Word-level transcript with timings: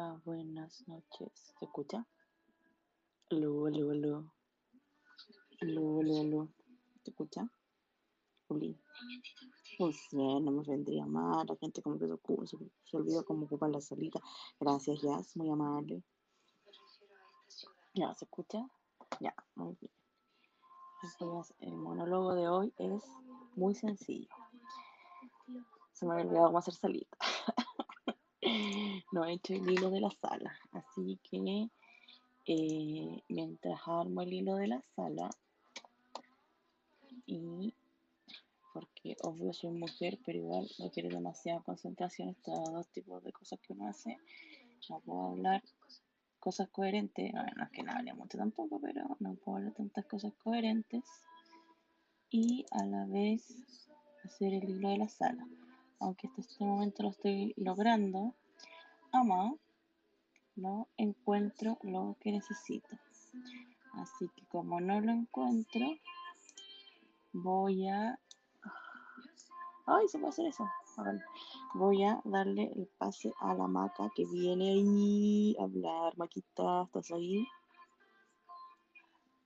Buenas 0.00 0.88
noches. 0.88 1.30
¿Se 1.58 1.66
escucha? 1.66 2.06
Aló, 3.30 3.66
aló, 3.66 3.90
aló. 3.90 4.32
Aló, 5.60 6.00
aló, 6.00 6.20
aló. 6.20 6.48
¿Se 7.04 7.10
escucha? 7.10 7.46
Uli. 8.48 8.80
Bien, 10.12 10.42
no 10.42 10.52
me 10.52 10.62
vendría 10.62 11.04
mal. 11.04 11.46
La 11.46 11.54
gente 11.56 11.82
como 11.82 11.98
que 11.98 12.06
se, 12.06 12.16
se, 12.46 12.70
se 12.84 12.96
olvida 12.96 13.22
cómo 13.24 13.44
ocupar 13.44 13.68
la 13.68 13.82
salita. 13.82 14.20
Gracias, 14.58 15.02
Jazz, 15.02 15.36
muy 15.36 15.50
amable. 15.50 16.02
Ya, 17.94 18.14
¿se 18.14 18.24
escucha? 18.24 18.66
Ya, 19.20 19.34
muy 19.54 19.76
bien. 19.80 19.92
El 21.58 21.74
monólogo 21.74 22.34
de 22.34 22.48
hoy 22.48 22.72
es 22.78 23.04
muy 23.54 23.74
sencillo. 23.74 24.34
Se 25.92 26.06
me 26.06 26.12
había 26.12 26.24
olvidado 26.24 26.46
cómo 26.46 26.58
hacer 26.58 26.74
salita. 26.74 27.18
no 29.12 29.24
he 29.24 29.34
hecho 29.34 29.54
el 29.54 29.70
hilo 29.70 29.90
de 29.90 30.00
la 30.00 30.10
sala, 30.10 30.58
así 30.72 31.18
que 31.22 31.68
eh, 32.46 33.22
mientras 33.28 33.80
armo 33.86 34.22
el 34.22 34.32
hilo 34.32 34.56
de 34.56 34.68
la 34.68 34.82
sala 34.96 35.30
y 37.26 37.74
porque 38.72 39.16
obvio 39.22 39.52
soy 39.52 39.70
mujer, 39.70 40.18
pero 40.24 40.38
igual 40.38 40.68
requiere 40.78 41.08
demasiada 41.08 41.60
concentración 41.60 42.30
estos 42.30 42.72
dos 42.72 42.88
tipos 42.88 43.22
de 43.24 43.32
cosas 43.32 43.58
que 43.60 43.72
uno 43.72 43.88
hace. 43.88 44.16
No 44.88 45.00
puedo 45.00 45.30
hablar 45.30 45.62
cosas 46.38 46.68
coherentes, 46.70 47.32
no, 47.32 47.42
es 47.42 47.70
que 47.70 47.82
no 47.82 47.92
hable 47.92 48.14
mucho 48.14 48.38
tampoco, 48.38 48.80
pero 48.80 49.16
no 49.18 49.34
puedo 49.34 49.58
hablar 49.58 49.74
tantas 49.74 50.06
cosas 50.06 50.32
coherentes 50.42 51.04
y 52.30 52.64
a 52.70 52.84
la 52.86 53.06
vez 53.06 53.56
hacer 54.24 54.54
el 54.54 54.70
hilo 54.70 54.88
de 54.88 54.98
la 54.98 55.08
sala. 55.08 55.46
Aunque 55.98 56.28
hasta 56.28 56.40
este 56.40 56.64
momento 56.64 57.02
lo 57.02 57.10
estoy 57.10 57.52
logrando, 57.56 58.34
no 60.56 60.88
encuentro 60.96 61.78
lo 61.82 62.16
que 62.20 62.32
necesito. 62.32 62.98
Así 63.94 64.28
que 64.36 64.46
como 64.46 64.80
no 64.80 65.00
lo 65.00 65.10
encuentro, 65.10 65.86
voy 67.32 67.88
a... 67.88 68.18
¡Ay, 69.86 70.08
se 70.08 70.18
puede 70.18 70.30
hacer 70.30 70.46
eso! 70.46 70.68
Voy 71.74 72.04
a 72.04 72.20
darle 72.24 72.70
el 72.76 72.86
pase 72.98 73.32
a 73.40 73.54
la 73.54 73.66
maca 73.66 74.10
que 74.14 74.24
viene 74.26 74.70
ahí 74.70 75.56
a 75.58 75.64
hablar. 75.64 76.16
Maquita, 76.16 76.82
¿estás 76.84 77.10
ahí? 77.12 77.46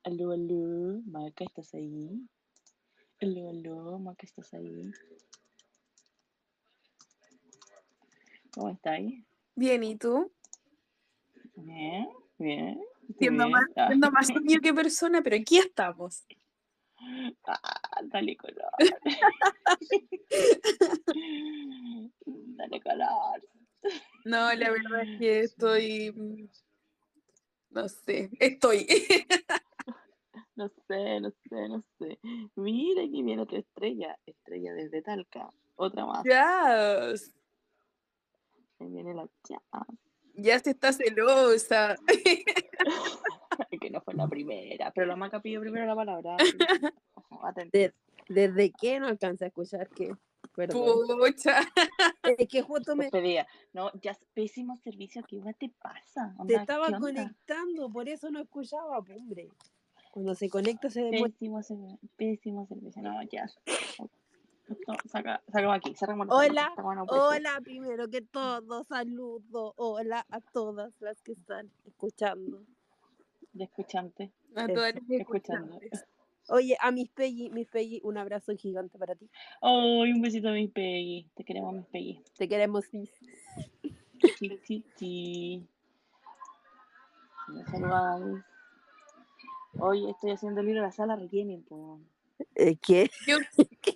Aló, 0.05 0.33
aló, 0.33 1.01
Maca, 1.07 1.45
¿estás 1.45 1.73
ahí? 1.75 2.29
Aló, 3.23 3.49
aló, 3.49 3.99
Maca, 3.99 4.27
¿estás 4.27 4.53
ahí? 4.53 4.91
¿Cómo 8.53 8.69
estáis? 8.69 9.25
Bien, 9.55 9.83
¿y 9.85 9.97
tú? 9.97 10.33
Bien, 11.57 12.09
bien. 12.39 12.81
Siendo 13.19 13.45
bien. 13.45 13.53
más, 13.53 13.65
Ah, 13.77 13.87
siendo 13.89 14.11
más 14.11 14.31
niño 14.31 14.61
que 14.61 14.75
persona, 14.75 15.23
pero 15.23 15.37
aquí 15.37 15.59
estamos. 15.59 16.25
ah, 17.47 17.81
dale 18.05 18.37
color. 18.37 18.71
dale 22.27 22.81
color. 22.81 23.43
No, 24.25 24.53
la 24.55 24.71
verdad 24.71 25.03
es 25.03 25.19
que 25.19 25.41
estoy. 25.41 26.49
No 27.71 27.89
sé, 27.89 28.31
estoy. 28.41 28.87
No 30.57 30.69
sé, 30.87 31.21
no 31.21 31.31
sé, 31.49 31.69
no 31.69 31.85
sé. 31.99 32.19
Mira, 32.55 33.03
aquí 33.03 33.25
viene 33.25 33.43
otra 33.43 33.59
estrella. 33.59 34.17
Estrella 34.25 34.73
desde 34.73 35.03
Talca. 35.03 35.51
Otra 35.75 36.07
más. 36.07 36.23
ya, 36.25 37.13
Ahí 38.81 38.89
viene 38.89 39.15
la 39.15 39.29
Jazz. 39.49 39.61
ya 40.35 40.59
se 40.59 40.71
está 40.71 40.93
celosa. 40.93 41.97
Que 43.81 43.91
no 43.91 44.01
fue 44.01 44.15
la 44.15 44.27
primera. 44.27 44.91
Pero 44.93 45.07
la 45.07 45.15
maca 45.17 45.41
pidió 45.41 45.61
primero 45.61 45.87
la 45.87 45.95
palabra. 45.95 46.37
Ojo, 47.15 47.47
atento. 47.47 47.77
De- 47.79 47.95
¿Desde 48.29 48.73
qué 48.73 48.99
no 48.99 49.07
alcanza 49.07 49.45
a 49.45 49.49
escuchar 49.49 49.89
qué? 49.91 50.11
Perdón. 50.57 51.07
Pucha. 51.19 51.61
Es 52.39 52.49
que 52.49 52.63
justo 52.63 52.97
me 52.97 53.05
Despedida. 53.05 53.47
No, 53.73 53.91
ya 54.01 54.17
pésimo 54.33 54.77
servicio. 54.79 55.23
¿Qué 55.29 55.39
va 55.41 55.53
te 55.53 55.69
pasa? 55.81 56.35
te 56.47 56.55
estaba 56.55 56.99
conectando, 56.99 57.91
por 57.91 58.09
eso 58.09 58.31
no 58.31 58.41
escuchaba, 58.41 58.99
hombre. 58.99 59.49
Cuando 60.13 60.35
se 60.35 60.49
conecta 60.49 60.89
se 60.91 61.03
demuestra. 61.03 61.29
Pésimo 61.39 61.63
servicio. 61.63 61.99
Pésimo 62.17 62.67
servicio. 62.67 63.03
No, 63.03 63.23
ya. 63.25 63.47
Saca, 65.07 65.43
sacamos 65.53 65.77
aquí. 65.77 65.95
Cerramos 65.95 66.27
la 66.27 66.35
Hola, 66.35 66.73
no 66.77 67.05
ser. 67.07 67.19
hola, 67.19 67.61
primero 67.63 68.09
que 68.09 68.23
todo, 68.23 68.85
saludo, 68.85 69.75
hola 69.77 70.25
a 70.31 70.41
todas 70.41 70.93
las 71.01 71.21
que 71.23 71.33
están 71.33 71.71
escuchando. 71.85 72.65
De 73.53 73.65
escuchante. 73.65 74.33
A 74.57 74.67
todas 74.67 74.95
las 74.95 75.11
escuchando. 75.11 75.75
escuchantes. 75.77 76.05
Oye, 76.49 76.77
a 76.81 76.91
mis 76.91 77.09
Peggy, 77.11 77.51
mis 77.51 77.67
Peggy, 77.69 78.01
un 78.05 78.19
abrazo 78.19 78.55
gigante 78.55 78.99
para 78.99 79.15
ti. 79.15 79.31
Ay, 79.63 80.13
un 80.13 80.21
besito 80.21 80.49
a 80.49 80.53
mis 80.53 80.71
Peggy. 80.71 81.31
Te 81.35 81.45
queremos, 81.45 81.75
mis 81.75 81.87
Peggy. 81.87 82.23
Te 82.37 82.49
queremos. 82.49 82.85
Chi, 84.67 84.85
chi. 84.97 85.67
Me 87.49 87.65
saludáis. 87.67 88.45
Hoy 89.79 90.09
estoy 90.11 90.31
haciendo 90.33 90.61
el 90.61 90.67
libro 90.67 90.83
de 90.83 90.87
la 90.89 90.93
sala 90.93 91.17
requieren, 91.17 91.63
po. 91.65 91.99
Eh, 92.55 92.77
¿Qué? 92.81 93.11
Yo- 93.27 93.39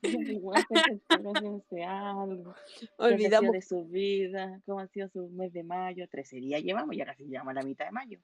Igual 0.03 0.67
cuéntense 0.67 1.85
algo. 1.85 2.55
¿Qué 2.79 2.87
ha 2.87 2.89
sido 2.89 3.07
Olvidamos. 3.15 3.53
de 3.53 3.63
su 3.63 3.85
vida? 3.87 4.61
¿Cómo 4.67 4.81
ha 4.81 4.87
sido 4.89 5.09
su 5.09 5.29
mes 5.31 5.53
de 5.53 5.63
mayo? 5.63 6.09
13 6.09 6.37
días 6.37 6.63
llevamos, 6.63 6.97
ya 6.97 7.05
casi 7.07 7.25
llevamos 7.25 7.53
a 7.53 7.55
la 7.55 7.63
mitad 7.63 7.85
de 7.87 7.93
mayo. 7.93 8.19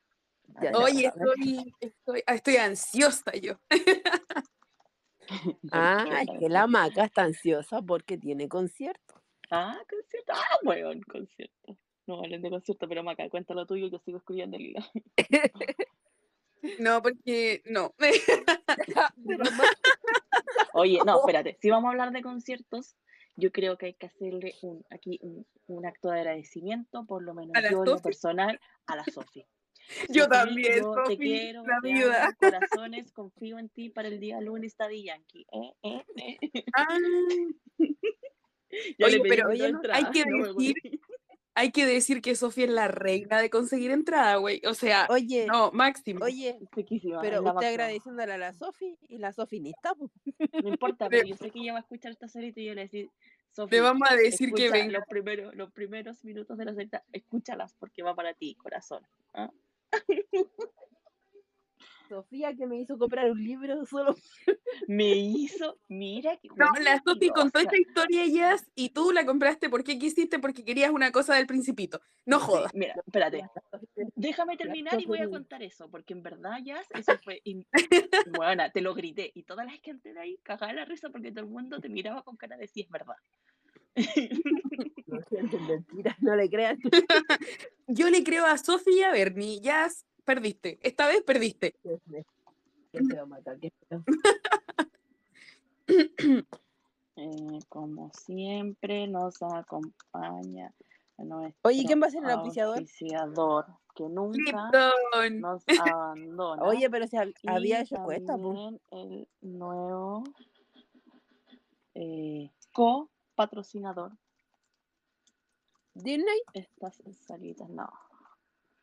Ya, 0.63 0.73
Oye, 0.77 1.07
estoy, 1.07 1.75
estoy, 1.81 2.23
ah, 2.27 2.35
estoy 2.35 2.57
ansiosa 2.57 3.33
yo. 3.41 3.55
Ah, 5.73 6.05
¿Qué 6.07 6.21
es 6.33 6.39
que 6.39 6.49
la 6.51 6.67
maca 6.67 7.05
está 7.05 7.23
ansiosa 7.23 7.81
porque 7.81 8.19
tiene 8.19 8.47
concierto. 8.49 9.23
Ah, 9.51 9.79
concierto. 9.89 10.33
Ah, 10.35 10.59
weón, 10.63 11.01
concierto. 11.03 11.79
No 12.07 12.19
hablen 12.19 12.43
de 12.43 12.51
concierto, 12.51 12.87
pero 12.87 13.03
Maca, 13.03 13.27
cuéntalo 13.31 13.65
tuyo, 13.65 13.87
yo 13.87 13.99
sigo 14.01 14.19
escribiendo 14.19 14.59
el 14.59 14.67
hilo. 14.67 14.81
No, 16.79 17.03
porque 17.03 17.63
no. 17.67 17.95
Oye, 20.73 20.99
no, 21.05 21.19
espérate, 21.21 21.57
si 21.61 21.71
vamos 21.71 21.89
a 21.89 21.91
hablar 21.93 22.13
de 22.13 22.23
conciertos, 22.23 22.97
yo 23.37 23.53
creo 23.53 23.77
que 23.79 23.87
hay 23.87 23.95
que 23.95 24.07
hacerle 24.07 24.55
un, 24.63 24.85
aquí 24.91 25.19
un, 25.23 25.47
un 25.67 25.87
acto 25.87 26.11
de 26.11 26.19
agradecimiento, 26.21 27.05
por 27.07 27.23
lo 27.23 27.35
menos 27.35 27.57
¿A 27.57 27.61
la 27.61 27.71
yo 27.71 27.85
en 27.85 27.91
lo 27.91 27.99
personal, 28.03 28.61
a 28.87 28.97
la 28.97 29.05
Sofi. 29.05 29.47
Yo 30.09 30.27
también, 30.29 30.79
yo 30.79 30.95
te 30.95 31.01
Sofi, 31.13 31.17
quiero, 31.19 31.63
la 31.67 31.79
te 31.83 31.89
vida. 31.93 32.25
amo, 32.25 32.37
corazones, 32.41 33.13
confío 33.13 33.59
en 33.59 33.69
ti 33.69 33.91
para 33.91 34.09
el 34.09 34.19
día 34.19 34.41
lunes 34.41 34.75
Daddy 34.79 35.05
Yankee. 35.05 35.47
Eh, 35.53 35.75
eh, 35.83 36.05
eh. 36.17 36.65
Ah, 36.75 36.89
Oye, 39.05 39.21
pero 39.29 39.49
oye, 39.49 39.71
no- 39.73 39.81
hay 39.93 40.05
que 40.11 40.25
decir-. 40.25 41.01
Hay 41.55 41.71
que 41.71 41.87
decir 41.87 42.21
que 42.21 42.35
Sofía 42.35 42.65
es 42.65 42.71
la 42.71 42.89
reina 42.89 43.39
de 43.41 43.49
conseguir 43.51 43.91
entrada, 43.91 44.37
güey. 44.37 44.61
O 44.67 44.75
sea, 44.75 45.07
Oye, 45.11 45.47
no, 45.47 45.71
máximo. 45.73 46.25
oye, 46.25 46.59
pero 46.75 47.39
usted 47.39 47.43
máxima. 47.43 47.69
agradeciéndole 47.69 48.33
a 48.33 48.39
la 48.39 48.53
Sofi 48.53 48.97
y 49.09 49.19
la 49.19 49.33
Sofi 49.33 49.61
ni 49.61 49.71
está. 49.71 49.95
po. 49.95 50.11
No 50.63 50.69
importa, 50.69 51.09
pero 51.09 51.27
yo 51.27 51.37
sé 51.37 51.51
que 51.51 51.61
ella 51.61 51.73
va 51.73 51.79
a 51.79 51.83
escuchar 51.83 52.13
esta 52.13 52.29
solita 52.29 52.61
y 52.61 52.65
yo 52.67 52.75
le 52.75 52.75
voy 52.75 52.81
a 52.83 52.85
decir, 52.85 53.11
Sofi, 53.53 53.75
Le 53.77 53.81
vamos 53.83 54.09
a 54.11 54.17
decir 54.17 54.53
que 54.53 54.69
venga. 54.71 54.99
los 54.99 55.07
primeros, 55.07 55.55
los 55.55 55.71
primeros 55.73 56.25
minutos 56.25 56.59
de 56.59 56.65
la 56.65 56.75
secta, 56.75 57.05
escúchalas 57.13 57.75
porque 57.79 58.03
va 58.03 58.15
para 58.15 58.35
ti, 58.35 58.57
corazón. 58.57 59.07
¿ah? 59.35 59.51
Sofía 62.09 62.55
que 62.55 62.67
me 62.67 62.79
hizo 62.81 62.99
comprar 62.99 63.31
un 63.31 63.43
libro 63.43 63.85
solo. 63.87 64.15
Me 64.87 65.17
hizo, 65.17 65.79
mira 65.89 66.37
que. 66.37 66.49
No, 66.57 66.67
la 66.83 67.01
Sofi 67.05 67.29
contó 67.31 67.59
esta 67.61 67.77
historia 67.77 68.27
Jazz 68.27 68.71
y 68.75 68.91
tú 68.91 69.13
la 69.13 69.25
compraste 69.25 69.69
porque 69.71 69.99
quisiste, 69.99 70.39
porque 70.39 70.65
querías 70.65 70.91
una 70.91 71.11
cosa 71.13 71.35
del 71.35 71.47
principito. 71.47 72.01
No 72.27 72.39
Sí, 72.41 72.47
jodas. 72.47 72.75
Mira, 72.75 72.95
espérate. 73.07 73.43
Déjame 74.17 74.57
terminar 74.57 75.01
y 75.01 75.07
voy 75.07 75.21
a 75.21 75.29
contar 75.29 75.63
eso, 75.63 75.89
porque 75.91 76.13
en 76.13 76.23
verdad, 76.23 76.59
Jazz, 76.63 76.87
eso 76.95 77.19
fue. 77.23 77.41
in- 77.45 77.67
Buena, 78.39 78.71
te 78.71 78.81
lo 78.81 78.95
grité. 78.95 79.31
Y 79.35 79.43
todas 79.45 79.67
las 79.67 79.81
gente 79.81 80.13
de 80.13 80.21
ahí 80.21 80.39
cagaba 80.43 80.73
la 80.73 80.85
risa 80.85 81.11
porque 81.11 81.31
todo 81.31 81.45
el 81.45 81.51
mundo 81.51 81.81
te 81.81 81.89
miraba 81.89 82.23
con 82.23 82.37
cara 82.37 82.57
de 82.57 82.67
sí, 82.69 82.83
es 82.83 82.89
verdad. 82.91 83.17
No, 85.07 85.59
mentira, 85.69 86.17
no 86.21 86.35
le 86.37 86.49
crean. 86.51 86.79
Yo 87.87 88.11
le 88.11 88.25
creo 88.25 88.45
a 88.47 88.59
Sofi 88.59 88.99
y 88.99 89.03
a 89.03 89.13
Bernie. 89.13 89.61
Jazz, 89.61 90.05
perdiste. 90.25 90.79
Esta 90.83 91.07
vez 91.07 91.23
perdiste. 91.23 91.77
Qué 92.93 93.03
feo. 93.09 93.29
Eh, 97.17 97.61
como 97.69 98.11
siempre, 98.11 99.07
nos 99.07 99.41
acompaña 99.41 100.75
Oye, 101.63 101.85
¿quién 101.87 102.03
va 102.03 102.07
a 102.07 102.11
ser 102.11 102.25
el 102.25 102.31
auspiciador? 102.31 102.79
auspiciador, 102.79 103.67
que 103.95 104.09
nunca 104.09 104.71
nos 105.31 105.63
abandona. 105.95 106.63
Oye, 106.63 106.91
pero 106.91 107.07
si 107.07 107.17
había 107.47 107.81
hecho 107.81 107.97
cuesta, 108.05 108.37
pues. 108.37 108.59
el 108.91 109.29
nuevo 109.41 110.25
eh, 111.95 112.51
co-patrocinador. 112.73 114.13
Disney, 115.95 116.43
Estas 116.53 117.01
salitas, 117.27 117.69
no. 117.71 117.89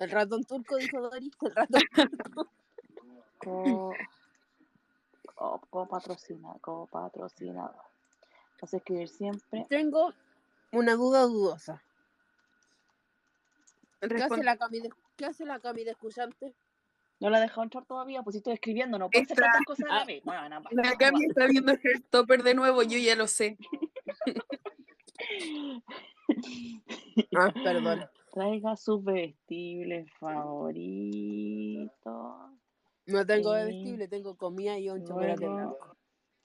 El 0.03 0.11
ratón 0.11 0.43
turco, 0.43 0.77
dijo 0.77 1.01
Doris. 1.01 1.31
El 1.41 1.55
ratón. 1.55 1.81
Co, 3.37 3.93
co- 5.35 5.61
copatrocina- 5.69 6.59
copatrocinador. 6.61 7.75
Vas 8.61 8.73
a 8.73 8.77
escribir 8.77 9.09
siempre. 9.09 9.65
Tengo 9.69 10.13
una 10.71 10.93
duda 10.95 11.21
dudosa. 11.21 11.81
¿Qué 13.99 14.23
hace 14.23 14.43
la 14.43 14.57
Cami 14.57 14.79
de, 14.81 14.89
¿qué 15.15 15.25
hace 15.25 15.45
la 15.45 15.59
Cami 15.59 15.83
de 15.83 15.91
escuchante? 15.91 16.53
No 17.19 17.29
la 17.29 17.37
he 17.37 17.41
dejado 17.41 17.63
entrar 17.63 17.85
todavía, 17.85 18.23
pues 18.23 18.33
si 18.33 18.37
estoy 18.39 18.53
escribiendo, 18.53 18.97
no 18.97 19.09
puedo 19.09 19.23
hacer 19.23 19.37
tantas 19.37 19.63
cosas 19.63 19.85
a 19.91 19.95
la 19.99 20.05
vez. 20.05 20.23
Bueno, 20.23 20.49
nada, 20.49 20.63
La 20.71 20.95
Cami 20.97 21.25
está 21.25 21.45
viendo 21.47 21.71
Hairstopper 21.73 22.41
de 22.43 22.55
nuevo, 22.55 22.81
yo 22.83 22.97
ya 22.97 23.15
lo 23.15 23.27
sé. 23.27 23.57
Ah, 27.37 27.53
perdón. 27.63 28.09
Traiga 28.31 28.75
sus 28.77 29.03
vestibles 29.03 30.09
favoritos. 30.19 31.91
No 33.07 33.25
tengo 33.25 33.53
Sí. 33.55 33.65
vestible, 33.65 34.07
tengo 34.07 34.35
comida 34.35 34.77
y 34.79 34.89
un 34.89 35.03
chocolate 35.05 35.47
blanco. 35.47 35.97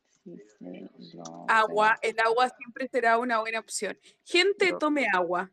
sí, 0.08 0.36
sí, 0.58 0.88
Agua, 1.46 1.96
el 2.02 2.18
agua 2.18 2.48
siempre 2.48 2.88
será 2.88 3.18
una 3.18 3.38
buena 3.40 3.60
opción. 3.60 3.96
Gente, 4.24 4.72
No. 4.72 4.78
tome 4.78 5.06
agua. 5.12 5.50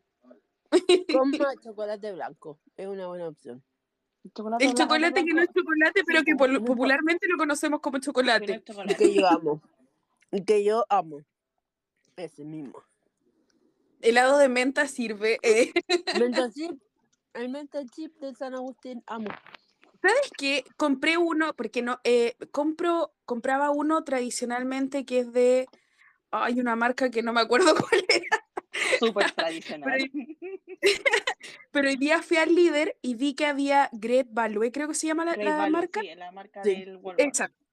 Coma 0.71 0.71
chocolate 1.62 2.12
blanco. 2.13 2.59
Es 2.75 2.88
una 2.88 3.06
buena 3.07 3.27
opción. 3.27 3.63
El 4.24 4.31
chocolate, 4.33 4.65
El 4.65 4.71
blanco, 4.74 4.83
chocolate 4.83 5.25
que 5.25 5.33
no 5.33 5.41
es 5.41 5.50
chocolate, 5.53 6.01
pero 6.07 6.24
que 6.24 6.36
popularmente 6.36 7.27
lo 7.27 7.38
conocemos 7.38 7.79
como 7.81 7.95
que 7.95 8.00
no 8.00 8.03
chocolate. 8.06 8.63
chocolate. 8.63 8.95
que 8.97 9.13
yo 9.13 9.27
amo. 9.27 9.62
Y 10.31 10.44
que 10.44 10.63
yo 10.63 10.83
amo. 10.89 11.19
Ese 12.15 12.44
mismo. 12.44 12.81
Helado 14.03 14.38
de 14.38 14.50
menta 14.50 14.88
sirve. 14.88 15.39
eh. 15.41 15.71
Menta 16.19 16.50
chip. 16.53 16.79
El 17.33 17.50
menta 17.50 17.83
chip 17.85 18.15
de 18.19 18.35
San 18.35 18.53
Agustín, 18.53 19.01
amo. 19.07 19.29
¿Sabes 20.01 20.31
qué? 20.38 20.63
Compré 20.77 21.17
uno, 21.17 21.53
porque 21.55 21.81
no, 21.81 22.00
eh, 22.03 22.35
compro, 22.51 23.13
compraba 23.25 23.71
uno 23.71 24.03
tradicionalmente 24.03 25.05
que 25.05 25.19
es 25.19 25.31
de, 25.33 25.65
hay 26.29 26.59
una 26.59 26.75
marca 26.75 27.09
que 27.09 27.23
no 27.23 27.31
me 27.33 27.39
acuerdo 27.41 27.73
cuál 27.89 28.05
era, 28.09 28.45
Súper 29.00 29.31
tradicional. 29.35 30.11
pero 31.71 31.88
hoy 31.88 31.95
día 31.95 32.21
fui 32.21 32.38
al 32.38 32.53
líder 32.53 32.97
y 33.01 33.15
vi 33.15 33.33
que 33.33 33.45
había 33.45 33.89
Great 33.94 34.27
Value, 34.29 34.69
creo 34.71 34.89
que 34.89 34.94
se 34.95 35.07
llama 35.07 35.23
la, 35.25 35.38
la 35.38 35.55
Value, 35.57 35.71
marca. 35.71 36.01
Sí, 36.01 36.15
la 36.15 36.31
marca 36.33 36.63
Sí. 36.63 36.69
del 36.75 36.97
Walmart. 36.97 37.19
Exacto. 37.21 37.65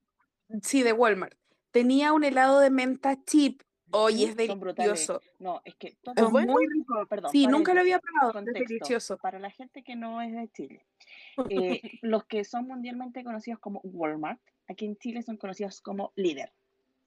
Sí, 0.63 0.83
de 0.83 0.93
Walmart. 0.93 1.37
Tenía 1.71 2.13
un 2.13 2.23
helado 2.23 2.61
de 2.61 2.69
menta 2.69 3.21
chip. 3.25 3.61
Oye, 3.91 4.25
es 4.25 4.35
delicioso. 4.35 5.21
No, 5.39 5.61
es 5.65 5.75
que 5.75 5.95
todo 6.03 6.15
¿Es 6.15 6.23
Es 6.23 6.31
bueno? 6.31 6.53
muy 6.53 6.65
rico. 6.67 7.05
Perdón, 7.07 7.31
Sí, 7.31 7.47
nunca 7.47 7.73
lo 7.73 7.81
había 7.81 7.99
probado. 7.99 8.29
Es 8.29 8.33
contexto, 8.33 8.63
delicioso. 8.73 9.17
Para 9.17 9.39
la 9.39 9.49
gente 9.51 9.83
que 9.83 9.95
no 9.95 10.21
es 10.21 10.33
de 10.33 10.47
Chile, 10.49 10.85
eh, 11.49 11.81
los 12.01 12.25
que 12.25 12.43
son 12.43 12.67
mundialmente 12.67 13.23
conocidos 13.23 13.59
como 13.59 13.79
Walmart, 13.83 14.39
aquí 14.67 14.85
en 14.85 14.97
Chile 14.97 15.21
son 15.21 15.37
conocidos 15.37 15.81
como 15.81 16.11
líder. 16.15 16.51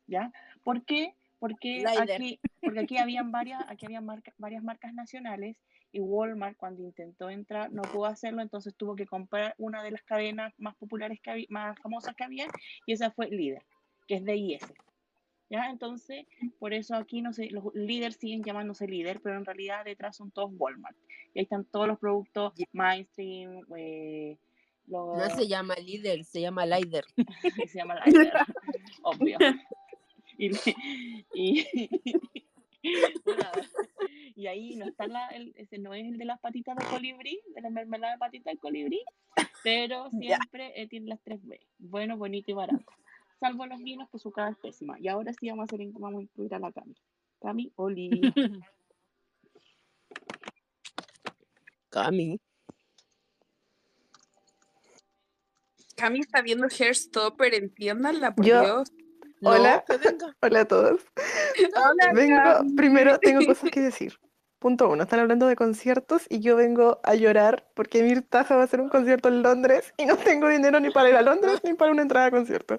¿Ya? 0.06 0.32
¿Por 0.62 0.84
qué? 0.84 1.14
Porque 1.38 1.84
aquí, 1.98 2.40
porque 2.62 2.81
aquí 2.81 2.98
habían 2.98 3.32
varias, 3.32 3.62
aquí 3.69 3.86
habían 3.86 4.04
marca- 4.06 4.34
varias 4.38 4.62
marcas 4.62 4.94
nacionales 4.94 5.56
y 5.92 6.00
Walmart 6.00 6.56
cuando 6.56 6.82
intentó 6.82 7.31
entrar 7.31 7.70
no 7.72 7.82
pudo 7.82 8.06
hacerlo, 8.06 8.42
entonces 8.42 8.75
tuvo 8.75 8.96
que 8.96 9.06
comprar 9.06 9.54
una 9.58 9.82
de 9.82 9.90
las 9.92 10.02
cadenas 10.02 10.52
más 10.58 10.75
populares 10.76 11.20
que 11.20 11.31
había, 11.31 11.46
más 11.50 11.78
famosas 11.81 12.14
que 12.16 12.25
había, 12.25 12.46
y 12.86 12.92
esa 12.92 13.10
fue 13.12 13.28
líder, 13.28 13.62
que 14.06 14.16
es 14.16 14.25
de 14.25 14.36
IS. 14.36 14.62
¿Ya? 15.54 15.70
Entonces, 15.70 16.26
por 16.58 16.74
eso 16.74 16.96
aquí 16.96 17.22
no 17.22 17.32
sé, 17.32 17.48
los 17.50 17.72
líderes 17.74 18.16
siguen 18.16 18.42
llamándose 18.42 18.88
líder, 18.88 19.20
pero 19.20 19.36
en 19.36 19.44
realidad 19.44 19.84
detrás 19.84 20.16
son 20.16 20.32
todos 20.32 20.50
Walmart. 20.52 20.96
Y 21.32 21.38
ahí 21.38 21.44
están 21.44 21.64
todos 21.64 21.86
los 21.86 21.98
productos 22.00 22.54
mainstream, 22.72 23.64
eh, 23.76 24.36
los, 24.88 25.16
No 25.16 25.30
se 25.30 25.46
llama 25.46 25.76
líder, 25.76 26.24
se 26.24 26.40
llama 26.40 26.66
Lider. 26.66 27.04
se 27.68 27.78
llama 27.78 28.04
líder, 28.04 28.32
obvio. 29.02 29.38
Y, 30.36 30.50
y, 31.32 31.64
nada, 33.24 33.52
y 34.34 34.48
ahí 34.48 34.74
no 34.74 34.86
está 34.86 35.06
la, 35.06 35.28
el, 35.28 35.52
ese 35.56 35.78
no 35.78 35.94
es 35.94 36.04
el 36.04 36.18
de 36.18 36.24
las 36.24 36.40
patitas 36.40 36.76
de 36.76 36.84
colibrí, 36.86 37.38
de 37.54 37.60
la 37.60 37.70
mermelada 37.70 38.14
de 38.14 38.18
patitas 38.18 38.54
de 38.54 38.58
colibrí, 38.58 39.00
pero 39.62 40.10
siempre 40.10 40.72
eh, 40.74 40.88
tiene 40.88 41.06
las 41.06 41.20
tres 41.22 41.38
B, 41.46 41.60
bueno, 41.78 42.16
bonito 42.16 42.50
y 42.50 42.54
barato. 42.54 42.84
Salvo 43.44 43.67
los 43.67 43.82
vinos, 43.82 44.08
que 44.11 44.19
su 44.19 44.31
cara 44.32 44.52
es 44.52 44.56
pésima. 44.56 44.99
Y 44.99 45.06
ahora 45.08 45.31
sí 45.38 45.50
vamos 45.50 45.64
a, 45.64 45.67
hacer, 45.67 45.87
vamos 45.93 46.20
a 46.20 46.23
incluir 46.23 46.55
a 46.55 46.58
la 46.58 46.73
Cami. 46.73 46.94
Cami, 47.43 47.70
Oli. 47.76 48.08
Cami. 51.91 52.41
Cami 55.94 56.20
está 56.20 56.41
viendo 56.41 56.67
Hairstopper, 56.69 57.52
entiéndanla, 57.52 58.35
por 58.35 58.46
Yo- 58.46 58.62
Dios. 58.62 58.93
Hola. 59.43 59.85
No, 59.91 59.99
venga. 59.99 60.37
Hola 60.41 60.61
a 60.61 60.64
todos. 60.64 61.02
Hola, 61.76 62.12
Vengo, 62.14 62.37
Cami. 62.37 62.75
primero 62.76 63.19
tengo 63.19 63.44
cosas 63.44 63.70
que 63.70 63.81
decir. 63.82 64.19
Punto 64.64 64.88
uno, 64.88 65.02
están 65.02 65.20
hablando 65.20 65.46
de 65.46 65.56
conciertos 65.56 66.25
y 66.31 66.40
yo 66.40 66.56
vengo 66.56 66.99
a 67.02 67.14
llorar 67.14 67.69
porque 67.75 68.02
Mirtaja 68.02 68.56
va 68.56 68.62
a 68.62 68.64
hacer 68.64 68.81
un 68.81 68.88
concierto 68.88 69.28
en 69.28 69.43
Londres 69.43 69.93
y 69.99 70.06
no 70.06 70.16
tengo 70.16 70.49
dinero 70.49 70.81
ni 70.81 70.88
para 70.88 71.11
ir 71.11 71.16
a 71.16 71.20
Londres 71.20 71.61
ni 71.64 71.75
para 71.75 71.93
una 71.93 72.00
entrada 72.00 72.28
a 72.28 72.31
concierto. 72.31 72.78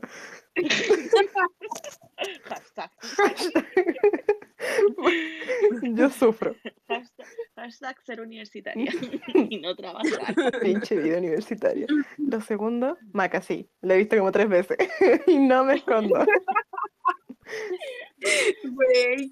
hashtag, 2.44 2.92
Yo 5.84 6.10
sufro. 6.10 6.56
hashtag, 6.88 7.28
hashtag 7.56 8.02
ser 8.02 8.20
universitaria 8.20 8.92
y 9.52 9.60
no 9.60 9.76
trabajar. 9.76 10.34
Pinche 10.64 10.96
vida 10.96 11.20
universitaria. 11.20 11.86
Lo 12.18 12.42
segundo, 12.42 12.98
Maca, 13.14 13.44
sí. 13.44 13.70
La 13.82 13.94
he 13.94 13.98
visto 14.00 14.18
como 14.18 14.32
tres 14.32 14.50
veces 14.50 14.78
y 15.28 15.38
no 15.38 15.64
me 15.64 15.76
escondo. 15.76 16.26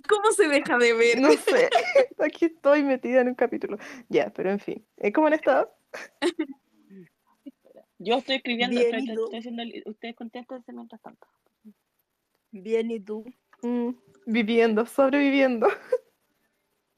¿Cómo 0.08 0.32
se 0.32 0.48
deja 0.48 0.78
de 0.78 0.94
ver? 0.94 1.20
No 1.20 1.32
sé. 1.34 1.70
Aquí 2.20 2.46
estoy 2.46 2.84
metida 2.84 3.22
en 3.22 3.30
un 3.30 3.36
capítulo. 3.36 3.78
Ya, 4.10 4.32
pero 4.34 4.52
en 4.52 4.60
fin. 4.60 4.86
¿Eh, 4.98 5.12
¿Cómo 5.12 5.28
han 5.28 5.34
estado? 5.34 5.74
Yo 8.00 8.16
estoy 8.18 8.36
escribiendo, 8.38 8.78
Bien, 8.80 8.96
estoy, 8.96 9.14
estoy 9.24 9.40
haciendo, 9.40 9.64
ustedes 9.86 10.16
contéstense 10.16 10.74
mientras 10.74 11.02
tanto. 11.02 11.26
Bien, 12.52 12.92
¿y 12.92 13.00
tú? 13.00 13.24
Mm, 13.62 13.92
viviendo, 14.26 14.86
sobreviviendo. 14.86 15.68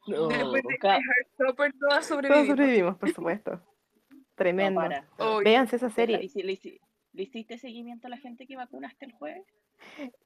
No. 0.08 0.28
Después 0.28 0.64
de 0.64 0.78
Ca- 0.80 0.96
Hairstopper, 0.98 1.74
todas 1.74 1.90
Todos 1.90 2.06
sobrevivimos. 2.08 2.48
sobrevivimos, 2.48 2.98
por 2.98 3.12
supuesto. 3.14 3.62
No, 4.10 4.44
Tremendo. 4.44 4.82
para. 4.82 5.08
Oh, 5.18 5.38
Véanse 5.40 5.78
esa 5.78 5.90
serie. 5.90 6.20
¿y 6.22 6.28
si 6.28 6.44
le, 6.44 6.54
hici- 6.54 6.82
le 7.14 7.24
hiciste 7.24 7.58
seguimiento 7.58 8.08
a 8.08 8.10
la 8.10 8.18
gente 8.18 8.46
que 8.46 8.58
vacunaste 8.58 9.06
el 9.06 9.14
jueves? 9.14 9.46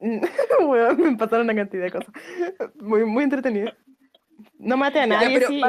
Me 0.00 1.16
pasaron 1.16 1.44
una 1.44 1.54
cantidad 1.54 1.84
de 1.84 1.90
cosas. 1.90 2.12
Muy, 2.76 3.04
muy 3.04 3.24
entretenido. 3.24 3.72
No 4.58 4.76
mate 4.76 5.00
a 5.00 5.02
Ya, 5.02 5.06
nadie, 5.06 5.38
pero 5.38 5.48
sí. 5.48 5.60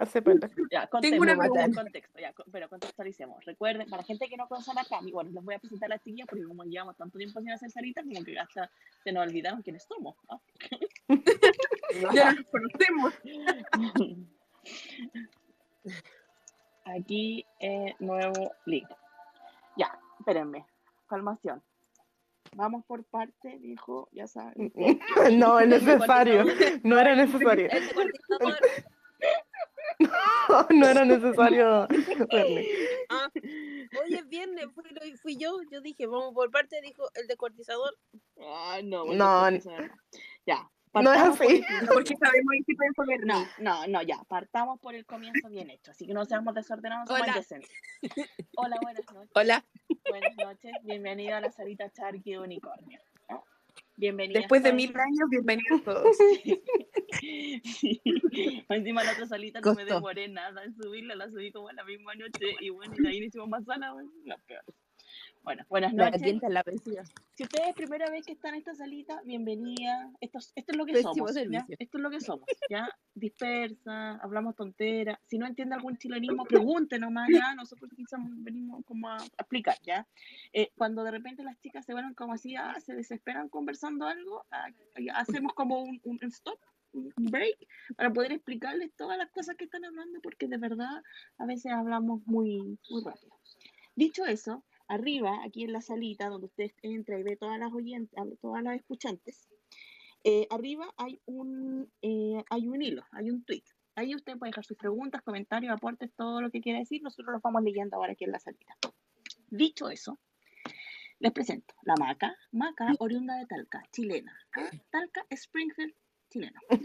Hace 0.00 0.22
cuenta. 0.22 0.48
Ya, 0.70 0.88
Tengo 1.00 1.22
una 1.22 1.36
pregunta. 1.36 1.82
contexto, 1.82 2.18
ya, 2.20 2.32
pero 2.50 2.68
contextualicemos. 2.68 3.44
Recuerden, 3.44 3.88
para 3.88 4.02
la 4.02 4.06
gente 4.06 4.28
que 4.28 4.36
no 4.36 4.48
conoce 4.48 4.70
a 4.70 4.74
la 4.74 4.84
Cami, 4.84 5.12
bueno, 5.12 5.30
les 5.30 5.44
voy 5.44 5.54
a 5.54 5.58
presentar 5.58 5.90
a 5.90 5.96
la 5.96 5.98
chiquilla 5.98 6.26
porque 6.26 6.44
como 6.44 6.64
llevamos 6.64 6.96
tanto 6.96 7.18
tiempo 7.18 7.40
sin 7.40 7.50
hacer 7.50 7.70
salitas, 7.70 8.04
como 8.04 8.24
que 8.24 8.38
hasta 8.38 8.70
se 9.02 9.12
nos 9.12 9.26
olvidaron 9.26 9.62
quiénes 9.62 9.84
somos. 9.84 10.16
¿no? 10.30 10.40
ya 12.14 12.32
nos 12.32 12.44
conocemos. 12.46 13.14
Aquí, 16.84 17.44
eh, 17.60 17.94
nuevo 17.98 18.52
link. 18.66 18.88
Ya, 19.76 19.98
espérenme. 20.18 20.66
calmación. 21.08 21.62
Vamos 22.54 22.84
por 22.86 23.04
parte, 23.04 23.58
dijo, 23.60 24.08
ya 24.12 24.26
saben. 24.26 24.72
No, 25.38 25.58
es 25.60 25.68
necesario. 25.68 26.44
No 26.82 26.98
era 26.98 27.14
necesario. 27.14 27.68
El 27.70 27.80
descuartizador. 27.80 28.58
No 30.70 30.86
era 30.86 31.04
necesario. 31.04 31.86
Bernie. 32.30 32.68
Ah, 33.08 33.28
hoy 33.34 34.14
es 34.14 34.28
viernes, 34.28 34.66
fui, 35.22 35.36
yo. 35.36 35.60
Yo 35.70 35.80
dije, 35.80 36.06
vamos 36.06 36.34
por 36.34 36.50
parte, 36.50 36.80
dijo 36.82 37.04
el 37.14 37.26
descuartizador. 37.26 37.96
Ay, 38.66 38.82
no, 38.82 39.04
No, 39.04 39.50
descuartizador 39.50 39.90
no. 41.02 41.12
Es 41.12 41.36
por 41.36 41.46
así. 41.46 41.64
el. 41.68 41.86
Porque 41.88 42.16
sabemos 42.16 42.54
en 42.54 42.64
qué 42.64 42.74
pienso 42.74 43.04
ver. 43.06 43.26
No, 43.26 43.46
no, 43.58 43.86
no, 43.86 44.02
ya. 44.02 44.22
Partamos 44.24 44.80
por 44.80 44.94
el 44.94 45.04
comienzo 45.04 45.48
bien 45.48 45.70
hecho. 45.70 45.90
Así 45.90 46.06
que 46.06 46.14
no 46.14 46.24
seamos 46.24 46.54
desordenados, 46.54 47.08
somos 47.08 47.22
Hola. 47.22 47.32
indecentes. 47.32 47.70
Hola, 48.56 48.76
buenas 48.82 49.04
noches. 49.12 49.30
Hola. 49.34 49.64
Buenas 50.08 50.36
noches. 50.36 50.72
Bienvenida 50.82 51.38
a 51.38 51.40
la 51.40 51.50
salita 51.50 51.90
Charqui 51.90 52.32
de 52.32 52.38
Unicornio. 52.38 53.00
¿no? 53.28 53.44
Bienvenida. 53.96 54.40
Después 54.40 54.62
de 54.62 54.72
mil 54.72 54.90
años, 54.90 55.28
bienvenidos 55.30 55.82
todos. 55.84 56.16
Sí. 57.20 58.02
Encima 58.68 59.04
la 59.04 59.12
otra 59.12 59.26
salita 59.26 59.60
no 59.60 59.74
me 59.74 59.84
demoré 59.84 60.26
nada 60.28 60.64
en 60.64 60.74
subirla, 60.74 61.14
la 61.14 61.30
subí 61.30 61.52
como 61.52 61.68
a 61.68 61.72
la 61.72 61.84
misma 61.84 62.14
noche 62.16 62.56
y 62.60 62.70
bueno, 62.70 62.92
y 62.98 63.02
de 63.02 63.08
ahí 63.08 63.20
no 63.20 63.26
hicimos 63.26 63.48
más 63.48 63.64
sala, 63.64 63.92
bueno, 63.92 64.10
la 64.24 64.36
peor. 64.38 64.64
Bueno, 65.44 65.62
buenas 65.68 65.92
La 65.92 66.10
noches. 66.10 66.40
la 66.48 66.62
vencida. 66.62 67.04
Si 67.34 67.42
ustedes 67.42 67.68
es 67.68 67.74
primera 67.74 68.08
vez 68.08 68.24
que 68.24 68.32
están 68.32 68.54
en 68.54 68.60
esta 68.60 68.74
salita, 68.74 69.20
bienvenida. 69.26 70.10
Esto, 70.22 70.38
es- 70.38 70.52
esto 70.54 70.72
es 70.72 70.78
lo 70.78 70.86
que 70.86 70.92
Pésimo 70.94 71.12
somos. 71.28 71.34
¿ya? 71.50 71.66
Esto 71.78 71.98
es 71.98 72.02
lo 72.02 72.10
que 72.10 72.20
somos. 72.22 72.46
¿ya? 72.70 72.88
Dispersa, 73.14 74.12
hablamos 74.22 74.56
tonteras. 74.56 75.18
Si 75.26 75.36
no 75.36 75.46
entiende 75.46 75.74
algún 75.74 75.98
chilenismo, 75.98 76.44
pregunte 76.44 76.98
nomás. 76.98 77.28
¿ya? 77.30 77.54
Nosotros 77.54 77.90
quizás 77.94 78.20
venimos 78.38 78.86
como 78.86 79.10
a, 79.10 79.18
explicar. 79.22 79.76
¿ya? 79.82 80.06
Eh, 80.54 80.70
cuando 80.78 81.04
de 81.04 81.10
repente 81.10 81.42
las 81.44 81.60
chicas 81.60 81.84
se 81.84 81.92
van 81.92 82.14
como 82.14 82.32
así, 82.32 82.56
ah, 82.56 82.80
se 82.80 82.94
desesperan 82.94 83.50
conversando 83.50 84.06
algo, 84.06 84.46
ah, 84.50 84.68
hacemos 85.14 85.52
como 85.52 85.82
un, 85.82 86.00
un 86.04 86.18
stop, 86.22 86.58
un 86.94 87.12
break, 87.16 87.58
para 87.96 88.10
poder 88.10 88.32
explicarles 88.32 88.94
todas 88.94 89.18
las 89.18 89.30
cosas 89.30 89.56
que 89.56 89.64
están 89.64 89.84
hablando, 89.84 90.20
porque 90.22 90.48
de 90.48 90.56
verdad 90.56 91.02
a 91.36 91.44
veces 91.44 91.70
hablamos 91.70 92.22
muy, 92.24 92.78
muy 92.88 93.04
rápido. 93.04 93.36
Dicho 93.96 94.24
eso, 94.24 94.64
arriba, 94.88 95.40
aquí 95.44 95.64
en 95.64 95.72
la 95.72 95.80
salita, 95.80 96.28
donde 96.28 96.46
usted 96.46 96.70
entra 96.82 97.18
y 97.18 97.22
ve 97.22 97.36
todas 97.36 97.58
las 97.58 97.72
oyentes, 97.72 98.18
a 98.18 98.24
todas 98.40 98.62
las 98.62 98.76
escuchantes, 98.76 99.48
eh, 100.24 100.46
arriba 100.50 100.92
hay 100.96 101.20
un, 101.26 101.90
eh, 102.00 102.42
hay 102.48 102.68
un 102.68 102.80
hilo, 102.80 103.04
hay 103.12 103.30
un 103.30 103.44
tweet. 103.44 103.64
Ahí 103.96 104.14
usted 104.14 104.36
puede 104.38 104.50
dejar 104.50 104.64
sus 104.64 104.76
preguntas, 104.76 105.22
comentarios, 105.22 105.72
aportes, 105.72 106.10
todo 106.16 106.40
lo 106.40 106.50
que 106.50 106.60
quiera 106.60 106.80
decir. 106.80 107.02
Nosotros 107.02 107.32
los 107.32 107.42
vamos 107.42 107.62
leyendo 107.62 107.96
ahora 107.96 108.12
aquí 108.12 108.24
en 108.24 108.32
la 108.32 108.40
salita. 108.40 108.74
Dicho 109.50 109.88
eso, 109.88 110.18
les 111.20 111.32
presento 111.32 111.74
la 111.82 111.94
Maca, 111.94 112.36
Maca, 112.50 112.92
oriunda 112.98 113.36
de 113.36 113.46
Talca, 113.46 113.82
chilena. 113.92 114.36
¿ah? 114.56 114.70
Talca, 114.90 115.24
Springfield, 115.30 115.94
chileno. 116.34 116.58
¿ya? 116.70 116.78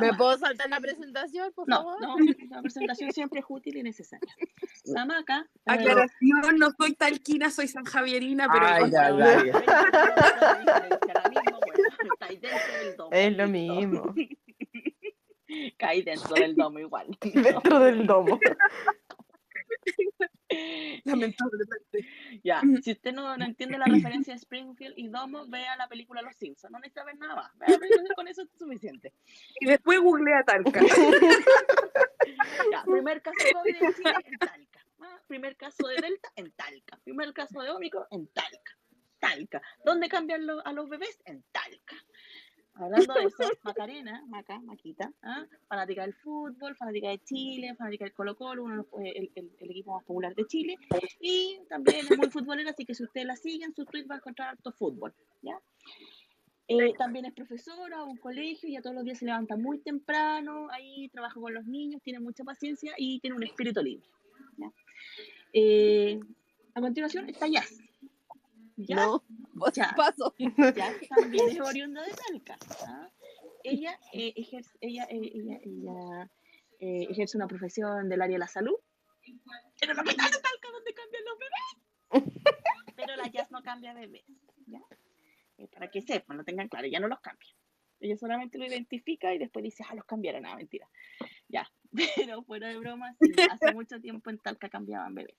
¿Me 0.00 0.12
puedo 0.14 0.36
saltar 0.38 0.68
la 0.68 0.80
presentación, 0.80 1.52
por 1.54 1.68
No, 1.68 1.76
favor? 1.76 2.00
no, 2.00 2.16
la 2.50 2.60
presentación 2.62 3.12
siempre 3.12 3.38
es 3.40 3.46
útil 3.48 3.76
y 3.78 3.82
necesaria. 3.82 4.32
La 4.84 5.04
Maca. 5.06 5.48
Aclaración, 5.64 6.58
no 6.58 6.70
soy 6.78 6.94
talquina, 6.94 7.50
soy 7.50 7.66
sanjavierina, 7.68 8.48
pero 8.52 8.66
Ay, 8.66 8.90
dentro 12.40 12.74
del 12.82 12.96
domo. 12.96 13.10
Es 13.12 13.36
lo 13.36 13.46
mismo. 13.48 14.14
Caí 15.78 16.02
dentro 16.02 16.34
del 16.34 16.56
domo 16.56 16.78
igual. 16.80 17.16
Dentro 17.22 17.78
del 17.80 18.06
domo. 18.06 18.38
lamentablemente. 21.04 22.06
Ya, 22.42 22.60
si 22.82 22.92
usted 22.92 23.12
no, 23.12 23.36
no 23.36 23.44
entiende 23.44 23.78
la 23.78 23.84
referencia 24.24 24.32
de 24.34 24.38
Springfield 24.38 24.94
y 24.96 25.08
domo, 25.08 25.46
vea 25.48 25.76
la 25.76 25.88
película 25.88 26.22
Los 26.22 26.36
Simpsons. 26.36 26.70
No 26.72 26.78
necesita 26.78 27.04
ver 27.04 27.18
nada 27.18 27.34
más. 27.36 27.58
Vea 27.58 27.78
con 28.16 28.28
eso 28.28 28.42
es 28.42 28.48
suficiente. 28.58 29.12
Y 29.60 29.66
después 29.66 30.00
googlea 30.00 30.42
Talca. 30.44 30.80
Ya, 32.72 32.82
primer 32.84 33.20
caso 33.22 33.36
de 33.44 33.52
COVID 33.52 33.82
en 33.82 33.94
Chile 33.94 34.14
en 34.24 34.38
Talca. 34.38 34.80
Ah, 35.00 35.20
Primer 35.26 35.56
caso 35.56 35.86
de 35.86 35.96
Delta 35.96 36.28
en 36.36 36.50
Talca. 36.52 36.98
Primer 37.04 37.32
caso 37.34 37.60
de 37.60 37.70
Ómicron 37.70 38.06
en 38.10 38.26
Talca. 38.28 38.78
Talca. 39.18 39.62
¿Dónde 39.84 40.08
cambian 40.08 40.46
lo- 40.46 40.64
a 40.66 40.72
los 40.72 40.88
bebés? 40.88 41.18
En 41.26 41.42
Talca. 41.52 41.96
Hablando 42.76 43.14
de 43.14 43.24
eso, 43.26 43.44
Macarena, 43.62 44.24
Maca, 44.26 44.58
Maquita, 44.60 45.12
¿ah? 45.22 45.46
fanática 45.68 46.02
del 46.02 46.14
fútbol, 46.14 46.74
fanática 46.76 47.08
de 47.10 47.18
Chile, 47.20 47.74
fanática 47.76 48.04
del 48.04 48.14
Colo 48.14 48.36
Colo, 48.36 48.64
uno 48.64 48.76
los- 48.76 48.86
el, 49.04 49.30
el- 49.34 49.50
el 49.60 49.70
equipo 49.70 49.94
más 49.94 50.04
popular 50.04 50.34
de 50.34 50.44
Chile, 50.46 50.76
y 51.20 51.60
también 51.68 52.06
es 52.10 52.16
muy 52.18 52.30
futbolera, 52.30 52.70
así 52.70 52.84
que 52.84 52.94
si 52.94 53.04
usted 53.04 53.24
la 53.24 53.36
sigue 53.36 53.64
en 53.64 53.74
sus 53.74 53.86
tweets 53.86 54.08
va 54.10 54.14
a 54.14 54.18
encontrar 54.18 54.48
harto 54.48 54.72
fútbol, 54.72 55.14
¿ya? 55.42 55.58
Eh, 56.66 56.94
también 56.98 57.26
es 57.26 57.34
profesora, 57.34 58.02
un 58.04 58.16
colegio, 58.16 58.70
ya 58.70 58.80
todos 58.80 58.96
los 58.96 59.04
días 59.04 59.18
se 59.18 59.26
levanta 59.26 59.54
muy 59.56 59.78
temprano, 59.80 60.68
ahí 60.70 61.08
trabaja 61.10 61.38
con 61.38 61.52
los 61.52 61.66
niños, 61.66 62.00
tiene 62.02 62.20
mucha 62.20 62.42
paciencia 62.42 62.94
y 62.96 63.20
tiene 63.20 63.36
un 63.36 63.42
espíritu 63.42 63.82
libre. 63.82 64.06
¿ya? 64.56 64.72
Eh, 65.52 66.18
a 66.74 66.80
continuación 66.80 67.28
está 67.28 67.46
Jazz. 67.48 67.78
Jazz, 68.76 68.96
No, 68.96 69.24
vos 69.54 69.72
Ya. 69.76 69.94
paso. 69.96 70.34
Jazz 70.38 70.94
también 71.08 71.48
es 71.50 71.60
oriunda 71.60 72.02
de 72.02 72.12
Talca. 72.12 72.58
¿ah? 72.86 73.10
Ella, 73.62 73.98
eh, 74.12 74.32
ejerce, 74.36 74.76
ella, 74.80 75.04
eh, 75.10 75.30
ella, 75.34 75.58
ella, 75.62 76.30
eh, 76.80 77.06
ejerce 77.10 77.36
una 77.36 77.46
profesión 77.46 78.08
del 78.08 78.20
área 78.20 78.34
de 78.34 78.40
la 78.40 78.48
salud 78.48 78.76
en 79.26 79.90
el 79.90 79.98
hospital 79.98 80.30
de 80.30 80.38
Talca 80.38 80.68
donde 80.72 80.94
cambian 80.94 81.24
los 81.24 81.38
bebés. 81.38 81.74
Pero 82.96 83.16
la 83.16 83.28
Jazz 83.28 83.50
no 83.50 83.62
cambia 83.62 83.94
bebés. 83.94 84.24
¿ya? 84.66 84.80
Eh, 85.58 85.68
para 85.68 85.90
que 85.90 86.02
sepan, 86.02 86.36
lo 86.36 86.44
tengan 86.44 86.68
claro, 86.68 86.86
ella 86.86 87.00
no 87.00 87.08
los 87.08 87.20
cambia. 87.20 87.48
Ella 88.00 88.16
solamente 88.16 88.58
lo 88.58 88.66
identifica 88.66 89.32
y 89.32 89.38
después 89.38 89.62
dice, 89.62 89.84
ah, 89.88 89.94
los 89.94 90.04
cambiaron, 90.04 90.42
nada, 90.42 90.56
mentira. 90.56 90.88
Ya, 91.48 91.70
pero 91.92 92.42
fuera 92.42 92.68
de 92.68 92.76
broma, 92.78 93.14
sí, 93.20 93.32
hace 93.50 93.72
mucho 93.72 94.00
tiempo 94.00 94.30
en 94.30 94.38
Talca 94.38 94.68
cambiaban 94.68 95.14
bebés. 95.14 95.36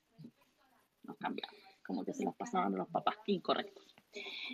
Los 1.04 1.16
cambiaban, 1.18 1.54
como 1.86 2.04
que 2.04 2.12
se 2.12 2.24
los 2.24 2.34
pasaban 2.34 2.74
a 2.74 2.78
los 2.78 2.88
papás 2.88 3.16
incorrectos. 3.26 3.84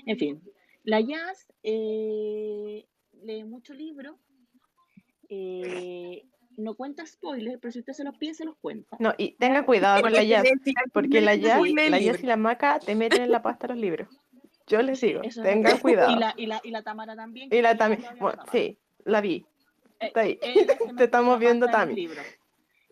En 0.06 0.18
fin, 0.18 0.42
la 0.84 1.00
Jazz 1.00 1.52
eh, 1.62 2.86
lee 3.22 3.44
mucho 3.44 3.74
libro, 3.74 4.18
eh, 5.28 6.24
no 6.56 6.74
cuenta 6.74 7.06
spoilers, 7.06 7.58
pero 7.60 7.72
si 7.72 7.78
usted 7.78 7.92
se 7.92 8.04
los 8.04 8.16
pide, 8.18 8.34
se 8.34 8.44
los 8.44 8.56
cuenta. 8.56 8.96
No, 9.00 9.14
y 9.16 9.32
tenga 9.32 9.64
cuidado 9.64 10.02
con 10.02 10.12
la 10.12 10.22
jazz, 10.22 10.44
porque 10.92 11.20
la 11.20 11.34
jazz, 11.36 11.60
la 11.62 11.98
jazz 11.98 12.22
y 12.22 12.26
la 12.26 12.36
maca 12.36 12.78
te 12.78 12.94
meten 12.94 13.22
en 13.22 13.30
la 13.30 13.42
pasta 13.42 13.68
los 13.68 13.78
libros. 13.78 14.08
Yo 14.66 14.82
les 14.82 15.00
digo, 15.00 15.22
Eso 15.22 15.42
es 15.42 15.48
tengan 15.48 15.78
cuidado. 15.78 16.12
Y 16.12 16.18
la, 16.18 16.34
y 16.36 16.46
la, 16.46 16.60
y 16.62 16.70
la 16.70 16.82
Tamara 16.82 17.16
también. 17.16 17.48
Y 17.52 17.62
la 17.62 17.76
también, 17.76 18.02
bueno, 18.20 18.38
Tamara. 18.38 18.52
sí, 18.52 18.78
la 19.04 19.20
vi. 19.20 19.44
Eh, 20.00 20.06
Está 20.06 20.20
ahí. 20.20 20.38
Te 20.96 21.04
estamos 21.04 21.38
viendo, 21.38 21.66
pasta 21.66 21.94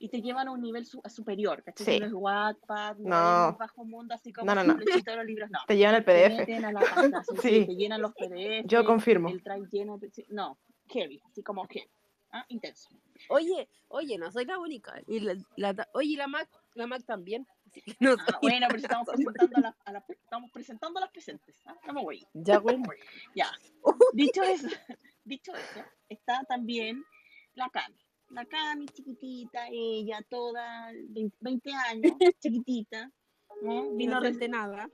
Y 0.02 0.08
te 0.08 0.22
llevan 0.22 0.48
a 0.48 0.50
un 0.52 0.62
nivel 0.62 0.86
su- 0.86 1.02
superior, 1.14 1.62
¿cachai? 1.62 1.84
Sí. 1.84 1.92
Si 1.92 2.00
No 2.00 2.06
es 2.06 2.12
Wattpad, 2.14 2.96
no, 2.96 3.08
No. 3.10 3.46
es 3.48 3.52
un 3.52 3.58
bajo 3.58 3.84
mundo, 3.84 4.14
así 4.14 4.32
como 4.32 4.46
No, 4.46 4.54
no, 4.54 4.64
no. 4.64 4.74
de 4.74 5.16
los 5.16 5.24
libros, 5.26 5.50
no. 5.50 5.58
Te 5.66 5.76
llevan 5.76 5.94
el 5.96 6.04
Te 6.04 6.12
PDF. 6.12 6.36
meten 6.38 6.64
a 6.64 6.72
la 6.72 6.80
pasta, 6.80 7.22
sí, 7.42 7.48
sí, 7.60 7.66
te 7.66 7.74
llenan 7.76 8.00
los 8.00 8.12
PDF. 8.14 8.66
Yo 8.66 8.84
confirmo. 8.86 9.28
El 9.28 9.42
drive 9.42 9.68
lleno, 9.70 9.98
de- 9.98 10.10
no, 10.30 10.58
heavy, 10.88 11.20
así 11.30 11.42
como 11.42 11.66
heavy, 11.68 11.90
¿ah? 12.32 12.46
intenso. 12.48 12.88
Oye, 13.28 13.68
oye, 13.88 14.16
no 14.16 14.32
soy 14.32 14.46
la 14.46 14.58
única. 14.58 14.94
Y 15.06 15.20
la, 15.20 15.34
la 15.56 15.88
oye, 15.92 16.16
la 16.16 16.26
Mac, 16.28 16.48
la 16.74 16.86
Mac 16.86 17.04
también. 17.04 17.46
No 18.00 18.12
Ah, 18.12 18.38
bueno, 18.40 18.60
la 18.60 18.68
pero 18.68 18.78
estamos 18.82 19.06
presentando 19.06 19.56
a 19.58 19.60
las, 19.60 19.74
a 19.84 19.92
las- 19.92 20.10
estamos 20.10 20.50
presentando 20.50 20.98
a 20.98 21.02
las 21.02 21.10
presentes, 21.10 21.56
¿ah? 21.66 21.76
No 21.86 21.92
me 21.92 22.02
voy. 22.02 22.26
Ya, 22.32 22.58
bueno. 22.58 22.84
Ya. 23.34 23.50
Dicho 24.14 24.42
eso, 24.42 24.68
dicho 25.24 25.52
eso, 25.54 25.84
está 26.08 26.42
también 26.48 27.04
la 27.54 27.68
Cami. 27.68 27.94
La 28.30 28.44
Cami, 28.44 28.86
chiquitita, 28.86 29.66
ella, 29.70 30.24
toda, 30.28 30.92
20, 30.92 31.36
20 31.40 31.72
años, 31.72 32.12
chiquitita. 32.40 33.10
¿no? 33.62 33.90
Vino 33.96 34.16
a 34.16 34.18
Inocente 34.20 34.48
nada. 34.48 34.88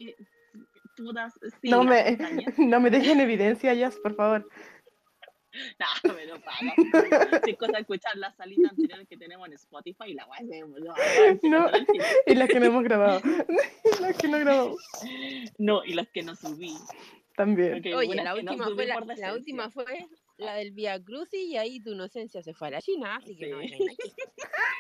todas, 0.97 1.35
sí, 1.61 1.69
No 1.69 1.85
me, 1.85 2.17
no 2.59 2.81
me 2.81 2.91
dejen 2.91 3.21
evidencia, 3.21 3.75
Jazz, 3.75 3.97
por 4.03 4.15
favor. 4.15 4.49
No, 6.05 6.15
me 6.15 6.27
lo 6.27 6.39
pago. 6.41 7.41
Si 7.45 7.51
es 7.51 7.57
cosa 7.57 7.73
de 7.73 7.81
escuchar 7.81 8.17
las 8.17 8.37
salitas 8.37 8.73
anteriores 8.73 9.09
que 9.09 9.17
tenemos 9.17 9.47
en 9.49 9.55
Spotify 9.55 10.05
y 10.09 10.15
la 10.15 10.25
guay 10.25 10.47
se 10.47 10.61
No. 11.43 11.67
Y 12.27 12.35
las 12.35 12.49
que 12.49 12.61
no 12.61 12.67
hemos 12.67 12.85
grabado. 12.85 13.21
las 14.01 14.17
que 14.17 14.29
no 14.29 14.39
grabamos. 14.39 14.77
No, 15.59 15.85
y 15.85 15.95
las 15.95 16.09
que 16.09 16.23
no 16.23 16.35
subí. 16.35 16.75
También. 17.37 17.83
Oye, 17.95 18.15
la 18.17 18.25
no 18.25 18.35
última, 18.37 18.65
subí 18.65 18.75
fue 18.75 18.87
la, 18.87 18.95
la 18.95 19.01
decencia. 19.01 19.33
última 19.35 19.71
fue 19.71 20.09
la 20.39 20.55
del 20.55 20.73
Via 20.73 21.03
Crucis 21.03 21.41
y 21.41 21.57
ahí 21.57 21.81
tu 21.81 21.93
inocencia 21.93 22.43
se 22.43 22.55
fue 22.55 22.69
a 22.69 22.73
la 22.73 22.83
China, 22.83 23.17
así 23.17 23.37
que 23.37 23.49
no 23.49 23.61
Sí. 23.61 23.79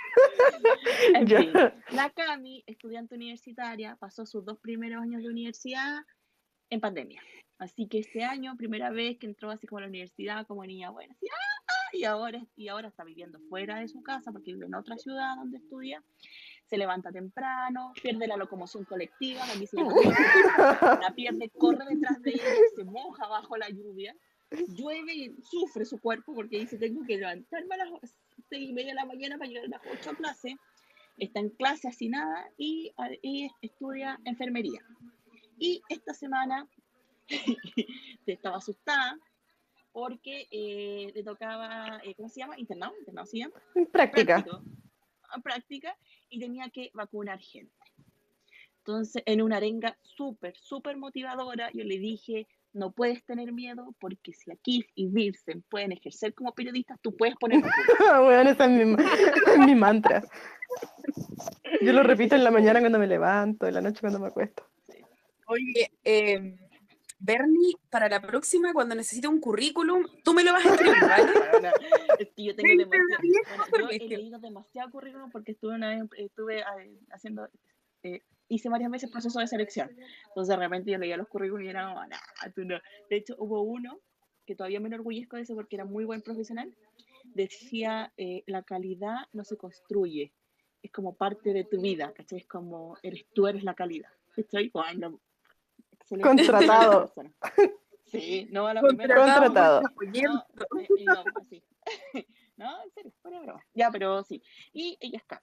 En 1.15 1.27
fin, 1.29 1.53
la 1.93 2.11
Cami, 2.11 2.65
estudiante 2.67 3.15
universitaria, 3.15 3.97
pasó 3.97 4.27
sus 4.27 4.45
dos 4.45 4.59
primeros 4.59 5.03
años 5.03 5.23
de 5.23 5.29
universidad 5.29 5.99
en 6.71 6.81
pandemia. 6.81 7.23
Así 7.59 7.87
que 7.87 8.01
este 8.01 8.25
año, 8.25 8.57
primera 8.57 8.91
vez 8.91 9.19
que 9.19 9.27
entró 9.27 9.51
así 9.51 9.67
como 9.67 9.79
a 9.79 9.83
la 9.83 9.89
universidad, 9.89 10.47
como 10.47 10.65
niña 10.65 10.91
buena, 10.91 11.15
así, 11.15 11.27
¡ah! 11.31 11.91
y, 11.93 12.05
ahora, 12.05 12.47
y 12.55 12.69
ahora 12.69 12.89
está 12.89 13.05
viviendo 13.05 13.39
fuera 13.49 13.79
de 13.79 13.89
su 13.89 14.03
casa 14.03 14.33
porque 14.33 14.53
vive 14.53 14.67
en 14.67 14.75
otra 14.75 14.97
ciudad 14.97 15.37
donde 15.37 15.59
estudia. 15.59 16.03
se 16.67 16.77
levanta 16.77 17.13
temprano, 17.13 17.93
pierde 18.03 18.27
la 18.27 18.37
locomoción 18.37 18.85
colectiva, 18.85 19.43
pierde, 19.45 21.01
la 21.01 21.15
pierde, 21.15 21.51
corre 21.51 21.85
detrás 21.89 22.21
de 22.23 22.31
ella, 22.31 22.43
se 22.75 22.85
moja 22.85 23.27
bajo 23.29 23.57
la 23.57 23.71
lluvia, 23.71 24.15
llueve 24.51 25.15
y 25.15 25.37
sufre 25.43 25.85
su 25.85 25.99
cuerpo 26.01 26.35
porque 26.35 26.61
dice 26.61 26.79
tengo 26.79 27.05
que 27.05 27.17
levantarme 27.17 27.75
a 27.75 27.79
las 27.79 28.19
seis 28.49 28.71
y 28.71 28.73
media 28.73 28.91
de 28.91 28.95
la 28.95 29.05
mañana 29.05 29.39
para 29.39 29.49
llegar 29.49 29.65
a 29.65 29.69
las 29.69 29.81
ocho 29.93 30.11
a 30.11 30.15
clase, 30.15 30.57
está 31.19 31.41
en 31.41 31.51
clase 31.51 31.89
así 31.89 32.09
nada 32.09 32.49
y, 32.57 32.93
y 33.23 33.51
estudia 33.63 34.21
enfermería. 34.25 34.81
Y 35.59 35.83
esta 35.89 36.15
semana 36.15 36.69
estaba 38.27 38.59
asustada 38.59 39.19
porque 39.93 40.47
eh, 40.51 41.11
le 41.15 41.23
tocaba, 41.23 42.01
eh, 42.05 42.15
¿cómo 42.15 42.29
se 42.29 42.41
llama? 42.41 42.59
Internado, 42.59 42.95
internado 42.99 43.27
se 43.27 43.39
llama. 43.39 43.55
Práctica. 43.91 44.45
Práctico, 44.45 44.63
a 45.31 45.41
práctica 45.41 45.97
y 46.29 46.39
tenía 46.39 46.69
que 46.71 46.91
vacunar 46.93 47.41
gente. 47.41 47.73
Entonces, 48.79 49.23
en 49.27 49.43
una 49.43 49.57
arenga 49.57 49.97
súper, 50.03 50.57
súper 50.57 50.97
motivadora, 50.97 51.71
yo 51.73 51.83
le 51.83 51.99
dije, 51.99 52.47
no 52.77 52.93
puedes 52.93 53.25
tener 53.25 53.53
miedo 53.53 53.95
porque 53.99 54.33
si 54.33 54.53
aquí 54.53 54.87
y 54.95 55.07
Wilson 55.07 55.65
pueden 55.69 55.93
ejercer 55.93 56.35
como 56.35 56.53
periodistas, 56.53 56.99
tú 57.01 57.17
puedes 57.17 57.35
poner 57.37 57.63
vacunas". 57.63 57.77
Bueno, 58.25 58.51
ese 58.51 58.65
es 58.65 58.71
mi, 58.71 58.95
ese 58.95 59.53
es 59.53 59.59
mi 59.59 59.75
mantra. 59.75 60.23
Yo 61.81 61.93
lo 61.93 62.03
repito 62.03 62.35
en 62.35 62.45
la 62.45 62.51
mañana 62.51 62.81
cuando 62.81 62.99
me 62.99 63.07
levanto, 63.07 63.67
en 63.67 63.75
la 63.75 63.81
noche 63.81 64.01
cuando 64.01 64.19
me 64.19 64.29
acuesto. 64.29 64.65
Oye, 65.47 65.91
em, 66.05 66.57
Bernie, 67.19 67.77
para 67.89 68.09
la 68.09 68.21
próxima, 68.21 68.73
cuando 68.73 68.95
necesite 68.95 69.29
un 69.29 69.41
currículum, 69.41 70.05
tú 70.23 70.35
me 70.35 70.45
lo 70.45 70.53
vas 70.53 70.67
a 70.67 70.75
escribir, 70.75 71.01
¿vale? 71.01 71.33
Bueno, 71.53 71.71
es 72.19 72.29
que 72.35 72.45
yo 72.45 72.57
tengo 72.57 72.85
demasiado, 72.85 73.71
bueno, 73.71 73.91
yo 73.91 74.05
he 74.05 74.09
leído 74.09 74.39
demasiado 74.39 74.91
currículum 74.91 75.31
porque 75.31 75.53
estuve 75.53 75.77
una 75.77 75.91
vez, 75.91 76.03
estuve 76.19 76.61
eh, 76.61 76.99
haciendo, 77.11 77.49
eh, 78.03 78.23
hice 78.49 78.69
varias 78.69 78.91
veces 78.91 79.11
proceso 79.11 79.41
de 79.41 79.47
selección. 79.47 79.91
Entonces 80.29 80.49
de 80.49 80.57
repente 80.57 80.91
yo 80.91 80.99
leía 80.99 81.17
los 81.17 81.29
currículum 81.29 81.65
y 81.65 81.69
era 81.69 81.89
como, 81.89 82.07
"Nah, 82.07 82.53
tú 82.55 82.65
no". 82.65 82.81
De 83.11 83.17
hecho, 83.17 83.35
hubo 83.39 83.63
uno 83.63 84.01
que 84.47 84.55
todavía 84.55 84.81
me 84.81 84.89
enorgullezco 84.89 85.37
de 85.37 85.43
eso 85.43 85.55
porque 85.55 85.77
era 85.77 85.85
muy 85.85 86.05
buen 86.05 86.23
profesional. 86.23 86.75
Decía, 87.25 88.13
eh, 88.17 88.45
la 88.47 88.63
calidad 88.63 89.27
no 89.33 89.45
se 89.45 89.57
construye, 89.57 90.33
es 90.83 90.93
como 90.93 91.15
parte 91.15 91.53
de 91.53 91.65
tu 91.65 91.81
vida, 91.81 92.13
¿cachai? 92.15 92.39
Es 92.39 92.47
como, 92.47 92.97
eres 93.03 93.27
tú 93.35 93.47
eres 93.47 93.65
la 93.65 93.75
calidad. 93.75 94.11
Bueno, 94.73 95.21
excelente, 95.93 96.29
Contratado. 96.29 97.13
Sí, 98.05 98.47
no 98.51 98.69
a 98.69 98.75
la 98.75 98.83
primera. 98.83 99.17
Contratado. 99.17 99.83
No, 99.83 100.45
no, 101.05 101.25
así. 101.41 101.63
No, 102.57 102.83
en 102.83 102.91
serio, 102.93 103.13
fuera 103.21 103.39
de 103.39 103.45
broma. 103.45 103.67
Ya, 103.75 103.91
pero 103.91 104.25
sí. 104.25 104.43
Y 104.73 104.97
ella 104.99 105.19
está. 105.19 105.43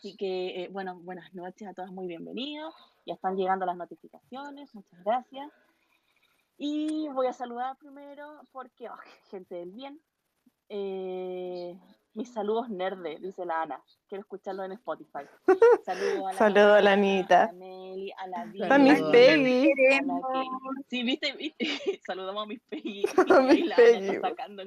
Así 0.00 0.16
que, 0.16 0.62
eh, 0.62 0.68
bueno, 0.72 0.98
buenas 1.02 1.34
noches 1.34 1.68
a 1.68 1.74
todas, 1.74 1.90
muy 1.92 2.06
bienvenidos. 2.06 2.74
Ya 3.04 3.12
están 3.12 3.36
llegando 3.36 3.66
las 3.66 3.76
notificaciones, 3.76 4.74
muchas 4.74 5.04
gracias. 5.04 5.52
Y 6.56 7.06
voy 7.08 7.26
a 7.26 7.34
saludar 7.34 7.76
primero 7.76 8.40
porque, 8.50 8.88
oh, 8.88 8.96
gente 9.30 9.56
del 9.56 9.72
bien. 9.72 10.00
eh, 10.70 11.78
mis 12.14 12.32
saludos 12.32 12.70
nerdes, 12.70 13.20
dice 13.20 13.44
la 13.44 13.60
Ana. 13.60 13.84
Quiero 14.08 14.22
escucharlo 14.22 14.64
en 14.64 14.72
Spotify. 14.72 15.26
Saludos 15.84 16.18
a 16.28 16.32
la, 16.32 16.38
Saludo 16.38 16.74
a 16.76 16.80
la 16.80 16.92
Ana, 16.94 17.02
Anita. 17.02 17.42
A 17.42 17.46
la 17.48 17.52
Meli, 17.52 18.10
a 18.16 18.26
la. 18.26 18.44
Peggy. 19.12 19.70
a 19.98 20.02
la 20.02 20.14
que- 20.32 20.82
Sí, 20.88 21.02
viste, 21.02 21.32
viste. 21.34 22.00
Saludamos 22.06 22.44
a 22.44 22.46
mis 22.46 22.60
Peggy. 22.70 23.02
A 23.36 23.40
Miss 23.42 23.58
y 23.58 23.64
la 23.64 23.76
Ana 23.76 23.84
Peggy, 23.84 24.18
po. 24.18 24.28
sacando, 24.28 24.62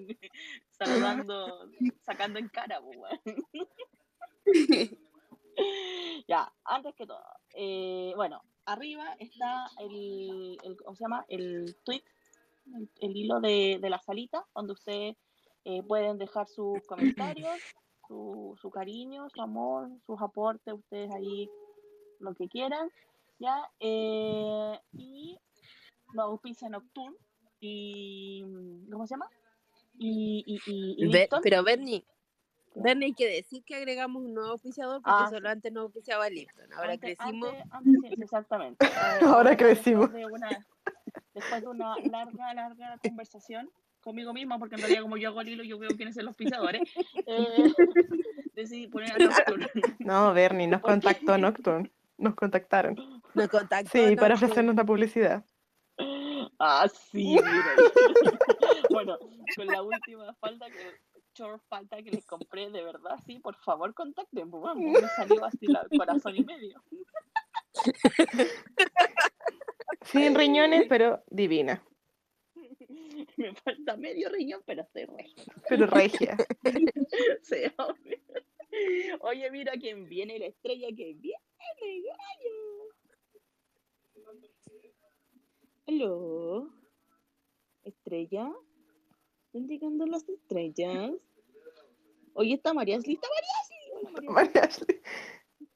saludando, 0.77 1.69
sacando 2.03 2.37
en 2.37 2.49
cara, 2.49 2.79
po, 2.79 2.89
weón. 2.91 3.19
Ya, 6.27 6.51
antes 6.63 6.95
que 6.95 7.05
todo, 7.05 7.21
eh, 7.53 8.13
bueno, 8.15 8.41
arriba 8.65 9.13
está 9.19 9.67
el, 9.79 10.57
el- 10.63 10.77
¿cómo 10.77 10.95
se 10.95 11.03
llama? 11.03 11.25
El 11.27 11.75
tweet, 11.83 12.03
el, 12.73 12.89
el 13.01 13.17
hilo 13.17 13.41
de, 13.41 13.77
de 13.81 13.89
la 13.89 13.99
salita, 13.99 14.45
donde 14.55 14.71
ustedes 14.73 15.17
eh, 15.65 15.83
pueden 15.83 16.17
dejar 16.17 16.47
sus 16.47 16.79
comentarios, 16.87 17.59
su, 18.07 18.57
su 18.61 18.69
cariño, 18.69 19.27
su 19.29 19.41
amor, 19.41 19.89
sus 20.05 20.21
aportes, 20.21 20.73
ustedes 20.73 21.11
ahí 21.11 21.49
lo 22.19 22.33
que 22.35 22.47
quieran, 22.47 22.89
¿ya? 23.39 23.69
Eh, 23.81 24.79
y 24.93 25.37
nos 26.13 26.25
auspicia 26.25 26.69
Nocturne 26.69 27.17
y, 27.59 28.43
¿cómo 28.91 29.05
se 29.07 29.15
llama? 29.15 29.27
Y, 29.99 30.43
y, 30.47 30.55
y, 30.71 30.95
y 31.05 31.11
pero 31.43 31.63
Bernie, 31.63 32.05
Bernie, 32.75 33.07
hay 33.07 33.13
que 33.13 33.27
decir 33.27 33.63
que 33.63 33.75
agregamos 33.75 34.23
un 34.23 34.33
nuevo 34.33 34.49
auspiciador 34.51 35.01
porque 35.01 35.23
Ah, 35.25 35.29
solo 35.29 35.49
antes 35.49 35.71
no 35.71 35.81
auspiciaba 35.81 36.29
Lipton. 36.29 36.71
Ahora 36.73 36.93
Antes- 36.93 37.17
crecimos. 37.17 37.49
antes- 37.69 37.95
antes 38.03 38.19
exactamente. 38.21 38.77
Eh, 39.21 39.25
Ahora 39.25 39.55
crecimos. 39.57 40.11
de 40.11 40.25
una- 40.25 40.65
Después 41.33 41.61
de 41.61 41.67
una 41.67 41.95
larga, 42.11 42.53
larga 42.53 42.97
conversación 43.03 43.69
conmigo 44.01 44.33
misma, 44.33 44.59
porque 44.59 44.75
en 44.75 44.81
realidad 44.81 45.01
como 45.01 45.17
yo 45.17 45.29
hago 45.29 45.41
el 45.41 45.49
hilo, 45.49 45.63
yo 45.63 45.79
veo 45.79 45.89
quiénes 45.95 46.13
son 46.15 46.25
los 46.25 46.35
pisadores, 46.35 46.81
eh, 47.25 47.73
decidí 48.55 48.87
poner 48.87 49.11
a 49.13 49.17
Nocturne. 49.17 49.67
No, 49.99 50.33
Bernie, 50.33 50.67
nos 50.67 50.81
contactó 50.81 51.37
Nocturne. 51.37 51.91
Nos 52.17 52.35
contactaron. 52.35 52.95
Nos 53.33 53.47
contactó. 53.49 53.89
Sí, 53.91 53.99
para 54.15 54.29
Nocturne. 54.29 54.33
ofrecernos 54.35 54.75
la 54.75 54.83
publicidad. 54.83 55.43
Ah, 56.59 56.87
sí, 57.11 57.35
mira. 57.35 57.75
bueno, 58.89 59.17
con 59.55 59.67
la 59.67 59.81
última 59.81 60.33
falta 60.35 60.67
que 60.67 61.12
short 61.33 61.61
falta 61.67 62.01
que 62.01 62.11
les 62.11 62.25
compré, 62.25 62.69
de 62.69 62.83
verdad, 62.83 63.17
sí, 63.25 63.39
por 63.39 63.55
favor 63.55 63.93
contacten, 63.93 64.49
bueno, 64.49 64.75
me 65.01 65.07
salió 65.15 65.45
así 65.45 65.67
la 65.67 65.85
corazón 65.95 66.35
y 66.35 66.43
medio. 66.43 66.81
Sin 70.05 70.35
riñones, 70.35 70.85
pero 70.87 71.23
divina. 71.29 71.83
Me 73.37 73.53
falta 73.55 73.97
medio 73.97 74.29
riñón, 74.29 74.61
pero 74.65 74.83
estoy 74.83 75.05
re. 75.05 75.25
Pero 75.67 75.87
regia. 75.87 76.37
Sí, 77.41 77.57
obvio. 77.77 78.17
Oye, 79.21 79.51
mira 79.51 79.73
quién 79.73 80.07
viene, 80.07 80.39
la 80.39 80.47
estrella 80.47 80.87
que 80.95 81.13
viene, 81.13 82.03
gallo. 82.07 82.93
Aló. 85.87 86.69
Estrella. 87.83 88.51
¿Están 89.53 89.67
llegando 89.67 90.07
las 90.07 90.27
estrellas? 90.27 91.11
Oye, 92.33 92.55
está 92.55 92.73
María 92.73 92.97
Ashley. 92.97 93.13
¡Está 93.13 93.27
María 93.29 93.51
Ashley! 93.61 93.77
Hola, 94.17 94.31
María 94.31 94.61
Ashley. 94.63 94.99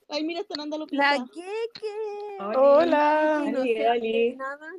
Ay, 0.09 0.23
mira, 0.23 0.41
está 0.41 0.55
Nanda 0.57 0.79
Lupita. 0.79 1.15
La 1.15 1.23
Keke. 1.27 2.39
Hola. 2.57 3.43
Oli. 3.45 3.77
hace 3.85 4.35
nada. 4.35 4.71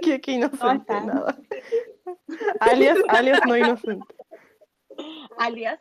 Qué, 0.00 0.18
qué 0.22 0.32
inocente 0.32 0.90
nada. 0.94 1.38
alias, 2.60 2.96
alias 3.08 3.40
no 3.46 3.58
inocente. 3.58 4.06
Alias, 5.36 5.78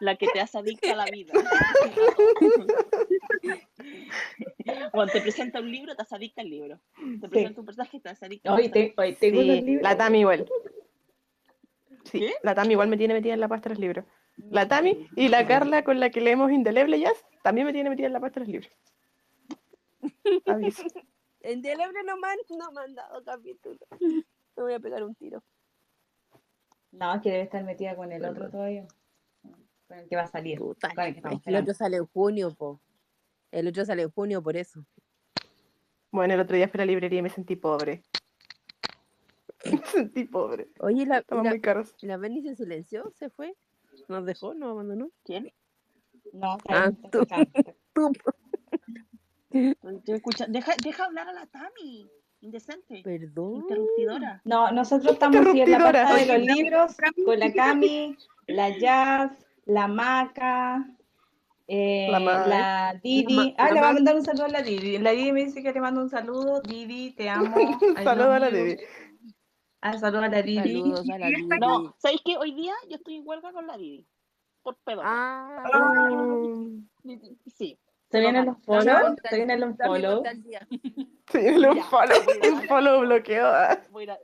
la 0.00 0.16
que 0.16 0.26
te 0.34 0.40
hace 0.40 0.58
adicta 0.58 0.90
a 0.94 0.96
la 0.96 1.04
vida. 1.04 1.32
Cuando 4.90 5.12
te 5.12 5.20
presenta 5.20 5.60
un 5.60 5.70
libro, 5.70 5.94
te 5.94 6.02
hace 6.02 6.16
adicta 6.16 6.40
al 6.42 6.50
libro. 6.50 6.80
Te 7.20 7.28
presenta 7.28 7.60
un 7.60 7.66
personaje, 7.66 8.00
te 8.00 8.08
hace 8.08 8.26
adicta 8.26 8.52
al 8.52 8.58
Hoy, 8.58 8.68
te, 8.68 8.92
hoy 8.96 9.12
tengo 9.14 9.42
Sí, 9.42 9.60
libros. 9.60 9.82
la 9.84 9.96
Tami 9.96 10.18
igual. 10.18 10.44
Sí, 12.04 12.20
¿Qué? 12.20 12.34
la 12.42 12.54
Tami 12.54 12.72
igual 12.72 12.88
me 12.88 12.96
tiene 12.96 13.14
metida 13.14 13.34
en 13.34 13.40
la 13.40 13.48
pasta 13.48 13.68
de 13.68 13.74
los 13.74 13.80
libros. 13.80 14.04
La 14.36 14.68
Tami 14.68 15.08
y 15.16 15.28
la 15.28 15.46
Carla 15.46 15.84
con 15.84 16.00
la 16.00 16.10
que 16.10 16.20
leemos 16.20 16.50
Indeleble 16.50 16.98
Jazz 16.98 17.24
también 17.42 17.66
me 17.66 17.72
tiene 17.72 17.90
metida 17.90 18.06
en 18.06 18.12
la 18.12 18.20
pasta 18.20 18.40
de 18.40 18.46
los 18.46 18.52
libros. 18.52 18.72
Aviso. 20.46 20.82
En 21.42 21.62
Delebre 21.62 22.02
no 22.04 22.16
me 22.18 22.28
han, 22.28 22.38
no 22.58 22.72
me 22.72 22.80
han 22.82 22.94
dado 22.94 23.22
capítulo. 23.24 23.78
Me 23.98 24.62
voy 24.62 24.74
a 24.74 24.80
pegar 24.80 25.02
un 25.02 25.14
tiro. 25.14 25.42
No, 26.92 27.14
es 27.14 27.22
que 27.22 27.30
debe 27.30 27.42
estar 27.42 27.64
metida 27.64 27.96
con 27.96 28.12
el 28.12 28.24
otro 28.24 28.50
todavía. 28.50 28.86
Con 29.86 29.98
el 29.98 30.08
que 30.08 30.16
va 30.16 30.22
a 30.22 30.26
salir. 30.26 30.58
Puta, 30.58 30.90
Con 30.94 31.04
el 31.04 31.40
que 31.40 31.50
el 31.50 31.56
otro 31.56 31.72
sale 31.72 31.96
en 31.96 32.06
junio, 32.06 32.54
po. 32.54 32.80
El 33.50 33.68
otro 33.68 33.84
sale 33.84 34.02
en 34.02 34.10
junio 34.10 34.42
por 34.42 34.56
eso. 34.56 34.84
Bueno, 36.10 36.34
el 36.34 36.40
otro 36.40 36.56
día 36.56 36.68
fui 36.68 36.78
a 36.78 36.82
la 36.84 36.86
librería 36.86 37.20
y 37.20 37.22
me 37.22 37.30
sentí 37.30 37.56
pobre. 37.56 38.02
Sentí 39.92 40.24
pobre. 40.24 40.68
Oye, 40.80 41.06
la, 41.06 41.18
Estaban 41.18 41.44
la, 41.44 41.50
muy 41.50 41.60
caros. 41.60 41.94
la 42.02 42.16
Bernie 42.16 42.42
se 42.42 42.56
silenció, 42.56 43.10
se 43.18 43.30
fue. 43.30 43.54
Nos 44.08 44.24
dejó, 44.24 44.54
nos 44.54 44.70
abandonó. 44.70 45.10
¿Quién? 45.24 45.52
No, 46.32 46.56
está 46.58 46.84
Ah, 46.84 46.92
tú. 47.10 47.20
escuchando. 47.20 47.50
Tú, 47.92 48.12
Estoy 49.52 50.14
escuchando. 50.14 50.52
Deja, 50.52 50.72
deja 50.82 51.04
hablar 51.04 51.28
a 51.28 51.32
la 51.32 51.46
Tami. 51.46 52.08
Indecente. 52.40 53.02
perdón. 53.04 53.56
Interrumpidora. 53.56 54.40
No, 54.44 54.70
nosotros 54.70 55.12
estamos 55.14 55.44
aquí 55.46 55.60
en 55.60 55.70
la 55.72 55.78
parte 55.78 56.24
de 56.24 56.38
los 56.38 56.56
libros 56.56 56.96
con 57.24 57.38
la 57.38 57.52
Cami, 57.52 58.16
la 58.46 58.78
Jazz, 58.78 59.32
la 59.66 59.88
Maca, 59.88 60.86
eh, 61.66 62.08
La 62.10 62.18
la 62.20 63.00
Didi. 63.02 63.54
Ah, 63.58 63.68
la 63.68 63.74
le 63.74 63.80
voy 63.80 63.88
a 63.88 63.92
mandar 63.92 64.14
un 64.16 64.24
saludo 64.24 64.44
a 64.44 64.48
la 64.48 64.62
Didi. 64.62 64.98
La 64.98 65.10
Didi 65.10 65.32
me 65.32 65.44
dice 65.44 65.62
que 65.62 65.72
le 65.72 65.80
mando 65.80 66.00
un 66.00 66.08
saludo. 66.10 66.60
Didi, 66.62 67.10
te 67.12 67.28
amo. 67.28 67.54
Love 67.56 68.06
a 68.20 68.38
la. 68.38 68.50
Didi. 68.50 68.76
Ah, 69.82 69.96
saludos 69.98 70.24
a 70.24 70.28
la 70.28 70.42
Didi. 70.42 70.58
Saludos 70.80 71.08
a 71.10 71.18
la 71.18 71.26
Didi. 71.28 71.46
No, 71.60 71.94
¿sabéis 71.98 72.20
qué? 72.24 72.36
Hoy 72.36 72.52
día 72.54 72.74
yo 72.88 72.96
estoy 72.96 73.16
en 73.16 73.22
huelga 73.26 73.52
con 73.52 73.66
la 73.66 73.76
Didi. 73.76 74.06
Por 74.62 74.76
pedo. 74.84 75.00
Ah, 75.04 75.64
Sí. 77.56 77.78
Se 78.10 78.18
vienen 78.18 78.46
los 78.46 78.56
follow, 78.64 79.14
se 79.28 79.36
vienen 79.36 79.60
los 79.60 79.76
follow. 79.76 80.22
día. 80.42 80.66
Sí, 81.30 81.38
un 81.38 81.76
Ya, 81.76 81.84
follow, 81.84 82.16
un 82.52 82.62
follow 82.62 83.00
bloqueo. 83.02 83.46
ah. 83.46 83.78
voy 83.90 84.08
a, 84.10 84.18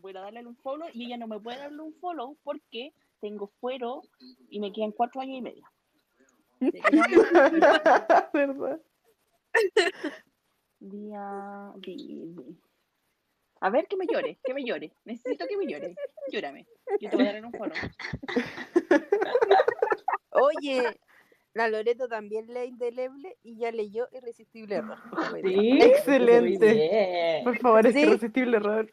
voy 0.00 0.16
a 0.16 0.20
darle 0.20 0.44
un 0.44 0.56
follow 0.56 0.88
y 0.92 1.06
ella 1.06 1.16
no 1.18 1.28
me 1.28 1.38
puede 1.38 1.58
darle 1.58 1.80
un 1.82 1.94
follow 1.94 2.36
porque 2.42 2.92
tengo 3.20 3.46
fuero 3.60 4.02
y 4.50 4.58
me 4.58 4.72
quedan 4.72 4.90
cuatro 4.90 5.20
años 5.20 5.38
y 5.38 5.42
medio. 5.42 5.64
Que 6.58 6.70
¿Verdad? 8.34 8.80
Día, 10.80 11.72
di. 11.76 12.34
A 13.64 13.70
ver 13.70 13.86
que 13.86 13.96
me 13.96 14.06
llore, 14.06 14.38
que 14.42 14.54
me 14.54 14.64
llore. 14.64 14.92
Necesito 15.04 15.46
que 15.46 15.56
me 15.56 15.66
llore. 15.68 15.94
Llórame. 16.32 16.66
Yo 17.00 17.10
te 17.10 17.16
voy 17.16 17.26
a 17.28 17.32
dar 17.32 17.44
un 17.44 17.52
follow. 17.52 17.74
Oye, 20.30 20.98
la 21.54 21.68
Loreto 21.68 22.08
también 22.08 22.46
lee 22.52 22.64
indeleble 22.64 23.36
y 23.44 23.58
ya 23.58 23.70
leyó 23.70 24.08
Irresistible 24.12 24.76
Error. 24.76 24.98
Sí, 25.44 25.78
Excelente. 25.80 26.66
muy 26.66 26.76
bien. 26.76 27.44
Por 27.44 27.58
favor, 27.58 27.86
es 27.86 27.94
Sí. 27.94 28.00
irresistible 28.00 28.56
error. 28.56 28.90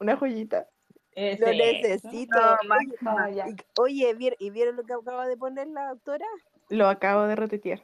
Una 0.00 0.16
joyita. 0.16 0.68
Ese 1.12 1.40
Lo 1.54 1.64
es. 1.64 1.82
necesito. 1.82 2.38
No, 2.38 2.74
Oye, 2.76 2.96
Ah, 3.06 3.30
ya. 3.30 3.48
y- 3.48 3.56
Oye, 3.80 4.14
¿vier- 4.16 4.36
¿y 4.38 4.50
vieron 4.50 4.76
lo 4.76 4.84
que 4.84 4.92
acaba 4.92 5.26
de 5.28 5.36
poner 5.38 5.66
la 5.68 5.88
autora? 5.88 6.26
Lo 6.68 6.88
acabo 6.88 7.22
de 7.24 7.36
retuitear. 7.36 7.82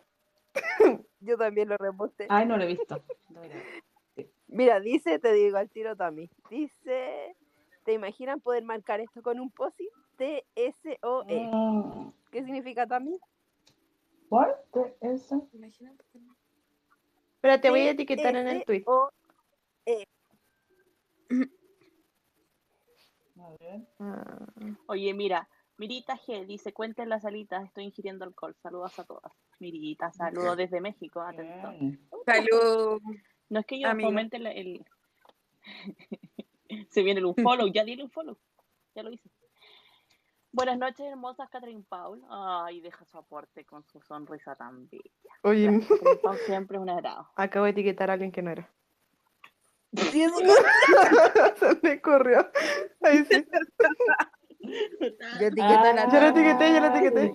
Yo 1.21 1.37
también 1.39 1.69
lo 1.71 1.77
reposté. 1.79 2.27
Ay, 2.29 2.45
no 2.47 2.57
lo 2.59 2.65
he 2.65 2.67
visto. 2.67 3.03
Mira, 4.49 4.81
dice, 4.81 5.19
te 5.19 5.33
digo 5.33 5.59
al 5.59 5.71
tiro 5.71 5.97
Tami. 5.97 6.31
Dice, 6.51 7.37
¿te 7.85 7.93
imaginan 7.93 8.41
poder 8.41 8.65
marcar 8.65 9.01
esto 9.01 9.23
con 9.23 9.41
un 9.41 9.51
posit? 9.51 9.91
T-S-O-E. 10.17 11.51
Mm, 11.51 12.11
¿Qué 12.31 12.45
significa 12.45 12.87
Tami? 12.87 13.19
¿What? 14.31 14.55
¿Qué 14.73 14.97
es 15.01 15.23
eso? 15.23 15.49
Pero 17.41 17.61
te 17.61 17.71
voy 17.71 17.81
a 17.81 17.91
etiquetar 17.91 18.35
en 18.37 18.49
el 18.49 18.65
tweet. 18.65 18.85
A 23.39 23.51
ver. 23.61 23.87
Ah, 23.99 24.47
Oye, 24.87 25.13
mira, 25.13 25.49
Mirita 25.77 26.17
G 26.17 26.47
dice, 26.47 26.73
cuenten 26.73 27.09
las 27.09 27.25
alitas, 27.25 27.65
estoy 27.65 27.85
ingiriendo 27.85 28.25
alcohol. 28.25 28.57
Saludos 28.63 28.99
a 28.99 29.05
todas. 29.05 29.33
Mirita, 29.61 30.11
saludos 30.13 30.57
desde 30.57 30.81
México, 30.81 31.21
atento. 31.21 31.75
Salud. 32.25 33.01
No 33.49 33.61
es 33.61 33.67
que 33.67 33.79
yo 33.81 33.89
Amiga. 33.89 34.09
fomente 34.09 34.39
la- 34.39 34.53
el... 34.53 34.85
Se 36.91 37.03
viene 37.03 37.21
el 37.21 37.27
un 37.27 37.35
follow, 37.37 37.69
ya 37.69 37.85
dile 37.85 38.03
un 38.03 38.11
follow. 38.11 38.37
Ya 38.95 39.03
lo 39.03 39.11
hice. 39.13 39.29
Buenas 40.53 40.79
noches, 40.79 41.01
hermosas 41.07 41.49
Catherine 41.51 41.85
Paul. 41.89 42.23
Ay, 42.31 42.81
deja 42.81 43.05
su 43.05 43.19
aporte 43.19 43.65
con 43.65 43.85
su 43.85 44.01
sonrisa 44.01 44.55
tan 44.57 44.89
bella. 44.89 45.03
Oye, 45.43 45.67
Gracias, 45.71 45.89
Catherine 45.89 46.21
Paul 46.23 46.39
siempre 46.39 46.77
es 46.79 46.83
un 46.83 46.91
agrado. 46.91 47.29
acabo 47.37 47.65
de 47.67 47.73
etiquetar 47.73 48.11
a 48.11 48.15
alguien 48.15 48.33
que 48.33 48.43
no 48.43 48.51
era. 48.51 48.69
Sí, 49.95 50.23
eso- 50.25 50.39
Se 51.57 51.79
me 51.83 52.01
corrió. 52.01 52.51
Ahí 53.03 53.25
sí. 53.27 53.47
Yo 55.41 55.47
etiqueto 55.47 55.75
a 55.75 55.93
la 55.93 56.09
Ya 56.09 56.21
lo 56.21 56.33
Tami. 56.33 56.41
etiqueté, 56.41 56.73
ya 56.73 56.81
lo 56.81 56.87
etiqueté. 56.87 57.33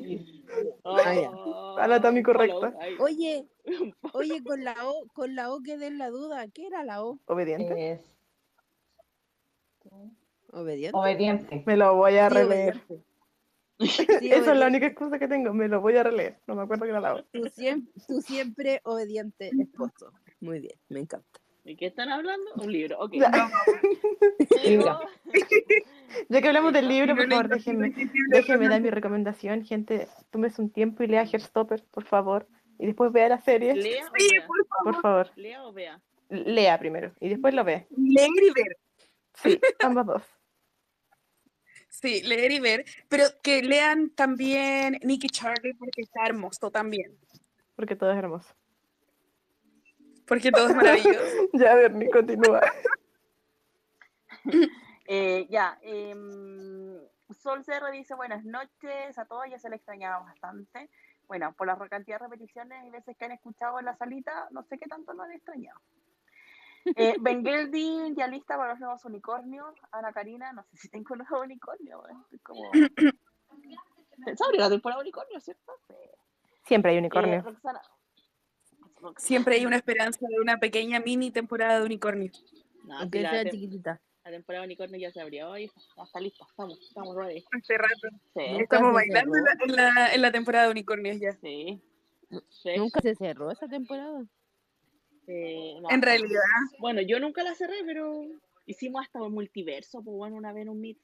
Ay, 0.83 1.19
Ah, 1.19 1.77
ya. 1.77 1.83
A 1.83 1.87
la 1.87 2.01
Tami 2.01 2.23
correcta. 2.23 2.73
ay. 2.79 2.95
Oye, 2.99 3.47
oye, 4.13 4.43
con 4.43 4.63
la 4.63 4.75
O, 4.83 5.07
con 5.15 5.35
la 5.35 5.51
O 5.51 5.61
quedé 5.61 5.87
en 5.87 5.97
la 5.97 6.09
duda. 6.09 6.47
¿Qué 6.49 6.67
era 6.67 6.83
la 6.83 7.03
O? 7.03 7.19
Obediente. 7.27 7.91
Es 7.91 8.01
Obediente. 10.53 10.97
obediente. 10.97 11.63
Me 11.65 11.77
lo 11.77 11.95
voy 11.95 12.17
a 12.17 12.29
Sí, 12.29 12.35
releer. 12.35 12.81
Sí, 13.79 14.29
Esa 14.31 14.51
es 14.53 14.57
la 14.57 14.67
única 14.67 14.85
excusa 14.87 15.17
que 15.17 15.27
tengo. 15.27 15.53
Me 15.53 15.67
lo 15.67 15.81
voy 15.81 15.95
a 15.97 16.03
releer. 16.03 16.37
No 16.47 16.55
me 16.55 16.63
acuerdo 16.63 16.83
que 16.85 16.91
era 16.91 16.99
la 16.99 17.15
otra. 17.15 17.25
Tú 17.31 17.47
siempre, 17.49 17.93
tú 18.07 18.21
siempre 18.21 18.81
obediente 18.83 19.53
esposo. 19.57 20.11
Muy 20.39 20.59
bien, 20.59 20.79
me 20.89 20.99
encanta. 20.99 21.40
¿De 21.63 21.75
qué 21.77 21.87
están 21.87 22.09
hablando? 22.09 22.51
Un 22.55 22.71
libro, 22.71 22.99
ok. 22.99 23.13
Ya. 23.13 23.51
Libro. 24.63 24.99
Ya 26.27 26.41
que 26.41 26.47
hablamos 26.49 26.73
del 26.73 26.89
libro, 26.89 27.15
por 27.15 27.29
favor, 27.29 27.47
déjenme, 27.47 27.93
déjenme 28.31 28.67
dar 28.67 28.81
mi 28.81 28.89
recomendación. 28.89 29.63
Gente, 29.63 30.09
tómese 30.29 30.61
un 30.61 30.69
tiempo 30.69 31.03
y 31.03 31.07
lea 31.07 31.23
Herstopper, 31.23 31.85
por 31.89 32.03
favor. 32.03 32.49
Y 32.77 32.85
después 32.87 33.13
vea 33.13 33.29
la 33.29 33.39
serie, 33.39 33.73
¿Lea 33.75 34.03
o 34.05 34.11
Sí, 34.17 34.27
vea? 34.35 34.45
por 34.45 34.67
favor. 34.67 34.83
por 34.93 35.01
favor. 35.01 35.31
¿Lea 35.37 35.63
o 35.63 35.71
vea? 35.71 36.01
Lea 36.27 36.77
primero 36.79 37.13
y 37.21 37.29
después 37.29 37.53
lo 37.53 37.63
ve. 37.63 37.87
Leer 37.95 38.29
y 38.29 38.51
ver. 38.53 38.77
Sí, 39.35 39.59
ambas 39.79 40.05
dos. 40.05 40.23
Sí, 41.87 42.21
leer 42.23 42.51
y 42.51 42.59
ver. 42.59 42.83
Pero 43.07 43.23
que 43.41 43.63
lean 43.63 44.09
también 44.09 44.97
Nicky 45.03 45.29
Charlie 45.29 45.75
porque 45.75 46.01
está 46.01 46.25
hermoso 46.25 46.71
también. 46.71 47.17
Porque 47.75 47.95
todo 47.95 48.11
es 48.11 48.17
hermoso. 48.17 48.53
Porque 50.31 50.49
todo 50.49 50.69
es 50.69 50.75
maravilloso. 50.77 51.19
Ya, 51.53 51.75
Bernie, 51.75 52.09
continúa. 52.09 52.61
Eh, 55.13 55.45
ya, 55.49 55.77
em, 55.81 56.97
Sol 57.37 57.65
Cerro 57.65 57.91
dice 57.91 58.15
buenas 58.15 58.45
noches 58.45 59.17
a 59.17 59.25
todos, 59.25 59.43
ya 59.49 59.59
se 59.59 59.69
le 59.69 59.75
extrañaba 59.75 60.19
bastante. 60.23 60.89
Bueno, 61.27 61.51
por 61.53 61.67
la 61.67 61.77
cantidad 61.89 62.17
de 62.17 62.25
repeticiones 62.27 62.85
y 62.85 62.91
veces 62.91 63.17
que 63.17 63.25
han 63.25 63.33
escuchado 63.33 63.77
en 63.79 63.85
la 63.85 63.95
salita, 63.97 64.47
no 64.51 64.63
sé 64.63 64.77
qué 64.77 64.87
tanto 64.87 65.11
lo 65.11 65.23
han 65.23 65.33
extrañado. 65.33 65.77
Eh, 66.95 67.15
ben 67.19 67.43
Gelding, 67.43 68.15
ya 68.15 68.27
lista 68.27 68.55
para 68.55 68.71
los 68.71 68.79
nuevos 68.79 69.03
unicornios. 69.03 69.75
Ana 69.91 70.13
Karina, 70.13 70.53
no 70.53 70.63
sé 70.63 70.77
si 70.77 70.89
tengo 70.89 71.13
nuevo 71.17 71.41
unicornio. 71.41 72.07
eh, 72.07 72.13
estoy 72.23 72.39
como... 72.39 72.71
Se 72.71 74.43
abrió 74.45 74.61
la 74.61 74.69
temporada 74.69 75.01
de 75.01 75.09
unicornio, 75.09 75.41
¿cierto? 75.41 75.73
Sí. 75.89 75.95
Siempre 76.63 76.91
hay 76.91 76.97
Eh, 76.97 76.99
unicornio. 77.01 77.41
Roxana. 77.41 77.81
Siempre 79.17 79.55
hay 79.55 79.65
una 79.65 79.75
esperanza 79.77 80.25
de 80.27 80.39
una 80.39 80.57
pequeña 80.57 80.99
mini 80.99 81.31
temporada 81.31 81.79
de 81.79 81.85
unicornio. 81.85 82.31
No, 82.85 82.99
Aunque 82.99 83.19
sí, 83.19 83.23
la, 83.23 83.31
sea 83.31 83.49
chiquitita. 83.49 84.01
la 84.25 84.31
temporada 84.31 84.61
de 84.63 84.67
unicornio 84.67 84.99
ya 84.99 85.11
se 85.11 85.21
abrió 85.21 85.57
y 85.57 85.67
ya 85.67 86.03
está 86.03 86.19
lista. 86.19 86.45
Estamos, 86.49 86.79
estamos 86.87 87.15
ready. 87.15 87.43
Hace 87.51 87.77
rato. 87.77 88.07
Sí, 88.35 88.41
Estamos 88.59 88.93
bailando 88.93 89.35
en 89.37 89.43
la, 89.43 89.51
en 89.63 89.75
la- 89.75 90.13
en 90.15 90.21
la 90.21 90.31
temporada 90.31 90.65
de 90.65 90.71
unicornios 90.71 91.19
ya. 91.19 91.33
sí. 91.33 91.81
Sí, 92.49 92.69
Nunca 92.77 93.01
se 93.01 93.13
cerró 93.15 93.51
esa 93.51 93.67
temporada. 93.67 94.23
eh, 95.27 95.75
no. 95.81 95.89
En 95.91 96.01
realidad, 96.01 96.39
Bueno, 96.79 97.01
yo 97.01 97.19
nunca 97.19 97.43
la 97.43 97.53
cerré, 97.55 97.83
pero 97.85 98.21
hicimos 98.65 99.03
hasta 99.03 99.21
un 99.21 99.33
multiverso, 99.33 100.01
pues 100.01 100.15
bueno, 100.15 100.37
una 100.37 100.53
vez 100.53 100.61
en 100.63 100.69
un 100.69 100.79
meet. 100.79 100.97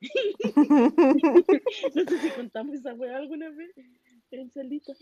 No 1.94 2.04
sé 2.04 2.18
si 2.18 2.30
contamos 2.30 2.74
esa 2.76 2.92
weá 2.94 3.16
alguna 3.16 3.48
vez 3.50 3.70
en 4.30 4.50
Celita. 4.50 4.92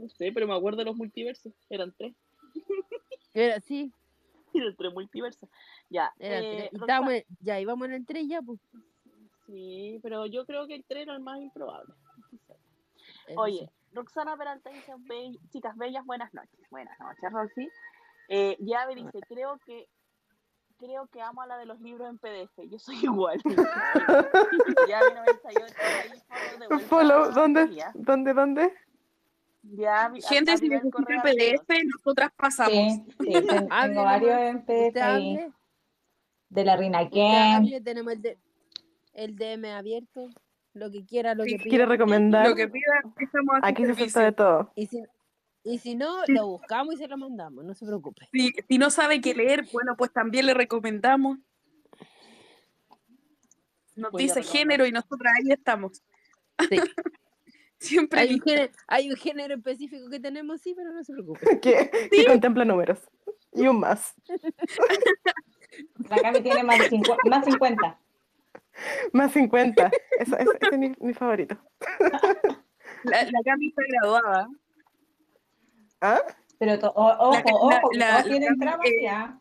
No 0.00 0.08
sé, 0.08 0.32
pero 0.32 0.46
me 0.46 0.54
acuerdo 0.54 0.78
de 0.78 0.86
los 0.86 0.96
multiversos. 0.96 1.52
Eran 1.68 1.92
tres. 1.92 2.14
Era, 3.34 3.60
sí, 3.60 3.92
Eran 4.54 4.74
tres 4.76 4.92
multiversos. 4.94 5.48
Ya. 5.90 6.12
era 6.18 6.38
eh, 6.40 6.56
tres. 6.56 6.72
Y 6.72 6.76
estábamos 6.76 7.14
ya 7.40 7.60
íbamos 7.60 7.86
en 7.88 7.94
el 7.94 8.06
3 8.06 8.26
ya, 8.26 8.40
pues. 8.40 8.58
Sí, 9.46 10.00
pero 10.02 10.26
yo 10.26 10.46
creo 10.46 10.66
que 10.66 10.76
el 10.76 10.84
tres 10.84 11.02
era 11.02 11.14
el 11.14 11.20
más 11.20 11.38
improbable. 11.40 11.92
Oye, 13.36 13.68
sí. 13.68 13.70
Roxana 13.92 14.36
Peralta 14.36 14.70
dice, 14.70 14.92
"Be- 14.98 15.38
chicas 15.50 15.76
bellas, 15.76 16.04
buenas 16.06 16.32
noches. 16.32 16.58
Buenas 16.70 16.98
noches, 16.98 17.32
Roxy. 17.32 17.68
Eh, 18.28 18.56
Yabe 18.60 18.94
dice, 18.94 19.18
creo 19.28 19.58
que 19.66 19.88
creo 20.78 21.08
que 21.08 21.20
amo 21.20 21.42
a 21.42 21.46
la 21.46 21.58
de 21.58 21.66
los 21.66 21.80
libros 21.80 22.08
en 22.08 22.18
PDF. 22.18 22.68
Yo 22.70 22.78
soy 22.78 22.96
igual. 23.02 23.38
Yabe 24.88 25.14
98, 25.14 25.74
ahí 25.78 26.80
follow 26.88 27.32
¿dónde? 27.32 27.84
¿Dónde, 27.94 28.32
dónde? 28.32 28.72
Yabe- 29.62 30.22
gente, 30.22 30.56
si 30.56 30.68
necesita 30.68 31.22
PDF, 31.22 31.84
nosotras 31.84 32.30
pasamos. 32.36 32.72
Sí, 32.74 33.04
sí, 33.20 33.32
ten- 33.48 33.68
Hable 33.70 33.88
tengo 33.94 34.04
varios 34.04 34.38
en 34.40 34.64
PDF 34.64 34.96
ahí. 35.02 35.38
De 36.48 36.64
la 36.64 36.76
Rina 36.76 37.02
usted 37.02 37.14
Ken. 37.14 37.34
hable, 37.54 37.80
tenemos 37.80 38.12
el, 38.14 38.22
de- 38.22 38.38
el 39.14 39.36
DM 39.36 39.72
abierto. 39.72 40.28
Lo 40.72 40.90
que 40.90 41.04
quiera, 41.04 41.34
lo 41.34 41.42
Sí, 41.44 41.50
que 41.56 41.58
Si 41.64 41.68
quiere 41.68 41.84
pida. 41.84 41.92
recomendar, 41.92 42.48
Lo 42.48 42.54
que 42.54 42.68
pida, 42.68 43.02
estamos 43.18 43.56
aquí 43.62 43.84
se 43.84 43.92
acepta 43.92 44.20
de 44.22 44.32
todo. 44.32 44.72
Y 44.76 44.86
si, 44.86 45.02
y 45.64 45.78
si 45.78 45.94
no, 45.96 46.22
lo 46.28 46.46
buscamos 46.46 46.94
y 46.94 46.98
se 46.98 47.08
lo 47.08 47.16
mandamos, 47.18 47.64
no 47.64 47.74
se 47.74 47.84
preocupe. 47.84 48.28
Si, 48.32 48.52
si 48.68 48.78
no 48.78 48.88
sabe 48.90 49.20
qué 49.20 49.34
leer, 49.34 49.66
bueno, 49.72 49.96
pues 49.96 50.12
también 50.12 50.46
le 50.46 50.54
recomendamos. 50.54 51.38
Nos 53.96 54.12
dice 54.12 54.42
género 54.44 54.86
y 54.86 54.92
nosotras 54.92 55.32
ahí 55.36 55.50
estamos. 55.52 56.02
Sí. 56.68 56.76
Siempre 57.80 58.20
Hay 58.20 58.34
un, 58.34 58.40
género, 58.42 58.72
hay 58.88 59.10
un 59.10 59.16
género 59.16 59.54
específico 59.54 60.10
que 60.10 60.20
tenemos, 60.20 60.60
sí, 60.60 60.74
pero 60.76 60.92
no 60.92 61.02
se 61.02 61.12
preocupe. 61.14 61.40
Que, 61.62 61.90
que 62.10 62.24
contempla 62.26 62.64
números. 62.64 63.00
Y 63.54 63.66
un 63.66 63.80
más. 63.80 64.14
La 66.08 66.16
Cami 66.18 66.40
tiene 66.42 66.62
más, 66.62 66.78
más 67.24 67.44
50. 67.44 67.98
Más 69.12 69.32
50. 69.32 69.90
Eso, 70.18 70.36
ese 70.36 70.50
ese 70.60 70.74
es 70.74 70.78
mi, 70.78 70.94
mi 71.00 71.14
favorito. 71.14 71.56
La, 73.04 73.22
la 73.24 73.40
Cami 73.44 73.68
está 73.68 73.82
graduada. 73.88 74.48
¿Ah? 76.02 76.20
Pero 76.58 76.78
to- 76.78 76.92
o- 76.94 77.28
ojo, 77.30 77.42
La- 77.44 77.54
ojo, 77.78 77.90
la- 77.94 78.22
tienen 78.24 78.56
eh, 78.84 79.02
ya. 79.02 79.40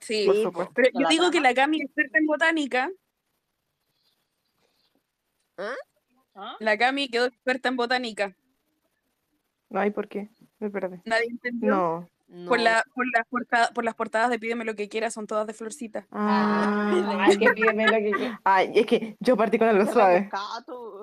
Sí. 0.00 0.24
Por 0.26 0.36
supuesto. 0.42 0.72
Pero 0.74 0.90
¿Con 0.92 1.02
yo 1.02 1.08
digo 1.08 1.30
que 1.30 1.40
la 1.40 1.54
Cami 1.54 1.78
es 1.78 1.84
experta 1.86 2.18
en 2.18 2.26
botánica. 2.26 2.90
¿Ah? 5.56 5.74
La 6.60 6.76
Cami 6.78 7.08
quedó 7.08 7.26
experta 7.26 7.68
en 7.68 7.76
botánica. 7.76 8.36
Ay, 9.72 9.90
¿por 9.90 10.08
qué? 10.08 10.28
Me 10.58 10.70
perdí. 10.70 10.98
Nadie 11.04 11.26
entendió. 11.30 11.70
No. 11.70 12.08
Por, 12.48 12.58
No. 12.58 12.64
la, 12.64 12.84
por, 12.92 13.04
las 13.14 13.24
porta- 13.28 13.70
por 13.72 13.84
las 13.84 13.94
portadas 13.94 14.30
de 14.30 14.38
Pídeme 14.40 14.64
lo 14.64 14.74
que 14.74 14.88
quieras, 14.88 15.14
son 15.14 15.28
todas 15.28 15.46
de 15.46 15.52
florcita. 15.54 16.06
Ah. 16.10 17.24
Ay, 17.28 17.36
que 17.38 17.50
pídeme 17.50 17.86
lo 17.86 17.92
que 17.98 18.10
quieras. 18.10 18.40
Ay, 18.42 18.72
es 18.74 18.84
que 18.86 19.16
yo 19.20 19.36
partí 19.36 19.58
con 19.58 19.68
algo 19.68 19.86
suave. 19.92 20.28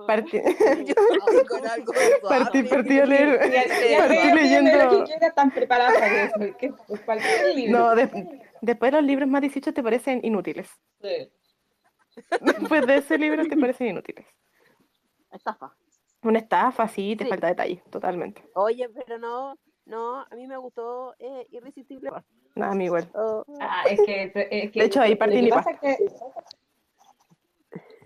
Partí, 0.06 0.38
Ay, 0.38 0.94
con 1.46 1.66
algo 1.68 1.94
partí, 2.28 2.60
suave. 2.60 2.70
partí 2.70 3.00
a 3.00 3.06
leer. 3.06 3.40
Partí 3.40 4.16
pídeme 4.16 4.30
lo 4.30 4.36
leyendo. 4.36 4.90
que 5.00 5.04
quieras, 5.06 5.30
están 5.30 5.52
preparados 5.52 5.94
para 5.94 6.24
eso. 6.24 6.58
Que 6.58 6.66
es 6.90 7.00
cualquier 7.02 7.56
libro. 7.56 7.80
No, 7.80 7.96
de- 7.96 8.42
después 8.62 8.92
los 8.92 9.04
libros 9.04 9.30
más 9.30 9.42
18 9.42 9.74
te 9.74 9.82
parecen 9.84 10.20
inútiles. 10.24 10.70
Sí. 11.02 11.32
Después 12.42 12.86
de 12.86 12.98
ese 12.98 13.18
libro 13.18 13.44
te 13.48 13.58
parecen 13.58 13.88
inútiles. 13.88 14.26
Estafa. 15.34 15.74
Una 16.24 16.40
estafa, 16.40 16.88
sí, 16.88 17.16
te 17.16 17.26
Sí. 17.26 17.30
falta 17.30 17.48
detalle, 17.48 17.84
totalmente. 17.90 18.44
Oye, 18.56 18.88
pero 18.90 19.18
no, 19.20 19.58
no, 19.86 20.22
a 20.22 20.36
mí 20.36 20.48
me 20.48 20.56
gustó 20.58 21.14
eh, 21.20 21.46
Irresistible. 21.52 22.12
Nada, 22.56 22.72
a 22.72 22.76
mí 22.76 22.86
igual. 22.86 23.10
Oh, 23.14 23.44
Ah, 23.60 23.84
es 23.90 24.00
que, 24.06 24.24
es 24.52 24.72
que 24.72 24.80
De 24.80 24.86
hecho, 24.86 25.02
ahí 25.02 25.12
lo 25.14 25.18
partí 25.18 25.36
que 25.36 25.42
mi 25.42 25.50
pasa 25.50 25.72
es 25.72 25.80
que 25.80 25.98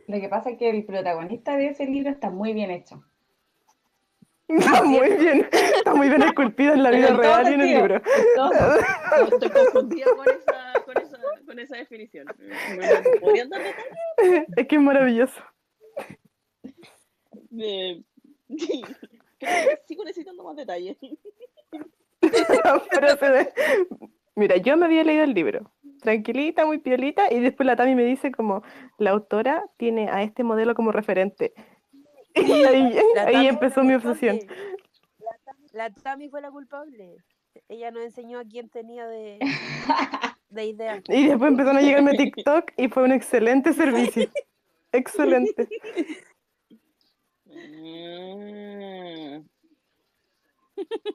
Lo 0.07 0.19
que 0.21 0.29
pasa 0.29 0.49
es 0.51 0.57
que 0.57 0.69
el 0.69 0.85
protagonista 0.85 1.57
de 1.57 1.67
ese 1.67 1.85
libro 1.85 2.09
está 2.09 2.29
muy 2.29 2.53
bien 2.53 2.71
hecho. 2.71 3.03
Está 4.47 4.81
muy 4.81 5.09
bien, 5.17 5.49
está 5.51 5.93
muy 5.93 6.07
bien 6.07 6.21
esculpido 6.23 6.73
en 6.73 6.81
la 6.81 6.89
vida 6.91 7.09
en 7.09 7.17
real 7.17 7.51
y 7.51 7.53
en 7.55 7.61
el 7.61 7.67
libro. 7.67 7.95
Estoy 9.31 9.49
confundida 9.49 10.05
con 10.15 10.25
esa, 10.29 10.73
con 10.85 10.97
esa, 10.97 11.17
con 11.45 11.59
esa 11.59 11.75
definición. 11.75 12.25
¿Me 12.37 13.19
podrían 13.19 13.49
dar 13.49 13.61
detalles? 13.61 14.47
Es 14.55 14.67
que 14.67 14.75
es 14.77 14.81
maravilloso. 14.81 15.41
Eh, 17.59 18.01
creo 18.47 18.85
que 19.39 19.79
sigo 19.87 20.03
necesitando 20.03 20.43
más 20.43 20.55
detalles. 20.55 20.97
Pero 22.19 23.17
se 23.19 23.29
ve- 23.29 23.53
Mira, 24.35 24.57
yo 24.57 24.77
me 24.77 24.85
había 24.85 25.03
leído 25.03 25.23
el 25.23 25.33
libro, 25.33 25.71
tranquilita, 26.01 26.65
muy 26.65 26.77
piolita, 26.77 27.31
y 27.33 27.39
después 27.39 27.65
la 27.65 27.75
Tami 27.75 27.95
me 27.95 28.03
dice 28.05 28.31
como, 28.31 28.61
la 28.99 29.09
autora 29.11 29.63
tiene 29.77 30.09
a 30.09 30.21
este 30.21 30.43
modelo 30.43 30.75
como 30.75 30.91
referente. 30.91 31.53
Y 32.35 32.51
ahí, 32.63 33.47
empezó 33.47 33.83
mi 33.83 33.95
obsesión. 33.95 34.39
La 35.71 35.91
Tami 35.91 36.29
fue 36.29 36.41
la 36.41 36.51
culpable. 36.51 37.15
Ella 37.67 37.89
nos 37.89 38.03
enseñó 38.03 38.37
a 38.39 38.43
quién 38.45 38.69
tenía 38.69 39.07
de, 39.07 39.39
de 40.49 40.65
idea. 40.65 41.01
Y 41.09 41.27
después 41.27 41.49
empezaron 41.49 41.77
a 41.77 41.81
llegarme 41.81 42.13
TikTok 42.15 42.71
y 42.77 42.87
fue 42.89 43.03
un 43.03 43.11
excelente 43.11 43.73
servicio. 43.73 44.29
Excelente. 44.91 45.67
Mm. 47.87 49.45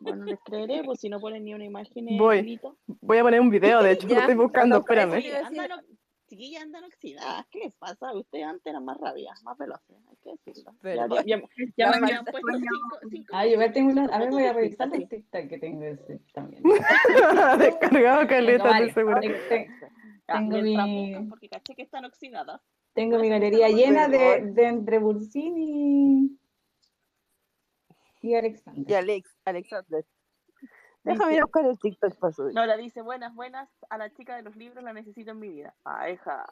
Bueno, 0.01 0.25
les 0.25 0.41
creeré, 0.45 0.83
pues 0.85 0.99
si 1.01 1.09
no 1.09 1.21
ponen 1.21 1.45
ni 1.45 1.55
una 1.55 1.65
imagen 1.65 2.09
en 2.09 2.19
Voy. 2.19 2.59
Voy 3.01 3.19
a 3.19 3.23
poner 3.23 3.41
un 3.41 3.51
video, 3.51 3.83
de 3.83 3.93
hecho, 3.93 4.09
lo 4.09 4.19
estoy 4.19 4.35
buscando, 4.35 4.79
espérame. 4.79 5.21
iba 5.21 5.39
a 5.39 5.51
decir- 5.51 5.61
Andan, 6.63 6.85
oxidadas. 6.85 7.47
¿Qué 7.51 7.59
les 7.61 7.75
pasa? 7.77 8.13
Ustedes 8.15 8.47
antes 8.47 8.65
eran 8.65 8.85
más 8.87 8.97
rabias, 8.99 9.43
más 9.45 9.57
veloces, 9.59 9.97
hay 10.09 10.17
que 10.25 10.31
decirlo. 10.47 10.73
Ya, 10.73 10.79
Pero- 10.81 11.07
ya, 11.09 11.23
ya, 11.27 11.43
ya 11.77 11.91
me 11.91 11.97
habían 12.07 12.25
puesto 12.25 12.49
cinco, 12.59 12.99
cinco 13.11 13.29
Ah, 13.35 13.45
yo 13.47 13.53
igual 13.53 13.73
tengo 13.75 13.91
unos- 13.93 14.11
a 14.11 14.19
ver, 14.19 14.31
voy 14.31 14.45
a 14.45 14.53
revisar 14.55 14.89
los 14.89 15.09
TikTok 15.11 15.47
que 15.49 15.59
tengo 15.59 15.83
ese 15.85 16.21
también. 16.33 16.63
Descargado 17.59 18.27
caleta, 18.27 18.71
estoy 18.79 18.91
segura. 18.93 19.21
Tengo- 20.27 20.63
mi- 20.63 21.27
porque 21.29 21.49
caché 21.51 21.75
que 21.75 21.83
están 21.83 22.07
oxidadas. 22.07 22.63
Tengo 22.95 23.19
mi 23.19 23.29
galería 23.29 23.69
llena 23.69 24.09
de, 24.09 24.53
de 24.53 24.65
entre 24.67 24.99
y, 28.23 28.35
Alexander. 28.35 28.91
Y 28.91 28.95
Alex, 28.95 29.37
Alexander. 29.45 30.05
Déjame 31.05 31.35
ir 31.35 31.41
a 31.41 31.45
buscar 31.45 31.67
el 31.67 31.79
TikTok 31.79 32.17
para 32.17 32.33
subir. 32.33 32.55
No, 32.55 32.65
la 32.65 32.77
dice, 32.77 33.03
buenas, 33.03 33.35
buenas, 33.35 33.69
a 33.91 33.99
la 33.99 34.13
chica 34.13 34.37
de 34.37 34.43
los 34.43 34.55
libros 34.55 34.85
la 34.85 34.93
necesito 34.93 35.33
en 35.33 35.41
mi 35.41 35.49
vida. 35.49 35.75
Ah, 35.85 36.09
hija. 36.09 36.47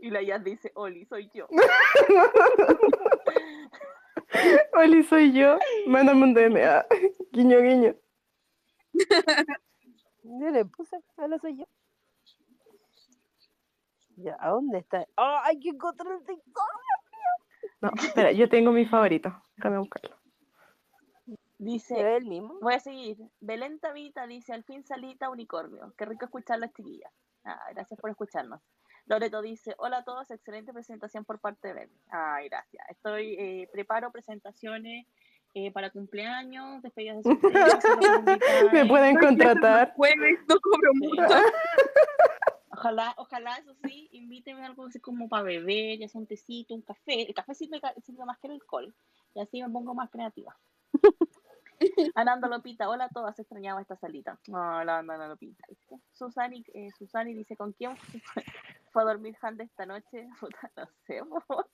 Y 0.00 0.10
la 0.10 0.22
Jazz 0.22 0.44
dice, 0.44 0.70
Oli, 0.74 1.04
soy 1.06 1.28
yo. 1.34 1.48
Oli, 4.74 5.02
soy 5.02 5.32
yo. 5.32 5.58
Mándame 5.86 6.22
un 6.22 6.34
DM. 6.34 6.56
ah, 6.64 6.86
Guiño, 7.32 7.60
guiño. 7.60 7.94
Yo 10.22 10.50
le 10.50 10.64
puse, 10.64 10.96
ahora 11.16 11.38
soy 11.38 11.58
yo. 11.58 11.64
Ya, 14.16 14.36
¿a 14.38 14.50
dónde 14.50 14.78
está? 14.78 15.06
¡Oh, 15.16 15.38
hay 15.44 15.58
que 15.58 15.70
encontrar 15.70 16.12
el 16.12 16.24
TikTok! 16.24 16.64
No, 17.80 17.90
espera, 17.96 18.32
yo 18.32 18.48
tengo 18.48 18.70
mi 18.70 18.86
favorito. 18.86 19.34
Déjame 19.56 19.78
buscarlo. 19.78 20.19
Dice, 21.60 21.94
¿Será 21.94 22.16
el 22.16 22.24
mismo? 22.24 22.56
Voy 22.62 22.72
a 22.72 22.80
seguir. 22.80 23.18
Belén 23.38 23.78
Tavita 23.80 24.26
dice, 24.26 24.54
al 24.54 24.64
fin 24.64 24.82
salita 24.82 25.28
unicornio. 25.28 25.92
Qué 25.98 26.06
rico 26.06 26.24
escuchar 26.24 26.58
las 26.58 26.72
chiquillas. 26.72 27.12
Ah, 27.44 27.62
gracias 27.74 28.00
por 28.00 28.08
escucharnos. 28.08 28.62
Loreto 29.04 29.42
dice, 29.42 29.74
hola 29.76 29.98
a 29.98 30.04
todos, 30.04 30.30
excelente 30.30 30.72
presentación 30.72 31.26
por 31.26 31.38
parte 31.38 31.68
de 31.68 31.74
Belén. 31.74 31.90
Ay, 32.08 32.48
gracias. 32.48 32.82
Estoy, 32.88 33.34
eh, 33.38 33.68
preparo 33.70 34.10
presentaciones 34.10 35.06
eh, 35.52 35.70
para 35.70 35.90
cumpleaños, 35.90 36.80
despedidas 36.80 37.22
de 37.24 37.30
Me 38.72 38.86
pueden 38.86 39.18
contratar. 39.18 39.92
Jueves, 39.96 40.38
no 40.48 40.56
cobro 40.60 40.94
mucho. 40.94 41.22
Ojalá, 42.72 43.12
ojalá, 43.18 43.58
eso 43.58 43.74
sí, 43.84 44.08
invíteme 44.12 44.62
a 44.62 44.66
algo 44.66 44.86
así 44.86 44.98
como 44.98 45.28
para 45.28 45.42
beber, 45.42 45.98
ya 45.98 46.08
sea 46.08 46.18
un 46.18 46.26
tecito, 46.26 46.74
un 46.74 46.80
café. 46.80 47.28
El 47.28 47.34
café 47.34 47.54
sirve, 47.54 47.78
sirve 48.02 48.24
más 48.24 48.38
que 48.38 48.46
el 48.46 48.54
alcohol. 48.54 48.94
Y 49.34 49.40
así 49.40 49.60
me 49.60 49.68
pongo 49.68 49.94
más 49.94 50.08
creativa. 50.08 50.56
Ananda 52.14 52.48
Lopita, 52.48 52.88
hola 52.88 53.06
a 53.06 53.08
todas, 53.08 53.38
extrañaba 53.38 53.80
esta 53.80 53.96
salita. 53.96 54.38
Hola, 54.48 54.98
Ananda 54.98 55.28
Lopita. 55.28 55.64
Susani, 56.12 56.64
eh, 56.74 56.90
Susani 56.98 57.34
dice, 57.34 57.56
¿con 57.56 57.72
quién 57.72 57.96
fue, 58.92 59.02
a 59.02 59.06
dormir 59.06 59.36
Han 59.42 59.60
esta 59.60 59.86
noche? 59.86 60.28
Puta, 60.40 60.70
no 60.76 60.86
sé, 61.06 61.22
po. 61.24 61.64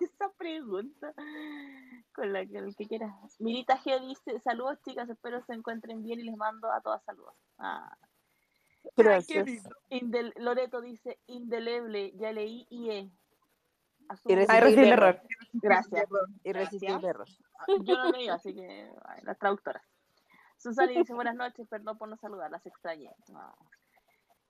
Esa 0.00 0.30
pregunta. 0.36 1.14
Con 2.14 2.32
la 2.32 2.44
que, 2.46 2.58
el 2.58 2.76
que 2.76 2.86
quiera. 2.86 3.16
Mirita 3.38 3.78
G 3.78 4.00
dice, 4.00 4.40
saludos 4.40 4.78
chicas, 4.84 5.08
espero 5.08 5.42
se 5.46 5.54
encuentren 5.54 6.02
bien 6.02 6.20
y 6.20 6.24
les 6.24 6.36
mando 6.36 6.70
a 6.70 6.80
todas 6.80 7.02
saludos. 7.04 7.34
Ah, 7.58 7.96
qué 8.82 8.90
Gracias. 8.96 9.46
Indel- 9.90 10.34
Loreto 10.36 10.80
dice, 10.80 11.20
indeleble, 11.26 12.12
ya 12.16 12.32
leí 12.32 12.66
y 12.68 12.90
E. 12.90 13.10
Irresistible 14.26 14.88
error. 14.88 15.20
Gracias. 15.52 16.08
Irresistible 16.44 17.08
error. 17.08 17.26
Yo 17.84 17.94
no 17.96 18.10
leí, 18.10 18.28
así 18.28 18.54
que 18.54 18.90
ay, 19.04 19.20
las 19.22 19.38
traductoras. 19.38 19.82
Susana 20.56 20.92
dice, 20.92 21.12
buenas 21.12 21.34
noches, 21.34 21.66
perdón 21.68 21.98
por 21.98 22.08
no 22.08 22.16
saludar, 22.16 22.50
las 22.50 22.64
extrañé. 22.66 23.10
Ah. 23.34 23.52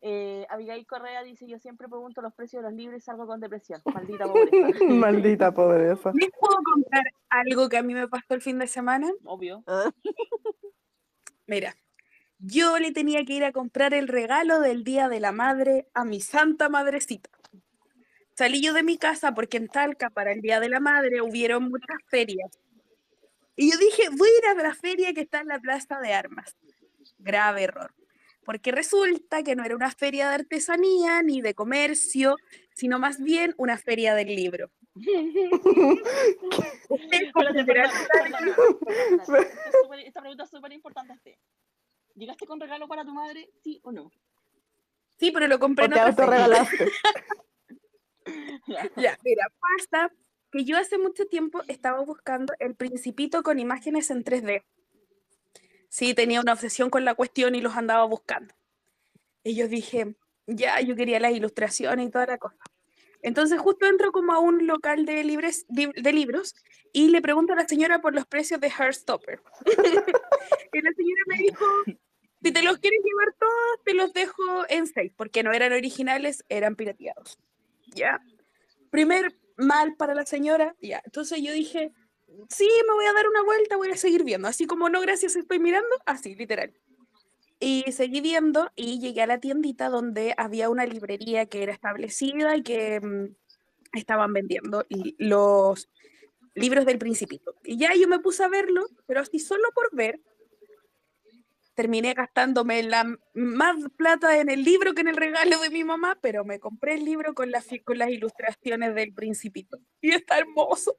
Eh, 0.05 0.45
Abigail 0.51 0.85
Correa 0.85 1.23
dice, 1.23 1.47
yo 1.47 1.61
siempre 1.61 1.89
pregunto 1.89 2.21
los 2.21 2.35
precios 2.35 2.63
de 2.63 2.69
los 2.69 2.77
libros 2.77 2.99
y 2.99 3.01
salgo 3.01 3.25
con 3.25 3.41
depresión. 3.41 3.81
Maldita 3.87 4.27
pobreza. 4.27 4.85
Maldita 4.89 5.55
pobreza. 5.55 6.13
¿Les 6.15 6.31
puedo 6.39 6.59
contar 6.75 7.05
algo 7.31 7.69
que 7.69 7.79
a 7.79 7.83
mí 7.83 7.95
me 7.95 8.09
pasó 8.09 8.35
el 8.35 8.43
fin 8.43 8.59
de 8.59 8.67
semana? 8.67 9.11
Obvio. 9.25 9.63
Ah, 9.67 9.91
Mira, 11.47 11.77
yo 12.41 12.79
le 12.79 12.91
tenía 12.91 13.25
que 13.25 13.35
ir 13.35 13.45
a 13.45 13.53
comprar 13.53 13.95
el 13.95 14.09
regalo 14.09 14.61
del 14.61 14.83
Día 14.83 15.09
de 15.09 15.21
la 15.21 15.31
Madre 15.31 15.89
a 15.95 16.05
mi 16.05 16.21
santa 16.21 16.69
madrecita. 16.69 17.31
Salí 18.35 18.63
yo 18.63 18.73
de 18.73 18.83
mi 18.83 18.97
casa 18.99 19.35
porque 19.35 19.59
en 19.59 19.69
Talca 19.69 20.11
para 20.11 20.33
el 20.33 20.41
Día 20.41 20.61
de 20.61 20.69
la 20.69 20.81
Madre 20.81 21.21
hubieron 21.21 21.65
muchas 21.65 21.99
ferias. 22.09 22.59
Y 23.57 23.71
yo 23.71 23.79
dije, 23.79 24.09
voy 24.11 24.29
a 24.29 24.39
ir 24.39 24.59
a 24.59 24.63
la 24.63 24.75
feria 24.75 25.13
que 25.13 25.21
está 25.21 25.41
en 25.41 25.49
la 25.49 25.61
Plaza 25.61 26.01
de 26.01 26.13
Armas. 26.15 26.57
Grave 27.19 27.65
error. 27.65 27.95
Porque 28.45 28.73
resulta 28.73 29.43
que 29.43 29.55
no 29.55 29.65
era 29.65 29.77
una 29.77 29.91
feria 29.91 30.29
de 30.29 30.37
artesanía 30.37 31.23
ni 31.23 31.43
de 31.43 31.55
comercio, 31.55 32.37
sino 32.75 32.99
más 32.99 33.23
bien 33.23 33.55
una 33.59 33.77
feria 33.79 34.15
del 34.15 34.35
libro. 34.35 34.71
Esta 40.05 40.21
pregunta 40.21 40.45
es 40.45 40.51
súper 40.51 40.73
importante. 40.73 41.39
¿Llegaste 42.15 42.47
con 42.47 42.61
regalo 42.61 42.89
para 42.89 43.05
tu 43.05 43.13
madre? 43.13 43.51
¿Sí 43.63 43.81
o 43.85 43.93
no? 43.93 44.11
Sí, 45.19 45.31
pero 45.31 45.47
lo 45.47 45.59
compré 45.59 45.85
O 45.85 45.87
en 45.87 45.93
te 45.93 46.01
autorregalaste. 46.01 46.91
Ya, 48.97 49.19
mira, 49.25 49.47
pasa 49.61 50.11
que 50.51 50.65
yo 50.65 50.77
hace 50.77 50.99
mucho 50.99 51.27
tiempo 51.27 51.63
estaba 51.69 52.01
buscando 52.03 52.53
el 52.59 52.75
principito 52.75 53.43
con 53.43 53.59
imágenes 53.59 54.11
en 54.11 54.23
3D. 54.25 54.63
Sí, 55.89 56.15
tenía 56.15 56.41
una 56.41 56.53
obsesión 56.55 56.91
con 56.91 57.05
la 57.05 57.15
cuestión 57.15 57.55
y 57.55 57.61
los 57.61 57.77
andaba 57.77 58.05
buscando. 58.05 58.55
Y 59.45 59.55
yo 59.57 59.69
dije, 59.69 60.15
ya, 60.47 60.81
yo 60.81 60.97
quería 60.97 61.21
las 61.21 61.33
ilustraciones 61.33 62.07
y 62.09 62.11
toda 62.11 62.27
la 62.27 62.39
cosa. 62.39 62.57
Entonces 63.23 63.61
justo 63.61 63.87
entro 63.87 64.13
como 64.13 64.33
a 64.33 64.41
un 64.41 64.67
local 64.67 65.07
de, 65.07 65.25
libres, 65.25 65.67
lib- 65.69 65.95
de 65.95 66.13
libros 66.13 66.55
y 66.93 67.09
le 67.09 67.23
pregunto 67.23 67.53
a 67.53 67.57
la 67.57 67.69
señora 67.69 68.01
por 68.01 68.15
los 68.15 68.27
precios 68.27 68.61
de 68.61 68.69
Heartstopper. 68.71 69.43
y 70.73 70.81
la 70.83 70.93
señora 70.93 71.23
me 71.29 71.39
dijo, 71.39 71.65
si 72.43 72.53
te 72.53 72.63
los 72.63 72.79
quieres 72.79 73.01
llevar 73.05 73.35
todos, 73.39 73.85
te 73.85 73.95
los 73.95 74.13
dejo 74.13 74.43
en 74.69 74.87
6, 74.87 75.13
porque 75.17 75.43
no 75.43 75.53
eran 75.53 75.73
originales, 75.73 76.45
eran 76.49 76.77
pirateados. 76.77 77.39
Ya. 77.95 78.21
Primer 78.91 79.37
mal 79.57 79.97
para 79.97 80.15
la 80.15 80.27
señora. 80.27 80.75
Ya, 80.81 81.03
entonces 81.05 81.41
yo 81.43 81.53
dije, 81.53 81.93
sí, 82.49 82.69
me 82.87 82.95
voy 82.95 83.07
a 83.07 83.13
dar 83.13 83.29
una 83.29 83.43
vuelta, 83.43 83.77
voy 83.77 83.91
a 83.91 83.97
seguir 83.97 84.25
viendo. 84.25 84.49
Así 84.49 84.67
como 84.67 84.89
no, 84.89 85.01
gracias, 85.01 85.37
estoy 85.37 85.59
mirando, 85.59 85.95
así, 86.07 86.35
literal. 86.35 86.73
Y 87.61 87.85
seguí 87.93 88.21
viendo 88.21 88.71
y 88.75 88.99
llegué 88.99 89.23
a 89.23 89.27
la 89.27 89.39
tiendita 89.39 89.89
donde 89.89 90.35
había 90.37 90.69
una 90.69 90.85
librería 90.85 91.47
que 91.47 91.63
era 91.63 91.73
establecida 91.73 92.57
y 92.57 92.63
que 92.63 93.01
mm, 93.01 93.37
estaban 93.93 94.33
vendiendo 94.33 94.85
los 95.19 95.89
libros 96.55 96.85
del 96.85 96.99
principito. 96.99 97.55
Y 97.65 97.79
ya 97.79 97.95
yo 97.95 98.09
me 98.09 98.19
puse 98.19 98.43
a 98.43 98.49
verlo, 98.49 98.87
pero 99.07 99.21
así 99.21 99.39
solo 99.39 99.69
por 99.75 99.95
ver, 99.95 100.21
terminé 101.75 102.15
gastándome 102.15 102.83
la 102.83 103.05
más 103.35 103.77
plata 103.97 104.39
en 104.39 104.49
el 104.51 104.63
libro 104.63 104.93
que 104.95 105.01
en 105.01 105.09
el 105.09 105.17
regalo 105.17 105.59
de 105.61 105.71
mi 105.71 105.85
mamá, 105.85 106.19
pero 106.21 106.45
me 106.45 106.61
compré 106.61 106.95
el 106.95 107.05
libro 107.05 107.35
con 107.35 107.51
las, 107.51 107.67
fi- 107.67 107.81
con 107.81 107.99
las 107.99 108.11
ilustraciones 108.11 108.95
del 108.95 109.13
principito. 109.13 109.79
Y 110.01 110.11
está 110.13 110.39
hermoso. 110.39 110.97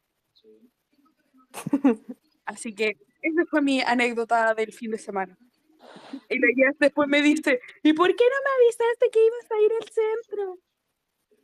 Así 2.45 2.73
que 2.73 2.97
esa 3.21 3.45
fue 3.49 3.61
mi 3.61 3.81
anécdota 3.81 4.53
del 4.55 4.73
fin 4.73 4.91
de 4.91 4.97
semana. 4.97 5.37
Y 6.29 6.39
la 6.39 6.47
después 6.79 7.07
me 7.07 7.21
dice, 7.21 7.59
¿y 7.83 7.93
por 7.93 8.07
qué 8.15 8.23
no 8.23 8.35
me 8.43 8.63
avisaste 8.63 9.09
que 9.11 9.25
ibas 9.25 9.51
a 9.51 9.61
ir 9.61 9.71
al 9.79 9.89
centro? 9.89 10.59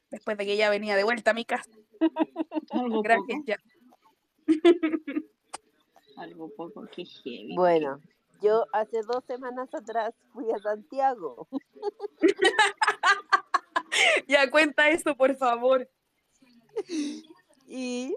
Después 0.09 0.37
de 0.37 0.45
que 0.45 0.57
ya 0.57 0.69
venía 0.71 0.95
de 0.95 1.03
vuelta 1.03 1.31
a 1.31 1.33
mi 1.35 1.45
casa. 1.45 1.69
Algo 2.71 3.03
Gracias, 3.03 3.27
poco. 3.27 3.43
ya. 3.45 3.57
Algo 6.17 6.49
poco 6.55 6.87
que 6.87 7.05
heavy. 7.05 7.55
Bueno, 7.55 8.01
yo 8.41 8.65
hace 8.73 9.02
dos 9.02 9.23
semanas 9.25 9.73
atrás 9.73 10.13
fui 10.34 10.52
a 10.52 10.60
Santiago. 10.60 11.47
Ya 14.28 14.49
cuenta 14.49 14.89
eso, 14.89 15.15
por 15.15 15.36
favor. 15.38 15.89
y 17.67 18.15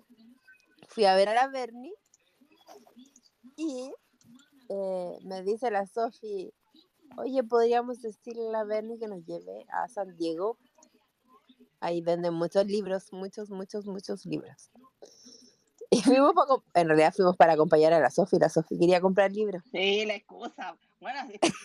fui 0.88 1.04
a 1.04 1.16
ver 1.16 1.28
a 1.28 1.34
la 1.34 1.48
Bernie 1.48 1.94
y 3.56 3.92
eh, 4.68 5.18
me 5.24 5.42
dice 5.42 5.70
la 5.70 5.86
Sofi, 5.86 6.52
oye, 7.16 7.42
podríamos 7.42 8.00
decirle 8.00 8.48
a 8.48 8.52
la 8.52 8.64
Bernie 8.64 8.98
que 8.98 9.08
nos 9.08 9.24
lleve 9.24 9.66
a 9.68 9.88
San 9.88 10.16
Diego. 10.16 10.58
Ahí 11.80 12.00
venden 12.00 12.34
muchos 12.34 12.64
libros, 12.66 13.12
muchos, 13.12 13.50
muchos, 13.50 13.86
muchos 13.86 14.24
libros. 14.24 14.70
Y 15.92 16.00
fuimos 16.02 16.32
pa 16.34 16.46
com- 16.46 16.62
en 16.74 16.88
realidad 16.88 17.12
fuimos 17.14 17.36
para 17.36 17.52
acompañar 17.52 17.92
a 17.92 18.00
la 18.00 18.10
Sofi. 18.10 18.38
La 18.38 18.48
Sofi 18.48 18.78
quería 18.78 19.00
comprar 19.00 19.30
libros. 19.30 19.62
Sí, 19.70 20.06
la 20.06 20.14
excusa. 20.14 20.74
Bueno, 21.00 21.20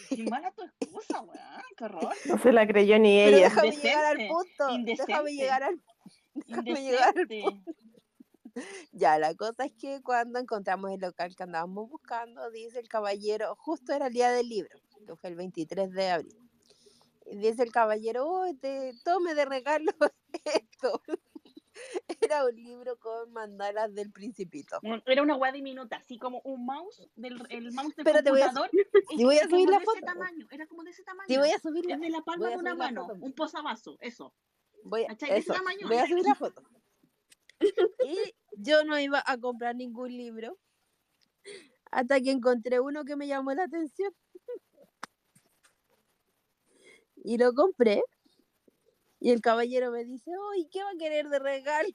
qué 0.10 0.24
mala 0.30 0.52
tu 0.52 0.64
excusa, 0.64 1.22
weón. 1.22 1.62
Qué 1.78 1.86
horror. 1.86 2.14
No 2.26 2.38
se 2.40 2.52
la 2.52 2.68
creyó 2.68 3.00
ni 3.00 3.18
Pero 3.24 3.38
ella. 3.38 3.50
déjame 3.50 3.72
llegar 3.72 4.06
al 4.06 4.20
Indecente, 4.22 4.34
punto. 4.34 5.06
Déjame 5.06 5.32
llegar 5.34 5.64
al, 5.64 5.82
déjame 6.34 6.82
llegar 6.82 7.14
al 7.16 7.22
Indecente. 7.22 7.74
Ya, 8.92 9.20
la 9.20 9.36
cosa 9.36 9.66
es 9.66 9.74
que 9.80 10.02
cuando 10.02 10.40
encontramos 10.40 10.90
el 10.90 11.00
local 11.00 11.36
que 11.36 11.44
andábamos 11.44 11.90
buscando, 11.92 12.50
dice 12.50 12.80
el 12.80 12.88
caballero, 12.90 13.56
justo 13.56 13.94
era 13.94 14.08
el 14.08 14.14
día 14.14 14.32
del 14.32 14.50
libro, 14.50 14.80
que 15.06 15.16
fue 15.16 15.30
el 15.30 15.36
23 15.36 15.92
de 15.92 16.10
abril. 16.10 16.50
Dice 17.34 17.62
el 17.62 17.72
caballero, 17.72 18.26
oh, 18.28 18.52
te, 18.60 18.94
tome 19.04 19.36
de 19.36 19.46
regalo 19.46 19.92
esto. 20.44 21.02
Era 22.22 22.46
un 22.46 22.56
libro 22.56 22.98
con 22.98 23.32
mandalas 23.32 23.94
del 23.94 24.12
principito. 24.12 24.80
Era 25.06 25.22
una 25.22 25.36
weá 25.36 25.52
diminuta, 25.52 25.98
así 25.98 26.18
como 26.18 26.42
un 26.44 26.66
mouse, 26.66 27.10
del, 27.16 27.42
el 27.50 27.72
mouse 27.74 27.96
del 27.96 28.06
Pero 28.06 28.24
te 28.24 28.30
voy 28.30 28.42
a- 28.42 28.46
computador. 28.48 28.72
sí 29.18 29.24
voy 29.24 29.38
a 29.38 29.48
subir 29.48 29.70
la 29.70 29.80
foto, 29.80 30.00
tamaño, 30.06 30.48
era 30.52 30.68
como 30.68 30.84
de 30.84 30.92
ese 30.92 31.04
tamaño. 31.04 31.28
Sí, 31.28 31.38
voy 31.38 31.52
a 31.52 31.60
subir 31.60 31.86
la, 31.86 31.98
de 31.98 32.10
la 32.10 32.22
palma 32.22 32.50
de 32.50 32.58
una 32.58 32.76
mano, 32.76 33.08
un 33.20 33.34
posavasos, 33.34 33.98
eso. 34.02 34.34
voy 34.84 35.06
a, 35.06 35.18
subir 36.08 36.26
la 36.26 36.36
foto. 36.36 36.64
Y 38.06 38.36
yo 38.52 38.84
no 38.84 39.00
iba 39.00 39.24
a 39.26 39.38
comprar 39.40 39.76
ningún 39.76 40.16
libro 40.16 40.60
hasta 41.90 42.22
que 42.22 42.32
encontré 42.32 42.80
uno 42.80 43.04
que 43.04 43.16
me 43.16 43.28
llamó 43.28 43.54
la 43.54 43.64
atención. 43.64 44.14
Y 47.24 47.38
lo 47.38 47.54
compré. 47.54 48.04
Y 49.20 49.32
el 49.32 49.42
caballero 49.42 49.92
me 49.92 50.04
dice, 50.06 50.32
¡Uy, 50.52 50.68
qué 50.72 50.84
va 50.84 50.92
a 50.92 50.98
querer 50.98 51.30
de 51.30 51.40
regalo! 51.40 51.90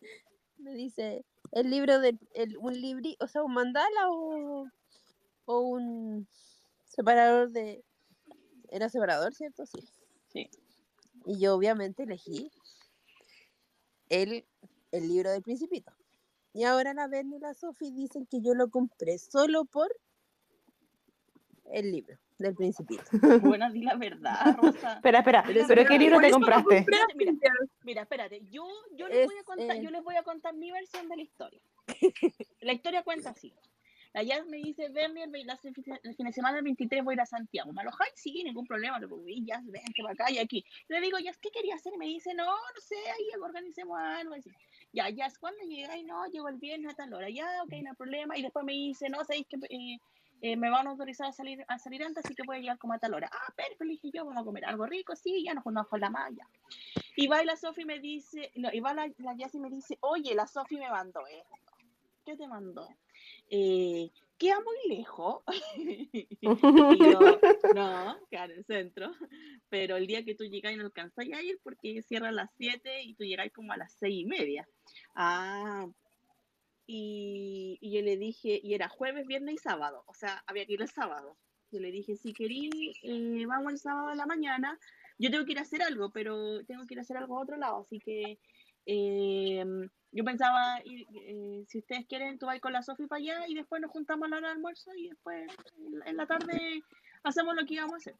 Me 0.58 0.74
dice, 0.74 1.24
el 1.52 1.70
libro 1.70 1.98
de, 1.98 2.18
el, 2.34 2.56
un 2.58 2.80
libri, 2.80 3.16
o 3.20 3.26
sea, 3.26 3.42
un 3.42 3.54
mandala 3.54 4.10
o, 4.10 4.66
o 5.46 5.60
un 5.60 6.28
separador 6.84 7.50
de... 7.50 7.84
Era 8.68 8.88
separador, 8.88 9.34
¿cierto? 9.34 9.66
Sí. 9.66 9.80
Sí. 10.28 10.50
Y 11.26 11.38
yo 11.38 11.54
obviamente 11.54 12.04
elegí 12.04 12.50
el, 14.08 14.46
el 14.92 15.08
libro 15.08 15.30
del 15.30 15.42
principito. 15.42 15.92
Y 16.54 16.64
ahora 16.64 16.94
la 16.94 17.08
Bernie 17.08 17.38
y 17.38 17.40
la 17.40 17.54
Sofi 17.54 17.90
dicen 17.90 18.26
que 18.26 18.40
yo 18.40 18.54
lo 18.54 18.70
compré 18.70 19.18
solo 19.18 19.64
por 19.64 19.94
el 21.72 21.90
libro 21.90 22.18
del 22.42 22.54
principito. 22.54 23.02
Buena, 23.40 23.70
di 23.70 23.82
la 23.82 23.96
verdad, 23.96 24.56
Rosa. 24.56 24.94
Espera, 24.96 25.18
espera. 25.20 25.44
Pero 25.46 25.66
¿Pero 25.66 25.86
qué 25.86 25.98
libro 25.98 26.20
te 26.20 26.28
lo 26.28 26.34
compraste? 26.34 26.84
Mira. 27.16 27.54
Mira, 27.82 28.02
espérate, 28.02 28.42
yo, 28.50 28.66
yo, 28.94 29.08
les 29.08 29.18
Es, 29.18 29.26
voy 29.26 29.38
a 29.38 29.44
contar, 29.44 29.76
eh, 29.76 29.82
yo 29.82 29.90
les 29.90 30.02
voy 30.02 30.16
a 30.16 30.22
contar 30.22 30.54
mi 30.54 30.70
versión 30.70 31.08
de 31.08 31.16
la 31.16 31.22
historia. 31.22 31.60
La 32.60 32.72
historia 32.72 33.02
cuenta 33.02 33.30
así. 33.30 33.52
La 34.14 34.22
Jazz 34.22 34.46
me 34.46 34.58
dice, 34.58 34.90
Bernie, 34.90 35.24
el, 35.24 36.14
fin 36.14 36.26
de 36.26 36.32
semana 36.32 36.56
del 36.56 36.64
23 36.64 37.02
voy 37.02 37.12
a 37.12 37.14
ir 37.14 37.20
a 37.22 37.26
Santiago. 37.26 37.72
¿Me 37.72 37.80
alojáis? 37.80 38.12
Sí, 38.14 38.44
ningún 38.44 38.66
problema. 38.66 38.98
Le 38.98 39.06
digo, 39.06 39.22
"Y, 39.26 39.46
Jazz, 39.46 39.64
vente 39.64 40.02
para 40.02 40.12
acá 40.12 40.30
y 40.30 40.38
aquí. 40.38 40.64
Le 40.88 41.00
digo, 41.00 41.18
Jazz, 41.18 41.38
¿qué 41.38 41.50
quería 41.50 41.76
hacer? 41.76 41.94
Y 41.94 41.98
me 41.98 42.06
dice, 42.06 42.34
no, 42.34 42.44
no 42.44 42.80
sé, 42.80 42.96
ahí 42.96 43.40
organicemos 43.40 43.98
algo. 43.98 44.34
Así. 44.34 44.50
Ya, 44.92 45.08
Jazz, 45.08 45.38
¿cuándo 45.38 45.64
llegáis? 45.64 46.04
No, 46.04 46.26
llego 46.26 46.48
el 46.48 46.58
viernes 46.58 46.92
a 46.92 46.96
tal 46.96 47.14
hora. 47.14 47.30
Ya, 47.30 47.46
ok, 47.64 47.72
no 47.82 47.90
hay 47.90 47.96
problema. 47.96 48.36
Y 48.36 48.42
después 48.42 48.66
me 48.66 48.72
dice, 48.72 49.08
no, 49.08 49.24
sabéis 49.24 49.46
que 49.46 49.56
eh, 49.70 49.98
eh, 50.42 50.56
me 50.56 50.70
van 50.70 50.88
a 50.88 50.90
autorizar 50.90 51.28
a 51.28 51.32
salir, 51.32 51.64
a 51.68 51.78
salir 51.78 52.02
antes, 52.02 52.24
así 52.24 52.34
que 52.34 52.42
voy 52.44 52.56
a 52.56 52.60
llegar 52.60 52.78
como 52.78 52.94
a 52.94 52.98
tal 52.98 53.14
hora. 53.14 53.30
Ah, 53.32 53.52
perfecto, 53.54 53.84
le 53.84 53.92
dije 53.92 54.10
yo, 54.12 54.24
vamos 54.24 54.42
a 54.42 54.44
comer 54.44 54.64
algo 54.64 54.84
rico, 54.86 55.14
sí, 55.14 55.44
ya 55.44 55.54
nos 55.54 55.62
juntamos 55.62 55.88
con 55.88 56.00
la 56.00 56.10
malla. 56.10 56.48
Y 57.14 57.28
va 57.28 57.44
la 57.44 57.54
Sofi 57.54 57.84
me 57.84 58.00
dice, 58.00 58.50
no, 58.56 58.68
y 58.72 58.80
va 58.80 58.92
la, 58.92 59.06
la 59.18 59.34
me 59.54 59.70
dice, 59.70 59.98
oye, 60.00 60.34
la 60.34 60.48
Sofi 60.48 60.76
me 60.76 60.90
mandó 60.90 61.24
esto. 61.28 61.54
¿Qué 62.24 62.36
te 62.36 62.48
mandó? 62.48 62.88
Eh, 63.50 64.10
queda 64.36 64.58
muy 64.60 64.96
lejos. 64.96 65.42
y 65.76 66.38
yo, 66.40 67.20
no, 67.74 68.16
en 68.30 68.50
el 68.50 68.64
centro. 68.64 69.12
Pero 69.68 69.96
el 69.96 70.08
día 70.08 70.24
que 70.24 70.34
tú 70.34 70.44
llegas 70.44 70.76
no 70.76 70.84
alcanzáis 70.84 71.34
a 71.34 71.42
ir 71.42 71.60
porque 71.62 72.02
cierra 72.02 72.30
a 72.30 72.32
las 72.32 72.50
7 72.56 73.02
y 73.02 73.14
tú 73.14 73.22
llegáis 73.22 73.52
como 73.52 73.72
a 73.72 73.76
las 73.76 73.92
6 74.00 74.22
y 74.22 74.24
media. 74.24 74.68
Ah, 75.14 75.86
y, 76.94 77.90
yo 77.90 78.02
le 78.02 78.16
dije, 78.18 78.60
y 78.62 78.74
era 78.74 78.88
jueves, 78.88 79.26
viernes 79.26 79.54
y 79.54 79.58
sábado. 79.58 80.04
O 80.06 80.14
sea, 80.14 80.42
había 80.46 80.66
que 80.66 80.74
ir 80.74 80.82
el 80.82 80.88
sábado. 80.88 81.38
Yo 81.70 81.80
le 81.80 81.90
dije, 81.90 82.16
si 82.16 82.34
querí, 82.34 82.92
eh, 83.02 83.46
vamos 83.46 83.72
el 83.72 83.78
sábado 83.78 84.08
a 84.08 84.14
la 84.14 84.26
mañana. 84.26 84.78
Yo 85.18 85.30
tengo 85.30 85.46
que 85.46 85.52
ir 85.52 85.58
a 85.58 85.62
hacer 85.62 85.82
algo, 85.82 86.10
pero 86.10 86.62
tengo 86.66 86.84
que 86.86 86.94
ir 86.94 86.98
a 86.98 87.02
hacer 87.02 87.16
algo 87.16 87.38
a 87.38 87.42
otro 87.42 87.56
lado. 87.56 87.80
Así 87.80 87.98
que 87.98 88.38
eh, 88.84 89.64
yo 90.10 90.24
pensaba, 90.24 90.80
ir, 90.84 91.06
eh, 91.14 91.64
si 91.66 91.78
ustedes 91.78 92.06
quieren, 92.06 92.38
tú 92.38 92.46
vas 92.46 92.60
con 92.60 92.74
la 92.74 92.82
Sofi 92.82 93.06
para 93.06 93.20
allá 93.20 93.48
y 93.48 93.54
después 93.54 93.80
nos 93.80 93.90
juntamos 93.90 94.26
a 94.26 94.28
la 94.28 94.36
hora 94.36 94.48
de 94.48 94.54
almuerzo 94.54 94.94
y 94.94 95.08
después 95.08 95.50
en 96.04 96.16
la 96.16 96.26
tarde 96.26 96.82
hacemos 97.22 97.54
lo 97.56 97.64
que 97.64 97.74
íbamos 97.74 97.94
a 97.94 97.96
hacer. 97.96 98.16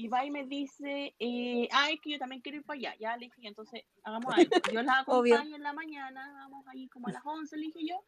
Y 0.00 0.06
va 0.06 0.24
y 0.24 0.30
me 0.30 0.44
dice, 0.46 1.12
eh, 1.18 1.68
ah, 1.72 1.90
es 1.90 2.00
que 2.00 2.10
yo 2.12 2.18
también 2.20 2.40
quiero 2.40 2.58
ir 2.58 2.64
para 2.64 2.78
allá. 2.78 2.94
Ya 3.00 3.16
le 3.16 3.26
dije, 3.26 3.48
entonces 3.48 3.82
hagamos 4.04 4.32
algo. 4.32 4.50
Yo 4.72 4.80
la 4.82 5.00
Obvio. 5.08 5.34
acompaño 5.34 5.56
en 5.56 5.62
la 5.64 5.72
mañana, 5.72 6.32
vamos 6.38 6.64
ahí 6.68 6.86
como 6.88 7.08
a 7.08 7.12
las 7.12 7.22
11, 7.26 7.56
le 7.56 7.62
dije 7.66 7.80
yo. 7.84 8.04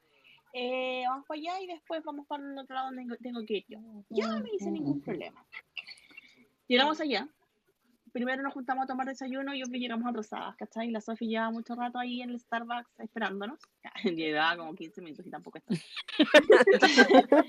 Eh, 0.52 1.02
vamos 1.08 1.26
para 1.26 1.38
allá 1.40 1.60
y 1.60 1.66
después 1.66 2.04
vamos 2.04 2.28
para 2.28 2.44
el 2.44 2.56
otro 2.56 2.76
lado 2.76 2.92
donde 2.92 3.16
tengo- 3.18 3.44
que 3.44 3.56
ir 3.56 3.64
yo. 3.66 3.80
Ya 4.08 4.28
me 4.38 4.50
dice 4.52 4.70
ningún 4.70 5.00
problema. 5.00 5.44
Llegamos 6.68 7.00
allá. 7.00 7.28
Primero 8.12 8.40
nos 8.42 8.52
juntamos 8.54 8.84
a 8.84 8.86
tomar 8.86 9.08
desayuno 9.08 9.52
y 9.54 9.62
obvio 9.64 9.80
llegamos 9.80 10.06
a 10.06 10.12
Rosadas, 10.12 10.54
¿cachai? 10.56 10.92
La 10.92 11.00
Sofi 11.00 11.26
llevaba 11.26 11.50
mucho 11.50 11.74
rato 11.74 11.98
ahí 11.98 12.22
en 12.22 12.30
el 12.30 12.38
Starbucks 12.38 13.00
esperándonos. 13.00 13.58
Llevaba 14.04 14.56
como 14.58 14.76
15 14.76 15.00
minutos 15.02 15.26
y 15.26 15.30
tampoco 15.30 15.58
está. 15.58 15.74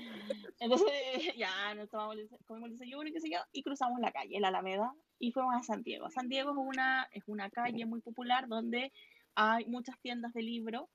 Entonces, 0.62 0.88
ya 1.36 1.74
nos 1.74 1.88
tomamos, 1.90 2.16
el 2.18 2.28
comimos 2.46 2.70
el 2.70 2.78
desayuno 2.78 3.08
y 3.08 3.12
qué 3.12 3.20
sé 3.20 3.30
yo, 3.30 3.38
y 3.52 3.62
cruzamos 3.62 4.00
la 4.00 4.12
calle, 4.12 4.38
la 4.40 4.48
Alameda, 4.48 4.94
y 5.18 5.32
fuimos 5.32 5.54
a 5.54 5.62
San 5.62 5.82
Diego. 5.82 6.08
San 6.10 6.28
Diego 6.28 6.50
es 6.52 6.56
una, 6.56 7.08
es 7.12 7.24
una 7.26 7.50
calle 7.50 7.84
muy 7.86 8.00
popular 8.00 8.48
donde 8.48 8.92
hay 9.34 9.64
muchas 9.66 9.98
tiendas 10.00 10.32
de 10.34 10.42
libros 10.42 10.88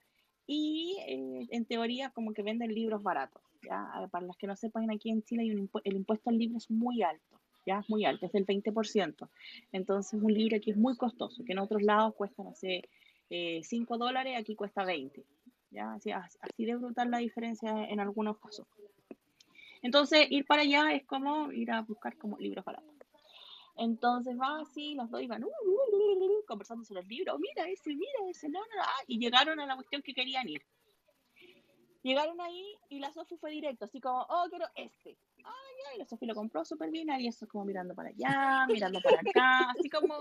y 0.45 0.97
eh, 1.07 1.47
en 1.49 1.65
teoría 1.65 2.09
como 2.11 2.33
que 2.33 2.43
venden 2.43 2.73
libros 2.73 3.03
baratos. 3.03 3.41
¿ya? 3.63 4.07
Para 4.11 4.25
los 4.25 4.37
que 4.37 4.47
no 4.47 4.55
sepan, 4.55 4.89
aquí 4.91 5.09
en 5.09 5.23
Chile 5.23 5.41
hay 5.43 5.51
un 5.51 5.67
impu- 5.69 5.81
el 5.83 5.95
impuesto 5.95 6.29
al 6.29 6.37
libro 6.37 6.57
es 6.57 6.69
muy 6.71 7.01
alto, 7.03 7.41
ya 7.65 7.79
es 7.79 7.89
muy 7.89 8.05
alto, 8.05 8.25
es 8.27 8.31
del 8.31 8.45
20%. 8.45 9.29
Entonces 9.73 10.21
un 10.21 10.33
libro 10.33 10.55
aquí 10.55 10.71
es 10.71 10.77
muy 10.77 10.95
costoso, 10.95 11.43
que 11.43 11.51
en 11.53 11.59
otros 11.59 11.81
lados 11.81 12.15
cuesta, 12.15 12.43
no 12.43 12.53
sé, 12.55 12.83
eh, 13.29 13.61
5 13.63 13.97
dólares, 13.97 14.35
aquí 14.39 14.55
cuesta 14.55 14.85
20. 14.85 15.25
¿ya? 15.71 15.93
Así, 15.93 16.11
as- 16.11 16.37
así 16.41 16.65
de 16.65 16.75
brutal 16.75 17.11
la 17.11 17.17
diferencia 17.17 17.69
en 17.89 17.99
algunos 17.99 18.37
casos. 18.39 18.65
Entonces, 19.81 20.27
ir 20.29 20.45
para 20.45 20.63
allá 20.63 20.91
es 20.93 21.05
como 21.05 21.51
ir 21.51 21.71
a 21.71 21.81
buscar 21.81 22.17
como 22.17 22.37
libros 22.37 22.65
baratos. 22.65 22.97
Entonces 23.77 24.35
va 24.39 24.61
así, 24.61 24.95
los 24.95 25.09
dos 25.11 25.21
iban, 25.21 25.43
uh, 25.43 25.47
uh, 25.47 26.45
conversando 26.47 26.83
sobre 26.83 27.01
el 27.01 27.07
libro, 27.07 27.37
mira 27.37 27.69
ese, 27.69 27.95
mira 27.95 28.27
ese, 28.27 28.49
no, 28.49 28.59
no, 28.59 28.81
ah, 28.81 29.03
y 29.05 29.19
llegaron 29.19 29.59
a 29.59 29.67
la 29.67 29.75
cuestión 29.75 30.01
que 30.01 30.13
querían 30.15 30.49
ir. 30.49 30.63
Llegaron 32.01 32.39
ahí 32.41 32.75
y 32.89 32.99
la 32.99 33.11
Sofi 33.11 33.37
fue 33.37 33.51
directo, 33.51 33.85
así 33.85 33.99
como, 33.99 34.21
oh, 34.29 34.47
quiero 34.49 34.65
este. 34.75 35.17
Ah, 35.43 35.67
ya, 35.83 35.95
y 35.95 35.99
la 35.99 36.05
Sofi 36.05 36.25
lo 36.25 36.33
compró 36.33 36.65
súper 36.65 36.89
bien, 36.89 37.11
ahí 37.11 37.27
eso 37.27 37.47
como 37.47 37.65
mirando 37.65 37.93
para 37.93 38.09
allá, 38.09 38.65
mirando 38.67 38.99
para 39.01 39.19
acá, 39.19 39.71
así 39.77 39.89
como, 39.89 40.15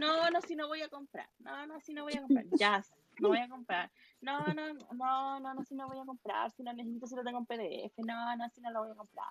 no, 0.00 0.30
no, 0.30 0.40
si 0.40 0.56
no 0.56 0.66
voy 0.66 0.82
a 0.82 0.88
comprar, 0.88 1.28
no, 1.38 1.66
no, 1.66 1.80
si 1.80 1.94
no 1.94 2.02
voy 2.02 2.14
a 2.14 2.22
comprar, 2.22 2.46
ya, 2.58 2.82
no 3.18 3.28
voy 3.28 3.38
a 3.38 3.48
comprar, 3.48 3.90
no, 4.20 4.52
no, 4.54 4.72
no, 4.74 5.40
no, 5.40 5.54
no, 5.54 5.64
si 5.64 5.74
no 5.74 5.86
voy 5.88 5.98
a 5.98 6.04
comprar, 6.04 6.50
si 6.52 6.62
no 6.62 6.72
necesito, 6.72 7.06
si 7.06 7.14
lo 7.16 7.22
tengo 7.24 7.38
en 7.38 7.46
PDF, 7.46 7.98
no, 8.04 8.36
no, 8.36 8.48
si 8.50 8.60
no 8.60 8.70
lo 8.70 8.80
voy 8.84 8.90
a 8.90 8.94
comprar. 8.94 9.28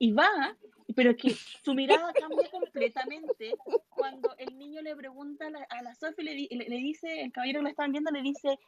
Y 0.00 0.12
va, 0.12 0.56
pero 0.94 1.10
es 1.10 1.16
que 1.16 1.30
su 1.30 1.74
mirada 1.74 2.12
cambia 2.12 2.48
completamente 2.52 3.56
cuando 3.88 4.34
el 4.38 4.56
niño 4.56 4.80
le 4.80 4.94
pregunta 4.94 5.46
a 5.46 5.50
la, 5.50 5.62
a 5.70 5.82
la 5.82 5.94
Sofi, 5.94 6.22
le, 6.22 6.34
di- 6.34 6.48
le, 6.50 6.68
le 6.68 6.76
dice, 6.76 7.22
el 7.22 7.32
caballero 7.32 7.58
que 7.60 7.64
lo 7.64 7.68
estaban 7.70 7.90
viendo, 7.92 8.10
le 8.12 8.22
dice, 8.22 8.58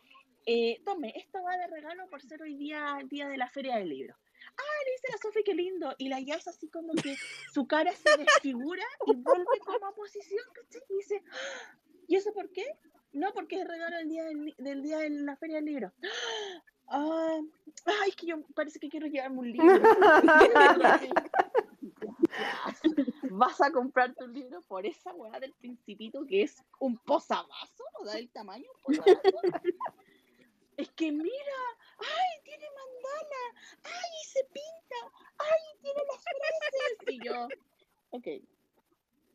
eh, 0.46 0.80
tome, 0.84 1.12
esto 1.16 1.40
va 1.42 1.56
de 1.56 1.68
regalo 1.68 2.08
por 2.08 2.20
ser 2.22 2.42
hoy 2.42 2.56
día, 2.56 2.98
día 3.04 3.28
de 3.28 3.36
la 3.36 3.48
feria 3.48 3.76
del 3.76 3.90
libro. 3.90 4.16
Ah, 4.56 4.84
le 4.86 4.92
dice 4.92 5.06
la 5.12 5.18
Sofi, 5.18 5.44
qué 5.44 5.54
lindo. 5.54 5.94
Y 5.98 6.08
la 6.08 6.18
Yas 6.18 6.48
así 6.48 6.68
como 6.68 6.94
que 6.94 7.14
su 7.52 7.66
cara 7.66 7.92
se 7.92 8.16
desfigura 8.16 8.82
y 9.06 9.14
vuelve 9.14 9.44
como 9.64 9.86
a 9.86 9.94
posición, 9.94 10.42
¿cachai? 10.52 10.82
Y 10.88 10.94
dice, 10.96 11.22
"Ah, 11.30 11.76
¿y 12.08 12.16
eso 12.16 12.32
por 12.32 12.50
qué? 12.50 12.64
No, 13.12 13.32
porque 13.32 13.56
es 13.56 13.62
el 13.62 13.68
regalo 13.68 13.96
del 13.96 14.08
día 14.08 14.24
del, 14.24 14.82
día 14.82 14.98
de 14.98 15.10
la 15.10 15.36
feria 15.36 15.56
del 15.56 15.64
libro. 15.66 15.92
Ah, 16.92 17.38
ay, 17.84 18.08
es 18.08 18.16
que 18.16 18.26
yo 18.26 18.42
parece 18.52 18.80
que 18.80 18.88
quiero 18.88 19.06
llevarme 19.06 19.38
un 19.38 19.52
libro. 19.52 19.64
Vas 23.30 23.60
a 23.60 23.70
comprarte 23.70 24.24
un 24.24 24.32
libro 24.32 24.60
por 24.62 24.84
esa 24.84 25.14
weá 25.14 25.38
del 25.38 25.52
principito 25.52 26.26
que 26.26 26.42
es 26.42 26.60
un 26.80 26.98
posavasos, 26.98 27.86
o 28.00 28.04
sea, 28.04 28.14
del 28.14 28.28
tamaño. 28.30 28.68
Es 30.76 30.90
que 30.90 31.12
mira, 31.12 31.58
ay, 31.98 32.42
tiene 32.42 32.66
mandala, 32.74 33.42
ay, 33.84 34.24
se 34.24 34.42
pinta, 34.46 34.96
ay, 35.38 35.78
tiene 35.82 36.00
las 36.08 36.24
frases. 36.24 36.98
Y 37.06 37.24
yo, 37.24 37.48
ok. 38.10 38.26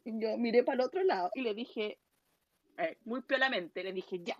Yo 0.06 0.38
miré 0.38 0.64
para 0.64 0.76
el 0.76 0.82
otro 0.82 1.04
lado 1.04 1.32
y 1.36 1.42
le 1.42 1.54
dije, 1.54 2.00
eh, 2.78 2.98
muy 3.06 3.22
piolamente, 3.22 3.84
le 3.84 3.94
dije, 3.94 4.20
ya, 4.24 4.38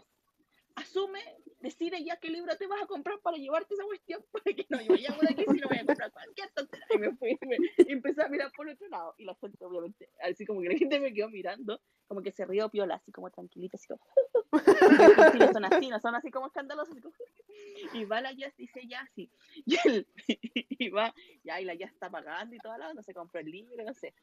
asume, 0.76 1.20
decide 1.62 2.04
ya 2.04 2.18
qué 2.18 2.30
libro 2.30 2.56
te 2.58 2.68
vas 2.68 2.82
a 2.84 2.86
comprar 2.86 3.20
para 3.20 3.38
llevarte 3.38 3.74
esa 3.74 3.84
cuestión, 3.84 4.24
porque 4.32 4.66
no, 4.70 4.82
yo 4.82 4.96
de 4.96 5.30
aquí 5.30 5.46
si 5.52 5.60
no 5.60 5.68
voy 5.70 5.78
a 5.78 5.86
comprar 5.86 6.12
cualquier. 6.12 6.50
Y 6.94 6.98
me 6.98 7.16
fui, 7.16 7.38
me, 7.42 7.58
y 7.78 7.92
empecé 7.92 8.24
a 8.24 8.28
mirar 8.28 8.52
por 8.56 8.68
otro 8.68 8.88
lado. 8.90 9.16
Y 9.18 9.26
la 9.26 9.36
gente, 9.36 9.64
obviamente, 9.66 10.10
así 10.22 10.46
como 10.46 10.62
que 10.62 10.70
la 10.70 10.78
gente 10.78 11.00
me 11.00 11.14
quedó 11.14 11.30
mirando, 11.30 11.82
como 12.08 12.22
que 12.22 12.32
se 12.32 12.46
rió 12.46 12.70
piola, 12.70 12.96
así 12.96 13.12
como 13.12 13.30
tranquilita, 13.32 13.78
así 13.78 13.88
como. 13.88 14.02
No 15.40 15.52
son 15.52 15.66
así, 15.66 15.90
no 15.90 16.00
son 16.00 16.16
así 16.16 16.32
como 16.32 16.48
escandalosos. 16.48 16.98
Y 17.94 18.06
va 18.06 18.22
la 18.22 18.34
Jess, 18.34 18.56
dice 18.58 18.88
ya 18.88 19.02
así. 19.02 19.30
Y, 19.66 19.76
él, 19.86 20.08
y 20.28 20.90
va, 20.90 21.14
ya, 21.44 21.60
y 21.60 21.66
la 21.66 21.74
ya 21.74 21.88
está 21.88 22.10
pagando 22.10 22.56
y 22.56 22.60
todo, 22.60 22.76
no 22.94 23.02
se 23.02 23.14
compró 23.14 23.40
el 23.40 23.50
libro, 23.50 23.84
no 23.84 23.94
sé. 23.94 24.14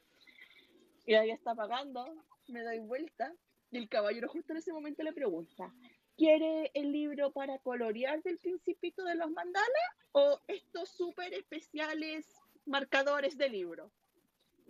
Y 1.07 1.13
la 1.13 1.27
ya 1.27 1.35
está 1.35 1.55
pagando, 1.55 2.07
me 2.49 2.63
doy 2.63 2.79
vuelta, 2.79 3.35
y 3.73 3.79
el 3.79 3.89
caballero 3.89 4.29
justo 4.29 4.53
en 4.53 4.59
ese 4.59 4.73
momento 4.73 5.03
le 5.03 5.13
pregunta, 5.13 5.75
¿quiere 6.17 6.71
el 6.75 6.93
libro 6.93 7.33
para 7.33 7.59
colorear 7.59 8.23
del 8.23 8.39
principito 8.39 9.03
de 9.05 9.17
los 9.17 9.31
mandalas 9.31 9.67
o 10.13 10.39
estos 10.47 10.91
súper 10.91 11.33
especiales 11.33 12.27
marcadores 12.67 13.37
de 13.39 13.49
libro? 13.49 13.91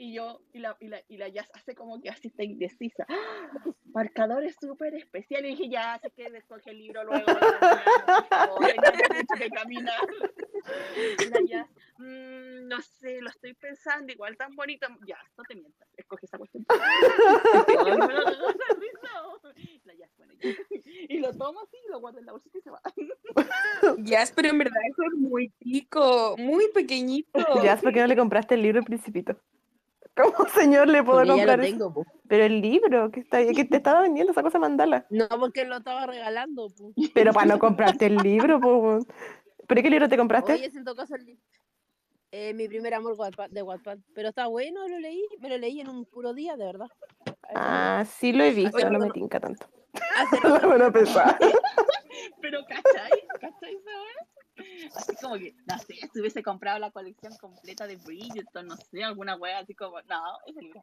Y 0.02 0.14
yo, 0.14 0.40
y 0.52 0.58
la, 0.58 0.76
y 0.80 0.88
la, 0.88 1.00
y 1.06 1.16
la 1.16 1.28
Jazz 1.28 1.48
hace 1.54 1.76
como 1.76 2.00
que 2.00 2.10
así 2.10 2.26
está 2.26 2.42
indecisa. 2.42 3.06
¡Ah! 3.08 3.50
Marcadores 3.94 4.56
súper 4.60 4.96
especiales. 4.96 5.52
Y 5.52 5.54
dije, 5.54 5.70
ya, 5.70 5.96
sé 6.02 6.10
que 6.10 6.24
escoge 6.26 6.70
el 6.70 6.78
libro 6.78 7.04
luego. 7.04 7.24
que 9.38 9.48
caminar. 9.50 10.00
La 11.30 11.40
Jazz, 11.46 11.70
"Mm, 11.98 12.66
no 12.66 12.80
sé, 12.82 13.20
lo 13.20 13.30
estoy 13.30 13.54
pensando, 13.54 14.12
igual 14.12 14.36
tan 14.36 14.56
bonito. 14.56 14.88
Ya, 15.06 15.18
no 15.38 15.44
te 15.44 15.54
mientas, 15.54 15.88
escoge 15.96 16.26
esa 16.26 16.36
cuestión. 16.36 16.66
Ay, 16.68 17.92
me 17.92 18.14
da 18.14 18.24
la 19.84 19.94
Jazz, 19.94 20.10
bueno, 20.16 20.32
ya. 20.34 20.50
Y 21.08 21.18
lo 21.18 21.32
toma 21.32 21.62
así, 21.62 21.76
lo 21.90 22.00
guarda 22.00 22.18
en 22.18 22.26
la 22.26 22.32
bolsita 22.32 22.58
y 22.58 22.62
se 22.62 22.70
va. 22.70 22.80
Ya, 23.98 24.24
pero 24.34 24.48
en 24.48 24.58
verdad 24.58 24.80
eso 24.90 25.02
es 25.12 25.18
muy 25.20 25.48
pico, 25.60 26.34
muy 26.38 26.68
pequeñito. 26.72 27.62
Ya, 27.62 27.76
¿por 27.76 27.92
qué 27.92 28.00
no 28.00 28.06
le 28.08 28.16
compraste 28.16 28.56
el 28.56 28.62
libro 28.62 28.80
El 28.80 28.84
Principito? 28.84 29.40
¿Cómo 30.36 30.48
señor 30.48 30.88
le 30.88 31.02
puedo 31.02 31.18
Porque 31.18 31.28
ya 31.28 31.34
comprar 31.34 31.58
lo 31.58 31.64
eso? 31.64 31.72
tengo, 31.72 31.94
po. 31.94 32.06
Pero 32.28 32.44
el 32.44 32.60
libro 32.60 33.10
que 33.10 33.20
está 33.20 33.38
que 33.46 33.64
te 33.64 33.76
estaba 33.76 34.02
vendiendo 34.02 34.32
esa 34.32 34.42
cosa 34.42 34.58
mandala. 34.58 35.06
No, 35.10 35.28
porque 35.28 35.64
lo 35.64 35.78
estaba 35.78 36.06
regalando, 36.06 36.68
po. 36.76 36.92
Pero 37.14 37.32
para 37.32 37.46
no 37.46 37.58
comprarte 37.58 38.06
el 38.06 38.16
libro, 38.16 38.60
po. 38.60 38.98
¿Pero 39.66 39.82
qué 39.82 39.90
libro 39.90 40.08
te 40.08 40.16
compraste? 40.16 40.54
Oye, 40.54 40.70
en 40.74 40.84
todo 40.84 40.96
caso, 40.96 41.14
el 41.14 41.38
eh, 42.34 42.54
mi 42.54 42.66
primer 42.66 42.94
amor 42.94 43.14
de 43.50 43.62
Wattpad. 43.62 43.98
Pero 44.14 44.30
está 44.30 44.46
bueno, 44.46 44.88
lo 44.88 44.98
leí, 44.98 45.22
me 45.38 45.50
lo 45.50 45.58
leí 45.58 45.80
en 45.80 45.88
un 45.90 46.06
puro 46.06 46.32
día, 46.32 46.56
de 46.56 46.64
verdad. 46.64 46.88
Ah, 47.54 48.04
sí 48.08 48.32
lo 48.32 48.42
he 48.42 48.52
visto, 48.52 48.78
Oye, 48.78 48.88
no 48.88 48.98
me 48.98 49.10
tinca 49.10 49.38
tanto. 49.38 49.66
Hace 50.16 50.38
pesada. 50.92 51.38
Pero, 52.40 52.60
¿cachai? 52.66 53.10
¿Cachai 53.38 53.74
esa 53.74 53.90
wea? 53.90 54.26
Así 54.94 55.16
como 55.20 55.36
que, 55.36 55.54
no 55.66 55.78
sé, 55.78 55.94
si 56.12 56.20
hubiese 56.20 56.42
comprado 56.42 56.78
la 56.78 56.90
colección 56.90 57.34
completa 57.36 57.86
de 57.86 57.96
Bridgerton, 57.96 58.66
no 58.66 58.76
sé, 58.76 59.02
alguna 59.02 59.36
wea 59.36 59.60
así 59.60 59.74
como, 59.74 60.00
no, 60.02 60.22
ese 60.46 60.60
libro. 60.60 60.82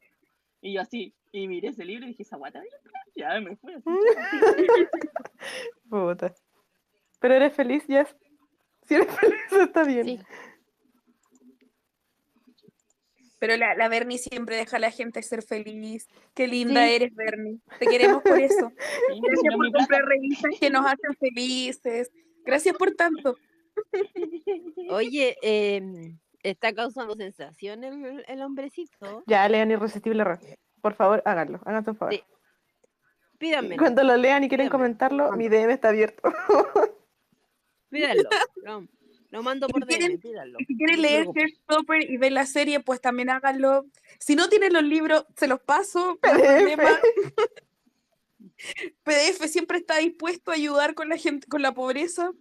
Y 0.61 0.73
yo 0.73 0.81
así, 0.81 1.13
y 1.31 1.47
miré 1.47 1.69
ese 1.69 1.85
libro 1.85 2.05
y 2.05 2.09
dije, 2.09 2.23
esa 2.23 2.37
guata, 2.37 2.61
ya 3.15 3.39
me 3.39 3.55
fui 3.55 3.73
así. 3.73 3.83
Puta. 5.89 6.33
Pero 7.19 7.33
eres 7.35 7.53
feliz, 7.53 7.85
Jess. 7.85 8.15
Si 8.85 8.95
eres 8.95 9.07
feliz, 9.15 9.39
está 9.61 9.83
bien. 9.83 10.05
Sí. 10.05 10.19
Pero 13.39 13.55
la, 13.55 13.73
la 13.75 13.87
Bernie 13.87 14.17
siempre 14.17 14.57
deja 14.57 14.77
a 14.77 14.79
la 14.79 14.91
gente 14.91 15.21
ser 15.23 15.43
feliz. 15.43 16.07
Qué 16.33 16.47
linda 16.47 16.85
Sí. 16.85 16.93
eres, 16.93 17.15
Bernie. 17.15 17.59
Te 17.79 17.87
queremos 17.87 18.21
por 18.21 18.37
eso. 18.39 18.71
Sí, 18.77 19.19
Gracias 19.21 19.55
por 19.55 19.71
comprar 19.71 20.01
revistas 20.03 20.51
que 20.59 20.69
nos 20.69 20.85
hacen 20.85 21.15
felices. 21.17 22.11
Gracias 22.43 22.75
por 22.75 22.91
tanto. 22.95 23.37
Oye, 24.89 25.37
em, 25.41 26.17
está 26.43 26.73
causando 26.73 27.15
sensación 27.15 27.83
el, 27.83 28.23
el 28.27 28.41
hombrecito. 28.41 29.23
Ya, 29.27 29.47
lean 29.49 29.71
Irresistible 29.71 30.21
Error. 30.21 30.39
Por 30.81 30.93
favor, 30.93 31.21
háganlo. 31.25 31.59
Háganse 31.65 31.91
un 31.91 31.97
favor. 31.97 32.13
Sí. 32.13 32.23
Pídanme, 33.37 33.77
Cuando 33.77 34.03
lo 34.03 34.17
lean 34.17 34.43
y 34.43 34.49
quieren 34.49 34.69
comentarlo, 34.69 35.31
mi. 35.33 35.47
DM 35.47 35.71
está 35.71 35.89
abierto. 35.89 36.21
pídanlo. 37.89 38.29
Lo, 38.63 38.85
lo 39.31 39.43
mando 39.43 39.67
por 39.67 39.85
quieren- 39.85 40.13
DM, 40.13 40.19
pídanlo. 40.21 40.57
Si 40.67 40.75
quieren 40.75 40.95
no 40.97 41.01
leer. 41.03 41.27
Heartstopper 41.35 42.09
y 42.09 42.17
ver 42.17 42.31
la 42.33 42.45
serie, 42.45 42.79
pues 42.81 42.99
también 42.99 43.29
háganlo. 43.29 43.85
Si 44.19 44.35
no 44.35 44.49
tienen 44.49 44.73
los 44.73 44.83
libros, 44.83 45.25
se 45.35 45.47
los 45.47 45.59
paso. 45.61 46.17
no 46.21 46.31
PDF. 46.31 47.01
PDF 49.03 49.47
siempre 49.47 49.77
está 49.77 49.97
dispuesto 49.97 50.51
a 50.51 50.55
ayudar 50.55 50.93
con 50.93 51.09
la 51.09 51.17
gente, 51.17 51.47
con 51.47 51.61
la 51.61 51.73
pobreza. 51.73 52.31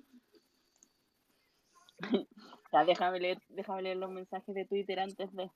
Ya, 2.73 2.85
déjame 2.85 3.19
leer, 3.19 3.39
déjame 3.49 3.81
leer 3.83 3.97
los 3.97 4.11
mensajes 4.11 4.55
de 4.55 4.67
Twitter 4.67 5.01
antes 5.01 5.33
de. 5.35 5.51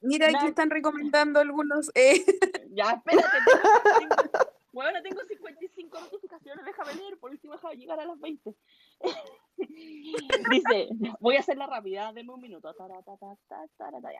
Mira, 0.00 0.26
aquí 0.28 0.46
están 0.48 0.70
recomendando 0.70 1.38
algunos. 1.38 1.90
eh, 1.94 2.24
Ya, 2.72 2.90
espérate. 2.90 3.28
Tengo, 3.46 4.16
tengo- 4.16 4.38
bueno, 4.72 5.02
tengo 5.02 5.20
55 5.22 6.00
notificaciones, 6.00 6.64
déjame 6.64 6.94
leer, 6.94 7.16
por 7.18 7.30
último 7.30 7.54
déjame 7.54 7.76
llegar 7.76 8.00
a 8.00 8.06
las 8.06 8.18
20. 8.18 8.56
Dice, 10.50 10.88
voy 11.20 11.36
a 11.36 11.40
hacerla 11.40 11.66
rápida, 11.66 12.12
denme 12.12 12.32
un 12.32 12.40
minuto. 12.40 12.74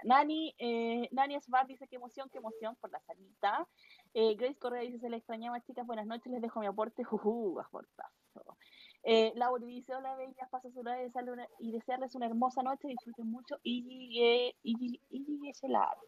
Nani, 0.04 0.54
eh, 0.58 1.08
Nani 1.12 1.34
Asbar 1.36 1.66
dice, 1.66 1.88
qué 1.88 1.96
emoción, 1.96 2.28
qué 2.30 2.38
emoción 2.38 2.76
por 2.80 2.90
la 2.90 3.00
salita. 3.00 3.66
Eh, 4.14 4.34
Grace 4.36 4.58
Correa 4.58 4.82
dice, 4.82 4.98
se 4.98 5.08
le 5.10 5.16
extrañaba, 5.16 5.60
chicas, 5.62 5.86
buenas 5.86 6.06
noches, 6.06 6.30
les 6.32 6.42
dejo 6.42 6.60
mi 6.60 6.66
aporte, 6.66 7.02
juju, 7.04 7.58
aportazo. 7.60 8.56
Eh, 9.02 9.32
Laura 9.36 9.64
dice, 9.64 9.94
hola, 9.94 10.14
bellas, 10.16 10.48
pasa 10.50 10.70
su 10.70 10.80
hora 10.80 10.92
de 10.94 11.04
desearle 11.04 11.32
una- 11.32 11.48
y 11.58 11.72
desearles 11.72 12.14
una 12.14 12.26
hermosa 12.26 12.62
noche, 12.62 12.88
disfruten 12.88 13.30
mucho 13.30 13.56
y 13.62 14.52
y 14.62 14.70
y 14.74 15.00
y 15.10 15.48
ese 15.48 15.68
lado. 15.68 16.00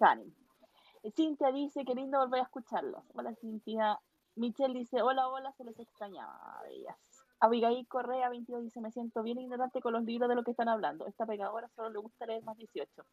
Ánimo. 0.00 0.32
Eh, 1.02 1.10
Cintia 1.10 1.50
dice, 1.52 1.84
qué 1.84 1.94
lindo 1.94 2.18
volver 2.18 2.40
a 2.40 2.44
escucharlos. 2.44 3.02
Hola, 3.14 3.34
Cintia. 3.36 3.98
Michelle 4.36 4.74
dice, 4.78 5.00
hola, 5.00 5.28
hola, 5.28 5.52
se 5.52 5.64
les 5.64 5.78
extrañaba, 5.78 6.60
bellas. 6.68 6.96
Abigail 7.40 7.86
Correa, 7.86 8.28
22, 8.30 8.62
dice, 8.62 8.80
me 8.80 8.90
siento 8.90 9.22
bien 9.22 9.38
ignorante 9.38 9.80
con 9.80 9.92
los 9.92 10.02
libros 10.04 10.28
de 10.28 10.34
lo 10.34 10.42
que 10.44 10.50
están 10.50 10.68
hablando. 10.68 11.06
Esta 11.06 11.24
pegadora 11.26 11.68
solo 11.76 11.90
le 11.90 11.98
gusta 11.98 12.26
leer 12.26 12.42
más 12.42 12.56
18. 12.56 13.04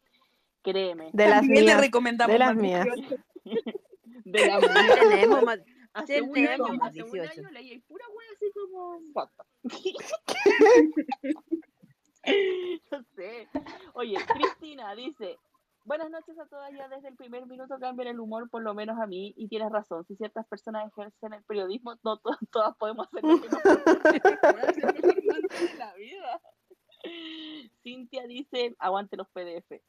Créeme. 0.62 1.10
De 1.12 1.28
las 1.28 1.40
también 1.40 1.64
le 1.64 1.70
mías. 1.72 1.80
recomendamos 1.80 2.32
de 2.32 2.38
las 2.38 2.48
más 2.48 2.56
mías. 2.56 2.86
18. 2.86 3.22
De 4.24 4.46
la 4.46 4.60
Sí 4.60 4.66
mía. 4.68 4.94
tenemos 5.00 5.42
más- 5.42 5.60
Hace 5.94 6.22
un 6.22 6.36
año, 6.38 6.64
hace 6.82 7.02
un 7.02 7.10
18. 7.12 7.40
año 7.40 7.50
leí 7.50 7.78
pura 7.80 8.04
wea 8.14 8.28
así 8.34 8.50
como... 8.52 9.00
No 12.90 13.02
sé. 13.16 13.48
Oye, 13.94 14.16
Cristina 14.26 14.94
dice, 14.94 15.36
buenas 15.84 16.10
noches 16.10 16.38
a 16.38 16.46
todas. 16.46 16.70
Ya 16.72 16.88
desde 16.88 17.08
el 17.08 17.16
primer 17.16 17.46
minuto 17.46 17.78
cambian 17.80 18.08
el 18.08 18.20
humor, 18.20 18.48
por 18.48 18.62
lo 18.62 18.74
menos 18.74 18.98
a 19.00 19.06
mí. 19.06 19.34
Y 19.36 19.48
tienes 19.48 19.70
razón. 19.70 20.04
Si 20.06 20.14
ciertas 20.16 20.46
personas 20.46 20.90
ejercen 20.92 21.32
el 21.32 21.42
periodismo, 21.44 21.94
no 22.04 22.18
to- 22.18 22.30
todas 22.52 22.76
podemos 22.76 23.06
hacer 23.08 23.24
lo 23.24 23.40
que 23.40 23.48
nos 23.48 23.62
la 25.78 25.94
vida. 25.94 26.40
Cintia 27.82 28.26
dice, 28.28 28.76
aguante 28.78 29.16
los 29.16 29.28
PDF. 29.30 29.80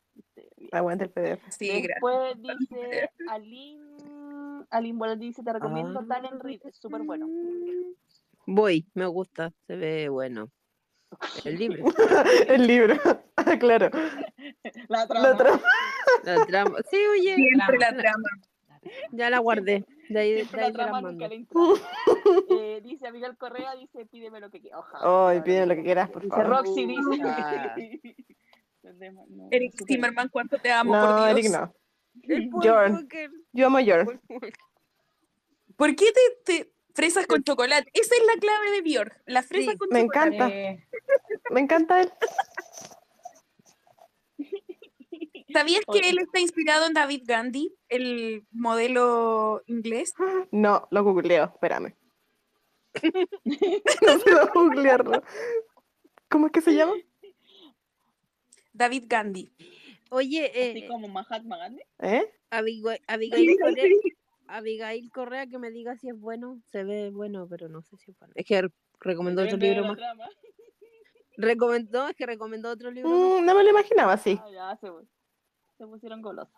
Aguanta 0.72 1.04
el 1.06 1.12
PDF. 1.12 1.44
Sí, 1.52 1.68
gracias. 1.68 1.88
Después 1.88 2.42
dice 2.42 3.12
Aline, 3.30 3.98
Aline 4.70 4.98
bueno, 4.98 5.16
dice, 5.16 5.44
te 5.44 5.54
recomiendo 5.54 6.00
Ah. 6.02 6.06
Talent 6.08 6.42
Read, 6.42 6.60
es 6.66 6.78
súper 6.78 7.04
bueno. 7.04 7.28
Voy, 8.46 8.86
me 8.94 9.06
gusta, 9.06 9.52
se 9.68 9.76
ve 9.76 10.10
bueno. 10.10 10.50
El 11.46 11.58
libro, 11.60 11.86
El 12.48 12.68
libro. 12.68 12.96
Claro. 13.60 13.90
La 14.88 15.06
La 15.06 15.08
trama. 15.38 15.62
la 16.24 16.46
trama. 16.46 16.78
Sí, 16.90 16.98
oye, 17.12 17.36
Siempre 17.36 17.78
la 17.80 17.92
la- 17.92 17.98
trama. 17.98 18.30
ya 19.12 19.30
la 19.30 19.40
guardé. 19.40 19.86
De 20.10 20.20
ahí, 20.20 20.34
de 20.44 20.62
ahí 20.62 20.72
la 20.74 21.02
la. 21.02 21.30
Eh, 22.50 22.82
dice 22.84 23.12
Miguel 23.12 23.38
Correa, 23.38 23.76
dice, 23.76 24.06
pídeme 24.06 24.40
lo 24.40 24.50
que 24.50 24.60
quieras. 24.62 24.82
Ay, 25.02 25.42
pide 25.42 25.66
lo 25.66 25.76
que 25.76 25.84
quieras, 25.84 26.10
por 26.10 26.22
Dice 26.24 26.36
favor. 26.36 26.50
Roxy, 26.58 26.86
dice. 26.86 27.22
Ah. 27.26 27.76
Eric 29.52 29.74
Zimmerman, 29.88 30.30
¿cuánto 30.30 30.58
te 30.58 30.72
amo, 30.72 30.96
No, 30.96 31.18
por 31.20 31.30
Eric 31.30 31.44
Dios? 31.50 31.54
no. 31.54 31.74
El 32.22 32.50
Paul 32.50 32.64
Jorn. 32.64 32.94
Walker, 32.94 33.32
Yo 33.54 33.66
amo 33.68 33.78
Walker. 33.80 34.20
¿Por 35.76 35.96
qué 35.96 36.06
te, 36.46 36.54
te 36.64 36.74
fresas 36.94 37.26
con 37.28 37.44
chocolate? 37.44 37.90
Esa 37.94 38.16
es 38.16 38.22
la 38.28 38.40
clave 38.40 38.72
de 38.72 38.82
Björk, 38.82 39.22
la 39.26 39.42
fresa 39.44 39.72
Sí, 39.72 39.78
con 39.78 39.90
me 39.92 40.02
chocolate. 40.02 40.28
encanta. 40.36 40.50
Eh, 40.50 40.88
Me 41.52 41.60
encanta 41.62 42.02
él. 42.02 42.12
¿Sabías 45.52 45.82
que 45.92 46.00
él 46.10 46.18
está 46.20 46.40
inspirado 46.40 46.88
en 46.88 46.94
David 46.94 47.24
Gandhi, 47.26 47.76
el 47.90 48.46
modelo 48.52 49.62
inglés? 49.68 50.14
No, 50.52 50.88
lo 50.92 51.04
googleo, 51.04 51.46
espérame. 51.46 51.96
no 53.44 54.20
puedo 54.24 54.52
googlearlo. 54.54 55.24
¿Cómo 56.30 56.48
es 56.48 56.52
que 56.52 56.62
se 56.62 56.74
llama? 56.76 56.94
David 58.72 59.06
Gandhi. 59.08 59.52
Oye, 60.12 60.46
Así 60.48 60.84
eh, 60.84 60.88
como 60.88 61.08
Mahatma 61.08 61.58
Gandhi. 61.58 61.82
¿Eh? 62.00 62.24
Abigail, 62.50 63.00
Abigail 63.08 63.58
Correa, 63.60 63.86
Abigail 64.48 65.12
Correa, 65.12 65.48
que 65.48 65.58
me 65.58 65.72
diga 65.72 65.96
si 65.98 66.10
es 66.10 66.20
bueno. 66.20 66.62
Se 66.72 66.84
ve 66.84 67.10
bueno, 67.10 67.48
pero 67.50 67.68
no 67.70 67.82
sé 67.82 67.98
si 67.98 68.12
es 68.12 68.20
bueno. 68.20 68.34
Es 68.36 68.46
que 68.46 68.70
recomendó 69.00 69.44
otro 69.44 69.58
libro 69.58 69.84
más. 69.86 69.98
trama. 69.98 70.30
Recomendó, 71.36 72.08
es 72.10 72.16
que 72.16 72.26
recomendó 72.28 72.70
otro 72.70 72.92
libro 72.92 73.10
más. 73.10 73.42
Mm, 73.42 73.46
no 73.46 73.56
me 73.56 73.64
lo 73.64 73.70
imaginaba 73.72 74.14
así. 74.14 74.40
Ah, 74.40 74.50
ya, 74.52 74.78
se, 74.80 74.88
se 75.78 75.88
pusieron 75.88 76.22
golosos. 76.22 76.54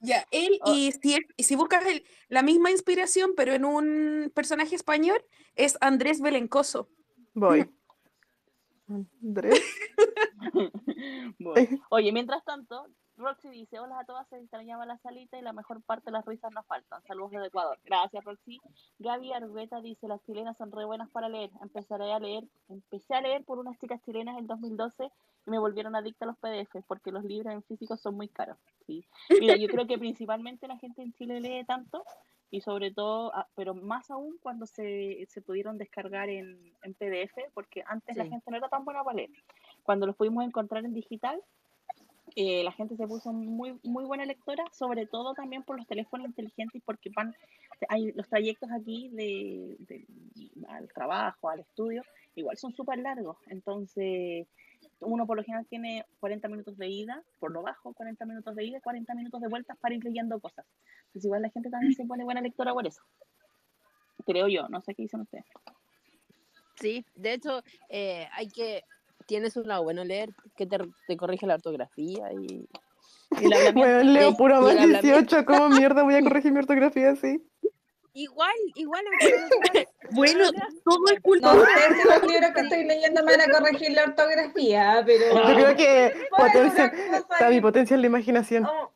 Ya, 0.00 0.26
él, 0.32 0.58
Oh. 0.62 0.74
y 0.74 0.92
si, 0.92 1.16
y 1.36 1.42
si 1.44 1.54
buscas 1.56 1.86
el- 1.86 2.04
la 2.28 2.42
misma 2.42 2.70
inspiración, 2.72 3.32
pero 3.36 3.52
en 3.54 3.64
un 3.64 4.30
personaje 4.34 4.74
español, 4.74 5.24
es 5.54 5.78
Andrés 5.80 6.20
Belencoso. 6.20 6.88
Voy. 7.34 7.60
Andrés. 9.22 9.62
Bueno. 11.38 11.68
Oye, 11.90 12.12
mientras 12.12 12.44
tanto, 12.44 12.86
Roxy 13.16 13.50
dice, 13.50 13.78
hola 13.78 14.00
a 14.00 14.04
todas, 14.04 14.28
se 14.28 14.36
extrañaba 14.36 14.86
la 14.86 14.98
salita 14.98 15.38
y 15.38 15.42
la 15.42 15.52
mejor 15.52 15.82
parte 15.82 16.06
de 16.06 16.12
las 16.12 16.24
risas 16.24 16.52
nos 16.52 16.66
faltan. 16.66 17.02
Saludos 17.04 17.32
desde 17.32 17.46
Ecuador. 17.46 17.78
Gracias, 17.84 18.24
Roxy. 18.24 18.60
Gaby 18.98 19.32
Argueta 19.32 19.80
dice, 19.80 20.08
las 20.08 20.22
chilenas 20.22 20.56
son 20.56 20.72
re 20.72 20.84
buenas 20.84 21.10
para 21.10 21.28
leer. 21.28 21.50
Empezaré 21.60 22.12
a 22.12 22.18
leer, 22.18 22.44
empecé 22.68 23.14
a 23.14 23.20
leer 23.20 23.44
por 23.44 23.58
unas 23.58 23.78
chicas 23.78 24.00
chilenas 24.02 24.38
en 24.38 24.46
2012 24.46 25.10
y 25.46 25.50
me 25.50 25.58
volvieron 25.58 25.96
adicta 25.96 26.24
a 26.24 26.28
los 26.28 26.38
PDF 26.38 26.84
porque 26.86 27.12
los 27.12 27.24
libros 27.24 27.52
en 27.52 27.62
físico 27.62 27.96
son 27.96 28.14
muy 28.16 28.28
caros. 28.28 28.58
¿sí? 28.86 29.04
Mira, 29.40 29.56
yo 29.56 29.68
creo 29.68 29.86
que 29.86 29.98
principalmente 29.98 30.68
la 30.68 30.78
gente 30.78 31.02
en 31.02 31.12
Chile 31.12 31.40
lee 31.40 31.64
tanto 31.64 32.04
y 32.52 32.60
sobre 32.60 32.92
todo, 32.92 33.34
ah, 33.34 33.48
pero 33.56 33.74
más 33.74 34.10
aún 34.10 34.36
cuando 34.42 34.66
se, 34.66 35.24
se 35.28 35.40
pudieron 35.40 35.78
descargar 35.78 36.28
en, 36.28 36.60
en 36.82 36.94
PDF, 36.94 37.50
porque 37.54 37.82
antes 37.86 38.14
la 38.16 38.24
gente 38.26 38.50
no 38.50 38.58
era 38.58 38.68
tan 38.68 38.84
buena 38.84 39.02
para 39.02 39.16
leer. 39.16 39.30
Cuando 39.82 40.06
los 40.06 40.14
pudimos 40.14 40.44
encontrar 40.44 40.84
en 40.84 40.92
digital, 40.92 41.42
eh, 42.36 42.62
la 42.62 42.72
gente 42.72 42.94
se 42.96 43.06
puso 43.06 43.32
muy, 43.32 43.78
muy 43.82 44.04
buena 44.04 44.24
lectora, 44.26 44.64
sobre 44.70 45.06
todo 45.06 45.32
también 45.34 45.62
por 45.62 45.78
los 45.78 45.86
teléfonos 45.86 46.26
inteligentes 46.26 46.82
porque 46.84 47.10
van, 47.16 47.34
hay 47.88 48.12
los 48.12 48.28
trayectos 48.28 48.70
aquí 48.70 49.08
de, 49.08 49.76
de- 49.80 50.06
al 50.68 50.88
trabajo, 50.92 51.48
al 51.48 51.60
estudio, 51.60 52.02
igual 52.34 52.56
son 52.58 52.72
súper 52.74 52.98
largos. 52.98 53.38
Entonces, 53.48 54.46
uno 55.00 55.26
por 55.26 55.36
lo 55.36 55.42
general 55.44 55.66
tiene 55.66 56.04
40 56.20 56.48
minutos 56.48 56.76
de 56.78 56.88
ida, 56.88 57.22
por 57.38 57.50
lo 57.52 57.62
bajo, 57.62 57.92
40 57.92 58.24
minutos 58.26 58.54
de 58.54 58.64
ida, 58.64 58.80
40 58.80 59.14
minutos 59.14 59.40
de 59.40 59.48
vueltas 59.48 59.76
para 59.78 59.94
ir 59.94 60.04
leyendo 60.04 60.38
cosas. 60.40 60.64
Entonces, 61.06 61.24
igual 61.24 61.42
la 61.42 61.50
gente 61.50 61.70
también 61.70 61.94
se 61.94 62.04
pone 62.04 62.24
buena 62.24 62.40
lectora 62.40 62.72
por 62.72 62.86
eso. 62.86 63.02
Creo 64.26 64.48
yo, 64.48 64.68
no 64.68 64.80
sé 64.82 64.94
qué 64.94 65.02
dicen 65.02 65.20
ustedes. 65.20 65.44
Sí, 66.76 67.04
de 67.14 67.34
hecho, 67.34 67.62
eh, 67.88 68.28
hay 68.32 68.48
que. 68.48 68.82
Tienes 69.26 69.56
un 69.56 69.68
lado 69.68 69.84
bueno 69.84 70.02
leer 70.04 70.30
que 70.56 70.66
te, 70.66 70.78
te 71.06 71.16
corrige 71.16 71.46
la 71.46 71.54
ortografía 71.54 72.32
y. 72.32 72.66
Y 73.40 73.44
hablamiento- 73.44 73.72
Bueno, 73.74 74.02
leo 74.12 74.36
puro 74.36 74.60
más 74.60 74.72
el 74.72 74.78
hablamiento. 74.78 75.20
18. 75.20 75.44
¿Cómo 75.46 75.68
mierda 75.70 76.02
voy 76.02 76.14
a 76.14 76.22
corregir 76.22 76.52
mi 76.52 76.58
ortografía 76.58 77.10
así? 77.10 77.42
Igual, 78.14 78.50
igual. 78.74 79.02
Bueno, 80.10 80.50
todo 80.84 81.08
es 81.10 81.20
culpa 81.20 81.54
No 81.54 81.60
de 81.62 81.66
sé 81.66 81.94
si 82.02 82.06
los 82.08 82.22
libros 82.30 82.50
que 82.54 82.60
estoy 82.60 82.84
leyendo 82.84 83.24
me 83.24 83.34
van 83.34 83.48
a 83.50 83.58
corregir 83.58 83.92
la 83.92 84.04
ortografía, 84.04 85.02
pero. 85.06 85.48
Yo 85.48 85.54
creo 85.54 85.76
que 85.76 86.26
potencia, 86.36 86.90
cosa 86.90 87.16
está 87.16 87.48
mi 87.48 87.60
potencia 87.62 87.94
en 87.94 88.02
la 88.02 88.06
imaginación. 88.08 88.66
Oh, 88.66 88.92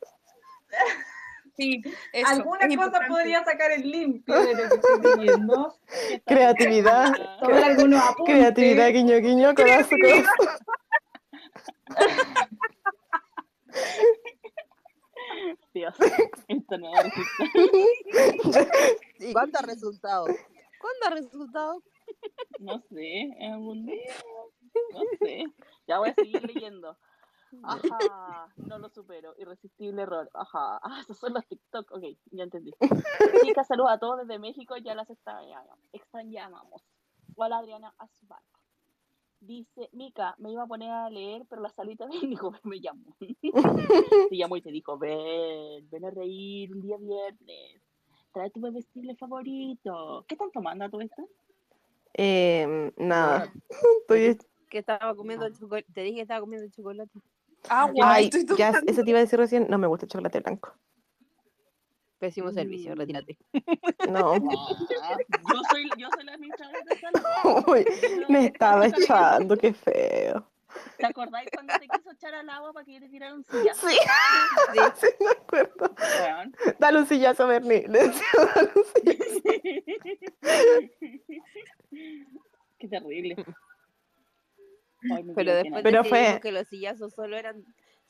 sí, 1.57 1.81
eso, 2.13 2.29
Algunas 2.29 2.69
es 2.69 2.77
cosas 2.77 2.87
importante. 2.87 3.09
podría 3.09 3.45
sacar 3.45 3.71
el 3.73 3.91
limpio 3.91 4.35
de 4.43 4.53
lo 4.55 4.69
que 4.69 4.75
estoy 4.75 5.17
leyendo. 5.17 5.79
Creatividad. 6.27 7.15
Tomar 7.41 7.65
algunos 7.65 8.03
apuntes. 8.03 8.35
Creatividad, 8.35 8.89
guiño, 8.91 9.17
guiño, 9.19 9.55
codazo, 9.55 9.97
codazo. 10.03 10.31
Dios, 15.75 15.95
esto 16.49 16.79
no 16.79 16.91
va 16.91 16.99
a 16.99 17.03
resultar. 17.03 18.69
¿Y 19.19 19.33
¿Cuánto 19.33 19.59
ha 19.59 19.63
resultado? 19.63 20.27
¿Cuánto 20.81 21.07
ha 21.07 21.11
resultado? 21.11 21.83
No 22.59 22.81
sé, 22.91 23.37
algún 23.41 23.87
día. 23.87 24.15
No 24.93 25.01
sé. 25.19 25.45
Ya 25.87 25.99
voy 25.99 26.11
a 26.11 26.15
seguir 26.15 26.43
leyendo. 26.47 26.97
Ajá, 27.63 28.53
no 28.57 28.79
lo 28.79 28.89
supero. 28.89 29.35
Irresistible 29.39 30.03
error. 30.03 30.29
Ajá. 30.35 30.79
Ah, 30.83 31.01
esos 31.01 31.19
son 31.19 31.35
los 31.35 31.47
TikTok. 31.47 31.91
Ok, 31.93 32.03
ya 32.33 32.45
entendí. 32.45 32.73
Chicas, 33.43 33.67
saludos 33.67 33.93
a 33.93 33.99
todos 33.99 34.19
desde 34.27 34.39
México. 34.39 34.77
Ya 34.77 34.95
las 34.95 35.09
extrañamos. 35.11 35.79
Extrañamos. 35.93 36.83
Hola 37.37 37.59
Adriana 37.59 37.95
Asbar. 37.99 38.43
Dice, 39.47 39.89
Mica, 39.93 40.35
me 40.39 40.51
iba 40.51 40.65
a 40.65 40.67
poner 40.67 40.91
a 40.91 41.09
leer, 41.09 41.47
pero 41.49 41.63
la 41.63 41.71
salita 41.71 42.07
me 42.07 42.19
dijo, 42.27 42.53
me 42.65 42.81
llamó. 42.81 43.15
Te 44.31 44.37
llamó 44.37 44.57
y 44.57 44.63
te 44.63 44.73
dijo, 44.73 44.99
ven, 44.99 45.89
ven 45.89 46.05
a 46.05 46.11
reír 46.11 46.73
un 46.73 46.83
día 46.83 46.97
viernes. 46.97 47.81
Trae 48.33 48.51
tu 48.51 48.61
bebestible 48.61 49.15
favorito. 49.15 50.25
¿Qué 50.27 50.35
están 50.35 50.51
tomando 50.51 50.91
tú 50.91 51.01
esto? 51.01 51.29
Eh, 52.15 52.93
nada. 52.97 53.53
Estoy... 54.01 54.39
Que 54.69 54.79
estaba 54.79 55.15
comiendo 55.15 55.49
chocolate. 55.51 55.87
Te 55.93 56.03
dije 56.03 56.17
que 56.17 56.23
estaba 56.23 56.41
comiendo 56.41 56.69
chocolate. 56.75 57.21
Agua, 57.69 58.15
Ay, 58.15 58.31
estoy 58.33 58.59
ya, 58.59 58.73
eso 58.87 59.05
te 59.05 59.11
iba 59.11 59.21
a 59.21 59.23
decir 59.23 59.39
recién. 59.39 59.69
No 59.71 59.79
me 59.79 59.87
gusta 59.87 60.07
el 60.07 60.11
chocolate 60.11 60.41
blanco. 60.41 60.75
Pésimo 62.19 62.51
servicio, 62.51 62.93
Mm. 62.95 62.99
retírate. 62.99 63.37
No. 64.11 64.33
Ah, 65.03 65.17
yo 65.53 65.61
soy, 65.71 65.89
yo 65.99 66.09
soy 66.15 66.25
la 66.25 66.33
administradora 66.33 66.81
de. 66.85 66.97
Uy, 67.71 67.85
me 68.29 68.47
estaba 68.47 68.87
echando, 68.87 69.57
qué 69.57 69.73
feo. 69.73 70.51
¿Te 70.99 71.07
acordáis 71.07 71.49
cuando 71.55 71.73
te 71.79 71.87
quiso 71.89 72.11
echar 72.13 72.35
al 72.35 72.49
agua 72.51 72.73
para 72.73 72.85
que 72.85 72.95
yo 72.95 73.01
te 73.01 73.09
tirara 73.09 73.35
un 73.35 73.45
sillazo? 73.45 73.89
Sí, 73.89 73.97
sí, 75.01 75.07
me 75.21 75.31
acuerdo. 75.31 75.95
Weón. 76.23 76.55
Dale 76.79 76.99
un 76.99 77.07
sillazo, 77.07 77.47
Bernie. 77.47 77.87
Le 77.89 77.99
decía, 78.09 78.27
dale 78.55 78.71
un 78.75 78.85
sillazo. 78.95 79.41
Qué 82.79 82.89
terrible. 82.89 83.37
Ay, 85.15 85.25
Pero 85.35 85.55
después 85.55 85.83
Pero 85.83 86.05
fue- 86.05 86.41
que 86.43 86.53
los 86.53 86.67
sillazos 86.69 87.13
solo 87.15 87.37
eran 87.37 87.65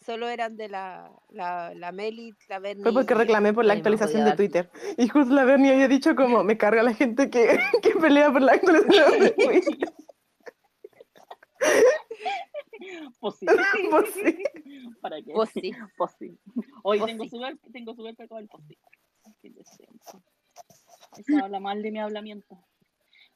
solo 0.07 0.29
eran 0.29 0.57
de 0.57 0.69
la, 0.69 1.11
la, 1.31 1.75
la 1.75 1.91
Meli, 1.91 2.33
la 2.49 2.61
Berni. 2.61 2.85
Fue 2.85 2.93
porque 2.93 3.15
reclamé 3.15 3.53
por 3.53 3.65
la 3.65 3.75
más 3.75 3.79
actualización 3.79 4.25
de. 4.25 4.37
Twitter. 4.37 4.71
Y 4.97 5.09
justo 5.09 5.35
la 5.35 5.45
Bernie 5.45 5.73
había 5.73 5.89
dicho 5.89 6.15
como, 6.15 6.45
me 6.45 6.57
carga 6.57 6.85
la 6.85 6.95
gente 6.95 7.29
que, 7.29 7.59
que 7.83 7.91
pelea 7.91 8.33
por 8.33 8.41
la 8.41 8.53
actualización 8.53 9.21
de 9.21 9.31
Twitter. 9.33 9.93
Pues 13.21 13.37
sí. 13.37 13.47
Pues 13.91 14.11
sí. 14.13 14.45
¿Para 15.01 15.17
qué? 15.23 15.33
Pues 15.33 15.51
sí. 15.51 15.73
Pues 15.97 16.11
sí. 16.19 16.39
Hoy 16.83 16.99
Pues 16.99 17.11
tengo 17.11 17.27
súper 17.27 17.59
tengo 17.73 17.95
súper 17.95 18.15
pecado 18.15 18.39
el 18.39 18.49
decente. 19.55 19.89
Eso 21.17 21.43
habla 21.43 21.59
mal 21.59 21.83
de 21.83 21.91
mi 21.91 21.99
hablamiento. 21.99 22.63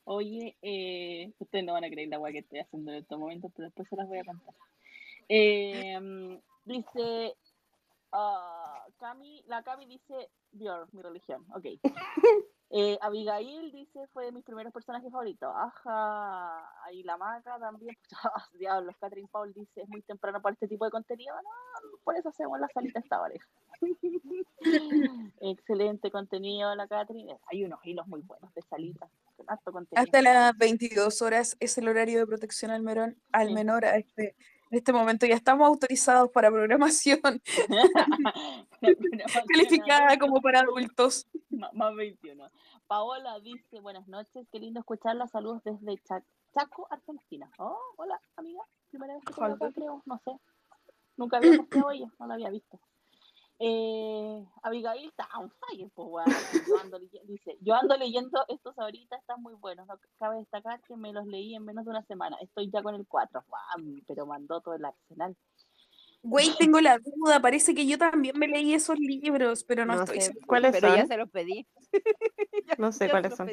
Oye, 0.05 0.57
eh, 0.61 1.33
ustedes 1.39 1.65
no 1.65 1.73
van 1.73 1.85
a 1.85 1.91
creer 1.91 2.11
la 2.11 2.19
weá 2.19 2.33
que 2.33 2.41
estoy 2.41 2.59
haciendo 2.61 2.93
en 2.93 2.99
estos 2.99 3.19
momentos, 3.19 3.51
pero 3.57 3.69
después 3.69 3.89
se 3.89 3.97
las 3.97 4.07
voy 4.07 4.19
a 4.19 4.25
contar. 4.25 4.55
Eh, 5.29 6.39
dice 6.65 7.37
Ah, 8.13 8.85
Cami, 8.99 9.43
la 9.47 9.63
Cami 9.63 9.87
dice 9.87 10.31
Dior, 10.51 10.89
mi 10.93 11.03
religión. 11.03 11.45
Ok. 11.55 11.67
Eh, 12.73 12.97
Abigail 13.01 13.73
dice 13.73 14.07
fue 14.13 14.27
de 14.27 14.31
mis 14.31 14.45
primeros 14.45 14.73
personajes 14.73 15.11
favoritos. 15.11 15.53
Ajá. 15.57 16.85
Ahí 16.85 17.03
la 17.03 17.17
maca 17.17 17.59
también. 17.59 17.97
Ah, 18.25 18.47
diablos, 18.53 18.95
Catherine 19.01 19.27
Paul 19.29 19.53
dice 19.53 19.83
es 19.83 19.89
muy 19.89 20.03
temprano 20.03 20.41
para 20.41 20.53
este 20.53 20.69
tipo 20.69 20.85
de 20.85 20.93
contenido. 20.93 21.35
No, 21.43 21.51
por 22.05 22.17
eso 22.17 22.29
hacemos 22.29 22.61
la 22.61 22.69
salita 22.73 23.01
esta 23.01 23.19
pareja. 23.19 23.45
Excelente 25.41 26.13
contenido 26.13 26.73
la 26.77 26.87
Catherine. 26.87 27.37
Hay 27.51 27.65
unos 27.65 27.81
hilos 27.85 28.07
muy 28.07 28.21
buenos 28.21 28.55
de 28.55 28.63
salita. 28.63 29.11
Hasta 29.97 30.23
las 30.23 30.57
22 30.57 31.23
horas 31.23 31.57
es 31.59 31.77
el 31.77 31.89
horario 31.89 32.21
de 32.21 32.27
protección 32.29 32.71
al, 32.71 32.83
menor, 32.83 33.17
al 33.33 33.49
Sí. 33.49 33.55
menor 33.55 33.85
a 33.85 33.97
este, 33.97 34.37
en 34.71 34.79
este 34.79 34.93
momento. 34.93 35.27
Ya 35.27 35.35
estamos 35.35 35.67
autorizados 35.67 36.31
para 36.31 36.51
programación 36.51 37.21
calificada 39.49 40.19
como 40.19 40.41
para 40.41 40.61
adultos. 40.61 41.27
Más 41.73 41.95
21. 41.95 42.51
Paola 42.87 43.39
dice, 43.41 43.81
buenas 43.81 44.07
noches, 44.09 44.47
qué 44.51 44.59
lindo 44.59 44.81
escucharla, 44.81 45.27
saludos 45.29 45.63
desde 45.65 45.97
Cha- 46.05 46.25
Chaco, 46.55 46.87
Argentina. 46.91 47.51
Oh, 47.59 47.79
hola, 47.97 48.21
amiga, 48.37 48.63
primera 48.91 49.15
vez 49.15 49.25
que 49.25 49.33
te 49.35 49.41
veo 49.41 49.73
creo, 49.73 50.03
no 50.07 50.21
sé. 50.25 50.33
Nunca 51.17 51.37
había 51.37 51.57
posteado 51.57 51.91
ella, 51.91 52.07
no 52.19 52.27
la 52.27 52.35
había 52.35 52.51
visto. 52.51 52.81
Eh, 53.63 54.43
Abigail 54.63 55.07
está 55.07 55.29
on 55.39 55.51
fire, 55.51 55.91
pues, 55.95 56.09
weón. 56.11 56.31
Yo 56.67 56.79
ando 56.81 56.99
leye- 56.99 57.21
Dice, 57.27 57.59
yo 57.61 57.75
ando 57.75 57.95
leyendo 57.99 58.43
estos 58.49 58.77
ahorita, 58.79 59.17
están 59.17 59.43
muy 59.43 59.53
buenos. 59.55 59.87
No 59.87 59.99
cabe 60.19 60.39
destacar 60.39 60.81
que 60.89 60.97
me 60.97 61.13
los 61.13 61.27
leí 61.27 61.55
en 61.55 61.65
menos 61.67 61.85
de 61.85 61.91
una 61.91 62.03
semana. 62.05 62.39
Estoy 62.41 62.71
ya 62.73 62.83
con 62.83 62.95
el 62.95 63.07
4, 63.07 63.45
Guau, 63.47 64.01
pero 64.09 64.25
mandó 64.25 64.63
todo 64.63 64.75
el 64.77 64.85
arsenal. 64.87 65.37
Güey, 66.23 66.49
tengo 66.71 66.81
la 66.81 66.99
duda. 66.99 67.41
Parece 67.43 67.75
que 67.75 67.87
yo 67.87 67.99
también 67.99 68.39
me 68.39 68.49
leí 68.49 68.73
esos 68.73 68.99
libros, 68.99 69.63
pero 69.65 69.85
no, 69.85 69.95
No 69.95 70.03
estoy 70.05 70.23
sé. 70.23 70.33
¿Cuáles 70.47 70.73
pero 70.73 70.97
ya 70.97 71.07
se 71.07 71.17
los 71.19 71.29
pedí. 71.31 71.67
No 72.79 72.93
sé 72.93 73.11
cuáles 73.11 73.35
son. 73.37 73.47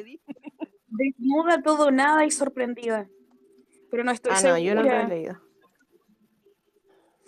Desnuda, 0.86 1.60
todo, 1.62 1.90
nada 1.90 2.24
y 2.24 2.30
sorprendida. 2.30 3.10
Pero 3.90 4.04
no 4.04 4.10
estoy 4.12 4.32
Ah, 4.34 4.40
no, 4.42 4.58
yo 4.58 4.74
no 4.74 4.82
lo 4.82 4.90
he 4.90 5.06
leído. 5.06 5.36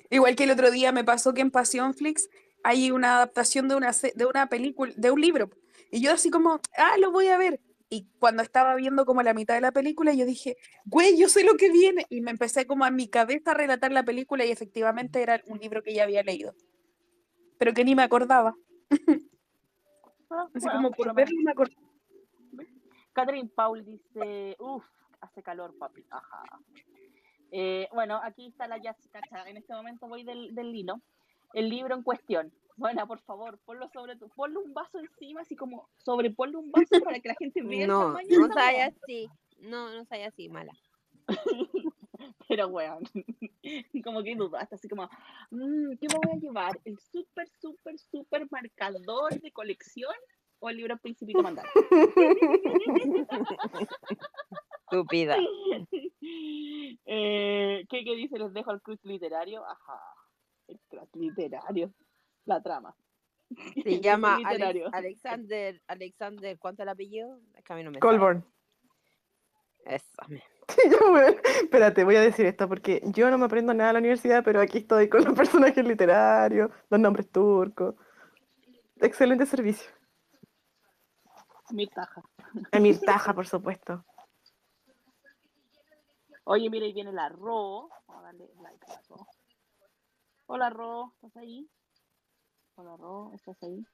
Igual 0.09 0.35
que 0.35 0.45
el 0.45 0.51
otro 0.51 0.71
día 0.71 0.93
me 0.93 1.05
pasó 1.05 1.35
que 1.35 1.41
en 1.41 1.51
Pasión 1.51 1.95
Flix 1.95 2.29
hay 2.63 2.91
una 2.91 3.17
adaptación 3.17 3.69
de 3.69 3.75
una, 3.75 3.93
de 4.15 4.27
una 4.27 4.49
película, 4.49 4.93
de 4.97 5.11
un 5.11 5.21
libro. 5.21 5.51
Y 5.91 6.01
yo 6.01 6.13
así 6.13 6.31
como, 6.31 6.61
ah, 6.77 6.97
lo 6.99 7.11
voy 7.11 7.29
a 7.29 7.39
ver. 7.39 7.61
Y 7.89 8.07
cuando 8.21 8.43
estaba 8.43 8.77
viendo 8.77 9.05
como 9.05 9.23
la 9.23 9.35
mitad 9.35 9.55
de 9.55 9.61
la 9.61 9.73
película, 9.73 10.15
yo 10.15 10.25
dije, 10.25 10.57
güey, 10.85 11.19
yo 11.19 11.29
sé 11.29 11.43
lo 11.43 11.57
que 11.57 11.71
viene. 11.73 12.07
Y 12.09 12.21
me 12.21 12.31
empecé 12.31 12.67
como 12.67 12.87
en 12.87 12.95
mi 12.95 13.09
cabeza 13.09 13.51
a 13.51 13.55
relatar 13.55 13.91
la 13.91 14.05
película 14.05 14.45
y 14.45 14.53
efectivamente 14.53 15.23
era 15.23 15.43
un 15.47 15.59
libro 15.59 15.83
que 15.83 15.95
ya 15.95 16.05
había 16.05 16.23
leído. 16.23 16.55
Pero 17.59 17.75
que 17.75 17.85
ni 17.85 17.97
me 17.97 18.05
acordaba. 18.05 18.55
Ah, 20.31 20.47
Así 20.55 20.67
bueno, 20.67 20.77
como 20.77 20.91
por 20.93 21.15
verlo 21.15 21.37
me 21.43 21.51
acordaba. 21.51 21.83
Catherine 23.13 23.51
Paul 23.53 23.85
dice, 23.85 24.57
uff, 24.61 24.85
hace 25.21 25.43
calor, 25.43 25.77
papi. 25.77 26.05
Ajá. 26.11 26.43
Eh, 27.51 27.89
bueno, 27.93 28.21
aquí 28.23 28.47
está 28.47 28.69
la 28.69 28.79
Jazz. 28.79 28.97
En 29.47 29.57
este 29.57 29.75
momento 29.75 30.07
voy 30.07 30.23
del, 30.23 30.55
del 30.55 30.71
lino. 30.71 31.03
El 31.53 31.69
libro 31.69 31.95
en 31.95 32.03
cuestión. 32.03 32.53
Bueno, 32.77 33.07
por 33.07 33.21
favor, 33.21 33.59
ponlo 33.65 33.89
sobre 33.89 34.17
tu, 34.17 34.29
ponle 34.31 34.59
un 34.59 34.73
vaso 34.73 34.99
encima, 34.99 35.43
así 35.43 35.55
como 35.55 35.89
sobre 35.99 36.31
ponle 36.31 36.57
un 36.57 36.71
vaso 36.71 37.01
para 37.05 37.21
que 37.21 37.29
la 37.29 37.35
gente 37.35 37.63
vea 37.63 37.83
el 37.83 37.89
No, 37.89 38.01
tamaño 38.01 38.29
de 38.29 38.37
no 38.39 38.47
soy 38.47 38.63
weá. 38.75 38.87
así. 38.87 39.31
No, 39.59 39.91
no 39.91 40.05
soy 40.07 40.23
así, 40.23 40.49
mala. 40.49 40.73
Pero 42.49 42.69
weón, 42.69 43.05
como 44.05 44.23
que 44.23 44.35
dudaste, 44.35 44.75
así 44.75 44.89
como, 44.89 45.05
mm, 45.51 45.97
¿qué 46.01 46.07
me 46.09 46.19
voy 46.25 46.37
a 46.37 46.41
llevar? 46.41 46.81
¿El 46.85 46.99
súper, 46.99 47.49
súper, 47.61 47.99
súper 47.99 48.49
marcador 48.51 49.41
de 49.41 49.53
colección 49.53 50.15
o 50.59 50.69
el 50.71 50.77
libro 50.79 50.97
Principito 50.99 51.43
Mandar? 51.43 51.67
Estúpida. 54.85 55.37
eh, 57.07 57.85
¿qué, 57.89 58.05
¿Qué 58.05 58.17
dice? 58.17 58.39
Les 58.39 58.53
dejo 58.53 58.73
el 58.73 58.83
cruz 58.83 58.99
literario. 59.05 59.65
Ajá, 59.65 60.01
el 60.71 61.09
literario. 61.15 61.93
La 62.45 62.63
trama. 62.63 62.95
Se 63.83 64.01
llama 64.01 64.39
Alex-. 64.45 64.91
Alexander, 64.93 65.83
Alexander, 65.87 66.59
¿cuánto 66.59 66.83
el 66.83 66.89
apellido? 66.89 67.41
Es 67.55 67.65
que 67.65 67.73
a 67.73 67.77
mí 67.77 67.85
no 67.85 67.91
me 67.91 67.99
sale. 67.99 68.01
Colborn. 68.01 68.45
Eso. 69.85 70.23
Espérate, 71.63 72.05
voy 72.05 72.17
a 72.17 72.21
decir 72.21 72.47
esto 72.47 72.69
porque 72.69 73.03
yo 73.07 73.31
no 73.31 73.39
me 73.39 73.47
aprendo 73.47 73.75
nada 73.75 73.91
en 73.91 73.95
la 73.95 74.01
universidad, 74.01 74.45
pero 74.45 74.61
aquí 74.61 74.79
estoy 74.79 75.09
con 75.09 75.25
los 75.25 75.35
personajes 75.37 75.85
literarios, 75.85 76.71
los 76.89 77.01
nombres 77.01 77.29
turcos. 77.31 77.95
Excelente 78.97 79.47
servicio. 79.47 79.91
Mi 81.71 81.87
taja. 81.87 82.23
Emir 82.73 83.01
Taja, 83.01 83.33
por 83.33 83.47
supuesto. 83.47 84.05
Oye, 86.45 86.69
mira, 86.69 86.85
ahí 86.85 86.93
viene 86.93 87.13
la 87.13 87.29
Ro. 87.29 87.89
Vamos 88.09 88.23
a 88.23 88.27
darle 88.27 88.51
like 88.61 88.85
a 88.87 88.95
la 88.95 89.03
Ro. 89.09 89.27
Hola, 90.53 90.69
Ro, 90.69 91.13
¿estás 91.15 91.37
ahí? 91.37 91.71
Hola, 92.75 92.97
Ro, 92.97 93.31
¿estás 93.37 93.57
ahí? 93.63 93.87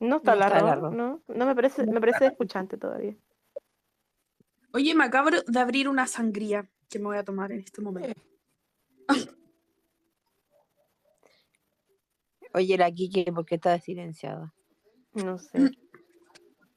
No 0.00 0.16
está 0.16 0.32
No 0.32 0.38
la 0.40 0.46
está 0.48 0.60
la 0.60 0.74
Ro, 0.74 0.80
Ro. 0.80 0.90
no, 0.90 1.22
no 1.28 1.46
me 1.46 1.54
parece, 1.54 1.86
me 1.86 2.00
parece 2.00 2.26
escuchante 2.26 2.76
todavía. 2.76 3.16
Oye, 4.72 4.92
me 4.96 5.04
acabo 5.04 5.30
de 5.30 5.60
abrir 5.60 5.88
una 5.88 6.08
sangría 6.08 6.68
que 6.88 6.98
me 6.98 7.04
voy 7.04 7.18
a 7.18 7.24
tomar 7.24 7.52
en 7.52 7.60
este 7.60 7.80
momento. 7.80 8.20
Oye, 12.54 12.76
la 12.76 12.90
Kike, 12.90 13.32
¿por 13.32 13.46
qué 13.46 13.54
está 13.54 13.78
silenciada? 13.78 14.52
No 15.12 15.38
sé. 15.38 15.70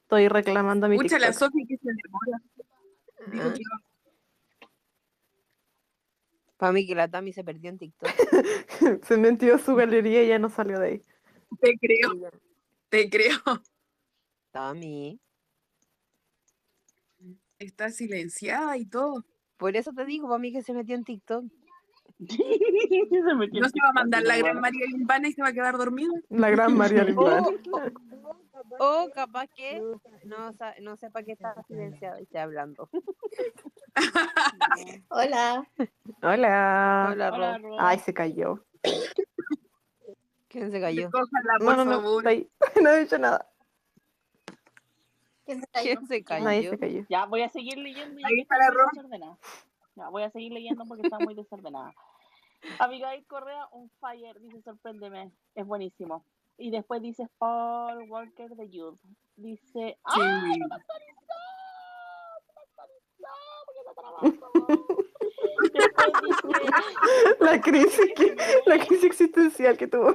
Estoy 0.02 0.28
reclamando 0.28 0.88
mi 0.88 0.94
Escucha 0.94 1.18
la. 1.18 1.32
Sofi 1.32 1.66
que 1.66 1.76
se 1.76 1.88
demora. 2.04 2.40
Digo 3.30 3.44
Ah. 3.48 3.54
que- 3.54 3.62
Para 6.56 6.72
mí 6.72 6.86
que 6.86 6.94
la 6.94 7.08
Tami 7.08 7.32
se 7.32 7.42
perdió 7.42 7.70
en 7.70 7.78
TikTok. 7.78 8.10
Se 9.04 9.16
metió 9.16 9.54
a 9.54 9.58
su 9.58 9.74
galería 9.74 10.22
y 10.22 10.28
ya 10.28 10.38
no 10.38 10.50
salió 10.50 10.78
de 10.78 10.86
ahí. 10.86 11.02
Te 11.60 11.78
creo, 11.78 12.30
te 12.90 13.08
creo. 13.08 13.38
Tami. 14.50 15.18
Está 17.58 17.90
silenciada 17.90 18.76
y 18.76 18.84
todo. 18.86 19.24
Por 19.56 19.76
eso 19.76 19.92
te 19.92 20.04
digo, 20.04 20.28
para 20.28 20.38
mí 20.38 20.52
que 20.52 20.62
se 20.62 20.72
metió 20.74 20.94
en 20.94 21.04
TikTok. 21.04 21.44
Se 22.28 23.34
metió 23.34 23.60
No 23.60 23.66
en 23.66 23.72
se 23.72 23.80
va 23.82 23.88
a 23.88 23.92
mandar 23.94 24.22
la 24.24 24.36
gran. 24.36 24.60
María 24.60 24.86
Limbana 24.86 25.28
y 25.28 25.32
se 25.32 25.40
va 25.42 25.48
a 25.48 25.52
quedar 25.54 25.78
dormida. 25.78 26.12
La 26.28 26.50
gran 26.50 26.76
María 26.76 27.04
Limbán. 27.04 27.44
O, 27.72 28.36
o 28.78 29.10
capaz 29.14 29.48
que 29.48 29.80
no, 30.24 30.50
no 30.80 30.96
sepa 30.96 31.22
que 31.22 31.32
está 31.32 31.54
silenciado 31.64 32.18
y 32.18 32.22
esté 32.22 32.38
hablando. 32.38 32.88
Hola. 35.08 35.66
Hola. 36.22 37.08
Hola, 37.10 37.10
Hola, 37.10 37.30
Ro. 37.58 37.68
Ro. 37.68 37.76
Ay, 37.78 37.98
se 37.98 38.14
cayó. 38.14 38.64
¿Quién 40.48 40.70
se 40.70 40.80
cayó? 40.80 41.10
No, 41.60 41.76
no, 41.76 41.84
no. 41.84 42.00
No 42.82 42.90
he 42.90 43.00
dicho 43.00 43.18
nada. 43.18 43.46
¿Quién 45.44 46.06
se 46.06 46.22
cayó? 46.22 46.44
Nadie 46.44 46.70
se 46.70 46.78
cayó. 46.78 47.06
Ya, 47.08 47.26
voy 47.26 47.42
a 47.42 47.48
seguir 47.48 47.78
leyendo. 47.78 48.20
ya 48.20 48.26
Ahí 48.26 48.40
está 48.40 48.56
la 48.56 48.70
Ro. 48.70 48.86
Ya, 49.96 50.08
voy 50.08 50.22
a 50.22 50.30
seguir 50.30 50.52
leyendo 50.52 50.84
porque 50.86 51.02
está 51.02 51.18
muy 51.18 51.34
desordenada. 51.34 51.92
Abigail 52.78 53.26
Correa, 53.26 53.66
un 53.72 53.90
fire, 54.00 54.38
dice 54.40 54.62
sorpréndeme, 54.62 55.32
es 55.54 55.66
buenísimo. 55.66 56.24
Y 56.60 56.70
después 56.70 57.00
dice 57.00 57.26
Paul 57.38 58.08
Walker 58.10 58.50
de 58.50 58.68
Youth. 58.68 59.00
Dice, 59.36 59.98
¡ah! 60.04 60.42
Sí. 60.52 60.58
¡No 60.58 60.68
me 60.68 60.74
actualizó! 60.74 61.34
¡No 62.46 62.52
me 62.54 62.60
actualizó! 62.60 63.32
Porque 63.64 63.80
está 63.80 63.94
trabajando. 63.94 64.50
Después 65.72 66.12
dice, 66.22 67.44
La 67.44 67.60
crisis, 67.62 68.12
que, 68.14 68.36
la 68.66 68.78
crisis 68.86 69.04
existencial 69.04 69.78
que 69.78 69.86
tuvo. 69.88 70.12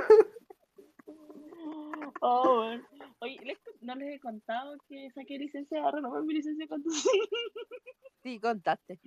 oh, 2.21 2.55
bueno. 2.57 2.85
Oye, 3.21 3.39
¿les- 3.43 3.59
no 3.81 3.95
les 3.95 4.15
he 4.15 4.19
contado 4.19 4.77
que 4.87 5.09
saqué 5.11 5.39
licencia 5.39 5.89
renovar 5.89 6.21
mi 6.23 6.35
licencia 6.35 6.65
de 6.65 6.69
conducir. 6.69 7.11
Sí, 8.21 8.39
contaste. 8.39 8.99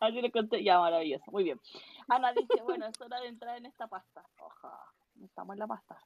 Así 0.00 0.22
le 0.22 0.32
conté, 0.32 0.64
ya, 0.64 0.80
maravilloso, 0.80 1.30
muy 1.30 1.44
bien. 1.44 1.60
Ana 2.08 2.32
dice, 2.32 2.62
bueno, 2.62 2.86
es 2.86 2.98
hora 3.02 3.20
de 3.20 3.28
entrar 3.28 3.58
en 3.58 3.66
esta 3.66 3.86
pasta. 3.86 4.24
Oja, 4.38 4.78
estamos 5.22 5.52
en 5.56 5.58
la 5.58 5.66
pasta. 5.66 6.02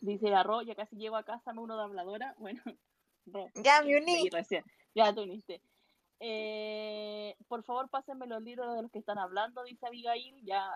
Dice 0.00 0.42
Ro, 0.42 0.62
ya 0.62 0.74
casi 0.74 0.96
llego 0.96 1.16
a 1.16 1.24
casa, 1.24 1.52
me 1.52 1.60
uno 1.60 1.76
de 1.76 1.82
habladora. 1.84 2.34
Bueno, 2.38 2.62
Ro, 3.26 3.46
Ya 3.62 3.82
me 3.82 3.96
uní. 3.98 4.28
recién, 4.30 4.64
ya 4.94 5.12
te 5.14 5.20
uniste. 5.20 5.62
Eh, 6.20 7.34
por 7.48 7.62
favor, 7.64 7.88
pásenme 7.90 8.26
los 8.26 8.42
libros 8.42 8.74
de 8.76 8.82
los 8.82 8.90
que 8.90 8.98
están 8.98 9.18
hablando, 9.18 9.62
dice 9.64 9.86
Abigail, 9.86 10.34
ya 10.44 10.70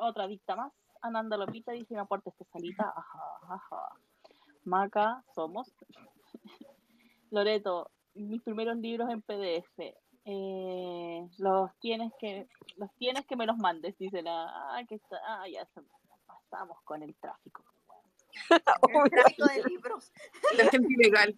otra 0.00 0.26
dicta 0.26 0.56
más. 0.56 0.72
Ananda 1.02 1.36
Lopita 1.36 1.72
dice, 1.72 1.94
me 1.94 2.00
aporta 2.00 2.30
esta 2.30 2.44
salita. 2.46 2.92
Ajá, 2.96 3.54
ajá. 3.54 3.88
Maca, 4.64 5.22
somos. 5.34 5.70
Loreto, 7.30 7.90
mis 8.14 8.42
primeros 8.42 8.76
libros 8.76 9.10
en 9.10 9.20
PDF. 9.22 9.94
Eh, 10.26 11.28
los 11.38 11.70
tienes 11.80 12.10
que 12.18 12.48
los 12.76 12.90
tienes 12.94 13.26
que 13.26 13.36
me 13.36 13.44
los 13.46 13.58
mandes, 13.58 13.96
dice 13.98 14.22
la. 14.22 14.46
Ah, 14.76 14.82
que 14.88 14.94
está, 14.94 15.18
ah, 15.26 15.46
ya 15.48 15.66
se- 15.66 15.82
pasamos 16.26 16.78
con 16.84 17.02
el 17.02 17.14
tráfico. 17.16 17.62
El 19.04 19.10
tráfico 19.10 19.46
de 19.46 19.62
libros. 19.68 20.12
La 20.56 20.70
gente 20.70 20.88
ilegal. 20.92 21.34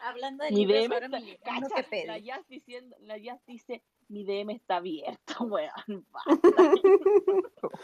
Hablando 0.00 0.44
de 0.44 0.50
Mi 0.52 0.66
libros, 0.66 1.00
DM 1.00 1.38
cacha, 1.42 1.84
la 2.06 2.18
Jazz 2.18 2.46
diciendo, 2.48 2.96
la 3.00 3.18
Jazz 3.18 3.40
dice, 3.46 3.82
mi 4.08 4.24
DM 4.24 4.50
está 4.50 4.76
abierto, 4.76 5.34
weón. 5.44 6.06
basta". 6.12 6.30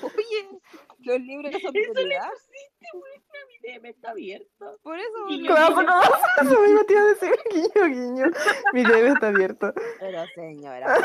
Oye, 0.02 0.48
los 1.00 1.20
libros 1.20 1.50
no 1.52 1.58
son 1.58 1.74
Eso 1.76 1.88
le 1.88 1.92
prioridad. 1.92 2.30
pusiste, 2.30 2.86
weón, 2.94 3.22
mi 3.48 3.58
DM 3.72 3.86
está 3.88 4.10
abierto. 4.10 4.78
Por 4.82 4.98
eso. 5.00 5.26
Guiño, 5.28 5.46
Claro, 5.54 5.74
guiño. 5.74 5.82
no, 5.88 6.02
eso 6.02 6.60
mismo 6.60 6.84
te 6.84 6.92
iba 6.92 7.02
a 7.02 7.06
decir, 7.06 7.34
guiño, 7.50 7.86
guiño. 7.88 8.26
Mi 8.72 8.84
DM 8.84 9.06
está 9.14 9.28
abierto. 9.28 9.72
Pero 9.98 10.24
señora. 10.36 10.96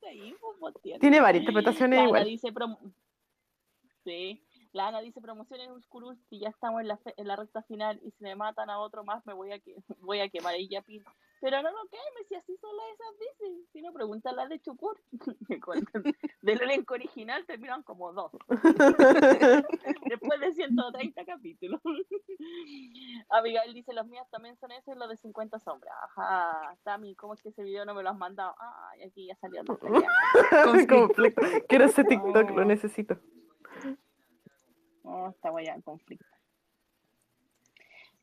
¿Qué 0.00 0.06
weón 0.06 0.08
la 0.08 0.08
dejaste 0.08 0.08
ahí, 0.08 0.34
pues? 0.40 1.00
Tiene 1.00 1.20
varias 1.20 1.42
interpretaciones 1.42 1.96
La 1.96 2.02
Ana 2.02 2.08
igual. 2.08 2.24
dice 2.24 2.52
Sí. 4.04 4.42
La 4.72 4.88
Ana 4.88 5.00
dice 5.00 5.20
promociones 5.20 5.68
y 6.30 6.40
ya 6.40 6.48
estamos 6.48 6.80
en 6.80 6.88
la, 6.88 6.96
fe- 6.96 7.14
en 7.16 7.26
la 7.28 7.36
recta 7.36 7.62
final 7.64 8.00
y 8.02 8.10
si 8.12 8.22
me 8.24 8.34
matan 8.36 8.70
a 8.70 8.78
otro 8.78 9.04
más 9.04 9.24
me 9.26 9.32
voy 9.34 9.52
a 9.52 9.58
que 9.58 9.76
voy 10.00 10.20
a 10.20 10.28
quemar 10.28 10.58
y 10.58 10.68
ya. 10.68 10.82
Pero 11.40 11.62
no 11.62 11.70
lo 11.70 11.88
quemes 11.88 12.28
si 12.28 12.34
así 12.34 12.56
son 12.58 12.70
las 12.76 12.86
esas 12.94 13.18
veces. 13.18 13.68
Si 13.72 13.80
no 13.80 13.92
pregunta 13.92 14.30
la 14.32 14.46
de 14.46 14.60
Chukur. 14.60 15.00
Del 16.42 16.62
elenco 16.62 16.94
original 16.94 17.46
terminan 17.46 17.82
como 17.82 18.12
dos. 18.12 18.32
Después 20.08 20.40
de 20.40 20.52
130 20.52 21.24
capítulos. 21.24 21.80
Abigail 23.30 23.72
dice, 23.72 23.94
los 23.94 24.06
míos 24.06 24.26
también 24.30 24.56
son 24.58 24.72
esos 24.72 24.94
y 24.94 24.98
los 24.98 25.08
de 25.08 25.16
50 25.16 25.58
sombras. 25.60 25.94
Ajá, 26.02 26.76
Tami, 26.82 27.14
¿cómo 27.14 27.34
es 27.34 27.42
que 27.42 27.48
ese 27.48 27.62
video 27.62 27.86
no 27.86 27.94
me 27.94 28.02
lo 28.02 28.10
has 28.10 28.18
mandado? 28.18 28.54
Ay, 28.58 29.04
aquí 29.04 29.26
ya 29.26 29.36
salió. 29.36 29.62
Quiero 31.68 31.84
ese 31.84 32.04
TikTok, 32.04 32.50
lo 32.50 32.64
necesito. 32.64 33.18
Oh, 35.04 35.28
esta 35.30 35.50
wea 35.50 35.74
en 35.74 35.82
conflicto. 35.82 36.26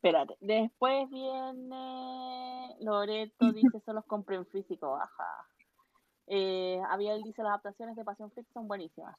Espérate, 0.07 0.37
después 0.39 1.09
viene 1.09 2.75
Loreto, 2.79 3.51
dice, 3.53 3.81
solo 3.85 3.99
los 3.99 4.05
compré 4.05 4.37
en 4.37 4.45
físico, 4.47 4.95
ajá. 4.95 5.47
Eh, 6.27 6.81
Abigail 6.89 7.23
dice, 7.23 7.43
las 7.43 7.51
adaptaciones 7.51 7.95
de 7.95 8.05
Pasión 8.05 8.31
Freak 8.31 8.47
son 8.53 8.67
buenísimas. 8.67 9.15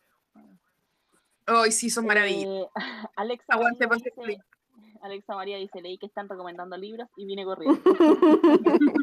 Hoy 1.47 1.73
sí, 1.73 1.91
son 1.91 2.07
maravillas. 2.07 2.47
Eh, 2.47 2.69
Alexa, 3.17 3.55
Aguante, 3.55 3.87
María 3.87 4.05
dice, 4.15 4.41
Alexa 5.03 5.35
María 5.35 5.57
dice, 5.59 5.81
leí 5.83 5.99
que 5.99 6.07
están 6.07 6.29
recomendando 6.29 6.77
libros 6.77 7.09
y 7.17 7.27
vine 7.27 7.45
corriendo. 7.45 7.81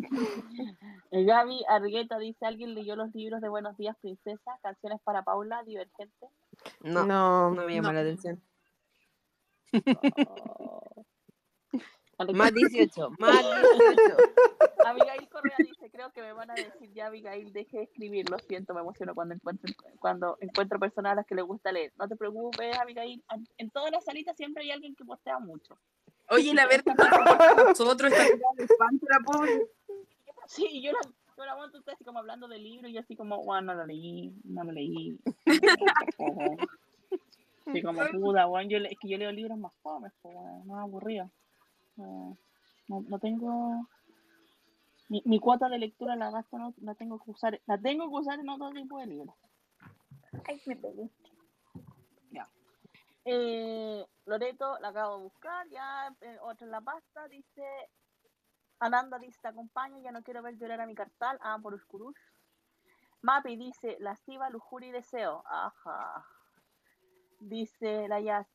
Eh, 1.12 1.24
Gaby 1.24 1.64
Argueta 1.70 2.18
dice, 2.18 2.46
¿alguien 2.46 2.74
leyó 2.74 2.96
los 2.98 3.14
libros 3.14 3.40
de 3.40 3.48
Buenos 3.48 3.78
Días 3.78 3.96
Princesa? 4.02 4.60
Canciones 4.62 5.00
para 5.02 5.24
Paula, 5.24 5.64
Divergente. 5.64 6.28
No, 6.82 7.06
No, 7.06 7.52
no 7.52 7.66
me 7.66 7.76
llama 7.76 7.94
la 7.94 8.02
atención. 8.02 8.42
Oh. 10.60 11.05
Más 12.34 12.54
18, 12.54 13.10
más 13.20 13.42
18. 13.42 14.18
Abigail 14.86 15.28
Correa 15.30 15.58
dice, 15.60 15.90
creo 15.92 16.12
que 16.12 16.22
me 16.22 16.32
van 16.32 16.50
a 16.52 16.54
decir 16.56 16.92
ya 16.94 17.08
Abigail, 17.08 17.52
deje 17.52 17.78
de 17.78 17.84
escribir, 17.84 18.30
lo 18.30 18.40
siento, 18.40 18.74
me 18.74 18.82
emociono 18.82 19.14
cuando 19.14 19.34
encuentro, 19.36 19.74
cuando 20.00 20.38
encuentro 20.40 20.80
personas 20.80 21.12
a 21.12 21.16
las 21.16 21.26
que 21.26 21.36
les 21.36 21.44
gusta 21.44 21.72
leer. 21.74 21.92
No 21.98 22.08
te 22.08 22.16
preocupes, 22.16 22.78
Abigail, 22.78 23.22
en- 23.58 23.70
todas 23.72 23.92
las 23.92 24.06
salitas 24.06 24.38
siempre 24.38 24.64
hay 24.64 24.72
alguien 24.72 24.96
que 24.96 25.04
postea 25.04 25.40
mucho. 25.40 25.78
Oye, 26.30 26.54
la 26.54 26.66
verdad, 26.68 26.96
nosotros 27.68 28.14
pobre. 29.26 29.68
Sí, 30.48 30.82
yo 30.82 30.92
la, 30.94 31.00
yo 31.38 31.46
la 31.46 31.56
usted 31.66 31.92
así 31.94 32.04
como 32.06 32.20
hablando 32.20 32.48
de 32.48 32.60
libros 32.60 32.90
y 32.92 32.98
así 32.98 33.16
como, 33.16 33.44
bueno, 33.44 33.74
no 33.74 33.82
lo 33.82 33.86
leí, 33.88 34.34
no 34.46 34.64
lo 34.64 34.72
leí. 34.72 35.20
Así 37.68 37.82
como, 37.82 38.00
puta, 38.12 38.46
bueno, 38.46 38.70
yo 38.70 38.78
le- 38.78 38.90
es 38.92 39.00
que 39.00 39.10
yo 39.10 39.18
leo 39.18 39.32
libros 39.32 39.58
más 39.58 39.72
jóvenes, 39.82 40.14
pues, 40.22 40.36
bueno, 40.36 40.64
más 40.66 40.84
aburridos. 40.84 41.30
No, 41.98 42.38
no, 42.88 43.02
no 43.02 43.20
tengo... 43.20 43.88
Mi, 45.08 45.22
mi 45.26 45.40
cuota 45.40 45.70
de 45.70 45.78
lectura 45.78 46.16
la 46.16 46.32
gasto, 46.32 46.58
no, 46.58 46.74
la 46.78 46.96
tengo 46.96 47.20
que 47.20 47.30
usar, 47.30 47.62
la 47.68 47.78
tengo 47.78 48.10
que 48.10 48.16
usar 48.16 48.40
en 48.40 48.50
otro 48.50 48.72
tipo 48.72 49.00
de 49.00 49.06
libros. 49.06 49.36
Ay, 50.48 50.62
me 50.66 50.76
pegué. 50.76 51.10
Eh, 53.28 54.06
Loreto, 54.26 54.78
la 54.80 54.90
acabo 54.90 55.18
de 55.18 55.24
buscar, 55.24 55.68
ya 55.70 56.16
eh, 56.22 56.38
otra 56.44 56.66
en 56.66 56.72
la 56.72 56.82
pasta, 56.82 57.28
dice 57.28 57.64
Ananda 58.80 59.18
dice, 59.18 59.40
te 59.42 59.48
acompaño, 59.48 60.00
ya 60.00 60.12
no 60.12 60.22
quiero 60.22 60.44
ver 60.44 60.58
llorar 60.58 60.82
a 60.82 60.86
mi 60.86 60.94
cartal, 60.94 61.40
ah, 61.42 61.58
por 61.60 61.74
Uskurush. 61.74 62.16
Mapi 63.22 63.56
dice, 63.56 63.98
lasciva, 64.00 64.52
lujuria 64.52 64.90
y 64.90 64.92
deseo, 64.92 65.44
ajá. 65.48 66.24
Dice 67.40 68.08
la 68.08 68.20
Yas, 68.20 68.48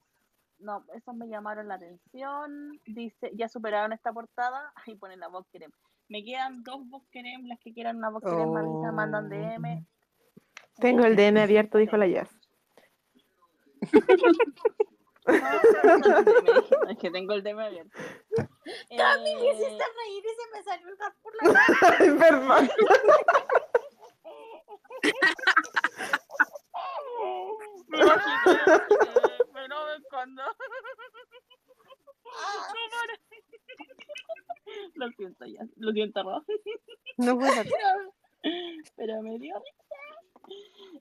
no, 0.61 0.85
esos 0.95 1.15
me 1.15 1.29
llamaron 1.29 1.69
la 1.69 1.75
atención. 1.75 2.81
Dice, 2.87 3.31
ya 3.35 3.49
superaron 3.49 3.93
esta 3.93 4.13
portada, 4.13 4.73
ahí 4.87 4.95
ponen 4.97 5.21
la 5.21 5.29
voz 5.29 5.47
querem. 5.53 5.71
Me 6.09 6.25
quedan 6.25 6.63
dos 6.63 6.89
voz 6.89 7.07
querem, 7.11 7.47
las 7.47 7.59
que 7.61 7.73
quieran 7.73 7.97
una 7.97 8.11
voz 8.11 8.23
querem, 8.23 8.51
me 8.51 8.61
avisan, 8.61 8.95
mandan 8.95 9.29
DM. 9.29 9.87
tengo 10.81 11.05
el 11.05 11.17
DM 11.17 11.39
abierto, 11.39 11.79
dijo 11.79 11.97
la 11.97 12.09
Jazz. 12.09 12.29
No, 15.27 15.39
no, 15.99 16.21
no, 16.23 16.91
es 16.91 16.99
que 16.99 17.11
tengo 17.11 17.35
el 17.35 17.43
tema 17.43 17.67
abierto. 17.67 17.97
Cami, 18.97 19.35
me 19.35 19.41
Eh, 19.43 19.53
hiciste 19.53 19.85
reír 19.97 20.25
y 20.25 20.35
se 20.35 20.51
me 20.53 20.63
salió 20.63 20.89
el 20.89 20.97
gas 20.97 21.15
por 21.23 21.33
la 21.37 21.53
cara. 21.53 21.65
Ay, 21.99 22.11
perdón. 22.19 22.71
me 27.89 29.30
me 30.11 30.19
escondo. 30.19 30.43
Lo 34.95 35.09
siento 35.11 35.47
ya, 35.47 35.67
lo 35.77 35.93
siento, 35.93 36.23
Ro. 36.23 36.45
No 37.19 37.39
puedo. 37.39 37.53
pero, 37.63 38.15
pero 38.97 39.23
me 39.23 39.39
dio 39.39 39.55
risa. 39.57 40.55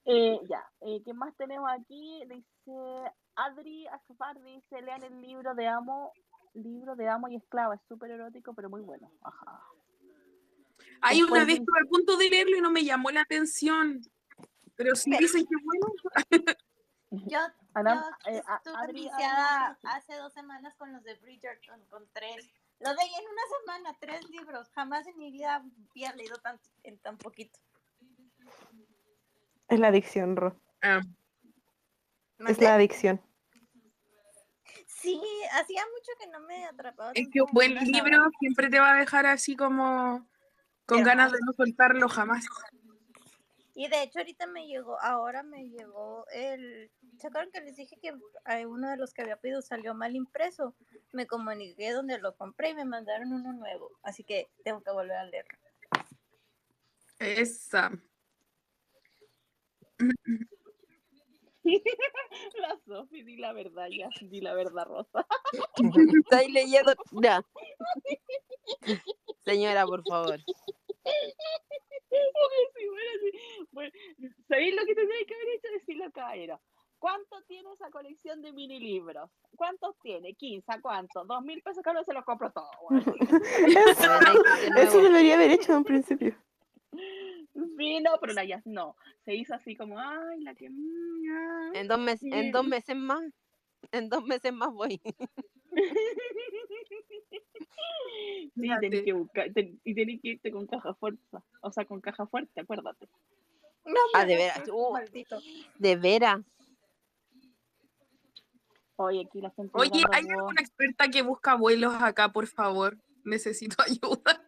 Eh, 0.06 0.40
ya, 0.50 0.64
eh, 0.82 1.02
¿qué 1.06 1.14
más 1.14 1.36
tenemos 1.38 1.70
aquí? 1.72 2.24
Dice 2.28 3.12
Adri 3.36 3.88
Asfar, 3.88 4.42
dice, 4.44 4.82
lean 4.82 5.04
el 5.04 5.22
libro 5.22 5.54
de 5.56 5.68
Amo, 5.68 6.12
libro 6.54 6.96
de 6.96 7.08
Amo 7.08 7.28
y 7.30 7.36
Esclava, 7.36 7.76
es 7.76 7.82
súper 7.88 8.12
erótico, 8.12 8.54
pero 8.54 8.70
muy 8.70 8.82
bueno. 8.82 9.12
Ajá. 9.22 9.62
Hay 11.02 11.22
una 11.22 11.40
vez 11.40 11.48
dice- 11.48 11.60
estuve 11.62 11.80
a 11.86 11.90
punto 11.90 12.18
de 12.18 12.30
leerlo 12.30 12.58
y 12.58 12.62
no 12.62 12.72
me 12.72 12.84
llamó 12.84 13.12
la 13.12 13.22
atención. 13.22 14.02
Pero 14.76 14.96
si 14.96 15.12
dicen 15.18 15.46
que 15.46 15.56
bueno, 15.64 15.88
Yo, 17.12 17.40
Ana- 17.74 18.18
yo 18.26 18.32
eh, 18.32 18.44
estuve 18.58 18.76
Adri- 18.76 18.94
viciada 18.94 19.72
Adri- 19.72 19.78
hace 19.84 20.16
dos 20.16 20.32
semanas 20.34 20.76
con 20.76 20.92
los 20.94 21.04
de 21.04 21.16
Bridgerton, 21.16 21.84
con 21.90 22.08
tres. 22.14 22.48
Lo 22.80 22.94
leí 22.94 23.10
en 23.14 23.26
una 23.26 23.42
semana, 23.60 23.98
tres 24.00 24.30
libros. 24.30 24.70
Jamás 24.70 25.08
en 25.08 25.18
mi 25.18 25.32
vida 25.32 25.56
había 25.92 26.14
leído 26.14 26.38
tanto 26.38 26.70
en 26.84 26.98
tan 27.00 27.18
poquito. 27.18 27.60
Es 29.68 29.80
la 29.80 29.88
adicción, 29.90 30.36
Ro. 30.36 30.60
ah, 30.82 31.02
Es 32.48 32.60
la 32.60 32.76
adicción. 32.76 33.22
Sí, 34.88 35.22
hacía 35.54 35.84
mucho 35.86 36.12
que 36.20 36.28
no 36.28 36.40
me 36.42 36.66
atrapaba. 36.66 37.12
es 37.16 37.28
que 37.32 37.42
un 37.42 37.52
buen 37.52 37.74
libro 37.74 38.30
siempre 38.40 38.70
te 38.70 38.80
va 38.80 38.94
a 38.94 39.00
dejar 39.00 39.26
así 39.26 39.56
como 39.56 40.28
con 40.86 41.04
ganas 41.04 41.32
de 41.32 41.40
no 41.46 41.54
soltarlo 41.54 42.08
jamás. 42.10 42.46
Y 43.80 43.88
de 43.88 44.04
hecho 44.04 44.20
ahorita 44.20 44.46
me 44.46 44.68
llegó, 44.68 45.00
ahora 45.00 45.42
me 45.42 45.70
llegó 45.70 46.26
el... 46.34 46.92
¿Se 47.18 47.28
acuerdan 47.28 47.50
que 47.50 47.62
les 47.62 47.78
dije 47.78 47.98
que 48.02 48.12
uno 48.66 48.90
de 48.90 48.98
los 48.98 49.14
que 49.14 49.22
había 49.22 49.38
pedido 49.38 49.62
salió 49.62 49.94
mal 49.94 50.18
impreso? 50.18 50.76
Me 51.14 51.26
comuniqué 51.26 51.94
donde 51.94 52.20
lo 52.20 52.36
compré 52.36 52.72
y 52.72 52.74
me 52.74 52.84
mandaron 52.84 53.32
uno 53.32 53.54
nuevo. 53.54 53.90
Así 54.04 54.26
que 54.26 54.50
tengo 54.66 54.82
que 54.82 54.92
volver 54.92 55.16
a 55.16 55.24
leerlo. 55.24 55.58
Esa. 57.20 57.92
La 61.64 62.78
Sofi, 62.86 63.24
di 63.24 63.38
la 63.38 63.54
verdad 63.54 63.88
ya, 63.90 64.10
di 64.20 64.42
la 64.42 64.56
verdad, 64.56 64.88
Rosa. 64.88 65.26
Estáis 66.26 66.52
leyendo. 66.52 66.94
Ya. 67.22 67.42
Señora, 69.46 69.86
por 69.86 70.04
favor. 70.06 70.38
Bueno, 73.72 73.92
¿Sabéis 74.48 74.76
lo 74.76 74.86
que 74.86 74.96
tendría 74.96 75.26
que 75.26 75.36
haber 75.36 75.48
hecho? 75.56 75.68
Decirlo 75.74 76.06
era. 76.34 76.60
¿Cuánto 76.98 77.42
tiene 77.48 77.72
esa 77.72 77.90
colección 77.90 78.42
de 78.42 78.52
mini 78.52 78.80
libros? 78.80 79.30
¿Cuántos 79.56 79.98
tiene? 80.00 80.36
¿15? 80.36 80.64
¿A 80.68 80.82
cuánto? 80.82 81.24
¿Dos 81.24 81.42
mil 81.44 81.62
pesos 81.62 81.84
uno 81.90 82.04
se 82.04 82.14
los 82.14 82.26
compro 82.26 82.52
todos? 82.52 82.70
bueno. 82.90 83.06
Eso, 83.88 84.12
eso 84.78 85.02
debería 85.02 85.36
haber 85.36 85.52
hecho 85.52 85.72
de 85.72 85.78
un 85.78 85.84
principio. 85.86 86.36
Sí, 87.78 88.00
no, 88.02 88.12
pero 88.20 88.34
la 88.34 88.44
ya 88.44 88.62
no. 88.66 88.98
Se 89.24 89.34
hizo 89.34 89.54
así 89.54 89.76
como, 89.76 89.98
ay, 89.98 90.42
la 90.42 90.56
que... 90.56 90.70
mm, 90.70 91.32
ah". 91.32 91.72
En 91.74 91.88
dos, 91.88 92.00
meses, 92.00 92.30
en 92.32 92.52
dos 92.52 92.66
meses 92.66 92.96
más. 92.96 93.24
En 93.92 94.10
dos 94.10 94.26
meses 94.26 94.52
más 94.52 94.74
voy. 94.74 95.02
Sí, 98.56 98.68
tenés 98.82 99.04
que 99.04 99.14
buscar, 99.14 99.52
ten- 99.54 99.80
y 99.86 99.94
tenés 99.96 100.20
que 100.22 100.30
irte 100.30 100.52
con 100.52 100.66
caja 100.68 100.94
fuerza, 100.96 101.42
o 101.62 101.72
sea, 101.72 101.86
con 101.86 102.02
caja 102.02 102.26
fuerte, 102.28 102.60
acuérdate. 102.60 103.08
No, 103.86 104.00
Ah, 104.14 104.26
de 104.26 104.36
veras. 104.36 104.64
Uh, 104.72 104.92
maldito. 104.94 105.40
de 105.78 105.96
veras. 105.96 106.42
Oye, 108.98 109.24
aquí 109.26 109.40
la 109.42 109.50
gente 109.52 109.72
Oye, 109.76 110.04
¿hay 110.12 110.28
alguna 110.30 110.62
experta 110.62 111.08
que 111.10 111.22
busca 111.22 111.56
vuelos 111.56 111.94
acá, 112.02 112.32
por 112.34 112.48
favor? 112.48 112.98
Necesito 113.24 113.78
ayuda. 113.88 114.44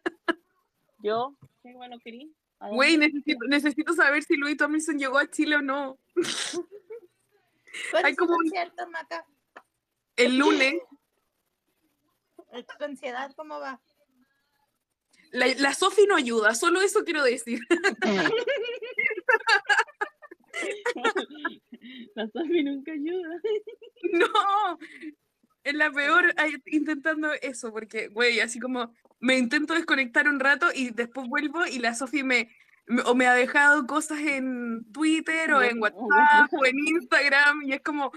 Yo, 1.00 1.34
qué 1.64 1.74
bueno 1.74 1.98
querí. 2.00 2.34
Güey, 2.60 2.98
necesito, 2.98 3.46
necesito 3.48 3.94
saber 3.94 4.24
si 4.24 4.36
Louis 4.36 4.58
Tomlinson 4.58 5.00
llegó 5.00 5.18
a 5.18 5.28
Chile 5.30 5.56
o 5.56 5.62
no. 5.62 5.98
¿Cuál 7.92 8.06
Hay 8.06 8.16
como 8.16 8.34
un- 8.34 8.38
concierto, 8.40 8.88
Maca? 8.90 9.26
El 10.18 10.38
lunes, 10.38 10.76
¿Tu 12.78 12.84
ansiedad 12.84 13.32
cómo 13.36 13.60
va? 13.60 13.82
la, 15.32 15.48
la 15.60 15.74
Sofi 15.74 16.06
no 16.08 16.16
ayuda, 16.18 16.54
solo 16.56 16.82
eso 16.82 17.04
quiero 17.06 17.24
decir. 17.24 17.60
La 22.16 22.28
Sofi 22.28 22.64
nunca 22.64 22.92
ayuda. 22.92 23.40
No, 24.14 24.80
es 25.64 25.74
la 25.76 25.92
peor 25.92 26.34
intentando 26.66 27.32
eso, 27.34 27.72
porque, 27.72 28.08
güey, 28.08 28.40
así 28.42 28.60
como 28.60 28.94
me 29.20 29.38
intento 29.38 29.74
desconectar 29.76 30.28
un 30.28 30.40
rato 30.40 30.68
y 30.74 30.90
después 30.90 31.28
vuelvo 31.30 31.66
y 31.68 31.78
la 31.80 31.94
Sofi 31.94 32.24
me- 32.24 32.50
o 33.06 33.16
me 33.16 33.28
ha 33.28 33.34
dejado 33.34 33.86
cosas 33.88 34.20
en 34.20 34.86
Twitter 34.92 35.54
o 35.54 35.62
en 35.62 35.82
WhatsApp 35.82 36.54
o 36.54 36.66
en 36.66 36.78
Instagram 36.80 37.62
y 37.64 37.74
es 37.74 37.82
como, 37.82 38.12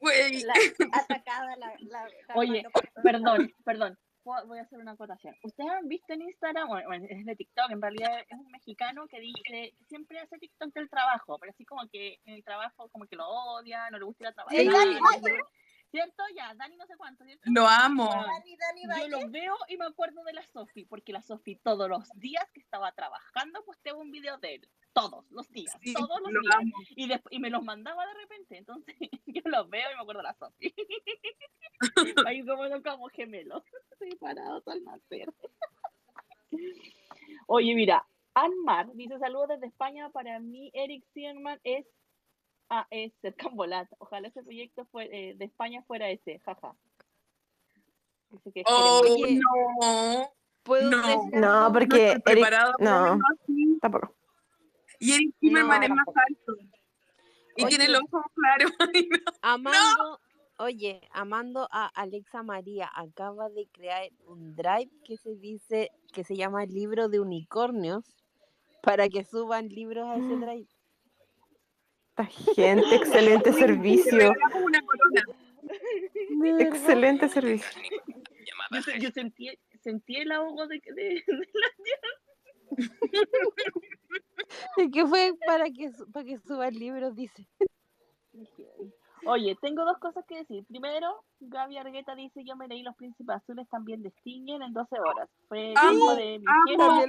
güey, 0.00 0.42
La 0.42 0.54
atacada, 0.92 1.56
la, 1.56 1.72
la, 1.80 2.02
la 2.28 2.34
Oye, 2.34 2.66
Perdón, 3.02 3.52
perdón. 3.64 3.98
Voy 4.24 4.44
voy 4.48 4.58
a 4.58 4.62
hacer 4.62 4.80
una 4.80 4.90
acotación. 4.90 5.36
¿Ustedes 5.44 5.70
han 5.70 5.86
visto 5.86 6.12
en 6.12 6.22
Instagram, 6.22 6.66
bueno, 6.66 6.88
bueno, 6.88 7.06
es 7.08 7.24
de 7.24 7.36
TikTok, 7.36 7.70
en 7.70 7.80
realidad 7.80 8.18
es 8.28 8.36
un 8.36 8.50
mexicano 8.50 9.06
que, 9.06 9.20
di- 9.20 9.32
que 9.44 9.72
siempre 9.88 10.18
hace 10.18 10.36
TikTok 10.38 10.74
del 10.74 10.90
trabajo, 10.90 11.38
pero 11.38 11.52
así 11.52 11.64
como 11.64 11.88
que 11.88 12.18
en 12.24 12.34
el 12.34 12.42
trabajo 12.42 12.88
como 12.90 13.06
que 13.06 13.14
lo 13.14 13.24
odia, 13.28 13.88
no 13.90 13.98
le 14.00 14.04
gusta 14.04 14.24
ir 14.24 14.28
a 14.28 14.32
trabajar. 14.32 14.58
El 14.58 14.68
¿Cierto? 15.96 16.22
Ya, 16.36 16.52
Dani 16.54 16.76
no 16.76 16.86
sé 16.86 16.94
cuánto, 16.98 17.24
¿cierto? 17.24 17.42
lo 17.46 17.66
amo. 17.66 18.10
Dani, 18.10 18.56
Dani 18.86 19.02
Yo 19.02 19.08
los 19.08 19.30
veo 19.30 19.54
y 19.68 19.78
me 19.78 19.86
acuerdo 19.86 20.22
de 20.24 20.34
la 20.34 20.42
Sofi, 20.48 20.84
porque 20.84 21.12
la 21.12 21.22
Sofi 21.22 21.56
todos 21.56 21.88
los 21.88 22.06
días 22.16 22.44
que 22.52 22.60
estaba 22.60 22.92
trabajando 22.92 23.64
posteaba 23.64 23.98
un 23.98 24.10
video 24.10 24.36
de 24.38 24.56
él. 24.56 24.68
Todos 24.92 25.24
los 25.30 25.48
días, 25.50 25.74
Sí, 25.82 25.94
todos 25.94 26.20
los 26.20 26.32
lo 26.32 26.40
días. 26.42 26.54
amo. 26.56 26.72
Y, 26.90 27.08
desp- 27.08 27.28
y 27.30 27.38
me 27.38 27.48
los 27.50 27.62
mandaba 27.62 28.06
de 28.06 28.14
repente, 28.14 28.58
entonces 28.58 28.94
yo 29.26 29.42
los 29.44 29.68
veo 29.70 29.90
y 29.90 29.94
me 29.94 30.00
acuerdo 30.02 30.20
de 30.20 30.24
la 30.24 30.34
Sofi. 30.34 30.74
Ahí 32.26 32.44
como, 32.44 32.82
como 32.82 33.08
gemelos, 33.08 33.62
separados 33.98 34.68
al 34.68 34.84
nacer. 34.84 35.32
Oye, 37.46 37.74
mira, 37.74 38.06
Anmar 38.34 38.92
dice 38.94 39.18
saludos 39.18 39.48
desde 39.48 39.66
España. 39.68 40.10
Para 40.10 40.38
mí, 40.40 40.70
Eric 40.74 41.04
Zimmerman 41.14 41.60
es, 41.64 41.86
ah, 42.70 42.86
es 42.90 43.12
Cercambolat. 43.20 43.88
Ojalá 43.98 44.28
ese 44.28 44.42
proyecto 44.42 44.86
fue, 44.86 45.08
eh, 45.12 45.34
de 45.34 45.44
España 45.44 45.82
fuera 45.86 46.08
ese, 46.10 46.38
jaja. 46.40 46.74
Que 48.52 48.62
Oh, 48.66 49.02
no. 49.28 50.30
¿Puedo 50.62 50.90
No. 50.90 51.28
No, 51.32 51.72
porque 51.72 52.12
estoy 52.12 52.32
Eric, 52.32 52.50
no, 52.80 53.18
tampoco. 53.80 54.14
Y 54.98 55.12
Eric 55.12 55.34
Zimmerman 55.40 55.82
es 55.84 55.90
más 55.90 56.06
alto. 56.08 56.56
Y 57.56 57.64
Oye. 57.64 57.68
tiene 57.68 57.88
los 57.88 58.02
ojos 58.12 58.26
claros. 58.34 58.72
No. 59.10 59.32
Amando, 59.42 60.20
oye, 60.58 61.00
amando 61.12 61.68
a 61.70 61.86
Alexa 61.86 62.42
María, 62.42 62.90
acaba 62.94 63.48
de 63.48 63.68
crear 63.68 64.10
un 64.26 64.56
drive 64.56 64.90
que 65.04 65.16
se 65.16 65.36
dice, 65.36 65.90
que 66.12 66.24
se 66.24 66.36
llama 66.36 66.66
Libro 66.66 67.08
de 67.08 67.20
Unicornios, 67.20 68.04
para 68.82 69.08
que 69.08 69.24
suban 69.24 69.68
libros 69.68 70.06
a 70.06 70.16
ese 70.16 70.36
drive. 70.36 70.75
Esta 72.18 72.24
gente, 72.54 72.96
excelente 72.96 73.52
Te 73.52 73.58
servicio. 73.58 74.32
Excelente 76.58 77.28
servicio. 77.28 77.82
Yo, 78.70 78.82
se- 78.82 78.98
yo 79.00 79.10
sentí, 79.10 79.50
sentí 79.82 80.16
el 80.16 80.32
ahogo 80.32 80.66
de, 80.66 80.80
de, 80.94 81.02
de 81.02 81.22
Es 84.78 84.90
que 84.92 85.06
fue 85.06 85.32
para 85.46 85.66
que, 85.66 85.90
para 86.10 86.24
que 86.24 86.38
suban 86.38 86.72
libros, 86.74 87.14
dice. 87.14 87.46
Oye, 89.26 89.54
tengo 89.60 89.84
dos 89.84 89.98
cosas 89.98 90.24
que 90.26 90.36
decir. 90.36 90.64
Primero, 90.66 91.22
Gaby 91.40 91.76
Argueta 91.76 92.14
dice, 92.14 92.44
yo 92.44 92.56
me 92.56 92.66
leí 92.66 92.82
Los 92.82 92.96
Príncipes 92.96 93.36
Azules 93.36 93.68
también 93.68 94.02
de 94.02 94.10
Stingen 94.10 94.62
en 94.62 94.72
12 94.72 94.98
horas. 95.00 95.28
Fue 95.48 95.72
el 95.72 95.74
tiempo 95.74 96.14
de 96.14 96.38
mi 96.38 96.44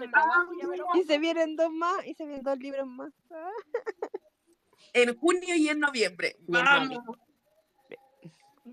de 0.02 0.08
trabajo, 0.10 0.52
lo 0.54 1.00
Y 1.00 1.04
se 1.04 1.18
vienen 1.18 1.56
dos 1.56 1.72
más, 1.72 2.06
y 2.06 2.14
se 2.14 2.26
vienen 2.26 2.44
dos 2.44 2.58
libros 2.58 2.88
más. 2.88 3.14
En 4.94 5.18
junio 5.18 5.56
y 5.56 5.70
en 5.70 5.80
noviembre. 5.80 6.36
Vamos. 6.48 7.00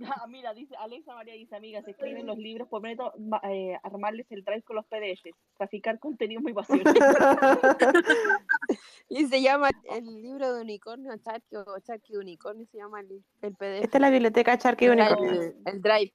Ah, 0.02 0.26
mira, 0.26 0.52
dice 0.54 0.74
Alexa 0.76 1.14
María 1.14 1.34
dice, 1.34 1.54
amiga, 1.54 1.82
se 1.82 1.92
escriben 1.92 2.26
los 2.26 2.38
libros, 2.38 2.68
prometo 2.68 3.12
eh, 3.44 3.78
armarles 3.82 4.26
el 4.30 4.42
drive 4.42 4.62
con 4.62 4.76
los 4.76 4.86
PDFs, 4.86 5.34
traficar 5.56 5.98
contenido 5.98 6.40
muy 6.40 6.52
pasión. 6.52 6.82
Y 9.08 9.26
se 9.26 9.42
llama 9.42 9.70
el 9.90 10.22
libro 10.22 10.54
de 10.54 10.62
unicornio, 10.62 11.16
Charque 11.18 11.58
o 11.58 11.78
Charque 11.80 12.14
de 12.14 12.18
unicornio, 12.18 12.66
se 12.66 12.78
llama 12.78 13.00
el, 13.00 13.22
el 13.42 13.54
PDF. 13.54 13.84
Esta 13.84 13.98
es 13.98 14.00
la 14.00 14.10
biblioteca 14.10 14.58
Charque 14.58 14.86
y 14.86 14.88
el, 14.88 14.98
Unicornio. 14.98 15.54
el 15.66 15.82
drive. 15.82 16.14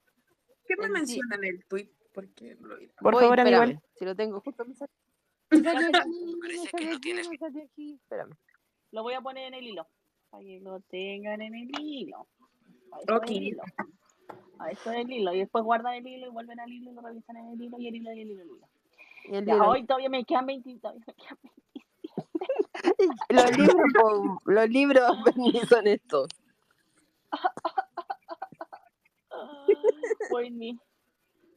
¿Qué 0.67 0.75
me 0.75 0.87
sí. 0.87 0.91
mencionan 0.91 1.43
en 1.43 1.55
el 1.55 1.65
tweet? 1.65 1.89
Porque 2.13 2.55
no 2.59 2.67
lo. 2.67 2.77
Por 2.99 3.13
Voy, 3.13 3.21
favor, 3.21 3.39
espérame, 3.39 3.61
Aníbal. 3.61 3.83
Si 3.97 4.05
lo 4.05 4.15
tengo 4.15 4.41
justo 4.41 4.65
me 4.65 4.73
sale. 4.73 4.91
Parece 5.51 6.69
que 6.75 6.85
no 6.85 6.91
aquí, 6.91 6.99
tienes-. 6.99 7.29
Espérame. 8.01 8.35
Lo 8.91 9.03
voy 9.03 9.13
a 9.13 9.21
poner 9.21 9.47
en 9.47 9.53
el 9.53 9.67
hilo, 9.67 9.87
para 10.29 10.43
que 10.43 10.59
lo 10.61 10.79
tengan 10.81 11.41
en 11.41 11.55
el 11.55 11.69
hilo. 11.79 12.27
Eso 13.01 13.15
Ok. 13.15 13.25
es 13.25 13.31
el 13.31 13.43
hilo. 13.43 13.63
A 14.59 14.71
eso 14.71 14.91
es 14.91 14.97
el 14.97 15.11
hilo. 15.11 15.33
Y 15.33 15.39
después 15.39 15.63
guardan 15.63 15.93
el 15.93 16.07
hilo 16.07 16.27
y 16.27 16.29
vuelven 16.31 16.59
al 16.59 16.71
hilo 16.71 16.91
y 16.91 16.93
lo 16.93 17.01
revisan 17.01 17.37
en 17.37 17.47
el 17.49 17.61
hilo 17.61 17.77
y 17.79 17.87
el 17.87 17.95
hilo 17.95 18.13
y 18.13 18.21
el 18.21 18.31
hilo. 18.31 18.43
Y 18.43 18.47
el 18.47 18.55
hilo. 18.55 18.67
Y 19.25 19.35
el 19.35 19.45
Ya, 19.45 19.63
hoy 19.63 19.85
todavía 19.85 20.09
me 20.09 20.25
quedan 20.25 20.45
20, 20.45 20.79
todavía 20.79 21.03
me 21.07 21.13
quedan 21.13 21.37
20. 21.43 21.59
Los 23.29 23.57
libros, 23.57 24.37
los 24.45 24.69
libros 24.69 25.11
son 25.69 25.87
estos. 25.87 26.27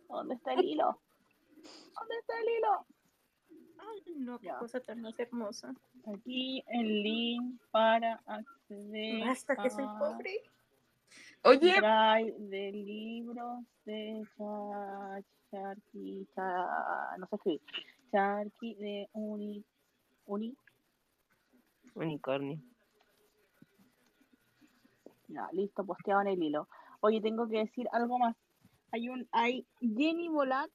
¿Dónde 0.08 0.34
está 0.34 0.52
el 0.52 0.64
hilo? 0.64 1.00
¿Dónde 1.98 2.14
está 2.20 2.32
el 2.40 2.48
hilo? 2.48 2.86
No, 4.16 4.38
qué 4.38 4.46
Ya. 4.46 4.58
cosa 4.58 4.80
tan 4.80 5.00
más 5.02 5.18
hermosa. 5.18 5.74
Aquí 6.14 6.62
el 6.68 7.02
link 7.02 7.60
para 7.70 8.20
acceder 8.26 9.26
Basta 9.26 9.56
que 9.56 9.70
soy 9.70 9.84
pobre. 9.98 10.42
Oye, 11.44 11.74
drive 11.74 12.34
de 12.38 12.72
libros 12.72 13.64
de 13.84 14.22
Cha- 14.38 15.22
Charqui, 15.50 16.26
Cha- 16.34 17.16
no 17.18 17.26
sé 17.26 17.36
escribir, 17.36 17.60
Charqui 18.10 18.74
de 18.76 19.08
Uni, 19.12 19.64
Uni, 20.26 20.56
Unicornio. 21.94 22.58
ya, 25.28 25.48
listo, 25.52 25.84
posteado 25.84 26.20
en 26.22 26.28
el 26.28 26.42
hilo. 26.42 26.68
Oye, 27.00 27.20
tengo 27.20 27.48
que 27.48 27.58
decir 27.58 27.88
algo 27.92 28.18
más. 28.18 28.36
Hay 28.92 29.08
un, 29.08 29.26
hay 29.32 29.66
Jenny 29.80 30.28
Volat, 30.28 30.70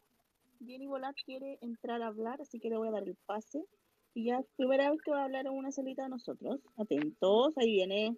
Jenny 0.66 0.88
Volat 0.88 1.16
quiere 1.26 1.58
entrar 1.62 2.02
a 2.02 2.08
hablar, 2.08 2.42
así 2.42 2.60
que 2.60 2.70
le 2.70 2.78
voy 2.78 2.88
a 2.88 2.92
dar 2.92 3.04
el 3.04 3.16
pase. 3.26 3.66
Y 4.14 4.26
ya, 4.26 4.42
primera 4.56 4.90
vez 4.90 5.02
que 5.02 5.12
va 5.12 5.22
a 5.22 5.26
hablar 5.26 5.46
en 5.46 5.54
una 5.54 5.72
salita 5.72 6.04
de 6.04 6.10
nosotros. 6.10 6.60
Atentos, 6.78 7.56
ahí 7.58 7.72
viene. 7.72 8.18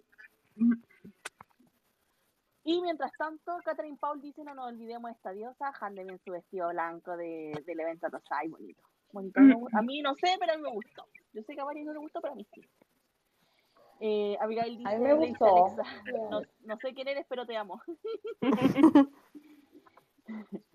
Y 2.64 2.80
mientras 2.80 3.12
tanto, 3.18 3.58
Catherine 3.64 3.98
Paul 4.00 4.20
dice, 4.20 4.44
no 4.44 4.54
nos 4.54 4.68
olvidemos 4.68 5.10
de 5.10 5.14
esta 5.16 5.32
diosa, 5.32 5.72
Handle 5.80 6.12
en 6.12 6.18
su 6.20 6.32
vestido 6.32 6.68
blanco 6.68 7.16
de, 7.16 7.52
del 7.66 7.80
evento 7.80 8.08
Rosai, 8.08 8.48
bonito. 8.48 8.82
bonito. 9.12 9.40
A 9.78 9.82
mí 9.82 10.00
no 10.00 10.14
sé, 10.14 10.36
pero 10.38 10.52
a 10.52 10.56
mí 10.56 10.62
me 10.62 10.70
gustó. 10.70 11.04
Yo 11.32 11.42
sé 11.42 11.54
que 11.54 11.60
a 11.60 11.64
varios 11.64 11.86
no 11.86 11.92
le 11.92 11.98
gustó, 11.98 12.20
pero 12.20 12.32
a 12.32 12.36
mí 12.36 12.46
sí. 12.54 12.62
Eh, 14.00 14.36
Abigail 14.40 14.78
dice, 14.78 14.88
A 14.88 14.98
mí 14.98 15.04
me 15.04 15.14
gustó. 15.14 15.46
Alexa, 15.46 15.84
no, 16.30 16.42
no 16.64 16.76
sé 16.78 16.94
quién 16.94 17.08
eres, 17.08 17.26
pero 17.28 17.44
te 17.46 17.56
amo. 17.56 17.80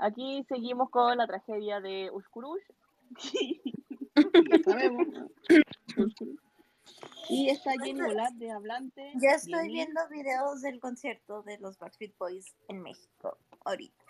Aquí 0.00 0.44
seguimos 0.48 0.90
con 0.90 1.16
la 1.18 1.26
tragedia 1.26 1.80
de 1.80 2.10
Uskurush. 2.12 2.62
ya 4.50 4.58
sabemos. 4.64 5.06
Y 7.28 7.48
está 7.50 7.72
Jenny 7.82 8.00
Volat 8.00 8.32
de 8.34 8.50
Hablante. 8.50 9.12
Ya 9.20 9.32
estoy 9.32 9.52
Jenny. 9.60 9.72
viendo 9.74 10.00
videos 10.08 10.62
del 10.62 10.80
concierto 10.80 11.42
de 11.42 11.58
los 11.58 11.78
Backstreet 11.78 12.16
Boys 12.18 12.54
en 12.68 12.82
México 12.82 13.36
ahorita, 13.64 14.04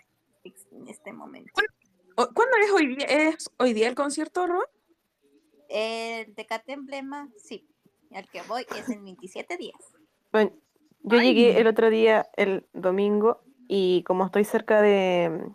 en 0.71 0.87
este 0.87 1.13
momento. 1.13 1.51
¿cu- 2.15 2.33
¿cuándo 2.33 2.57
es 2.63 2.71
hoy 2.71 2.95
día? 2.95 3.05
¿Es 3.05 3.49
hoy 3.57 3.73
día 3.73 3.87
el 3.87 3.95
concierto, 3.95 4.47
Ron? 4.47 4.63
El 5.69 6.33
Tecate 6.35 6.73
Emblema, 6.73 7.29
sí, 7.37 7.67
al 8.13 8.27
que 8.29 8.41
voy 8.43 8.65
es 8.77 8.89
en 8.89 9.03
27 9.03 9.57
días. 9.57 9.79
Bueno, 10.31 10.51
yo 11.03 11.17
Ay. 11.19 11.27
llegué 11.33 11.59
el 11.59 11.67
otro 11.67 11.89
día, 11.89 12.29
el 12.35 12.65
domingo, 12.73 13.43
y 13.73 14.03
como 14.03 14.25
estoy 14.25 14.43
cerca 14.43 14.81
de, 14.81 15.45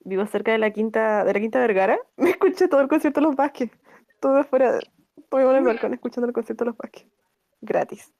vivo 0.00 0.26
cerca 0.26 0.50
de 0.50 0.58
la 0.58 0.72
quinta, 0.72 1.22
de 1.22 1.32
la 1.32 1.38
quinta 1.38 1.60
Vergara, 1.60 1.96
me 2.16 2.30
escuché 2.30 2.66
todo 2.66 2.80
el 2.80 2.88
concierto 2.88 3.20
de 3.20 3.26
los 3.26 3.36
Vázquez. 3.36 3.70
Todo 4.20 4.38
afuera, 4.38 4.80
todo 5.30 5.52
en 5.52 5.58
el 5.58 5.62
balcón 5.62 5.94
escuchando 5.94 6.26
el 6.26 6.32
concierto 6.32 6.64
de 6.64 6.70
los 6.70 6.76
Vázquez. 6.76 7.06
Gratis. 7.60 8.12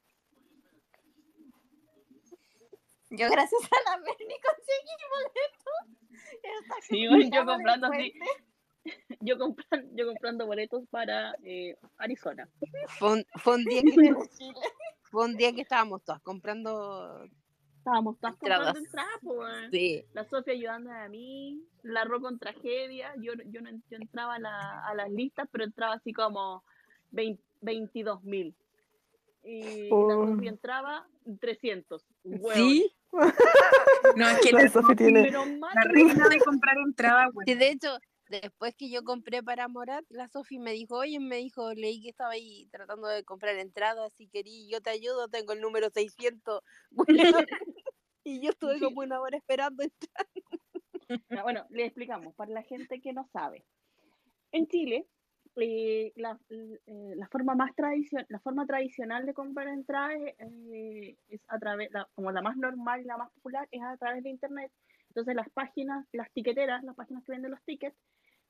Yo 3.11 3.29
gracias 3.29 3.63
a 3.65 3.91
la 3.91 3.97
Bernie 3.97 4.37
conseguí 4.47 4.95
boletos. 5.11 5.97
Sí, 6.83 7.09
bueno, 7.09 7.29
yo 7.33 7.45
comprando 7.45 7.87
así, 7.89 8.13
yo 9.21 9.39
comprando, 9.39 9.89
yo 9.97 10.07
comprando 10.07 10.47
boletos 10.47 10.85
para 10.89 11.35
eh, 11.43 11.77
Arizona. 11.99 12.49
Fue 12.99 13.15
un, 13.15 13.27
fue 13.43 13.57
un 13.57 13.65
día 13.65 13.83
que, 13.83 14.15
fue 15.03 15.25
un 15.25 15.37
día 15.37 15.53
que 15.53 15.63
estábamos 15.63 16.05
todas 16.05 16.23
comprando. 16.23 17.29
Estábamos 17.87 18.19
todas 18.19 18.35
comprando 18.37 18.79
Entradas. 18.79 19.15
entradas. 19.23 19.71
Sí, 19.71 20.05
La 20.13 20.25
Sofía 20.25 20.55
ayudándome 20.55 20.99
a 20.99 21.09
mí, 21.09 21.63
la 21.85 22.03
Ro 22.03 22.21
con 22.21 22.37
tragedia, 22.37 23.15
yo, 23.21 23.33
yo, 23.47 23.61
no, 23.61 23.71
yo 23.71 23.97
entraba 23.97 24.35
a, 24.35 24.39
la- 24.41 24.85
a 24.89 24.95
las 24.97 25.09
listas, 25.09 25.49
pero 25.53 25.63
entraba 25.63 25.95
así 25.95 26.13
como 26.13 26.65
22 27.61 28.25
mil. 28.25 28.57
Y 29.45 29.89
la 29.89 29.95
Oh. 29.95 30.27
Sofía 30.27 30.51
entraba 30.51 31.07
300. 31.41 32.05
Weón. 32.25 32.55
Sí. 32.57 32.93
No, 34.17 34.29
es 34.29 34.41
que 34.41 34.53
La 34.53 34.63
la, 34.65 34.69
Sofi 34.69 34.95
tiene. 34.97 35.23
Pero 35.23 35.47
mal, 35.47 35.71
la 35.75 35.83
regla 35.85 36.29
de 36.29 36.39
comprar 36.41 36.77
entrada, 36.79 37.29
güey. 37.33 37.47
Sí, 37.47 37.55
de 37.55 37.71
hecho, 37.71 37.97
después 38.29 38.75
que 38.77 38.91
yo 38.91 39.03
compré 39.05 39.43
para 39.43 39.69
Morat, 39.69 40.05
la 40.11 40.29
Sofi 40.29 40.59
me 40.59 40.73
dijo, 40.73 40.97
oye, 40.99 41.21
me 41.21 41.37
dijo, 41.37 41.73
leí 41.75 42.03
que 42.03 42.11
estaba 42.11 42.33
ahí 42.33 42.69
tratando 42.73 43.09
de 43.09 43.25
comprar 43.25 43.57
entradas, 43.57 44.13
si 44.15 44.29
querí, 44.29 44.69
yo 44.71 44.81
te 44.81 44.91
ayudo, 44.91 45.29
tengo 45.29 45.53
el 45.53 45.61
número 45.61 45.91
600. 45.91 46.61
y 48.25 48.43
yo 48.43 48.51
estuve 48.51 48.81
como 48.81 49.01
una 49.03 49.21
hora 49.21 49.37
esperando. 49.39 49.85
Ah, 51.33 51.43
Bueno, 51.43 51.67
le 51.71 51.85
explicamos, 51.87 52.35
para 52.35 52.51
la 52.53 52.63
gente 52.63 53.01
que 53.01 53.13
no 53.13 53.25
sabe. 53.33 53.67
En 54.53 54.67
Chile, 54.69 55.09
eh, 55.57 56.13
la, 56.17 56.41
eh, 56.51 57.15
la 57.17 57.29
forma 57.29 57.55
más 57.55 57.75
tradicional, 57.77 58.27
la 58.31 58.41
forma 58.41 58.67
tradicional 58.67 59.27
de 59.27 59.35
comprar 59.35 59.69
entradas 59.69 60.19
eh, 60.39 61.19
es 61.29 61.43
a 61.49 61.59
través, 61.59 61.91
la- 61.93 62.09
como 62.15 62.33
la 62.33 62.43
más 62.43 62.57
normal 62.57 63.03
y 63.03 63.05
la 63.05 63.19
más 63.19 63.33
popular, 63.33 63.69
es 63.71 63.83
a 63.83 63.97
través 63.99 64.23
de 64.25 64.31
internet. 64.31 64.73
Entonces 65.17 65.35
las 65.35 65.49
páginas, 65.49 66.07
las 66.13 66.31
tiqueteras, 66.33 66.85
las 66.85 66.95
páginas 66.95 67.25
que 67.25 67.33
venden 67.33 67.51
los 67.51 67.63
tickets, 67.63 67.97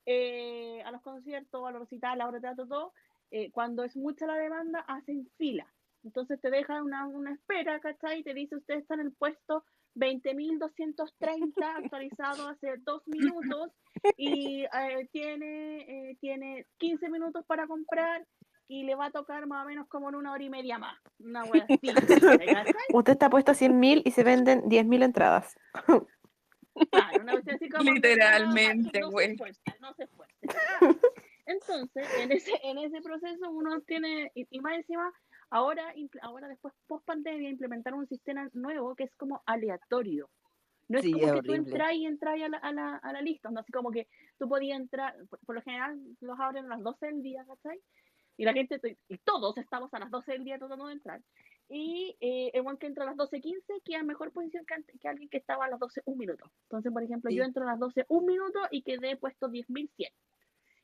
eh, 0.04 0.82
a 0.84 0.90
los 0.90 1.00
conciertos, 1.00 1.64
a 1.64 1.70
los 1.70 1.82
recitales, 1.82 2.26
a 2.26 2.32
de 2.32 2.40
teatro, 2.40 2.66
todo, 2.66 2.92
eh, 3.30 3.52
cuando 3.52 3.84
es 3.84 3.94
mucha 3.94 4.26
la 4.26 4.34
demanda, 4.34 4.80
hacen 4.80 5.30
fila. 5.38 5.72
Entonces 6.02 6.40
te 6.40 6.50
dejan 6.50 6.82
una, 6.82 7.06
una 7.06 7.32
espera, 7.32 7.78
¿cachai? 7.78 8.18
Y 8.18 8.24
te 8.24 8.34
dice, 8.34 8.56
usted 8.56 8.78
está 8.78 8.94
en 8.94 9.00
el 9.00 9.12
puesto 9.12 9.64
20.230, 9.94 11.52
actualizado 11.84 12.48
hace 12.48 12.78
dos 12.78 13.06
minutos, 13.06 13.70
y 14.16 14.64
eh, 14.64 15.08
tiene, 15.12 16.10
eh, 16.10 16.16
tiene 16.20 16.66
15 16.78 17.08
minutos 17.10 17.44
para 17.46 17.68
comprar 17.68 18.26
y 18.68 18.82
le 18.82 18.96
va 18.96 19.06
a 19.06 19.10
tocar 19.10 19.46
más 19.46 19.64
o 19.64 19.68
menos 19.68 19.86
como 19.86 20.08
en 20.08 20.16
una 20.16 20.32
hora 20.32 20.42
y 20.42 20.50
media 20.50 20.78
más. 20.78 20.98
Una. 21.20 21.44
¿cachai? 21.44 22.74
Usted 22.92 23.12
está 23.12 23.30
puesto 23.30 23.52
a 23.52 23.54
100.000 23.54 24.02
y 24.04 24.10
se 24.10 24.24
venden 24.24 24.62
10.000 24.62 25.04
entradas. 25.04 25.56
Claro, 26.90 27.22
una 27.22 27.32
cuestión 27.32 27.56
así 27.56 27.68
como 27.68 27.84
que, 27.84 27.90
Literalmente, 27.92 29.00
no, 29.00 29.10
güey. 29.10 29.36
No 29.80 29.94
se 29.94 30.04
esfuerce, 30.04 30.34
no. 30.80 30.96
Entonces, 31.46 32.08
en 32.18 32.32
ese, 32.32 32.52
en 32.64 32.78
ese 32.78 33.00
proceso 33.00 33.50
uno 33.50 33.80
tiene, 33.82 34.32
y, 34.34 34.46
y 34.50 34.60
más 34.60 34.74
encima, 34.74 35.12
ahora, 35.50 35.94
ahora 36.22 36.48
después, 36.48 36.74
post 36.86 37.06
pandemia, 37.06 37.48
implementaron 37.48 38.00
un 38.00 38.08
sistema 38.08 38.48
nuevo 38.52 38.94
que 38.96 39.04
es 39.04 39.14
como 39.14 39.42
aleatorio. 39.46 40.28
No 40.88 40.98
es 40.98 41.04
Sí, 41.04 41.12
como 41.12 41.26
es 41.26 41.32
que 41.32 41.42
tú 41.42 41.54
entras 41.54 41.94
y 41.94 42.06
entras 42.06 42.40
a 42.40 42.48
la, 42.48 42.58
a, 42.58 42.72
la, 42.72 42.96
a 42.96 43.12
la 43.12 43.20
lista, 43.20 43.50
no 43.50 43.60
así 43.60 43.72
como 43.72 43.90
que 43.90 44.08
tú 44.38 44.48
podías 44.48 44.78
entrar, 44.78 45.14
por, 45.28 45.38
por 45.40 45.54
lo 45.54 45.62
general 45.62 45.98
los 46.20 46.38
abren 46.38 46.66
a 46.66 46.76
las 46.76 46.82
12 46.82 47.06
del 47.06 47.22
día, 47.22 47.44
¿cachai? 47.46 47.80
Y 48.36 48.44
la 48.44 48.52
gente, 48.52 48.78
y 49.08 49.18
todos 49.18 49.56
estamos 49.58 49.92
a 49.94 49.98
las 49.98 50.10
12 50.10 50.32
del 50.32 50.44
día 50.44 50.58
tratando 50.58 50.86
de 50.86 50.92
entrar. 50.94 51.20
Y 51.68 52.16
eh, 52.20 52.50
el 52.54 52.66
one 52.66 52.78
que 52.78 52.86
entra 52.86 53.02
a 53.04 53.06
las 53.08 53.16
12.15 53.16 53.82
queda 53.84 53.98
en 53.98 54.06
mejor 54.06 54.32
posición 54.32 54.64
que, 54.66 54.76
que 55.00 55.08
alguien 55.08 55.28
que 55.28 55.38
estaba 55.38 55.64
a 55.64 55.68
las 55.68 55.80
12 55.80 56.02
un 56.04 56.16
minuto. 56.18 56.50
Entonces, 56.64 56.92
por 56.92 57.02
ejemplo, 57.02 57.30
yo 57.30 57.42
Sí. 57.42 57.48
entro 57.48 57.64
a 57.64 57.66
las 57.66 57.78
12 57.80 58.04
un 58.08 58.24
minuto 58.26 58.60
y 58.70 58.82
quedé 58.82 59.16
puesto 59.16 59.48
10.100. 59.48 60.12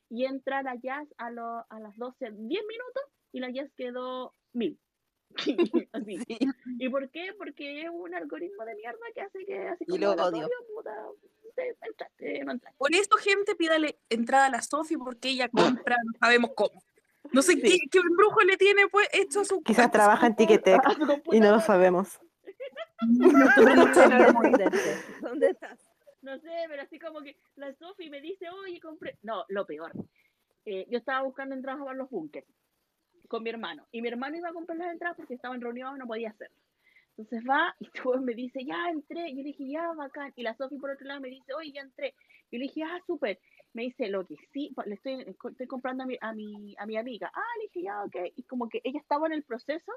Y 0.09 0.25
entra 0.25 0.61
la 0.61 0.75
Jazz 0.75 1.07
a, 1.17 1.31
lo- 1.31 1.65
a 1.69 1.79
las 1.79 1.95
12 1.97 2.31
10 2.31 2.37
minutos 2.67 3.03
y 3.31 3.39
la 3.39 3.49
Jazz 3.49 3.71
quedó 3.77 4.33
1000. 4.51 4.77
Así. 5.93 6.17
Sí. 6.27 6.37
¿Y 6.79 6.89
por 6.89 7.09
qué? 7.09 7.33
Porque 7.37 7.81
es 7.83 7.89
un 7.91 8.13
algoritmo 8.13 8.65
de 8.65 8.75
mierda 8.75 8.99
que 9.15 9.21
hace 9.21 9.45
que 9.45 9.67
así 9.67 9.85
Y 9.87 9.97
lo 9.97 10.11
odio. 10.11 10.47
puta, 10.75 10.95
te- 11.55 11.75
entraste, 11.81 12.43
no 12.43 12.51
entraste. 12.51 12.77
Por 12.77 12.93
eso, 12.93 13.15
gente, 13.17 13.55
pídale 13.55 13.97
entrada 14.09 14.47
a 14.47 14.49
la 14.51 14.61
Sofi 14.61 14.95
porque 14.97 15.29
ella 15.29 15.49
compra, 15.49 15.95
no 16.05 16.11
sabemos 16.19 16.51
cómo. 16.55 16.83
No 17.33 17.41
sé 17.41 17.59
qué, 17.59 17.77
qué 17.91 17.99
embrujo 17.99 18.41
le 18.41 18.57
tiene 18.57 18.87
pues 18.87 19.07
hecho 19.11 19.41
a 19.41 19.45
su 19.45 19.61
Quizás 19.63 19.91
trabaja 19.91 20.27
en 20.27 20.37
su 20.37 20.43
y 21.33 21.39
no 21.39 21.51
lo 21.51 21.59
sabemos. 21.59 22.19
Nosotros 23.01 23.75
no 23.75 23.93
sabemos. 23.93 24.43
¿Dónde 25.21 25.49
estás? 25.49 25.79
No 26.21 26.39
sé, 26.39 26.51
pero 26.69 26.83
así 26.83 26.99
como 26.99 27.21
que 27.21 27.35
la 27.55 27.73
Sofi 27.73 28.09
me 28.09 28.21
dice, 28.21 28.49
oye, 28.49 28.79
compré. 28.79 29.17
No, 29.23 29.43
lo 29.49 29.65
peor. 29.65 29.91
Eh, 30.65 30.85
yo 30.89 30.99
estaba 30.99 31.21
buscando 31.23 31.53
entradas 31.53 31.81
para 31.81 31.97
los 31.97 32.09
bunkers 32.09 32.47
con 33.27 33.43
mi 33.43 33.49
hermano. 33.49 33.85
Y 33.91 34.01
mi 34.01 34.07
hermano 34.07 34.37
iba 34.37 34.49
a 34.49 34.53
comprar 34.53 34.77
las 34.77 34.93
entradas 34.93 35.17
porque 35.17 35.33
estaba 35.33 35.55
en 35.55 35.61
reunión, 35.61 35.97
no 35.97 36.07
podía 36.07 36.29
hacerlo. 36.29 36.55
Entonces 37.17 37.43
va 37.49 37.75
y 37.79 37.89
luego 38.03 38.21
me 38.21 38.33
dice, 38.33 38.63
ya 38.63 38.89
entré. 38.89 39.31
Yo 39.31 39.37
le 39.37 39.43
dije, 39.43 39.67
ya, 39.67 39.91
bacán. 39.93 40.31
Y 40.35 40.43
la 40.43 40.55
Sofi 40.55 40.77
por 40.77 40.91
otro 40.91 41.07
lado 41.07 41.19
me 41.19 41.29
dice, 41.29 41.53
oye, 41.53 41.71
ya 41.73 41.81
entré. 41.81 42.13
Yo 42.51 42.59
le 42.59 42.65
dije, 42.65 42.83
ah, 42.83 42.99
súper. 43.05 43.39
Me 43.73 43.83
dice, 43.83 44.07
lo 44.09 44.25
que 44.25 44.35
sí, 44.51 44.73
le 44.85 44.95
estoy, 44.95 45.25
estoy 45.51 45.67
comprando 45.67 46.03
a 46.03 46.05
mi, 46.05 46.17
a, 46.21 46.33
mi, 46.33 46.75
a 46.77 46.85
mi 46.85 46.97
amiga. 46.97 47.31
Ah, 47.33 47.41
le 47.57 47.63
dije, 47.67 47.83
ya, 47.83 48.03
ok. 48.03 48.15
Y 48.35 48.43
como 48.43 48.69
que 48.69 48.81
ella 48.83 48.99
estaba 48.99 49.27
en 49.27 49.33
el 49.33 49.43
proceso 49.43 49.91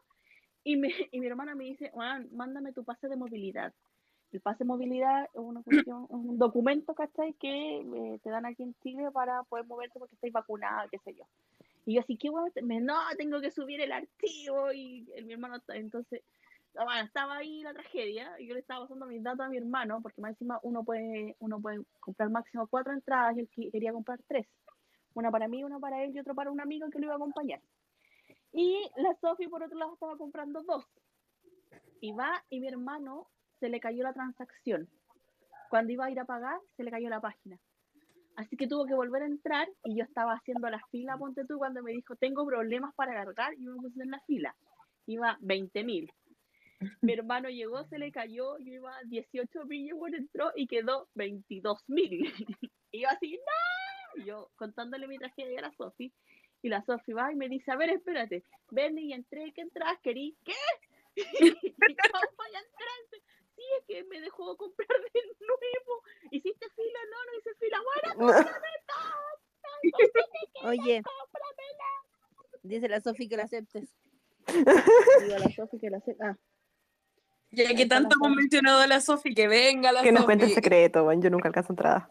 y, 0.65 0.77
me, 0.77 0.89
y 1.13 1.21
mi 1.21 1.27
hermana 1.27 1.55
me 1.55 1.65
dice, 1.65 1.91
Juan, 1.91 2.29
mándame 2.33 2.73
tu 2.73 2.85
pase 2.85 3.09
de 3.09 3.17
movilidad. 3.17 3.73
El 4.33 4.41
pase 4.41 4.65
de 4.65 4.69
movilidad 4.69 5.25
es 5.33 5.41
una 5.41 5.63
cuestión, 5.63 6.05
es 6.05 6.11
un 6.11 6.39
documento, 6.39 6.95
¿cachai? 6.95 7.35
Que 7.35 7.79
eh, 7.79 8.19
te 8.23 8.31
dan 8.31 8.45
aquí 8.45 8.65
en 8.65 8.75
Chile 8.83 9.11
para 9.13 9.45
poder 9.45 9.67
moverte 9.67 9.99
porque 9.99 10.15
estáis 10.15 10.33
vacunada, 10.33 10.89
qué 10.91 10.99
sé 10.99 11.15
yo. 11.15 11.25
Y 11.87 11.95
yo 11.95 12.01
así, 12.01 12.17
¿qué 12.17 12.29
guay? 12.29 12.51
Me, 12.63 12.81
no, 12.81 12.95
tengo 13.17 13.41
que 13.41 13.53
subir 13.53 13.81
el 13.81 13.93
archivo 13.93 14.73
y 14.73 15.07
mi 15.25 15.35
hermano, 15.35 15.63
entonces, 15.69 16.23
bueno, 16.25 16.25
estaba 17.03 17.37
ahí 17.37 17.63
la 17.63 17.73
tragedia 17.73 18.39
y 18.39 18.47
yo 18.47 18.55
le 18.55 18.61
estaba 18.61 18.83
pasando 18.83 19.07
mis 19.07 19.23
datos 19.23 19.47
a 19.47 19.49
mi 19.49 19.57
hermano 19.57 20.01
porque 20.03 20.21
más 20.21 20.31
encima 20.33 20.59
uno 20.63 20.85
puede, 20.85 21.37
uno 21.39 21.61
puede 21.61 21.81
comprar 22.01 22.31
máximo 22.31 22.67
cuatro 22.67 22.93
entradas 22.93 23.37
y 23.37 23.41
él 23.41 23.71
quería 23.73 23.93
comprar 23.93 24.21
tres. 24.27 24.47
Una 25.15 25.31
para 25.31 25.49
mí, 25.49 25.65
una 25.65 25.79
para 25.79 26.05
él 26.05 26.15
y 26.15 26.21
otra 26.21 26.35
para 26.35 26.51
un 26.51 26.61
amigo 26.61 26.91
que 26.91 26.99
lo 26.99 27.07
iba 27.07 27.15
a 27.15 27.17
acompañar. 27.17 27.61
Y 28.53 28.91
la 28.97 29.15
Sofi 29.21 29.49
por 29.49 29.63
otro 29.63 29.79
lado 29.79 29.95
estaba 29.95 30.17
comprando 30.17 30.63
dos. 30.63 30.85
Y 32.01 32.13
va 32.13 32.45
y 32.51 32.61
mi 32.61 32.69
hermano 32.69 33.27
se 33.59 33.69
le 33.69 33.81
cayó 33.81 34.03
la 34.03 34.13
transacción. 34.13 34.89
Cuando 35.71 35.93
iba 35.93 36.05
a 36.05 36.11
ir 36.11 36.21
a 36.21 36.25
pagar, 36.25 36.61
se 36.77 36.85
le 36.85 36.91
cayó 36.91 37.09
la 37.09 37.21
página. 37.21 37.59
Así 38.37 38.57
que 38.57 38.69
tuvo 38.69 38.85
que 38.85 38.95
volver 38.95 39.23
a 39.23 39.27
entrar 39.27 39.67
y 39.83 39.97
yo 39.97 40.05
estaba 40.05 40.35
haciendo 40.35 40.69
la 40.69 40.81
fila, 40.91 41.17
ponte 41.17 41.47
tú, 41.47 41.57
cuando 41.57 41.83
me 41.83 41.93
dijo, 41.93 42.17
tengo 42.17 42.47
problemas 42.47 42.95
para 42.95 43.15
cargar 43.15 43.55
y 43.55 43.63
me 43.63 43.77
puse 43.77 44.03
en 44.03 44.11
la 44.11 44.21
fila. 44.21 44.55
Iba 45.07 45.39
20 45.41 45.85
mil. 45.85 46.13
Mi 47.01 47.13
hermano 47.13 47.49
llegó, 47.49 47.85
se 47.85 47.99
le 47.99 48.13
cayó, 48.13 48.59
yo 48.59 48.73
iba 48.73 48.97
a 48.97 49.03
18 49.05 49.65
mil, 49.65 49.95
bueno, 49.95 50.17
entró 50.17 50.53
y 50.55 50.67
quedó 50.67 51.09
22 51.15 51.85
mil. 51.89 52.21
y 52.93 53.01
yo 53.01 53.09
así, 53.09 53.33
¡no! 53.37 54.23
Y 54.23 54.27
yo 54.27 54.51
contándole 54.57 55.07
mi 55.09 55.19
tragedia 55.19 55.59
a 55.59 55.63
la 55.63 55.73
Sofi. 55.73 56.13
Y 56.63 56.69
la 56.69 56.83
Sofi 56.83 57.13
va 57.13 57.33
y 57.33 57.37
me 57.37 57.49
dice, 57.49 57.71
a 57.71 57.77
ver, 57.77 57.91
espérate, 57.91 58.45
ven 58.71 58.99
y 58.99 59.13
entré, 59.13 59.53
¿qué 59.55 59.63
entras? 59.63 59.99
Querí, 60.03 60.37
¿qué? 60.45 60.55
y 61.17 61.51
¿Cómo 61.95 62.21
voy 62.37 62.55
a 62.55 62.61
entrar? 62.61 63.23
Sí, 63.57 63.63
es 63.79 63.87
que 63.87 64.05
me 64.05 64.21
dejó 64.21 64.57
comprar 64.57 64.89
de 65.15 65.23
nuevo. 65.41 66.03
¿Hiciste 66.31 66.67
fila? 66.75 66.99
No, 67.11 67.25
no 67.25 67.39
hice 67.39 67.55
fila. 67.59 67.79
Bueno, 68.19 68.45
Oye, 70.65 71.03
dice 72.63 72.89
la 72.89 73.01
Sofi 73.01 73.29
que 73.29 73.37
la 73.37 73.45
aceptes. 73.45 73.95
digo 74.47 75.35
a 75.35 75.39
la 75.39 75.51
Sofi 75.51 75.79
que 75.79 75.91
la 75.91 76.01
sé. 76.01 76.17
Ah, 76.21 76.37
Ya 77.51 77.75
que 77.75 77.87
tanto 77.87 78.17
hemos 78.17 78.37
mencionado 78.37 78.81
a 78.81 78.87
la 78.87 79.01
Sofi, 79.01 79.35
que 79.35 79.49
venga 79.49 79.93
la 79.93 80.03
Que 80.03 80.13
nos 80.13 80.25
cuente 80.25 80.45
el 80.45 80.53
secreto, 80.53 81.05
bueno, 81.05 81.23
yo 81.23 81.31
nunca 81.31 81.49
alcanzo 81.49 81.73
entrada. 81.73 82.11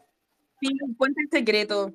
Sí, 0.60 0.68
cuenta 0.96 1.20
el 1.22 1.28
secreto. 1.30 1.92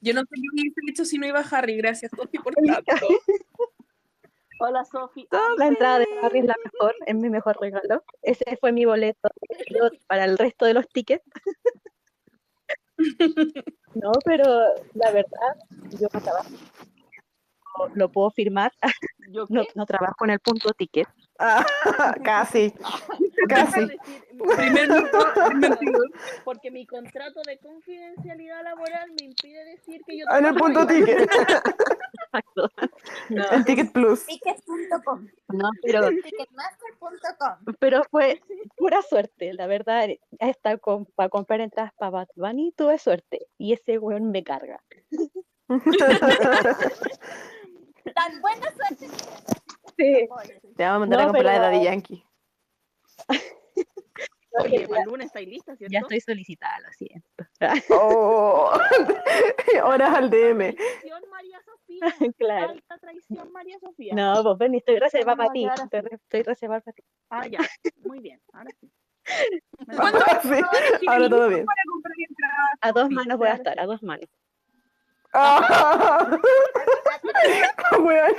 Yo 0.00 0.14
no 0.14 0.20
sé 0.20 0.28
qué 0.34 0.42
hubiese 0.52 0.80
hecho 0.88 1.04
si 1.04 1.18
no 1.18 1.26
iba 1.26 1.40
a 1.40 1.48
Harry. 1.48 1.76
Gracias, 1.76 2.12
Sofi, 2.14 2.38
por 2.38 2.54
tanto. 2.54 3.06
Hola, 4.60 4.84
Sofi. 4.84 5.28
La 5.56 5.66
entrada 5.66 6.00
de 6.00 6.06
Harry 6.22 6.40
es 6.40 6.44
la 6.46 6.56
mejor, 6.64 6.94
es 7.06 7.14
mi 7.14 7.30
mejor 7.30 7.56
regalo. 7.60 8.04
Ese 8.22 8.56
fue 8.60 8.72
mi 8.72 8.84
boleto 8.84 9.28
para 10.06 10.24
el 10.24 10.36
resto 10.36 10.66
de 10.66 10.74
los 10.74 10.88
tickets. 10.88 11.24
No, 13.94 14.12
pero 14.24 14.44
la 14.94 15.10
verdad, 15.10 15.56
yo 15.98 16.08
trabajo, 16.08 16.50
lo- 17.94 18.10
puedo 18.10 18.30
firmar, 18.30 18.72
¿Yo 19.30 19.44
no, 19.50 19.62
no 19.74 19.86
trabajo 19.86 20.24
en 20.24 20.30
el 20.30 20.40
punto 20.40 20.70
ticket. 20.72 21.06
Ah, 21.38 21.64
casi, 22.24 22.72
casi. 23.48 23.86
Primer 24.56 24.88
porque 26.44 26.70
mi 26.70 26.86
contrato 26.86 27.42
de 27.46 27.58
confidencialidad 27.58 28.62
laboral 28.64 29.10
me 29.20 29.26
impide 29.26 29.64
decir 29.64 30.00
que 30.06 30.18
yo 30.18 30.24
Ah, 30.28 30.38
En 30.38 30.46
el 30.46 30.54
trabajo 30.54 30.74
punto 30.74 30.86
ticket. 30.86 31.30
Exacto. 32.24 32.70
No, 33.30 33.44
En 33.52 33.64
Ticket 33.64 33.92
Plus. 33.92 34.24
Tickets.com. 34.26 35.28
no, 35.48 35.70
pero, 35.82 36.08
Ticketmaster.com. 36.08 37.74
pero 37.78 38.02
fue 38.10 38.40
pura 38.76 39.00
suerte, 39.02 39.52
la 39.54 39.66
verdad. 39.66 40.08
Hasta 40.40 40.76
con, 40.78 41.06
para 41.06 41.28
comprar 41.28 41.60
entradas 41.60 41.92
para 41.98 42.10
Bad 42.10 42.28
Bunny 42.36 42.72
tuve 42.72 42.98
suerte. 42.98 43.46
Y 43.58 43.72
ese 43.74 43.98
weón 43.98 44.30
me 44.30 44.42
carga. 44.44 44.80
Tan 48.14 48.40
buena 48.40 48.70
suerte. 48.72 49.08
Sí. 49.96 50.28
Te 50.76 50.84
vamos 50.84 50.96
a 50.96 50.98
mandar 51.00 51.20
a 51.20 51.24
comprar 51.24 51.44
la 51.44 51.52
de 51.52 51.58
pero- 51.58 51.62
Daddy 51.72 51.84
Yankee. 51.84 52.24
Oye, 54.60 54.88
para 54.88 55.02
el 55.02 55.08
lunes 55.08 55.26
está 55.26 55.40
lista, 55.40 55.76
¿cierto? 55.76 55.92
Ya 55.92 56.00
estoy 56.00 56.20
solicitada, 56.20 56.80
lo 56.80 56.90
siento. 56.92 57.28
Oh, 57.90 58.72
horas 59.84 60.14
al 60.16 60.30
DM. 60.30 60.74
Traición, 60.74 61.22
María 61.30 61.60
Sofía. 61.62 62.00
claro. 62.38 62.68
Alta 62.70 62.98
traición, 62.98 63.52
María 63.52 63.78
Sofía. 63.78 64.14
No, 64.14 64.42
pues 64.42 64.58
Benny, 64.58 64.78
estoy 64.78 64.98
reservada 64.98 65.36
para 65.36 65.52
ti. 65.52 65.64
Estoy, 65.66 66.00
re- 66.00 66.14
estoy 66.16 66.42
reservada 66.42 66.80
para 66.80 66.92
ti. 66.94 67.04
Ah, 67.30 67.46
ya. 67.46 67.58
Muy 68.04 68.18
bien. 68.20 68.40
Ahora 68.52 68.70
sí. 68.80 68.90
¿Cuándo 69.96 70.18
Sí, 70.42 71.06
ahora 71.06 71.28
todo 71.28 71.48
bien. 71.50 71.66
A 72.80 72.92
dos 72.92 73.10
manos 73.10 73.38
voy 73.38 73.48
a 73.48 73.54
estar, 73.54 73.78
a 73.78 73.86
dos 73.86 74.02
manos. 74.02 74.28
Ah, 75.34 76.38
weón, 78.04 78.34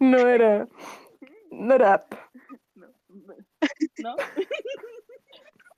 no 0.00 0.18
era. 0.18 0.68
No 1.50 1.74
era. 1.74 2.06
No. 2.74 2.88
¿No? 3.98 4.16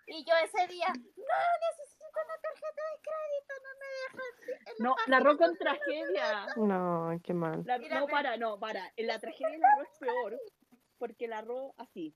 Y 0.08 0.24
yo 0.24 0.32
ese 0.44 0.68
día, 0.68 0.86
no, 0.86 1.34
necesito 1.66 2.04
una 2.24 2.38
tarjeta 2.40 2.82
de 2.92 3.00
crédito, 3.02 3.54
no 3.64 3.70
me 3.80 3.88
dejan. 3.98 4.76
No, 4.78 4.96
la 5.08 5.18
Ro 5.20 5.36
con 5.36 5.56
tragedia. 5.56 6.46
No, 6.56 7.20
qué 7.24 7.34
mal. 7.34 7.62
La- 7.66 7.78
no, 7.78 8.06
para, 8.06 8.36
no, 8.36 8.56
para. 8.58 8.92
En 8.96 9.08
la 9.08 9.18
tragedia 9.18 9.50
de 9.50 9.58
la 9.58 9.76
Ro 9.76 9.82
es 9.82 9.98
peor. 9.98 10.40
Porque 10.98 11.26
la 11.26 11.42
Ro, 11.42 11.74
así, 11.76 12.14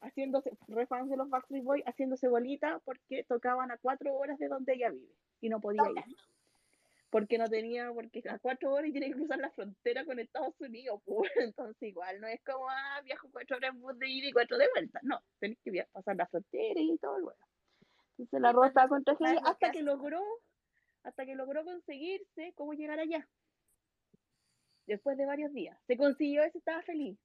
haciéndose, 0.00 0.52
re 0.68 0.86
fans 0.86 1.10
de 1.10 1.16
los 1.16 1.28
Backstreet 1.28 1.64
Boys, 1.64 1.82
haciéndose 1.86 2.28
bolita 2.28 2.80
porque 2.84 3.24
tocaban 3.24 3.70
a 3.72 3.78
cuatro 3.78 4.14
horas 4.14 4.38
de 4.38 4.48
donde 4.48 4.74
ella 4.74 4.90
vive 4.90 5.12
y 5.40 5.48
no 5.48 5.60
podía 5.60 5.82
ir. 5.90 6.04
Porque 7.14 7.38
no 7.38 7.48
tenía, 7.48 7.92
porque 7.94 8.24
a 8.28 8.40
cuatro 8.40 8.72
horas 8.72 8.88
y 8.88 8.90
tiene 8.90 9.06
que 9.06 9.14
cruzar 9.14 9.38
la 9.38 9.52
frontera 9.52 10.04
con 10.04 10.18
Estados 10.18 10.60
Unidos, 10.60 11.00
pues. 11.06 11.30
Entonces, 11.36 11.80
igual, 11.80 12.20
no 12.20 12.26
es 12.26 12.42
como, 12.42 12.68
ah, 12.68 13.00
viajo 13.04 13.28
cuatro 13.30 13.56
horas 13.56 13.72
en 13.72 13.80
bus 13.80 13.96
de 14.00 14.08
ida 14.08 14.26
y 14.26 14.32
cuatro 14.32 14.58
de 14.58 14.68
vuelta. 14.74 14.98
No, 15.04 15.20
tenés 15.38 15.56
que 15.62 15.86
pasar 15.92 16.16
la 16.16 16.26
frontera 16.26 16.80
y 16.80 16.98
todo 16.98 17.18
el 17.18 17.22
bueno. 17.22 17.38
Entonces, 18.18 18.40
la 18.40 18.48
Sí, 18.48 18.54
Ro 18.54 18.60
pues, 18.62 18.70
estaba 18.70 18.88
con 18.88 19.04
¿sabes 19.04 19.18
tragedia 19.18 19.40
lo 19.40 19.44
que 19.44 19.48
hasta 19.48 19.70
que 19.70 19.82
logró, 19.82 20.22
hasta 21.04 21.24
que 21.24 21.36
logró 21.36 21.64
conseguirse 21.64 22.52
cómo 22.56 22.74
llegar 22.74 22.98
allá 22.98 23.28
después 24.88 25.16
de 25.16 25.26
varios 25.26 25.52
días. 25.52 25.78
Se 25.86 25.96
consiguió 25.96 26.42
eso, 26.42 26.58
estaba 26.58 26.82
feliz. 26.82 27.16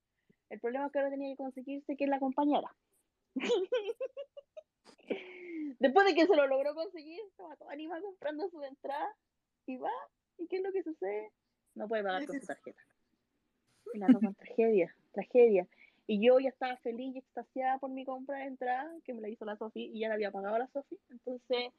El 0.52 0.60
problema 0.60 0.86
es 0.86 0.92
que 0.92 1.00
ahora 1.00 1.10
tenía 1.10 1.34
que 1.34 1.38
conseguirse 1.38 1.98
que 1.98 2.06
la 2.06 2.18
acompañara. 2.18 2.76
después 5.80 6.06
de 6.06 6.14
que 6.14 6.28
se 6.28 6.36
lo 6.36 6.46
logró 6.46 6.76
conseguir, 6.76 7.22
estaba 7.22 7.56
toda 7.56 7.74
animada 7.74 8.04
comprando 8.04 8.48
su 8.50 8.62
entrada 8.62 9.16
y 9.70 9.78
va. 9.78 9.92
¿Y 10.38 10.48
qué 10.48 10.58
es 10.58 10.64
lo 10.64 10.72
que 10.72 10.84
sucede? 10.84 11.32
No 11.76 11.88
puede 11.88 12.04
pagar 12.04 12.26
con 12.26 12.40
su 12.40 12.48
tarjeta. 12.48 12.82
Y 13.94 14.00
la 14.00 14.08
con 14.08 14.34
tragedia, 14.36 14.96
tragedia. 15.12 15.68
Y 16.08 16.26
yo 16.26 16.40
ya 16.40 16.50
estaba 16.50 16.76
feliz 16.78 17.16
y 17.16 17.20
extasiada 17.20 17.78
por 17.78 17.92
mi 17.92 18.04
compra 18.04 18.40
de 18.40 18.46
entrada, 18.46 18.92
que 19.04 19.14
me 19.14 19.22
la 19.22 19.30
hizo 19.30 19.46
la 19.46 19.58
Sofi, 19.58 19.92
y 19.94 20.00
ya 20.00 20.08
la 20.08 20.16
había 20.16 20.32
pagado 20.32 20.58
la 20.58 20.68
Sofi. 20.68 20.98
Entonces 21.10 21.72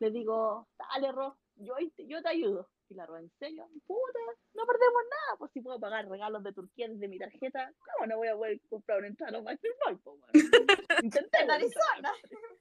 le 0.00 0.10
digo, 0.10 0.68
dale, 0.78 1.12
Ro, 1.12 1.38
yo, 1.56 1.74
yo 1.96 2.22
te 2.22 2.28
ayudo. 2.28 2.68
Y 2.90 2.94
la 2.94 3.06
Ro, 3.06 3.16
¿en 3.18 3.30
serio? 3.38 3.68
Puta, 3.86 4.18
no 4.54 4.66
perdemos 4.66 5.02
nada. 5.10 5.38
Pues 5.38 5.50
si 5.52 5.60
puedo 5.62 5.80
pagar 5.80 6.08
regalos 6.08 6.42
de 6.42 6.52
Turquía 6.52 6.88
desde 6.88 7.08
mi 7.08 7.18
tarjeta, 7.18 7.72
¿cómo 7.78 8.06
no 8.06 8.16
voy 8.18 8.28
a 8.28 8.36
poder 8.36 8.60
comprar 8.68 8.98
una 8.98 9.08
entrada 9.08 9.38
a 9.38 9.40
los? 9.40 10.00
Intentémoslo, 11.02 11.44
En 11.44 11.50
Arizona. 11.50 12.12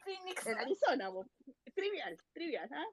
En 0.45 0.57
Arizona, 0.57 1.11
po. 1.11 1.25
Trivial, 1.73 2.17
trivial, 2.33 2.69
¿ah? 2.71 2.85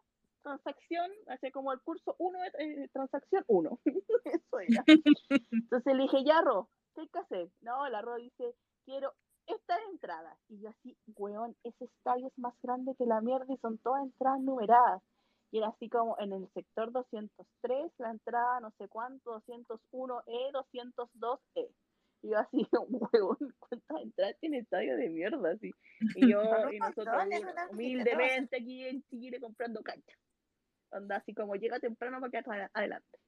Transacción, 0.47 1.11
hace 1.27 1.51
como 1.51 1.73
el 1.73 1.81
curso 1.81 2.15
1 2.19 2.39
de 2.39 2.85
eh, 2.85 2.89
transacción 2.93 3.43
1. 3.49 3.81
Eso 4.25 4.61
era. 4.61 4.85
Entonces 5.51 5.97
le 5.97 6.03
dije, 6.05 6.23
ya, 6.25 6.41
Ro, 6.41 6.71
¿qué 6.95 7.01
hay 7.01 7.09
que 7.09 7.19
hacer? 7.19 7.51
No, 7.63 7.89
la 7.89 8.01
Ro 8.01 8.15
dice, 8.15 8.55
quiero 8.85 9.13
estas 9.49 9.81
entradas. 9.91 10.39
Y 10.49 10.61
yo 10.61 10.69
así, 10.69 10.97
weón, 11.17 11.57
ese 11.65 11.87
estadio 11.87 12.29
es 12.29 12.39
más 12.39 12.55
grande 12.63 12.95
que 12.97 13.07
la 13.07 13.21
mierda 13.21 13.53
y 13.53 13.57
son 13.57 13.79
todas 13.79 14.05
entradas 14.05 14.41
numeradas. 14.41 15.03
Y 15.51 15.59
era 15.59 15.71
así 15.71 15.89
como 15.89 16.17
en 16.21 16.33
el 16.33 16.49
sector 16.53 16.93
203, 16.93 17.93
la 17.99 18.13
entrada 18.13 18.61
no 18.61 18.71
sé 18.79 18.87
cuánto, 18.87 19.43
201E, 19.49 20.53
202E. 20.53 21.75
Y 22.23 22.31
yo 22.31 22.39
así, 22.39 22.69
weón, 23.13 23.55
¿cuántas 23.59 24.01
entradas 24.01 24.37
tiene 24.39 24.59
estadio 24.59 24.97
de 24.97 25.09
mierda? 25.09 25.51
Así. 25.51 25.73
Y 26.15 26.31
yo, 26.31 26.41
y 26.71 26.79
nosotros 26.79 27.17
es 27.33 27.43
humildemente 27.73 28.59
aquí 28.59 28.85
en 28.85 29.03
Chile 29.11 29.41
comprando 29.41 29.83
cancha. 29.83 30.17
Onda 30.91 31.17
así 31.17 31.35
como 31.35 31.55
llega 31.57 31.81
temprano 31.81 32.21
para 32.21 32.31
que 32.31 32.51
adelante. 32.75 33.19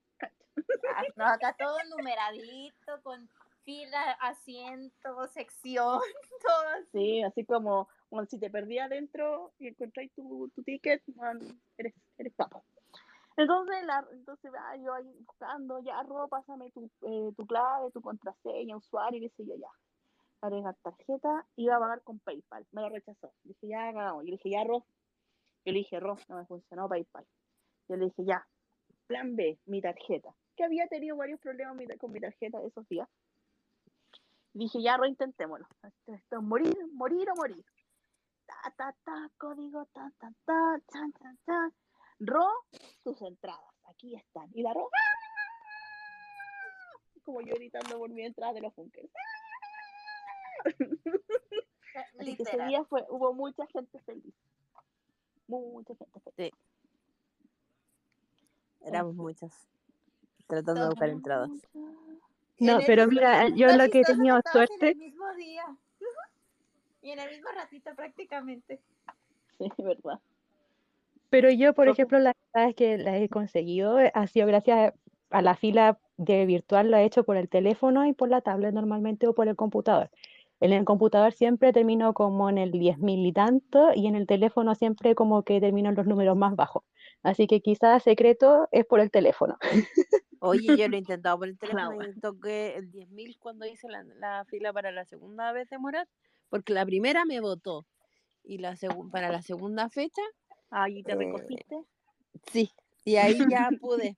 Ah, 0.94 1.02
No, 1.16 1.26
acá 1.26 1.54
todo 1.58 1.76
numeradito, 1.90 3.00
con 3.02 3.28
fila, 3.64 4.12
asiento, 4.20 5.26
sección, 5.28 6.00
todo 6.46 6.68
así. 6.78 6.88
Sí, 6.92 7.22
así 7.22 7.44
como, 7.44 7.88
bueno, 8.10 8.26
si 8.26 8.38
te 8.38 8.50
perdí 8.50 8.78
adentro 8.78 9.52
y 9.58 9.68
encontráis 9.68 10.12
tu, 10.14 10.50
tu 10.54 10.62
ticket, 10.62 11.02
bueno, 11.08 11.40
eres, 11.76 11.94
eres 12.16 12.32
papo. 12.34 12.64
Entonces, 13.36 13.84
la, 13.84 14.04
entonces 14.10 14.50
ah, 14.58 14.76
yo 14.76 14.94
ahí 14.94 15.14
buscando, 15.24 15.78
ya, 15.80 16.02
Ro, 16.02 16.26
pásame 16.28 16.70
tu, 16.70 16.90
eh, 17.02 17.32
tu 17.36 17.46
clave, 17.46 17.90
tu 17.92 18.00
contraseña, 18.00 18.76
usuario, 18.76 19.18
y 19.18 19.28
qué 19.28 19.34
sé 19.36 19.46
yo, 19.46 19.54
ya. 19.54 19.68
Agregar 20.40 20.74
tarjeta, 20.82 21.46
iba 21.56 21.76
a 21.76 21.78
pagar 21.78 22.02
con 22.02 22.18
PayPal, 22.20 22.66
me 22.72 22.82
lo 22.82 22.88
rechazó. 22.88 23.32
Dije, 23.44 23.68
ya, 23.68 23.88
hagamos. 23.88 24.24
Yo 24.24 24.30
le 24.30 24.36
dije, 24.38 24.50
ya, 24.50 24.64
Ro. 24.64 24.84
Yo 25.64 25.72
le 25.72 25.78
dije, 25.78 26.00
Ro, 26.00 26.16
no 26.28 26.36
me 26.36 26.46
funcionó 26.46 26.88
PayPal. 26.88 27.26
Yo 27.88 27.96
le 27.96 28.06
dije, 28.06 28.24
ya, 28.24 28.46
plan 29.06 29.34
B, 29.36 29.58
mi 29.66 29.80
tarjeta. 29.80 30.34
Que 30.56 30.64
había 30.64 30.86
tenido 30.88 31.16
varios 31.16 31.40
problemas 31.40 31.76
con 31.98 32.12
mi 32.12 32.20
tarjeta 32.20 32.62
esos 32.62 32.86
días. 32.88 33.08
Dije, 34.52 34.82
ya, 34.82 34.96
Ro, 34.96 35.06
intentémoslo. 35.06 35.66
Esto, 35.82 36.14
esto 36.14 36.36
es 36.36 36.42
morir, 36.42 36.76
morir 36.92 37.30
o 37.30 37.36
morir. 37.36 37.64
Ta, 38.46 38.74
ta, 38.76 38.96
ta, 39.04 39.30
código, 39.38 39.86
ta, 39.92 40.10
ta, 40.18 40.32
ta, 40.44 40.80
chan, 40.92 41.12
chan, 41.12 41.38
chan. 41.46 41.74
Ro, 42.18 42.48
tus 43.04 43.20
entradas, 43.22 43.74
aquí 43.84 44.16
están. 44.16 44.50
Y 44.54 44.62
la 44.62 44.74
Ro, 44.74 44.90
como 47.22 47.40
yo 47.42 47.54
gritando 47.54 47.98
por 47.98 48.10
mi 48.10 48.24
entrada 48.24 48.54
de 48.54 48.62
los 48.62 48.74
bunkers. 48.74 49.10
Así 52.18 52.36
que 52.36 52.42
ese 52.42 52.52
Literal. 52.52 52.68
día 52.68 52.84
fue, 52.84 53.04
hubo 53.10 53.32
mucha 53.34 53.66
gente 53.66 54.00
feliz. 54.00 54.34
Mucha 55.46 55.94
gente 55.94 56.20
feliz. 56.20 56.52
Éramos 58.88 59.14
muchas. 59.14 59.52
Tratando 60.46 60.82
de 60.82 60.88
buscar 60.88 61.08
entradas. 61.10 61.50
No, 62.58 62.78
pero 62.86 63.06
mira, 63.06 63.48
yo 63.50 63.68
lo 63.76 63.88
que 63.88 64.00
he 64.00 64.04
tenido 64.04 64.38
estabas 64.38 64.68
En 64.70 64.78
suerte, 64.78 64.88
el 64.90 64.96
mismo 64.96 65.34
día. 65.34 65.64
Y 67.02 67.10
en 67.10 67.18
el 67.20 67.30
mismo 67.30 67.48
ratito 67.54 67.94
prácticamente. 67.94 68.80
Sí, 69.58 69.70
verdad. 69.78 70.20
pero 71.30 71.50
yo, 71.50 71.74
por 71.74 71.88
ejemplo, 71.88 72.18
las 72.18 72.34
entradas 72.46 72.74
que 72.74 72.98
las 72.98 73.16
he 73.16 73.28
conseguido 73.28 73.98
eh, 74.00 74.10
ha 74.14 74.26
sido 74.26 74.46
gracias 74.46 74.94
a 75.30 75.42
la 75.42 75.54
fila 75.54 75.98
de 76.16 76.46
virtual, 76.46 76.90
lo 76.90 76.96
he 76.96 77.04
hecho 77.04 77.24
por 77.24 77.36
el 77.36 77.48
teléfono 77.48 78.06
y 78.06 78.12
por 78.12 78.28
la 78.28 78.40
tablet 78.40 78.72
normalmente 78.72 79.26
o 79.26 79.34
por 79.34 79.48
el 79.48 79.56
computador. 79.56 80.10
En 80.60 80.72
el 80.72 80.84
computador 80.84 81.32
siempre 81.32 81.72
termino 81.72 82.14
como 82.14 82.50
en 82.50 82.58
el 82.58 82.72
10.000 82.72 83.26
y 83.26 83.32
tanto 83.32 83.90
y 83.94 84.08
en 84.08 84.16
el 84.16 84.26
teléfono 84.26 84.74
siempre 84.74 85.14
como 85.14 85.42
que 85.44 85.60
termino 85.60 85.88
en 85.90 85.94
los 85.94 86.06
números 86.06 86.36
más 86.36 86.56
bajos. 86.56 86.82
Así 87.22 87.46
que 87.46 87.60
quizás 87.60 88.02
secreto 88.02 88.68
es 88.72 88.86
por 88.86 89.00
el 89.00 89.10
teléfono. 89.10 89.58
Oye, 90.40 90.76
yo 90.76 90.88
lo 90.88 90.94
he 90.94 90.98
intentado 90.98 91.38
por 91.38 91.48
el 91.48 91.58
teléfono 91.58 92.02
y 92.08 92.20
toqué 92.20 92.76
el 92.76 92.90
10.000 92.90 93.36
cuando 93.38 93.66
hice 93.66 93.88
la, 93.88 94.04
la 94.04 94.44
fila 94.44 94.72
para 94.72 94.92
la 94.92 95.04
segunda 95.04 95.52
vez 95.52 95.68
de 95.70 95.78
Morat, 95.78 96.08
porque 96.48 96.72
la 96.72 96.86
primera 96.86 97.24
me 97.24 97.40
votó 97.40 97.86
y 98.44 98.58
la 98.58 98.76
para 99.12 99.30
la 99.30 99.42
segunda 99.42 99.90
fecha, 99.90 100.22
Ahí 100.70 101.02
te 101.02 101.12
Eh, 101.12 101.16
recogiste. 101.16 101.76
sí, 102.52 102.70
y 103.04 103.16
ahí 103.16 103.38
ya 103.50 103.70
pude. 103.80 104.16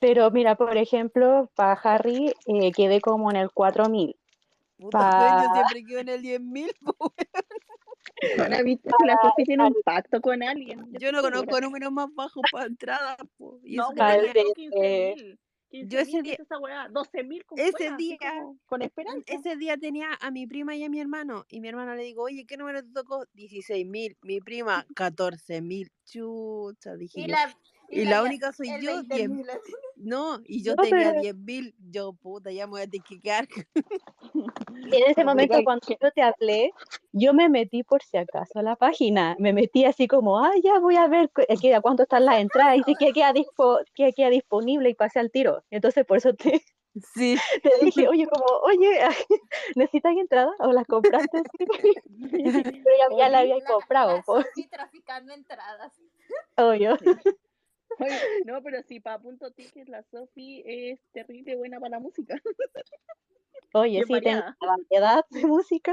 Pero 0.00 0.30
mira, 0.30 0.56
por 0.56 0.76
ejemplo, 0.76 1.50
para 1.54 1.72
Harry 1.72 2.32
eh, 2.46 2.72
quedé 2.72 3.00
como 3.00 3.30
en 3.30 3.36
el 3.36 3.50
4.000. 3.52 4.16
Puta, 4.78 4.98
Pa- 4.98 5.42
yo 5.42 5.54
siempre 5.54 5.84
quedo 5.84 6.00
en 6.00 6.08
el 6.08 6.22
10.000. 6.22 6.70
Ahora 8.38 8.62
viste 8.62 8.90
que 8.98 9.06
la 9.06 9.18
Sofi 9.22 9.44
tiene 9.44 9.64
un 9.64 9.76
pacto 9.84 10.20
con 10.20 10.42
alguien. 10.42 10.90
Yo 10.98 11.12
no 11.12 11.22
conozco 11.22 11.60
números 11.60 11.92
más 11.92 12.08
bajos 12.14 12.42
para 12.50 12.66
entrada. 12.66 13.16
po, 13.36 13.60
y 13.62 13.76
No, 13.76 13.90
eso 13.92 13.94
que 13.94 14.54
15.000. 14.54 15.38
Yo 15.72 15.98
ese 15.98 16.10
15.000, 16.10 16.12
¿qué 16.12 16.22
día- 16.22 16.34
es 16.34 16.40
esa 16.40 16.58
weá? 16.58 16.88
12.000 16.88 17.44
con 17.44 17.58
ese 17.58 17.90
día- 17.98 18.18
como 18.18 18.58
con 18.66 18.82
esperanza. 18.82 19.24
Ese 19.26 19.56
día 19.56 19.76
tenía 19.76 20.08
a 20.20 20.30
mi 20.30 20.46
prima 20.46 20.74
y 20.76 20.84
a 20.84 20.88
mi 20.88 21.00
hermano. 21.00 21.44
Y 21.48 21.60
mi 21.60 21.68
hermano 21.68 21.94
le 21.94 22.04
digo, 22.04 22.22
oye, 22.22 22.46
¿qué 22.46 22.56
número 22.56 22.82
te 22.82 22.90
tocó? 22.92 23.26
16.000. 23.34 24.16
Mi 24.22 24.40
prima, 24.40 24.86
14.000. 24.94 25.90
Chucha, 26.04 26.94
dije 26.96 27.20
Y 27.20 27.22
yo. 27.26 27.28
la, 27.34 27.58
Y 27.88 28.04
la 28.04 28.22
única 28.22 28.52
soy 28.52 28.68
yo, 28.80 29.02
10 29.02 29.28
20.000 29.30 29.50
así. 29.50 29.72
No, 29.96 30.40
y 30.44 30.62
yo 30.62 30.74
No, 30.74 30.82
tenía 30.82 31.10
pero- 31.10 31.20
10.000. 31.22 31.74
Yo, 31.90 32.12
puta, 32.14 32.50
ya 32.50 32.66
me 32.66 32.72
voy 32.72 32.80
a 32.82 32.86
tener 32.86 33.04
que 33.06 33.20
quedar. 33.20 33.46
Y 34.34 34.96
en 34.96 35.10
ese 35.10 35.24
momento, 35.24 35.58
cuando 35.64 35.86
yo 35.88 36.10
te 36.12 36.22
hablé, 36.22 36.72
yo 37.12 37.32
me 37.32 37.48
metí 37.48 37.82
por 37.82 38.02
si 38.02 38.16
acaso 38.16 38.58
a 38.58 38.62
la 38.62 38.76
página. 38.76 39.36
Me 39.38 39.52
metí 39.52 39.84
así 39.84 40.06
como, 40.08 40.38
ah, 40.44 40.52
ya 40.62 40.78
voy 40.78 40.96
a 40.96 41.06
ver 41.08 41.30
que- 41.30 41.74
a 41.74 41.80
cuánto 41.80 42.02
están 42.02 42.24
las 42.26 42.40
entradas 42.40 42.76
y 42.78 42.82
si 42.82 42.94
que 42.94 43.12
queda, 43.12 43.32
dispo- 43.32 43.82
que 43.94 44.12
queda 44.12 44.30
disponible 44.30 44.90
y 44.90 44.94
pasé 44.94 45.20
al 45.20 45.30
tiro. 45.30 45.62
Entonces, 45.70 46.04
por 46.04 46.18
eso 46.18 46.34
te, 46.34 46.62
Sí. 47.14 47.36
te 47.62 47.70
dije, 47.84 48.08
oye, 48.08 48.26
como, 48.26 48.44
oye, 48.62 48.98
¿necesitas 49.76 50.16
entradas 50.16 50.54
o 50.60 50.72
las 50.72 50.86
compraste? 50.86 51.42
Pero 52.30 52.96
ya, 53.10 53.16
ya 53.18 53.28
la 53.28 53.38
había 53.40 53.56
comprado, 53.66 54.16
la 54.16 54.22
po, 54.22 54.40
Sofi 54.42 54.66
traficando 54.66 55.32
entradas. 55.34 55.92
obvio. 56.56 56.96
Oye, 57.98 58.18
no, 58.44 58.62
pero 58.62 58.82
si 58.82 59.00
para 59.00 59.18
punto 59.18 59.50
ticket 59.52 59.88
la 59.88 60.02
Sofi 60.02 60.62
es 60.66 61.00
terrible 61.12 61.56
buena 61.56 61.80
para 61.80 61.90
la 61.90 62.00
música. 62.00 62.40
Oye, 63.72 64.04
Bien 64.04 64.06
sí, 64.06 64.20
tengo 64.20 64.42
una 64.60 64.76
variedad 64.76 65.24
de 65.30 65.46
música, 65.46 65.92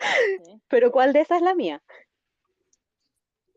pero 0.68 0.90
¿cuál 0.90 1.12
de 1.12 1.20
esas 1.20 1.38
es 1.38 1.42
la 1.42 1.54
mía? 1.54 1.82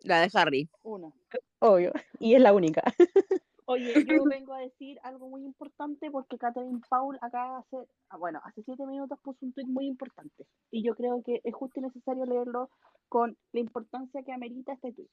La 0.04 0.22
de 0.22 0.30
Harry. 0.34 0.70
Una. 0.84 1.12
Obvio, 1.60 1.92
y 2.20 2.36
es 2.36 2.42
la 2.42 2.54
única. 2.54 2.82
Oye, 3.66 3.94
yo 4.06 4.26
vengo 4.26 4.54
a 4.54 4.60
decir 4.60 5.00
algo 5.04 5.30
muy 5.30 5.44
importante 5.44 6.12
porque 6.12 6.38
Catherine 6.38 6.82
Paul 6.90 7.18
acá 7.22 7.60
hace, 7.60 7.78
ah, 8.10 8.18
bueno, 8.18 8.42
hace 8.44 8.64
siete 8.64 8.86
minutos 8.86 9.18
puso 9.22 9.46
un 9.46 9.54
tweet 9.54 9.68
muy 9.68 9.86
importante 9.86 10.46
y 10.72 10.84
yo 10.84 10.96
creo 10.96 11.24
que 11.24 11.40
es 11.44 11.54
justo 11.54 11.80
y 11.80 11.84
necesario 11.84 12.26
leerlo 12.26 12.70
con 13.08 13.38
la 13.54 13.60
importancia 13.60 14.24
que 14.24 14.34
amerita 14.34 14.74
este 14.74 14.92
tweet. 14.92 15.08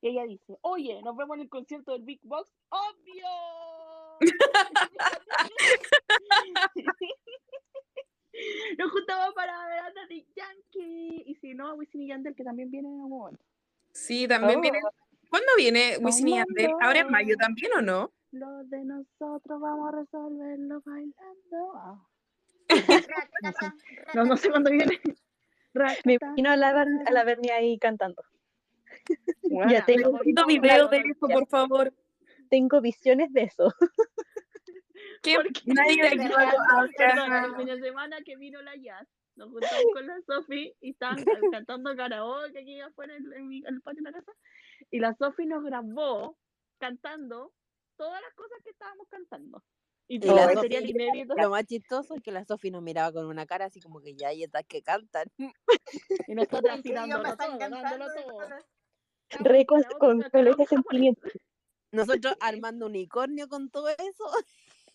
Y 0.00 0.08
ella 0.10 0.24
dice, 0.24 0.56
oye, 0.62 1.02
nos 1.02 1.16
vemos 1.16 1.36
en 1.36 1.42
el 1.42 1.48
concierto 1.48 1.92
del 1.92 2.02
Big 2.02 2.20
Box, 2.22 2.50
obvio. 2.68 3.26
Nos 8.78 8.90
juntamos 8.92 9.34
para 9.34 9.52
ver 9.68 9.78
a 9.80 9.92
Daddy 9.92 10.24
Yankee 10.36 11.24
y 11.26 11.34
si 11.36 11.54
no, 11.54 11.68
a 11.68 11.74
Wisin 11.74 12.02
y 12.02 12.08
Yandel 12.08 12.34
que 12.36 12.44
también 12.44 12.70
viene 12.70 12.88
en 12.88 12.94
algún 12.94 13.10
momento. 13.10 13.44
Sí, 13.92 14.28
también 14.28 14.58
Oh. 14.58 14.62
viene. 14.62 14.78
¿Cuándo 15.28 15.48
viene 15.56 15.96
Wisin 16.00 16.28
y 16.28 16.36
Yandel? 16.36 16.70
¿Ahora 16.80 17.00
en 17.00 17.10
mayo 17.10 17.36
también 17.36 17.72
o 17.76 17.82
no? 17.82 18.12
Lo 18.30 18.64
de 18.64 18.84
nosotros 18.84 19.60
vamos 19.60 19.92
a 19.92 19.96
resolverlo 19.98 20.82
bailando. 20.84 22.06
No, 24.14 24.24
no 24.24 24.36
sé 24.36 24.50
cuándo 24.50 24.70
viene. 24.70 25.00
Me 26.04 26.14
imagino 26.14 26.50
a 26.50 26.56
la, 26.56 26.70
a 27.06 27.10
la 27.12 27.24
Bernie 27.24 27.50
ahí 27.52 27.78
cantando. 27.78 28.22
Ya 29.68 29.84
tengo 29.84 30.16
a 30.16 30.46
video 30.46 30.88
de 30.88 30.98
eso, 30.98 31.28
por 31.28 31.46
favor. 31.48 31.92
Tengo 32.50 32.80
visiones 32.80 33.32
de 33.32 33.42
eso. 33.42 33.72
Porque- 35.22 35.62
nadie 35.66 36.00
el 36.08 37.56
fin 37.56 37.66
de 37.66 37.80
semana 37.80 38.18
que 38.24 38.36
vino 38.36 38.62
la 38.62 38.76
Jazz, 38.76 39.06
nos 39.36 39.50
juntamos 39.50 39.84
con 39.92 40.06
la 40.06 40.20
Sofi 40.22 40.74
y 40.80 40.90
estaban 40.90 41.24
ca- 41.24 41.24
cantando 41.52 41.94
karaoke 41.96 42.58
aquí 42.58 42.80
afuera 42.80 43.16
en, 43.16 43.32
en 43.32 43.48
mi- 43.48 43.58
en 43.66 43.74
el 43.74 43.82
patio 43.82 44.02
de 44.02 44.10
la 44.10 44.18
casa. 44.18 44.32
Y 44.90 44.98
la 45.00 45.14
Sofi 45.14 45.46
nos 45.46 45.62
grabó 45.64 46.36
cantando 46.78 47.52
todas 47.96 48.20
las 48.22 48.32
cosas 48.34 48.58
que 48.64 48.70
estábamos 48.70 49.08
cantando. 49.08 49.62
Y 50.10 50.16
Y 50.16 50.28
la 50.30 50.46
material 50.54 50.88
inédito. 50.88 51.34
Lo 51.36 51.50
más 51.50 51.64
chistoso 51.66 52.14
es 52.14 52.22
que 52.22 52.32
la 52.32 52.44
Sofi 52.44 52.70
nos 52.70 52.82
miraba 52.82 53.12
con 53.12 53.26
una 53.26 53.44
cara 53.44 53.66
así 53.66 53.80
como 53.80 54.00
que 54.00 54.14
ya 54.14 54.28
hay 54.28 54.42
estas 54.44 54.64
que 54.66 54.82
cantan. 54.82 55.26
Y 55.36 56.34
nosotros 56.34 56.62
¿En 56.64 56.70
así 56.70 56.82
serio 56.82 57.00
dándolo 57.00 57.22
me 57.24 57.28
están 57.30 57.58
todo, 57.58 57.68
dándolo 57.82 58.06
todo. 58.14 58.48
Re 59.30 59.66
con, 59.66 59.82
con 59.98 60.20
karaoke 60.22 60.64
japonés. 60.64 60.68
sentimiento. 60.68 61.28
Nosotros 61.92 62.34
armando 62.40 62.86
unicornio 62.86 63.48
con 63.48 63.70
todo 63.70 63.88
eso. 63.88 64.24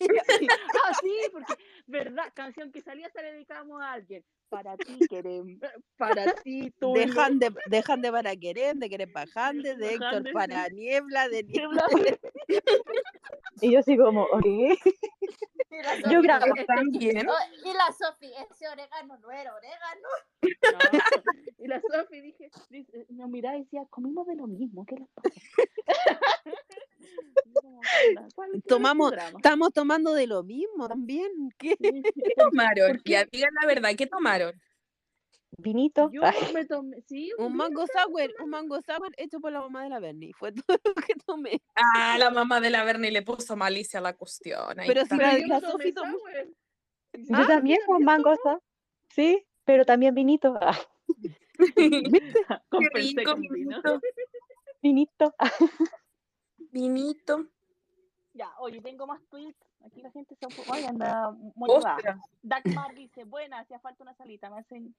Ah, 0.84 0.92
sí, 1.00 1.12
porque, 1.32 1.54
¿verdad? 1.86 2.32
Canción 2.34 2.72
que 2.72 2.80
salía 2.80 3.08
se 3.10 3.22
la 3.22 3.30
dedicábamos 3.30 3.80
a 3.80 3.92
alguien. 3.92 4.24
Para 4.48 4.76
ti, 4.76 4.98
querem, 5.08 5.58
para 5.96 6.32
ti, 6.42 6.70
tú. 6.78 6.94
Dejan 6.94 7.38
de, 7.38 7.52
dejan 7.66 8.02
de 8.02 8.12
para 8.12 8.36
querer, 8.36 8.76
de 8.76 8.88
querer 8.88 9.10
bajande, 9.12 9.76
de 9.76 9.94
Héctor 9.94 10.32
para 10.32 10.68
niebla, 10.68 11.28
de 11.28 11.44
niebla. 11.44 11.86
Y 13.60 13.70
yo 13.72 13.78
así 13.78 13.96
como, 13.96 14.24
ok. 14.24 14.44
Y 15.78 15.82
la 15.82 15.96
Yo 15.96 16.18
Sofi- 16.20 16.22
grabo 16.22 16.54
también. 16.66 17.28
Oh, 17.28 17.32
y 17.64 17.72
la 17.72 17.92
Sofi, 17.92 18.32
ese 18.50 18.68
orégano 18.68 19.16
no 19.18 19.30
era 19.32 19.54
orégano. 19.54 20.08
Y 21.58 21.66
la 21.66 21.80
Sofi 21.80 22.20
dije, 22.20 22.50
dice- 22.70 23.06
nos 23.10 23.28
miraba 23.30 23.56
y 23.56 23.60
decía, 23.64 23.84
comimos 23.90 24.26
de 24.26 24.36
lo 24.36 24.46
mismo, 24.46 24.84
¿qué 24.86 24.96
les 24.96 25.08
pasa? 25.14 25.30
Y 27.46 27.52
yo 27.54 27.60
como, 27.62 27.78
"Hola, 27.80 27.86
¿cuál- 28.14 28.32
cuál 28.34 28.50
es 28.54 28.62
tu 28.62 28.68
Tomamos, 28.68 29.10
drama?" 29.12 29.38
estamos 29.38 29.72
tomando 29.72 30.12
de 30.14 30.26
lo 30.26 30.42
mismo 30.42 30.88
también. 30.88 31.30
¿Qué? 31.58 31.76
Sí, 31.80 32.02
¿Qué 32.02 32.34
tomaron? 32.36 32.88
¿Por 32.92 33.02
qué? 33.02 33.12
Ya, 33.12 33.24
digan 33.24 33.50
la 33.60 33.66
verdad, 33.66 33.90
¿qué 33.96 34.06
tomaron? 34.06 34.60
Vinito. 35.58 36.10
Yo 36.12 36.22
Ay, 36.24 36.52
me 36.52 36.64
tomé, 36.66 37.00
sí, 37.02 37.30
Un 37.38 37.54
mango 37.56 37.86
sour, 37.86 38.30
un 38.42 38.50
mango 38.50 38.80
sour 38.82 39.12
hecho 39.16 39.40
por 39.40 39.52
la 39.52 39.60
mamá 39.60 39.84
de 39.84 39.90
la 39.90 39.98
Bernie. 40.00 40.32
Fue 40.34 40.52
todo 40.52 40.64
lo 40.84 40.94
que 40.94 41.14
tomé. 41.26 41.62
Ah, 41.74 42.16
la 42.18 42.30
mamá 42.30 42.60
de 42.60 42.70
la 42.70 42.84
Bernie 42.84 43.10
le 43.10 43.22
puso 43.22 43.56
malicia 43.56 43.98
a 44.00 44.02
la 44.02 44.14
cuestión. 44.14 44.78
ahí 44.80 44.86
Pero 44.88 45.02
está. 45.02 45.14
si 45.16 45.20
pero 45.20 45.32
la, 45.32 45.38
yo 45.38 45.46
la 45.46 45.60
no 45.60 45.70
tomé 45.72 45.92
tomó. 45.92 46.18
sour. 46.18 46.48
Yo 47.12 47.42
sí, 47.42 47.46
también 47.46 47.78
con 47.86 48.02
mango, 48.04 48.34
tomó. 48.42 48.60
sí, 49.10 49.46
pero 49.64 49.84
también 49.84 50.14
vinito. 50.14 50.58
Ah, 52.48 52.58
Qué 52.58 52.68
Compensé 52.68 53.00
rico, 53.20 53.30
con 53.32 53.40
vino. 53.42 53.80
vinito. 53.82 54.00
vinito. 54.82 55.34
Ah, 55.38 55.52
Vinito. 56.72 57.46
Ya, 58.32 58.50
oye, 58.58 58.80
tengo 58.80 59.06
más 59.06 59.20
tweets. 59.30 59.56
Aquí 59.86 60.02
la 60.02 60.10
gente 60.10 60.34
se 60.34 60.46
oye, 60.72 60.86
anda 60.86 61.30
motivada. 61.54 61.94
Ostras. 61.96 62.20
Dagmar 62.42 62.94
dice, 62.94 63.22
buena, 63.24 63.60
hacía 63.60 63.78
falta 63.78 64.02
una 64.02 64.14
salita, 64.14 64.50
me 64.50 64.58
hacen 64.58 64.94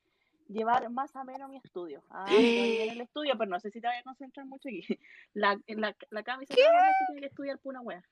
llevar 0.47 0.89
más 0.89 1.15
a 1.15 1.23
menos 1.23 1.49
mi 1.49 1.57
estudio. 1.57 2.03
Ah, 2.09 2.25
en 2.29 2.91
el 2.91 3.01
estudio, 3.01 3.37
pero 3.37 3.49
no 3.49 3.59
sé 3.59 3.71
si 3.71 3.81
te 3.81 3.87
vayas 3.87 4.01
a 4.01 4.09
concentrar 4.09 4.45
mucho 4.45 4.69
aquí. 4.69 4.81
La, 5.33 5.59
la, 5.67 5.95
la 6.09 6.23
Cami 6.23 6.45
se 6.45 6.53
tiene 6.53 7.19
que 7.19 7.27
estudiar 7.27 7.59
por 7.59 7.71
una 7.71 7.81
wea. 7.81 8.03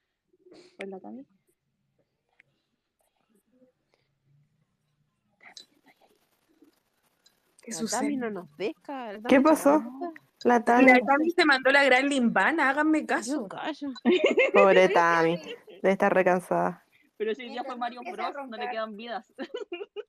Pues 0.77 0.89
la 0.89 0.99
Cami. 0.99 1.26
¿Qué 7.61 7.72
La 7.72 7.77
sucede? 7.77 8.18
No 8.18 8.30
nos 8.30 8.49
¿Qué 8.57 9.39
pasó? 9.41 9.81
La 10.43 10.64
Tami. 10.64 10.85
la 10.85 10.99
Tami 10.99 11.30
se 11.31 11.45
mandó 11.45 11.72
la 11.72 11.85
gran 11.85 12.10
limbana, 12.10 12.69
háganme 12.69 13.05
caso. 13.05 13.47
Pobre 14.53 14.89
Tami. 14.89 15.38
Debe 15.81 15.91
estar 15.93 16.14
recansada. 16.14 16.85
Pero 17.15 17.34
si 17.35 17.53
ya 17.53 17.64
fue 17.64 17.77
Mario 17.77 18.01
Bros, 18.01 18.34
no 18.49 18.57
le 18.57 18.69
quedan 18.69 18.97
vidas. 18.97 19.34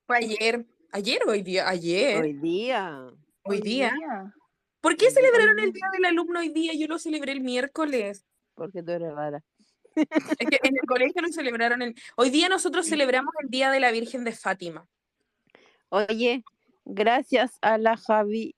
Fue 0.07 0.17
ayer. 0.17 0.67
¿Ayer 0.95 1.19
o 1.27 1.33
hoy 1.33 1.43
día? 1.43 1.69
Ayer. 1.69 2.23
Hoy 2.23 2.35
día. 2.35 3.11
Hoy 3.43 3.61
día. 3.61 3.93
¿Por 4.81 4.97
qué 4.97 5.07
Hoy 5.07 5.11
día. 5.11 5.23
celebraron 5.23 5.59
el 5.59 5.73
Día 5.73 5.87
del 5.93 6.05
Alumno 6.05 6.39
hoy 6.39 6.51
día? 6.51 6.73
Yo 6.75 6.87
lo 6.87 7.01
celebré 7.01 7.33
el 7.33 7.41
miércoles. 7.41 8.25
Porque 8.55 8.81
tú 8.81 8.93
eres 8.93 9.13
rara. 9.13 9.43
Es 9.97 10.49
que 10.49 10.61
en 10.63 10.77
el 10.77 10.87
colegio 10.87 11.21
lo 11.21 11.33
celebraron 11.33 11.83
el... 11.83 11.97
Hoy 12.15 12.31
día 12.31 12.49
nosotros 12.49 12.87
celebramos 12.87 13.35
el 13.43 13.51
Día 13.51 13.73
de 13.73 13.81
la 13.81 13.91
Virgen 13.91 14.23
de 14.23 14.31
Fátima. 14.31 14.87
Oye, 15.89 16.45
gracias 16.85 17.59
a 17.61 17.77
la 17.77 17.97
Javi, 17.97 18.55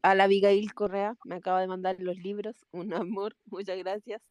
a 0.00 0.14
la 0.14 0.24
Abigail 0.24 0.72
Correa, 0.72 1.16
me 1.26 1.34
acaba 1.34 1.60
de 1.60 1.66
mandar 1.66 1.96
los 1.98 2.16
libros. 2.16 2.64
Un 2.70 2.94
amor, 2.94 3.36
muchas 3.44 3.76
gracias. 3.76 4.22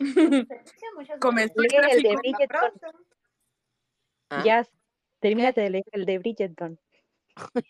Comenzó 1.18 1.62
el 1.62 2.02
de. 2.02 2.14
Ah, 4.28 4.42
Ya, 4.44 4.66
termínate 5.26 5.60
de 5.60 5.70
leer 5.70 5.84
el 5.90 6.06
de 6.06 6.18
Bridgerton. 6.18 6.78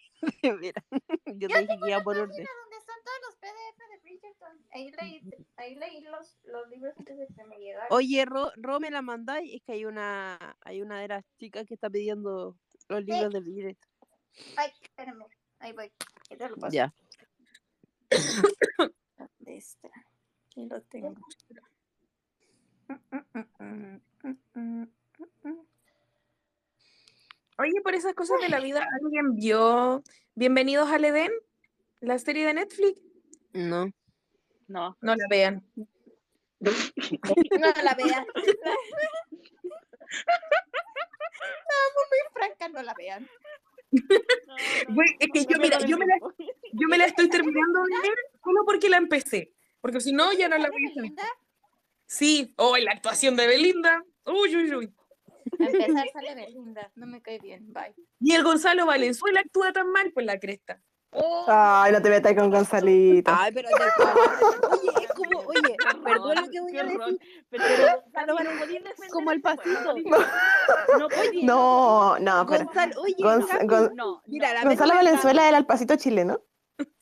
Mira, 0.60 0.84
yo 1.26 1.48
te 1.48 1.60
dije 1.60 1.78
que 1.82 1.88
iba 1.88 2.02
por 2.02 2.18
orden. 2.18 2.28
Donde 2.28 2.76
están 2.78 2.98
todos 3.02 3.18
los 3.26 3.36
PDF 3.36 3.78
de 3.90 3.98
Bridgerton. 4.02 4.66
Ahí 4.72 4.90
leí, 5.00 5.22
ahí 5.56 5.74
leí 5.74 6.00
los, 6.02 6.38
los 6.44 6.68
libros 6.68 6.92
antes 6.98 7.16
de 7.16 7.26
que 7.28 7.44
me 7.44 7.56
llegaran. 7.56 7.88
Oye, 7.90 8.24
Ro, 8.26 8.52
Ro, 8.56 8.78
me 8.78 8.90
la 8.90 9.00
mandáis, 9.00 9.54
es 9.54 9.62
que 9.62 9.72
hay 9.72 9.86
una, 9.86 10.38
hay 10.60 10.82
una 10.82 11.00
de 11.00 11.08
las 11.08 11.24
chicas 11.38 11.66
que 11.66 11.74
está 11.74 11.88
pidiendo 11.88 12.58
los 12.88 13.04
libros 13.04 13.32
del 13.32 13.44
Bridgerton. 13.44 13.90
Ay, 14.56 14.70
espérame. 14.82 15.24
Ahí 15.58 15.72
voy. 15.72 15.90
Ahí 16.30 16.36
te 16.36 16.48
lo 16.50 16.56
paso. 16.56 16.74
Ya. 16.74 16.92
¿Dónde 19.16 19.56
está? 19.56 19.88
Aquí 20.46 20.66
lo 20.66 20.82
tengo. 20.82 21.14
Mm, 22.88 24.00
mm, 24.22 24.36
mm. 24.54 25.65
Oye, 27.58 27.80
por 27.82 27.94
esas 27.94 28.14
cosas 28.14 28.38
de 28.40 28.50
la 28.50 28.60
vida, 28.60 28.86
¿alguien 29.00 29.34
vio 29.34 30.02
Bienvenidos 30.34 30.90
al 30.90 31.06
Edén? 31.06 31.32
La 32.00 32.18
serie 32.18 32.44
de 32.44 32.52
Netflix. 32.52 33.00
No. 33.54 33.90
No. 34.68 34.98
No 35.00 35.14
la 35.14 35.26
vean. 35.30 35.66
No 36.60 36.70
la 37.82 37.94
vean. 37.94 38.26
Vamos, 41.70 42.04
muy 42.10 42.18
franca, 42.34 42.68
no 42.68 42.82
la 42.82 42.92
vean. 42.94 43.26
Güey, 44.88 45.08
es 45.18 45.28
que 45.32 45.46
yo, 45.50 45.58
mira, 45.58 45.78
yo 45.78 45.96
me, 45.96 46.04
la, 46.06 46.18
yo 46.72 46.88
me 46.88 46.98
la 46.98 47.06
estoy 47.06 47.30
terminando 47.30 47.82
de 47.84 48.08
ver 48.08 48.18
solo 48.44 48.64
porque 48.66 48.90
la 48.90 48.98
empecé. 48.98 49.54
Porque 49.80 50.00
si 50.00 50.12
no, 50.12 50.30
ya 50.34 50.50
no 50.50 50.58
la 50.58 50.68
voy 50.68 50.84
a 50.86 50.90
Sí, 52.06 52.52
oh, 52.58 52.76
y 52.76 52.82
la 52.82 52.92
actuación 52.92 53.34
de 53.34 53.46
Belinda. 53.46 54.04
Uy, 54.26 54.56
uy, 54.56 54.74
uy. 54.74 54.94
A 55.58 55.64
empezar 55.64 56.06
sale 56.12 56.34
Belinda, 56.46 56.90
no 56.94 57.06
me 57.06 57.22
cae 57.22 57.38
bien, 57.38 57.72
bye. 57.72 57.94
Y 58.20 58.32
el 58.34 58.44
Gonzalo 58.44 58.84
Valenzuela 58.86 59.40
actúa 59.40 59.72
tan 59.72 59.90
mal, 59.90 60.12
pues 60.12 60.26
la 60.26 60.38
cresta. 60.38 60.80
Ay, 61.46 61.92
no 61.92 62.02
te 62.02 62.10
metas 62.10 62.34
con 62.34 62.50
Gonzalito. 62.50 63.32
Ay, 63.34 63.50
pero 63.54 63.68
de 63.70 63.74
Oye, 64.70 64.90
es 65.06 65.12
como, 65.14 65.38
oye, 65.46 65.76
perdón 66.04 66.34
lo 66.42 66.50
que 66.50 66.60
voy 66.60 66.76
a 66.76 66.84
decir. 66.84 67.18
Pero, 67.48 67.64
Gonzalo 68.02 68.26
no 68.26 68.34
Val- 68.34 68.58
podías 68.58 68.84
defender 68.84 69.10
como 69.10 69.32
el 69.32 69.40
pasito. 69.40 69.94
No. 70.04 70.18
No, 71.42 72.18
no, 72.18 72.46
pero 72.46 72.64
Gonzalo, 72.66 73.00
oye, 73.00 73.14
Gonz- 73.18 73.94
No, 73.94 74.20
mira, 74.26 74.48
no. 74.48 74.54
la 74.54 74.62
Gonzalo 74.64 74.94
Valenzuela 74.94 75.48
era 75.48 75.56
el 75.58 75.66
pasito 75.66 75.96
chileno. 75.96 76.40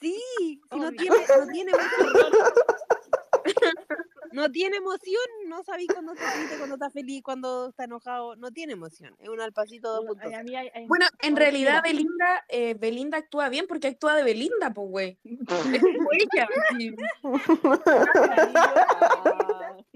Sí, 0.01 0.61
si 0.71 0.79
no 0.79 0.93
tiene, 0.93 1.17
no 1.17 1.47
tiene. 1.53 1.73
No 4.35 4.51
tiene 4.51 4.79
emoción, 4.79 5.23
no 5.47 5.63
sabéis 5.63 5.87
cuando 5.93 6.13
está 6.13 6.33
triste, 6.33 6.57
cuando 6.59 6.75
está 6.75 6.91
feliz, 6.91 7.23
cuando 7.23 7.69
está 7.69 7.85
enojado, 7.85 8.35
no 8.35 8.51
tiene 8.51 8.73
emoción. 8.73 9.15
Es 9.21 9.29
un 9.29 9.41
alpacito 9.41 9.97
Ay, 9.97 10.07
2.0. 10.33 10.41
a 10.41 10.43
mí 10.43 10.57
hay- 10.57 10.71
hay- 10.75 10.89
Bueno, 10.89 11.07
en 11.23 11.37
realidad 11.37 11.81
Belinda, 11.85 12.45
eh, 12.49 12.75
Belinda 12.75 13.19
actúa 13.19 13.49
bien 13.49 13.67
porque 13.69 13.87
actúa 13.87 14.17
de 14.17 14.25
Belinda, 14.25 14.73
pues, 14.75 14.89
güey. 14.91 15.19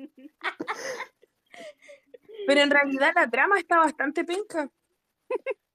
Pero 2.47 2.61
en 2.61 2.71
realidad 2.71 3.13
la 3.15 3.29
trama 3.29 3.59
está 3.59 3.79
bastante 3.79 4.25
penca. 4.25 4.71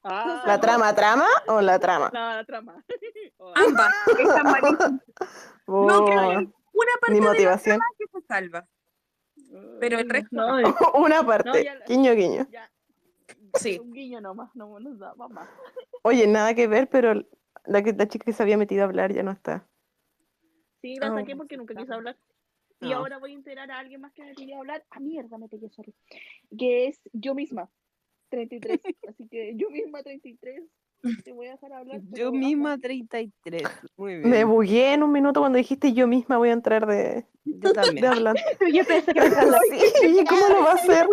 Ah, 0.04 0.44
¿La 0.46 0.60
trama, 0.60 0.94
trama 0.96 1.28
o 1.48 1.62
la 1.62 1.80
trama? 1.80 2.10
La, 2.14 2.36
la 2.36 2.46
trama. 2.46 2.84
Oh, 3.38 3.52
Ambas. 3.56 3.94
No, 5.68 6.06
creo 6.06 6.40
Oh, 6.40 6.63
una 6.74 6.92
parte 7.02 7.14
ni 7.14 7.20
de 7.20 7.26
la 7.26 7.32
motivación. 7.32 7.78
trama 7.78 7.86
que 7.98 8.06
se 8.08 8.26
salva. 8.28 8.68
Pero 9.80 10.00
el 10.00 10.10
resto 10.10 10.30
no, 10.36 10.62
no. 10.62 10.76
Una 10.96 11.26
parte. 11.26 11.64
ya 11.64 11.76
la- 11.76 11.86
Guiño, 11.86 12.14
guiño. 12.14 12.48
ya. 12.52 12.72
Sí. 13.60 13.80
Un 13.80 13.92
guiño 13.94 14.20
nomás, 14.22 14.56
no 14.56 14.80
nos 14.80 14.98
da 15.00 15.14
más. 15.16 15.48
Oye, 16.04 16.28
nada 16.28 16.54
que 16.54 16.68
ver, 16.68 16.90
pero 16.90 17.14
la, 17.66 17.82
que, 17.84 17.94
la 17.94 18.08
chica 18.08 18.26
que 18.26 18.34
se 18.34 18.44
había 18.44 18.58
metido 18.58 18.82
a 18.82 18.86
hablar 18.86 19.14
ya 19.14 19.24
no 19.24 19.32
está. 19.32 19.68
Sí, 20.82 20.96
la 21.00 21.12
Oh, 21.12 21.16
saqué 21.18 21.36
porque 21.36 21.56
nunca 21.58 21.74
quiso 21.76 21.94
hablar. 21.94 22.18
Y 22.82 22.90
No. 22.90 22.98
ahora 22.98 23.18
voy 23.18 23.32
a 23.32 23.36
enterar 23.36 23.72
a 23.72 23.80
alguien 23.80 24.02
más 24.02 24.12
que 24.14 24.24
me 24.24 24.34
quería 24.36 24.58
hablar. 24.58 24.86
A 24.90 25.00
mierda, 25.00 25.38
me 25.38 25.48
pegué, 25.48 25.70
sorry. 25.70 25.94
Que 26.58 26.88
es 26.88 27.00
yo 27.14 27.34
misma, 27.36 27.70
33. 28.30 28.80
Así 29.08 29.28
que 29.30 29.54
yo 29.56 29.70
misma, 29.70 30.04
33. 30.04 30.64
Te 31.26 31.34
voy 31.34 31.48
a 31.48 31.52
dejar 31.52 31.74
hablar. 31.74 32.00
Yo 32.12 32.32
misma 32.32 32.74
habla. 32.74 32.82
33. 32.82 33.64
Muy 33.98 34.18
bien. 34.18 34.30
Me 34.30 34.44
bugué 34.46 34.94
en 34.94 35.04
un 35.04 35.12
minuto 35.12 35.40
cuando 35.42 35.58
dijiste 35.58 35.94
yo 35.94 36.08
misma 36.08 36.38
voy 36.38 36.50
a 36.50 36.54
entrar 36.54 36.86
de, 36.86 37.28
Yo 37.44 37.70
de 37.70 37.74
también. 37.74 38.06
hablar. 38.06 38.36
Yo 38.74 38.86
pensé 38.86 39.14
que 39.14 39.20
me 39.20 39.26
estaba 39.28 39.60
Sí, 40.02 40.24
¿cómo 40.30 40.48
lo 40.50 40.64
va 40.64 40.72
a 40.72 40.76
hacer? 40.76 41.08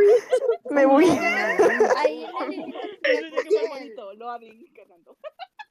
Me 0.71 0.87
bugué. 0.87 1.07
Ahí 1.97 2.25
el, 3.03 3.69
bonito, 3.69 4.15
lo 4.15 4.31
abrí 4.31 4.71
cargando. 4.75 5.17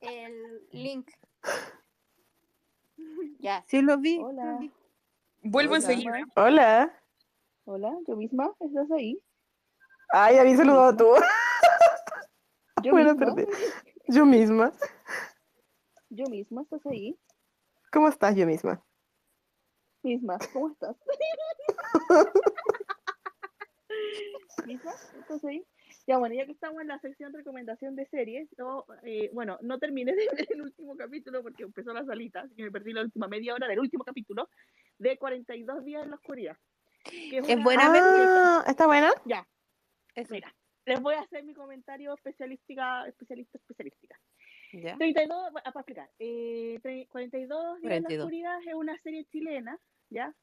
el 0.02 0.68
link. 0.72 1.10
Ya. 3.40 3.64
Sí, 3.68 3.82
lo 3.82 3.98
vi. 3.98 4.20
Hola. 4.22 4.46
lo 4.46 4.60
vi. 4.60 4.72
Vuelvo 5.44 5.76
Hola. 5.76 5.82
enseguida. 5.82 6.24
Hola. 6.36 6.94
Hola, 7.64 7.94
yo 8.08 8.16
misma, 8.18 8.52
¿estás 8.60 8.92
ahí? 8.92 9.18
Ay, 10.12 10.38
había 10.38 10.58
saludado 10.58 10.98
tú. 10.98 11.06
Yo 12.84 12.92
Bueno, 12.92 13.14
misma, 13.14 13.36
perdí. 13.36 13.50
Yo 14.12 14.26
misma. 14.26 14.74
yo 16.10 16.26
misma, 16.30 16.64
¿estás 16.64 16.84
ahí? 16.88 17.16
¿Cómo 17.92 18.08
estás 18.08 18.36
yo 18.36 18.48
misma? 18.48 18.84
Misma, 20.02 20.40
¿cómo 20.52 20.72
estás? 20.72 20.96
¿Misma? 24.66 24.92
¿Estás 25.20 25.44
ahí? 25.46 25.64
Ya, 26.08 26.18
bueno, 26.18 26.34
ya 26.36 26.46
que 26.46 26.54
estamos 26.54 26.82
en 26.82 26.88
la 26.88 27.00
sección 27.00 27.34
recomendación 27.34 27.96
de 27.96 28.08
series, 28.08 28.50
yo, 28.58 28.86
eh, 29.04 29.30
bueno, 29.34 29.58
no 29.62 29.78
terminé 29.78 30.14
de 30.16 30.28
ver 30.36 30.48
el 30.50 30.62
último 30.62 30.96
capítulo 30.98 31.44
porque 31.44 31.64
empezó 31.64 31.94
la 31.94 32.04
salita, 32.06 32.42
así 32.42 32.56
que 32.56 32.64
me 32.64 32.72
perdí 32.72 32.94
la 32.94 33.02
última 33.02 33.28
media 33.28 33.54
hora 33.54 33.68
del 33.68 33.80
último 33.80 34.04
capítulo 34.04 34.50
de 34.98 35.18
42 35.18 35.86
días 35.86 36.04
en 36.04 36.10
la 36.10 36.16
oscuridad. 36.16 36.58
que 37.04 37.38
Es 37.38 37.48
una- 37.48 37.64
buena 37.64 37.92
Ah, 37.94 38.64
¿está 38.68 38.88
buena? 38.88 39.12
Ya, 39.26 39.48
Eso. 40.16 40.34
mira, 40.34 40.54
les 40.90 41.02
voy 41.02 41.16
a 41.16 41.22
hacer 41.22 41.44
mi 41.44 41.54
comentario 41.54 42.14
especialística, 42.14 43.08
especialista, 43.08 43.58
especialística. 43.58 44.20
¿Ya? 44.74 44.96
32, 44.98 45.38
va- 45.56 45.62
para 45.64 45.80
explicar, 45.80 46.10
eh, 46.20 46.80
tre- 46.84 47.08
42 47.08 47.82
días 47.82 47.92
en 47.98 48.04
la 48.04 48.08
42. 48.08 48.26
oscuridad 48.26 48.60
es 48.68 48.74
una 48.76 48.98
serie 49.00 49.26
chilena, 49.26 49.80
¿ya? 50.10 50.34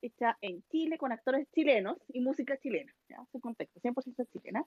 Hecha 0.00 0.36
en 0.40 0.62
Chile 0.68 0.96
con 0.98 1.12
actores 1.12 1.46
chilenos 1.52 1.98
y 2.08 2.20
música 2.20 2.56
chilena, 2.58 2.94
¿ya? 3.08 3.18
Su 3.32 3.40
contexto, 3.40 3.80
100% 3.80 4.24
chilena, 4.32 4.64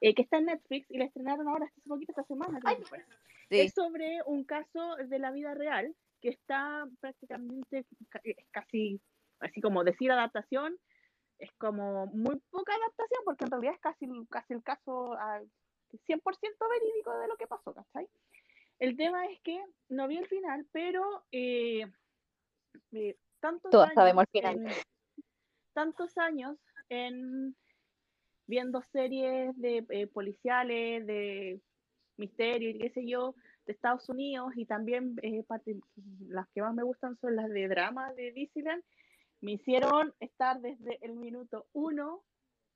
eh, 0.00 0.14
que 0.14 0.22
está 0.22 0.38
en 0.38 0.46
Netflix 0.46 0.90
y 0.90 0.98
la 0.98 1.04
estrenaron 1.06 1.46
ahora 1.48 1.66
hace 1.66 1.80
poquito, 1.86 2.12
esta 2.12 2.24
semana, 2.24 2.58
fue. 2.88 3.04
Sí. 3.50 3.60
Es 3.60 3.74
sobre 3.74 4.22
un 4.26 4.44
caso 4.44 4.96
de 4.96 5.18
la 5.18 5.30
vida 5.30 5.52
real 5.54 5.94
que 6.22 6.30
está 6.30 6.86
prácticamente 7.00 7.84
ca- 8.08 8.22
casi, 8.50 8.98
así 9.40 9.60
como 9.60 9.84
decir 9.84 10.10
adaptación, 10.10 10.78
es 11.38 11.50
como 11.58 12.06
muy 12.08 12.40
poca 12.50 12.74
adaptación 12.74 13.20
porque 13.24 13.44
en 13.44 13.50
realidad 13.50 13.74
es 13.74 13.80
casi, 13.80 14.06
casi 14.30 14.54
el 14.54 14.62
caso 14.62 15.14
ah, 15.14 15.40
100% 16.06 16.68
verídico 16.68 17.16
de 17.18 17.28
lo 17.28 17.36
que 17.36 17.46
pasó, 17.46 17.72
¿cachai? 17.74 18.08
El 18.78 18.96
tema 18.96 19.26
es 19.26 19.40
que 19.40 19.62
no 19.88 20.08
vi 20.08 20.18
el 20.18 20.26
final, 20.26 20.66
pero 20.72 21.24
eh, 21.32 21.86
eh, 22.92 23.16
tantos 23.40 23.70
Todos 23.70 23.84
años 23.86 23.94
sabemos 23.94 24.24
el 24.32 24.40
final. 24.40 24.66
en- 24.66 24.72
tantos 25.72 26.16
años 26.18 26.56
en 26.88 27.56
viendo 28.46 28.82
series 28.92 29.56
de 29.60 29.84
eh, 29.88 30.06
policiales, 30.06 31.06
de 31.06 31.60
misterio 32.16 32.70
y 32.70 32.78
qué 32.78 32.90
sé 32.90 33.06
yo, 33.06 33.34
de 33.66 33.72
Estados 33.72 34.08
Unidos 34.08 34.52
y 34.56 34.66
también 34.66 35.16
eh, 35.22 35.44
las 36.28 36.48
que 36.50 36.60
más 36.62 36.74
me 36.74 36.82
gustan 36.82 37.16
son 37.20 37.36
las 37.36 37.48
de 37.50 37.66
drama 37.68 38.12
de 38.12 38.32
Disneyland, 38.32 38.84
me 39.44 39.52
hicieron 39.52 40.14
estar 40.20 40.58
desde 40.60 40.98
el 41.04 41.16
minuto 41.16 41.66
uno 41.74 42.24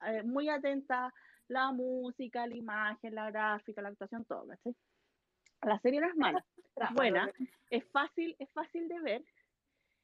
eh, 0.07 0.23
muy 0.23 0.51
atenta 0.51 1.13
la 1.49 1.73
música, 1.73 2.47
la 2.47 2.55
imagen, 2.55 3.15
la 3.15 3.31
gráfica, 3.31 3.81
la 3.81 3.89
actuación, 3.89 4.27
todo, 4.27 4.47
¿cachai? 4.47 4.77
La 5.63 5.81
serie 5.81 6.01
no 6.01 6.09
es 6.09 6.17
mala, 6.17 6.45
es 6.77 6.95
buena, 6.95 7.33
es 7.71 7.85
fácil, 7.91 8.37
es 8.39 8.51
fácil 8.53 8.87
de 8.87 9.01
ver, 9.01 9.25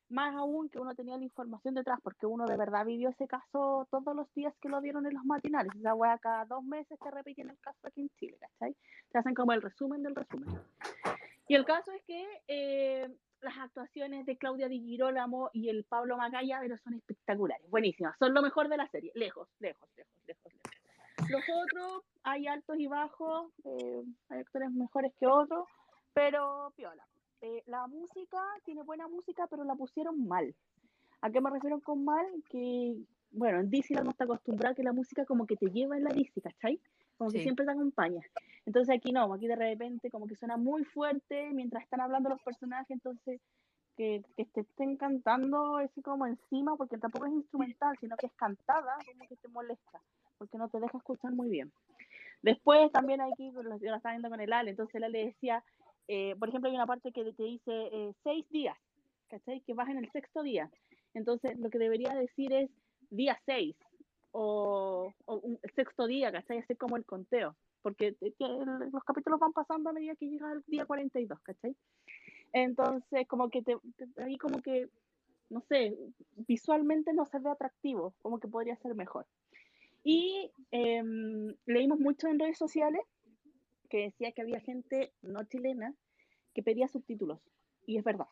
más 0.08 0.34
aún 0.34 0.70
que 0.70 0.78
uno 0.78 0.94
tenía 0.94 1.18
la 1.18 1.24
información 1.24 1.74
detrás, 1.74 2.00
porque 2.02 2.24
uno 2.24 2.46
de 2.46 2.56
verdad 2.56 2.86
vivió 2.86 3.10
ese 3.10 3.28
caso 3.28 3.86
todos 3.90 4.16
los 4.16 4.32
días 4.32 4.54
que 4.62 4.70
lo 4.70 4.80
dieron 4.80 5.06
en 5.06 5.14
los 5.14 5.24
matinales. 5.24 5.74
Esa 5.76 5.94
wea 5.94 6.18
cada 6.18 6.46
dos 6.46 6.64
meses 6.64 6.98
te 6.98 7.10
repiten 7.10 7.50
el 7.50 7.58
caso 7.60 7.86
aquí 7.86 8.00
en 8.00 8.10
Chile, 8.18 8.38
¿cachai? 8.40 8.74
Te 9.10 9.18
hacen 9.18 9.34
como 9.34 9.52
el 9.52 9.60
resumen 9.60 10.02
del 10.02 10.14
resumen. 10.14 10.48
Y 11.46 11.54
el 11.56 11.66
caso 11.66 11.92
es 11.92 12.02
que 12.04 12.26
eh, 12.48 13.10
las 13.44 13.56
actuaciones 13.58 14.26
de 14.26 14.36
Claudia 14.36 14.68
Di 14.68 14.80
Girolamo 14.80 15.50
y 15.52 15.68
el 15.68 15.84
Pablo 15.84 16.16
Macaya, 16.16 16.58
pero 16.60 16.76
son 16.78 16.94
espectaculares, 16.94 17.68
buenísimas, 17.70 18.16
son 18.18 18.34
lo 18.34 18.42
mejor 18.42 18.68
de 18.68 18.76
la 18.76 18.88
serie, 18.88 19.12
lejos, 19.14 19.48
lejos, 19.60 19.88
lejos, 19.96 20.14
lejos, 20.26 20.52
lejos. 20.52 21.30
Los 21.30 21.42
otros, 21.48 22.02
hay 22.22 22.46
altos 22.46 22.76
y 22.78 22.86
bajos, 22.86 23.52
eh, 23.64 24.02
hay 24.28 24.40
actores 24.40 24.70
mejores 24.72 25.12
que 25.18 25.26
otros, 25.26 25.68
pero 26.12 26.72
piola. 26.76 27.06
Eh, 27.40 27.62
la 27.66 27.86
música, 27.86 28.42
tiene 28.64 28.82
buena 28.82 29.06
música, 29.06 29.46
pero 29.48 29.64
la 29.64 29.74
pusieron 29.74 30.26
mal. 30.26 30.54
¿A 31.20 31.30
qué 31.30 31.40
me 31.40 31.50
refiero 31.50 31.80
con 31.80 32.04
mal? 32.04 32.26
Que, 32.48 32.96
bueno, 33.30 33.60
en 33.60 33.70
Disney 33.70 34.02
no 34.02 34.10
está 34.10 34.24
acostumbrada 34.24 34.74
que 34.74 34.82
la 34.82 34.92
música 34.92 35.24
como 35.26 35.46
que 35.46 35.56
te 35.56 35.70
lleva 35.70 35.96
en 35.96 36.04
la 36.04 36.10
Disney, 36.10 36.42
¿cachai? 36.42 36.80
Como 37.16 37.30
que 37.30 37.38
Sí. 37.38 37.42
siempre 37.44 37.64
te 37.64 37.72
acompaña. 37.72 38.20
Entonces 38.66 38.96
aquí 38.96 39.12
no, 39.12 39.32
aquí 39.32 39.46
de 39.46 39.56
repente 39.56 40.10
como 40.10 40.26
que 40.26 40.36
suena 40.36 40.56
muy 40.56 40.84
fuerte 40.84 41.50
mientras 41.52 41.84
están 41.84 42.00
hablando 42.00 42.28
los 42.30 42.42
personajes, 42.42 42.90
entonces 42.90 43.40
que, 43.96 44.22
que 44.36 44.44
te 44.46 44.62
estén 44.62 44.96
cantando 44.96 45.78
ese 45.80 46.02
como 46.02 46.26
encima, 46.26 46.76
porque 46.76 46.98
tampoco 46.98 47.26
es 47.26 47.32
instrumental, 47.32 47.96
sino 48.00 48.16
que 48.16 48.26
es 48.26 48.32
cantada, 48.32 48.96
como 49.06 49.28
que 49.28 49.36
te 49.36 49.48
molesta, 49.48 50.00
porque 50.38 50.58
no 50.58 50.68
te 50.68 50.80
deja 50.80 50.98
escuchar 50.98 51.32
muy 51.32 51.48
bien. 51.48 51.72
Después 52.42 52.90
también 52.90 53.20
aquí, 53.20 53.52
yo 53.52 53.62
la 53.62 53.76
estaba 53.76 54.14
viendo 54.14 54.28
con 54.28 54.40
el 54.40 54.52
Ale, 54.52 54.70
entonces 54.70 54.94
el 54.96 55.04
Ale 55.04 55.26
decía, 55.26 55.62
eh, 56.08 56.34
por 56.38 56.48
ejemplo, 56.48 56.68
hay 56.68 56.76
una 56.76 56.86
parte 56.86 57.12
que 57.12 57.32
te 57.32 57.42
dice 57.44 57.70
eh, 57.70 58.12
seis 58.24 58.48
días, 58.50 58.76
¿cachai? 59.28 59.60
Que 59.60 59.74
vas 59.74 59.88
en 59.88 59.98
el 59.98 60.10
sexto 60.10 60.42
día. 60.42 60.70
Entonces, 61.14 61.56
lo 61.58 61.70
que 61.70 61.78
debería 61.78 62.12
decir 62.14 62.52
es 62.52 62.70
día 63.10 63.38
seis 63.46 63.76
o, 64.36 65.14
o 65.26 65.34
un 65.36 65.58
el 65.62 65.70
sexto 65.74 66.06
día, 66.06 66.32
¿cachai? 66.32 66.58
Hacer 66.58 66.76
como 66.76 66.96
el 66.96 67.04
conteo, 67.04 67.56
porque 67.82 68.16
el- 68.20 68.34
los 68.92 69.04
capítulos 69.04 69.38
van 69.38 69.52
pasando 69.52 69.90
a 69.90 69.92
medida 69.92 70.16
que 70.16 70.26
llegas 70.28 70.50
al 70.52 70.64
día 70.66 70.84
42, 70.86 71.40
¿cachai? 71.40 71.76
Entonces, 72.52 73.26
como 73.28 73.48
que 73.48 73.62
te, 73.62 73.76
te- 73.96 74.22
ahí 74.22 74.36
como 74.38 74.60
que 74.60 74.88
no 75.50 75.60
sé, 75.60 75.96
visualmente 76.48 77.12
no 77.12 77.26
se 77.26 77.38
ve 77.38 77.50
atractivo, 77.50 78.14
como 78.22 78.40
que 78.40 78.48
podría 78.48 78.76
ser 78.76 78.94
mejor. 78.96 79.26
Y 80.02 80.50
em, 80.72 81.54
leímos 81.66 82.00
mucho 82.00 82.26
en 82.26 82.38
redes 82.40 82.58
sociales 82.58 83.02
que 83.88 83.98
decía 84.04 84.32
que 84.32 84.42
había 84.42 84.60
gente 84.60 85.12
no 85.22 85.44
chilena 85.44 85.94
que 86.54 86.62
pedía 86.62 86.88
subtítulos. 86.88 87.40
Y 87.86 87.98
es 87.98 88.04
verdad. 88.04 88.26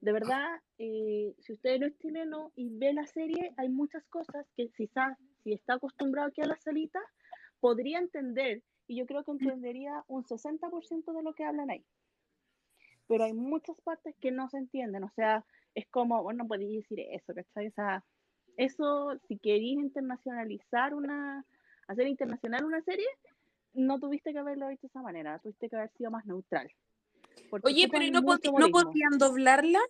De 0.00 0.12
verdad, 0.12 0.60
eh, 0.78 1.34
si 1.38 1.52
usted 1.54 1.80
no 1.80 1.86
es 1.86 1.96
chileno 1.98 2.52
y 2.54 2.68
ve 2.70 2.92
la 2.92 3.06
serie, 3.06 3.54
hay 3.56 3.68
muchas 3.68 4.04
cosas 4.06 4.46
que 4.56 4.70
está, 4.78 5.16
si 5.48 5.54
está 5.54 5.74
acostumbrado 5.74 6.28
aquí 6.28 6.42
a 6.42 6.46
la 6.46 6.56
salita, 6.60 7.00
podría 7.60 7.98
entender. 7.98 8.62
Y 8.86 8.96
yo 8.96 9.06
creo 9.06 9.24
que 9.24 9.30
entendería 9.32 10.04
un 10.08 10.24
60% 10.24 11.12
de 11.12 11.22
lo 11.22 11.32
que 11.34 11.44
hablan 11.44 11.70
ahí. 11.70 11.84
Pero 13.06 13.24
hay 13.24 13.32
muchas 13.32 13.80
partes 13.80 14.14
que 14.20 14.30
no 14.30 14.48
se 14.50 14.58
entienden. 14.58 15.04
O 15.04 15.10
sea, 15.16 15.44
es 15.74 15.86
como, 15.88 16.22
bueno, 16.22 16.42
no 16.44 16.48
podéis 16.48 16.82
decir 16.82 17.00
eso, 17.10 17.34
¿cachai? 17.34 17.68
O 17.68 17.72
sea, 17.72 18.04
eso, 18.56 19.18
si 19.26 19.38
queréis 19.38 19.78
internacionalizar 19.78 20.94
una, 20.94 21.44
hacer 21.86 22.06
internacional 22.06 22.64
una 22.64 22.82
serie, 22.82 23.06
no 23.72 23.98
tuviste 23.98 24.32
que 24.32 24.38
haberlo 24.38 24.68
hecho 24.68 24.82
de 24.82 24.88
esa 24.88 25.02
manera, 25.02 25.38
tuviste 25.38 25.68
que 25.68 25.76
haber 25.76 25.90
sido 25.96 26.10
más 26.10 26.26
neutral. 26.26 26.70
Oye, 27.62 27.88
pero 27.90 28.04
¿y 28.04 28.10
no, 28.10 28.20
pod- 28.22 28.40
no 28.58 28.66
podían 28.84 29.18
doblarla 29.18 29.80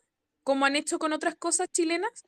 como 0.44 0.64
han 0.66 0.76
hecho 0.76 0.98
con 0.98 1.12
otras 1.12 1.34
cosas 1.36 1.70
chilenas? 1.72 2.24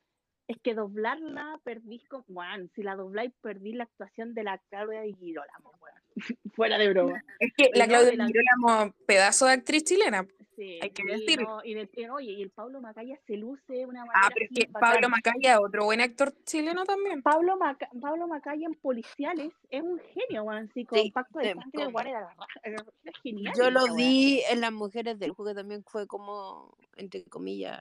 Es 0.50 0.58
que 0.62 0.74
doblarla 0.74 1.60
perdís 1.62 2.02
con. 2.08 2.24
Bueno, 2.26 2.66
si 2.74 2.82
la 2.82 2.96
dobláis, 2.96 3.32
perdí 3.40 3.72
la 3.72 3.84
actuación 3.84 4.34
de 4.34 4.42
la 4.42 4.58
Claudia 4.68 5.00
de 5.02 5.12
Girolamo, 5.14 5.72
weón. 5.80 5.96
Fuera 6.54 6.76
de 6.76 6.88
broma. 6.88 7.22
Es 7.38 7.52
que 7.56 7.70
la 7.74 7.86
No, 7.86 7.90
Claudia 7.90 8.10
de 8.10 8.16
la- 8.16 8.26
Girolamo, 8.26 8.92
pedazo 9.06 9.46
de 9.46 9.52
actriz 9.52 9.84
chilena. 9.84 10.26
Sí, 10.56 10.78
Hay 10.82 10.90
que 10.90 11.04
decirlo. 11.04 11.48
no, 11.48 11.64
y 11.64 11.72
del- 11.74 11.88
y 11.94 12.08
oye, 12.08 12.32
y 12.32 12.42
el 12.42 12.50
Pablo 12.50 12.80
Macaya 12.80 13.16
se 13.26 13.36
luce 13.36 13.72
de 13.72 13.86
una 13.86 14.04
manera. 14.04 14.26
Ah, 14.26 14.28
pero 14.34 14.44
es 14.44 14.50
que 14.58 14.66
Pablo. 14.70 15.08
Macaya, 15.08 15.60
otro 15.60 15.84
buen 15.84 16.00
actor 16.00 16.34
chileno 16.44 16.84
también. 16.84 17.22
Pablo, 17.22 17.56
Maca- 17.56 17.88
Pablo 18.00 18.26
Macaya 18.26 18.66
en 18.66 18.74
policiales 18.74 19.52
es 19.70 19.82
un 19.82 20.00
genio, 20.12 20.42
weón. 20.42 20.68
Sí, 20.74 20.84
con 20.84 20.98
Sí, 20.98 21.12
pacto 21.12 21.38
de 21.38 21.46
de- 21.46 21.54
sangre, 21.54 21.86
weón 21.86 22.06
era, 22.08 22.28
era- 22.64 22.84
genial. 23.22 23.54
Yo 23.56 23.70
lo 23.70 23.94
vi 23.94 24.42
en 24.50 24.60
las 24.60 24.72
mujeres 24.72 25.16
del 25.20 25.30
juego, 25.30 25.54
también 25.54 25.84
fue 25.84 26.06
como, 26.08 26.76
entre 26.96 27.24
comillas, 27.24 27.80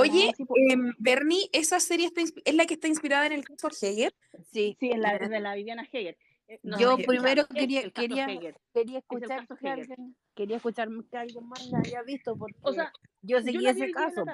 Oye, 0.00 0.32
em, 0.70 0.92
Bernie, 0.98 1.48
esa 1.52 1.80
serie 1.80 2.06
está 2.06 2.20
es 2.20 2.54
la 2.54 2.66
que 2.66 2.74
está 2.74 2.88
inspirada 2.88 3.26
en 3.26 3.32
el 3.32 3.44
caso 3.44 3.68
Hegel. 3.80 4.12
sí. 4.52 4.76
Sí, 4.78 4.90
en 4.90 5.00
la, 5.02 5.18
de 5.18 5.40
la 5.40 5.54
Viviana 5.54 5.86
Heger. 5.90 6.16
Eh, 6.48 6.60
no, 6.62 6.78
Yo 6.78 6.96
es 6.96 7.06
primero 7.06 7.42
es 7.42 7.48
quería- 7.48 7.90
quería- 7.90 8.26
Heger. 8.28 8.56
Quería 8.72 8.98
escuchar 8.98 9.46
caso 9.46 9.56
que 9.56 9.68
alguien, 9.68 10.16
quería 10.34 10.56
escuchar 10.56 10.88
que 11.10 11.16
alguien 11.16 11.44
más 11.48 11.66
la 11.70 11.78
haya 11.80 12.02
visto 12.02 12.36
porque 12.36 12.56
O 12.62 12.72
sea, 12.72 12.92
yo 13.22 13.38
yo 13.38 13.42
seguí 13.42 13.58
vi 13.58 13.66
ese 13.66 13.90
caso. 13.90 14.24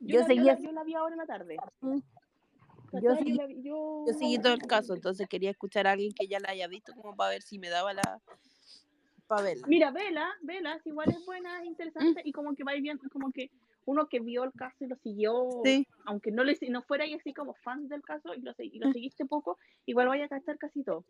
Yo 0.00 0.20
Yo, 0.20 0.24
seguí 0.26 0.38
yo, 0.40 0.44
la, 0.46 0.58
yo 0.58 0.72
la 0.72 0.84
vi 0.84 0.94
ahora 0.94 1.14
en 1.14 1.18
la 1.18 1.26
tarde. 1.26 1.56
Mm. 1.80 1.98
Yo 3.02 3.14
seguí- 3.16 3.34
la 3.34 3.46
yo- 3.48 4.04
Yo 4.08 4.12
seguí 4.18 4.38
todo 4.38 4.54
el 4.54 4.62
caso, 4.62 4.94
entonces 4.94 5.28
quería 5.28 5.50
escuchar 5.50 5.86
a 5.86 5.92
alguien 5.92 6.12
que 6.12 6.26
ya 6.26 6.40
la 6.40 6.50
haya 6.50 6.66
visto 6.66 6.92
como 6.94 7.14
para 7.14 7.30
ver 7.30 7.42
si 7.42 7.58
me 7.58 7.68
daba 7.68 7.92
la 7.92 8.20
para 9.26 9.42
verla. 9.42 9.66
Mira, 9.68 9.90
vela, 9.90 10.26
vela, 10.42 10.80
si 10.82 10.88
igual 10.88 11.10
es 11.10 11.24
buena, 11.26 11.60
es 11.60 11.66
interesante 11.66 12.22
y 12.24 12.32
como 12.32 12.54
que 12.54 12.64
va 12.64 12.72
viendo, 12.72 13.06
como 13.10 13.30
que 13.30 13.50
uno 13.88 14.06
que 14.08 14.20
vio 14.20 14.44
el 14.44 14.52
caso 14.52 14.84
y 14.84 14.86
lo 14.88 14.96
siguió, 14.96 15.32
Sí. 15.64 15.86
aunque 16.04 16.30
no 16.30 16.44
le 16.44 16.56
no 16.68 16.82
fuera 16.82 17.04
así 17.16 17.32
como 17.32 17.54
fan 17.54 17.88
del 17.88 18.02
caso 18.02 18.34
y 18.34 18.40
lo, 18.42 18.52
y 18.58 18.78
lo 18.78 18.92
seguiste 18.92 19.24
poco, 19.24 19.58
igual 19.86 20.08
vaya 20.08 20.24
a 20.24 20.28
gastar 20.28 20.58
casi 20.58 20.82
todo. 20.84 21.04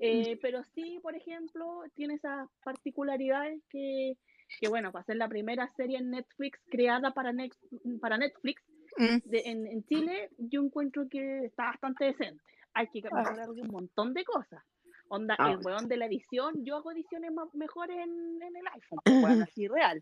Eh, 0.00 0.38
pero 0.40 0.62
sí, 0.74 0.98
por 1.02 1.14
ejemplo, 1.14 1.82
tiene 1.94 2.14
esas 2.14 2.48
particularidades 2.64 3.62
que, 3.68 4.16
que, 4.60 4.68
bueno, 4.68 4.90
para 4.92 5.04
ser 5.04 5.16
la 5.16 5.28
primera 5.28 5.68
serie 5.76 5.98
en 5.98 6.10
Netflix 6.10 6.58
creada 6.70 7.12
para, 7.12 7.32
Nex- 7.32 7.58
para 8.00 8.16
Netflix 8.18 8.62
Mm. 8.96 9.18
de- 9.28 9.42
en, 9.46 9.66
en 9.66 9.84
Chile, 9.86 10.30
yo 10.38 10.62
encuentro 10.62 11.08
que 11.10 11.46
está 11.46 11.64
bastante 11.64 12.04
decente. 12.04 12.40
Hay 12.74 12.86
que 12.88 13.02
mejorar 13.02 13.50
un 13.50 13.66
montón 13.68 14.14
de 14.14 14.22
cosas. 14.24 14.62
Onda, 15.08 15.34
Ah. 15.38 15.50
el 15.50 15.58
weón 15.66 15.88
de 15.88 15.96
la 15.96 16.06
edición, 16.06 16.64
yo 16.64 16.76
hago 16.76 16.92
ediciones 16.92 17.32
más, 17.32 17.52
mejores 17.54 17.96
en, 17.98 18.40
en 18.40 18.56
el 18.56 18.66
iPhone, 18.72 18.98
pues, 19.04 19.24
weón, 19.24 19.42
así 19.42 19.66
real. 19.68 20.00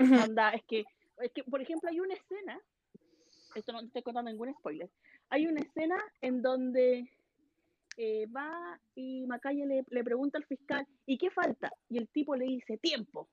Onda, 0.00 0.50
es 0.50 0.64
que, 0.64 0.84
es 1.22 1.32
que, 1.32 1.44
por 1.44 1.60
ejemplo, 1.60 1.88
hay 1.88 2.00
una 2.00 2.14
escena, 2.14 2.60
esto 3.54 3.72
no 3.72 3.80
estoy 3.80 4.02
contando 4.02 4.30
ningún 4.30 4.54
spoiler, 4.54 4.90
hay 5.30 5.46
una 5.46 5.60
escena 5.60 5.96
en 6.20 6.42
donde 6.42 7.10
eh, 7.96 8.26
va 8.26 8.80
y 8.94 9.26
Macaya 9.26 9.66
le, 9.66 9.84
le 9.88 10.04
pregunta 10.04 10.38
al 10.38 10.44
fiscal, 10.44 10.86
¿y 11.06 11.18
qué 11.18 11.30
falta? 11.30 11.72
Y 11.88 11.98
el 11.98 12.08
tipo 12.08 12.36
le 12.36 12.46
dice, 12.46 12.78
tiempo. 12.78 13.28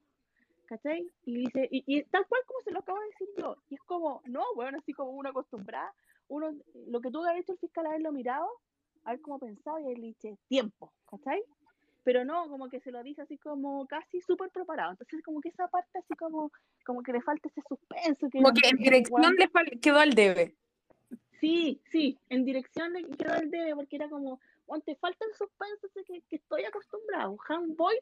¿Cachai? 0.65 1.11
Y 1.25 1.35
dice, 1.35 1.67
y, 1.71 2.03
tal 2.03 2.27
cual 2.27 2.41
como 2.45 2.61
se 2.61 2.69
lo 2.69 2.79
acabo 2.79 2.99
de 2.99 3.07
decir 3.07 3.27
yo. 3.39 3.55
Y 3.69 3.75
es 3.75 3.81
como, 3.81 4.21
no, 4.25 4.43
bueno, 4.53 4.77
así 4.77 4.93
como 4.93 5.11
uno 5.11 5.29
acostumbrada, 5.29 5.91
uno, 6.27 6.51
lo 6.87 7.01
que 7.01 7.09
tuvo 7.09 7.23
que 7.23 7.29
haber 7.29 7.41
hecho 7.41 7.53
el 7.53 7.57
fiscal 7.57 7.87
haberlo 7.87 8.11
mirado, 8.11 8.47
haber 9.03 9.19
como 9.21 9.39
pensado 9.39 9.79
y 9.79 9.85
haberle 9.85 10.07
dicho, 10.07 10.37
tiempo, 10.47 10.93
¿cachai? 11.07 11.41
Pero 12.09 12.25
no, 12.25 12.49
como 12.49 12.69
que 12.69 12.79
se 12.79 12.89
lo 12.91 13.03
dice 13.03 13.21
así 13.21 13.37
como 13.37 13.85
casi 13.85 14.19
súper 14.19 14.49
preparado. 14.49 14.93
Entonces 14.93 15.21
como 15.23 15.41
que 15.41 15.49
esa 15.49 15.67
parte 15.67 15.99
así 15.99 16.15
como, 16.15 16.51
como 16.83 17.03
que 17.03 17.13
le 17.13 17.21
falta 17.21 17.47
ese 17.49 17.61
suspenso. 17.69 18.27
Que 18.31 18.39
Como 18.41 18.51
que 18.51 18.67
en 18.67 18.77
dirección 18.77 19.35
le 19.35 19.79
quedó 19.79 19.99
al 19.99 20.15
debe. 20.15 20.55
Sí, 21.39 21.79
sí, 21.91 22.17
en 22.29 22.45
dirección 22.45 22.93
le 22.93 23.03
quedó 23.15 23.35
el 23.35 23.51
debe 23.51 23.75
porque 23.75 23.97
era 23.97 24.09
como, 24.09 24.39
"Weón, 24.65 24.81
te 24.81 24.95
falta 24.95 25.23
el 25.23 25.35
suspenso 25.35 25.87
que, 25.93 26.21
que 26.27 26.35
estoy 26.37 26.65
acostumbrado. 26.65 27.37
Han 27.47 27.75
Boyd 27.75 27.99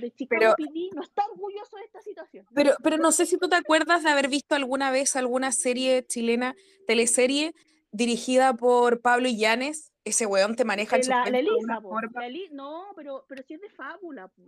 de 0.00 0.10
Chicago 0.10 0.40
Pero- 0.40 0.54
PD 0.56 0.90
no 0.96 1.02
está 1.02 1.24
orgulloso 1.26 1.76
de 1.76 1.84
esta 1.84 2.00
situación. 2.02 2.46
Pero, 2.52 2.72
pero 2.82 2.96
no 2.96 3.12
sé 3.12 3.26
si 3.26 3.38
tú 3.38 3.48
te 3.48 3.54
acuerdas 3.54 4.02
de 4.02 4.10
haber 4.10 4.26
visto 4.26 4.56
alguna 4.56 4.90
vez 4.90 5.14
alguna 5.14 5.52
serie 5.52 6.04
chilena, 6.04 6.56
teleserie, 6.88 7.54
dirigida 7.92 8.54
por 8.54 9.00
Pablo 9.00 9.28
Illanes. 9.28 9.92
Ese 10.08 10.26
weón 10.26 10.56
te 10.56 10.64
maneja 10.64 10.96
el 10.96 11.02
Eh, 11.02 11.08
la, 11.08 11.24
la 11.24 11.30
de 11.30 11.38
Elisa, 11.40 11.80
la 12.14 12.26
Eli- 12.26 12.48
no, 12.52 12.92
pero, 12.96 13.24
pero 13.28 13.42
si 13.44 13.54
es 13.54 13.60
de 13.60 13.70
fábula, 13.70 14.28
po. 14.28 14.42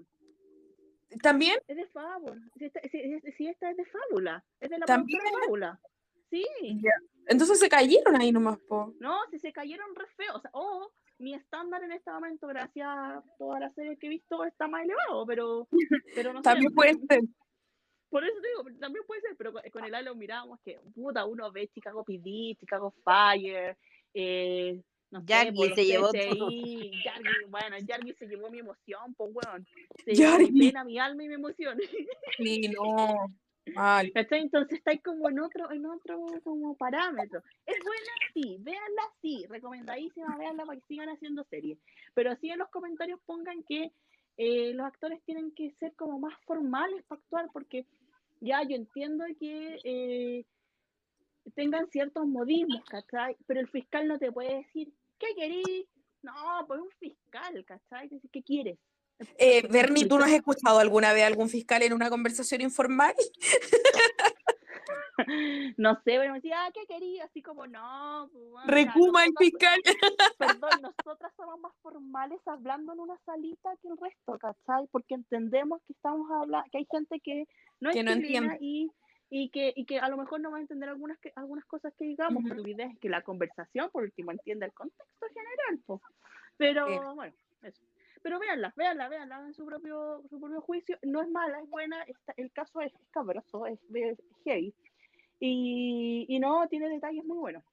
¿También? 1.23 1.59
es 1.67 1.77
de 1.77 1.87
fábula. 1.89 2.41
Si 2.57 2.65
esta, 2.65 2.81
si- 2.83 3.21
si- 3.21 3.33
si 3.33 3.47
esta 3.49 3.71
es 3.71 3.77
de 3.77 3.85
fábula, 3.87 4.45
es 4.61 4.71
de 4.71 4.79
la 4.79 4.87
¿También? 4.87 5.19
productora 5.21 5.45
fábula. 5.47 5.81
Sí, 6.31 6.47
Entonces 7.27 7.59
se 7.59 7.69
cayeron 7.69 8.15
ahí 8.21 8.31
nomás, 8.31 8.59
po. 8.69 8.95
no, 9.01 9.19
si 9.33 9.41
se 9.41 9.53
cayeron 9.53 9.95
re 9.97 10.07
feo. 10.17 10.37
O 10.37 10.41
sea, 10.41 10.51
o 10.55 10.93
mi 11.19 11.35
estándar 11.35 11.83
en 11.83 11.91
este 11.93 12.11
momento, 12.13 12.47
gracias 12.47 12.87
a 12.89 13.23
todas 13.37 13.61
las 13.61 13.75
series 13.75 13.99
que 13.99 14.07
he 14.07 14.11
visto, 14.11 14.45
está 14.45 14.69
más 14.69 14.85
elevado, 14.85 15.27
pero, 15.27 15.69
pero 16.15 16.33
no 16.33 16.39
sé. 16.39 16.45
También 16.45 16.73
puede 16.73 16.95
ser. 17.09 17.21
Por 18.09 18.25
eso 18.25 18.41
te 18.41 18.49
digo, 18.49 18.79
también 18.81 19.05
puede 19.07 19.21
ser, 19.23 19.37
pero 19.37 19.53
con, 19.53 19.63
con 19.71 19.85
el 19.85 19.95
halo 19.95 20.15
mirábamos 20.15 20.61
que, 20.65 20.79
puta, 20.95 21.25
uno 21.27 21.51
ve 21.53 21.69
Chicago 21.69 22.05
PD, 22.05 22.57
Chicago 22.59 22.95
Fire, 23.05 23.77
eh, 24.15 24.81
no 25.11 25.25
Yargi 25.25 25.69
los 25.69 25.75
se 25.75 25.85
llevó 25.85 26.13
Yargi, 26.13 26.93
bueno, 27.49 27.77
Yargi 27.79 28.15
se 28.15 28.27
llevó 28.27 28.49
mi 28.51 28.61
emoción, 28.61 29.15
pues, 29.15 29.31
weón. 29.33 29.67
Se 30.05 30.15
Yargi. 30.15 30.47
llevó 30.47 30.53
mi 30.53 30.67
pena, 30.69 30.85
mi 30.85 30.99
alma 30.99 31.25
y 31.25 31.29
mi 31.29 31.35
emoción. 31.35 31.79
Sí, 32.37 32.69
no. 32.79 33.33
Mal. 33.75 34.11
Entonces 34.15 34.79
estáis 34.79 35.03
como 35.03 35.29
en 35.29 35.41
otro, 35.41 35.71
en 35.71 35.87
otro 35.87 36.19
como 36.43 36.77
parámetro. 36.77 37.43
¿Es 37.67 37.77
buena? 37.85 38.13
Sí, 38.35 38.57
véanla, 38.61 39.03
sí, 39.21 39.45
recomendadísima, 39.49 40.37
véanla 40.39 40.65
para 40.65 40.81
que 40.81 40.87
sigan 40.87 41.09
haciendo 41.09 41.45
series. 41.45 41.79
Pero 42.15 42.35
sí 42.37 42.51
en 42.51 42.59
los 42.59 42.71
comentarios 42.71 43.21
pongan 43.27 43.63
que 43.65 43.93
eh, 44.37 44.73
los 44.75 44.87
actores 44.87 45.23
tienen 45.25 45.53
que 45.53 45.73
ser 45.73 45.95
como 45.95 46.19
más 46.19 46.35
formales 46.47 47.05
para 47.05 47.21
actuar, 47.21 47.49
porque 47.53 47.85
ya 48.41 48.63
yo 48.63 48.77
entiendo 48.77 49.25
que 49.39 49.79
eh, 49.85 50.45
tengan 51.55 51.89
ciertos 51.91 52.27
modismos, 52.27 52.85
¿cachai? 52.87 53.37
Pero 53.47 53.61
el 53.61 53.69
fiscal 53.69 54.09
no 54.09 54.19
te 54.19 54.33
puede 54.33 54.57
decir, 54.57 54.93
¿qué 55.21 55.35
querís? 55.37 55.87
No, 56.23 56.33
pues 56.67 56.81
un 56.81 56.91
fiscal, 56.99 57.65
¿cachai? 57.65 58.11
¿Qué 58.33 58.43
quieres? 58.43 58.79
Eh, 59.37 59.67
Bernie, 59.69 60.07
¿tú 60.09 60.19
no 60.19 60.25
has 60.25 60.33
escuchado 60.33 60.79
alguna 60.79 61.13
vez 61.13 61.25
a 61.25 61.27
algún 61.27 61.49
fiscal 61.49 61.83
en 61.83 61.93
una 61.93 62.11
conversación 62.11 62.61
informal? 62.63 63.15
No 65.77 65.95
sé, 65.97 66.03
pero 66.05 66.33
me 66.33 66.39
decía, 66.39 66.57
ah, 66.65 66.71
¿qué 66.73 66.87
querías? 66.87 67.29
Así 67.29 67.43
como, 67.43 67.67
no, 67.67 68.29
pues, 68.33 68.49
bueno, 68.49 68.67
Recuma 68.67 69.25
el 69.25 69.33
fiscal. 69.39 69.79
Perdón, 70.39 70.71
nosotras 70.81 71.33
somos 71.37 71.61
más 71.61 71.73
formales 71.83 72.41
hablando 72.47 72.93
en 72.93 73.01
una 73.01 73.19
salita 73.27 73.71
que 73.83 73.89
el 73.89 73.99
resto, 73.99 74.39
¿cachai? 74.39 74.87
Porque 74.91 75.15
entendemos 75.15 75.81
que 75.87 75.93
estamos 75.93 76.27
hablando, 76.31 76.67
que 76.73 76.79
hay 76.79 76.87
gente 76.91 77.21
que 77.21 77.45
no 77.81 77.91
es 77.91 77.97
Que 77.97 78.03
no 78.03 78.13
entiende. 78.13 78.57
y, 78.61 78.91
y, 79.31 79.49
que, 79.51 79.73
y 79.77 79.85
que 79.87 79.99
a 79.99 80.09
lo 80.09 80.17
mejor 80.17 80.41
no 80.41 80.51
va 80.51 80.59
a 80.59 80.61
entender 80.61 80.89
algunas, 80.89 81.19
que, 81.19 81.33
algunas 81.37 81.65
cosas 81.65 81.95
que 81.95 82.05
digamos, 82.05 82.43
pero 82.49 82.61
la 82.61 82.69
idea 82.69 82.87
es 82.87 82.99
que 82.99 83.09
la 83.09 83.23
conversación, 83.23 83.89
por 83.91 84.03
último, 84.03 84.33
entienda 84.33 84.67
el 84.67 84.73
contexto 84.73 85.27
general, 85.29 85.81
pues. 85.87 86.01
Pero, 86.57 86.87
Sí. 86.89 86.95
bueno, 87.15 87.33
eso. 87.63 87.81
Pero 88.23 88.39
véanla, 88.39 88.75
véanla, 88.77 89.09
véanla 89.09 89.47
en 89.47 89.55
su 89.55 89.65
propio, 89.65 90.23
su 90.29 90.39
propio 90.39 90.61
juicio. 90.61 90.99
No 91.03 91.23
es 91.23 91.29
mala, 91.31 91.59
es 91.61 91.69
buena. 91.71 92.03
está- 92.03 92.35
el 92.37 92.53
caso 92.53 92.81
es 92.83 92.93
cabroso, 93.13 93.65
es, 93.67 93.79
es 93.95 94.19
heavy. 94.45 94.75
Y, 95.39 96.27
y 96.29 96.39
no, 96.39 96.69
tiene 96.69 96.89
detalles 96.91 97.25
muy 97.25 97.39
buenos. 97.39 97.65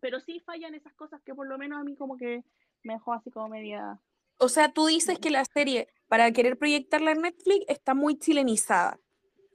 Pero 0.00 0.20
sí 0.20 0.38
fallan 0.40 0.74
esas 0.74 0.92
cosas 0.94 1.20
que 1.22 1.34
por 1.34 1.48
lo 1.48 1.58
menos 1.58 1.80
a 1.80 1.84
mí 1.84 1.96
como 1.96 2.16
que 2.16 2.44
me 2.84 2.92
dejó 2.94 3.12
así 3.14 3.30
como 3.30 3.48
media... 3.48 3.98
O 4.38 4.48
sea, 4.48 4.72
tú 4.72 4.86
dices 4.86 5.18
que 5.18 5.30
la 5.30 5.44
serie, 5.44 5.88
para 6.08 6.30
querer 6.32 6.58
proyectarla 6.58 7.12
en 7.12 7.22
Netflix, 7.22 7.64
está 7.68 7.94
muy 7.94 8.16
chilenizada. 8.18 8.98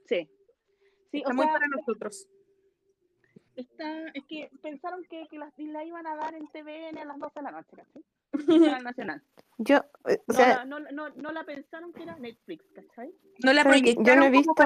Sí. 0.06 0.28
Sí, 1.10 1.18
Está 1.18 1.30
o 1.30 1.34
muy 1.34 1.44
sea, 1.44 1.52
para 1.54 1.66
nosotros. 1.68 2.26
está, 3.56 4.08
es 4.14 4.24
que 4.28 4.50
pensaron 4.62 5.04
que, 5.04 5.26
que 5.28 5.38
la, 5.38 5.52
la 5.56 5.84
iban 5.84 6.06
a 6.06 6.16
dar 6.16 6.34
en 6.34 6.46
TVN 6.48 7.00
a 7.00 7.04
las 7.04 7.18
12 7.18 7.32
de 7.36 7.42
la 7.42 7.50
noche, 7.50 7.76
¿cachai? 7.76 8.04
Canal 8.72 8.84
Nacional. 8.84 9.22
Yo, 9.58 9.78
eh, 10.06 10.20
o 10.26 10.32
No, 10.32 10.34
sea, 10.34 10.48
la, 10.58 10.64
no, 10.64 10.78
no, 10.80 11.08
no 11.10 11.32
la 11.32 11.44
pensaron 11.44 11.92
que 11.92 12.02
era 12.02 12.16
Netflix, 12.16 12.64
¿cachai? 12.74 13.12
No 13.42 13.52
la 13.52 13.62
¿Saben 13.62 13.82
qué? 13.82 13.94
Yo 13.94 14.16
no 14.16 14.24
he 14.24 14.30
proyectaron 14.30 14.32
visto- 14.32 14.64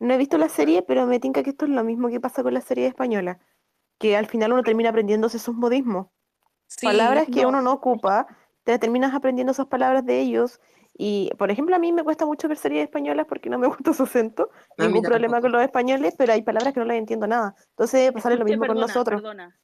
no 0.00 0.14
he 0.14 0.16
visto 0.16 0.38
la 0.38 0.48
serie, 0.48 0.82
pero 0.82 1.06
me 1.06 1.20
tinca 1.20 1.42
que 1.42 1.50
esto 1.50 1.64
es 1.64 1.72
lo 1.72 1.82
mismo 1.84 2.08
que 2.08 2.20
pasa 2.20 2.42
con 2.42 2.54
la 2.54 2.60
serie 2.60 2.86
española, 2.86 3.40
que 3.98 4.16
al 4.16 4.26
final 4.26 4.52
uno 4.52 4.62
termina 4.62 4.90
aprendiéndose 4.90 5.36
esos 5.38 5.54
modismos. 5.54 6.06
Sí, 6.68 6.86
palabras 6.86 7.26
que 7.26 7.42
no. 7.42 7.48
uno 7.48 7.62
no 7.62 7.72
ocupa, 7.72 8.26
te 8.64 8.78
terminas 8.78 9.12
aprendiendo 9.14 9.50
esas 9.52 9.66
palabras 9.66 10.04
de 10.06 10.20
ellos. 10.20 10.60
Y, 11.00 11.30
por 11.38 11.50
ejemplo, 11.50 11.76
a 11.76 11.78
mí 11.78 11.92
me 11.92 12.02
cuesta 12.02 12.26
mucho 12.26 12.48
ver 12.48 12.56
series 12.58 12.82
españolas 12.82 13.24
porque 13.26 13.48
no 13.48 13.56
me 13.58 13.68
gusta 13.88 13.94
su 13.94 14.02
acento. 14.02 14.50
Mí 14.76 14.86
Ningún 14.86 15.02
problema 15.02 15.40
con 15.40 15.52
los 15.52 15.62
españoles, 15.62 16.14
pero 16.18 16.32
hay 16.32 16.42
palabras 16.42 16.74
que 16.74 16.80
no 16.80 16.86
las 16.86 16.96
entiendo 16.96 17.26
nada. 17.28 17.54
Entonces, 17.70 18.10
pues, 18.12 18.22
sale 18.24 18.36
lo 18.36 18.44
mismo 18.44 18.66
con 18.66 18.76
nosotros. 18.78 19.22
perdona. 19.22 19.56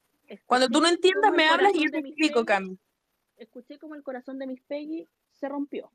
Cuando 0.46 0.68
tú 0.68 0.80
no 0.80 0.88
entiendas, 0.88 1.32
me 1.32 1.44
hablas 1.46 1.74
y 1.74 1.84
yo 1.84 1.90
te 1.90 1.98
explico, 1.98 2.44
Cami. 2.44 2.78
Escuché 3.36 3.78
como 3.78 3.96
el 3.96 4.02
corazón 4.04 4.38
de 4.38 4.46
Miss 4.46 4.62
Peggy 4.62 5.08
se 5.32 5.48
rompió. 5.48 5.90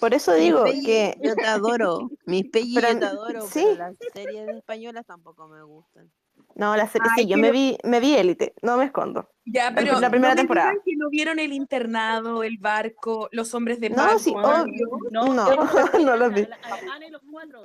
Por 0.00 0.12
eso 0.12 0.32
digo 0.34 0.64
Peggy, 0.64 0.84
que 0.84 1.18
Yo 1.22 1.34
te 1.36 1.46
adoro. 1.46 2.10
Mis 2.26 2.50
Peggy 2.50 2.74
Pero 2.74 2.88
yo 2.88 2.98
te 2.98 3.04
n- 3.04 3.06
adoro, 3.06 3.40
sí. 3.42 3.62
pero 3.64 3.78
las 3.78 3.96
series 4.12 4.48
españolas 4.48 5.06
tampoco 5.06 5.46
me 5.46 5.62
gustan. 5.62 6.10
No, 6.54 6.76
la 6.76 6.86
serie, 6.88 7.08
Ay, 7.16 7.24
sí, 7.24 7.28
yo 7.30 7.34
pero- 7.36 7.46
me 7.46 7.50
vi, 7.52 7.78
me 7.84 8.00
vi 8.00 8.14
Élite, 8.14 8.54
no 8.62 8.76
me 8.76 8.84
escondo. 8.84 9.28
Ya, 9.44 9.72
pero 9.74 9.98
la 10.00 10.10
primera 10.10 10.30
no 10.34 10.36
me 10.36 10.40
temporada. 10.42 10.72
que 10.84 10.96
no 10.96 11.08
vieron 11.10 11.38
el 11.38 11.52
internado, 11.52 12.42
el 12.42 12.58
barco, 12.58 13.28
los 13.32 13.52
hombres 13.54 13.80
de 13.80 13.90
No, 13.90 13.96
paz. 13.96 14.22
sí, 14.22 14.32
Juan, 14.32 14.62
obvio. 14.62 14.88
No, 15.10 15.24
No, 15.34 15.34
no, 15.34 15.54
no 16.04 16.16
los 16.16 16.32
vi. 16.34 16.42
a- 16.42 17.06
y 17.06 17.10
los 17.10 17.22
cuatro. 17.30 17.64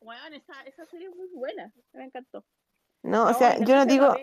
Weón, 0.00 0.32
esa, 0.34 0.54
esa 0.64 0.86
serie 0.86 1.08
es 1.08 1.16
muy 1.16 1.28
buena. 1.34 1.72
Me 1.92 2.04
encantó. 2.04 2.44
No, 3.02 3.24
o 3.24 3.32
No, 3.32 3.34
sea, 3.34 3.58
yo 3.58 3.74
no 3.76 3.84
digo, 3.86 4.14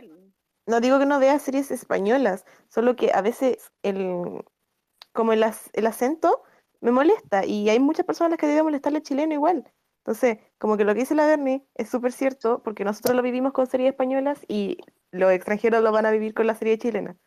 no 0.65 0.79
digo 0.81 0.99
que 0.99 1.05
no 1.05 1.19
vea 1.19 1.37
series 1.39 1.69
españolas, 1.71 2.45
solo 2.67 2.95
que 2.95 3.11
a 3.13 3.21
veces 3.21 3.71
el, 3.83 4.41
como 5.13 5.33
el, 5.33 5.43
el 5.73 5.87
acento 5.87 6.43
me 6.81 6.91
molesta 6.91 7.45
y 7.45 7.69
hay 7.69 7.79
muchas 7.79 8.05
personas 8.05 8.37
que 8.37 8.47
deben 8.47 8.63
molestarle 8.65 9.01
chileno 9.01 9.33
igual. 9.33 9.71
Entonces, 10.07 10.37
como 10.57 10.77
que 10.77 10.85
lo 10.85 10.93
que 10.93 11.01
dice 11.01 11.15
la 11.15 11.25
Bernie 11.25 11.67
es 11.75 11.89
súper 11.89 12.13
cierto 12.13 12.63
porque 12.63 12.85
nosotros 12.85 13.13
lo 13.13 13.21
vivimos 13.21 13.51
con 13.51 13.67
series 13.67 13.89
españolas 13.89 14.39
y 14.47 14.77
los 15.11 15.33
extranjeros 15.33 15.83
lo 15.83 15.91
van 15.91 16.05
a 16.05 16.11
vivir 16.11 16.33
con 16.33 16.47
la 16.47 16.55
serie 16.55 16.77
chilena. 16.77 17.17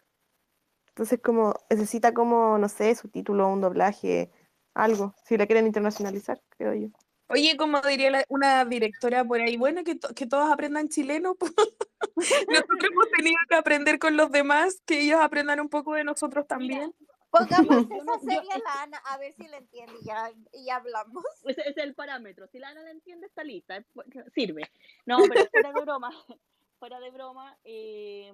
Entonces, 0.89 1.21
como 1.23 1.55
necesita 1.69 2.15
como, 2.15 2.57
no 2.57 2.71
sé, 2.71 2.95
subtítulo, 2.95 3.49
un 3.49 3.61
doblaje, 3.61 4.31
algo, 4.73 5.15
si 5.27 5.37
la 5.37 5.47
quieren 5.47 5.67
internacionalizar, 5.67 6.41
creo 6.57 6.73
yo. 6.73 6.89
Oye, 7.29 7.55
como 7.59 7.83
diría 7.83 8.11
la- 8.11 8.25
una 8.31 8.65
directora 8.65 9.25
por 9.27 9.43
ahí, 9.43 9.59
bueno, 9.59 9.85
que, 9.85 9.99
que 10.17 10.27
todos 10.27 10.51
aprendan 10.51 10.89
chileno. 10.89 11.35
pues. 12.15 12.35
Nosotros 12.49 12.79
hemos 12.91 13.11
tenido 13.15 13.37
que 13.47 13.57
aprender 13.57 13.99
con 13.99 14.17
los 14.17 14.31
demás, 14.31 14.81
que 14.87 15.03
ellos 15.03 15.21
aprendan 15.21 15.61
un 15.61 15.69
poco 15.69 15.93
de 15.93 16.05
nosotros 16.05 16.47
también. 16.47 16.95
Pongamos 17.31 17.87
esa 17.91 18.19
serie 18.21 18.53
a 18.53 18.59
la 18.59 18.83
Ana 18.83 18.99
a 19.07 19.19
ver 19.19 19.33
si 19.35 19.47
la 19.49 19.59
entiende 19.59 19.93
y 20.01 20.05
ya, 20.05 20.31
y 20.53 20.65
ya 20.65 20.77
hablamos. 20.77 21.25
Ese, 21.45 21.69
es 21.69 21.77
el 21.77 21.95
parámetro. 21.95 22.47
Si 22.49 22.59
la 22.59 22.69
Ana 22.69 22.83
la 22.83 22.91
entiende, 22.91 23.27
está 23.27 23.45
lista. 23.45 23.77
es 23.77 23.87
bu- 23.95 24.31
Sirve. 24.35 24.63
No, 25.07 25.19
pero 25.29 25.47
fuera 25.51 25.73
de 25.73 25.81
broma. 25.81 26.11
Fuera 26.81 26.99
de 26.99 27.11
broma. 27.11 27.59
eh, 27.65 28.33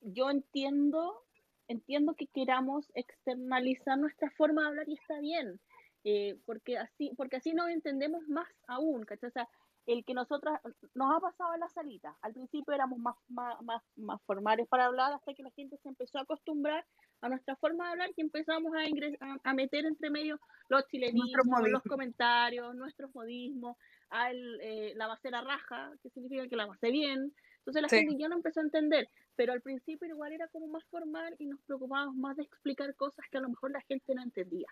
yo 0.00 0.30
entiendo, 0.30 1.24
entiendo 1.66 2.14
que 2.14 2.28
queramos 2.28 2.86
externalizar 2.94 3.98
nuestra 3.98 4.30
forma 4.30 4.62
de 4.62 4.68
hablar 4.68 4.88
y 4.88 4.94
está 4.94 5.18
bien. 5.20 5.58
eh, 6.04 6.38
porque 6.46 6.78
así, 6.78 7.10
porque 7.16 7.36
así 7.36 7.52
nos 7.54 7.68
entendemos 7.70 8.26
más 8.28 8.48
aún, 8.68 9.04
¿cachai? 9.04 9.28
O 9.30 9.32
sea, 9.32 9.48
el 9.88 10.04
que 10.04 10.14
nosotras 10.14 10.60
nos 10.94 11.16
ha 11.16 11.20
pasado 11.20 11.54
en 11.54 11.60
la 11.60 11.68
salita. 11.68 12.16
Al 12.20 12.34
principio 12.34 12.74
éramos 12.74 12.98
más, 12.98 13.16
más, 13.28 13.60
más, 13.62 13.82
más 13.96 14.22
formales 14.22 14.68
para 14.68 14.84
hablar 14.84 15.12
hasta 15.14 15.32
que 15.34 15.42
la 15.42 15.50
gente 15.52 15.78
se 15.78 15.88
empezó 15.88 16.18
a 16.18 16.22
acostumbrar 16.22 16.84
a 17.22 17.28
nuestra 17.28 17.56
forma 17.56 17.86
de 17.86 17.90
hablar 17.92 18.10
y 18.14 18.20
empezamos 18.20 18.72
a, 18.74 18.84
ingres- 18.84 19.16
a, 19.42 19.54
meter 19.54 19.86
entre 19.86 20.10
medio 20.10 20.38
los 20.68 20.86
chilenismos, 20.88 21.68
los 21.68 21.82
comentarios, 21.84 22.74
nuestros 22.74 23.12
modismos, 23.14 23.76
al, 24.10 24.60
eh, 24.60 24.92
la 24.94 25.06
bacera 25.06 25.40
raja, 25.40 25.92
que 26.02 26.10
significa 26.10 26.46
que 26.48 26.56
la 26.56 26.66
base 26.66 26.90
bien. 26.90 27.34
Entonces 27.58 27.82
la 27.82 27.88
Sí. 27.88 27.96
gente 27.96 28.16
ya 28.18 28.28
no 28.28 28.36
empezó 28.36 28.60
a 28.60 28.64
entender, 28.64 29.08
pero 29.36 29.52
al 29.52 29.62
principio 29.62 30.06
igual 30.06 30.32
era 30.32 30.48
como 30.48 30.68
más 30.68 30.84
formal 30.90 31.34
y 31.38 31.46
nos 31.46 31.60
preocupábamos 31.62 32.14
más 32.16 32.36
de 32.36 32.42
explicar 32.42 32.94
cosas 32.94 33.24
que 33.30 33.38
a 33.38 33.40
lo 33.40 33.48
mejor 33.48 33.70
la 33.70 33.80
gente 33.82 34.14
no 34.14 34.22
entendía. 34.22 34.68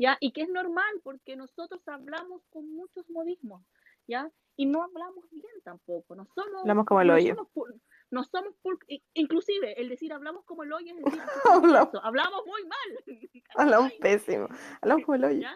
¿Ya? 0.00 0.16
Y 0.20 0.30
que 0.30 0.42
es 0.42 0.48
normal 0.48 1.00
porque 1.02 1.34
nosotros 1.34 1.80
hablamos 1.88 2.42
con 2.50 2.70
muchos 2.72 3.10
modismos, 3.10 3.64
¿ya? 4.08 4.30
Y 4.56 4.66
no 4.66 4.82
hablamos 4.82 5.30
bien 5.30 5.44
tampoco, 5.62 6.16
no 6.16 6.26
somos 6.34 6.62
Hablamos 6.62 6.84
como 6.86 7.00
el 7.02 7.06
no 7.08 7.14
hoyo. 7.14 7.34
somos 7.36 7.80
no 8.10 8.24
somos 8.24 8.54
i- 8.88 9.04
inclusive 9.14 9.80
el 9.80 9.88
decir 9.90 10.12
hablamos 10.12 10.44
como 10.46 10.64
el 10.64 10.72
hoyo 10.72 10.94
es 10.96 11.04
decir 11.04 11.22
Hablamos. 11.44 11.90
hablamos 12.02 12.42
muy 12.46 12.62
mal. 12.64 13.04
Hablamos 13.54 13.92
pésimo, 14.00 14.48
hablamos 14.80 15.04
como 15.04 15.14
el 15.16 15.24
hoyo. 15.24 15.48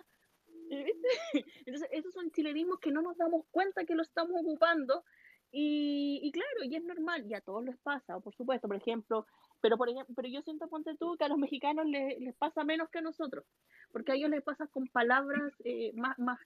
Entonces, 1.66 1.88
esos 1.92 2.12
son 2.14 2.30
chilenismos 2.30 2.78
que 2.78 2.90
no 2.92 3.02
nos 3.02 3.16
damos 3.16 3.44
cuenta 3.50 3.84
que 3.84 3.94
lo 3.94 4.02
estamos 4.02 4.40
ocupando 4.40 5.04
y, 5.50 6.20
y 6.22 6.32
claro, 6.32 6.64
y 6.64 6.74
es 6.76 6.82
normal, 6.84 7.26
y 7.26 7.34
a 7.34 7.40
todos 7.42 7.62
les 7.64 7.76
pasa, 7.78 8.18
por 8.20 8.34
supuesto, 8.34 8.68
por 8.68 8.76
ejemplo, 8.76 9.26
pero 9.60 9.76
por 9.76 9.88
ejemplo, 9.90 10.14
pero 10.16 10.28
yo 10.28 10.40
siento, 10.42 10.66
ponte 10.68 10.96
tú, 10.96 11.14
que 11.18 11.24
a 11.24 11.28
los 11.28 11.36
mexicanos 11.36 11.84
les, 11.86 12.18
les 12.20 12.34
pasa 12.36 12.64
menos 12.64 12.88
que 12.88 12.98
a 12.98 13.02
nosotros, 13.02 13.44
porque 13.92 14.12
a 14.12 14.14
ellos 14.14 14.30
les 14.30 14.42
pasa 14.42 14.66
con 14.68 14.86
palabras 14.88 15.52
eh, 15.64 15.92
más, 15.94 16.18
más 16.18 16.38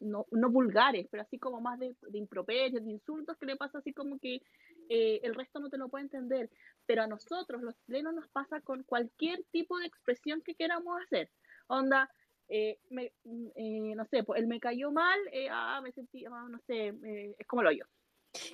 no, 0.00 0.26
no 0.30 0.50
vulgares, 0.50 1.06
pero 1.10 1.22
así 1.22 1.38
como 1.38 1.60
más 1.60 1.78
de, 1.78 1.94
de 2.08 2.18
improperios, 2.18 2.84
de 2.84 2.90
insultos, 2.90 3.36
que 3.38 3.46
le 3.46 3.56
pasa 3.56 3.78
así 3.78 3.92
como 3.92 4.18
que 4.18 4.42
eh, 4.88 5.20
el 5.22 5.34
resto 5.34 5.60
no 5.60 5.70
te 5.70 5.78
lo 5.78 5.88
puede 5.88 6.04
entender. 6.04 6.50
Pero 6.86 7.02
a 7.02 7.06
nosotros, 7.06 7.62
los 7.62 7.74
chilenos, 7.84 8.14
nos 8.14 8.28
pasa 8.28 8.60
con 8.60 8.82
cualquier 8.84 9.44
tipo 9.50 9.78
de 9.78 9.86
expresión 9.86 10.42
que 10.42 10.54
queramos 10.54 11.00
hacer. 11.02 11.30
Onda, 11.66 12.10
eh, 12.48 12.78
me, 12.90 13.12
mm, 13.24 13.48
eh, 13.56 13.94
no 13.94 14.04
sé, 14.06 14.24
pues 14.24 14.40
él 14.40 14.46
me 14.46 14.60
cayó 14.60 14.90
mal, 14.90 15.18
eh, 15.32 15.48
ah, 15.50 15.80
me 15.82 15.92
sentí, 15.92 16.24
ah, 16.24 16.46
no 16.50 16.58
sé, 16.66 16.88
eh, 16.88 17.34
es 17.38 17.46
como 17.46 17.62
lo 17.62 17.72
yo. 17.72 17.84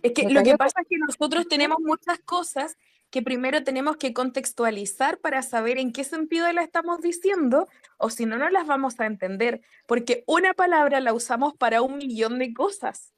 Es 0.02 0.12
que 0.12 0.28
lo 0.28 0.42
que 0.42 0.56
pasa 0.56 0.80
es 0.82 0.88
que 0.88 0.98
nosotros 0.98 1.48
tenemos 1.48 1.78
muchas 1.80 2.18
cosas 2.20 2.76
que 3.10 3.22
primero 3.22 3.62
tenemos 3.62 3.96
que 3.96 4.12
contextualizar 4.12 5.18
para 5.18 5.42
saber 5.42 5.78
en 5.78 5.92
qué 5.92 6.02
sentido 6.02 6.52
la 6.52 6.62
estamos 6.62 7.00
diciendo, 7.00 7.68
o 7.96 8.10
si 8.10 8.26
no, 8.26 8.38
no 8.38 8.50
las 8.50 8.66
vamos 8.66 8.98
a 8.98 9.06
entender, 9.06 9.60
porque 9.86 10.24
una 10.26 10.52
palabra 10.52 10.98
la 11.00 11.12
usamos 11.12 11.54
para 11.54 11.80
un 11.80 11.96
millón 11.96 12.40
de 12.40 12.52
cosas. 12.52 13.12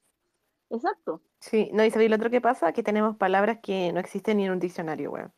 Exacto. 0.69 1.23
Sí, 1.41 1.71
no, 1.73 1.85
y 1.85 1.91
¿sabéis 1.91 2.11
lo 2.11 2.17
otro 2.17 2.29
que 2.29 2.41
pasa? 2.41 2.73
Que 2.73 2.83
tenemos 2.83 3.17
palabras 3.17 3.61
que 3.63 3.93
no 3.93 4.01
existen 4.01 4.37
ni 4.37 4.45
en 4.45 4.53
un 4.53 4.59
diccionario, 4.59 5.13
weón. 5.13 5.33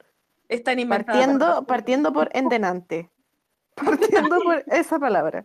Están 0.48 0.78
inventadas. 0.78 1.20
Partiendo, 1.20 1.66
partiendo 1.66 2.12
por 2.12 2.30
endenante. 2.32 3.10
Partiendo 3.76 4.40
por 4.40 4.64
esa 4.72 4.98
palabra. 4.98 5.44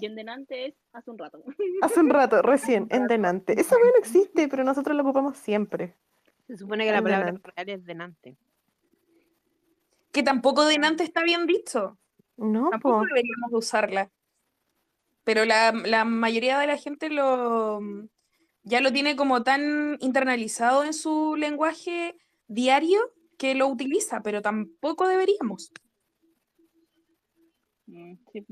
Y 0.00 0.06
en 0.06 0.14
delante 0.14 0.66
es 0.66 0.74
hace 0.92 1.10
un 1.10 1.18
rato. 1.18 1.42
Hace 1.82 2.00
un 2.00 2.10
rato, 2.10 2.42
recién, 2.42 2.86
endenante. 2.90 3.58
Esa 3.60 3.76
weón 3.76 3.90
no 3.92 3.98
existe, 3.98 4.48
pero 4.48 4.64
nosotros 4.64 4.96
la 4.96 5.02
ocupamos 5.02 5.36
siempre. 5.36 5.94
Se 6.46 6.56
supone 6.56 6.84
que 6.84 6.92
la 6.92 7.02
palabra 7.02 7.26
Denante. 7.26 7.50
real 7.56 7.68
es 7.68 7.84
denante. 7.84 8.36
Que 10.12 10.22
tampoco 10.22 10.64
denante 10.64 11.02
está 11.04 11.22
bien 11.22 11.46
dicho. 11.46 11.98
No, 12.36 12.70
Tampoco 12.70 13.00
po. 13.00 13.06
deberíamos 13.06 13.50
de 13.50 13.56
usarla. 13.56 14.10
Pero 15.24 15.44
la, 15.44 15.72
la 15.72 16.04
mayoría 16.04 16.58
de 16.58 16.66
la 16.66 16.76
gente 16.76 17.08
lo 17.08 17.80
ya 18.64 18.80
lo 18.80 18.92
tiene 18.92 19.14
como 19.14 19.42
tan 19.42 19.96
internalizado 20.00 20.84
en 20.84 20.94
su 20.94 21.36
lenguaje 21.36 22.16
diario 22.48 22.98
que 23.38 23.54
lo 23.54 23.68
utiliza, 23.68 24.22
pero 24.22 24.42
tampoco 24.42 25.06
deberíamos. 25.06 25.70
Mm, 27.86 28.14
sí. 28.32 28.46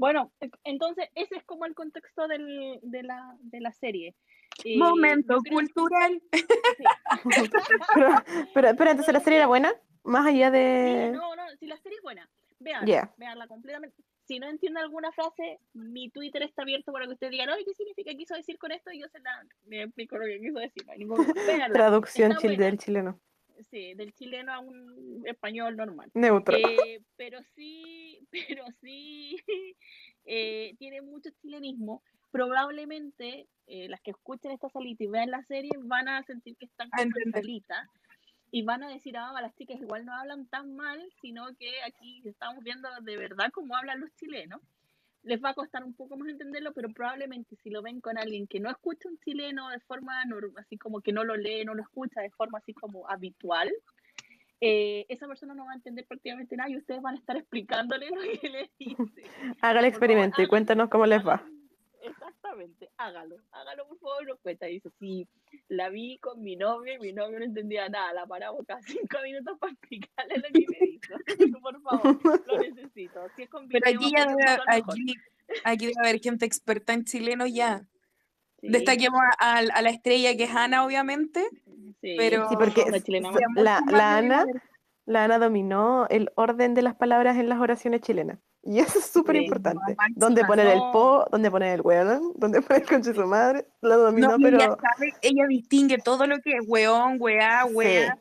Bueno, 0.00 0.32
e- 0.40 0.50
entonces 0.64 1.08
ese 1.14 1.36
es 1.36 1.44
como 1.44 1.66
el 1.66 1.74
contexto 1.74 2.26
del, 2.26 2.80
de, 2.82 3.02
la, 3.02 3.36
de 3.40 3.60
la 3.60 3.70
serie. 3.72 4.14
Eh, 4.64 4.78
Momento 4.78 5.38
cultural. 5.48 6.20
sí. 6.32 6.84
Pero, 8.54 8.68
pero, 8.76 8.90
entonces 8.90 9.12
la 9.12 9.20
serie 9.20 9.38
era 9.38 9.46
buena, 9.46 9.72
más 10.04 10.26
allá 10.26 10.46
Sí, 10.48 10.52
de. 10.56 11.10
no, 11.12 11.36
no, 11.36 11.42
si 11.58 11.66
la 11.66 11.76
serie 11.78 11.98
es 11.98 12.02
buena, 12.02 12.28
vean, 12.58 12.86
Ya. 12.86 13.12
veanla 13.18 13.46
completamente. 13.46 13.94
Si 14.26 14.38
no 14.38 14.48
entiende 14.48 14.80
alguna 14.80 15.10
frase, 15.12 15.58
mi 15.74 16.08
Twitter 16.10 16.42
está 16.44 16.62
abierto 16.62 16.92
para 16.92 17.06
que 17.06 17.12
ustedes 17.12 17.32
digan, 17.32 17.50
oye, 17.50 17.64
¿qué 17.64 17.74
significa 17.74 18.12
quiso 18.14 18.34
decir 18.34 18.58
con 18.58 18.70
esto? 18.72 18.90
Y 18.92 19.00
yo 19.00 19.08
se 19.08 19.18
la 19.20 19.44
me 19.66 19.82
explico 19.82 20.16
lo 20.18 20.24
que 20.24 20.40
quiso 20.40 20.58
decir. 20.60 20.84
No 21.06 21.16
Traducción 21.72 22.32
está 22.32 22.40
chil- 22.42 22.50
buena. 22.56 22.64
del 22.66 22.78
chileno. 22.78 23.20
Sí, 23.70 23.94
del 23.94 24.12
chileno 24.14 24.52
a 24.52 24.60
un 24.60 25.22
español 25.26 25.76
normal. 25.76 26.10
Neutro. 26.14 26.56
Eh, 26.56 27.00
pero 27.16 27.40
sí, 27.54 28.26
pero 28.30 28.64
sí 28.80 29.36
eh, 30.24 30.74
tiene 30.78 31.02
mucho 31.02 31.30
chilenismo. 31.42 32.02
Probablemente 32.30 33.48
eh, 33.66 33.88
las 33.88 34.00
que 34.00 34.12
escuchen 34.12 34.52
esta 34.52 34.68
salita 34.70 35.04
y 35.04 35.08
vean 35.08 35.30
la 35.30 35.42
serie 35.44 35.70
van 35.78 36.08
a 36.08 36.22
sentir 36.22 36.56
que 36.56 36.66
están 36.66 36.88
A 36.92 36.98
como 36.98 37.02
en 37.02 37.08
entender. 37.08 37.42
salita 37.42 37.88
y 38.52 38.62
van 38.62 38.82
a 38.82 38.88
decir, 38.88 39.16
ah, 39.16 39.32
las 39.40 39.54
chicas 39.54 39.80
igual 39.80 40.04
no 40.04 40.12
hablan 40.12 40.46
tan 40.48 40.74
mal, 40.74 41.00
sino 41.20 41.46
que 41.56 41.82
aquí 41.82 42.22
estamos 42.24 42.62
viendo 42.64 42.88
de 43.02 43.16
verdad 43.16 43.50
cómo 43.52 43.76
hablan 43.76 44.00
los 44.00 44.14
chilenos. 44.16 44.60
Les 45.22 45.42
va 45.42 45.50
a 45.50 45.54
costar 45.54 45.84
un 45.84 45.94
poco 45.94 46.16
más 46.16 46.28
entenderlo, 46.28 46.72
pero 46.72 46.88
probablemente 46.90 47.56
si 47.56 47.70
lo 47.70 47.82
ven 47.82 48.00
con 48.00 48.18
alguien 48.18 48.46
que 48.46 48.60
no 48.60 48.70
escucha 48.70 49.08
un 49.08 49.18
chileno 49.18 49.68
de 49.68 49.80
forma 49.80 50.22
así 50.56 50.78
como 50.78 51.00
que 51.00 51.12
no 51.12 51.24
lo 51.24 51.36
lee, 51.36 51.64
no 51.64 51.74
lo 51.74 51.82
escucha 51.82 52.20
de 52.20 52.30
forma 52.30 52.58
así 52.58 52.72
como 52.72 53.08
habitual, 53.08 53.70
eh, 54.62 55.06
esa 55.08 55.26
persona 55.26 55.54
no 55.54 55.64
va 55.64 55.72
a 55.72 55.76
entender 55.76 56.06
prácticamente 56.06 56.54
nada 56.54 56.68
y 56.68 56.76
ustedes 56.76 57.00
van 57.00 57.14
a 57.14 57.18
estar 57.18 57.36
explicándole 57.36 58.10
lo 58.10 58.40
que 58.40 58.48
le 58.48 58.70
dice. 58.78 58.96
Haga 59.60 59.80
el 59.80 59.86
experimento 59.86 60.42
y 60.42 60.46
cuéntanos 60.46 60.88
cómo 60.90 61.06
les 61.06 61.26
va. 61.26 61.42
Exactamente, 62.02 62.90
hágalo, 62.96 63.36
hágalo 63.52 63.86
por 63.88 63.98
favor, 63.98 64.26
nos 64.26 64.40
cuenta. 64.40 64.66
Dice, 64.66 64.90
sí, 64.98 65.28
la 65.68 65.88
vi 65.90 66.18
con 66.18 66.40
mi 66.42 66.56
novio 66.56 66.94
y 66.94 66.98
mi 66.98 67.12
novio 67.12 67.38
no 67.38 67.44
entendía 67.44 67.88
nada, 67.88 68.12
la 68.12 68.26
paramos 68.26 68.64
cada 68.66 68.80
cinco 68.82 69.18
minutos 69.22 69.58
para 69.58 69.72
explicarle 69.72 70.36
lo 70.36 70.48
que 70.52 70.66
me 70.68 70.86
dijo. 70.86 71.14
Por 71.62 71.82
favor, 71.82 72.46
lo 72.46 72.58
necesito. 72.58 73.20
Si 73.36 73.42
es 73.42 73.48
con 73.50 73.68
Pero 73.68 73.86
aquí 73.86 74.10
ya 74.16 74.26
debe, 74.26 74.44
aquí, 74.68 75.14
aquí 75.64 75.86
debe 75.86 76.00
haber 76.08 76.20
gente 76.20 76.46
experta 76.46 76.92
en 76.92 77.04
chileno 77.04 77.46
ya. 77.46 77.84
Sí, 78.60 78.68
Destaquemos 78.68 79.20
a, 79.38 79.56
a- 79.58 79.58
a 79.58 79.82
la 79.82 79.90
estrella 79.90 80.36
que 80.36 80.44
es 80.44 80.54
Ana, 80.54 80.84
obviamente. 80.84 81.46
sí, 82.00 82.14
pero- 82.16 82.48
Sí, 82.48 82.56
porque 82.56 82.84
la 83.56 84.16
Ana, 84.18 84.44
la 85.06 85.24
Ana 85.24 85.38
dominó 85.38 86.06
el 86.08 86.30
orden 86.36 86.74
de 86.74 86.82
las 86.82 86.94
palabras 86.94 87.36
en 87.38 87.48
las 87.48 87.58
oraciones 87.60 88.00
chilenas. 88.02 88.38
Y 88.62 88.78
eso 88.78 88.98
es 88.98 89.06
súper 89.06 89.36
importante. 89.36 89.96
Dónde 90.16 90.44
poner 90.44 90.66
el 90.66 90.80
po, 90.92 91.26
dónde 91.30 91.50
poner 91.50 91.74
el 91.76 91.80
weón, 91.80 92.32
dónde 92.36 92.60
poner 92.60 92.82
el 92.82 92.88
conche 92.88 93.14
su 93.14 93.26
madre, 93.26 93.66
lo 93.80 93.96
dominó, 93.98 94.32
No, 94.32 94.38
pero 94.38 94.58
ella 94.58 94.76
sabe, 94.80 95.14
ella 95.22 95.46
distingue 95.48 95.96
todo 95.98 96.26
lo 96.26 96.38
que 96.40 96.56
es 96.56 96.64
weón, 96.68 97.16
weá, 97.18 97.64
weá. 97.64 98.18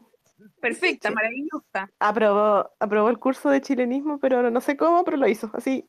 Perfecta, 0.61 1.10
Sí. 1.10 1.16
maravillosa. 1.16 1.91
aprobó, 1.99 2.70
aprobó 2.80 3.10
el 3.10 3.20
curso 3.20 3.49
de 3.49 3.60
chilenismo, 3.60 4.20
pero 4.20 4.49
no 4.49 4.61
sé 4.61 4.78
cómo, 4.78 5.03
pero 5.03 5.18
lo 5.18 5.28
hizo, 5.28 5.49
así, 5.53 5.86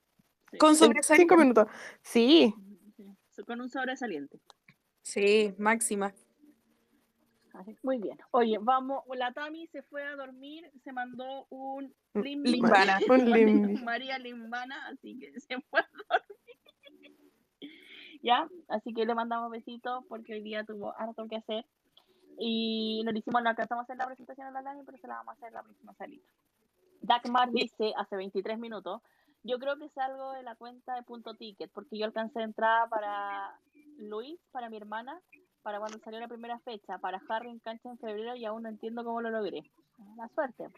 Sí, 0.51 0.59
Con 0.59 0.71
en 0.71 0.75
cinco 0.77 0.87
sobresaliente. 0.87 1.37
minutos. 1.37 1.67
Sí, 2.03 2.53
sí, 3.31 3.43
Con 3.45 3.61
un 3.61 3.71
sobresaliente. 3.71 4.41
Sí, 5.03 5.55
máxima. 5.59 6.13
Así, 7.61 7.77
Muy 7.82 7.99
bien. 7.99 8.16
Oye, 8.31 8.57
vamos, 8.59 9.05
la 9.15 9.32
Tami 9.32 9.66
se 9.66 9.82
fue 9.82 10.03
a 10.03 10.16
dormir, 10.16 10.70
se 10.82 10.93
mandó 10.93 11.47
un 11.51 11.95
limbi, 12.15 12.53
Limbana. 12.53 12.99
un 13.11 13.31
limbi. 13.31 13.82
María 13.82 14.19
Limbana, 14.19 14.87
así 14.87 15.19
que 15.19 15.39
se 15.41 15.61
fue 15.69 15.81
a 15.81 15.89
dormir. 16.09 16.31
Ya, 18.23 18.47
así 18.69 18.93
que 18.93 19.07
le 19.07 19.15
mandamos 19.15 19.51
besitos 19.51 20.05
porque 20.07 20.35
hoy 20.35 20.43
día 20.43 20.62
tuvo 20.65 20.95
harto 20.99 21.27
que 21.27 21.37
hacer. 21.37 21.65
Y 22.39 23.03
nos 23.05 23.15
hicimos, 23.16 23.43
no 23.43 23.49
alcanzamos 23.49 23.82
a 23.82 23.85
hacer 23.85 23.97
la 23.97 24.05
presentación 24.05 24.47
a 24.47 24.51
la 24.51 24.61
Dani, 24.61 24.82
pero 24.85 24.99
se 24.99 25.09
la 25.09 25.15
vamos 25.16 25.32
a 25.32 25.37
hacer 25.37 25.53
la 25.53 25.62
próxima 25.62 25.95
salita. 25.95 26.31
Dagmar 27.01 27.51
dice 27.51 27.95
hace 27.97 28.16
23 28.16 28.59
minutos, 28.59 29.01
yo 29.43 29.59
creo 29.59 29.78
que 29.78 29.89
salgo 29.89 30.32
de 30.32 30.43
la 30.43 30.55
cuenta 30.55 30.95
de 30.95 31.03
punto 31.03 31.35
ticket, 31.35 31.70
porque 31.73 31.99
yo 31.99 32.05
alcancé 32.05 32.43
entrada 32.43 32.89
para 32.89 33.59
Luis, 33.97 34.39
para 34.51 34.69
mi 34.69 34.77
hermana, 34.77 35.19
para 35.62 35.78
cuando 35.78 35.99
salió 35.99 36.19
la 36.20 36.28
primera 36.28 36.59
fecha, 36.61 36.99
para 36.99 37.20
Harry 37.28 37.51
en 37.51 37.59
cancha 37.61 37.89
en 37.91 37.99
febrero 37.99 38.35
y 38.37 38.45
aún 38.45 38.62
no 38.62 38.69
entiendo 38.69 39.05
cómo 39.05 39.20
lo 39.20 39.31
logré. 39.31 39.70
La 40.16 40.28
suerte. 40.28 40.69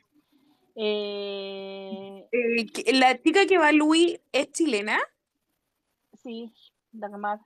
Eh, 0.74 2.28
Eh, 2.32 2.92
la 2.94 3.20
chica 3.20 3.46
que 3.46 3.58
va 3.58 3.68
a 3.68 3.72
Luis 3.72 4.20
es 4.32 4.50
chilena. 4.52 4.98
sí, 6.22 6.52
Dagmar. 6.92 7.40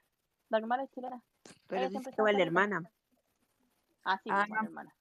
Dagmar 0.49 0.81
es 0.81 0.91
chilena. 0.93 1.23
Pero 1.67 1.83
Ella 1.83 1.91
dice 1.99 2.11
que 2.13 2.23
va 2.23 2.33
la 2.33 2.43
hermana. 2.43 2.91
Ah, 4.05 4.19
sí, 4.23 4.31
Ah. 4.33 4.45
pues, 4.49 4.61
mi 4.61 4.67
hermana. 4.67 4.95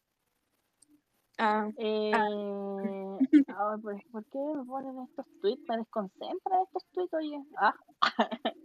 Ah, 1.37 1.69
Eh, 1.77 2.11
ay, 2.15 3.81
¿por, 3.81 4.01
por 4.11 4.25
qué 4.25 4.37
me 4.55 4.63
ponen 4.65 4.99
estos 5.03 5.25
tweets? 5.41 5.63
Me 5.67 5.77
desconcentran 5.77 6.61
estos 6.63 6.85
tweets, 6.93 7.13
oye. 7.13 7.43
Ah, 7.57 7.75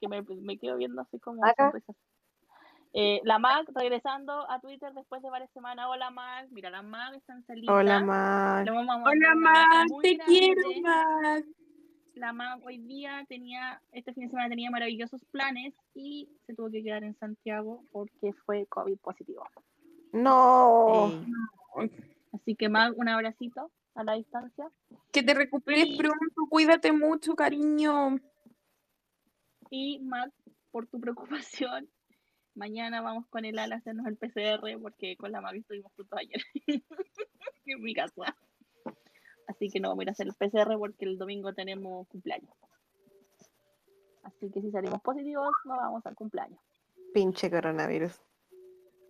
que 0.00 0.08
me, 0.08 0.22
me 0.22 0.58
quedo 0.58 0.76
viendo 0.76 1.00
así 1.02 1.18
como 1.20 1.44
Acá. 1.44 1.72
Eh, 2.98 3.20
la 3.24 3.38
Mag 3.38 3.66
regresando 3.74 4.50
a 4.50 4.58
Twitter 4.58 4.90
después 4.94 5.20
de 5.20 5.28
varias 5.28 5.50
semanas. 5.52 5.86
Hola 5.90 6.10
Mag, 6.10 6.48
mira, 6.50 6.70
la 6.70 6.80
Mag 6.80 7.14
está 7.14 7.34
en 7.34 7.44
salita. 7.44 7.70
hola, 7.74 8.00
mandar 8.02 8.74
Hola, 8.74 9.34
Mag, 9.34 9.86
te 10.00 10.16
quiero. 10.16 10.62
Mag. 10.80 11.44
La 12.14 12.32
Mag 12.32 12.64
hoy 12.64 12.78
día 12.78 13.22
tenía, 13.28 13.82
este 13.92 14.14
fin 14.14 14.24
de 14.24 14.30
semana 14.30 14.48
tenía 14.48 14.70
maravillosos 14.70 15.22
planes 15.30 15.74
y 15.94 16.30
se 16.46 16.54
tuvo 16.54 16.70
que 16.70 16.82
quedar 16.82 17.04
en 17.04 17.14
Santiago 17.18 17.84
porque 17.92 18.32
fue 18.46 18.64
COVID 18.66 18.96
positivo. 19.00 19.44
No, 20.14 21.12
Así 22.32 22.54
que 22.56 22.70
Mag, 22.70 22.94
un 22.96 23.10
abracito 23.10 23.70
a 23.94 24.04
la 24.04 24.14
distancia. 24.14 24.70
Que 25.12 25.22
te 25.22 25.34
recuperes 25.34 25.84
Y- 25.86 25.98
pronto, 25.98 26.46
cuídate 26.48 26.92
mucho, 26.92 27.34
cariño. 27.36 28.18
Y 29.68 29.98
Matt, 29.98 30.32
por 30.70 30.86
tu 30.86 30.98
preocupación, 30.98 31.86
mañana 32.56 33.02
vamos 33.02 33.26
con 33.28 33.44
el 33.44 33.56
ala 33.58 33.76
a 33.76 33.78
hacernos 33.78 34.06
el 34.06 34.16
PCR 34.16 34.80
porque 34.80 35.16
con 35.16 35.30
la 35.30 35.40
Mavi 35.40 35.60
estuvimos 35.60 35.92
juntos 35.94 36.18
ayer 36.18 36.42
en 37.66 37.82
mi 37.82 37.94
casa. 37.94 38.36
Así 39.46 39.70
que 39.70 39.78
no 39.78 39.90
vamos 39.90 40.00
a 40.00 40.04
ir 40.04 40.08
a 40.08 40.12
hacer 40.12 40.26
el 40.26 40.34
PCR 40.34 40.76
porque 40.78 41.04
el 41.04 41.18
domingo 41.18 41.54
tenemos 41.54 42.08
cumpleaños. 42.08 42.52
Así 44.22 44.50
que 44.50 44.60
si 44.60 44.72
salimos 44.72 45.00
positivos, 45.02 45.52
no 45.64 45.76
vamos 45.76 46.04
al 46.04 46.16
cumpleaños. 46.16 46.58
pinche 47.14 47.48
coronavirus. 47.48 48.20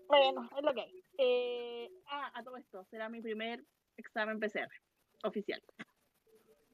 Bueno, 0.09 0.47
es 0.56 0.62
lo 0.62 0.74
que 0.74 0.82
hay. 0.82 1.02
Eh, 1.18 1.90
ah, 2.09 2.31
a 2.35 2.44
todo 2.44 2.59
esto, 2.59 2.85
será 2.90 3.09
mi 3.09 3.23
primer 3.23 3.64
examen 3.97 4.39
PCR 4.39 4.68
oficial. 5.24 5.62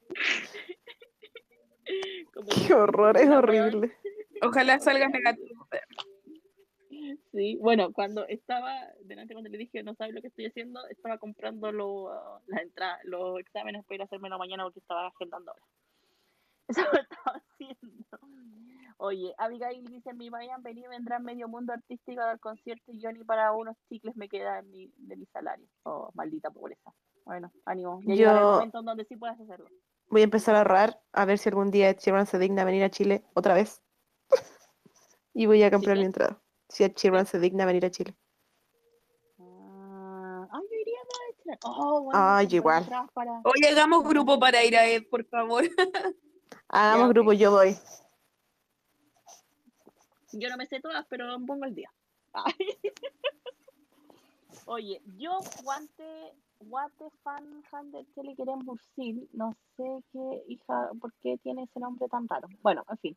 Como 2.34 2.48
Qué 2.48 2.74
horror, 2.74 3.16
es 3.16 3.28
horrible. 3.28 3.96
Ojalá 4.42 4.80
salgas 4.80 5.12
negativo. 5.12 5.51
Sí, 7.42 7.56
bueno, 7.60 7.92
cuando 7.92 8.24
estaba, 8.28 8.72
delante 9.00 9.34
cuando 9.34 9.50
le 9.50 9.58
dije 9.58 9.82
no 9.82 9.96
sabes 9.96 10.14
lo 10.14 10.20
que 10.20 10.28
estoy 10.28 10.46
haciendo, 10.46 10.78
estaba 10.86 11.18
comprando 11.18 11.72
lo- 11.72 12.40
las 12.46 12.62
entradas, 12.62 13.00
los 13.02 13.40
exámenes 13.40 13.84
para 13.84 13.96
ir 13.96 14.02
a 14.02 14.04
hacérmelo 14.04 14.38
mañana 14.38 14.62
porque 14.62 14.78
estaba 14.78 15.08
agendando 15.08 15.50
ahora. 15.50 15.64
Eso 16.68 16.82
lo 16.92 17.00
estaba 17.00 17.42
haciendo. 17.42 18.18
Oye, 18.98 19.34
Abigail 19.38 19.84
dice, 19.86 20.10
en 20.10 20.18
mi 20.18 20.30
vayan 20.30 20.62
venir 20.62 20.88
vendrá 20.88 21.18
medio 21.18 21.48
mundo 21.48 21.72
artístico 21.72 22.20
a 22.22 22.26
dar 22.26 22.38
concierto 22.38 22.92
y 22.92 23.00
yo 23.00 23.10
ni 23.10 23.24
para 23.24 23.50
unos 23.50 23.76
chicles 23.88 24.14
me 24.16 24.28
queda 24.28 24.62
ni 24.62 24.92
de 24.96 25.16
mi 25.16 25.26
salario. 25.26 25.66
Oh, 25.82 26.10
maldita 26.14 26.48
pobreza. 26.52 26.94
Bueno, 27.24 27.50
ánimo. 27.64 27.98
Ya 28.04 28.14
llegará 28.14 28.38
el 28.38 28.44
Yo- 28.44 28.52
momento 28.52 28.78
en 28.78 28.84
donde 28.84 29.04
sí 29.06 29.16
puedas 29.16 29.40
hacerlo. 29.40 29.66
Voy 30.10 30.20
a 30.20 30.24
empezar 30.24 30.54
a 30.54 30.58
ahorrar 30.58 31.00
a 31.12 31.24
ver 31.24 31.38
si 31.38 31.48
algún 31.48 31.72
día 31.72 31.90
Sheeran 31.90 32.26
se 32.26 32.38
digna 32.38 32.62
venir 32.64 32.84
a 32.84 32.90
Chile 32.90 33.24
otra 33.34 33.54
vez. 33.54 33.82
y 35.34 35.46
voy 35.46 35.64
a 35.64 35.72
comprar 35.72 35.96
mi 35.96 36.02
qué? 36.02 36.06
entrada. 36.06 36.38
Si 36.72 36.84
Ed 36.84 36.94
Sheeran 36.96 37.26
se 37.26 37.38
digna 37.38 37.64
a 37.64 37.66
venir 37.66 37.84
a 37.84 37.90
Chile. 37.90 38.16
Ah, 39.38 40.48
ay, 40.50 40.62
yo 40.70 40.76
iría 40.80 41.00
a 41.00 41.42
Chile. 41.42 41.58
Oh, 41.64 42.00
bueno, 42.00 42.18
Ay, 42.18 42.48
igual. 42.50 42.86
Para... 43.12 43.42
Oye, 43.44 43.68
hagamos 43.68 44.02
grupo 44.04 44.40
para 44.40 44.64
ir 44.64 44.74
a 44.74 44.86
Ed, 44.86 45.02
por 45.10 45.22
favor. 45.26 45.64
Hagamos 46.68 47.10
grupo, 47.10 47.34
yo 47.34 47.50
voy. 47.50 47.76
Yo 50.32 50.48
no 50.48 50.56
me 50.56 50.64
sé 50.64 50.80
todas, 50.80 51.04
pero 51.10 51.26
pongo 51.46 51.66
el 51.66 51.74
día. 51.74 51.92
Ay. 52.32 52.54
Oye, 54.64 55.02
yo 55.18 55.40
guante, 55.62 56.32
guate 56.60 57.10
fan, 57.22 57.62
fan 57.70 57.92
Chile 58.14 58.34
Querem 58.34 58.60
Bursil, 58.60 59.28
no 59.34 59.52
sé 59.76 59.84
qué 60.10 60.42
hija, 60.48 60.88
por 60.98 61.12
qué 61.20 61.36
tiene 61.42 61.64
ese 61.64 61.80
nombre 61.80 62.08
tan 62.08 62.26
raro. 62.26 62.48
Bueno, 62.62 62.82
en 62.88 62.96
fin. 62.96 63.16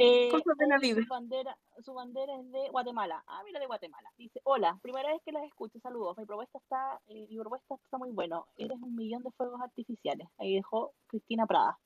Eh, 0.00 0.28
Cosas 0.30 0.56
de 0.56 0.66
la 0.68 0.76
hoy 0.76 0.80
vida. 0.80 1.02
Su 1.02 1.08
bandera, 1.08 1.58
su 1.80 1.92
bandera 1.92 2.32
es 2.36 2.52
de 2.52 2.68
Guatemala. 2.70 3.24
Ah, 3.26 3.42
mira, 3.44 3.58
de 3.58 3.66
Guatemala. 3.66 4.08
Dice, 4.16 4.40
hola, 4.44 4.78
primera 4.80 5.12
vez 5.12 5.20
que 5.24 5.32
las 5.32 5.42
escucho, 5.44 5.80
saludos. 5.80 6.16
Mi 6.16 6.24
propuesta 6.24 6.58
está, 6.58 7.00
eh, 7.08 7.26
mi 7.28 7.36
propuesta 7.36 7.74
está 7.74 7.98
muy 7.98 8.12
bueno. 8.12 8.46
Eres 8.56 8.78
un 8.80 8.94
millón 8.94 9.24
de 9.24 9.32
fuegos 9.32 9.60
artificiales. 9.60 10.28
Ahí 10.38 10.54
dejó 10.54 10.92
Cristina 11.08 11.46
Prada. 11.46 11.80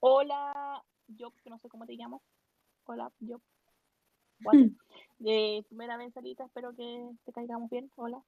Hola, 0.00 0.82
yo 1.06 1.30
que 1.44 1.50
no 1.50 1.58
sé 1.60 1.68
cómo 1.68 1.86
te 1.86 1.96
llamas. 1.96 2.20
Hola, 2.86 3.12
yo. 3.20 3.40
Primera 5.68 5.96
vez 5.96 6.12
salita, 6.14 6.44
espero 6.44 6.74
que 6.74 7.12
te 7.24 7.32
caigamos 7.32 7.70
bien. 7.70 7.92
Hola. 7.94 8.20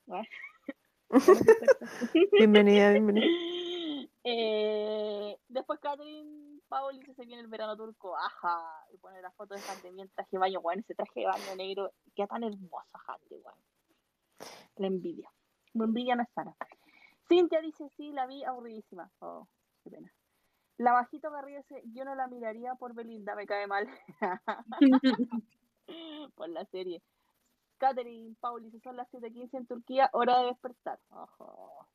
Bienvenida, 2.33 2.93
bienvenida. 2.93 3.27
Eh, 4.27 5.37
después 5.49 5.79
Catherine 5.81 6.54
Paul 6.75 6.99
dice 6.99 7.15
se 7.15 7.25
viene 7.25 7.41
el 7.41 7.47
verano 7.47 7.77
turco, 7.77 8.17
ajá, 8.17 8.85
y 8.93 8.99
pone 8.99 9.23
la 9.23 9.31
foto 9.31 9.55
de 9.55 9.61
Hande 9.61 10.03
en 10.03 10.09
traje 10.09 10.31
de 10.33 10.39
baño, 10.39 10.61
bueno, 10.61 10.81
ese 10.81 10.97
traje 10.97 11.21
de 11.21 11.27
baño 11.27 11.55
negro, 11.57 11.93
queda 12.17 12.27
tan 12.27 12.43
hermoso 12.43 12.99
Hande, 13.07 13.37
weón. 13.37 13.59
La 14.75 14.89
envidia. 14.89 15.31
La 15.75 15.85
envidia 15.85 16.17
no 16.17 16.25
es 16.25 16.29
sana. 16.35 16.57
Cintia 17.29 17.61
dice, 17.61 17.89
sí, 17.91 18.11
la 18.11 18.27
vi 18.27 18.43
aburridísima. 18.43 19.09
Oh, 19.21 19.47
qué 19.85 19.91
pena. 19.91 20.13
La 20.79 20.95
bajito 20.95 21.31
Garrido 21.31 21.59
dice, 21.59 21.81
yo 21.95 22.05
no 22.05 22.17
la 22.17 22.27
miraría 22.27 22.75
por 22.75 22.93
Belinda, 22.93 23.37
me 23.37 23.47
cae 23.47 23.69
mal. 23.69 23.89
por 26.35 26.49
la 26.49 26.65
serie. 26.65 27.01
Catherine 27.79 28.35
Paul 28.41 28.65
dice, 28.65 28.81
son 28.81 28.97
las 28.97 29.09
7.15 29.13 29.59
en 29.59 29.67
Turquía, 29.69 30.11
hora 30.13 30.41
de 30.41 30.47
despertar. 30.47 30.99
Ojo. 31.11 31.87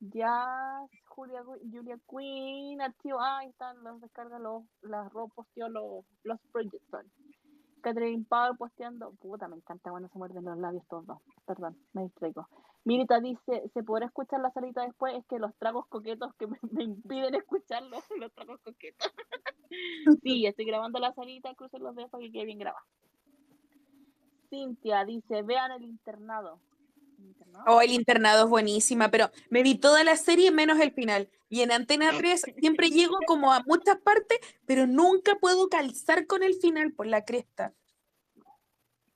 Jazz, 0.00 0.90
Julia, 1.06 1.42
Julia 1.44 1.98
Quinn, 2.08 2.80
archivo, 2.80 3.20
ah, 3.20 3.38
ahí 3.38 3.48
están, 3.48 3.82
los 3.82 4.00
descarga 4.00 4.38
los, 4.38 4.64
las 4.82 5.12
Ro 5.12 5.28
posteó 5.28 5.68
los, 5.68 6.04
los 6.22 6.38
Project 6.52 6.82
Son. 6.90 7.10
Catherine 7.80 8.24
Power 8.26 8.56
posteando, 8.56 9.12
puta, 9.20 9.46
me 9.46 9.56
encanta 9.56 9.90
cuando 9.90 10.08
se 10.08 10.16
muerden 10.16 10.44
los 10.44 10.56
labios 10.56 10.86
todos 10.88 11.06
dos, 11.06 11.18
perdón, 11.46 11.76
me 11.92 12.04
distraigo. 12.04 12.48
Mirita 12.84 13.20
dice, 13.20 13.70
¿se 13.72 13.82
podrá 13.82 14.06
escuchar 14.06 14.40
la 14.40 14.50
salita 14.52 14.82
después? 14.82 15.14
Es 15.14 15.26
que 15.26 15.38
los 15.38 15.54
tragos 15.56 15.86
coquetos 15.88 16.34
que 16.36 16.46
me, 16.46 16.58
me 16.72 16.84
impiden 16.84 17.34
escucharlos, 17.34 18.02
los 18.18 18.32
tragos 18.32 18.60
coquetos. 18.62 19.12
sí, 20.22 20.46
estoy 20.46 20.64
grabando 20.64 20.98
la 20.98 21.12
salita, 21.12 21.54
crucen 21.54 21.82
los 21.82 21.94
dedos 21.94 22.10
para 22.10 22.22
que 22.22 22.32
quede 22.32 22.46
bien 22.46 22.58
grabado. 22.58 22.84
Cintia 24.48 25.04
dice, 25.04 25.42
vean 25.42 25.72
el 25.72 25.84
internado. 25.84 26.60
¿El 27.24 27.30
internado? 27.30 27.64
Oh, 27.66 27.80
el 27.80 27.90
internado 27.92 28.44
es 28.44 28.50
buenísima, 28.50 29.10
pero 29.10 29.30
me 29.50 29.62
vi 29.62 29.76
toda 29.76 30.04
la 30.04 30.16
serie 30.16 30.50
menos 30.50 30.78
el 30.80 30.92
final. 30.92 31.30
Y 31.48 31.60
en 31.62 31.72
Antena 31.72 32.10
3 32.16 32.42
siempre 32.58 32.90
llego 32.90 33.16
como 33.26 33.52
a 33.52 33.62
muchas 33.66 33.96
partes, 33.98 34.38
pero 34.66 34.86
nunca 34.86 35.36
puedo 35.36 35.68
calzar 35.68 36.26
con 36.26 36.42
el 36.42 36.54
final 36.54 36.92
por 36.92 37.06
la 37.06 37.24
cresta. 37.24 37.72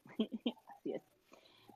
Así 0.07 0.93
es. 0.95 1.03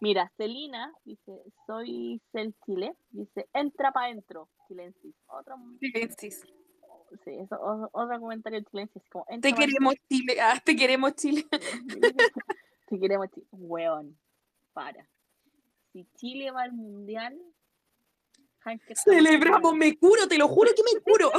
Mira, 0.00 0.32
Celina 0.36 0.92
dice, 1.04 1.42
soy 1.66 2.20
Cel 2.32 2.54
Chile, 2.66 2.94
dice, 3.10 3.48
entra 3.52 3.92
para 3.92 4.06
adentro, 4.06 4.48
chilensis. 4.66 5.14
Otro, 5.28 5.56
Chilensis. 5.78 6.42
sí, 7.24 7.30
eso, 7.38 7.56
o- 7.60 7.88
otro 7.92 8.20
comentario 8.20 8.60
chilensis, 8.68 9.02
como, 9.10 9.26
entra 9.28 9.50
Te 9.50 9.56
queremos 9.56 9.94
Chile, 10.08 10.40
ah, 10.40 10.60
te 10.64 10.74
queremos 10.76 11.14
Chile. 11.14 11.46
Si 12.88 13.00
queremos 13.00 13.28
Chile, 13.30 13.46
weón, 13.52 14.18
para. 14.74 15.08
Si 15.92 16.06
Chile 16.14 16.50
va 16.50 16.62
al 16.62 16.72
mundial, 16.72 17.38
Hanker 18.60 18.96
Celebramos, 18.96 19.74
me 19.74 19.98
curo, 19.98 20.26
te 20.26 20.38
lo 20.38 20.48
juro 20.48 20.70
que 20.74 20.82
me 20.82 21.00
curo. 21.00 21.30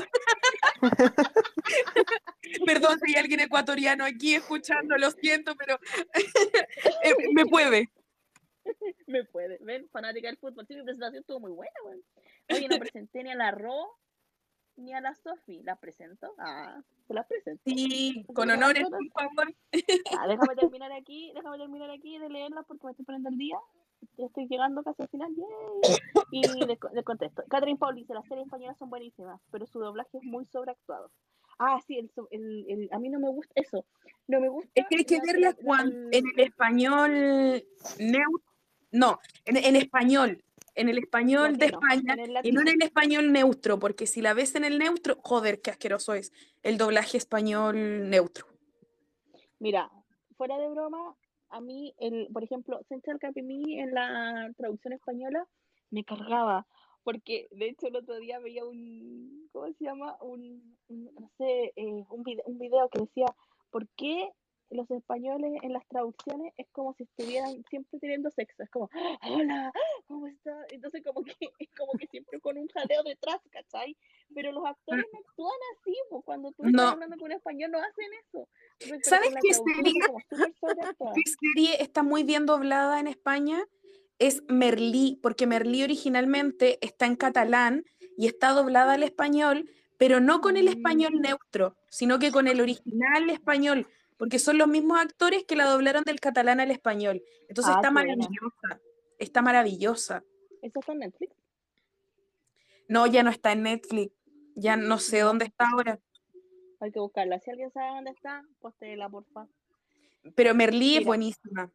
Perdón 2.66 3.00
si 3.00 3.14
hay 3.14 3.22
alguien 3.22 3.40
ecuatoriano 3.40 4.06
aquí 4.06 4.36
escuchando, 4.36 4.98
lo 4.98 5.10
siento, 5.12 5.56
pero 5.56 5.80
eh, 7.04 7.16
me 7.34 7.46
puede. 7.46 7.90
Me 9.08 9.24
puede, 9.26 9.58
ven, 9.62 9.90
fanática 9.90 10.28
del 10.28 10.38
fútbol. 10.38 10.66
Sí, 10.68 10.76
mi 10.76 10.84
presentación 10.84 11.22
estuvo 11.22 11.40
muy 11.40 11.52
buena, 11.52 11.74
weón. 11.86 12.04
Oye, 12.50 12.68
no 12.68 12.78
presenté 12.78 13.24
ni 13.24 13.32
a 13.32 13.36
la 13.36 13.52
Ro 13.52 13.98
ni 14.76 14.94
a 14.94 15.02
la 15.02 15.16
Sofi. 15.16 15.62
¿Las 15.64 15.80
presento? 15.80 16.34
Ah, 16.38 16.82
las 17.08 17.26
presento. 17.28 17.62
Sí, 17.66 18.26
con 18.34 18.50
honores, 18.50 18.88
por 18.90 19.10
favor. 19.10 19.54
Ah, 20.18 20.28
déjame 20.28 20.56
terminar 20.56 20.92
aquí, 20.92 21.32
déjame 21.34 21.58
terminar 21.58 21.90
aquí 21.90 22.18
de 22.18 22.30
leerlas 22.30 22.66
porque 22.68 22.86
me 22.86 22.92
estoy 22.92 23.06
poniendo 23.06 23.30
el 23.30 23.38
día. 23.38 23.58
Ya 24.18 24.26
Estoy 24.26 24.48
llegando 24.48 24.84
casi 24.84 25.02
al 25.04 25.10
final. 25.10 25.30
¡yay! 25.36 25.96
Y 26.32 26.66
les 26.66 27.04
contesto. 27.06 27.44
Catherine 27.50 27.78
Paul 27.78 27.96
dice, 27.96 28.14
las 28.14 28.26
series 28.28 28.46
españolas 28.46 28.78
son 28.78 28.90
buenísimas, 28.90 29.42
pero 29.52 29.66
su 29.66 29.80
doblaje 29.80 30.18
es 30.18 30.24
muy 30.24 30.46
sobreactuado. 30.46 31.12
Ah, 31.60 31.80
sí, 31.86 31.98
el, 32.00 32.10
el, 32.32 32.66
el- 32.70 32.90
a 32.92 33.00
mí 33.00 33.10
no 33.10 33.20
me 33.20 33.30
gusta 33.30 33.54
eso. 33.56 33.86
No 34.28 34.40
me 34.40 34.50
gusta. 34.50 34.72
Es 34.76 34.86
que 34.90 34.96
hay 34.98 35.06
que 35.06 35.18
la- 35.18 35.24
verlas 35.26 35.56
la- 35.58 35.64
cuan- 35.64 35.88
el- 35.90 36.10
en 36.16 36.26
el 36.36 36.40
español 36.46 37.12
neutro. 38.00 38.54
No, 38.92 39.20
en, 39.46 39.58
en 39.58 39.76
español. 39.76 40.44
En 40.76 40.90
el 40.90 40.98
español 40.98 41.58
de 41.58 41.68
España 41.68 42.16
y 42.42 42.52
no 42.52 42.62
en 42.62 42.68
el 42.70 42.82
español 42.82 43.32
neutro, 43.32 43.78
porque 43.78 44.08
si 44.08 44.22
la 44.24 44.34
ves 44.34 44.56
en 44.56 44.66
el 44.66 44.80
neutro, 44.80 45.18
joder, 45.24 45.62
qué 45.62 45.70
asqueroso 45.70 46.16
es 46.16 46.32
el 46.64 46.80
doblaje 46.80 47.16
español 47.18 48.10
neutro. 48.10 48.48
Mira, 49.60 49.92
fuera 50.36 50.58
de 50.58 50.68
broma, 50.70 51.16
a 51.54 51.62
mí, 51.62 51.94
el, 52.00 52.28
por 52.34 52.44
ejemplo, 52.44 52.80
Central 52.90 53.20
Capimí 53.20 53.80
en 53.80 53.94
la 53.94 54.52
traducción 54.58 54.94
española 54.94 55.46
me 55.92 56.04
cargaba, 56.04 56.66
porque 57.04 57.48
de 57.52 57.68
hecho 57.70 57.88
el 57.88 57.96
otro 57.96 58.18
día 58.18 58.40
veía 58.40 58.66
un, 58.66 59.50
¿cómo 59.52 59.68
se 59.74 59.86
llama? 59.86 60.18
Un, 60.22 60.78
un- 60.88 61.12
no 61.20 61.30
sé, 61.38 61.74
eh, 61.76 62.04
un, 62.10 62.24
vide- 62.24 62.44
un 62.46 62.58
video 62.58 62.90
que 62.90 63.02
decía, 63.02 63.28
¿por 63.72 63.88
qué 63.98 64.30
los 64.74 64.90
españoles 64.92 65.54
en 65.62 65.74
las 65.74 65.88
traducciones 65.88 66.54
es 66.58 66.68
como 66.72 66.94
si 66.94 67.04
estuvieran 67.04 67.64
siempre 67.70 68.00
teniendo 68.00 68.30
sexo? 68.32 68.64
Es 68.64 68.70
como, 68.70 68.90
hola, 69.30 69.72
¿cómo 70.08 70.28
estás? 70.28 70.66
Entonces 70.72 71.04
como 71.04 71.24
que, 71.24 71.34
como 71.78 71.94
que 71.94 72.08
siempre 72.08 72.40
con 72.40 72.58
un 72.58 72.68
jaleo 72.68 73.04
detrás, 73.04 73.40
¿cachai? 73.52 73.96
Pero 74.34 74.52
los 74.52 74.66
actores 74.66 75.06
no 75.14 75.20
actúan 75.20 75.60
así, 75.78 75.96
pues 76.10 76.24
cuando 76.26 76.52
tú 76.52 76.64
estás 76.64 76.74
No. 76.74 76.90
hablando 76.90 77.18
con 77.18 77.26
un 77.26 77.34
español 77.34 77.72
no 77.72 77.80
hacen 77.80 78.08
eso. 78.28 78.48
Pero 78.80 78.98
¿Sabes 79.04 79.34
qué 79.42 79.54
sobreactuado. 79.54 81.14
¿Qué 81.16 81.24
serie 81.40 81.82
está 81.82 82.04
muy 82.04 82.24
bien 82.24 82.46
doblada 82.46 83.00
en 83.00 83.08
España? 83.08 83.64
Es 84.20 84.44
Merlí, 84.48 85.20
porque 85.22 85.48
Merlí 85.48 85.84
originalmente 85.84 86.80
está 86.86 87.06
en 87.06 87.16
catalán 87.16 87.84
y 88.18 88.28
está 88.28 88.50
doblada 88.50 88.94
al 88.94 89.04
español, 89.04 89.70
pero 89.98 90.20
no 90.20 90.42
con 90.42 90.58
el 90.58 90.68
español 90.68 91.14
neutro, 91.20 91.76
sino 91.90 92.20
que 92.20 92.32
con 92.32 92.48
el 92.48 92.62
original 92.62 93.30
español, 93.30 93.88
porque 94.24 94.40
son 94.40 94.58
los 94.58 94.70
mismos 94.70 94.98
actores 95.02 95.44
que 95.44 95.58
la 95.58 95.66
doblaron 95.66 96.06
del 96.06 96.22
catalán 96.22 96.62
al 96.62 96.72
español. 96.72 97.22
Entonces 97.50 97.74
Ah, 97.76 97.80
está 97.82 97.92
buena. 97.92 98.16
maravillosa, 98.16 98.82
está 99.20 99.42
maravillosa. 99.42 100.24
¿Eso 100.62 100.80
está 100.80 100.94
en 100.94 101.00
Netflix? 101.00 101.36
No, 102.88 103.06
ya 103.06 103.22
no 103.22 103.30
está 103.30 103.52
en 103.52 103.64
Netflix, 103.64 104.14
ya 104.56 104.78
no 104.78 104.98
sé 104.98 105.20
dónde 105.20 105.44
está 105.46 105.66
ahora, 105.70 106.00
Hay 106.80 106.92
que 106.94 107.02
buscarla. 107.02 107.38
Si 107.42 107.52
alguien 107.52 107.70
sabe 107.72 107.88
dónde 107.96 108.12
está, 108.12 108.44
postéela, 108.60 109.10
porfa. 109.10 109.46
pero 110.36 110.56
Merlí 110.56 110.96
es 110.96 111.06
buenísima. 111.06 111.70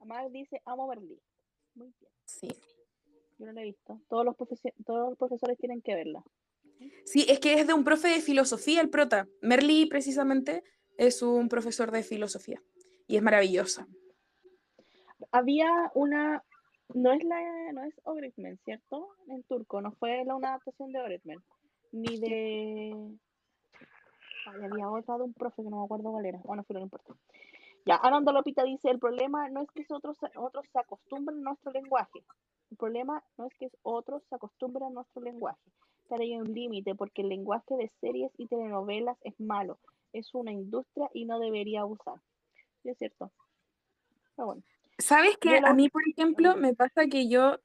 Amar 0.00 0.30
dice, 0.30 0.60
amo 0.66 0.86
Berlín. 0.86 1.18
Muy 1.74 1.94
bien. 1.98 2.12
Sí. 2.26 2.48
Yo 3.38 3.46
no 3.46 3.52
la 3.52 3.62
he 3.62 3.64
visto. 3.64 4.02
Todos 4.10 4.26
los, 4.26 4.36
todos 4.84 5.08
los 5.10 5.18
profesores 5.18 5.56
tienen 5.56 5.80
que 5.80 5.94
verla. 5.94 6.22
Sí, 7.06 7.24
es 7.26 7.40
que 7.40 7.54
es 7.54 7.66
de 7.66 7.72
un 7.72 7.84
profe 7.84 8.08
de 8.08 8.20
filosofía 8.20 8.82
el 8.82 8.90
prota. 8.90 9.26
Merly, 9.40 9.86
precisamente, 9.86 10.62
es 10.98 11.22
un 11.22 11.48
profesor 11.48 11.90
de 11.90 12.02
filosofía. 12.02 12.60
Y 13.06 13.16
es 13.16 13.22
maravillosa. 13.22 13.86
Había 15.32 15.90
una... 15.94 16.44
No 16.94 17.12
es 17.12 17.22
la 17.22 17.38
no 17.72 17.84
es 17.84 17.94
Ogretmen, 18.04 18.58
¿cierto? 18.64 19.08
En 19.28 19.42
turco. 19.44 19.80
No 19.80 19.92
fue 19.92 20.24
la, 20.24 20.34
una 20.34 20.48
adaptación 20.48 20.92
de 20.92 21.00
Ogretmen. 21.00 21.38
Ni 21.92 22.18
de... 22.18 22.92
Ay, 24.46 24.64
había 24.64 24.90
otra 24.90 25.16
de 25.16 25.24
un 25.24 25.34
profe 25.34 25.62
que 25.62 25.70
no 25.70 25.78
me 25.78 25.84
acuerdo 25.84 26.10
cuál 26.10 26.26
era. 26.26 26.40
Bueno, 26.44 26.64
pero 26.66 26.80
no 26.80 26.86
importa. 26.86 27.14
Ya, 27.86 27.96
Ananda 27.96 28.32
Lopita 28.32 28.64
dice, 28.64 28.90
el 28.90 28.98
problema 28.98 29.48
no 29.48 29.62
es 29.62 29.70
que 29.70 29.84
otros, 29.90 30.18
otros 30.36 30.66
se 30.72 30.78
acostumbren 30.78 31.38
a 31.38 31.50
nuestro 31.50 31.72
lenguaje. 31.72 32.24
El 32.70 32.76
problema 32.76 33.22
no 33.36 33.46
es 33.46 33.54
que 33.58 33.70
otros 33.82 34.22
se 34.28 34.34
acostumbren 34.34 34.88
a 34.88 34.90
nuestro 34.90 35.22
lenguaje. 35.22 35.70
Pero 36.08 36.22
hay 36.22 36.36
un 36.36 36.52
límite 36.52 36.94
porque 36.94 37.22
el 37.22 37.28
lenguaje 37.28 37.76
de 37.76 37.90
series 38.00 38.32
y 38.38 38.46
telenovelas 38.46 39.18
es 39.22 39.38
malo. 39.38 39.78
Es 40.12 40.34
una 40.34 40.52
industria 40.52 41.08
y 41.14 41.24
no 41.26 41.38
debería 41.38 41.82
abusar. 41.82 42.16
Sí, 42.82 42.90
es 42.90 42.98
cierto. 42.98 43.32
Pero 44.36 44.46
bueno. 44.46 44.62
¿Sabes 44.98 45.36
qué? 45.40 45.60
la- 45.60 45.68
A 45.70 45.74
mí, 45.74 45.88
por 45.88 46.02
ejemplo, 46.08 46.56
me 46.56 46.74
pasa 46.74 47.06
que 47.06 47.28
yo, 47.28 47.60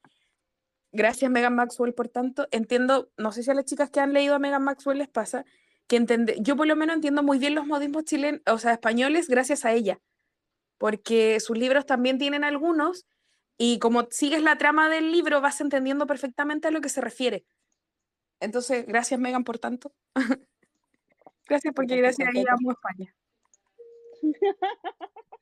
gracias 0.92 1.32
Megan 1.32 1.56
Maxwell, 1.56 1.94
por 1.94 2.10
tanto, 2.10 2.48
entiendo, 2.52 3.12
no 3.18 3.32
sé 3.32 3.42
si 3.44 3.50
a 3.52 3.54
las 3.56 3.66
chicas 3.66 3.90
que 3.90 4.00
han 4.00 4.14
leído 4.14 4.36
a 4.36 4.40
Megan 4.40 4.64
Maxwell 4.64 5.00
les 5.00 5.10
pasa, 5.10 5.44
que 5.88 5.96
entende, 5.96 6.38
yo 6.40 6.56
por 6.56 6.68
lo 6.68 6.76
menos 6.76 6.96
entiendo 6.96 7.24
muy 7.24 7.40
bien 7.40 7.56
los 7.56 7.66
modismos 7.66 8.04
chilenos, 8.06 8.42
o 8.48 8.58
sea, 8.58 8.74
españoles, 8.74 9.28
gracias 9.28 9.66
a 9.66 9.74
ella, 9.74 10.00
porque 10.78 11.40
sus 11.40 11.58
libros 11.58 11.86
también 11.86 12.20
tienen 12.20 12.44
algunos, 12.44 13.06
y 13.58 13.80
como 13.80 14.08
sigues 14.12 14.42
la 14.44 14.58
trama 14.58 14.90
del 14.90 15.12
libro, 15.12 15.42
vas 15.42 15.60
entendiendo 15.62 16.06
perfectamente 16.08 16.68
a 16.68 16.72
lo 16.72 16.82
que 16.82 16.90
se 16.90 17.02
refiere. 17.02 17.46
Entonces, 18.40 18.86
gracias 18.86 19.20
Megan, 19.20 19.44
por 19.44 19.58
tanto. 19.60 19.94
gracias 21.48 21.74
porque 21.74 21.98
gracias 21.98 22.28
a 22.28 22.32
ella 22.32 22.54
amo 22.54 22.72
España. 22.72 23.16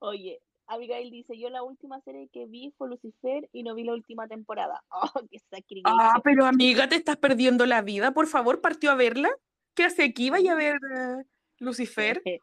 Oye, 0.00 0.40
Abigail 0.66 1.10
dice, 1.10 1.38
yo 1.38 1.48
la 1.50 1.62
última 1.62 2.00
serie 2.00 2.28
que 2.32 2.46
vi 2.46 2.74
fue 2.76 2.88
Lucifer 2.88 3.48
y 3.52 3.62
no 3.62 3.74
vi 3.74 3.84
la 3.84 3.92
última 3.92 4.26
temporada. 4.28 4.82
¡Oh, 4.90 5.22
qué 5.30 5.38
sacrilegio! 5.50 5.90
Ah, 5.98 6.20
pero 6.22 6.44
amiga, 6.44 6.88
te 6.88 6.96
estás 6.96 7.16
perdiendo 7.16 7.66
la 7.66 7.82
vida. 7.82 8.12
Por 8.12 8.26
favor, 8.26 8.60
partió 8.60 8.90
a 8.90 8.94
verla. 8.94 9.30
¿Qué 9.74 9.84
hace 9.84 10.04
aquí? 10.04 10.30
Vaya 10.30 10.52
a 10.52 10.56
ver 10.56 10.76
eh, 10.94 11.24
Lucifer. 11.58 12.22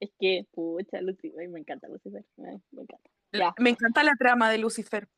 Es 0.00 0.10
que, 0.18 0.44
pucha, 0.50 1.00
Lucifer, 1.02 1.40
ay, 1.40 1.46
me 1.46 1.60
encanta 1.60 1.86
Lucifer, 1.86 2.24
ay, 2.38 2.60
me 2.72 2.82
encanta. 2.82 3.10
Ya, 3.30 3.54
Me 3.58 3.70
encanta 3.70 4.02
la 4.02 4.16
trama 4.18 4.50
de 4.50 4.58
Lucifer. 4.58 5.08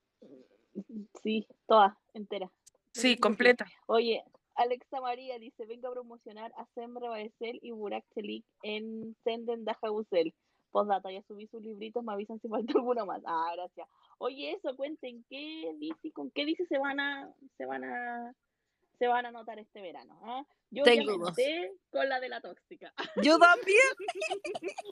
sí, 1.22 1.46
toda, 1.66 1.98
entera. 2.12 2.52
Sí, 2.92 3.16
completa. 3.16 3.66
Oye, 3.86 4.22
Alexa 4.60 5.00
María 5.00 5.38
dice, 5.38 5.64
vengo 5.64 5.88
a 5.88 5.92
promocionar 5.92 6.52
a 6.58 6.66
Semra 6.74 7.08
Baesel 7.08 7.58
y 7.62 7.70
Burak 7.70 8.04
Chelik 8.12 8.44
en 8.62 9.16
Senden 9.24 9.64
Dajabusel. 9.64 10.34
Postdata, 10.70 11.10
ya 11.10 11.22
subí 11.22 11.46
sus 11.46 11.62
libritos, 11.62 12.04
me 12.04 12.12
avisan 12.12 12.38
si 12.40 12.48
falta 12.48 12.72
alguno 12.78 13.06
más. 13.06 13.22
Ah, 13.24 13.52
gracias. 13.56 13.88
Oye, 14.18 14.52
eso, 14.52 14.76
cuenten, 14.76 15.24
¿qué 15.30 15.74
dice, 15.78 16.12
con 16.12 16.30
qué 16.32 16.44
dice 16.44 16.66
se 16.66 16.76
van 16.76 17.00
a, 17.00 17.32
se 17.56 17.64
van 17.64 17.84
a, 17.84 18.34
se 19.00 19.06
van 19.08 19.24
a 19.24 19.30
notar 19.30 19.58
este 19.58 19.80
verano. 19.80 20.20
¿ah? 20.24 20.44
Yo 20.70 20.84
Tengo 20.84 21.16
dos. 21.16 21.34
con 21.90 22.06
la 22.08 22.20
de 22.20 22.28
la 22.28 22.40
tóxica. 22.42 22.92
Yo 23.26 23.38
también. 23.38 23.78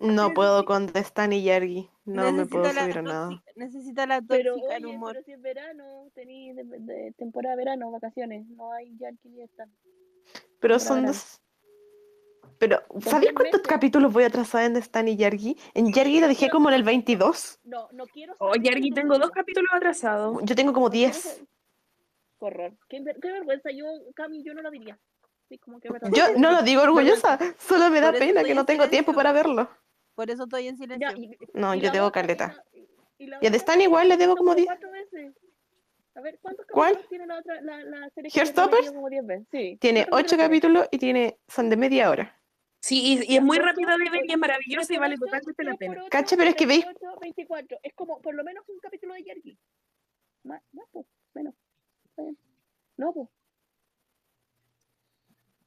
No 0.01 0.33
puedo 0.33 0.65
con 0.65 0.87
Destan 0.87 1.35
y 1.35 1.43
Yergi. 1.43 1.91
No 2.07 2.33
me 2.33 2.47
puedo 2.47 2.65
subir 2.73 2.99
a 2.99 3.03
nada. 3.03 3.43
Necesita 3.55 4.07
la 4.07 4.23
Pero 4.23 4.55
tóxica 4.55 4.77
oye, 4.77 4.77
en 4.79 4.87
humor. 4.87 5.13
pero 5.13 5.25
si 5.27 5.33
es 5.33 5.43
verano, 5.43 6.09
tenéis 6.15 6.57
de, 6.57 6.65
de 6.65 7.13
temporada 7.19 7.55
de 7.55 7.65
verano, 7.65 7.91
vacaciones, 7.91 8.47
no 8.49 8.73
hay 8.73 8.97
Yankee 8.99 9.29
ni 9.29 9.43
están. 9.43 9.71
Pero 10.59 10.79
Temporada 10.79 10.81
son 10.81 11.05
dos. 11.07 11.41
Pero, 12.59 12.83
¿sabéis 13.03 13.33
cuántos 13.35 13.61
meses. 13.61 13.69
capítulos 13.69 14.13
voy 14.13 14.25
atrasada 14.25 14.65
en 14.65 14.75
Destan 14.75 15.07
y 15.07 15.17
Yergi? 15.19 15.57
En 15.75 15.93
Yergi 15.93 16.19
lo 16.21 16.29
dejé 16.29 16.49
como 16.49 16.71
en 16.71 16.77
el 16.77 16.81
saber- 16.81 16.95
22. 16.95 17.61
No, 17.65 17.89
no 17.93 18.07
quiero 18.07 18.35
Oh, 18.41 18.55
Yergi, 18.55 18.91
tengo 18.91 19.19
dos 19.19 19.31
capítulo. 19.31 19.69
capítulos 19.69 19.71
atrasados. 19.75 20.39
Yo 20.45 20.57
tengo 20.57 20.73
como 20.73 20.87
No 20.87 20.91
quiero 20.93 21.13
10. 21.13 21.45
Horror. 22.47 22.73
Qué, 22.89 23.01
ver- 23.01 23.19
qué 23.21 23.33
vergüenza. 23.33 23.71
Yo, 23.71 23.87
Cami, 24.15 24.43
yo 24.45 24.55
no 24.55 24.63
lo 24.63 24.71
diría. 24.71 24.99
Sí, 25.49 25.59
como 25.59 25.81
que 25.81 25.91
verdad. 25.91 26.11
Yo 26.15 26.37
no 26.39 26.51
lo 26.53 26.63
digo 26.63 26.83
orgullosa, 26.83 27.39
solo 27.59 27.91
me 27.91 28.01
da 28.01 28.13
pena 28.13 28.45
que 28.45 28.55
no 28.55 28.61
en 28.61 28.67
tengo 28.67 28.89
tiempo 28.89 29.13
para 29.15 29.33
verlo. 29.33 29.71
Por 30.15 30.31
eso 30.31 30.45
estoy 30.45 30.69
en 30.69 30.77
silencio. 30.77 31.09
Ya, 31.09 31.17
y- 31.17 31.37
No, 31.55 31.75
y 31.75 31.81
yo 31.81 31.91
debo 31.91 32.07
otra, 32.09 32.23
caleta. 32.23 32.65
y 32.73 32.79
la- 32.79 32.85
y 33.19 33.27
la 33.27 33.37
Y 33.37 33.37
a 33.37 33.39
otra 33.39 33.51
Destan 33.51 33.81
igual 33.81 34.09
le 34.09 34.17
debo 34.17 34.37
como 34.37 34.55
10. 34.55 34.67
cuatro 34.67 34.91
veces. 34.91 35.33
A 36.15 36.21
ver, 36.21 36.39
¿cuántos 36.43 36.67
¿Cuál? 36.67 36.93
capítulos 36.95 37.09
tiene 37.11 37.27
la 37.27 37.39
otra, 37.39 37.61
la, 37.63 37.83
la 37.85 38.11
serie? 38.11 38.31
que 38.31 38.37
yo 38.37 38.41
¿Hairstoppers? 38.43 38.73
repetido 38.79 38.95
como 38.95 39.09
10 39.09 39.27
veces? 39.27 39.47
Sí. 39.53 39.79
Tiene 39.81 40.07
¿Cuántos 40.09 40.33
8 40.33 40.37
capítulos 40.43 40.89
y 40.91 40.99
tiene 40.99 41.39
son 41.47 41.71
de 41.71 41.77
media 41.77 42.11
hora. 42.11 42.35
Sí, 42.81 43.01
y, 43.25 43.33
y 43.33 43.37
es 43.37 43.43
muy 43.43 43.59
rápido 43.59 43.91
de 43.97 44.11
ver 44.11 44.23
y 44.27 44.33
es 44.33 44.39
maravilloso 44.39 44.93
y 44.93 44.99
vale 44.99 45.17
totalmente 45.17 45.65
la 45.65 45.75
pena. 45.77 46.05
Cacha, 46.11 46.37
pero 46.37 46.51
es 46.51 46.57
que 46.57 46.67
veis- 46.67 46.85
por 46.85 46.95
ocho, 46.97 47.19
24. 47.21 47.79
Es 47.83 47.95
como 47.95 48.21
por 48.21 48.35
lo 48.35 48.45
menos 48.45 48.69
un 48.69 48.79
capítulo 48.81 49.15
de. 49.15 49.57
Más, 50.45 50.63
más, 50.73 50.87
pues, 50.93 51.07
menos. 51.35 51.55
No, 52.97 53.13
pues. 53.13 53.29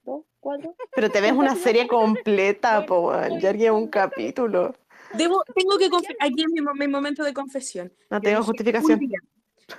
Dos, 0.03 0.25
cuatro. 0.39 0.75
Pero 0.93 1.09
te 1.09 1.21
ves 1.21 1.31
una 1.31 1.55
serie 1.55 1.87
completa, 1.87 2.85
po, 2.85 3.13
Yergi 3.39 3.65
es 3.65 3.71
un 3.71 3.87
capítulo. 3.87 4.75
Debo, 5.13 5.43
tengo 5.55 5.77
que 5.77 5.89
aquí 6.19 6.43
en 6.43 6.51
mi, 6.53 6.61
mo- 6.61 6.73
mi 6.73 6.87
momento 6.87 7.23
de 7.23 7.33
confesión. 7.33 7.91
No 8.09 8.17
Yo 8.17 8.21
tengo 8.21 8.39
dije, 8.39 8.47
justificación. 8.47 8.93
Un 8.93 8.99
día, 8.99 9.19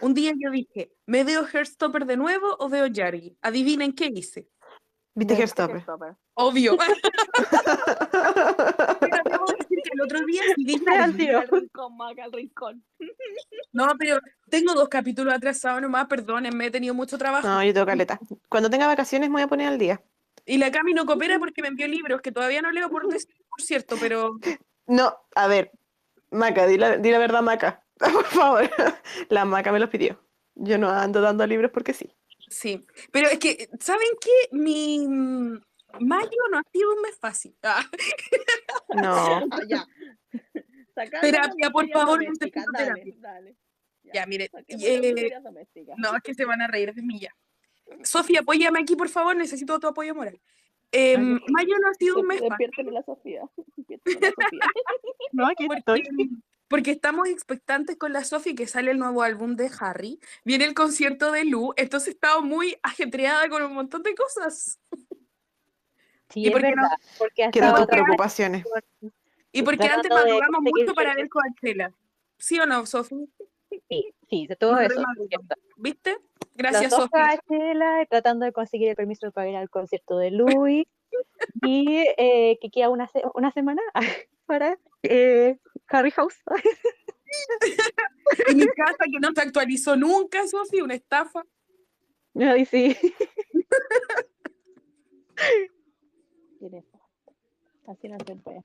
un 0.00 0.14
día 0.14 0.32
yo 0.36 0.50
dije, 0.50 0.92
¿me 1.06 1.24
veo 1.24 1.46
Heartstopper 1.46 2.06
de 2.06 2.16
nuevo 2.16 2.56
o 2.58 2.68
veo 2.68 2.86
Yargi? 2.86 3.36
Adivinen 3.42 3.92
qué 3.92 4.06
hice. 4.14 4.48
¿Viste. 5.14 5.44
Obvio. 6.34 6.76
pero 9.00 9.22
debo 9.24 9.44
decir 9.58 9.78
que 9.84 9.90
el 9.92 10.00
otro 10.00 10.20
día 10.24 10.42
sí. 10.56 10.82
Al 10.86 11.48
rincón, 11.48 11.96
Maca, 11.96 12.24
al 12.24 12.32
rincón. 12.32 12.84
No, 13.72 13.88
pero 13.98 14.20
tengo 14.48 14.74
dos 14.74 14.88
capítulos 14.88 15.34
atrasados 15.34 15.82
nomás, 15.82 16.06
perdónenme, 16.06 16.66
he 16.66 16.70
tenido 16.70 16.94
mucho 16.94 17.18
trabajo. 17.18 17.46
No, 17.46 17.62
yo 17.62 17.74
tengo 17.74 17.86
caleta. 17.86 18.18
Cuando 18.48 18.70
tenga 18.70 18.86
vacaciones 18.86 19.28
me 19.28 19.34
voy 19.34 19.42
a 19.42 19.48
poner 19.48 19.68
al 19.68 19.78
día. 19.78 20.02
Y 20.44 20.58
la 20.58 20.70
Cami 20.70 20.94
no 20.94 21.06
coopera 21.06 21.38
porque 21.38 21.62
me 21.62 21.68
envió 21.68 21.86
libros 21.86 22.20
que 22.20 22.32
todavía 22.32 22.62
no 22.62 22.72
leo 22.72 22.90
por, 22.90 23.02
por 23.02 23.62
cierto, 23.62 23.96
pero 24.00 24.32
No, 24.86 25.14
a 25.34 25.46
ver. 25.46 25.70
Maca, 26.30 26.66
di 26.66 26.78
la, 26.78 26.96
di 26.96 27.10
la 27.10 27.18
verdad, 27.18 27.42
Maca. 27.42 27.84
Por 27.98 28.24
favor. 28.24 28.70
La 29.28 29.44
Maca 29.44 29.70
me 29.70 29.78
los 29.78 29.90
pidió. 29.90 30.18
Yo 30.54 30.78
no 30.78 30.90
ando 30.90 31.20
dando 31.20 31.46
libros 31.46 31.70
porque 31.72 31.92
sí. 31.92 32.10
Sí. 32.52 32.84
Pero 33.10 33.28
es 33.28 33.38
que, 33.38 33.68
¿saben 33.80 34.08
qué? 34.20 34.56
Mi 34.56 35.06
mm, 35.06 35.60
mayo 36.00 36.38
no 36.50 36.58
ha 36.58 36.64
sido 36.72 36.92
un 36.94 37.02
mes 37.02 37.18
fácil. 37.18 37.56
Ah, 37.62 37.84
No. 38.94 39.42
Ah, 39.52 39.60
ya. 39.68 39.86
Terapia, 41.20 41.70
por 41.70 41.88
favor, 41.88 42.22
dale, 42.22 42.50
terapia. 42.50 43.14
dale. 43.18 43.56
Ya, 44.12 44.26
mire, 44.26 44.50
eh, 44.68 45.30
no, 45.96 46.16
es 46.16 46.22
que 46.22 46.34
se 46.34 46.44
van 46.44 46.60
a 46.60 46.66
reír 46.66 46.92
de 46.92 47.02
mí 47.02 47.18
ya. 47.18 47.34
Sofía, 48.02 48.40
apóyame 48.40 48.80
aquí, 48.80 48.94
por 48.96 49.08
favor, 49.08 49.34
necesito 49.36 49.78
tu 49.78 49.86
apoyo 49.86 50.14
moral. 50.14 50.40
Eh, 50.90 51.16
Ay, 51.16 51.40
mayo 51.48 51.76
no 51.80 51.88
ha 51.88 51.94
sido 51.94 52.20
un 52.20 52.26
mes 52.26 52.40
fácil. 52.40 52.50
Despiérteme 52.50 52.92
la 52.92 53.02
Sofía. 53.02 53.42
Despiérteme 53.76 54.20
la 54.20 54.30
Sofía. 54.30 54.66
No, 55.32 55.46
aquí 55.46 55.66
Porque, 55.66 55.78
estoy. 55.78 56.02
Porque 56.72 56.90
estamos 56.92 57.28
expectantes 57.28 57.98
con 57.98 58.14
la 58.14 58.24
Sofi 58.24 58.54
que 58.54 58.66
sale 58.66 58.92
el 58.92 58.98
nuevo 58.98 59.22
álbum 59.22 59.56
de 59.56 59.70
Harry, 59.78 60.18
viene 60.42 60.64
el 60.64 60.72
concierto 60.72 61.30
de 61.30 61.44
Lu, 61.44 61.74
entonces 61.76 62.08
he 62.08 62.10
estado 62.12 62.40
muy 62.40 62.78
ajetreada 62.82 63.46
con 63.50 63.62
un 63.62 63.74
montón 63.74 64.02
de 64.02 64.14
cosas. 64.14 64.80
Sí, 66.30 66.40
¿Y 66.40 66.46
es 66.46 66.52
por 66.52 66.62
qué 66.62 66.70
no? 66.70 66.82
verdad, 66.82 66.96
porque 67.18 67.44
preocupaciones. 67.86 68.64
Y 69.52 69.62
porque 69.62 69.86
antes 69.86 70.10
madrugamos 70.10 70.62
mucho 70.62 70.94
para 70.94 71.14
ver. 71.14 71.28
Coachella. 71.28 71.92
¿Sí 72.38 72.58
o 72.58 72.64
no, 72.64 72.86
Sofi? 72.86 73.28
Sí, 73.86 74.14
sí, 74.30 74.46
de 74.46 74.56
todo 74.56 74.72
No 74.72 74.80
eso. 74.80 75.04
¿Viste? 75.76 76.16
Gracias, 76.54 76.94
Sofi. 76.94 77.10
Coachella, 77.10 78.06
tratando 78.08 78.46
de 78.46 78.52
conseguir 78.54 78.88
el 78.88 78.96
permiso 78.96 79.30
para 79.30 79.50
ir 79.50 79.56
al 79.56 79.68
concierto 79.68 80.16
de 80.16 80.30
Louis 80.30 80.86
y 81.60 82.02
eh, 82.16 82.58
que 82.62 82.70
queda 82.70 82.88
una, 82.88 83.08
se- 83.08 83.24
una 83.34 83.50
semana 83.52 83.82
para 84.46 84.78
eh, 85.02 85.58
Harry 85.88 86.10
House. 86.10 86.42
En 88.46 88.56
mi 88.56 88.66
casa 88.66 89.04
que 89.10 89.18
no 89.20 89.32
se 89.34 89.40
actualizó 89.40 89.96
nunca, 89.96 90.46
Sofi, 90.46 90.80
una 90.80 90.94
estafa. 90.94 91.44
Ay, 92.34 92.64
sí. 92.66 92.96
Así 97.86 98.08
no 98.08 98.16
se 98.24 98.36
puede. 98.36 98.62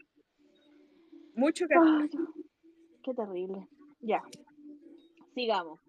Mucho 1.36 1.68
que 1.68 1.76
Ay, 1.76 2.10
qué 3.04 3.14
terrible. 3.14 3.68
Ya. 4.02 4.22
Sigamos. 5.34 5.80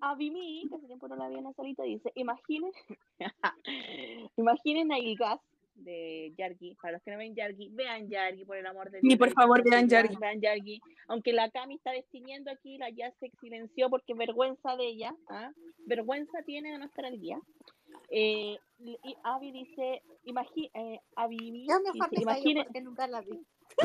Avimi, 0.00 0.66
que 0.68 0.76
hace 0.76 0.86
tiempo 0.86 1.08
no 1.08 1.16
la 1.16 1.28
vi 1.28 1.36
en 1.36 1.44
la 1.44 1.52
salita, 1.52 1.82
dice, 1.82 2.10
imaginen, 2.14 2.72
imaginen 4.36 4.92
a 4.92 4.98
Ilgas 4.98 5.40
de 5.84 6.32
Yargi. 6.36 6.76
Para 6.80 6.94
los 6.94 7.02
que 7.02 7.10
no 7.10 7.18
ven 7.18 7.34
Yargi, 7.34 7.68
vean 7.70 8.08
Yargi, 8.08 8.44
por 8.44 8.56
el 8.56 8.66
amor 8.66 8.90
de 8.90 9.00
Dios. 9.00 9.18
por 9.18 9.28
revisen 9.28 9.42
favor, 9.42 9.62
vean 9.68 9.88
Yargi. 9.88 10.16
Vean 10.16 10.40
Yargi. 10.40 10.80
Aunque 11.08 11.32
la 11.32 11.50
Cami 11.50 11.76
está 11.76 11.92
destiñendo 11.92 12.50
aquí, 12.50 12.78
la 12.78 12.90
ya 12.90 13.10
se 13.20 13.30
silenció 13.40 13.90
porque 13.90 14.14
vergüenza 14.14 14.76
de 14.76 14.86
ella. 14.86 15.14
¿ah? 15.28 15.52
Vergüenza 15.86 16.42
tiene 16.44 16.72
de 16.72 16.78
no 16.78 16.86
estar 16.86 17.04
al 17.04 17.20
día. 17.20 17.38
Eh, 18.10 18.58
y 18.78 18.98
Avi 19.24 19.52
dice, 19.52 20.02
imagi 20.24 20.70
eh, 20.74 21.00
Ya 21.16 21.78
mejor 21.80 22.10
dice, 22.10 22.22
imaginen, 22.22 22.64
porque 22.64 22.80
nunca 22.80 23.06
la 23.06 23.20
vi. 23.20 23.40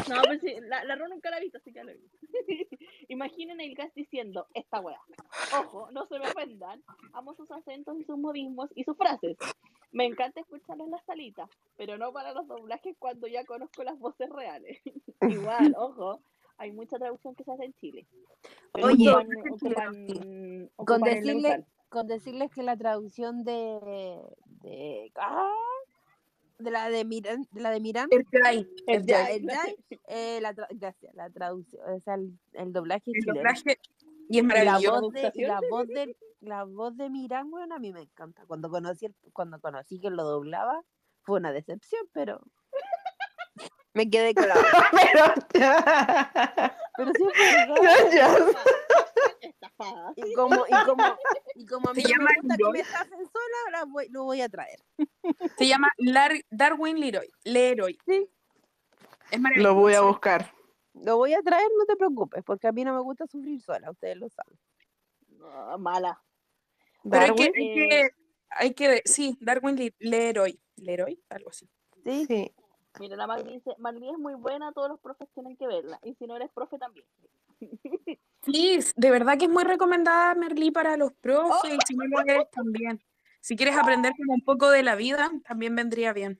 no, 0.09 0.21
pues 0.25 0.41
sí, 0.41 0.55
la, 0.61 0.83
la 0.83 0.95
Ro 0.95 1.07
nunca 1.07 1.29
la 1.29 1.37
ha 1.37 1.39
visto, 1.39 1.57
así 1.57 1.71
que 1.71 1.77
ya 1.79 1.83
lo 1.83 1.93
vi. 1.93 2.09
Imaginen 3.09 3.61
el 3.61 3.75
gas 3.75 3.93
diciendo 3.93 4.47
esta 4.53 4.79
wea. 4.79 4.99
Ojo, 5.59 5.89
no 5.91 6.07
se 6.07 6.19
me 6.19 6.27
ofendan. 6.27 6.83
Amo 7.13 7.35
sus 7.35 7.49
acentos 7.51 7.99
y 7.99 8.03
sus 8.03 8.17
modismos 8.17 8.69
y 8.75 8.83
sus 8.83 8.97
frases. 8.97 9.37
Me 9.95 10.05
encanta 10.05 10.41
escucharlos 10.41 10.87
en 10.87 10.91
la 10.91 11.01
salita, 11.05 11.47
pero 11.77 11.97
no 11.97 12.11
para 12.11 12.33
los 12.33 12.45
doblajes 12.47 12.95
cuando 12.99 13.27
ya 13.27 13.45
conozco 13.45 13.81
las 13.83 13.97
voces 13.97 14.29
reales. 14.29 14.79
Igual, 15.21 15.73
ojo, 15.77 16.19
hay 16.57 16.71
mucha 16.73 16.97
traducción 16.97 17.33
que 17.33 17.43
se 17.45 17.51
hace 17.53 17.63
en 17.65 17.73
Chile. 17.75 18.05
Pero 18.73 18.87
Oye, 18.87 19.09
ocupan, 19.09 19.27
ocupan, 19.51 20.07
Con 20.07 20.69
ocupan 20.75 21.01
decirle, 21.01 21.65
con 21.89 22.07
decirles 22.07 22.51
que 22.51 22.63
la 22.63 22.75
traducción 22.77 23.43
de 23.45 24.19
de, 24.63 25.11
¡ah! 25.15 25.49
de 26.59 26.71
la 26.71 26.89
de 26.89 27.05
Miran, 27.05 27.47
de 27.51 27.61
la 27.61 27.71
de 27.71 27.79
Miran, 27.79 28.07
El 28.11 28.25
Jai, 28.31 28.67
el 28.87 29.05
Jai. 29.05 29.37
el 29.37 29.49
Jai, 29.49 29.75
eh, 30.07 30.39
la 30.41 30.53
tra- 30.53 30.67
gracias, 30.71 31.13
la 31.15 31.29
traducción, 31.29 31.81
o 31.89 31.99
sea, 32.01 32.15
el, 32.15 32.37
el 32.53 32.73
doblaje 32.73 33.11
El 33.13 33.21
chileno. 33.21 33.35
doblaje 33.35 33.79
y 34.29 34.39
es 34.39 34.43
Y 34.43 34.47
la 34.47 34.47
maravilloso. 34.47 35.01
voz 35.01 35.13
de, 35.13 35.31
y 35.35 35.41
la 35.43 35.61
voz 35.69 35.87
de 35.87 36.17
la 36.41 36.63
voz 36.63 36.95
de 36.97 37.09
Miran, 37.09 37.51
weón, 37.51 37.71
a 37.71 37.79
mí 37.79 37.91
me 37.91 38.01
encanta. 38.01 38.43
Cuando 38.47 38.69
conocí 38.69 39.05
el- 39.07 39.15
cuando 39.33 39.59
conocí 39.59 39.99
que 39.99 40.09
lo 40.09 40.23
doblaba, 40.23 40.81
fue 41.23 41.39
una 41.39 41.51
decepción, 41.51 42.07
pero 42.13 42.41
me 43.93 44.09
quedé 44.09 44.33
con 44.35 44.47
la 44.47 44.55
Pero. 44.91 45.33
Pero 46.97 47.11
verdad. 47.13 48.11
Ya. 48.13 48.37
Estafada. 49.41 50.13
Y 50.15 50.33
como, 50.33 50.65
y 50.67 50.85
como, 50.85 51.03
y 51.55 51.65
como 51.65 51.89
a 51.89 51.93
mí 51.93 52.03
no 52.03 52.23
me 52.23 52.33
gusta 52.41 52.57
que 52.57 52.71
me 52.71 52.79
estafen 52.79 53.19
sola, 53.19 53.57
ahora 53.65 53.85
voy, 53.85 54.07
lo 54.09 54.23
voy 54.23 54.41
a 54.41 54.49
traer. 54.49 54.79
Se 55.57 55.67
llama 55.67 55.89
Lar- 55.97 56.45
Darwin 56.49 56.99
Leroy. 56.99 57.29
Leroy. 57.43 57.97
Sí. 58.05 58.29
Es 59.31 59.39
maravilloso. 59.39 59.73
Lo 59.73 59.79
voy 59.79 59.93
a 59.93 60.01
buscar. 60.01 60.51
Lo 60.93 61.17
voy 61.17 61.33
a 61.33 61.41
traer, 61.41 61.67
no 61.77 61.85
te 61.85 61.95
preocupes, 61.97 62.43
porque 62.45 62.67
a 62.67 62.71
mí 62.71 62.85
no 62.85 62.93
me 62.93 63.01
gusta 63.01 63.27
sufrir 63.27 63.61
sola, 63.61 63.91
ustedes 63.91 64.15
lo 64.17 64.29
saben. 64.29 64.57
No, 65.45 65.77
mala. 65.77 66.21
Pero 67.09 67.23
hay 67.23 67.35
que, 67.35 67.43
Darwin. 67.43 67.55
hay 67.55 67.89
que, 67.89 68.09
hay 68.49 68.73
que, 68.73 69.01
sí, 69.05 69.37
Darwin 69.39 69.75
Le- 69.75 69.95
Leroy. 69.99 70.59
Leroy, 70.77 71.21
algo 71.29 71.49
así. 71.49 71.69
¿Sí? 72.03 72.25
Sí. 72.25 72.51
Mira, 72.99 73.15
la 73.15 73.27
Magdi 73.27 73.53
dice, 73.53 73.75
Magdi 73.77 74.09
es 74.09 74.17
muy 74.17 74.35
buena, 74.35 74.71
todos 74.71 74.89
los 74.89 74.99
profes 74.99 75.27
tienen 75.33 75.57
que 75.57 75.67
verla. 75.67 75.99
Y 76.03 76.15
si 76.15 76.27
no 76.27 76.35
eres 76.35 76.49
profe 76.51 76.77
también. 76.77 77.05
Sí, 78.45 78.77
de 78.95 79.09
verdad 79.09 79.39
que 79.39 79.45
es 79.45 79.51
muy 79.51 79.63
recomendada 79.63 80.35
Merlí 80.35 80.69
para 80.69 80.97
los 80.97 81.11
profes 81.13 81.73
y 81.73 81.77
si 81.87 81.95
no 81.95 82.05
lo 82.05 82.21
eres 82.21 82.47
también. 82.51 83.03
Si 83.41 83.55
quieres 83.55 83.75
aprender 83.75 84.13
como 84.15 84.35
un 84.35 84.41
poco 84.43 84.69
de 84.69 84.83
la 84.83 84.93
vida, 84.93 85.31
también 85.47 85.75
vendría 85.75 86.13
bien. 86.13 86.39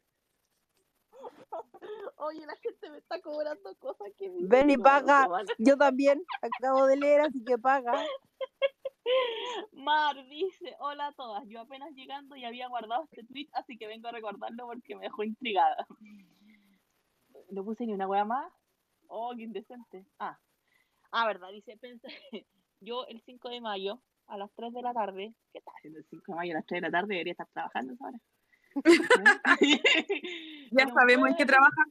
Oye, 2.18 2.46
la 2.46 2.56
gente 2.58 2.92
me 2.92 3.00
está 3.00 3.20
cobrando 3.22 3.76
cosas 3.80 4.08
que... 4.18 4.32
Ven 4.40 4.70
y 4.70 4.78
no, 4.78 4.84
paga. 4.84 5.28
Yo 5.58 5.78
también 5.78 6.24
acabo 6.42 6.86
de 6.86 6.98
leer, 6.98 7.22
así 7.22 7.44
que 7.44 7.58
paga. 7.58 7.94
Mar 9.74 10.16
dice, 10.28 10.76
hola 10.80 11.08
a 11.08 11.12
todas, 11.14 11.44
yo 11.48 11.62
apenas 11.62 11.92
llegando 11.94 12.36
y 12.36 12.46
había 12.46 12.68
guardado 12.68 13.04
este 13.04 13.24
tweet, 13.24 13.48
así 13.54 13.78
que 13.78 13.88
vengo 13.88 14.08
a 14.08 14.12
recordarlo 14.12 14.68
porque 14.68 14.96
me 14.96 15.04
dejó 15.04 15.24
intrigada. 15.24 15.86
No 17.52 17.64
puse 17.64 17.86
ni 17.86 17.94
una 17.94 18.08
wea 18.08 18.26
más. 18.26 18.52
Oh, 19.08 19.34
qué 19.36 19.44
indecente. 19.44 20.06
Ah, 20.20 20.40
ah 21.12 21.28
verdad, 21.28 21.50
dice, 21.52 21.78
pensé, 21.78 22.08
yo 22.80 23.06
el 23.08 23.22
5 23.22 23.50
de 23.50 23.62
mayo 23.62 24.02
a 24.28 24.38
las 24.38 24.52
3 24.56 24.74
de 24.74 24.82
la 24.82 24.94
tarde, 24.94 25.34
¿qué 25.52 25.60
estás 25.60 25.76
haciendo 25.78 26.00
el 26.00 26.06
5 26.06 26.24
de 26.32 26.36
mayo 26.36 26.54
a 26.54 26.56
las 26.56 26.66
3 26.66 26.82
de 26.82 26.88
la 26.88 26.92
tarde? 26.92 27.14
Debería 27.14 27.32
estar 27.32 27.48
trabajando 27.54 27.94
esa 27.94 28.06
hora. 28.06 28.20
Ya 30.72 30.88
sabemos 30.90 31.30
en 31.30 31.36
qué 31.36 31.46
trabajas. 31.46 31.86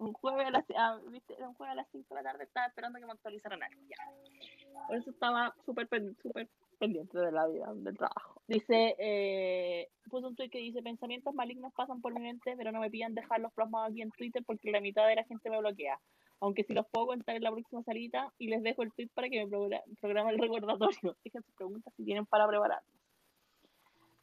Un 0.00 0.14
jueves 0.14 0.46
a 0.46 0.50
las, 0.50 0.64
ah, 0.76 0.98
¿viste? 1.08 1.34
Un 1.44 1.54
jueves 1.54 1.72
a 1.72 1.76
las 1.76 1.88
5 1.92 2.14
de 2.14 2.22
la 2.22 2.32
tarde, 2.32 2.44
estaba 2.44 2.66
esperando 2.66 2.98
que 2.98 3.06
me 3.06 3.12
actualizaran 3.12 3.62
algo. 3.62 3.80
Ya. 3.86 4.86
Por 4.86 4.96
eso 4.96 5.10
estaba 5.10 5.54
súper 5.64 5.88
súper 6.22 6.48
pendiente 6.78 7.18
de 7.18 7.30
la 7.30 7.46
vida, 7.46 7.70
del 7.74 7.96
trabajo. 7.96 8.42
Dice, 8.48 8.96
eh, 8.98 9.90
puso 10.10 10.28
un 10.28 10.36
tweet 10.36 10.48
que 10.48 10.58
dice, 10.58 10.82
pensamientos 10.82 11.34
malignos 11.34 11.72
pasan 11.74 12.00
por 12.00 12.14
mi 12.14 12.20
mente, 12.20 12.54
pero 12.56 12.72
no 12.72 12.80
me 12.80 12.90
pidan 12.90 13.14
dejarlos 13.14 13.52
plasmados 13.52 13.90
aquí 13.90 14.00
en 14.00 14.10
Twitter 14.10 14.42
porque 14.44 14.70
la 14.72 14.80
mitad 14.80 15.06
de 15.06 15.16
la 15.16 15.24
gente 15.24 15.50
me 15.50 15.58
bloquea. 15.58 16.00
Aunque 16.40 16.64
si 16.64 16.72
los 16.72 16.86
puedo 16.88 17.08
contar 17.08 17.36
en 17.36 17.42
la 17.42 17.50
próxima 17.50 17.82
salita 17.82 18.32
y 18.38 18.48
les 18.48 18.62
dejo 18.62 18.82
el 18.82 18.92
tweet 18.94 19.08
para 19.12 19.28
que 19.28 19.44
me 19.44 19.50
progra- 19.50 19.84
programe 20.00 20.30
el 20.30 20.38
recordatorio. 20.38 21.14
Dejen 21.24 21.42
sus 21.42 21.54
preguntas 21.54 21.92
si 21.94 22.04
tienen 22.04 22.24
para 22.24 22.48
prepararnos. 22.48 22.90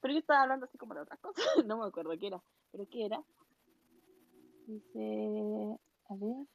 Pero 0.01 0.13
yo 0.13 0.19
estaba 0.19 0.41
hablando 0.41 0.65
así 0.65 0.77
como 0.79 0.95
de 0.95 1.01
otras 1.01 1.19
cosas, 1.19 1.43
no 1.67 1.77
me 1.77 1.85
acuerdo 1.85 2.17
qué 2.17 2.27
era. 2.27 2.41
¿Pero 2.71 2.87
qué 2.89 3.05
era? 3.05 3.21
Dice, 4.67 5.79
a 6.09 6.15
ver. 6.15 6.45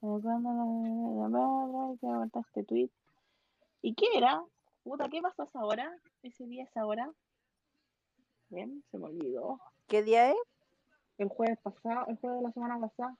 cuando 0.00 0.38
la- 0.52 1.22
la 1.22 1.28
madre 1.28 1.98
que 1.98 2.06
aguanta 2.06 2.40
este 2.40 2.62
tweet. 2.64 2.90
¿Y 3.82 3.94
qué 3.94 4.06
era? 4.16 4.44
Puta, 4.84 5.08
¿qué 5.08 5.20
pasó 5.20 5.42
a 5.42 5.44
esa 5.46 5.64
hora? 5.64 5.96
Ese 6.22 6.46
día, 6.46 6.64
esa 6.64 6.86
hora. 6.86 7.10
Bien, 8.50 8.84
se 8.90 8.98
me 8.98 9.06
olvidó. 9.06 9.58
¿Qué 9.88 10.02
día 10.02 10.30
es? 10.30 10.36
El 11.18 11.28
jueves 11.28 11.58
pasado, 11.62 12.06
el 12.06 12.16
jueves 12.18 12.38
de 12.38 12.46
la 12.46 12.52
semana 12.52 12.78
pasada. 12.78 13.16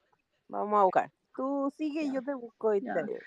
Vamos 0.48 0.78
a 0.80 0.84
buscar. 0.84 1.10
Tú 1.34 1.72
sigue 1.76 2.02
y 2.02 2.12
yo 2.12 2.22
te 2.22 2.34
busco 2.34 2.74
y 2.74 2.80
te- 2.80 2.92
Relleno. 2.92 3.20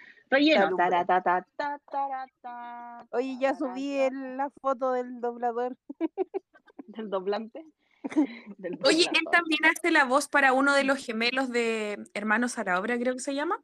Oye, 3.12 3.38
ya 3.40 3.54
subí 3.56 3.98
el- 3.98 4.38
la 4.38 4.50
foto 4.62 4.92
del 4.94 5.20
doblador. 5.20 5.76
Del 6.88 7.10
doblante. 7.10 7.66
Oye, 8.84 9.04
él 9.14 9.28
también 9.32 9.60
hace 9.66 9.92
la 9.92 10.06
voz 10.06 10.28
para 10.28 10.54
uno 10.54 10.74
de 10.74 10.84
los 10.84 11.04
gemelos 11.04 11.50
de 11.52 12.04
Hermanos 12.14 12.58
a 12.58 12.64
la 12.64 12.80
Obra, 12.80 12.98
creo 12.98 13.14
que 13.14 13.20
se 13.20 13.36
llama. 13.36 13.64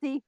Sí, 0.00 0.22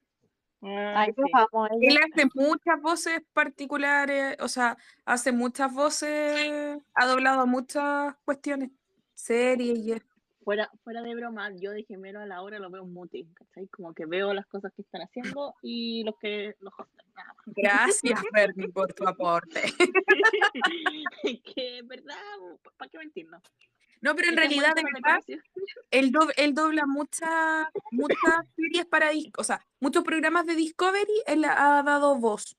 Ah, 0.62 1.02
Ay, 1.02 1.12
sí. 1.14 1.30
amo 1.32 1.64
a 1.64 1.68
Él 1.80 1.97
hace 1.98 2.28
muchas 2.35 2.80
voces 2.82 3.20
particulares, 3.32 4.36
o 4.40 4.48
sea, 4.48 4.76
hace 5.05 5.30
muchas 5.32 5.72
voces, 5.72 6.78
ha 6.94 7.06
doblado 7.06 7.47
muchas 7.47 8.16
cuestiones, 8.24 8.70
series 9.14 9.78
y 9.78 9.93
eso. 9.93 10.17
Fuera, 10.48 10.70
fuera 10.82 11.02
de 11.02 11.14
broma, 11.14 11.50
yo 11.60 11.72
de 11.72 11.84
gemelo 11.84 12.20
a 12.20 12.24
la 12.24 12.40
hora 12.40 12.58
lo 12.58 12.70
veo 12.70 12.82
en 12.82 12.90
mute, 12.90 13.26
¿cachai? 13.34 13.68
Como 13.68 13.92
que 13.92 14.06
veo 14.06 14.32
las 14.32 14.46
cosas 14.46 14.72
que 14.74 14.80
están 14.80 15.02
haciendo 15.02 15.54
y 15.60 16.04
los 16.04 16.14
que 16.18 16.56
los 16.60 16.72
hostan, 16.72 17.04
nada. 17.14 17.34
Gracias, 17.44 18.22
Bernie, 18.32 18.68
por 18.70 18.94
tu 18.94 19.06
aporte. 19.06 19.60
que, 21.54 21.82
¿verdad? 21.84 22.16
¿Para 22.78 22.88
qué 22.88 22.96
mentirnos? 22.96 23.42
No, 24.00 24.16
pero 24.16 24.30
en 24.30 24.38
realidad, 24.38 24.74
de 24.74 24.84
verdad, 24.84 25.20
él, 25.90 26.12
do- 26.12 26.32
él 26.38 26.54
dobla 26.54 26.86
muchas 26.86 27.66
muchas 27.90 28.46
series 28.56 28.86
para, 28.86 29.10
o 29.36 29.44
sea, 29.44 29.60
muchos 29.80 30.02
programas 30.02 30.46
de 30.46 30.54
Discovery, 30.54 31.24
él 31.26 31.44
ha 31.44 31.82
dado 31.82 32.16
voz. 32.18 32.56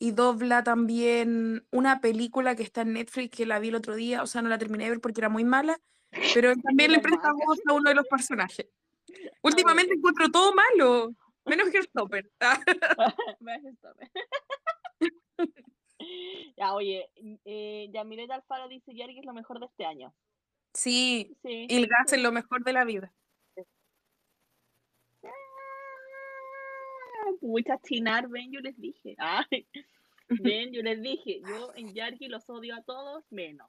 Y 0.00 0.10
dobla 0.10 0.64
también 0.64 1.68
una 1.70 2.00
película 2.00 2.56
que 2.56 2.64
está 2.64 2.80
en 2.80 2.94
Netflix, 2.94 3.36
que 3.36 3.46
la 3.46 3.60
vi 3.60 3.68
el 3.68 3.76
otro 3.76 3.94
día, 3.94 4.24
o 4.24 4.26
sea, 4.26 4.42
no 4.42 4.48
la 4.48 4.58
terminé 4.58 4.82
de 4.84 4.90
ver 4.90 5.00
porque 5.00 5.20
era 5.20 5.28
muy 5.28 5.44
mala, 5.44 5.78
pero 6.34 6.52
también 6.62 6.92
le 6.92 7.00
presta 7.00 7.32
voz 7.32 7.60
a 7.66 7.72
uno 7.72 7.88
de 7.88 7.94
los 7.94 8.06
personajes. 8.06 8.66
Últimamente 9.42 9.94
encuentro 9.94 10.30
todo 10.30 10.52
malo, 10.54 11.14
menos 11.44 11.70
que 11.70 11.78
el 11.78 11.84
Stopper. 11.84 12.30
Ya, 16.56 16.74
oye, 16.74 17.08
eh, 17.44 17.88
Yamilet 17.92 18.30
Alfaro 18.30 18.68
dice 18.68 18.94
Yargi 18.94 19.20
es 19.20 19.24
lo 19.24 19.32
mejor 19.32 19.60
de 19.60 19.66
este 19.66 19.84
año. 19.84 20.12
Sí, 20.74 21.36
Sí. 21.42 21.66
y 21.68 21.76
el 21.76 21.86
gas 21.86 22.12
es 22.12 22.20
lo 22.20 22.32
mejor 22.32 22.64
de 22.64 22.72
la 22.72 22.84
vida. 22.84 23.12
Muchas 27.40 27.80
chinar, 27.82 28.28
ven, 28.28 28.50
yo 28.52 28.60
les 28.60 28.76
dije. 28.78 29.14
Ay, 29.18 29.66
ven, 30.28 30.72
yo 30.72 30.82
les 30.82 31.00
dije. 31.00 31.40
Yo 31.40 31.72
en 31.76 31.94
Yargi 31.94 32.28
los 32.28 32.48
odio 32.50 32.74
a 32.74 32.82
todos, 32.82 33.24
menos 33.30 33.68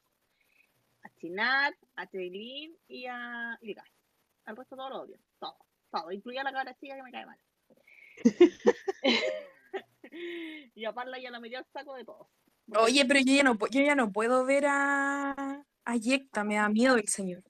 a 1.95 2.07
Treilin 2.07 2.75
y 2.87 3.05
a 3.05 3.57
Ilgas. 3.61 3.87
Al 4.45 4.57
resto 4.57 4.75
todo 4.75 4.89
lo 4.89 5.01
odio. 5.03 5.19
Todo, 5.39 5.57
todo. 5.91 6.11
Incluida 6.11 6.41
a 6.41 6.45
la 6.45 6.51
cabra 6.51 6.75
chica 6.75 6.95
que 6.95 7.03
me 7.03 7.11
cae 7.11 7.25
mal. 7.25 7.39
y 10.75 10.85
a 10.85 10.93
Parla 10.93 11.19
ya 11.19 11.31
la 11.31 11.39
metí 11.39 11.55
al 11.55 11.65
saco 11.71 11.95
de 11.95 12.05
todos. 12.05 12.27
Porque 12.65 12.83
Oye, 12.83 13.05
pero 13.05 13.19
yo 13.19 13.33
ya 13.33 13.43
no, 13.43 13.57
yo 13.69 13.81
ya 13.81 13.95
no 13.95 14.11
puedo 14.11 14.45
ver 14.45 14.65
a, 14.67 15.65
a 15.85 15.95
Yecta, 15.95 16.43
me 16.43 16.55
da 16.55 16.69
miedo 16.69 16.95
el 16.95 17.07
señor. 17.07 17.43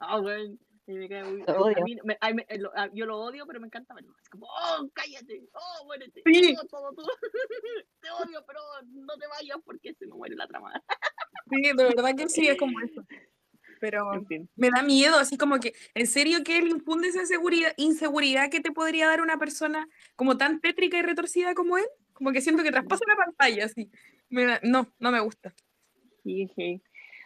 Ah, 0.00 0.20
sí, 0.24 0.58
me 0.86 1.08
cae 1.08 1.24
muy- 1.24 1.42
Lo 1.46 1.64
odio. 1.64 1.84
mí 1.84 1.96
me- 2.04 2.18
a 2.20 2.28
mí 2.32 2.34
me- 2.48 2.58
lo- 2.58 2.72
a- 2.76 2.90
yo 2.92 3.06
lo 3.06 3.18
odio, 3.18 3.46
pero 3.46 3.60
me 3.60 3.66
encanta 3.66 3.94
verlo. 3.94 4.14
Es 4.22 4.28
como, 4.28 4.46
oh, 4.46 4.88
cállate, 4.92 5.48
oh, 5.52 5.84
muérete, 5.86 6.22
Sí. 6.24 6.56
oh, 6.60 6.66
todo, 6.66 6.92
todo. 6.92 7.06
te 8.00 8.10
odio, 8.10 8.44
pero 8.46 8.60
no 8.90 9.16
te 9.16 9.26
vayas 9.28 9.58
porque 9.64 9.94
se 9.94 10.06
me 10.06 10.14
muere 10.14 10.34
la 10.36 10.46
trama. 10.46 10.72
Sí, 11.50 11.62
de 11.62 11.74
verdad 11.74 12.14
que 12.16 12.28
sí, 12.28 12.48
es 12.48 12.56
como 12.58 12.80
eso. 12.80 13.04
Pero 13.80 14.12
En 14.14 14.24
fin. 14.28 14.48
me 14.54 14.70
da 14.70 14.80
miedo, 14.84 15.16
así 15.18 15.36
como 15.36 15.58
que, 15.58 15.74
en 15.94 16.06
serio 16.06 16.44
que 16.44 16.56
él 16.56 16.68
infunde 16.68 17.08
esa 17.08 17.26
seguridad, 17.26 17.74
inseguridad 17.76 18.48
que 18.48 18.60
te 18.60 18.70
podría 18.70 19.08
dar 19.08 19.20
una 19.20 19.38
persona 19.38 19.88
como 20.14 20.36
tan 20.36 20.60
tétrica 20.60 20.98
y 20.98 21.02
retorcida 21.02 21.52
como 21.56 21.78
él, 21.78 21.84
como 22.12 22.30
que 22.30 22.40
siento 22.40 22.62
que 22.62 22.70
traspasa 22.70 23.02
la 23.08 23.16
pantalla, 23.16 23.64
así. 23.64 23.90
Me 24.28 24.44
da- 24.44 24.60
no, 24.62 24.86
no 25.00 25.10
me 25.10 25.18
gusta. 25.18 25.52
Sí, 26.22 26.48
sí. 26.54 26.80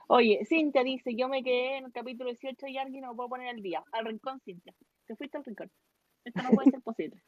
Oye, 0.08 0.44
Cintia 0.44 0.84
dice, 0.84 1.16
yo 1.16 1.28
me 1.28 1.42
quedé 1.42 1.78
en 1.78 1.86
el 1.86 1.92
capítulo 1.92 2.30
18 2.30 2.68
y 2.68 2.78
alguien 2.78 3.02
no 3.02 3.16
puedo 3.16 3.28
poner 3.28 3.48
al 3.48 3.60
día. 3.60 3.82
Al 3.92 4.06
rincón, 4.06 4.40
Cintia. 4.44 4.72
Te 5.06 5.16
fuiste 5.16 5.36
al 5.36 5.44
rincón. 5.44 5.70
Esto 6.24 6.42
no 6.42 6.50
puede 6.50 6.70
ser 6.70 6.80
posible. 6.82 7.20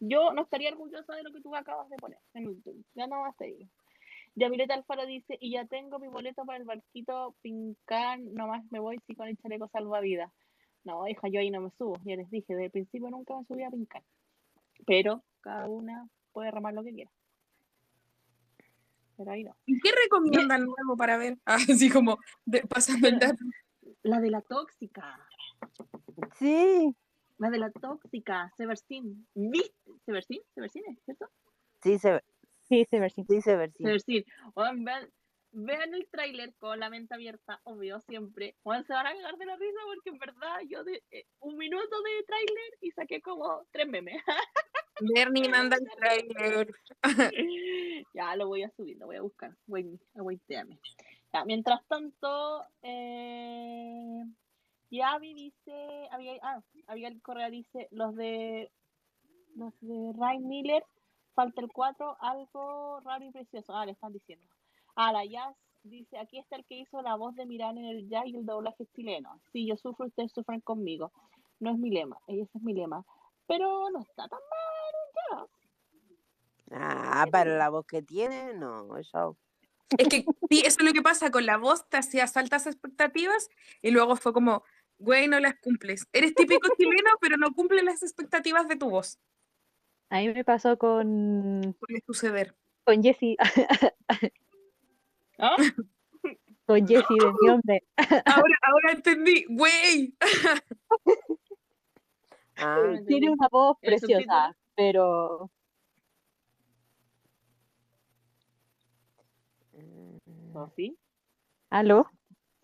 Yo 0.00 0.32
no 0.32 0.42
estaría 0.42 0.70
orgullosa 0.70 1.14
de 1.14 1.22
lo 1.22 1.32
que 1.32 1.40
tú 1.40 1.54
acabas 1.54 1.88
de 1.88 1.96
poner 1.96 2.18
en 2.34 2.62
tuyo. 2.62 2.82
Ya 2.94 3.06
no 3.06 3.20
más 3.20 3.36
te 3.36 3.46
digo. 3.46 3.70
Yamireta 4.34 4.74
Alfaro 4.74 5.06
dice, 5.06 5.38
y 5.40 5.52
ya 5.52 5.66
tengo 5.66 5.98
mi 5.98 6.08
boleto 6.08 6.44
para 6.44 6.58
el 6.58 6.64
barquito 6.64 7.34
Pincán, 7.42 8.34
nomás 8.34 8.64
me 8.70 8.80
voy 8.80 8.98
si 9.06 9.14
con 9.14 9.28
el 9.28 9.38
chaleco 9.38 9.68
salvavidas. 9.68 10.30
No, 10.84 11.08
hija, 11.08 11.28
yo 11.28 11.40
ahí 11.40 11.50
no 11.50 11.60
me 11.60 11.70
subo, 11.78 11.96
ya 12.04 12.16
les 12.16 12.30
dije, 12.30 12.52
desde 12.52 12.66
el 12.66 12.70
principio 12.70 13.08
nunca 13.08 13.34
me 13.36 13.44
subí 13.46 13.62
a 13.62 13.70
Pincán. 13.70 14.02
Pero 14.86 15.22
cada 15.40 15.68
una 15.68 16.06
puede 16.32 16.50
remar 16.50 16.74
lo 16.74 16.84
que 16.84 16.92
quiera. 16.92 17.10
Pero 19.16 19.30
ahí 19.30 19.44
no. 19.44 19.56
¿Y 19.66 19.78
qué 19.80 19.90
recomiendan 20.04 20.64
nuevo 20.64 20.96
para 20.96 21.16
ver? 21.16 21.38
Así 21.80 21.90
como 21.90 22.18
de- 22.44 22.62
pasando 22.62 23.08
el 23.08 23.18
dato. 23.18 23.44
La 24.02 24.20
de 24.20 24.30
la 24.30 24.40
tóxica. 24.42 25.26
sí, 26.38 26.94
La 27.38 27.50
de 27.50 27.58
la 27.58 27.70
tóxica, 27.70 28.52
Seversin. 28.56 29.26
¿Viste? 29.34 29.74
¿Seversin? 30.04 30.40
¿Seversin 30.54 30.82
es 30.88 31.02
cierto? 31.04 31.28
sí 31.82 31.98
se 31.98 32.12
ve, 32.12 32.24
Sí, 32.68 32.84
sí, 32.90 32.98
ver, 32.98 33.12
sí. 33.12 33.24
sí 33.28 33.40
se 33.40 33.56
ve, 33.56 33.70
sí. 33.70 33.84
Seversin. 33.84 34.24
Oigan, 34.54 34.84
vean, 34.84 35.08
vean 35.52 35.94
el 35.94 36.08
tráiler 36.10 36.54
con 36.58 36.80
la 36.80 36.90
mente 36.90 37.14
abierta, 37.14 37.60
obvio, 37.64 38.00
siempre. 38.00 38.56
Oigan, 38.64 38.84
se 38.86 38.92
van 38.92 39.06
a 39.06 39.14
cagar 39.14 39.36
de 39.36 39.46
la 39.46 39.56
risa 39.56 39.78
porque 39.86 40.10
en 40.10 40.18
verdad 40.18 40.58
yo 40.68 40.82
de 40.84 41.02
eh, 41.10 41.26
un 41.40 41.56
minuto 41.56 42.02
de 42.02 42.24
tráiler 42.26 42.78
y 42.80 42.90
saqué 42.90 43.20
como 43.22 43.64
tres 43.70 43.86
memes. 43.88 44.20
Bernie 45.00 45.48
manda 45.48 45.76
el 45.76 45.88
trailer. 45.98 46.68
ya 48.14 48.36
lo 48.36 48.48
voy 48.48 48.62
a 48.62 48.70
subir, 48.70 48.96
lo 48.98 49.06
voy 49.06 49.16
a 49.16 49.22
buscar. 49.22 49.54
Wait, 49.66 50.00
aguantéame. 50.14 50.78
Ya, 51.32 51.44
mientras 51.44 51.84
tanto, 51.86 52.62
eh, 52.82 54.22
y 54.90 55.34
dice, 55.34 56.08
Abigail, 56.10 56.40
ah, 56.42 56.60
Abigail 56.86 57.20
Correa 57.20 57.50
dice, 57.50 57.88
los 57.90 58.14
de 58.16 58.70
los 59.56 59.72
de 59.80 60.12
Ryan 60.14 60.46
Miller, 60.46 60.84
falta 61.34 61.60
el 61.60 61.68
4, 61.72 62.16
algo 62.20 63.00
raro 63.00 63.24
y 63.24 63.30
precioso. 63.30 63.74
Ah, 63.74 63.86
le 63.86 63.92
están 63.92 64.12
diciendo. 64.12 64.46
Ah, 64.94 65.12
la 65.12 65.24
Jazz 65.24 65.56
dice, 65.82 66.18
aquí 66.18 66.38
está 66.38 66.56
el 66.56 66.64
que 66.64 66.78
hizo 66.78 67.00
la 67.02 67.16
voz 67.16 67.34
de 67.36 67.46
Miran 67.46 67.78
en 67.78 67.86
el 67.86 68.08
jazz 68.08 68.26
y 68.26 68.36
el 68.36 68.44
doblaje 68.44 68.86
chileno. 68.94 69.40
Si 69.52 69.66
yo 69.66 69.76
sufro, 69.76 70.06
ustedes 70.06 70.32
sufren 70.32 70.60
conmigo. 70.60 71.12
No 71.60 71.70
es 71.70 71.78
mi 71.78 71.90
lema, 71.90 72.18
ese 72.26 72.42
es 72.42 72.62
mi 72.62 72.74
lema. 72.74 73.04
Pero 73.46 73.90
no 73.90 74.00
está 74.00 74.28
tan 74.28 74.40
mal. 74.40 74.65
Ah, 76.70 77.26
para 77.30 77.56
la 77.56 77.68
voz 77.68 77.86
que 77.86 78.02
tiene, 78.02 78.54
no, 78.54 78.96
eso. 78.96 79.36
Es 79.96 80.08
que 80.08 80.24
sí, 80.50 80.62
eso 80.64 80.78
es 80.80 80.84
lo 80.84 80.92
que 80.92 81.02
pasa 81.02 81.30
con 81.30 81.46
la 81.46 81.58
voz, 81.58 81.88
te 81.88 81.96
hacías 81.96 82.36
altas 82.36 82.66
expectativas 82.66 83.48
y 83.82 83.92
luego 83.92 84.16
fue 84.16 84.32
como, 84.32 84.64
güey, 84.98 85.28
no 85.28 85.38
las 85.38 85.54
cumples. 85.60 86.08
Eres 86.12 86.34
típico 86.34 86.68
chileno, 86.76 87.10
pero 87.20 87.36
no 87.36 87.52
cumple 87.52 87.82
las 87.84 88.02
expectativas 88.02 88.66
de 88.66 88.76
tu 88.76 88.90
voz. 88.90 89.18
A 90.10 90.18
mí 90.18 90.32
me 90.32 90.44
pasó 90.44 90.76
con, 90.76 91.76
Puede 91.78 92.02
suceder. 92.04 92.54
con 92.84 93.02
Jessie, 93.02 93.36
¿Ah? 95.38 95.56
con 96.66 96.86
Jessie 96.86 97.16
de 97.20 97.32
mi 97.40 97.48
hombre. 97.50 97.84
Ahora, 98.24 98.56
ahora 98.62 98.92
entendí. 98.92 99.44
Güey. 99.48 100.16
Ah, 102.56 102.94
Tiene 103.06 103.30
una 103.30 103.48
voz 103.48 103.76
preciosa, 103.80 104.56
pero 104.76 105.50
mm, 109.72 110.52
¿Sofi? 110.52 110.96
¿aló? 111.70 112.10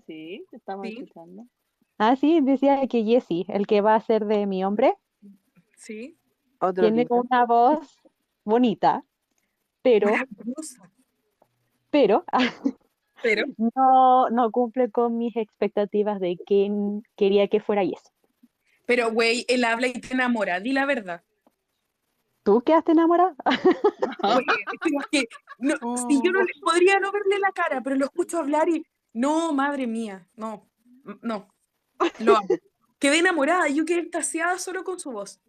Sí, 0.06 0.44
te 0.50 0.56
estamos 0.56 0.86
Sí. 0.86 0.98
escuchando. 0.98 1.46
Ah, 1.98 2.16
sí, 2.16 2.40
decía 2.40 2.86
que 2.88 3.04
Jessie, 3.04 3.46
el 3.48 3.66
que 3.66 3.80
va 3.80 3.94
a 3.94 4.00
ser 4.00 4.26
de 4.26 4.46
mi 4.46 4.64
hombre, 4.64 4.94
Sí. 5.76 6.16
otro 6.60 6.84
tiene 6.92 7.06
una 7.10 7.44
voz 7.46 7.96
bonita, 8.44 9.04
pero, 9.82 10.12
pero 11.90 12.24
Pero, 13.22 13.44
no, 13.76 14.30
no 14.30 14.50
cumple 14.50 14.90
con 14.90 15.16
mis 15.16 15.36
expectativas 15.36 16.18
de 16.18 16.36
quién 16.44 17.02
quería 17.16 17.46
que 17.48 17.60
fuera 17.60 17.82
Jessie. 17.82 18.12
pero, 18.84 19.12
güey, 19.12 19.44
él 19.48 19.62
habla 19.64 19.86
y 19.86 19.92
te 19.92 20.12
enamora. 20.12 20.58
Di 20.58 20.72
la 20.72 20.86
verdad. 20.86 21.22
¿Tú 22.42 22.60
quedaste 22.62 22.92
enamorada? 22.92 23.34
Que 25.10 25.26
no, 25.58 25.74
si 25.96 26.20
yo 26.24 26.32
no 26.32 26.42
le, 26.42 26.52
podría 26.60 26.98
no 26.98 27.12
verle 27.12 27.38
la 27.38 27.52
cara, 27.52 27.82
pero 27.82 27.96
lo 27.96 28.06
escucho 28.06 28.38
hablar 28.38 28.68
y. 28.68 28.84
No, 29.12 29.52
madre 29.52 29.86
mía. 29.86 30.28
No. 30.34 30.68
No. 31.20 31.48
Lo 32.18 32.36
amo. 32.36 32.48
Quedé 32.98 33.18
enamorada. 33.18 33.68
Yo 33.68 33.84
quedé 33.84 34.00
extasiada 34.00 34.58
solo 34.58 34.84
con 34.84 34.98
su 34.98 35.10
voz. 35.12 35.40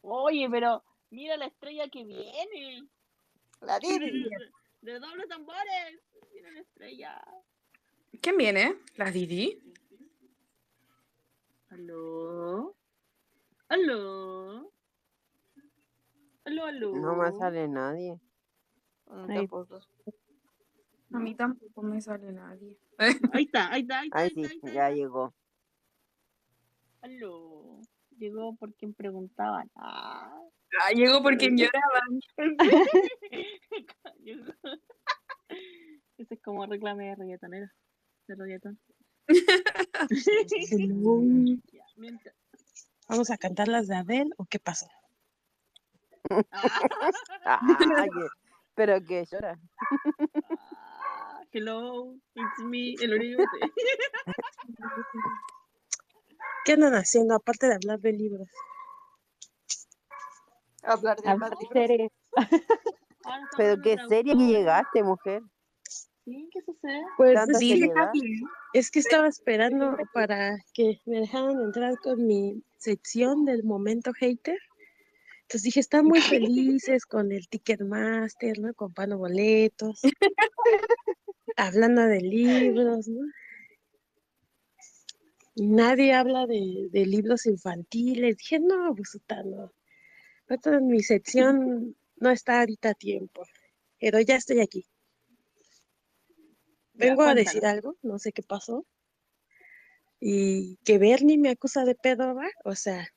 Oye, 0.00 0.48
pero 0.50 0.82
mira 1.10 1.36
la 1.36 1.46
estrella 1.46 1.88
que 1.88 2.04
viene. 2.04 2.88
La 3.60 3.78
Didi. 3.80 4.28
de 4.80 4.98
dobles 4.98 5.28
tambores. 5.28 6.00
Mira 6.32 6.50
la 6.50 6.60
estrella. 6.60 7.24
¿Quién 8.20 8.36
viene? 8.36 8.76
¿La 8.94 9.10
Didi? 9.10 9.60
¿Aló? 11.68 12.76
¿Aló? 13.68 14.72
No 16.94 17.16
me 17.16 17.32
sale 17.32 17.68
nadie. 17.68 18.18
Ahí. 19.08 19.26
tampoco. 19.48 19.80
A 21.12 21.18
mí 21.18 21.34
tampoco 21.34 21.82
me 21.82 22.00
sale 22.00 22.32
nadie. 22.32 22.76
Ahí 22.98 23.08
está, 23.44 23.70
ahí 23.72 23.82
está, 23.82 24.00
ahí 24.00 24.06
está. 24.08 24.18
Ay, 24.18 24.24
ahí 24.24 24.30
sí, 24.30 24.42
está, 24.42 24.48
ahí 24.48 24.56
está, 24.56 24.68
ahí 24.68 24.74
ya 24.74 24.88
está. 24.88 24.96
llegó. 24.96 25.34
Aló. 27.02 27.80
Llegó 28.18 28.56
por 28.56 28.74
quien 28.74 28.94
preguntaban. 28.94 29.70
Ah. 29.76 30.34
Ah, 30.82 30.90
llegó 30.92 31.22
porque 31.22 31.48
lloraban. 31.54 32.20
Llegó. 34.24 34.52
Ese 36.18 36.34
es 36.34 36.42
como 36.42 36.66
reclame 36.66 37.06
de 37.08 37.14
reggaetonero. 37.14 37.68
De 38.26 38.34
mientras- 41.96 42.34
¿Vamos 43.08 43.30
a 43.30 43.38
cantar 43.38 43.68
las 43.68 43.86
de 43.86 43.94
Adele 43.96 44.30
o 44.36 44.44
qué 44.46 44.58
pasó? 44.58 44.88
Ah, 47.48 47.60
que- 48.12 48.28
pero 48.74 49.00
que 49.04 49.24
llora. 49.30 49.58
Ah, 50.78 51.40
hello, 51.52 52.14
it's 52.34 52.58
me, 52.58 52.94
el 53.00 53.12
oriente. 53.14 53.44
¿Qué 56.64 56.72
andan 56.72 56.94
haciendo 56.94 57.34
aparte 57.36 57.68
de 57.68 57.74
hablar 57.74 58.00
de 58.00 58.12
libros? 58.12 58.48
Hablar 60.82 61.20
de 61.20 61.28
Hablar 61.28 61.56
series. 61.72 62.10
Pero 63.56 63.80
qué 63.82 63.96
serie 64.08 64.36
que 64.36 64.46
llegaste, 64.46 65.02
mujer. 65.02 65.42
Sí, 66.24 66.48
¿qué 66.52 66.60
sucede? 66.62 67.02
Pues 67.16 67.38
sí, 67.58 67.80
es 68.72 68.90
que 68.90 68.98
estaba 68.98 69.26
esperando 69.28 69.96
para 70.12 70.58
que 70.74 71.00
me 71.06 71.20
dejaran 71.20 71.60
entrar 71.60 71.98
con 72.00 72.26
mi 72.26 72.62
sección 72.78 73.44
del 73.44 73.62
momento 73.64 74.12
hater. 74.12 74.58
Entonces 75.46 75.62
dije, 75.62 75.78
están 75.78 76.06
muy 76.06 76.20
felices 76.20 77.06
con 77.06 77.30
el 77.30 77.48
Ticketmaster, 77.48 78.58
¿no? 78.58 78.74
Comprando 78.74 79.16
boletos, 79.16 80.02
hablando 81.56 82.02
de 82.02 82.20
libros, 82.20 83.06
¿no? 83.06 83.24
Y 85.54 85.68
nadie 85.68 86.14
habla 86.14 86.46
de, 86.46 86.88
de 86.90 87.06
libros 87.06 87.46
infantiles. 87.46 88.38
Dije, 88.38 88.58
no, 88.58 88.92
pues 88.96 89.20
no. 89.44 89.72
Ahorita 90.48 90.78
en 90.78 90.88
mi 90.88 91.00
sección 91.00 91.96
no 92.16 92.30
está 92.30 92.58
ahorita 92.58 92.90
a 92.90 92.94
tiempo, 92.94 93.46
pero 94.00 94.20
ya 94.20 94.34
estoy 94.34 94.60
aquí. 94.60 94.84
Ya, 96.94 97.06
Vengo 97.06 97.22
a 97.22 97.34
decir 97.34 97.64
algo, 97.66 97.96
no 98.02 98.18
sé 98.18 98.32
qué 98.32 98.42
pasó. 98.42 98.84
Y 100.18 100.76
que 100.84 100.98
Bernie 100.98 101.38
me 101.38 101.50
acusa 101.50 101.84
de 101.84 101.94
pedorra, 101.94 102.50
o 102.64 102.74
sea, 102.74 103.08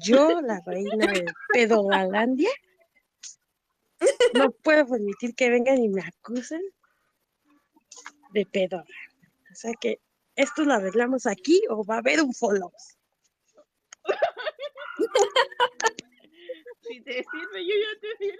yo, 0.00 0.40
la 0.40 0.62
reina 0.64 1.06
de 1.06 1.26
Pedogalandia, 1.52 2.50
no 4.34 4.50
puedo 4.50 4.86
permitir 4.86 5.34
que 5.34 5.50
vengan 5.50 5.78
y 5.78 5.88
me 5.88 6.02
acusen 6.02 6.62
de 8.32 8.46
pedorra. 8.46 8.84
O 9.50 9.54
sea 9.54 9.72
que 9.80 10.00
esto 10.34 10.64
lo 10.64 10.74
arreglamos 10.74 11.26
aquí 11.26 11.62
o 11.70 11.84
va 11.84 11.96
a 11.96 11.98
haber 11.98 12.20
un 12.20 12.34
follow. 12.34 12.72
Si 16.88 17.00
te 17.00 17.14
sirve, 17.14 17.66
yo 17.66 17.74
ya 17.74 18.00
te 18.00 18.24
di 18.24 18.30
un 18.30 18.36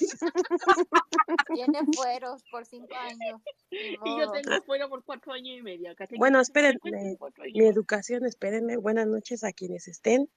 Tiene 1.54 1.80
fueros 1.94 2.42
por 2.50 2.66
cinco 2.66 2.94
años. 2.94 3.40
Y 3.70 4.18
yo 4.18 4.30
tengo 4.30 4.62
fuera 4.64 4.88
por 4.88 5.04
cuatro 5.04 5.32
años 5.32 5.58
y 5.58 5.62
medio. 5.62 5.94
Bueno, 6.18 6.38
Que 6.38 6.42
esperen, 6.42 6.78
me 6.82 7.16
cuenten 7.16 7.46
eh, 7.46 7.52
Mi 7.54 7.66
educación, 7.66 8.24
espérenme. 8.24 8.76
Buenas 8.76 9.06
noches 9.06 9.44
a 9.44 9.52
quienes 9.52 9.88
estén. 9.88 10.30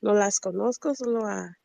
No 0.00 0.14
las 0.14 0.40
conozco, 0.40 0.94
solo 0.94 1.26
a, 1.26 1.58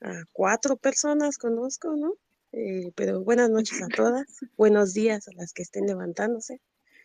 a 0.00 0.24
cuatro 0.32 0.76
personas 0.76 1.38
conozco, 1.38 1.94
¿no? 1.96 2.14
Eh, 2.52 2.92
pero 2.94 3.22
buenas 3.22 3.50
noches 3.50 3.82
a 3.82 3.88
todas. 3.88 4.24
Buenos 4.56 4.94
días 4.94 5.28
a 5.28 5.32
las 5.34 5.52
que 5.52 5.62
estén 5.62 5.86
levantándose. 5.86 6.60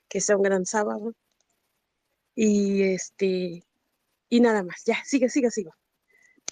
Que 0.07 0.21
sea 0.21 0.37
un 0.37 0.43
gran 0.43 0.65
sábado. 0.65 1.13
Y 2.35 2.83
este, 2.83 3.63
y 4.29 4.39
nada 4.39 4.63
más. 4.63 4.83
Ya, 4.85 5.03
sigue, 5.03 5.29
sigue, 5.29 5.51
sigo. 5.51 5.73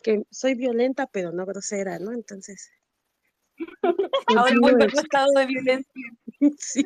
Que 0.03 0.23
soy 0.31 0.55
violenta, 0.55 1.07
pero 1.07 1.31
no 1.31 1.45
grosera, 1.45 1.99
¿no? 1.99 2.11
Entonces. 2.11 2.71
Ahora 4.25 4.55
continúen. 4.55 4.61
vuelve 4.61 4.83
a 4.85 4.87
tu 4.89 4.99
estado 4.99 5.31
de 5.35 5.45
violencia. 5.45 6.03
Sí. 6.57 6.85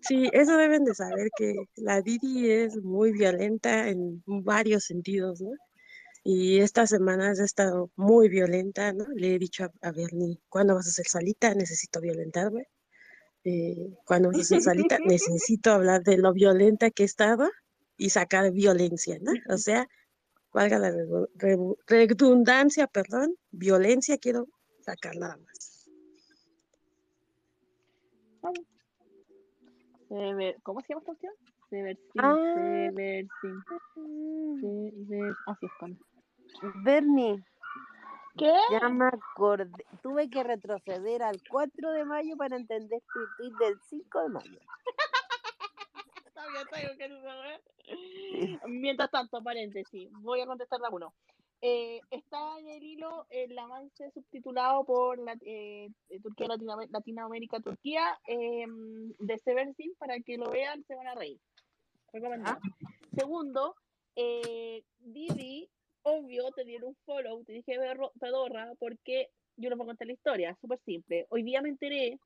Sí, 0.00 0.28
eso 0.32 0.56
deben 0.56 0.84
de 0.84 0.94
saber 0.94 1.32
que 1.36 1.54
la 1.76 2.02
Didi 2.02 2.50
es 2.50 2.76
muy 2.82 3.12
violenta 3.12 3.88
en 3.88 4.22
varios 4.26 4.84
sentidos, 4.84 5.40
¿no? 5.40 5.50
Y 6.24 6.60
estas 6.60 6.90
semanas 6.90 7.40
ha 7.40 7.44
estado 7.44 7.90
muy 7.96 8.28
violenta, 8.28 8.92
¿no? 8.92 9.06
Le 9.14 9.34
he 9.36 9.38
dicho 9.38 9.64
a, 9.64 9.72
a 9.88 9.92
Bernie, 9.92 10.40
¿cuándo 10.48 10.74
vas 10.74 10.88
a 10.88 10.92
ser 10.92 11.06
salita? 11.08 11.54
Necesito 11.54 12.00
violentarme. 12.00 12.68
Eh, 13.44 13.96
¿cuándo 14.04 14.30
vas 14.30 14.40
a 14.40 14.44
ser 14.44 14.62
salita? 14.62 14.98
Necesito 15.06 15.72
hablar 15.72 16.02
de 16.04 16.18
lo 16.18 16.32
violenta 16.32 16.90
que 16.90 17.02
he 17.04 17.06
estado 17.06 17.50
y 17.96 18.10
sacar 18.10 18.52
violencia, 18.52 19.18
¿no? 19.20 19.32
O 19.52 19.58
sea, 19.58 19.88
valga 20.52 20.78
la 20.78 20.92
redundancia, 21.86 22.86
perdón, 22.86 23.36
violencia 23.50 24.18
quiero 24.18 24.46
sacar 24.80 25.16
nada 25.16 25.36
más. 25.36 25.90
¿Cómo 30.62 30.80
se 30.82 30.88
llama 30.88 31.00
esta 31.00 31.12
opción? 31.12 31.32
Seversin. 31.70 32.20
Ah. 32.20 32.36
Seversin. 32.54 33.62
Sever... 34.60 35.34
Así 35.46 35.66
es 35.66 35.72
con. 35.80 35.98
Bernie, 36.84 37.42
¿Qué? 38.36 38.52
ya 38.70 38.88
me 38.90 39.06
acordé. 39.06 39.86
Tuve 40.02 40.28
que 40.28 40.42
retroceder 40.42 41.22
al 41.22 41.40
4 41.48 41.92
de 41.92 42.04
mayo 42.04 42.36
para 42.36 42.56
entender 42.56 43.00
tu 43.12 43.20
tweet 43.38 43.54
del 43.58 43.80
5 43.88 44.20
de 44.20 44.28
mayo. 44.28 44.60
Tengo 46.70 46.96
que 46.98 47.08
saber. 47.08 47.60
Mientras 48.66 49.10
tanto, 49.10 49.42
paréntesis, 49.42 50.08
voy 50.20 50.40
a 50.40 50.46
contestar 50.46 50.80
la 50.80 50.90
uno. 50.90 51.14
Eh, 51.64 52.00
está 52.10 52.58
en 52.58 52.66
el 52.68 52.82
hilo 52.82 53.26
el 53.30 53.56
avance 53.56 54.10
subtitulado 54.10 54.84
por 54.84 55.18
la, 55.18 55.34
eh, 55.42 55.88
eh, 56.08 56.20
Turquía, 56.20 56.48
Latinoam- 56.48 56.88
Latinoamérica, 56.90 57.60
Turquía, 57.60 58.18
eh, 58.26 58.64
de 58.66 59.38
Seversin, 59.38 59.94
para 59.96 60.18
que 60.20 60.36
lo 60.38 60.50
vean, 60.50 60.82
se 60.84 60.96
van 60.96 61.06
a 61.06 61.14
reír. 61.14 61.38
Recomendado. 62.12 62.58
Segundo, 63.16 63.76
eh, 64.16 64.82
Didi, 64.98 65.68
obvio, 66.02 66.50
te 66.50 66.64
dieron 66.64 66.90
un 66.90 66.96
follow, 67.06 67.44
te 67.44 67.52
dije 67.52 67.78
pedorra, 68.18 68.72
porque 68.80 69.28
yo 69.56 69.68
les 69.68 69.78
voy 69.78 69.84
a 69.84 69.90
contar 69.90 70.06
la 70.08 70.14
historia, 70.14 70.56
súper 70.60 70.80
simple. 70.80 71.26
Hoy 71.30 71.44
día 71.44 71.62
me 71.62 71.68
enteré 71.68 72.18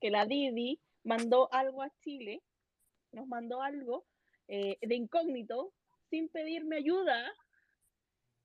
que 0.00 0.10
la 0.10 0.24
Didi 0.24 0.78
mandó 1.02 1.48
algo 1.52 1.82
a 1.82 1.90
Chile, 2.04 2.40
nos 3.12 3.26
mandó 3.26 3.62
algo 3.62 4.06
eh, 4.48 4.76
de 4.80 4.94
incógnito, 4.94 5.72
sin 6.10 6.28
pedirme 6.28 6.76
ayuda, 6.76 7.32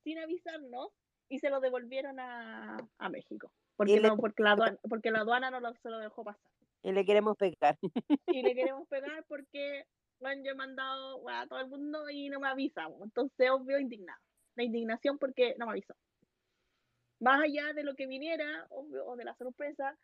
sin 0.03 0.19
avisarnos 0.19 0.89
y 1.29 1.39
se 1.39 1.49
lo 1.49 1.59
devolvieron 1.59 2.19
a, 2.19 2.77
a 2.97 3.09
México. 3.09 3.51
Porque, 3.75 3.99
le- 3.99 4.09
no, 4.09 4.17
porque, 4.17 4.43
la 4.43 4.51
aduana, 4.51 4.77
porque 4.89 5.11
la 5.11 5.19
aduana 5.19 5.51
no 5.51 5.59
lo, 5.59 5.73
se 5.73 5.89
lo 5.89 5.97
dejó 5.97 6.23
pasar. 6.23 6.51
Y 6.83 6.91
le 6.91 7.03
queremos 7.05 7.35
pegar. 7.37 7.77
Y 8.27 8.41
le 8.43 8.53
queremos 8.55 8.87
pegar 8.87 9.25
porque 9.27 9.85
bueno, 10.19 10.43
yo 10.45 10.51
he 10.51 10.55
mandado 10.55 11.19
bueno, 11.19 11.39
a 11.39 11.47
todo 11.47 11.59
el 11.59 11.67
mundo 11.67 12.09
y 12.09 12.29
no 12.29 12.39
me 12.39 12.47
avisan. 12.47 12.93
Entonces, 13.01 13.49
obvio, 13.49 13.79
indignado. 13.79 14.19
La 14.55 14.63
indignación 14.63 15.17
porque 15.17 15.55
no 15.57 15.65
me 15.65 15.73
avisó. 15.73 15.93
Más 17.19 17.41
allá 17.41 17.73
de 17.73 17.83
lo 17.83 17.95
que 17.95 18.07
viniera, 18.07 18.67
obvio, 18.69 19.05
o 19.05 19.15
de 19.15 19.25
la 19.25 19.35
sorpresa, 19.35 19.97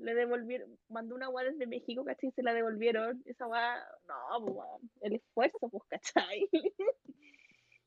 le 0.00 0.14
devolvieron, 0.14 0.78
mandó 0.88 1.14
una 1.14 1.28
weá 1.28 1.50
desde 1.50 1.66
México, 1.66 2.04
¿cachai? 2.04 2.30
Y 2.30 2.32
se 2.32 2.42
la 2.42 2.54
devolvieron. 2.54 3.22
Esa 3.26 3.46
weá, 3.46 3.76
no, 4.06 4.46
pues, 4.46 4.68
el 5.02 5.14
esfuerzo, 5.16 5.68
pues, 5.68 5.82
¿cachai? 5.88 6.48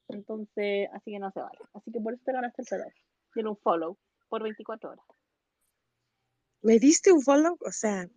Entonces, 0.07 0.89
así 0.93 1.11
que 1.11 1.19
no 1.19 1.31
se 1.31 1.39
vale. 1.39 1.59
Así 1.73 1.91
que 1.91 1.99
por 1.99 2.13
eso 2.13 2.23
te 2.23 2.33
ganaste 2.33 2.61
el 2.61 2.67
pedal. 2.67 2.93
Tiene 3.33 3.49
un 3.49 3.57
follow 3.57 3.97
por 4.29 4.43
24 4.43 4.91
horas. 4.91 5.05
¿Me 6.61 6.79
diste 6.79 7.11
un 7.11 7.21
follow? 7.21 7.57
O 7.61 7.71
sea, 7.71 8.07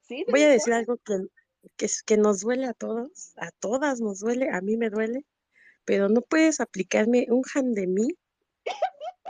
Sí, 0.00 0.24
voy 0.30 0.42
a 0.42 0.48
decir 0.48 0.72
algo 0.72 0.98
que, 0.98 1.14
que, 1.76 1.88
que 2.04 2.16
nos 2.16 2.40
duele 2.40 2.66
a 2.66 2.74
todos, 2.74 3.32
a 3.38 3.50
todas 3.58 4.00
nos 4.00 4.20
duele, 4.20 4.48
a 4.50 4.60
mí 4.60 4.76
me 4.76 4.88
duele, 4.88 5.24
pero 5.84 6.08
no 6.08 6.20
puedes 6.20 6.60
aplicarme 6.60 7.26
un 7.28 7.42
hand 7.52 7.74
de 7.74 7.88
mí 7.88 8.08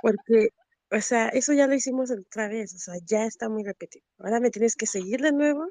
porque, 0.02 0.50
o 0.90 1.00
sea, 1.00 1.28
eso 1.28 1.52
ya 1.52 1.66
lo 1.66 1.74
hicimos 1.74 2.10
otra 2.10 2.48
vez, 2.48 2.74
o 2.74 2.78
sea, 2.78 2.94
ya 3.04 3.24
está 3.24 3.48
muy 3.48 3.64
repetido. 3.64 4.04
Ahora 4.18 4.40
me 4.40 4.50
tienes 4.50 4.76
que 4.76 4.86
seguir 4.86 5.20
de 5.20 5.32
nuevo 5.32 5.66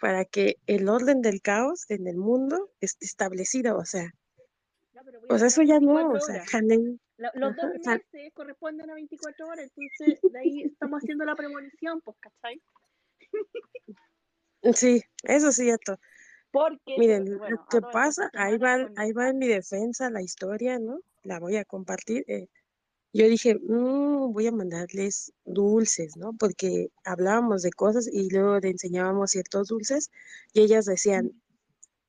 para 0.00 0.24
que 0.24 0.56
el 0.66 0.88
orden 0.88 1.22
del 1.22 1.40
caos 1.42 1.84
en 1.90 2.06
el 2.06 2.16
mundo 2.16 2.70
esté 2.80 3.06
establecido, 3.06 3.78
o 3.78 3.84
sea, 3.84 4.12
pero 5.04 5.20
voy 5.20 5.28
o 5.30 5.38
sea, 5.38 5.48
eso 5.48 5.62
ya 5.62 5.78
no, 5.80 5.94
24 6.10 6.16
o 6.16 6.20
sea, 6.20 6.44
Lo- 7.18 7.30
Los 7.34 7.56
dos 7.56 7.64
ajá, 7.64 7.72
o 7.78 7.82
sea, 7.82 7.94
meses 7.96 8.32
corresponden 8.34 8.90
a 8.90 8.94
24 8.94 9.46
horas, 9.48 9.70
entonces 9.76 10.20
de 10.32 10.38
ahí 10.38 10.62
estamos 10.62 11.02
haciendo 11.02 11.24
la 11.24 11.34
premonición, 11.34 12.00
pues, 12.02 12.16
¿cachai? 12.20 12.60
sí, 14.74 15.02
eso 15.24 15.52
sí, 15.52 15.66
ya 15.66 15.78
to- 15.78 15.98
Porque, 16.52 16.96
Miren, 16.98 17.30
lo 17.30 17.38
bueno, 17.38 17.58
a 17.60 17.70
que 17.70 17.80
pasa, 17.82 18.30
ahí 18.34 18.58
va, 18.58 18.88
ahí 18.96 19.12
va 19.12 19.28
en 19.28 19.38
mi 19.38 19.48
defensa 19.48 20.10
la 20.10 20.22
historia, 20.22 20.78
¿no? 20.78 21.00
La 21.22 21.38
voy 21.38 21.56
a 21.56 21.64
compartir. 21.64 22.24
eh, 22.28 22.48
yo 23.16 23.28
dije, 23.28 23.54
"Mm, 23.56 24.32
voy 24.32 24.46
a 24.46 24.52
mandarles 24.52 25.32
dulces, 25.44 26.16
¿no? 26.16 26.32
Porque 26.38 26.88
hablábamos 27.04 27.62
de 27.62 27.70
cosas 27.72 28.08
y 28.12 28.30
luego 28.30 28.58
le 28.60 28.70
enseñábamos 28.70 29.30
ciertos 29.32 29.68
dulces 29.68 30.10
y 30.52 30.60
ellas 30.62 30.84
decían, 30.86 31.32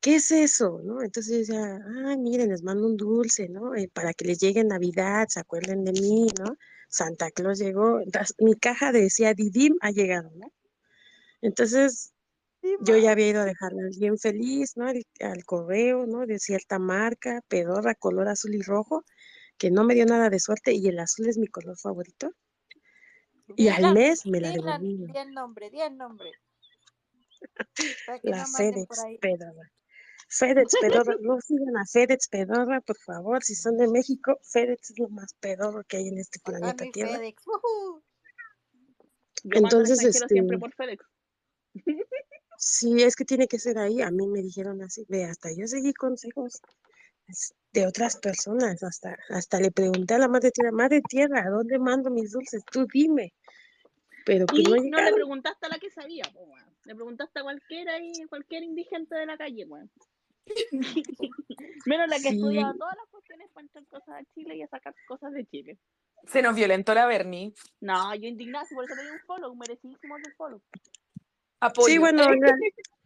¿qué 0.01 0.15
es 0.15 0.31
eso? 0.31 0.81
¿No? 0.83 1.01
Entonces 1.03 1.31
yo 1.33 1.39
decía, 1.39 1.79
ah, 1.85 2.15
miren, 2.17 2.49
les 2.49 2.63
mando 2.63 2.87
un 2.87 2.97
dulce, 2.97 3.49
¿no? 3.49 3.75
Eh, 3.75 3.89
para 3.93 4.13
que 4.13 4.25
les 4.25 4.39
llegue 4.39 4.63
Navidad, 4.63 5.27
se 5.29 5.39
acuerden 5.39 5.83
de 5.85 5.93
mí, 5.93 6.27
¿no? 6.39 6.55
Santa 6.89 7.31
Claus 7.31 7.59
llegó, 7.59 7.99
mi 8.39 8.55
caja 8.55 8.91
decía, 8.91 9.33
Didim 9.33 9.75
ha 9.81 9.91
llegado, 9.91 10.31
¿no? 10.35 10.51
Entonces 11.41 12.13
yo 12.81 12.97
ya 12.97 13.11
había 13.13 13.29
ido 13.29 13.41
a 13.41 13.45
dejarla 13.45 13.83
bien 13.97 14.17
feliz, 14.17 14.77
¿no? 14.77 14.87
Al, 14.87 15.03
al 15.21 15.45
correo, 15.45 16.05
¿no? 16.07 16.25
De 16.25 16.39
cierta 16.39 16.79
marca, 16.79 17.41
pedorra, 17.47 17.95
color 17.95 18.27
azul 18.29 18.55
y 18.55 18.61
rojo, 18.61 19.03
que 19.57 19.71
no 19.71 19.83
me 19.83 19.93
dio 19.95 20.05
nada 20.05 20.29
de 20.29 20.39
suerte 20.39 20.73
y 20.73 20.87
el 20.87 20.99
azul 20.99 21.27
es 21.27 21.37
mi 21.37 21.47
color 21.47 21.77
favorito. 21.77 22.31
Y 23.55 23.69
al 23.69 23.81
la- 23.81 23.93
mes 23.93 24.25
me 24.25 24.39
la 24.41 24.51
devolvieron. 24.51 25.11
di 25.11 25.17
el 25.19 25.31
nombre, 25.33 25.69
di 25.69 25.81
el 25.81 25.95
nombre. 25.97 26.31
La 28.23 28.45
FedEx. 28.45 28.87
Pedorra. 29.21 29.71
FedEx 30.29 30.73
Pedorra, 30.81 31.15
no 31.21 31.39
sigan 31.39 31.77
a 31.77 31.85
FedEx 31.85 32.27
Pedorra, 32.27 32.81
por 32.81 32.97
favor, 32.97 33.41
si 33.43 33.55
son 33.55 33.77
de 33.77 33.87
México, 33.87 34.37
FedEx 34.43 34.91
es 34.91 34.99
lo 34.99 35.07
más 35.09 35.33
pedorro 35.35 35.83
que 35.85 35.97
hay 35.97 36.09
en 36.09 36.17
este 36.17 36.39
planeta 36.43 36.83
mi 36.83 36.91
Tierra. 36.91 37.17
FedEx. 37.17 37.43
Al 39.51 39.57
Entonces, 39.63 39.99
siempre 40.27 40.55
este, 40.57 40.59
por 40.59 40.73
FedEx. 40.75 41.05
sí, 42.57 43.01
es 43.03 43.15
que 43.15 43.23
tiene 43.23 43.47
que 43.47 43.59
ser 43.59 43.77
ahí, 43.77 44.01
a 44.01 44.11
mí 44.11 44.27
me 44.27 44.41
dijeron 44.41 44.81
así, 44.81 45.05
ve, 45.07 45.23
hasta 45.23 45.49
yo 45.55 45.65
seguí 45.67 45.93
consejos 45.93 46.59
de 47.81 47.85
otras 47.85 48.17
personas, 48.17 48.81
hasta, 48.81 49.17
hasta 49.29 49.59
le 49.59 49.71
pregunté 49.71 50.15
a 50.15 50.17
la 50.17 50.27
madre 50.27 50.49
tierra, 50.49 50.71
madre 50.71 51.01
tierra, 51.07 51.43
¿a 51.45 51.49
dónde 51.49 51.77
mando 51.77 52.09
mis 52.09 52.31
dulces? 52.31 52.63
Tú 52.65 52.87
dime, 52.91 53.33
pero 54.25 54.45
Y 54.51 54.63
no 54.63 54.77
no 54.77 55.01
le 55.01 55.13
preguntaste 55.13 55.67
a 55.67 55.69
la 55.69 55.77
que 55.77 55.91
sabía, 55.91 56.23
po, 56.33 56.39
weón. 56.39 56.75
Le 56.85 56.95
preguntaste 56.95 57.39
a 57.39 57.43
cualquiera 57.43 57.99
y 57.99 58.25
cualquier 58.25 58.63
indigente 58.63 59.15
de 59.15 59.27
la 59.27 59.37
calle, 59.37 59.65
weón. 59.65 59.91
Menos 61.85 62.07
la 62.09 62.15
que 62.15 62.29
Sí. 62.29 62.35
estudia 62.35 62.73
todas 62.77 62.95
las 62.97 63.07
cuestiones 63.11 63.47
para 63.53 63.65
entrar 63.67 63.85
cosas 63.85 64.15
a 64.15 64.23
Chile 64.33 64.55
y 64.55 64.63
a 64.63 64.67
sacar 64.67 64.95
cosas 65.07 65.31
de 65.33 65.45
Chile. 65.45 65.77
Se 66.25 66.41
nos 66.41 66.55
violentó 66.55 66.95
la 66.95 67.05
Bernie. 67.05 67.53
No, 67.79 68.15
yo 68.15 68.27
indignada, 68.27 68.65
si 68.65 68.73
por 68.73 68.85
eso 68.85 68.95
le 68.95 69.03
di 69.03 69.09
un 69.11 69.19
follow, 69.19 69.55
merecidísimo 69.55 70.17
el 70.17 70.33
follow. 70.35 70.61
Apoyo. 71.59 71.87
Sí, 71.87 71.97
bueno, 71.99 72.23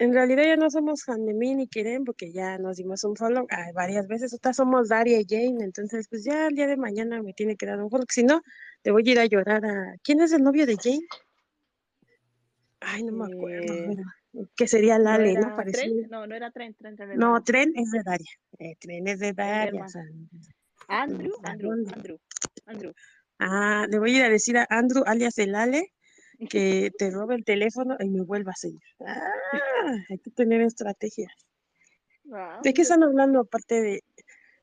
en, 0.00 0.12
real- 0.12 0.30
en 0.30 0.36
realidad 0.36 0.44
ya 0.44 0.56
no 0.56 0.70
somos 0.70 1.04
fan 1.04 1.24
de 1.26 1.34
mí 1.34 1.54
ni 1.54 1.68
quieren 1.68 2.04
porque 2.04 2.32
ya 2.32 2.58
nos 2.58 2.76
dimos 2.78 3.04
un 3.04 3.14
follow 3.16 3.46
ah, 3.50 3.70
varias 3.74 4.08
veces. 4.08 4.32
Otras 4.34 4.56
somos 4.56 4.88
Daria 4.88 5.20
y 5.20 5.26
Jane, 5.28 5.62
entonces 5.64 6.06
pues 6.08 6.24
ya 6.24 6.48
el 6.48 6.54
día 6.54 6.66
de 6.66 6.76
mañana 6.76 7.22
me 7.22 7.32
tiene 7.32 7.56
que 7.56 7.66
dar 7.66 7.80
un 7.80 7.90
follow. 7.90 8.06
Si 8.08 8.24
no, 8.24 8.42
te 8.82 8.90
voy 8.90 9.08
a 9.08 9.12
ir 9.12 9.20
a 9.20 9.26
llorar 9.26 9.64
a... 9.64 9.94
¿Quién 10.02 10.20
es 10.20 10.32
el 10.32 10.42
novio 10.42 10.66
de 10.66 10.76
Jane? 10.76 11.06
Ay, 12.80 13.02
no 13.02 13.12
me 13.12 13.26
acuerdo, 13.26 13.74
Eh, 13.74 13.86
pero 14.32 14.48
que 14.56 14.66
sería 14.66 14.96
¿No 14.98 15.04
Lale, 15.04 15.34
¿no? 15.34 15.40
era 15.40 15.56
Parecía... 15.56 15.82
Trent? 15.82 16.10
No, 16.10 16.26
no 16.26 16.34
era 16.34 16.50
Trent, 16.50 16.76
Trent 16.78 16.98
era 16.98 17.12
el 17.12 17.18
No. 17.18 17.42
Tren 17.42 17.72
es 17.76 17.90
de 17.90 18.02
Daria. 18.02 18.30
Eh, 18.58 18.74
Tren 18.78 19.06
es 19.06 19.18
de 19.18 19.32
Daria. 19.32 19.86
Andrew, 20.88 21.32
¿a 21.44 21.50
Andrew? 21.50 21.72
Andrew, 21.72 22.18
Andrew. 22.66 22.92
Ah, 23.38 23.86
le 23.88 23.98
voy 23.98 24.14
a 24.14 24.18
ir 24.18 24.24
a 24.24 24.28
decir 24.28 24.56
a 24.58 24.66
Andrew, 24.70 25.02
alias 25.06 25.38
el 25.38 25.54
Ale, 25.54 25.92
que 26.48 26.90
te 26.96 27.10
robe 27.10 27.34
el 27.34 27.44
teléfono 27.44 27.96
y 28.00 28.08
me 28.08 28.22
vuelva 28.22 28.52
a 28.52 28.56
seguir. 28.56 28.80
Ah, 29.00 29.94
hay 30.08 30.18
que 30.18 30.30
tener 30.30 30.60
estrategias. 30.62 31.32
Ah, 32.32 32.60
¿De 32.62 32.72
qué 32.72 32.82
están 32.82 33.02
hablando 33.02 33.40
aparte 33.40 33.80
de... 33.80 34.04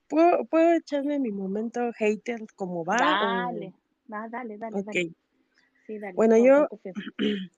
¿Puedo, 0.07 0.45
puedo 0.45 0.71
echarme 0.73 1.19
mi 1.19 1.31
momento 1.31 1.91
hater 1.97 2.45
como 2.55 2.85
va? 2.85 2.97
Dale, 2.97 3.73
da- 4.07 4.29
dale, 4.29 4.57
dale, 4.57 4.75
O... 4.77 4.79
Ok. 4.79 4.85
dale. 4.85 5.11
Sí, 5.85 5.99
dale. 5.99 6.13
Bueno, 6.13 6.37
yo... 6.37 6.67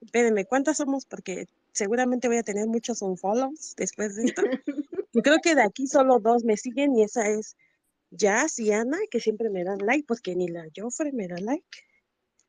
Espérenme, 0.00 0.44
¿cuántas 0.44 0.76
somos? 0.76 1.06
Porque 1.06 1.46
seguramente 1.72 2.28
voy 2.28 2.36
a 2.36 2.42
tener 2.42 2.66
muchos 2.66 3.02
unfollows 3.02 3.74
después 3.76 4.14
de 4.16 4.24
esto. 4.24 4.42
Yo 5.12 5.22
creo 5.22 5.38
que 5.42 5.54
de 5.54 5.62
aquí 5.62 5.86
solo 5.86 6.20
dos 6.20 6.44
me 6.44 6.56
siguen 6.56 6.94
y 6.94 7.02
esa 7.02 7.28
es 7.28 7.56
Jazz 8.10 8.58
y 8.58 8.72
Ana, 8.72 8.98
que 9.10 9.20
siempre 9.20 9.50
me 9.50 9.64
dan 9.64 9.78
like, 9.78 10.04
porque 10.06 10.36
ni 10.36 10.48
la 10.48 10.66
Joffre 10.76 11.12
me 11.12 11.26
da 11.26 11.38
like. 11.38 11.66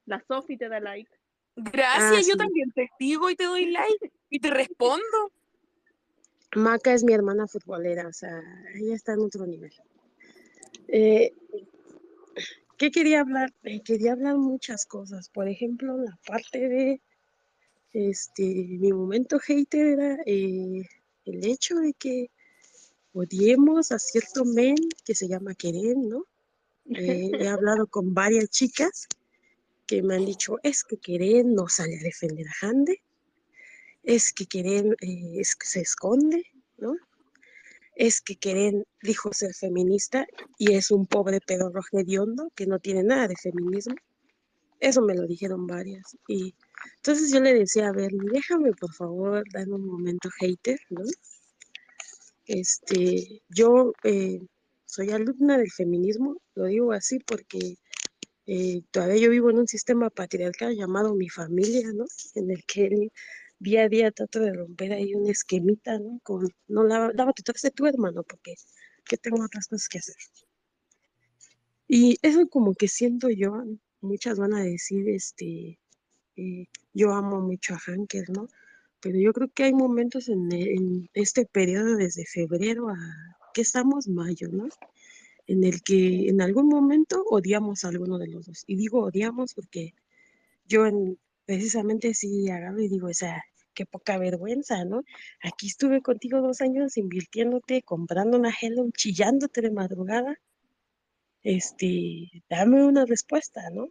La 0.10 0.24
Sofi 0.28 0.58
te 0.58 0.68
da 0.68 0.80
like. 0.80 1.10
Gracias, 1.56 2.12
Ah, 2.12 2.22
yo 2.28 2.34
sí. 2.34 2.38
también 2.38 2.72
te 2.72 2.90
sigo 2.98 3.30
y 3.30 3.36
te 3.36 3.44
doy 3.46 3.70
like 3.70 4.12
y 4.30 4.40
te 4.40 4.50
respondo. 4.50 5.32
Maca 6.56 6.94
es 6.94 7.04
mi 7.04 7.14
hermana 7.14 7.48
futbolera, 7.48 8.08
o 8.08 8.14
sea, 8.14 8.42
ella 8.74 8.96
está 8.96 9.14
en 9.14 9.20
otro 9.20 9.46
nivel. 9.46 9.72
Eh, 10.88 11.32
¿qué 12.78 12.90
quería 12.90 13.22
hablar? 13.22 13.54
Eh, 13.64 13.82
quería 13.84 14.14
hablar 14.14 14.38
muchas 14.38 14.88
cosas. 14.88 15.30
Por 15.30 15.48
ejemplo, 15.48 15.96
la 15.98 16.18
parte 16.26 16.68
de 16.68 17.02
este, 17.94 18.44
mi 18.44 18.92
momento 18.92 19.38
hater 19.38 19.86
era 19.86 20.18
eh, 20.26 20.84
el 21.26 21.46
hecho 21.46 21.76
de 21.76 21.94
que 21.94 22.32
odiemos 23.14 23.92
a 23.92 24.00
cierto 24.00 24.44
men 24.44 24.76
que 25.06 25.14
se 25.14 25.28
llama 25.28 25.54
Keren, 25.54 26.10
¿no? 26.10 26.26
Eh, 26.86 27.30
he 27.40 27.48
hablado 27.48 27.86
con 27.86 28.16
varias 28.16 28.50
chicas 28.50 29.08
que 29.90 30.04
me 30.04 30.16
han 30.16 30.26
dicho, 30.26 30.58
es 30.62 30.84
que 30.84 30.98
Keren 30.98 31.56
no 31.56 31.68
sale 31.68 31.98
a 31.98 32.04
defender 32.04 32.46
a 32.48 32.68
Hande, 32.68 33.02
es 34.04 34.32
que 34.32 34.46
Keren 34.46 34.96
eh, 35.02 35.40
es 35.40 35.56
que 35.56 35.66
se 35.66 35.82
esconde, 35.82 36.46
¿no? 36.78 36.96
Es 37.96 38.22
que 38.22 38.36
Keren 38.36 38.86
dijo 39.02 39.34
ser 39.34 39.52
feminista 39.56 40.28
y 40.60 40.74
es 40.74 40.92
un 40.92 41.08
pobre 41.08 41.40
pedorro 41.42 41.82
hediondo 41.92 42.52
que 42.56 42.68
no 42.68 42.78
tiene 42.78 43.02
nada 43.02 43.28
de 43.28 43.36
feminismo. 43.36 43.96
Eso 44.80 45.02
me 45.02 45.16
lo 45.16 45.26
dijeron 45.26 45.66
varias. 45.66 46.16
Y 46.28 46.54
entonces 46.98 47.32
yo 47.32 47.40
le 47.40 47.56
decía, 47.56 47.88
a 47.88 47.92
ver, 47.92 48.12
déjame 48.32 48.74
por 48.74 48.94
favor 48.94 49.44
dar 49.52 49.68
un 49.70 49.88
momento 49.88 50.30
hater, 50.40 50.80
¿no? 50.92 51.02
Este, 52.46 53.42
yo 53.50 53.94
eh, 54.04 54.40
soy 54.86 55.10
alumna 55.10 55.58
del 55.58 55.72
feminismo, 55.72 56.38
lo 56.54 56.66
digo 56.66 56.92
así 56.92 57.18
porque 57.20 57.80
todavía 58.92 59.18
yo 59.18 59.30
vivo 59.30 59.50
en 59.50 59.60
un 59.60 59.68
sistema 59.68 60.10
patriarcal 60.10 60.76
llamado 60.76 61.14
mi 61.16 61.30
familia, 61.30 61.92
¿no? 61.94 62.06
En 62.36 62.50
el 62.52 62.64
que 62.66 63.12
día 63.60 63.84
a 63.84 63.90
día 63.90 64.12
trato 64.12 64.40
de 64.40 64.54
romper 64.54 64.94
ahí 64.94 65.14
un 65.14 65.30
esquemita, 65.30 66.00
¿no? 66.00 66.20
Con, 66.24 66.48
no 66.68 66.84
lava, 66.84 67.12
lávate 67.14 67.44
tú, 67.44 67.54
tu 67.76 67.86
hermano, 67.86 68.24
porque 68.24 68.56
yo 69.10 69.18
tengo 69.18 69.44
otras 69.44 69.68
cosas 69.68 69.88
que 69.88 70.00
hacer. 70.00 70.16
Y 71.88 72.18
eso 72.22 72.48
como 72.50 72.74
que 72.76 72.88
siento 72.88 73.30
yo, 73.30 73.64
muchas 74.02 74.40
van 74.40 74.54
a 74.54 74.64
decir, 74.64 75.10
este, 75.10 75.80
eh, 76.36 76.68
yo 76.94 77.12
amo 77.14 77.42
mucho 77.42 77.76
a 77.76 77.80
Hanker, 77.80 78.30
¿no? 78.30 78.48
Pero 79.02 79.18
yo 79.20 79.34
creo 79.34 79.50
que 79.54 79.64
hay 79.64 79.74
momentos 79.74 80.30
en, 80.30 80.52
en 80.52 81.10
este 81.14 81.46
periodo 81.46 81.96
desde 81.96 82.26
febrero 82.26 82.90
a, 82.90 82.98
que 83.54 83.62
estamos 83.62 84.08
mayo, 84.08 84.50
¿no? 84.52 84.68
En 85.50 85.64
el 85.64 85.82
que 85.82 86.30
en 86.30 86.42
algún 86.42 86.68
momento 86.68 87.24
odiamos 87.28 87.84
a 87.84 87.90
alguno 87.90 88.20
de 88.20 88.28
los 88.28 88.46
dos. 88.46 88.64
Y 88.68 88.76
digo 88.76 89.02
odiamos 89.02 89.56
porque 89.56 89.96
yo 90.66 90.86
en, 90.86 91.20
precisamente 91.46 92.14
sí 92.14 92.50
agarro 92.52 92.80
y 92.80 92.88
digo, 92.88 93.08
o 93.08 93.14
sea, 93.14 93.44
qué 93.74 93.88
poca 93.88 94.20
vergüenza, 94.20 94.86
¿no? 94.86 95.04
Aquí 95.42 95.68
estuve 95.68 96.02
contigo 96.04 96.42
dos 96.42 96.62
años 96.62 96.98
invirtiéndote, 96.98 97.82
comprando 97.82 98.38
una 98.38 98.54
Hello, 98.62 98.88
chillándote 98.96 99.62
de 99.62 99.72
madrugada. 99.72 100.40
Este, 101.42 102.30
dame 102.48 102.86
una 102.86 103.06
respuesta, 103.06 103.72
¿no? 103.72 103.90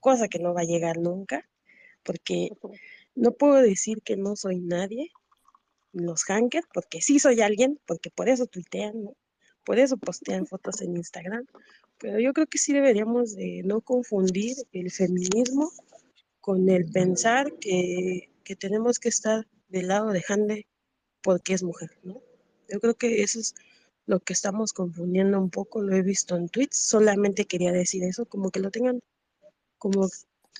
Cosa 0.00 0.26
que 0.26 0.40
no 0.40 0.52
va 0.52 0.62
a 0.62 0.64
llegar 0.64 0.98
nunca, 0.98 1.48
porque 2.02 2.50
no 3.14 3.32
puedo 3.32 3.54
decir 3.62 4.02
que 4.02 4.16
no 4.16 4.34
soy 4.34 4.58
nadie, 4.58 5.12
los 5.92 6.24
hackers, 6.24 6.66
porque 6.74 7.00
sí 7.00 7.20
soy 7.20 7.40
alguien, 7.40 7.78
porque 7.86 8.10
por 8.10 8.28
eso 8.28 8.46
tuitean, 8.46 9.04
¿no? 9.04 9.16
Por 9.64 9.78
eso 9.78 9.96
postean 9.96 10.46
fotos 10.46 10.80
en 10.82 10.96
Instagram. 10.96 11.46
Pero 11.98 12.18
yo 12.20 12.32
creo 12.32 12.46
que 12.46 12.58
sí 12.58 12.72
deberíamos 12.72 13.34
de 13.34 13.62
no 13.64 13.80
confundir 13.80 14.56
el 14.72 14.90
feminismo 14.90 15.72
con 16.40 16.68
el 16.68 16.84
pensar 16.86 17.52
que, 17.58 18.30
que 18.44 18.56
tenemos 18.56 18.98
que 18.98 19.08
estar 19.08 19.46
del 19.68 19.88
lado 19.88 20.10
de 20.10 20.22
Hande 20.28 20.66
porque 21.22 21.54
es 21.54 21.62
mujer, 21.62 21.90
¿no? 22.02 22.22
Yo 22.68 22.80
creo 22.80 22.94
que 22.94 23.22
eso 23.22 23.40
es 23.40 23.54
lo 24.06 24.20
que 24.20 24.34
estamos 24.34 24.72
confundiendo 24.72 25.40
un 25.40 25.50
poco, 25.50 25.82
lo 25.82 25.96
he 25.96 26.02
visto 26.02 26.36
en 26.36 26.48
tweets, 26.48 26.76
solamente 26.76 27.46
quería 27.46 27.72
decir 27.72 28.04
eso, 28.04 28.26
como 28.26 28.50
que 28.50 28.60
lo 28.60 28.70
tengan, 28.70 29.00
como 29.78 30.08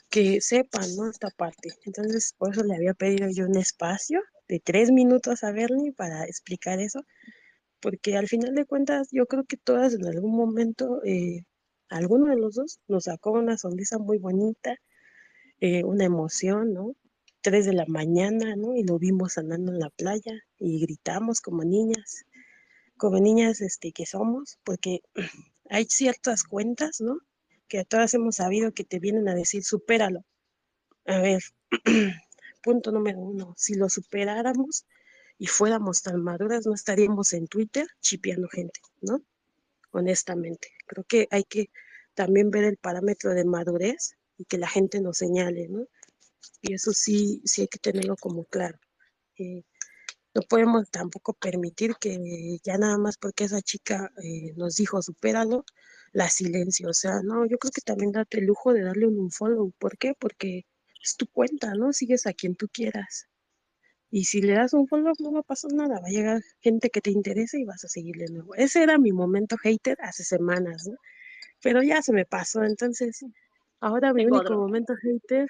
que 0.08 0.40
sepan, 0.40 0.96
¿no? 0.96 1.10
Esta 1.10 1.30
parte. 1.30 1.70
Entonces, 1.84 2.34
por 2.38 2.52
eso 2.52 2.64
le 2.64 2.74
había 2.74 2.94
pedido 2.94 3.28
yo 3.30 3.46
un 3.46 3.56
espacio 3.56 4.22
de 4.48 4.60
tres 4.60 4.90
minutos 4.90 5.44
a 5.44 5.52
Bernie 5.52 5.92
para 5.92 6.24
explicar 6.24 6.80
eso, 6.80 7.00
porque 7.84 8.16
al 8.16 8.28
final 8.28 8.54
de 8.54 8.64
cuentas 8.64 9.08
yo 9.12 9.26
creo 9.26 9.44
que 9.44 9.58
todas 9.58 9.92
en 9.92 10.06
algún 10.06 10.34
momento, 10.34 11.04
eh, 11.04 11.44
alguno 11.90 12.30
de 12.30 12.36
los 12.36 12.54
dos 12.54 12.80
nos 12.88 13.04
sacó 13.04 13.32
una 13.32 13.58
sonrisa 13.58 13.98
muy 13.98 14.16
bonita, 14.16 14.78
eh, 15.60 15.84
una 15.84 16.06
emoción, 16.06 16.72
¿no? 16.72 16.96
Tres 17.42 17.66
de 17.66 17.74
la 17.74 17.84
mañana, 17.86 18.56
¿no? 18.56 18.74
Y 18.74 18.84
lo 18.84 18.98
vimos 18.98 19.36
andando 19.36 19.70
en 19.70 19.80
la 19.80 19.90
playa 19.90 20.32
y 20.58 20.80
gritamos 20.80 21.42
como 21.42 21.62
niñas, 21.62 22.24
como 22.96 23.18
niñas 23.18 23.60
este, 23.60 23.92
que 23.92 24.06
somos, 24.06 24.58
porque 24.64 25.02
hay 25.68 25.84
ciertas 25.84 26.42
cuentas, 26.42 27.02
¿no? 27.02 27.18
Que 27.68 27.84
todas 27.84 28.14
hemos 28.14 28.36
sabido 28.36 28.72
que 28.72 28.84
te 28.84 28.98
vienen 28.98 29.28
a 29.28 29.34
decir, 29.34 29.62
supéralo. 29.62 30.24
A 31.04 31.18
ver, 31.18 31.42
punto 32.62 32.92
número 32.92 33.18
uno, 33.20 33.52
si 33.58 33.74
lo 33.74 33.90
superáramos 33.90 34.86
y 35.38 35.46
fuéramos 35.46 36.02
tan 36.02 36.22
maduras, 36.22 36.66
no 36.66 36.74
estaríamos 36.74 37.32
en 37.32 37.46
Twitter 37.48 37.86
chipeando 38.00 38.48
gente, 38.48 38.80
¿no? 39.00 39.22
Honestamente, 39.90 40.72
creo 40.86 41.04
que 41.04 41.28
hay 41.30 41.44
que 41.44 41.70
también 42.14 42.50
ver 42.50 42.64
el 42.64 42.76
parámetro 42.76 43.30
de 43.30 43.44
madurez 43.44 44.16
y 44.38 44.44
que 44.44 44.58
la 44.58 44.68
gente 44.68 45.00
nos 45.00 45.18
señale, 45.18 45.68
¿no? 45.68 45.86
Y 46.62 46.74
eso 46.74 46.92
sí, 46.92 47.40
sí 47.44 47.62
hay 47.62 47.68
que 47.68 47.78
tenerlo 47.78 48.16
como 48.16 48.44
claro. 48.44 48.78
Eh, 49.38 49.62
no 50.34 50.42
podemos 50.42 50.90
tampoco 50.90 51.32
permitir 51.34 51.94
que 51.96 52.58
ya 52.64 52.76
nada 52.78 52.98
más 52.98 53.16
porque 53.18 53.44
esa 53.44 53.62
chica 53.62 54.10
eh, 54.22 54.52
nos 54.56 54.76
dijo 54.76 55.00
supéralo, 55.02 55.64
la 56.12 56.28
silencio. 56.30 56.88
O 56.88 56.94
sea, 56.94 57.20
no, 57.22 57.46
yo 57.46 57.58
creo 57.58 57.70
que 57.72 57.82
también 57.82 58.12
date 58.12 58.38
el 58.38 58.46
lujo 58.46 58.72
de 58.72 58.82
darle 58.82 59.06
un 59.06 59.30
follow. 59.30 59.72
¿Por 59.78 59.98
qué? 59.98 60.14
Porque 60.18 60.66
es 61.02 61.16
tu 61.16 61.26
cuenta, 61.28 61.74
¿no? 61.74 61.92
Sigues 61.92 62.26
a 62.26 62.32
quien 62.32 62.56
tú 62.56 62.68
quieras. 62.72 63.28
Y 64.10 64.24
si 64.24 64.40
le 64.42 64.54
das 64.54 64.72
un 64.74 64.86
follow, 64.86 65.12
no 65.18 65.32
va 65.32 65.40
a 65.40 65.42
pasar 65.42 65.72
nada. 65.72 66.00
Va 66.00 66.06
a 66.06 66.10
llegar 66.10 66.40
gente 66.60 66.88
que 66.90 67.00
te 67.00 67.10
interese 67.10 67.58
y 67.58 67.64
vas 67.64 67.84
a 67.84 67.88
seguirle 67.88 68.26
nuevo. 68.26 68.54
Ese 68.54 68.82
era 68.82 68.96
mi 68.98 69.12
momento 69.12 69.56
hater 69.56 69.96
hace 70.00 70.22
semanas, 70.24 70.86
¿no? 70.86 70.96
Pero 71.62 71.82
ya 71.82 72.00
se 72.02 72.12
me 72.12 72.24
pasó. 72.24 72.62
Entonces, 72.62 73.24
ahora 73.80 74.12
mi 74.12 74.24
único 74.26 74.54
momento 74.54 74.94
hater. 75.02 75.48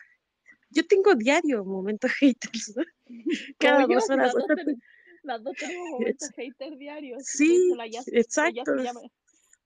Yo 0.71 0.87
tengo 0.87 1.15
diario 1.15 1.65
momentos 1.65 2.11
haters, 2.21 2.75
¿no? 2.77 2.85
Cada 3.59 3.87
dos 3.87 4.09
horas. 4.09 4.33
las 4.35 4.47
dos, 4.47 4.57
ten- 4.57 4.83
las 5.23 5.43
dos 5.43 5.57
tenemos 5.57 5.89
momentos 5.91 6.31
haters 6.37 6.79
diarios. 6.79 7.19
De 7.19 7.25
Sí, 7.25 7.73
exacto. 8.13 8.75
me. 8.75 8.91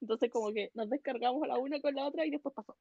Entonces, 0.01 0.31
como 0.31 0.53
que 0.53 0.71
nos 0.75 0.89
descargamos 0.91 1.47
la 1.47 1.59
una 1.59 1.81
con 1.81 1.95
la 1.95 2.07
otra 2.07 2.25
y 2.27 2.31
después 2.31 2.55
pasó. 2.55 2.77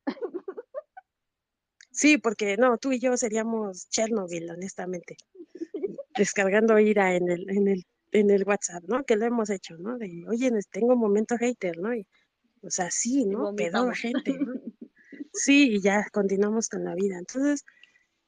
Sí, 1.91 2.17
porque 2.19 2.57
no, 2.57 2.77
tú 2.77 2.91
y 2.91 2.99
yo 2.99 3.17
seríamos 3.17 3.89
Chernobyl, 3.89 4.51
honestamente, 4.51 5.17
descargando 6.17 6.79
ira 6.79 7.15
en 7.15 7.29
el, 7.29 7.49
en 7.49 7.67
el, 7.67 7.85
en 8.11 8.31
el 8.31 8.43
WhatsApp, 8.45 8.83
¿no? 8.87 9.03
Que 9.03 9.15
lo 9.15 9.25
hemos 9.25 9.49
hecho, 9.49 9.77
¿no? 9.77 9.97
De, 9.97 10.25
oye, 10.27 10.51
tengo 10.71 10.95
momento 10.95 11.37
hater, 11.37 11.77
¿no? 11.77 11.93
Y, 11.93 12.05
o 12.61 12.69
sea, 12.69 12.89
sí, 12.91 13.25
¿no? 13.25 13.53
Pedo 13.55 13.79
a 13.79 13.81
vomitamos. 13.83 13.99
gente, 13.99 14.37
¿no? 14.39 14.53
Sí, 15.33 15.75
y 15.75 15.81
ya 15.81 16.07
continuamos 16.11 16.67
con 16.67 16.83
la 16.83 16.95
vida. 16.95 17.17
Entonces, 17.19 17.63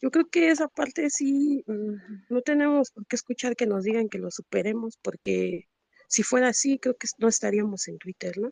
yo 0.01 0.11
creo 0.11 0.29
que 0.29 0.51
esa 0.51 0.67
parte 0.67 1.09
sí, 1.09 1.63
mm, 1.67 1.95
no 2.29 2.41
tenemos 2.41 2.91
por 2.91 3.05
qué 3.07 3.15
escuchar 3.15 3.55
que 3.55 3.65
nos 3.67 3.83
digan 3.83 4.09
que 4.09 4.19
lo 4.19 4.31
superemos, 4.31 4.97
porque 5.01 5.67
si 6.07 6.23
fuera 6.23 6.49
así, 6.49 6.79
creo 6.79 6.95
que 6.97 7.07
no 7.17 7.27
estaríamos 7.27 7.87
en 7.87 7.97
Twitter, 7.97 8.37
¿no? 8.37 8.51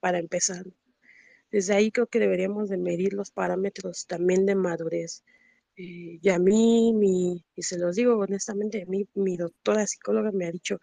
Para 0.00 0.18
empezar. 0.18 0.64
Desde 1.50 1.74
ahí 1.74 1.92
creo 1.92 2.08
que 2.08 2.18
deberíamos 2.18 2.68
de 2.68 2.78
medir 2.78 3.12
los 3.14 3.30
parámetros 3.30 4.06
también 4.06 4.46
de 4.46 4.56
madurez. 4.56 5.22
Eh, 5.76 6.18
y 6.20 6.28
a 6.28 6.38
mí, 6.38 6.92
mi, 6.92 7.44
y 7.54 7.62
se 7.62 7.78
los 7.78 7.96
digo 7.96 8.16
honestamente, 8.16 8.82
a 8.82 8.86
mí, 8.86 9.06
mi 9.14 9.36
doctora 9.36 9.86
psicóloga 9.86 10.30
me 10.32 10.46
ha 10.46 10.52
dicho 10.52 10.80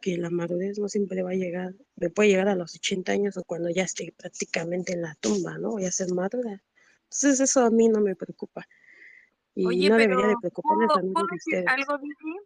que 0.00 0.16
la 0.16 0.30
madurez 0.30 0.78
no 0.78 0.88
siempre 0.88 1.22
va 1.22 1.30
a 1.30 1.34
llegar, 1.34 1.74
me 1.96 2.10
puede 2.10 2.30
llegar 2.30 2.48
a 2.48 2.56
los 2.56 2.74
80 2.74 3.12
años 3.12 3.36
o 3.36 3.44
cuando 3.44 3.70
ya 3.70 3.84
esté 3.84 4.12
prácticamente 4.16 4.94
en 4.94 5.02
la 5.02 5.14
tumba, 5.16 5.58
¿no? 5.58 5.72
Voy 5.72 5.84
a 5.84 5.92
ser 5.92 6.12
madura. 6.12 6.62
Entonces 7.04 7.40
eso 7.40 7.64
a 7.64 7.70
mí 7.70 7.88
no 7.88 8.00
me 8.00 8.16
preocupa. 8.16 8.66
Y 9.54 9.66
Oye, 9.66 9.90
no 9.90 9.96
pero 9.96 10.10
debería 10.16 10.28
de 10.28 10.36
preocuparles 10.40 10.86
¿puedo, 10.88 10.94
también 10.94 11.12
puedo 11.14 11.26
de 11.26 11.34
decir 11.34 11.54
ustedes. 11.54 11.66
algo, 11.68 11.98
Vivi? 11.98 12.38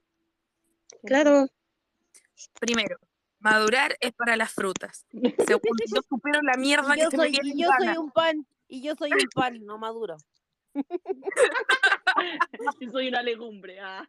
Claro, 1.05 1.47
Primero, 2.61 2.99
madurar 3.39 3.97
es 4.01 4.13
para 4.13 4.37
las 4.37 4.53
frutas. 4.53 5.07
Segundo, 5.11 5.85
yo 5.95 6.01
supero 6.09 6.41
la 6.43 6.57
mierda 6.57 6.95
Y 6.95 6.97
que 6.97 7.05
yo 7.05 7.11
se 7.11 7.17
me 7.17 7.25
soy, 7.25 7.39
y 7.43 7.63
yo 7.63 7.69
soy 7.79 7.97
un 7.97 8.11
pan, 8.11 8.47
y 8.69 8.83
yo 8.83 8.95
soy 8.95 9.13
un 9.13 9.29
pan, 9.35 9.65
no 9.65 9.79
maduro. 9.79 10.17
Y 12.81 12.91
soy 12.91 13.09
una 13.09 13.23
legumbre. 13.23 13.79
Ah. 13.81 14.07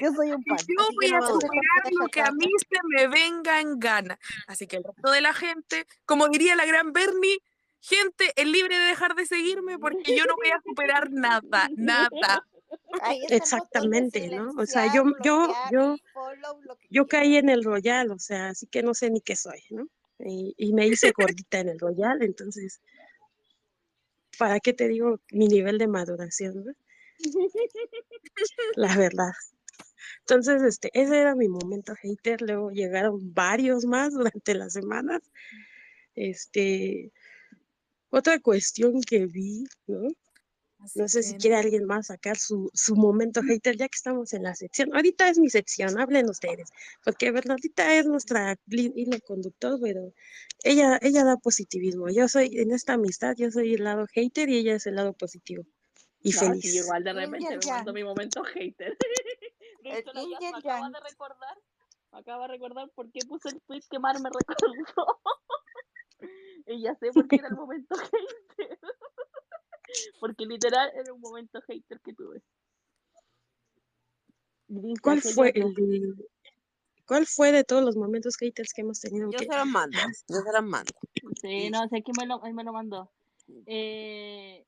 Yo 0.00 0.12
soy 0.12 0.32
un 0.32 0.42
pan, 0.42 0.58
Yo 0.58 0.80
así 0.80 0.94
voy 0.94 1.06
a 1.06 1.22
superar 1.22 1.92
lo 1.92 2.08
que 2.08 2.20
a 2.20 2.30
mí 2.32 2.50
se 2.58 2.78
me 2.88 3.08
venga 3.08 3.60
en 3.60 3.78
gana. 3.78 4.18
Así 4.46 4.66
que 4.66 4.76
el 4.76 4.84
resto 4.84 5.10
de 5.10 5.20
la 5.20 5.32
gente, 5.32 5.86
como 6.04 6.28
diría 6.28 6.56
la 6.56 6.66
gran 6.66 6.92
Bernie, 6.92 7.38
gente 7.80 8.32
es 8.34 8.46
libre 8.46 8.78
de 8.78 8.86
dejar 8.86 9.14
de 9.14 9.26
seguirme 9.26 9.78
porque 9.78 10.16
yo 10.16 10.24
no 10.24 10.34
voy 10.36 10.50
a 10.50 10.60
superar 10.64 11.10
nada, 11.10 11.68
nada. 11.76 12.44
Exactamente, 13.28 14.28
¿no? 14.28 14.50
O 14.58 14.66
sea, 14.66 14.92
yo, 14.92 15.04
yo, 15.22 15.52
yo, 15.70 15.96
yo 16.90 17.06
caí 17.06 17.36
en 17.36 17.48
el 17.48 17.64
Royal, 17.64 18.10
o 18.10 18.18
sea, 18.18 18.48
así 18.48 18.66
que 18.66 18.82
no 18.82 18.94
sé 18.94 19.10
ni 19.10 19.20
qué 19.20 19.36
soy, 19.36 19.62
¿no? 19.70 19.86
Y, 20.18 20.54
y 20.56 20.72
me 20.72 20.86
hice 20.86 21.12
gordita 21.12 21.58
en 21.58 21.68
el 21.68 21.78
Royal, 21.78 22.22
entonces, 22.22 22.80
¿para 24.38 24.60
qué 24.60 24.72
te 24.72 24.88
digo 24.88 25.20
mi 25.30 25.48
nivel 25.48 25.78
de 25.78 25.88
maduración? 25.88 26.76
La 28.76 28.96
verdad. 28.96 29.32
Entonces, 30.20 30.62
este, 30.62 30.90
ese 30.92 31.18
era 31.20 31.34
mi 31.34 31.48
momento 31.48 31.94
hater, 31.94 32.42
luego 32.42 32.70
llegaron 32.70 33.32
varios 33.32 33.84
más 33.84 34.12
durante 34.14 34.54
las 34.54 34.72
semanas. 34.72 35.22
Este, 36.14 37.12
otra 38.10 38.40
cuestión 38.40 39.00
que 39.02 39.26
vi, 39.26 39.64
¿no? 39.86 40.08
Así 40.86 40.98
No 40.98 41.08
sé 41.08 41.22
si 41.22 41.36
quiere 41.36 41.56
alguien 41.56 41.84
más 41.84 42.06
sacar 42.06 42.36
su, 42.36 42.70
su 42.72 42.94
momento 42.96 43.42
hater, 43.42 43.76
ya 43.76 43.88
que 43.88 43.96
estamos 43.96 44.32
en 44.32 44.44
la 44.44 44.54
sección. 44.54 44.94
Ahorita 44.94 45.28
es 45.28 45.38
mi 45.38 45.50
sección, 45.50 45.98
hablen 45.98 46.30
ustedes, 46.30 46.70
porque 47.04 47.30
Bernardita 47.30 47.94
es 47.96 48.06
nuestra 48.06 48.56
hilo 48.68 49.18
conductor, 49.26 49.78
pero 49.82 50.12
ella, 50.62 50.98
ella 51.02 51.24
da 51.24 51.36
positivismo. 51.36 52.08
Yo 52.08 52.28
soy, 52.28 52.58
en 52.58 52.72
esta 52.72 52.94
amistad, 52.94 53.34
yo 53.36 53.50
soy 53.50 53.74
el 53.74 53.84
lado 53.84 54.06
hater 54.06 54.48
y 54.48 54.58
ella 54.58 54.76
es 54.76 54.86
el 54.86 54.94
lado 54.94 55.12
positivo 55.12 55.64
y 56.22 56.32
No, 56.32 56.40
sí, 56.40 56.46
feliz. 56.46 56.74
igual 56.74 57.04
de 57.04 57.12
repente 57.12 57.56
me 57.56 57.66
mando 57.72 57.92
mi 57.92 58.04
momento 58.04 58.42
hater. 58.42 58.96
De 59.82 59.98
hecho, 59.98 60.10
me 60.14 60.22
el 60.22 60.54
acaba 60.54 60.90
de 60.90 61.00
recordar, 61.08 61.56
me 62.10 62.18
acaba 62.18 62.48
de 62.48 62.54
recordar 62.54 62.90
por 62.90 63.08
qué 63.12 63.20
puse 63.28 63.50
el 63.50 63.60
tweet 63.62 63.82
que 63.88 64.00
Mar 64.00 64.16
me 64.20 64.30
recordó. 64.58 65.20
y 66.66 66.82
ya 66.82 66.96
sé 66.96 67.12
por 67.12 67.28
qué 67.28 67.36
era 67.36 67.48
el 67.48 67.54
momento 67.54 67.94
hater. 67.94 68.78
Porque 70.20 70.46
literal 70.46 70.90
era 70.94 71.12
un 71.12 71.20
momento 71.20 71.60
hater 71.66 72.00
que 72.00 72.14
tuve. 72.14 72.42
¿Cuál 75.02 75.22
fue 75.22 75.52
de- 75.52 75.60
el 75.60 75.74
de, 75.74 76.24
cuál 77.06 77.26
fue 77.26 77.52
de 77.52 77.62
todos 77.64 77.84
los 77.84 77.96
momentos 77.96 78.36
haters 78.36 78.72
que 78.72 78.80
hemos 78.82 79.00
tenido? 79.00 79.30
Yo 79.30 79.38
que- 79.38 79.46
se 79.46 79.56
los 79.56 79.66
mando, 79.66 79.98
yo 80.28 80.36
se 80.40 80.52
los 80.52 80.64
mando. 80.64 80.92
Sí, 81.40 81.70
no, 81.70 81.88
sé 81.88 82.02
que 82.02 82.12
me 82.18 82.26
lo, 82.26 82.40
me 82.40 82.64
lo 82.64 82.72
mandó. 82.72 83.10
Eh... 83.66 84.64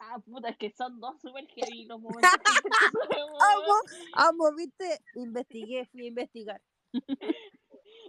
Ah, 0.00 0.18
puta, 0.18 0.48
es 0.48 0.56
que 0.56 0.72
son 0.72 0.98
dos 0.98 1.20
super 1.20 1.46
heavy 1.46 1.84
los 1.84 2.00
momentos 2.00 2.22
haters 2.64 2.76
que 2.80 3.20
Amo, 3.20 3.74
amo, 4.14 4.54
viste, 4.56 4.98
investigué, 5.14 5.86
fui 5.86 6.04
a 6.04 6.08
investigar. 6.08 6.62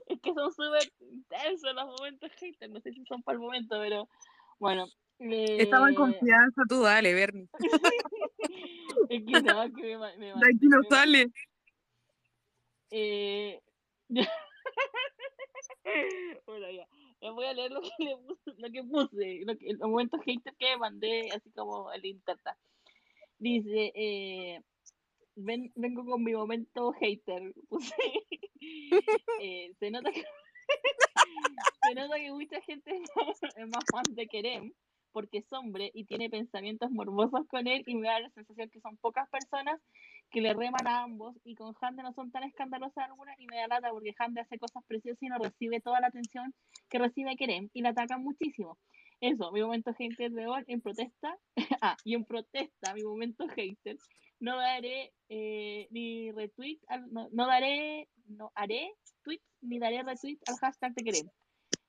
Es 0.07 0.19
son 0.23 0.51
súper 0.51 0.91
intensos 0.99 1.73
los 1.73 1.85
momentos 1.85 2.31
hater. 2.33 2.69
No 2.69 2.81
sé 2.81 2.91
si 2.91 3.03
son 3.05 3.21
para 3.23 3.35
el 3.35 3.41
momento, 3.41 3.77
pero 3.79 4.09
bueno. 4.59 4.87
Estaba 5.23 5.87
en 5.87 5.93
eh, 5.93 5.97
confianza, 5.97 6.61
tú 6.67 6.81
dale, 6.81 7.13
Bernie. 7.13 7.47
es 9.09 9.23
que 9.23 9.41
no, 9.41 9.73
que 9.73 9.81
me, 9.83 9.97
ma- 9.97 10.15
me 10.17 10.25
De 10.27 10.31
aquí 10.33 10.67
no 10.67 10.81
sale. 10.89 11.27
Eh, 12.89 13.61
bueno, 16.45 16.69
ya. 16.71 16.87
Les 17.21 17.31
voy 17.33 17.45
a 17.45 17.53
leer 17.53 17.71
lo 17.71 17.81
que, 17.81 17.89
le 17.99 18.17
puse, 18.17 18.51
lo 18.57 18.71
que 18.71 18.83
puse, 18.83 19.41
lo 19.45 19.57
que, 19.57 19.67
el 19.69 19.77
momento 19.77 20.17
hater 20.19 20.55
que 20.57 20.77
mandé, 20.77 21.29
así 21.31 21.51
como 21.51 21.91
el 21.91 22.05
interta. 22.05 22.57
Dice, 23.37 23.91
eh, 23.95 24.61
ven, 25.35 25.71
vengo 25.75 26.05
con 26.05 26.23
mi 26.23 26.33
momento 26.33 26.91
hater. 26.93 27.53
Puse, 27.69 27.93
eh, 29.39 29.71
se 29.79 29.91
nota 29.91 30.11
que 30.11 30.23
se 31.83 31.95
nota 31.95 32.15
que 32.15 32.31
mucha 32.31 32.61
gente 32.61 32.95
es 32.95 33.01
más- 33.15 33.55
es 33.55 33.67
más 33.67 33.83
fan 33.91 34.03
de 34.15 34.27
Kerem 34.27 34.73
porque 35.11 35.39
es 35.39 35.51
hombre 35.53 35.91
y 35.93 36.05
tiene 36.05 36.29
pensamientos 36.29 36.91
morbosos 36.91 37.47
con 37.47 37.67
él 37.67 37.83
y 37.85 37.95
me 37.95 38.07
da 38.07 38.19
la 38.19 38.29
sensación 38.31 38.69
que 38.69 38.79
son 38.81 38.97
pocas 38.97 39.29
personas 39.29 39.79
que 40.29 40.41
le 40.41 40.53
reman 40.53 40.87
a 40.87 41.03
ambos 41.03 41.35
y 41.43 41.55
con 41.55 41.73
Hande 41.81 42.03
no 42.03 42.13
son 42.13 42.31
tan 42.31 42.43
escandalosas 42.43 43.05
algunas 43.05 43.39
y 43.39 43.47
me 43.47 43.57
da 43.57 43.67
lata 43.67 43.89
porque 43.91 44.13
Hande 44.17 44.41
hace 44.41 44.57
cosas 44.57 44.83
preciosas 44.87 45.21
y 45.21 45.27
no 45.27 45.37
recibe 45.39 45.81
toda 45.81 45.99
la 45.99 46.07
atención 46.07 46.53
que 46.89 46.99
recibe 46.99 47.35
Kerem 47.35 47.69
y 47.73 47.81
la 47.81 47.89
atacan 47.89 48.23
muchísimo. 48.23 48.77
Eso, 49.19 49.51
mi 49.51 49.61
momento 49.61 49.93
hater 49.93 50.31
de 50.31 50.47
hoy 50.47 50.63
en 50.67 50.81
protesta, 50.81 51.37
ah, 51.81 51.99
y 52.03 52.15
en 52.15 52.25
protesta, 52.25 52.93
mi 52.93 53.03
momento 53.03 53.47
hater, 53.47 53.97
no 54.39 54.57
daré 54.57 55.13
eh, 55.29 55.87
ni 55.91 56.31
retweet, 56.31 56.79
al- 56.87 57.11
no, 57.11 57.27
no 57.31 57.45
daré, 57.47 58.09
no 58.25 58.51
haré 58.55 58.91
tweets 59.23 59.45
ni 59.61 59.77
daré 59.79 60.01
retweet 60.03 60.39
al 60.47 60.57
hashtag 60.57 60.93
de 60.95 61.03
Kerem. 61.03 61.29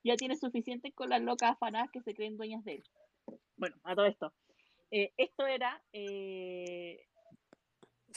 Ya 0.04 0.18
tiene 0.18 0.36
suficiente 0.36 0.92
con 0.92 1.10
las 1.10 1.22
locas 1.22 1.52
afanadas 1.52 1.90
que 1.92 2.00
se 2.02 2.14
creen 2.14 2.36
dueñas 2.36 2.64
de 2.64 2.74
él. 2.74 2.84
Bueno, 3.62 3.76
a 3.84 3.94
todo 3.94 4.06
esto. 4.06 4.32
Eh, 4.90 5.12
esto 5.16 5.46
era. 5.46 5.80
eh, 5.92 7.06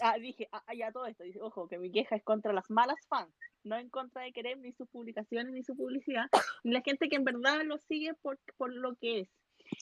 Ah, 0.02 0.18
dije, 0.18 0.50
ah, 0.52 0.74
ya 0.76 0.92
todo 0.92 1.06
esto. 1.06 1.24
Dice, 1.24 1.40
ojo, 1.40 1.68
que 1.68 1.78
mi 1.78 1.92
queja 1.92 2.16
es 2.16 2.24
contra 2.24 2.52
las 2.52 2.68
malas 2.72 2.98
fans, 3.08 3.32
no 3.64 3.78
en 3.78 3.90
contra 3.90 4.24
de 4.24 4.34
Kerem, 4.34 4.60
ni 4.62 4.74
sus 4.74 4.90
publicaciones, 4.90 5.54
ni 5.54 5.64
su 5.64 5.76
publicidad, 5.76 6.26
ni 6.64 6.74
la 6.74 6.82
gente 6.82 7.08
que 7.10 7.16
en 7.16 7.24
verdad 7.24 7.62
lo 7.64 7.78
sigue 7.78 8.16
por, 8.16 8.40
por 8.58 8.74
lo 8.74 8.96
que 8.96 9.20
es. 9.22 9.30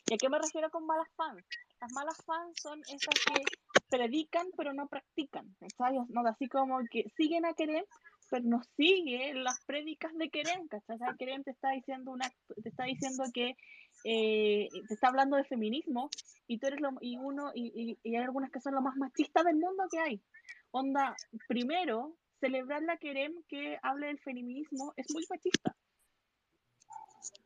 ¿Y 0.07 0.13
a 0.13 0.17
qué 0.17 0.29
me 0.29 0.37
refiero 0.37 0.69
con 0.69 0.85
malas 0.85 1.07
fans? 1.15 1.43
Las 1.79 1.91
malas 1.93 2.17
fans 2.25 2.53
son 2.61 2.79
esas 2.81 3.15
que 3.25 3.41
predican 3.89 4.47
pero 4.57 4.73
no 4.73 4.87
practican, 4.87 5.55
¿cachai? 5.59 5.97
No, 6.09 6.27
así 6.27 6.47
como 6.49 6.77
que 6.91 7.09
siguen 7.15 7.45
a 7.45 7.53
Kerem, 7.53 7.85
pero 8.29 8.43
no 8.45 8.61
siguen 8.77 9.43
las 9.43 9.63
prédicas 9.65 10.13
de 10.15 10.29
Kerem, 10.29 10.67
¿cachai? 10.67 10.99
Kerem 11.17 11.43
te 11.43 11.51
está 11.51 11.71
diciendo 11.71 12.11
una, 12.11 12.29
te 12.61 12.69
está 12.69 12.83
diciendo 12.83 13.23
que 13.33 13.55
eh, 14.03 14.69
te 14.87 14.93
está 14.93 15.07
hablando 15.07 15.37
de 15.37 15.43
feminismo 15.45 16.09
y 16.47 16.57
tú 16.59 16.67
eres 16.67 16.81
lo, 16.81 16.91
y 17.01 17.17
uno 17.17 17.51
y, 17.55 17.71
y- 17.75 17.97
y 18.03 18.15
hay 18.15 18.23
algunas 18.23 18.51
que 18.51 18.59
son 18.59 18.75
lo 18.75 18.81
más 18.81 18.95
machistas 18.97 19.43
del 19.45 19.55
mundo 19.55 19.83
que 19.91 19.99
hay. 19.99 20.21
Onda, 20.71 21.15
primero, 21.47 22.15
celebrar 22.39 22.81
la 22.83 22.97
Kerem 22.97 23.43
que 23.47 23.79
hable 23.81 24.07
del 24.07 24.19
feminismo 24.19 24.93
es 24.97 25.09
muy 25.11 25.25
machista. 25.29 25.75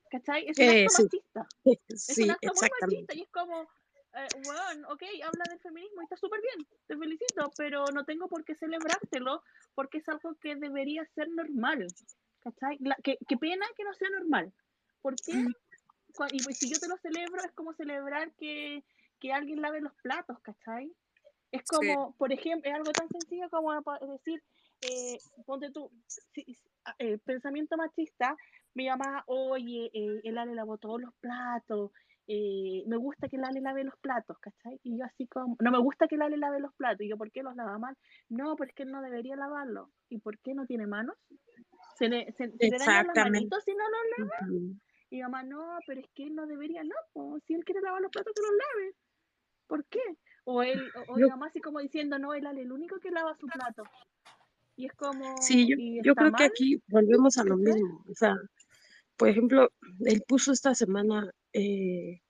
¿Cachai? 0.09 0.47
Es 0.47 0.57
un 0.57 0.69
Eh, 0.69 0.85
acto 0.85 0.89
sí. 0.95 1.03
machista. 1.03 1.47
Es 1.89 2.15
Sí, 2.15 2.23
un 2.23 2.31
acto 2.31 2.53
muy 2.55 2.69
machista 2.81 3.13
y 3.13 3.21
es 3.21 3.29
como, 3.29 3.61
eh, 4.13 4.29
weón, 4.45 4.85
ok, 4.85 5.03
habla 5.25 5.45
del 5.49 5.59
feminismo 5.59 6.01
y 6.01 6.05
está 6.05 6.15
súper 6.15 6.39
bien, 6.41 6.65
te 6.87 6.97
felicito, 6.97 7.53
pero 7.57 7.91
no 7.91 8.05
tengo 8.05 8.27
por 8.29 8.45
qué 8.45 8.55
celebrártelo 8.55 9.43
porque 9.75 9.97
es 9.99 10.07
algo 10.09 10.33
que 10.41 10.55
debería 10.55 11.05
ser 11.13 11.29
normal. 11.29 11.93
¿Cachai? 12.39 12.77
La- 12.79 12.95
que- 13.03 13.17
qué 13.27 13.35
pena 13.37 13.65
que 13.75 13.83
no 13.83 13.93
sea 13.93 14.09
normal. 14.09 14.53
¿Por 15.01 15.15
qué? 15.17 15.33
Y 16.31 16.41
pues, 16.43 16.57
si 16.59 16.69
yo 16.69 16.79
te 16.79 16.87
lo 16.87 16.97
celebro, 16.97 17.43
es 17.43 17.51
como 17.53 17.73
celebrar 17.73 18.33
que, 18.35 18.83
que 19.19 19.33
alguien 19.33 19.61
lave 19.61 19.81
los 19.81 19.93
platos, 20.01 20.39
¿cachai? 20.41 20.91
Es 21.51 21.63
como, 21.65 22.15
por 22.17 22.33
ejemplo, 22.33 22.69
es 22.69 22.75
algo 22.75 22.93
tan 22.93 23.09
sencillo 23.09 23.49
como 23.49 23.71
decir, 24.07 24.43
eh, 24.81 25.21
ponte 25.45 25.71
tú, 25.71 25.91
si- 26.33 26.45
ah, 26.85 26.95
eh, 26.99 27.17
pensamiento 27.19 27.77
machista, 27.77 28.35
mi 28.75 28.87
mamá, 28.89 29.23
oye, 29.27 29.89
eh, 29.93 30.21
el 30.23 30.37
Ale 30.37 30.55
lavó 30.55 30.77
todos 30.77 31.01
los 31.01 31.15
platos, 31.19 31.91
eh, 32.27 32.83
me 32.87 32.97
gusta 32.97 33.29
que 33.29 33.37
el 33.37 33.45
Ale 33.45 33.61
lave 33.61 33.83
los 33.85 33.97
platos, 34.01 34.37
¿cachai? 34.39 34.79
Y 34.83 34.99
yo 34.99 35.05
así 35.05 35.27
como, 35.27 35.55
no 35.61 35.71
me 35.71 35.79
gusta 35.79 36.07
que 36.07 36.15
el 36.15 36.21
Ale 36.23 36.37
lave 36.37 36.59
los 36.59 36.73
platos, 36.75 37.01
y 37.01 37.09
yo, 37.09 37.17
¿por 37.17 37.31
qué 37.31 37.43
los 37.43 37.55
lava 37.55 37.77
mal? 37.79 37.95
No, 38.29 38.55
pero 38.57 38.69
es 38.69 38.75
que 38.75 38.83
él 38.83 38.91
no 38.91 39.01
debería 39.01 39.35
lavarlos. 39.37 39.89
¿Y 40.09 40.19
por 40.19 40.39
qué 40.39 40.53
no 40.53 40.65
tiene 40.65 40.87
manos? 40.87 41.15
¿Se 41.97 42.07
le, 42.09 42.31
se, 42.33 42.57
se 42.59 42.69
le 42.69 42.79
dañan 42.79 43.07
las 43.07 43.17
manitos 43.17 43.63
si 43.65 43.71
no 43.73 43.83
los 43.89 44.01
lava? 44.11 44.41
Ujú. 44.51 44.79
Y 45.09 45.17
mi 45.17 45.21
mamá, 45.23 45.43
no, 45.43 45.77
pero 45.85 46.01
es 46.01 46.07
que 46.13 46.23
él 46.23 46.35
no 46.35 46.45
debería, 46.47 46.83
no, 46.83 46.95
po, 47.13 47.39
si 47.45 47.53
él 47.53 47.63
quiere 47.63 47.81
lavar 47.81 48.01
los 48.01 48.11
platos, 48.11 48.33
que 48.35 48.41
los 48.41 48.51
lave. 48.51 48.95
¿Por 49.67 49.85
qué? 49.85 49.99
O 50.45 50.63
él, 50.63 50.91
o, 50.95 51.13
o 51.13 51.15
mi 51.15 51.21
Yo- 51.21 51.29
mamá 51.29 51.47
así 51.47 51.59
como 51.59 51.79
diciendo, 51.79 52.19
no, 52.19 52.33
él 52.33 52.45
es 52.45 52.57
el 52.57 52.71
único 52.71 52.99
que 52.99 53.11
lava 53.11 53.35
su 53.39 53.47
plato. 53.47 53.83
Y 54.75 54.85
es 54.85 54.93
como, 54.93 55.35
Sí, 55.41 55.67
yo, 55.67 55.75
yo 56.03 56.13
creo 56.15 56.31
que 56.33 56.43
aquí 56.43 56.81
volvemos 56.87 57.37
a 57.37 57.43
lo 57.43 57.57
mismo. 57.57 58.03
O 58.09 58.13
sea, 58.15 58.35
por 59.17 59.27
ejemplo, 59.29 59.71
él 60.01 60.23
puso 60.27 60.51
esta 60.51 60.75
semana 60.75 61.31
eh, 61.53 62.21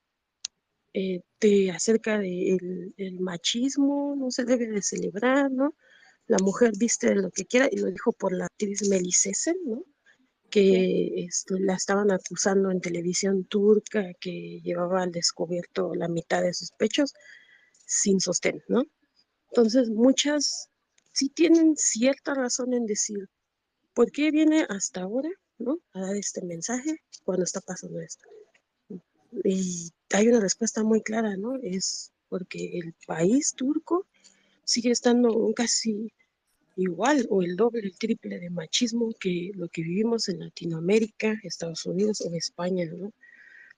eh, 0.93 1.21
de, 1.41 1.71
acerca 1.71 2.17
del 2.19 2.93
el 2.95 3.19
machismo, 3.19 4.15
no 4.17 4.31
se 4.31 4.45
debe 4.45 4.67
de 4.67 4.81
celebrar, 4.81 5.51
¿no? 5.51 5.75
La 6.27 6.37
mujer 6.41 6.71
viste 6.77 7.13
lo 7.15 7.29
que 7.31 7.45
quiera 7.45 7.67
y 7.71 7.77
lo 7.77 7.87
dijo 7.87 8.11
por 8.13 8.31
la 8.33 8.45
actriz 8.45 8.87
Melisesen, 8.89 9.57
¿no? 9.65 9.83
Que 10.49 11.25
este, 11.25 11.59
la 11.59 11.73
estaban 11.75 12.11
acusando 12.11 12.71
en 12.71 12.81
televisión 12.81 13.45
turca 13.45 14.13
que 14.19 14.61
llevaba 14.63 15.03
al 15.03 15.11
descubierto 15.11 15.93
la 15.93 16.07
mitad 16.07 16.41
de 16.41 16.53
sus 16.53 16.71
pechos 16.71 17.13
sin 17.85 18.19
sostén, 18.19 18.63
¿no? 18.67 18.83
Entonces, 19.49 19.89
muchas 19.89 20.69
sí 21.11 21.29
tienen 21.29 21.75
cierta 21.75 22.33
razón 22.33 22.73
en 22.73 22.85
decir, 22.85 23.29
¿por 23.93 24.11
qué 24.11 24.29
viene 24.31 24.65
hasta 24.69 25.01
ahora, 25.01 25.29
¿no? 25.57 25.79
A 25.93 26.01
dar 26.01 26.15
este 26.15 26.43
mensaje 26.45 27.01
cuando 27.23 27.43
está 27.43 27.61
pasando 27.61 27.99
esto. 27.99 28.25
Y 29.43 29.91
hay 30.13 30.27
una 30.27 30.39
respuesta 30.39 30.83
muy 30.83 31.01
clara, 31.01 31.35
¿no? 31.37 31.55
Es 31.61 32.11
porque 32.29 32.77
el 32.77 32.93
país 33.05 33.53
turco 33.55 34.05
sigue 34.63 34.91
estando 34.91 35.51
casi 35.55 36.11
igual 36.77 37.25
o 37.29 37.41
el 37.41 37.55
doble, 37.55 37.81
el 37.81 37.97
triple 37.97 38.39
de 38.39 38.49
machismo 38.49 39.09
que 39.19 39.51
lo 39.55 39.67
que 39.67 39.81
vivimos 39.81 40.29
en 40.29 40.39
Latinoamérica, 40.39 41.35
Estados 41.43 41.85
Unidos 41.85 42.21
o 42.21 42.33
España, 42.33 42.85
¿no? 42.85 43.11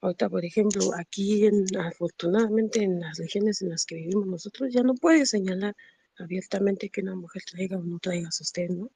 Ahorita, 0.01 0.29
por 0.29 0.45
ejemplo, 0.45 0.91
aquí 0.97 1.45
en, 1.45 1.65
afortunadamente 1.77 2.83
en 2.83 2.99
las 2.99 3.17
regiones 3.17 3.61
en 3.61 3.69
las 3.69 3.85
que 3.85 3.95
vivimos 3.95 4.27
nosotros 4.27 4.71
ya 4.71 4.83
no 4.83 4.95
puedes 4.95 5.29
señalar 5.29 5.75
abiertamente 6.17 6.89
que 6.89 7.01
una 7.01 7.15
mujer 7.15 7.41
traiga 7.49 7.77
o 7.77 7.83
no 7.83 7.99
traiga 7.99 8.31
sostén, 8.31 8.79
¿no? 8.79 8.91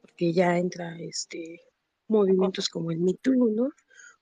Porque 0.00 0.32
ya 0.32 0.58
entra 0.58 0.98
este 1.00 1.60
movimientos 2.08 2.68
como 2.68 2.90
el 2.90 2.98
Me 2.98 3.14
Too, 3.14 3.50
¿no? 3.50 3.70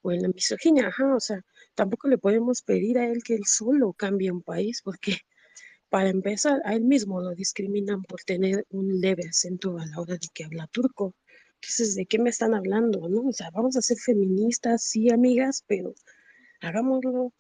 O 0.03 0.13
en 0.13 0.23
la 0.23 0.29
misoginia, 0.29 0.89
ajá, 0.89 1.15
o 1.15 1.21
sea, 1.21 1.45
tampoco 1.75 2.09
le 2.09 2.19
podemos 2.19 2.63
pedir 2.63 2.99
a 2.99 3.09
él 3.09 3.23
que 3.23 3.35
él 3.35 3.45
solo 3.47 3.93
cambie 3.95 4.31
un 4.31 4.43
país 4.43 4.83
porque 4.83 5.19
para 5.95 6.09
empezar, 6.09 6.61
a 6.65 6.75
él 6.75 6.83
mismo 6.83 7.21
lo 7.21 7.37
discriminan 7.37 8.03
por 8.03 8.21
tener 8.23 8.67
un 8.71 9.01
leve 9.01 9.29
acento 9.29 9.79
a 9.79 9.87
la 9.87 10.01
hora 10.01 10.15
de 10.15 10.27
que 10.35 10.43
habla 10.43 10.67
turco. 10.67 11.15
Entonces, 11.55 11.95
¿de 11.95 12.05
qué 12.05 12.19
me 12.19 12.31
están 12.31 12.53
hablando, 12.53 13.09
no? 13.09 13.29
O 13.29 13.33
sea, 13.33 13.53
vamos 13.53 13.77
a 13.77 13.81
ser 13.81 13.99
feministas, 13.99 14.83
sí, 14.83 15.13
amigas, 15.13 15.63
pero 15.69 15.95
hagámoslo 16.61 17.33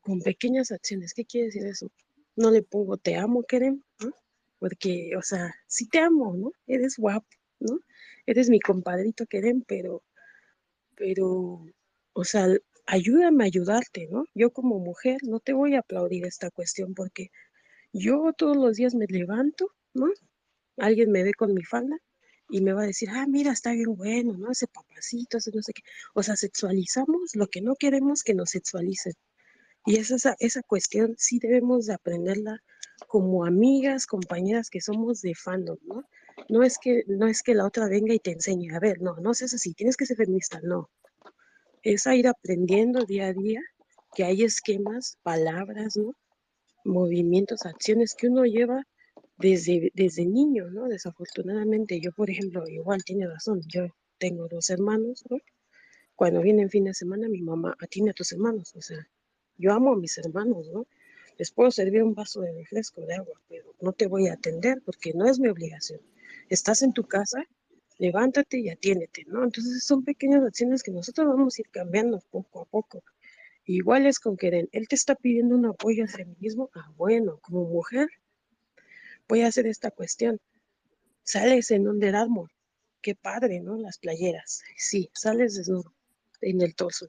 con 0.00 0.22
pequeñas 0.22 0.72
acciones. 0.72 1.12
¿Qué 1.12 1.26
quiere 1.26 1.48
decir 1.48 1.66
eso? 1.66 1.90
No 2.36 2.50
le 2.50 2.62
pongo 2.62 2.96
te 2.96 3.16
amo, 3.16 3.42
Kerem, 3.42 3.82
¿no? 4.00 4.12
Porque, 4.58 5.10
o 5.18 5.20
sea, 5.20 5.54
sí 5.66 5.86
te 5.86 5.98
amo, 5.98 6.32
¿no? 6.32 6.52
Eres 6.66 6.96
guapo, 6.96 7.28
¿no? 7.60 7.80
Eres 8.24 8.48
mi 8.48 8.60
compadrito, 8.60 9.26
Kerem, 9.26 9.60
pero, 9.60 10.02
pero, 10.96 11.66
o 12.14 12.24
sea, 12.24 12.46
ayúdame 12.86 13.44
a 13.44 13.48
ayudarte, 13.48 14.08
¿no? 14.10 14.24
Yo 14.34 14.54
como 14.54 14.78
mujer 14.78 15.18
no 15.24 15.38
te 15.38 15.52
voy 15.52 15.74
a 15.74 15.80
aplaudir 15.80 16.24
esta 16.24 16.50
cuestión 16.50 16.94
porque 16.94 17.30
yo 17.94 18.32
todos 18.36 18.56
los 18.56 18.76
días 18.76 18.94
me 18.94 19.06
levanto, 19.06 19.68
¿no? 19.94 20.08
Alguien 20.76 21.12
me 21.12 21.22
ve 21.22 21.32
con 21.32 21.54
mi 21.54 21.62
falda 21.62 21.96
y 22.50 22.60
me 22.60 22.72
va 22.72 22.82
a 22.82 22.86
decir, 22.86 23.08
ah, 23.12 23.26
mira, 23.28 23.52
está 23.52 23.72
bien 23.72 23.94
bueno, 23.96 24.36
¿no? 24.36 24.50
Ese 24.50 24.66
papacito, 24.66 25.38
ese 25.38 25.52
no 25.54 25.62
sé 25.62 25.72
qué. 25.72 25.82
O 26.12 26.22
sea, 26.22 26.36
sexualizamos 26.36 27.34
lo 27.34 27.46
que 27.46 27.60
no 27.60 27.76
queremos 27.76 28.24
que 28.24 28.34
nos 28.34 28.50
sexualicen. 28.50 29.14
Y 29.86 29.96
es 29.96 30.10
esa, 30.10 30.34
esa 30.40 30.62
cuestión 30.62 31.14
sí 31.18 31.38
debemos 31.38 31.86
de 31.86 31.94
aprenderla 31.94 32.60
como 33.06 33.44
amigas, 33.44 34.06
compañeras 34.06 34.70
que 34.70 34.80
somos 34.80 35.20
de 35.20 35.34
fandom, 35.34 35.78
¿no? 35.82 36.04
No 36.48 36.64
es 36.64 36.78
que, 36.78 37.04
no 37.06 37.28
es 37.28 37.42
que 37.42 37.54
la 37.54 37.64
otra 37.64 37.88
venga 37.88 38.12
y 38.12 38.18
te 38.18 38.32
enseñe, 38.32 38.74
a 38.74 38.80
ver, 38.80 39.00
no, 39.00 39.16
no 39.16 39.34
seas 39.34 39.54
así, 39.54 39.72
tienes 39.72 39.96
que 39.96 40.06
ser 40.06 40.16
feminista, 40.16 40.60
no. 40.62 40.90
Es 41.82 42.06
a 42.06 42.16
ir 42.16 42.26
aprendiendo 42.26 43.04
día 43.04 43.28
a 43.28 43.32
día 43.32 43.60
que 44.14 44.24
hay 44.24 44.42
esquemas, 44.42 45.18
palabras, 45.22 45.96
¿no? 45.96 46.14
Movimientos, 46.84 47.66
acciones 47.66 48.14
que 48.14 48.28
uno 48.28 48.44
lleva 48.44 48.86
desde, 49.38 49.90
desde 49.94 50.26
niño, 50.26 50.70
¿no? 50.70 50.86
Desafortunadamente, 50.86 52.00
yo, 52.00 52.12
por 52.12 52.30
ejemplo, 52.30 52.68
igual 52.68 53.02
tiene 53.04 53.26
razón, 53.26 53.60
yo 53.66 53.88
tengo 54.18 54.48
dos 54.48 54.70
hermanos, 54.70 55.24
¿no? 55.28 55.38
Cuando 56.14 56.40
viene 56.42 56.68
fin 56.68 56.84
de 56.84 56.94
semana, 56.94 57.28
mi 57.28 57.42
mamá 57.42 57.74
atiende 57.80 58.12
a 58.12 58.14
tus 58.14 58.32
hermanos, 58.32 58.74
o 58.76 58.80
sea, 58.80 59.08
yo 59.56 59.72
amo 59.72 59.92
a 59.92 59.96
mis 59.96 60.16
hermanos, 60.18 60.68
¿no? 60.72 60.86
Les 61.36 61.50
puedo 61.50 61.70
servir 61.70 62.02
un 62.04 62.14
vaso 62.14 62.40
de 62.40 62.52
refresco, 62.52 63.00
de 63.00 63.14
agua, 63.14 63.40
pero 63.48 63.74
no 63.80 63.92
te 63.92 64.06
voy 64.06 64.28
a 64.28 64.34
atender 64.34 64.80
porque 64.84 65.12
no 65.12 65.26
es 65.26 65.40
mi 65.40 65.48
obligación. 65.48 66.00
Estás 66.48 66.82
en 66.82 66.92
tu 66.92 67.04
casa, 67.04 67.44
levántate 67.98 68.58
y 68.58 68.68
atiéndete, 68.68 69.24
¿no? 69.26 69.42
Entonces 69.42 69.82
son 69.84 70.04
pequeñas 70.04 70.44
acciones 70.44 70.82
que 70.82 70.92
nosotros 70.92 71.26
vamos 71.26 71.58
a 71.58 71.62
ir 71.62 71.68
cambiando 71.70 72.20
poco 72.30 72.62
a 72.62 72.64
poco. 72.66 73.02
Igual 73.66 74.06
es 74.06 74.18
con 74.18 74.36
Keren, 74.36 74.68
él 74.72 74.88
te 74.88 74.94
está 74.94 75.14
pidiendo 75.14 75.54
un 75.54 75.66
apoyo 75.66 76.02
al 76.02 76.10
feminismo, 76.10 76.70
ah, 76.74 76.92
bueno, 76.96 77.38
como 77.40 77.64
mujer, 77.64 78.08
voy 79.26 79.40
a 79.40 79.46
hacer 79.46 79.66
esta 79.66 79.90
cuestión. 79.90 80.38
Sales 81.22 81.70
en 81.70 81.88
Under 81.88 82.14
Armour, 82.14 82.50
qué 83.00 83.14
padre, 83.14 83.60
¿no? 83.60 83.78
Las 83.78 83.98
playeras, 83.98 84.62
sí, 84.76 85.10
sales 85.14 85.54
desnudo 85.54 85.94
en 86.42 86.60
el 86.60 86.74
torso. 86.74 87.08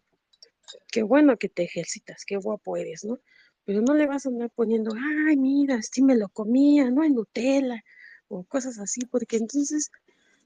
Qué 0.91 1.03
bueno 1.03 1.37
que 1.37 1.49
te 1.49 1.63
ejercitas, 1.63 2.23
qué 2.25 2.37
guapo 2.37 2.77
eres, 2.77 3.03
¿no? 3.03 3.19
Pero 3.65 3.81
no 3.81 3.93
le 3.93 4.07
vas 4.07 4.25
a 4.25 4.29
andar 4.29 4.49
poniendo, 4.51 4.93
ay, 5.27 5.35
mira, 5.35 5.81
sí 5.81 6.01
me 6.01 6.15
lo 6.15 6.29
comía, 6.29 6.89
no 6.89 7.01
hay 7.01 7.09
Nutella, 7.09 7.83
o 8.29 8.43
cosas 8.45 8.79
así, 8.79 9.01
porque 9.05 9.37
entonces 9.37 9.91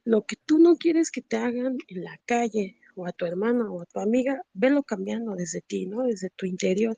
lo 0.04 0.26
que 0.26 0.38
tú 0.38 0.58
no 0.58 0.76
quieres 0.76 1.12
que 1.12 1.22
te 1.22 1.38
hagan 1.38 1.78
en 1.88 2.04
la 2.04 2.20
calle, 2.26 2.78
o 3.00 3.06
a 3.08 3.12
tu 3.12 3.26
hermana, 3.26 3.72
o 3.72 3.82
a 3.82 3.86
tu 3.86 4.00
amiga, 4.00 4.42
velo 4.54 4.84
cambiando 4.84 5.36
desde 5.36 5.62
ti, 5.62 5.86
¿no? 5.86 6.04
Desde 6.04 6.30
tu 6.32 6.46
interior. 6.46 6.98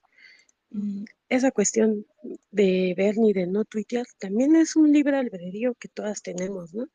Y 0.71 1.05
esa 1.29 1.51
cuestión 1.51 2.05
de 2.51 2.93
ver 2.97 3.17
ni 3.17 3.33
de 3.33 3.47
no 3.47 3.65
tuitear 3.65 4.05
también 4.19 4.55
es 4.55 4.75
un 4.75 4.91
libre 4.91 5.17
albedrío 5.17 5.75
que 5.75 5.89
todas 5.89 6.21
tenemos, 6.21 6.73
¿no? 6.73 6.87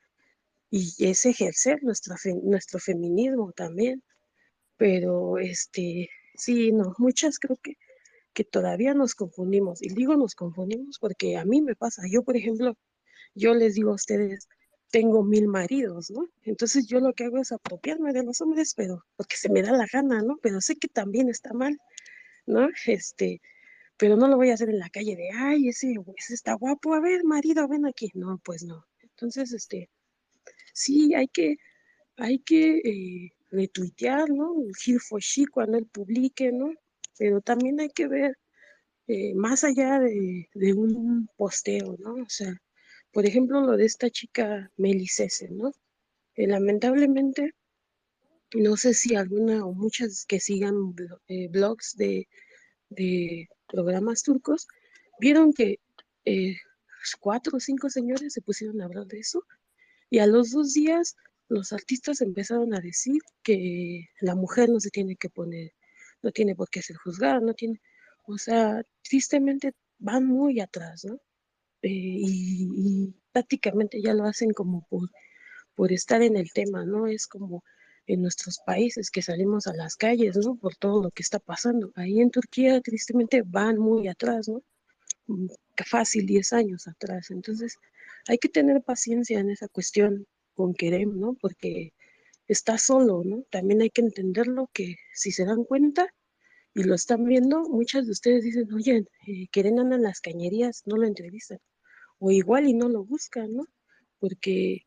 Y 0.70 0.94
es 0.98 1.26
ejercer 1.26 1.82
nuestro, 1.82 2.16
nuestro 2.42 2.80
feminismo 2.80 3.52
también. 3.52 4.02
Pero, 4.76 5.38
este, 5.38 6.10
sí, 6.34 6.72
no, 6.72 6.94
muchas 6.98 7.38
creo 7.38 7.56
que, 7.62 7.74
que 8.34 8.44
todavía 8.44 8.94
nos 8.94 9.14
confundimos. 9.14 9.82
Y 9.82 9.88
digo 9.94 10.16
nos 10.16 10.34
confundimos 10.34 10.98
porque 10.98 11.36
a 11.36 11.44
mí 11.44 11.62
me 11.62 11.76
pasa. 11.76 12.02
Yo, 12.10 12.22
por 12.24 12.36
ejemplo, 12.36 12.76
yo 13.34 13.54
les 13.54 13.74
digo 13.74 13.90
a 13.92 13.94
ustedes, 13.94 14.48
tengo 14.90 15.22
mil 15.24 15.48
maridos, 15.48 16.10
¿no? 16.10 16.28
Entonces 16.42 16.86
yo 16.86 17.00
lo 17.00 17.12
que 17.12 17.24
hago 17.24 17.38
es 17.38 17.52
apropiarme 17.52 18.12
de 18.12 18.22
los 18.24 18.40
hombres, 18.40 18.74
pero 18.74 19.04
porque 19.16 19.36
se 19.36 19.50
me 19.50 19.62
da 19.62 19.72
la 19.72 19.86
gana, 19.92 20.22
¿no? 20.22 20.38
Pero 20.42 20.60
sé 20.60 20.76
que 20.76 20.88
también 20.88 21.28
está 21.28 21.52
mal, 21.52 21.78
¿no? 22.46 22.68
Este, 22.86 23.40
pero 23.96 24.16
no 24.16 24.28
lo 24.28 24.36
voy 24.36 24.50
a 24.50 24.54
hacer 24.54 24.70
en 24.70 24.78
la 24.78 24.90
calle 24.90 25.16
de, 25.16 25.30
ay, 25.34 25.68
ese, 25.68 25.94
ese 26.16 26.34
está 26.34 26.54
guapo, 26.54 26.94
a 26.94 27.00
ver, 27.00 27.24
marido, 27.24 27.66
ven 27.68 27.86
aquí. 27.86 28.10
No, 28.14 28.38
pues 28.44 28.62
no. 28.62 28.86
Entonces, 29.02 29.52
este, 29.52 29.90
sí, 30.72 31.14
hay 31.14 31.28
que, 31.28 31.56
hay 32.16 32.38
que 32.40 32.78
eh, 32.78 33.32
retuitear, 33.50 34.30
¿no? 34.30 34.54
Gil 34.78 35.00
Foshi 35.00 35.46
cuando 35.46 35.78
él 35.78 35.86
publique, 35.86 36.52
¿no? 36.52 36.72
Pero 37.18 37.40
también 37.40 37.80
hay 37.80 37.90
que 37.90 38.08
ver 38.08 38.38
eh, 39.08 39.34
más 39.34 39.64
allá 39.64 40.00
de, 40.00 40.48
de, 40.54 40.72
un 40.74 41.28
posteo, 41.36 41.96
¿no? 41.98 42.14
O 42.14 42.28
sea, 42.28 42.60
por 43.16 43.24
ejemplo, 43.24 43.62
lo 43.62 43.78
de 43.78 43.86
esta 43.86 44.10
chica 44.10 44.70
Melicese, 44.76 45.48
¿no? 45.48 45.72
Lamentablemente, 46.36 47.55
no 48.55 48.76
sé 48.76 48.93
si 48.93 49.14
alguna 49.16 49.64
o 49.64 49.72
muchas 49.72 50.26
que 50.26 50.38
sigan 50.38 50.94
eh, 51.28 51.48
blogs 51.48 51.97
de, 51.97 52.28
de, 52.90 53.48
programas 53.68 54.22
turcos, 54.22 54.68
vieron 55.18 55.55
que 55.55 55.80
eh, 56.26 56.56
cuatro 57.18 57.56
o 57.56 57.60
cinco 57.60 57.88
señores 57.88 58.34
se 58.34 58.43
pusieron 58.43 58.82
a 58.82 58.84
hablar 58.84 59.06
de 59.06 59.20
eso 59.20 59.43
y 60.10 60.18
a 60.18 60.26
los 60.26 60.51
dos 60.51 60.74
días 60.74 61.16
los 61.48 61.72
artistas 61.72 62.20
empezaron 62.20 62.74
a 62.74 62.80
decir 62.80 63.22
que 63.43 64.10
la 64.20 64.34
mujer 64.34 64.68
no 64.68 64.78
se 64.78 64.90
tiene 64.90 65.16
que 65.16 65.30
poner, 65.30 65.72
no 66.20 66.32
tiene 66.32 66.55
por 66.55 66.68
qué 66.68 66.82
ser 66.82 66.97
juzgada, 66.98 67.40
no 67.40 67.55
tiene, 67.55 67.80
o 68.26 68.36
sea, 68.36 68.82
tristemente 69.02 69.72
van 69.98 70.26
muy 70.26 70.60
atrás, 70.60 71.06
¿no? 71.06 71.18
Eh, 71.86 72.18
y, 72.20 73.14
prácticamente 73.32 74.00
ya 74.02 74.14
lo 74.14 74.24
hacen 74.24 74.50
como 74.52 74.86
por, 74.88 75.10
por 75.74 75.92
estar 75.92 76.22
en 76.22 76.36
el 76.36 76.52
tema, 76.52 76.84
¿no? 76.84 77.06
Es 77.06 77.26
como 77.28 77.62
en 78.06 78.22
nuestros 78.22 78.58
países 78.66 79.10
que 79.10 79.22
salimos 79.22 79.66
a 79.66 79.74
las 79.74 79.96
calles, 79.96 80.36
¿no? 80.38 80.56
Por 80.56 80.76
todo 80.76 81.02
lo 81.02 81.10
que 81.10 81.22
está 81.22 81.38
pasando. 81.38 81.92
Ahí 81.96 82.20
en 82.20 82.30
Turquía, 82.30 82.80
tristemente, 82.80 83.42
van 83.42 83.78
muy 83.78 84.08
atrás, 84.08 84.48
¿no? 84.48 84.62
Mm, 85.28 85.48
fácil, 85.86 86.26
10 86.26 86.52
años 86.54 86.88
atrás. 86.88 87.30
Entonces, 87.30 87.76
hay 88.28 88.38
que 88.38 88.48
tener 88.48 88.82
paciencia 88.82 89.38
en 89.40 89.50
esa 89.50 89.68
cuestión 89.68 90.26
con 90.54 90.74
Kerem, 90.74 91.20
¿no? 91.20 91.34
Porque 91.34 91.92
está 92.48 92.78
solo, 92.78 93.22
¿no? 93.24 93.44
También 93.50 93.82
hay 93.82 93.90
que 93.90 94.02
entenderlo 94.02 94.70
que 94.72 94.96
si 95.14 95.32
se 95.32 95.44
dan 95.44 95.64
cuenta 95.64 96.08
y 96.74 96.84
lo 96.84 96.94
están 96.94 97.24
viendo, 97.24 97.62
muchas 97.68 98.06
de 98.06 98.12
ustedes 98.12 98.44
dicen, 98.44 98.72
oye, 98.72 99.04
eh, 99.28 99.48
Kerem 99.52 99.78
anda 99.78 99.96
en 99.96 100.02
las 100.02 100.20
cañerías, 100.20 100.82
no 100.86 100.96
lo 100.96 101.06
entrevistan 101.06 101.58
o 102.18 102.30
igual 102.30 102.68
y 102.68 102.74
no 102.74 102.88
lo 102.88 103.05
buscan, 103.05 103.55
¿no? 103.55 103.66
Porque 104.18 104.82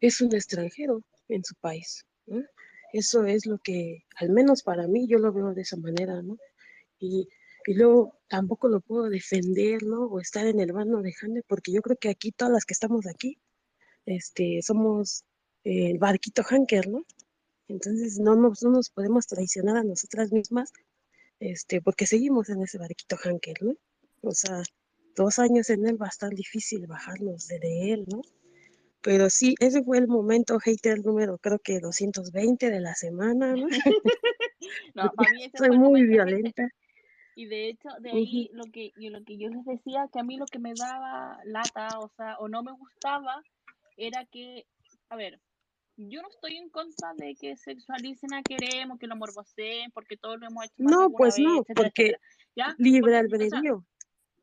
es 0.00 0.20
un 0.20 0.34
extranjero 0.34 1.02
en 1.28 1.44
su 1.44 1.54
país, 1.56 2.06
¿no? 2.26 2.42
Eso 2.92 3.24
es 3.24 3.46
lo 3.46 3.58
que, 3.58 4.04
al 4.16 4.30
menos 4.30 4.62
para 4.62 4.88
mí, 4.88 5.06
yo 5.06 5.18
lo 5.18 5.32
veo 5.32 5.54
de 5.54 5.62
esa 5.62 5.76
manera, 5.76 6.22
¿no? 6.22 6.38
Y, 6.98 7.28
y 7.66 7.74
luego 7.74 8.18
tampoco 8.28 8.68
lo 8.68 8.80
puedo 8.80 9.08
defender, 9.08 9.82
¿no? 9.84 10.06
O 10.06 10.20
estar 10.20 10.46
en 10.46 10.60
el 10.60 10.72
bando 10.72 11.00
de 11.02 11.12
Jande, 11.12 11.42
porque 11.46 11.72
yo 11.72 11.82
creo 11.82 11.96
que 11.96 12.08
aquí, 12.08 12.32
todas 12.32 12.52
las 12.52 12.64
que 12.64 12.74
estamos 12.74 13.06
aquí, 13.06 13.38
este, 14.06 14.60
somos 14.62 15.24
el 15.64 15.98
barquito 15.98 16.42
Hanker, 16.42 16.88
¿no? 16.88 17.04
Entonces 17.68 18.18
no 18.18 18.34
nos, 18.34 18.62
no 18.62 18.70
nos 18.70 18.90
podemos 18.90 19.26
traicionar 19.26 19.76
a 19.76 19.84
nosotras 19.84 20.32
mismas, 20.32 20.72
este, 21.38 21.80
porque 21.80 22.06
seguimos 22.06 22.48
en 22.48 22.62
ese 22.62 22.78
barquito 22.78 23.16
Hanker, 23.16 23.62
¿no? 23.62 23.76
O 24.22 24.32
sea, 24.32 24.62
dos 25.16 25.38
años 25.38 25.70
en 25.70 25.86
él 25.86 26.00
va 26.00 26.06
a 26.06 26.10
estar 26.10 26.30
difícil 26.30 26.86
bajarlos 26.86 27.46
de, 27.48 27.58
de 27.58 27.92
él, 27.92 28.04
¿no? 28.08 28.22
Pero 29.02 29.30
sí, 29.30 29.54
ese 29.60 29.82
fue 29.82 29.98
el 29.98 30.08
momento 30.08 30.58
hater 30.58 31.04
número, 31.04 31.38
creo 31.38 31.58
que 31.58 31.80
220 31.80 32.70
de 32.70 32.80
la 32.80 32.94
semana, 32.94 33.54
¿no? 33.54 33.66
no, 34.94 35.10
para 35.16 35.32
mí 35.32 35.44
ese 35.44 35.58
Soy 35.58 35.70
muy 35.70 36.04
violenta. 36.04 36.68
Y 37.34 37.46
de 37.46 37.70
hecho, 37.70 37.88
de 38.00 38.10
ahí 38.10 38.50
lo 38.52 38.64
que, 38.64 38.92
y 38.96 39.08
lo 39.08 39.24
que 39.24 39.38
yo 39.38 39.48
les 39.48 39.64
decía, 39.64 40.08
que 40.12 40.20
a 40.20 40.22
mí 40.22 40.36
lo 40.36 40.44
que 40.46 40.58
me 40.58 40.74
daba 40.74 41.38
lata, 41.44 41.98
o 42.00 42.10
sea, 42.16 42.36
o 42.38 42.48
no 42.48 42.62
me 42.62 42.72
gustaba, 42.72 43.42
era 43.96 44.26
que, 44.26 44.66
a 45.08 45.16
ver, 45.16 45.40
yo 45.96 46.20
no 46.20 46.28
estoy 46.28 46.56
en 46.56 46.68
contra 46.68 47.14
de 47.16 47.34
que 47.36 47.56
sexualicen 47.56 48.34
a 48.34 48.42
queremos, 48.42 48.98
que 48.98 49.06
lo 49.06 49.16
morboseen, 49.16 49.90
porque 49.92 50.18
todos 50.18 50.38
lo 50.38 50.48
hemos 50.48 50.64
hecho 50.66 50.82
más 50.82 50.92
No, 50.92 51.10
pues 51.10 51.36
vez, 51.36 51.46
no, 51.46 51.60
etcétera, 51.60 51.74
porque 51.74 52.02
etcétera. 52.02 52.22
¿Ya? 52.56 52.74
libre 52.78 53.20
Porque, 53.20 53.36
o 53.36 53.38
sea, 53.38 53.46
albedrío. 53.46 53.86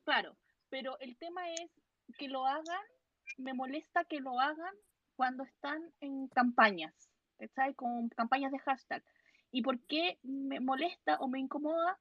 claro, 0.04 0.36
pero 0.70 0.98
el 1.00 1.16
tema 1.18 1.50
es 1.52 1.70
que 2.18 2.28
lo 2.28 2.46
hagan, 2.46 2.82
me 3.36 3.54
molesta 3.54 4.04
que 4.04 4.20
lo 4.20 4.40
hagan 4.40 4.74
cuando 5.16 5.44
están 5.44 5.82
en 6.00 6.28
campañas, 6.28 6.94
¿sabes? 7.54 7.76
Con 7.76 8.08
campañas 8.10 8.52
de 8.52 8.58
hashtag. 8.58 9.04
¿Y 9.50 9.62
por 9.62 9.80
qué 9.86 10.18
me 10.22 10.60
molesta 10.60 11.16
o 11.20 11.28
me 11.28 11.40
incomoda? 11.40 11.98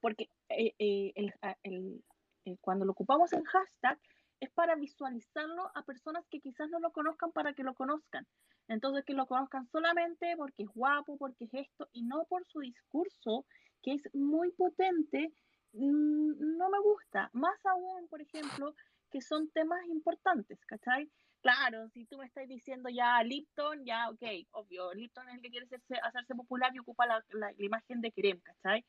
Porque 0.00 0.30
eh, 0.48 0.74
eh, 0.78 1.12
el, 1.16 1.34
el, 1.62 2.04
el, 2.44 2.58
cuando 2.60 2.84
lo 2.84 2.92
ocupamos 2.92 3.32
en 3.32 3.44
hashtag 3.44 3.98
es 4.40 4.50
para 4.50 4.74
visualizarlo 4.74 5.70
a 5.74 5.82
personas 5.84 6.26
que 6.30 6.40
quizás 6.40 6.68
no 6.70 6.80
lo 6.80 6.92
conozcan 6.92 7.32
para 7.32 7.52
que 7.52 7.62
lo 7.62 7.74
conozcan. 7.74 8.26
Entonces, 8.68 9.04
que 9.04 9.14
lo 9.14 9.26
conozcan 9.26 9.66
solamente 9.66 10.34
porque 10.36 10.62
es 10.62 10.68
guapo, 10.70 11.18
porque 11.18 11.44
es 11.44 11.54
esto, 11.54 11.88
y 11.92 12.04
no 12.04 12.24
por 12.24 12.46
su 12.46 12.60
discurso, 12.60 13.44
que 13.82 13.94
es 13.94 14.14
muy 14.14 14.52
potente, 14.52 15.32
no 15.72 16.70
me 16.70 16.80
gusta. 16.80 17.30
Más 17.32 17.58
aún, 17.66 18.08
por 18.08 18.20
ejemplo, 18.20 18.74
que 19.10 19.20
son 19.20 19.50
temas 19.50 19.84
importantes, 19.88 20.58
¿cachai? 20.66 21.10
Claro, 21.42 21.88
si 21.90 22.04
tú 22.04 22.18
me 22.18 22.26
estás 22.26 22.46
diciendo 22.48 22.90
ya 22.90 23.22
Lipton, 23.22 23.84
ya, 23.84 24.10
ok, 24.10 24.22
obvio, 24.52 24.92
Lipton 24.92 25.28
es 25.28 25.36
el 25.36 25.40
que 25.40 25.50
quiere 25.50 25.66
hacerse, 25.66 25.94
hacerse 26.02 26.34
popular 26.34 26.70
y 26.74 26.80
ocupa 26.80 27.06
la, 27.06 27.24
la, 27.30 27.50
la 27.56 27.64
imagen 27.64 28.00
de 28.02 28.12
Kerem, 28.12 28.40
¿cachai? 28.40 28.84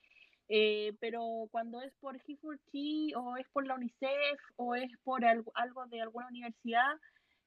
Eh, 0.50 0.94
pero 1.00 1.48
cuando 1.50 1.82
es 1.82 1.94
por 2.02 2.18
He4T 2.18 3.14
o 3.16 3.38
es 3.38 3.48
por 3.54 3.66
la 3.66 3.76
UNICEF 3.76 4.40
o 4.58 4.76
es 4.76 4.92
por 5.06 5.24
algo, 5.24 5.52
algo 5.56 5.86
de 5.86 6.02
alguna 6.02 6.28
universidad 6.28 7.00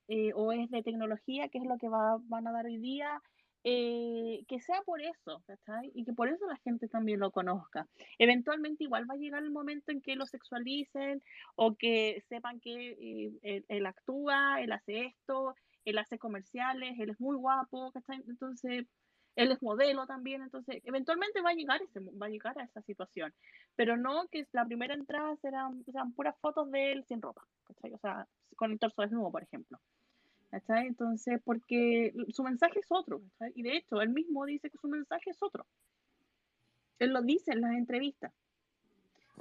eh, 0.09 0.32
o 0.35 0.52
es 0.52 0.70
de 0.70 0.82
tecnología, 0.82 1.48
que 1.48 1.59
es 1.59 1.65
lo 1.65 1.77
que 1.77 1.90
va, 1.90 2.16
van 2.23 2.47
a 2.47 2.52
dar 2.52 2.65
hoy 2.65 2.78
día, 2.78 3.20
eh, 3.65 4.45
que 4.47 4.61
sea 4.61 4.82
por 4.82 5.01
eso, 5.01 5.43
¿cachai? 5.47 5.91
Y 5.95 6.05
que 6.05 6.12
por 6.12 6.28
eso 6.28 6.47
la 6.47 6.57
gente 6.59 6.86
también 6.89 7.20
lo 7.20 7.31
conozca. 7.31 7.89
Eventualmente 8.19 8.85
igual 8.85 9.09
va 9.11 9.15
a 9.15 9.19
llegar 9.19 9.43
el 9.43 9.51
momento 9.51 9.91
en 9.91 10.03
que 10.03 10.16
lo 10.16 10.27
sexualicen 10.27 11.23
o 11.57 11.74
que 11.74 12.23
sepan 12.28 12.61
que 12.61 12.91
eh, 12.91 13.32
él, 13.43 13.65
él, 13.69 13.86
actúa, 13.86 14.61
él 14.61 14.73
hace 14.73 15.07
esto, 15.07 15.55
él 15.85 15.99
hace 15.99 16.19
comerciales, 16.19 16.99
él 16.99 17.11
es 17.11 17.20
muy 17.20 17.36
guapo, 17.36 17.91
¿cachai? 17.93 18.23
Entonces, 18.28 18.86
él 19.36 19.51
es 19.51 19.62
modelo 19.62 20.07
también, 20.07 20.43
entonces, 20.43 20.81
eventualmente 20.85 21.41
va 21.43 21.51
a 21.51 21.55
llegar, 21.55 21.82
ese, 21.82 22.01
va 22.01 22.27
a, 22.27 22.31
llegar 22.31 22.59
a 22.59 22.65
esa 22.65 22.82
situación, 22.82 23.35
pero 23.77 23.97
no 23.97 24.27
que 24.28 24.47
la 24.53 24.65
primera 24.65 24.95
entrada 24.95 25.36
serán, 25.36 25.82
serán 25.85 26.12
puras 26.12 26.36
fotos 26.41 26.70
de 26.70 26.93
él 26.93 27.05
sin 27.05 27.20
ropa, 27.20 27.43
¿cachai? 27.65 27.93
O 27.95 27.99
sea, 27.99 28.27
con 28.57 28.73
el 28.73 28.78
torso 28.78 29.03
desnudo, 29.03 29.31
por 29.32 29.43
ejemplo. 29.43 29.81
¿Cachai? 30.55 30.87
Entonces, 30.87 31.41
porque 31.45 32.15
su 32.29 32.45
mensaje 32.45 32.79
es 32.79 32.87
otro, 32.89 33.21
¿cachai? 33.39 33.53
Y 33.57 33.63
de 33.63 33.77
hecho, 33.77 34.01
él 34.01 34.11
mismo 34.11 34.47
dice 34.47 34.71
que 34.71 34.79
su 34.79 34.89
mensaje 34.89 35.31
es 35.31 35.43
otro. 35.43 35.67
Él 37.01 37.13
lo 37.13 37.23
dice 37.23 37.53
en 37.53 37.61
las 37.61 37.73
entrevistas. 37.73 38.33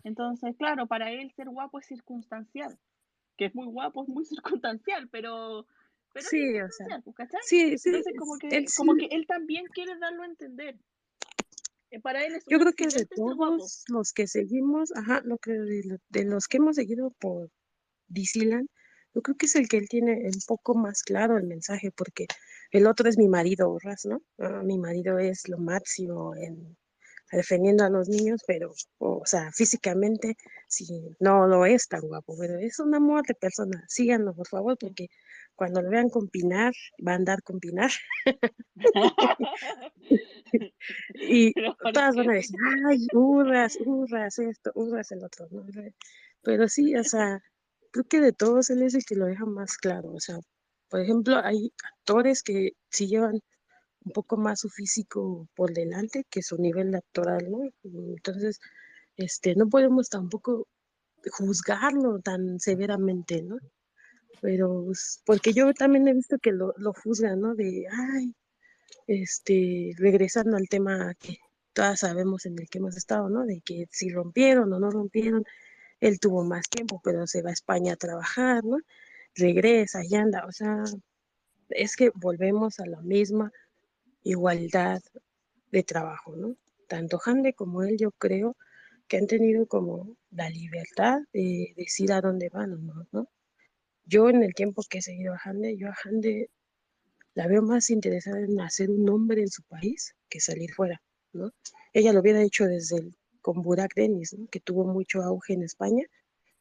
Entonces, 0.04 0.56
claro, 0.58 0.88
para 0.88 1.12
él 1.12 1.32
ser 1.36 1.50
guapo 1.50 1.80
es 1.80 1.86
circunstancial. 1.86 2.80
Que 3.38 3.46
es 3.46 3.56
muy 3.56 3.68
guapo, 3.68 4.04
es 4.04 4.10
muy 4.10 4.26
circunstancial, 4.62 5.08
pero... 5.10 5.68
pero 6.14 6.28
Sí, 6.28 6.60
o 6.60 6.70
sea, 6.72 7.00
pues, 7.02 7.16
¿cachai? 7.16 7.40
sí, 7.44 7.78
sí, 7.78 7.90
Entonces, 7.90 8.14
como 8.18 8.38
que, 8.40 8.48
él 8.48 8.66
como 8.76 8.96
que 8.96 9.06
él 9.06 9.28
también 9.28 9.66
quiere 9.68 9.96
darlo 10.00 10.24
a 10.24 10.26
entender. 10.26 10.80
Eh, 11.92 12.00
Para 12.00 12.26
él 12.26 12.34
es 12.34 12.44
Yo 12.48 12.58
creo 12.58 12.74
que 12.74 12.88
de 12.88 13.06
todos 13.06 13.84
los 13.88 14.14
que 14.14 14.26
seguimos, 14.26 14.92
ajá, 14.96 15.22
lo 15.24 15.38
que 15.38 15.52
de 15.52 16.26
los 16.26 16.48
que 16.48 16.58
hemos 16.58 16.76
seguido 16.76 17.12
por 17.20 17.52
Disneyland, 18.08 18.68
yo 19.14 19.22
creo 19.22 19.38
que 19.38 19.46
es 19.46 19.56
el 19.56 19.68
que 19.68 19.78
él 19.78 19.88
tiene 19.90 20.24
un 20.26 20.42
poco 20.48 20.76
más 20.76 21.04
claro 21.04 21.38
el 21.38 21.46
mensaje, 21.46 21.92
porque 21.92 22.28
el 22.72 22.88
otro 22.88 23.10
es 23.10 23.18
mi 23.18 23.28
marido, 23.28 23.78
Ras, 23.82 24.06
¿no? 24.06 24.22
Ah, 24.40 24.62
mi 24.64 24.78
marido 24.78 25.20
es 25.20 25.48
lo 25.48 25.58
máximo 25.58 26.36
en 26.36 26.78
defendiendo 27.32 27.84
a 27.84 27.90
los 27.90 28.08
niños, 28.10 28.42
pero, 28.48 28.74
o 29.00 29.26
sea, 29.26 29.52
físicamente 29.52 30.36
sí, 30.68 30.88
no 31.20 31.48
lo 31.48 31.66
es 31.66 31.88
tan 31.88 32.02
guapo, 32.02 32.36
pero 32.40 32.58
es 32.60 32.80
un 32.80 32.94
amor 32.96 33.26
de 33.26 33.34
persona. 33.36 33.84
Síganlo, 33.88 34.34
por 34.34 34.48
favor, 34.48 34.78
porque 34.80 35.08
cuando 35.56 35.82
lo 35.82 35.90
vean 35.90 36.10
con 36.10 36.30
Pinar, 36.30 36.74
va 37.06 37.14
a 37.14 37.16
andar 37.16 37.42
con 37.44 37.60
Pinar. 37.60 37.92
Y 41.16 41.54
Pero 41.54 41.76
¿por 41.78 41.94
todas 41.94 42.16
van 42.16 42.30
a 42.30 42.34
decir, 42.34 42.56
ay, 42.88 43.08
hurras, 43.14 43.78
hurras 43.84 44.38
esto, 44.38 44.72
hurras 44.76 45.12
el 45.12 45.24
otro, 45.24 45.48
¿no? 45.50 45.66
Pero 46.44 46.68
sí, 46.68 46.96
o 46.96 47.04
sea, 47.04 47.42
creo 47.94 48.06
que 48.06 48.22
de 48.22 48.34
todos 48.34 48.70
él 48.72 48.82
es 48.84 48.96
el 48.96 49.06
que 49.06 49.16
lo 49.16 49.28
deja 49.28 49.46
más 49.46 49.78
claro. 49.78 50.12
O 50.14 50.20
sea, 50.20 50.40
por 50.90 51.00
ejemplo, 51.02 51.38
hay 51.44 51.72
actores 51.84 52.44
que 52.44 52.74
sí 52.90 53.08
llevan 53.08 53.40
un 54.06 54.12
poco 54.14 54.38
más 54.38 54.62
su 54.62 54.70
físico 54.70 55.48
por 55.56 55.74
delante 55.74 56.26
que 56.30 56.44
su 56.44 56.58
nivel 56.58 56.94
actoral, 56.96 57.50
¿no? 57.52 57.60
Entonces, 57.84 58.60
este, 59.18 59.56
no 59.56 59.70
podemos 59.70 60.10
tampoco 60.10 60.68
juzgarlo 61.32 62.20
tan 62.20 62.60
severamente, 62.60 63.44
¿no? 63.44 63.58
Pero, 64.42 64.88
porque 65.26 65.54
yo 65.54 65.74
también 65.74 66.08
he 66.08 66.14
visto 66.14 66.38
que 66.40 66.52
lo, 66.52 66.74
lo 66.78 66.94
juzgan, 66.94 67.40
¿no? 67.42 67.56
De, 67.56 67.86
ay, 67.92 68.34
este, 69.08 69.94
regresando 69.98 70.58
al 70.58 70.68
tema 70.68 71.14
que 71.16 71.38
todas 71.74 72.02
sabemos 72.02 72.46
en 72.46 72.60
el 72.60 72.70
que 72.70 72.80
hemos 72.80 72.98
estado, 72.98 73.30
¿no? 73.30 73.46
De 73.46 73.62
que 73.62 73.88
si 73.92 74.10
rompieron 74.10 74.74
o 74.74 74.80
no 74.80 74.92
rompieron, 74.92 75.46
él 76.04 76.20
tuvo 76.20 76.44
más 76.44 76.70
tiempo, 76.70 77.00
pero 77.02 77.26
se 77.28 77.42
va 77.42 77.50
a 77.50 77.54
España 77.54 77.94
a 77.94 77.96
trabajar, 77.96 78.66
¿no? 78.66 78.78
Regresa 79.36 80.02
y 80.04 80.14
anda, 80.16 80.46
o 80.46 80.52
sea, 80.52 80.84
es 81.70 81.96
que 81.96 82.12
volvemos 82.16 82.82
a 82.82 82.86
la 82.86 83.00
misma 83.02 83.54
igualdad 84.24 85.02
de 85.72 85.84
trabajo, 85.84 86.36
¿no? 86.36 86.58
Tanto 86.90 87.22
Hande 87.26 87.54
como 87.54 87.84
él, 87.84 87.96
yo 87.98 88.12
creo 88.12 88.58
que 89.08 89.16
han 89.18 89.28
tenido 89.28 89.66
como 89.66 90.18
la 90.32 90.50
libertad 90.50 91.20
de 91.32 91.74
decir 91.78 92.12
a 92.12 92.20
dónde 92.20 92.50
van 92.50 92.74
o 92.74 93.08
no. 93.14 93.30
Yo 94.06 94.30
en 94.30 94.44
el 94.44 94.54
tiempo 94.54 94.84
que 94.90 94.98
he 94.98 95.02
seguido 95.02 95.34
a 95.34 95.40
Hande, 95.42 95.78
yo 95.78 95.88
a 95.88 95.96
Hande 96.04 96.50
la 97.34 97.48
veo 97.48 97.62
más 97.62 97.90
interesada 97.90 98.40
en 98.42 98.60
hacer 98.60 98.90
un 98.90 99.06
nombre 99.06 99.42
en 99.42 99.50
su 99.50 99.64
país 99.64 100.16
que 100.30 100.42
salir 100.42 100.74
fuera, 100.74 101.02
¿no? 101.32 101.52
Ella 101.94 102.12
lo 102.12 102.20
hubiera 102.20 102.42
hecho 102.42 102.66
desde 102.66 102.98
el, 102.98 103.16
con 103.44 103.62
Burak 103.62 103.94
Denis. 103.94 104.36
Que 104.50 104.60
tuvo 104.60 104.86
mucho 104.86 105.22
auge 105.22 105.54
en 105.54 105.64
España. 105.64 106.06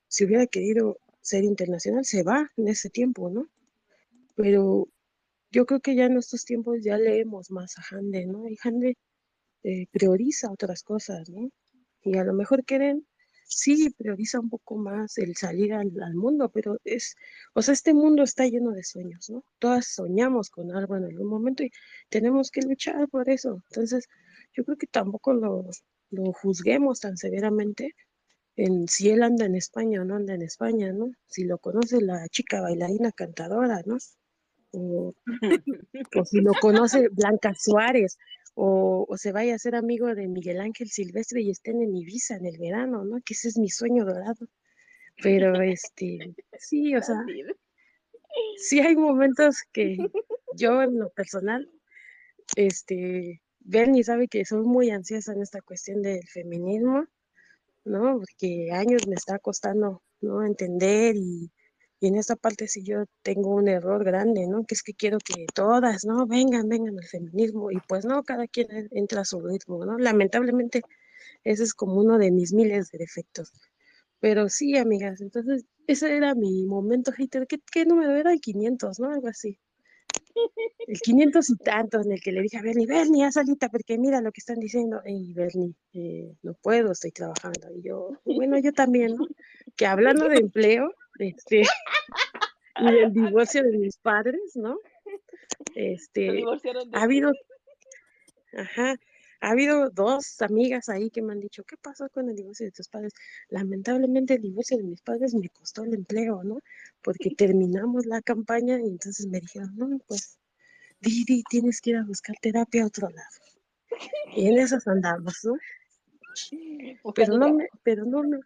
Si 0.09 0.25
hubiera 0.25 0.47
querido 0.47 0.99
ser 1.23 1.45
internacional, 1.45 2.05
se 2.05 2.23
va 2.23 2.51
en 2.59 2.69
ese 2.69 2.91
tiempo, 2.91 3.31
¿no? 3.31 3.49
Pero 4.35 4.89
yo 5.51 5.67
creo 5.67 5.81
que 5.81 5.95
ya 5.95 6.07
en 6.07 6.19
estos 6.19 6.45
tiempos 6.45 6.79
ya 6.83 6.99
leemos 6.99 7.51
más 7.51 7.79
a 7.79 7.83
Hande, 7.91 8.27
¿no? 8.27 8.49
Y 8.49 8.59
Hande 8.63 8.99
eh, 9.63 9.87
prioriza 9.93 10.51
otras 10.51 10.83
cosas, 10.83 11.31
¿no? 11.31 11.51
Y 12.03 12.19
a 12.19 12.25
lo 12.25 12.35
mejor 12.35 12.65
quieren, 12.65 13.07
sí, 13.45 13.91
prioriza 13.91 14.41
un 14.41 14.51
poco 14.51 14.77
más 14.77 15.19
el 15.19 15.37
salir 15.37 15.75
al, 15.75 15.93
al 16.03 16.15
mundo, 16.15 16.51
pero 16.51 16.79
es, 16.85 17.15
o 17.55 17.63
sea, 17.63 17.75
este 17.75 17.95
mundo 17.95 18.23
está 18.25 18.47
lleno 18.47 18.73
de 18.73 18.83
sueños, 18.83 19.31
¿no? 19.31 19.45
Todas 19.59 19.87
soñamos 19.87 20.51
con 20.51 20.73
algo 20.75 20.97
en 20.97 21.05
algún 21.05 21.29
momento 21.29 21.63
y 21.63 21.71
tenemos 22.09 22.51
que 22.51 22.63
luchar 22.63 23.09
por 23.09 23.29
eso. 23.31 23.63
Entonces, 23.71 24.09
yo 24.55 24.65
creo 24.65 24.77
que 24.79 24.87
tampoco 24.87 25.33
lo, 25.35 25.71
lo 26.13 26.33
juzguemos 26.33 27.01
tan 27.01 27.17
severamente 27.17 27.95
en 28.57 28.87
si 28.87 29.11
él 29.11 29.23
anda 29.23 29.47
en 29.47 29.57
España 29.57 30.03
o 30.03 30.05
no 30.05 30.17
anda 30.17 30.35
en 30.35 30.43
España, 30.43 30.93
¿no? 30.93 31.11
Si 31.27 31.45
lo 31.45 31.59
conoce 31.59 32.01
la 32.01 32.29
chica 32.29 32.61
bailarina 32.61 33.11
cantadora, 33.13 33.83
¿no? 33.87 33.97
O, 34.73 35.15
si 36.25 36.41
lo 36.41 36.53
conoce 36.61 37.09
Blanca 37.09 37.55
Suárez, 37.59 38.19
o, 38.55 39.07
o 39.09 39.17
se 39.17 39.33
vaya 39.33 39.55
a 39.55 39.59
ser 39.59 39.75
amigo 39.75 40.15
de 40.15 40.29
Miguel 40.29 40.61
Ángel 40.61 40.89
Silvestre 40.89 41.41
y 41.41 41.51
estén 41.51 41.83
en 41.83 41.97
Ibiza 41.97 42.37
en 42.37 42.47
el 42.47 42.59
verano, 42.59 43.05
¿no? 43.05 43.17
Que 43.25 43.35
ese 43.35 43.49
es 43.49 43.59
mi 43.59 43.71
sueño 43.71 44.05
dorado. 44.05 44.47
Pero 45.23 45.61
este, 45.61 46.35
sí, 46.59 46.95
o 46.97 47.03
sea, 47.03 47.17
sí 48.57 48.81
hay 48.81 48.97
momentos 48.97 49.63
que 49.73 49.99
yo 50.57 50.83
en 50.83 50.99
lo 50.99 51.11
personal, 51.11 51.71
este, 52.57 53.43
Bernie 53.65 54.05
sabe 54.05 54.29
que 54.29 54.45
soy 54.45 54.63
muy 54.65 54.91
ansiosa 54.91 55.33
en 55.33 55.43
esta 55.43 55.61
cuestión 55.63 56.03
del 56.03 56.23
feminismo, 56.29 57.05
¿no? 57.85 58.19
Porque 58.21 58.71
años 58.73 59.07
me 59.09 59.15
está 59.17 59.39
costando, 59.41 60.03
¿no? 60.21 60.45
Entender 60.45 61.17
y, 61.17 61.51
y 62.01 62.09
en 62.09 62.17
esta 62.17 62.37
parte 62.37 62.69
sí 62.69 62.83
yo 62.85 63.05
tengo 63.23 63.51
un 63.55 63.69
error 63.69 64.05
grande, 64.05 64.47
¿no? 64.49 64.65
Que 64.67 64.75
es 64.77 64.83
que 64.83 64.95
quiero 64.95 65.19
que 65.19 65.47
todas, 65.55 66.05
¿no? 66.05 66.27
Vengan, 66.27 66.69
vengan 66.69 66.99
al 66.99 67.07
feminismo 67.07 67.71
y 67.71 67.79
pues 67.89 68.05
no, 68.07 68.25
cada 68.25 68.47
quien 68.49 68.71
en- 68.73 68.89
entra 68.93 69.23
a 69.23 69.25
su 69.27 69.41
ritmo, 69.41 69.85
¿no? 69.87 69.99
Lamentablemente 69.99 70.83
ese 71.45 71.65
es 71.65 71.75
como 71.75 71.97
uno 72.01 72.19
de 72.19 72.31
mis 72.33 72.53
miles 72.55 72.91
de 72.91 72.99
defectos. 72.99 73.53
Pero 74.21 74.49
sí, 74.49 74.77
amigas, 74.79 75.21
entonces 75.21 75.65
ese 75.87 76.17
era 76.17 76.35
mi 76.35 76.65
momento 76.67 77.13
hater. 77.13 77.47
¿Qué, 77.47 77.59
qué 77.73 77.85
número 77.87 78.17
era? 78.17 78.33
El 78.33 78.41
500, 78.41 79.01
¿no? 79.01 79.11
Algo 79.11 79.29
así. 79.29 79.59
El 80.87 81.01
500 81.01 81.51
y 81.51 81.57
tantos 81.57 82.07
en 82.07 82.13
el 82.13 82.21
que 82.21 82.33
le 82.33 82.43
dije 82.43 82.59
a 82.59 82.63
Bernie, 82.63 82.87
Bernie, 82.87 83.25
haz 83.25 83.35
solita 83.35 83.69
porque 83.69 83.99
mira 83.99 84.21
lo 84.21 84.33
que 84.33 84.41
están 84.41 84.59
diciendo. 84.59 85.01
Y 85.07 85.33
Bernie, 85.33 85.75
eh, 85.93 86.35
no 86.43 86.55
puedo, 86.55 86.93
estoy 86.93 87.13
trabajando. 87.13 87.69
Y 87.75 87.83
yo, 87.83 88.11
bueno, 88.25 88.59
yo 88.59 88.73
también, 88.73 89.17
¿no? 89.17 89.27
Que 89.77 89.87
hablando 89.87 90.29
de 90.29 90.37
empleo, 90.37 90.93
este, 91.19 91.63
y 92.81 92.85
del 92.85 93.13
divorcio 93.13 93.63
de 93.63 93.79
mis 93.79 93.97
padres, 93.99 94.41
¿no? 94.55 94.79
Este, 95.75 96.43
ha 96.93 97.03
habido, 97.03 97.33
ajá, 98.57 98.97
ha 99.43 99.51
habido 99.51 99.91
dos 99.91 100.41
amigas 100.41 100.89
ahí 100.89 101.11
que 101.11 101.21
me 101.21 101.33
han 101.33 101.41
dicho, 101.41 101.65
¿qué 101.65 101.77
pasó 101.77 102.09
con 102.11 102.31
el 102.31 102.37
divorcio 102.37 102.65
de 102.65 102.71
tus 102.71 102.89
padres? 102.89 103.13
Lamentablemente 103.49 104.35
el 104.35 104.43
divorcio 104.43 104.77
de 104.77 104.85
mis 104.85 105.03
padres 105.03 105.35
me 105.35 105.49
costó 105.49 105.83
el 105.83 105.95
empleo, 105.95 106.45
¿no? 106.45 106.61
Porque 107.03 107.31
terminamos 107.37 108.07
la 108.07 108.23
campaña 108.23 108.79
y 108.81 108.87
entonces 108.87 109.27
me 109.27 109.41
dijeron, 109.41 109.75
no, 109.77 109.99
pues, 110.07 110.39
Didi, 111.01 111.43
tienes 111.51 111.81
que 111.81 111.91
ir 111.91 111.97
a 111.97 112.05
buscar 112.05 112.37
terapia 112.41 112.85
a 112.85 112.87
otro 112.87 113.09
lado. 113.11 113.37
Y 114.37 114.47
en 114.47 114.59
esas 114.59 114.87
andamos, 114.87 115.35
¿no? 115.43 115.55
Pero 117.13 117.37
no 117.37 117.53
me, 117.53 117.67
pero 117.83 118.05
no 118.05 118.23
me, 118.23 118.39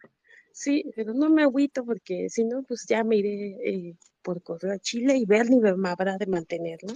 sí, 0.51 0.83
pero 0.95 1.13
no 1.13 1.29
me 1.29 1.43
agüito 1.43 1.85
porque 1.85 2.27
si 2.29 2.43
no, 2.43 2.63
pues 2.63 2.87
ya 2.87 3.03
me 3.03 3.17
iré 3.17 3.57
eh, 3.63 3.95
por 4.23 4.41
correo 4.41 4.73
a 4.73 4.79
Chile 4.79 5.15
y 5.15 5.25
Bernie 5.25 5.59
me 5.61 5.89
habrá 5.89 6.17
de 6.17 6.25
mantener, 6.25 6.79
¿no? 6.83 6.95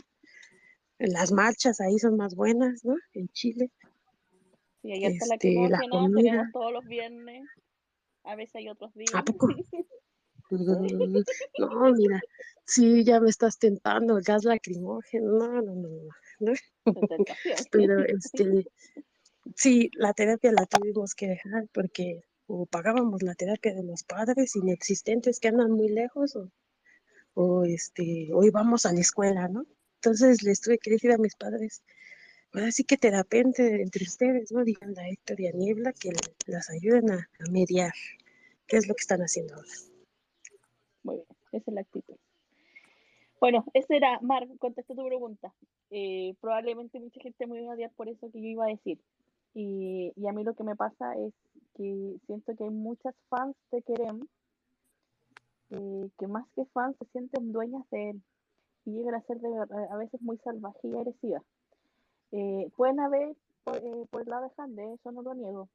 Las 0.98 1.32
marchas 1.32 1.80
ahí 1.82 2.00
son 2.00 2.18
más 2.18 2.36
buenas, 2.36 2.84
¿no? 2.84 2.96
En 3.14 3.28
Chile. 3.30 3.70
Sí, 4.82 4.94
allá 4.94 5.10
está 5.10 5.26
la 5.28 5.36
Este, 5.36 5.70
la 5.70 5.80
comida. 5.90 6.22
tenemos 6.22 6.52
todos 6.52 6.74
los 6.74 6.86
viernes, 6.86 7.44
a 8.24 8.36
veces 8.36 8.56
hay 8.56 8.70
otros 8.70 8.94
días. 8.94 9.14
¿A 9.14 9.24
poco? 9.24 9.48
No, 10.52 11.94
mira, 11.94 12.20
sí, 12.66 13.06
ya 13.06 13.22
me 13.22 13.30
estás 13.30 13.58
tentando, 13.58 14.18
el 14.18 14.24
gas 14.24 14.44
lacrimógeno, 14.44 15.32
no, 15.38 15.62
no, 15.62 15.76
no, 15.76 15.90
no. 16.40 16.54
Pero 17.72 18.04
este, 18.04 18.68
sí, 19.56 19.90
la 19.94 20.14
terapia 20.14 20.52
la 20.52 20.66
tuvimos 20.66 21.16
que 21.16 21.28
dejar 21.28 21.70
porque 21.72 22.26
o 22.48 22.66
pagábamos 22.66 23.24
la 23.24 23.34
terapia 23.36 23.74
de 23.74 23.84
los 23.84 24.04
padres 24.04 24.56
inexistentes 24.58 25.40
que 25.40 25.48
andan 25.48 25.72
muy 25.72 25.88
lejos 25.88 26.36
o, 26.36 26.52
o 27.34 27.64
este, 27.64 28.30
o 28.34 28.44
íbamos 28.44 28.86
a 28.86 28.92
la 28.92 29.00
escuela, 29.00 29.48
¿no? 29.48 29.66
Entonces 29.96 30.44
les 30.44 30.60
tuve 30.60 30.78
que 30.78 30.92
decir 30.92 31.12
a 31.14 31.18
mis 31.18 31.36
padres, 31.36 31.82
ahora 32.54 32.72
sí 32.72 32.84
que 32.84 32.98
terapente 32.98 33.82
entre 33.82 34.04
ustedes, 34.04 34.52
¿no? 34.52 34.64
Digan 34.64 34.98
a 34.98 35.10
Héctor 35.10 35.40
y 35.40 35.48
a 35.48 35.52
Niebla 35.52 35.94
que 35.94 36.12
las 36.48 36.70
ayuden 36.70 37.12
a, 37.12 37.28
mediar, 37.50 37.94
qué 38.68 38.78
es 38.78 38.88
lo 38.88 38.96
que 38.96 39.02
están 39.02 39.22
haciendo 39.22 39.56
ahora. 39.56 39.70
Muy 41.04 41.16
bien, 41.16 41.28
esa 41.52 41.72
es 41.72 41.74
la 41.74 41.82
actitud. 41.82 42.16
Bueno, 43.40 43.66
esa 43.74 43.96
era, 43.96 44.20
Mar, 44.22 44.48
contesté 44.60 44.94
tu 44.94 45.06
pregunta. 45.06 45.54
Eh, 45.90 46.36
probablemente 46.40 47.00
mucha 47.00 47.20
gente 47.22 47.48
me 47.48 47.62
iba 47.62 47.72
a 47.72 47.76
odiar 47.76 47.92
por 47.92 48.08
eso 48.08 48.30
que 48.32 48.40
yo 48.40 48.48
iba 48.48 48.66
a 48.66 48.70
decir. 48.70 49.00
Y, 49.54 50.14
y 50.16 50.28
a 50.28 50.32
mí 50.32 50.44
lo 50.44 50.54
que 50.54 50.64
me 50.64 50.76
pasa 50.76 51.14
es 51.16 51.34
que 51.76 52.18
siento 52.28 52.56
que 52.56 52.64
hay 52.64 52.70
muchas 52.70 53.16
fans 53.30 53.56
de 53.72 53.82
Kerem 53.82 54.28
eh, 55.72 56.10
que 56.20 56.28
más 56.28 56.46
que 56.56 56.66
fans 56.66 56.96
se 57.00 57.06
sienten 57.12 57.52
dueñas 57.52 57.90
de 57.92 58.12
él. 58.12 58.22
y 58.86 58.92
llegan 58.92 59.16
a 59.16 59.22
ser 59.22 59.40
de 59.40 59.50
a 59.90 59.98
veces 59.98 60.22
muy 60.22 60.38
salvajes 60.40 60.84
y 60.84 60.96
agresivas. 60.96 61.44
Eh, 62.32 62.70
pueden 62.76 63.00
haber 63.00 63.36
eh, 63.66 64.06
por 64.10 64.22
el 64.22 64.30
lado 64.30 64.48
de 64.48 64.52
Hande, 64.58 64.94
eso 64.94 65.12
no 65.12 65.22
lo 65.22 65.34
niego, 65.34 65.70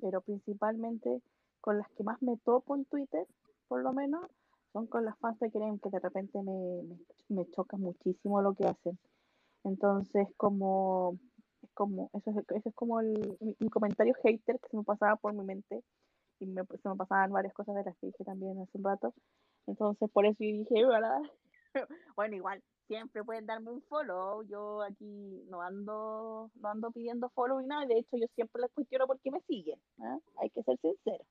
pero 0.00 0.20
principalmente 0.20 1.22
con 1.60 1.78
las 1.78 1.88
que 1.90 2.04
más 2.04 2.20
me 2.22 2.36
topo 2.38 2.74
en 2.76 2.84
Twitter, 2.86 3.26
por 3.68 3.82
lo 3.82 3.92
menos, 3.92 4.26
son 4.72 4.86
con 4.86 5.04
las 5.04 5.18
fans 5.18 5.38
de 5.40 5.50
Kerem, 5.50 5.78
que 5.78 5.90
de 5.90 5.98
repente 5.98 6.42
me, 6.42 6.82
me, 6.82 6.98
me 7.28 7.50
choca 7.50 7.76
muchísimo 7.76 8.40
lo 8.42 8.54
que 8.54 8.66
hacen. 8.66 8.98
Entonces, 9.64 10.28
como, 10.36 11.18
es 11.62 11.70
como, 11.74 12.10
eso 12.14 12.30
es, 12.30 12.36
ese 12.56 12.68
es 12.68 12.74
como 12.74 13.00
el, 13.00 13.36
mi, 13.58 13.68
comentario 13.68 14.14
hater 14.22 14.58
que 14.60 14.68
se 14.68 14.76
me 14.76 14.84
pasaba 14.84 15.16
por 15.16 15.34
mi 15.34 15.44
mente 15.44 15.82
y 16.40 16.46
me, 16.46 16.62
se 16.82 16.88
me 16.88 16.96
pasaban 16.96 17.32
varias 17.32 17.54
cosas 17.54 17.74
de 17.74 17.84
las 17.84 17.96
que 17.98 18.08
dije 18.08 18.24
también 18.24 18.58
hace 18.60 18.78
un 18.78 18.84
rato. 18.84 19.14
Entonces, 19.66 20.10
por 20.10 20.26
eso 20.26 20.38
yo 20.40 20.52
dije. 20.52 20.84
Bueno, 22.16 22.34
igual, 22.34 22.62
siempre 22.88 23.22
pueden 23.22 23.46
darme 23.46 23.70
un 23.70 23.82
follow. 23.82 24.42
Yo 24.44 24.82
aquí 24.82 25.44
no 25.48 25.62
ando, 25.62 26.50
no 26.56 26.68
ando 26.68 26.90
pidiendo 26.90 27.28
follow 27.30 27.60
y 27.60 27.66
nada. 27.66 27.86
De 27.86 27.98
hecho, 27.98 28.16
yo 28.16 28.26
siempre 28.34 28.62
les 28.62 28.72
cuestiono 28.72 29.06
por 29.06 29.20
qué 29.20 29.30
me 29.30 29.40
siguen. 29.42 29.80
¿ah? 30.00 30.18
Hay 30.38 30.50
que 30.50 30.62
ser 30.64 30.76
sincero. 30.80 31.24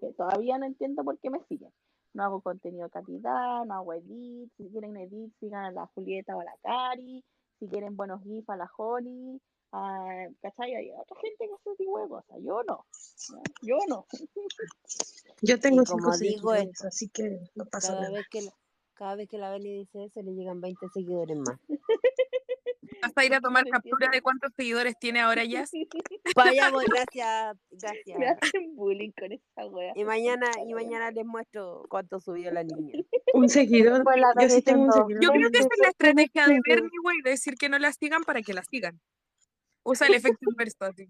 Que 0.00 0.12
todavía 0.12 0.58
no 0.58 0.66
entiendo 0.66 1.02
por 1.02 1.18
qué 1.18 1.30
me 1.30 1.42
siguen. 1.48 1.72
No 2.14 2.22
hago 2.24 2.40
contenido 2.40 2.84
de 2.84 2.90
calidad, 2.90 3.64
no 3.66 3.74
hago 3.74 3.92
edits. 3.94 4.52
Si 4.56 4.68
quieren 4.70 4.96
edit, 4.96 5.32
sigan 5.40 5.64
a 5.64 5.70
la 5.72 5.86
Julieta 5.88 6.36
o 6.36 6.40
a 6.40 6.44
la 6.44 6.56
Cari. 6.62 7.24
Si 7.58 7.66
quieren 7.68 7.96
buenos 7.96 8.22
gifs, 8.22 8.48
a 8.50 8.56
la 8.56 8.70
Holly. 8.76 9.40
a- 9.72 10.28
¿Cachai? 10.40 10.74
Hay 10.74 10.90
otra 10.92 11.16
gente 11.20 11.46
que 11.46 11.52
hace 11.54 11.70
ese 11.70 11.76
tipo 11.78 12.00
de 12.00 12.08
cosas. 12.08 12.36
Yo 12.42 12.62
no. 12.62 12.86
¿no? 13.32 13.42
Yo 13.62 13.76
no. 13.88 14.06
Yo 15.42 15.60
tengo 15.60 15.82
Y 15.82 15.86
cinco 15.86 16.10
digo 16.18 16.52
seguidores, 16.52 16.68
esto, 16.70 16.86
así 16.88 17.08
que 17.10 17.40
no 17.54 17.66
pasa 17.66 17.88
cada 17.88 18.02
nada. 18.02 18.14
vez 18.14 18.26
que 18.30 18.42
la, 18.42 18.52
cada 18.98 19.14
vez 19.14 19.28
que 19.28 19.38
la 19.38 19.50
Beni 19.50 19.78
dice 19.78 20.04
eso, 20.04 20.20
le 20.22 20.32
llegan 20.32 20.60
20 20.60 20.88
seguidores 20.92 21.38
más. 21.38 21.56
Vas 23.00 23.12
a 23.14 23.24
ir 23.24 23.34
a 23.34 23.40
tomar 23.40 23.64
captura 23.68 24.08
de 24.10 24.20
cuántos 24.20 24.52
seguidores 24.56 24.94
tiene 24.98 25.20
ahora 25.20 25.44
Jazz. 25.44 25.70
Vaya, 26.36 26.70
pues, 26.72 26.86
gracias, 26.88 27.56
gracias. 27.70 28.18
Me 28.18 28.26
hacen 28.28 28.74
bullying 28.74 29.12
con 29.12 29.30
esa 29.32 29.66
wea. 29.66 29.92
Y 29.94 30.04
mañana, 30.04 30.46
y 30.66 30.74
mañana 30.74 31.10
les 31.12 31.24
muestro 31.24 31.84
cuánto 31.88 32.18
subió 32.18 32.50
la 32.50 32.64
niña. 32.64 32.98
Un 33.34 33.48
seguidor, 33.48 34.02
Pues 34.02 34.16
la 34.16 34.32
yo 34.42 34.48
sí 34.48 34.62
tengo 34.62 34.82
un 34.84 34.92
seguidor. 34.92 35.22
Yo 35.22 35.30
creo 35.30 35.50
que 35.50 35.58
esa 35.58 35.68
es 35.70 35.78
la 35.80 35.88
estrategia 35.90 36.46
de. 36.48 36.60
Bernie, 36.66 36.90
güey, 37.02 37.18
de 37.22 37.30
decir 37.30 37.54
que 37.54 37.68
no 37.68 37.78
la 37.78 37.92
sigan 37.92 38.24
para 38.24 38.42
que 38.42 38.52
la 38.52 38.64
sigan. 38.64 39.00
Usa 39.84 40.06
el 40.08 40.14
efecto 40.14 40.38
inverso 40.50 40.84
así. 40.84 41.08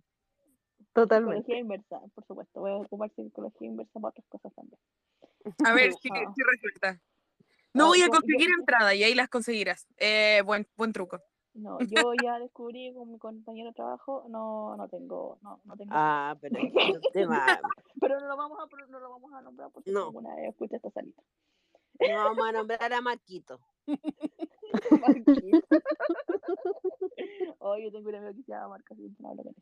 Totalmente. 0.93 1.39
Psicología 1.43 1.59
inversa, 1.61 2.01
por 2.15 2.25
supuesto. 2.27 2.61
Voy 2.61 2.71
a 2.73 2.77
ocupar 2.77 3.11
psicología 3.15 3.67
inversa 3.69 3.99
para 4.01 4.11
otras 4.11 4.27
cosas 4.29 4.53
también. 4.55 4.79
A 5.65 5.73
ver 5.73 5.93
si, 5.95 6.09
Ah. 6.13 6.33
si 6.35 6.43
resulta. 6.43 7.01
No 7.75 7.87
voy 7.89 8.03
a 8.03 8.09
conseguir 8.09 8.49
yo- 8.49 8.55
entrada 8.59 8.95
y 8.95 9.03
ahí 9.05 9.15
las 9.15 9.29
conseguirás. 9.29 9.87
Eh, 9.99 10.43
buen, 10.45 10.67
buen 10.77 10.93
truco. 10.93 11.21
No, 11.55 11.79
yo 11.81 12.13
ya 12.23 12.39
descubrí 12.39 12.93
con 12.95 13.11
mi 13.11 13.19
compañero 13.19 13.71
de 13.71 13.75
trabajo, 13.75 14.25
no, 14.29 14.77
no 14.77 14.89
tengo, 14.89 15.39
no, 15.43 15.61
no 15.65 15.77
tengo. 15.77 15.91
Ah, 15.95 16.37
pero 16.41 16.57
es 17.01 17.13
temas, 17.13 17.59
Pero 18.01 18.21
no 18.21 18.29
lo 18.29 18.37
vamos 18.37 18.59
a, 18.61 18.87
no 18.87 19.01
lo 19.01 19.11
vamos 19.11 19.33
a 19.33 19.43
nombrar 19.43 19.71
porque 19.73 19.91
No. 19.91 20.05
alguna 20.05 20.35
vez 20.37 20.51
escuché 20.51 20.77
esta 20.77 20.91
salita. 20.91 21.21
no 22.01 22.15
vamos 22.25 22.49
a 22.49 22.53
nombrar 22.53 22.93
a 22.93 23.01
Marquito. 23.01 23.59
Marquito. 25.01 25.59
Oh, 27.59 27.77
yo 27.77 27.91
tengo 27.91 28.09
un 28.09 28.15
amigo 28.15 28.35
que 28.37 28.43
se 28.45 28.53
llama 28.53 28.69
Marco, 28.69 28.95
así 28.95 29.03
que 29.17 29.23
no 29.23 29.31
hablo 29.31 29.43
con 29.43 29.55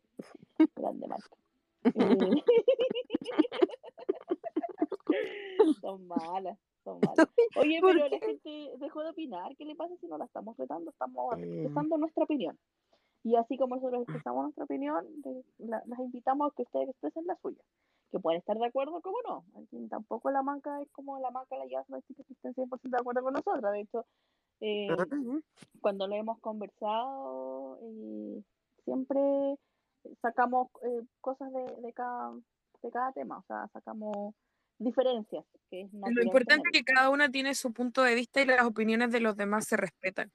él. 0.59 0.69
Grande 0.75 1.07
Marco. 1.07 1.37
Eh, 5.09 5.73
son 5.81 6.05
malas, 6.05 6.57
son. 6.93 6.99
Oye, 7.55 7.79
¿Por 7.81 7.93
pero 7.93 8.07
la 8.07 8.19
gente 8.19 8.71
dejó 8.77 9.03
de 9.03 9.09
opinar. 9.09 9.55
¿Qué 9.57 9.65
le 9.65 9.75
pasa 9.75 9.95
si 9.99 10.07
no 10.07 10.17
la 10.17 10.25
estamos 10.25 10.55
retando? 10.57 10.91
Estamos 10.91 11.37
expresando 11.39 11.97
nuestra 11.97 12.23
opinión. 12.23 12.57
Y 13.23 13.35
así 13.35 13.57
como 13.57 13.75
nosotros 13.75 14.03
expresamos 14.03 14.43
nuestra 14.43 14.63
opinión, 14.65 15.05
la- 15.57 15.83
las 15.85 15.99
invitamos 15.99 16.51
a 16.51 16.55
que 16.55 16.63
ustedes 16.63 16.89
expresen 16.89 17.25
la 17.25 17.35
suya. 17.41 17.61
Que 18.11 18.19
pueden 18.19 18.39
estar 18.39 18.57
de 18.57 18.65
acuerdo, 18.65 19.01
como 19.01 19.17
no. 19.27 19.43
Tampoco 19.89 20.31
la 20.31 20.41
manca 20.43 20.81
es 20.81 20.89
como 20.91 21.19
la 21.19 21.29
manca, 21.31 21.57
la 21.57 21.67
jazz, 21.67 21.89
no 21.89 21.97
es 21.97 22.05
que 22.05 22.13
estén 22.31 22.53
100% 22.53 22.95
de 22.97 23.01
acuerdo 23.01 23.21
con 23.21 23.33
nosotros. 23.33 23.71
De 23.73 23.81
hecho, 23.81 24.05
eh, 24.61 24.87
Ajá. 24.89 25.05
cuando 25.81 26.07
lo 26.07 26.15
hemos 26.15 26.39
conversado, 26.39 27.77
eh, 27.81 28.43
siempre 28.85 29.57
sacamos 30.21 30.69
eh, 30.83 31.01
cosas 31.19 31.51
de, 31.51 31.81
de, 31.81 31.93
cada, 31.93 32.31
de 32.81 32.91
cada 32.91 33.11
tema, 33.11 33.39
o 33.39 33.43
sea, 33.43 33.67
sacamos 33.73 34.33
diferencias, 34.79 35.45
que 35.69 35.81
es 35.81 35.89
Lo 35.93 36.23
importante 36.23 36.69
es 36.71 36.79
que 36.79 36.83
cada 36.83 37.09
una 37.09 37.29
tiene 37.29 37.55
su 37.55 37.73
punto 37.73 38.03
de 38.03 38.15
vista 38.15 38.41
y 38.41 38.45
las 38.45 38.63
opiniones 38.65 39.11
de 39.11 39.19
los 39.19 39.35
demás 39.35 39.65
se 39.67 39.77
respetan. 39.77 40.31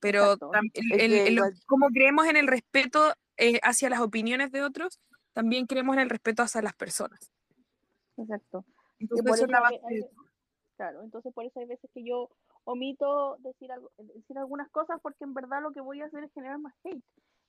Pero 0.00 0.24
Exacto. 0.34 0.50
tam- 0.50 0.70
el- 0.74 1.00
el- 1.12 1.38
el- 1.38 1.40
como 1.66 1.88
creemos 1.88 2.26
en 2.26 2.36
el 2.36 2.46
respeto 2.46 3.14
eh, 3.36 3.58
hacia 3.62 3.88
las 3.90 4.00
opiniones 4.00 4.52
de 4.52 4.62
otros, 4.62 5.00
también 5.32 5.66
creemos 5.66 5.96
en 5.96 6.02
el 6.02 6.10
respeto 6.10 6.42
hacia 6.42 6.62
las 6.62 6.74
personas. 6.74 7.32
Exacto. 8.16 8.64
Entonces 9.00 9.26
por 9.26 9.34
eso 9.36 9.44
es 9.46 9.50
la 9.50 9.58
hay- 9.58 9.62
base 9.78 9.80
hay 9.88 10.00
ve- 10.02 10.08
claro, 10.76 11.02
entonces 11.02 11.32
por 11.34 11.44
eso 11.44 11.58
hay 11.60 11.66
veces 11.66 11.90
que 11.92 12.04
yo 12.04 12.30
omito 12.64 13.36
decir 13.40 13.72
algo, 13.72 13.90
decir 13.98 14.38
algunas 14.38 14.70
cosas 14.70 15.00
porque 15.02 15.24
en 15.24 15.34
verdad 15.34 15.62
lo 15.62 15.72
que 15.72 15.80
voy 15.80 16.00
a 16.00 16.06
hacer 16.06 16.22
es 16.24 16.32
generar 16.32 16.58
más 16.58 16.74
hate. 16.84 17.02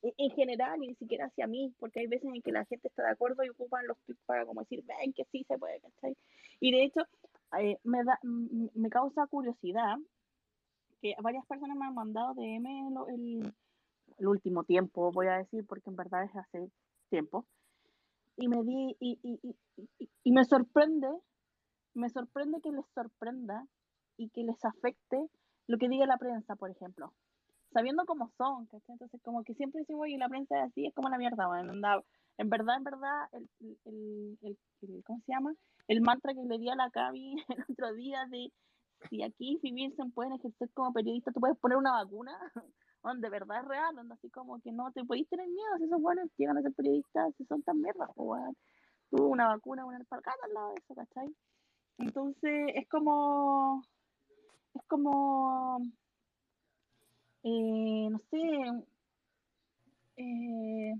En, 0.05 0.13
en 0.17 0.31
general 0.31 0.83
y 0.83 0.87
ni 0.89 0.95
siquiera 0.95 1.25
hacia 1.27 1.47
mí, 1.47 1.73
porque 1.79 2.01
hay 2.01 2.07
veces 2.07 2.29
en 2.33 2.41
que 2.41 2.51
la 2.51 2.65
gente 2.65 2.87
está 2.87 3.03
de 3.03 3.11
acuerdo 3.11 3.43
y 3.43 3.49
ocupan 3.49 3.87
los 3.87 3.97
tweets 4.05 4.21
para 4.25 4.45
como 4.45 4.61
decir, 4.61 4.83
ven 4.85 5.13
que 5.13 5.25
sí 5.31 5.43
se 5.47 5.57
puede, 5.57 5.79
¿cachai? 5.81 6.15
Y 6.59 6.71
de 6.71 6.83
hecho, 6.83 7.01
eh, 7.59 7.77
me, 7.83 8.03
da, 8.03 8.19
me 8.23 8.89
causa 8.89 9.27
curiosidad 9.27 9.97
que 11.01 11.15
varias 11.21 11.45
personas 11.45 11.77
me 11.77 11.85
han 11.85 11.93
mandado 11.93 12.33
DM 12.35 12.91
lo- 12.93 13.07
el, 13.07 13.53
el 14.17 14.27
último 14.27 14.63
tiempo, 14.63 15.11
voy 15.11 15.27
a 15.27 15.37
decir, 15.37 15.65
porque 15.67 15.89
en 15.89 15.95
verdad 15.95 16.23
es 16.25 16.35
hace 16.35 16.69
tiempo, 17.09 17.45
y 18.37 18.47
me 18.47 18.63
di, 18.63 18.95
y, 18.99 19.19
y, 19.23 19.39
y- 19.99 20.09
y 20.23 20.31
me 20.31 20.45
sorprende, 20.45 21.07
me 21.93 22.09
sorprende 22.09 22.61
que 22.61 22.71
les 22.71 22.85
sorprenda 22.93 23.67
y 24.17 24.29
que 24.29 24.43
les 24.43 24.63
afecte 24.65 25.29
lo 25.67 25.77
que 25.77 25.89
diga 25.89 26.05
la 26.05 26.17
prensa, 26.17 26.55
por 26.55 26.69
ejemplo. 26.71 27.13
Sabiendo 27.75 28.05
cómo 28.05 28.31
son, 28.37 28.67
¿cachai? 28.67 28.93
Entonces, 28.93 29.21
como 29.21 29.43
que 29.43 29.53
siempre 29.53 29.81
decimos, 29.81 30.03
oye, 30.03 30.17
la 30.17 30.29
prensa 30.29 30.57
es 30.57 30.71
así, 30.71 30.85
es 30.85 30.93
como 30.93 31.09
la 31.09 31.17
mierda, 31.17 31.45
bueno, 31.45 31.73
anda, 31.73 32.01
en 32.37 32.49
verdad, 32.49 32.77
en 32.77 32.83
verdad, 32.85 33.27
el, 33.33 33.49
el, 33.83 35.03
¿cómo 35.03 35.19
se 35.25 35.33
llama? 35.33 35.53
El 35.89 35.99
mantra 35.99 36.33
que 36.33 36.45
le 36.45 36.57
di 36.57 36.69
a 36.69 36.75
la 36.75 36.89
Cavi 36.89 37.35
el 37.49 37.65
otro 37.69 37.93
día 37.93 38.25
de 38.31 38.49
si 39.09 39.23
aquí, 39.23 39.59
si 39.61 39.91
se 39.91 40.05
pueden 40.13 40.31
ejercer 40.31 40.69
como 40.73 40.93
periodista, 40.93 41.33
tú 41.33 41.41
puedes 41.41 41.57
poner 41.57 41.77
una 41.77 41.91
vacuna, 41.91 42.31
donde 43.03 43.27
de 43.27 43.29
verdad 43.29 43.59
es 43.59 43.67
real, 43.67 43.93
donde 43.93 44.13
así 44.13 44.29
como 44.29 44.61
que 44.61 44.71
no 44.71 44.93
te 44.93 45.03
podéis 45.03 45.27
tener 45.27 45.45
miedo, 45.45 45.77
si 45.77 45.83
esos 45.83 46.01
buenos 46.01 46.29
llegan 46.37 46.57
a 46.57 46.61
ser 46.61 46.71
periodistas, 46.75 47.35
si 47.37 47.43
son 47.43 47.61
tan 47.63 47.81
mierdas, 47.81 48.09
weón. 48.15 48.55
Tú 49.11 49.25
una 49.25 49.49
vacuna, 49.49 49.85
una 49.85 49.97
alpargata 49.97 50.45
al 50.45 50.53
lado 50.53 50.69
de 50.69 50.75
eso, 50.75 50.95
¿cachai? 50.95 51.35
Entonces, 51.97 52.71
es 52.73 52.87
como, 52.87 53.83
es 54.73 54.81
como, 54.87 55.81
eh, 57.45 58.09
no 58.09 58.19
sé, 58.29 58.83
eh, 60.17 60.93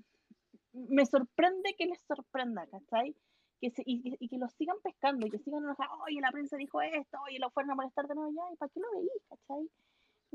me 0.73 1.05
sorprende 1.05 1.75
que 1.77 1.85
les 1.87 1.99
sorprenda, 2.07 2.67
¿cachai? 2.67 3.15
Que 3.61 3.71
se, 3.71 3.81
y, 3.85 4.15
y- 4.19 4.29
que 4.29 4.37
los 4.37 4.51
sigan 4.53 4.77
pescando 4.83 5.25
y 5.25 5.31
que 5.31 5.39
sigan 5.39 5.63
oye, 5.65 6.21
la 6.21 6.31
prensa 6.31 6.57
dijo 6.57 6.81
esto, 6.81 7.17
oye, 7.25 7.39
lo 7.39 7.49
fueron 7.49 7.71
a 7.71 7.75
molestar 7.75 8.07
de 8.07 8.15
nuevo 8.15 8.31
ya, 8.31 8.53
¿y 8.53 8.57
para 8.57 8.69
qué 8.69 8.79
lo 8.79 8.91
veís, 8.91 9.11
cachai? 9.29 9.69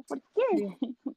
¿Por 0.07 0.21
qué? 0.35 0.79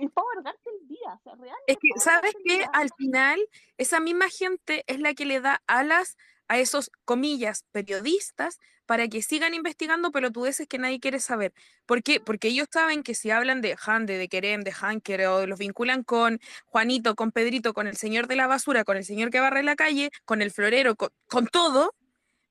Es 0.00 0.10
para 0.10 0.26
amargarte 0.32 0.70
el 0.70 0.88
día, 0.88 1.12
o 1.12 1.20
sea, 1.22 1.34
real. 1.34 1.56
Es 1.66 1.76
que, 1.76 1.88
¿sabes 2.00 2.34
qué? 2.42 2.64
Al 2.72 2.88
final, 2.96 3.38
esa 3.76 4.00
misma 4.00 4.30
gente 4.30 4.84
es 4.86 5.00
la 5.00 5.12
que 5.12 5.26
le 5.26 5.38
da 5.42 5.62
alas 5.66 6.16
a 6.48 6.58
esos, 6.58 6.90
comillas, 7.04 7.64
periodistas 7.72 8.58
para 8.86 9.08
que 9.08 9.20
sigan 9.20 9.52
investigando 9.52 10.12
pelotudeces 10.12 10.68
que 10.68 10.78
nadie 10.78 11.00
quiere 11.00 11.18
saber. 11.18 11.52
¿Por 11.86 12.02
qué? 12.02 12.20
Porque 12.20 12.48
ellos 12.48 12.68
saben 12.70 13.02
que 13.02 13.14
si 13.14 13.30
hablan 13.30 13.60
de 13.60 13.76
Hande, 13.84 14.16
de 14.16 14.28
Kerem, 14.28 14.62
de 14.62 14.72
Hanker, 14.72 15.26
o 15.26 15.46
los 15.46 15.58
vinculan 15.58 16.04
con 16.04 16.40
Juanito, 16.66 17.16
con 17.16 17.32
Pedrito, 17.32 17.74
con 17.74 17.88
el 17.88 17.96
señor 17.96 18.28
de 18.28 18.36
la 18.36 18.46
basura, 18.46 18.84
con 18.84 18.96
el 18.96 19.04
señor 19.04 19.30
que 19.30 19.40
barre 19.40 19.62
la 19.62 19.76
calle, 19.76 20.10
con 20.24 20.40
el 20.40 20.52
florero, 20.52 20.94
con, 20.94 21.10
con 21.26 21.46
todo, 21.48 21.94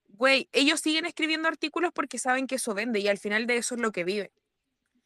güey, 0.10 0.50
ellos 0.52 0.80
siguen 0.82 1.06
escribiendo 1.06 1.48
artículos 1.48 1.92
porque 1.94 2.20
saben 2.20 2.48
que 2.48 2.56
eso 2.56 2.74
vende 2.74 3.00
y 3.00 3.08
al 3.08 3.18
final 3.18 3.48
de 3.48 3.58
eso 3.58 3.76
es 3.76 3.82
lo 3.82 3.92
que 3.92 4.04
vive. 4.04 4.32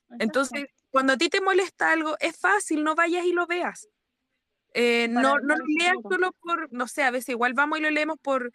Exacto. 0.03 0.23
Entonces, 0.23 0.65
cuando 0.89 1.13
a 1.13 1.17
ti 1.17 1.29
te 1.29 1.41
molesta 1.41 1.91
algo, 1.91 2.15
es 2.19 2.37
fácil, 2.37 2.83
no 2.83 2.95
vayas 2.95 3.25
y 3.25 3.33
lo 3.33 3.45
veas. 3.45 3.87
Eh, 4.73 5.07
no, 5.09 5.39
no 5.39 5.55
lo 5.55 5.65
leas 5.65 5.95
solo 6.03 6.31
por, 6.41 6.71
no 6.71 6.87
sé, 6.87 7.03
a 7.03 7.11
veces 7.11 7.29
igual 7.29 7.53
vamos 7.53 7.79
y 7.79 7.81
lo 7.81 7.89
leemos 7.89 8.17
por, 8.21 8.51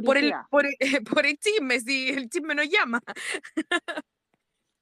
por 0.00 0.16
el, 0.16 0.32
por 0.50 0.64
el, 0.66 0.74
por 1.14 1.26
el 1.26 1.38
chisme, 1.38 1.78
si 1.80 2.08
el 2.08 2.28
chisme 2.30 2.54
nos 2.54 2.68
llama. 2.68 3.00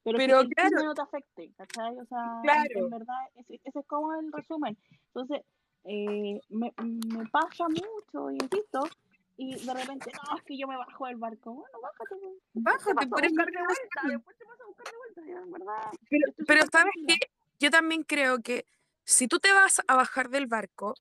Pero, 0.03 0.17
Pero 0.17 0.39
que 0.39 0.43
el 0.47 0.49
claro. 0.55 0.69
chisme 0.71 0.85
no 0.85 0.95
te 0.95 1.03
afecte, 1.03 1.53
¿cachai? 1.57 1.99
O 1.99 2.07
sea, 2.07 2.19
en- 2.37 2.43
Claro. 2.43 2.71
en, 2.87 2.91
verdad, 2.91 3.21
ese, 3.35 3.61
ese 3.65 3.81
es 3.81 3.87
como 3.87 4.15
el 4.15 4.33
resumen. 4.33 4.77
Entonces, 5.09 5.43
eh, 5.85 6.41
me, 6.49 6.73
me 6.79 7.27
pasa 7.27 7.67
mucho, 7.69 8.31
insisto, 8.31 8.89
y 9.37 9.55
de 9.65 9.75
repente, 9.75 10.11
no, 10.29 10.37
es 10.37 10.43
que 10.45 10.57
yo 10.59 10.69
me 10.69 10.77
bajo 10.77 11.07
del 11.07 11.17
barco. 11.17 11.55
Bueno, 11.55 11.81
bájate. 11.81 12.15
pues. 12.21 12.35
Te 12.53 12.61
Bájate, 12.61 13.07
pero 13.15 13.27
es 13.27 13.35
de 13.35 13.43
vuelta, 13.43 14.03
después 14.09 14.37
te 14.39 14.45
paso 14.45 14.63
a 14.63 14.67
buscar 14.67 14.87
de 14.87 14.97
vuelta. 14.97 15.21
y 15.27 15.31
en 15.31 15.51
verdad, 15.51 15.91
Pero, 16.09 16.33
pero 16.47 16.63
¿sabes 16.71 16.93
qué? 17.07 17.19
Yo 17.59 17.71
también 17.71 18.03
creo 18.05 18.41
que 18.41 18.65
si 19.05 19.29
tú 19.29 19.39
te 19.39 19.53
vas 19.53 19.83
a 19.87 19.97
bajar 19.97 20.31
del 20.31 20.47
barco, 20.47 20.95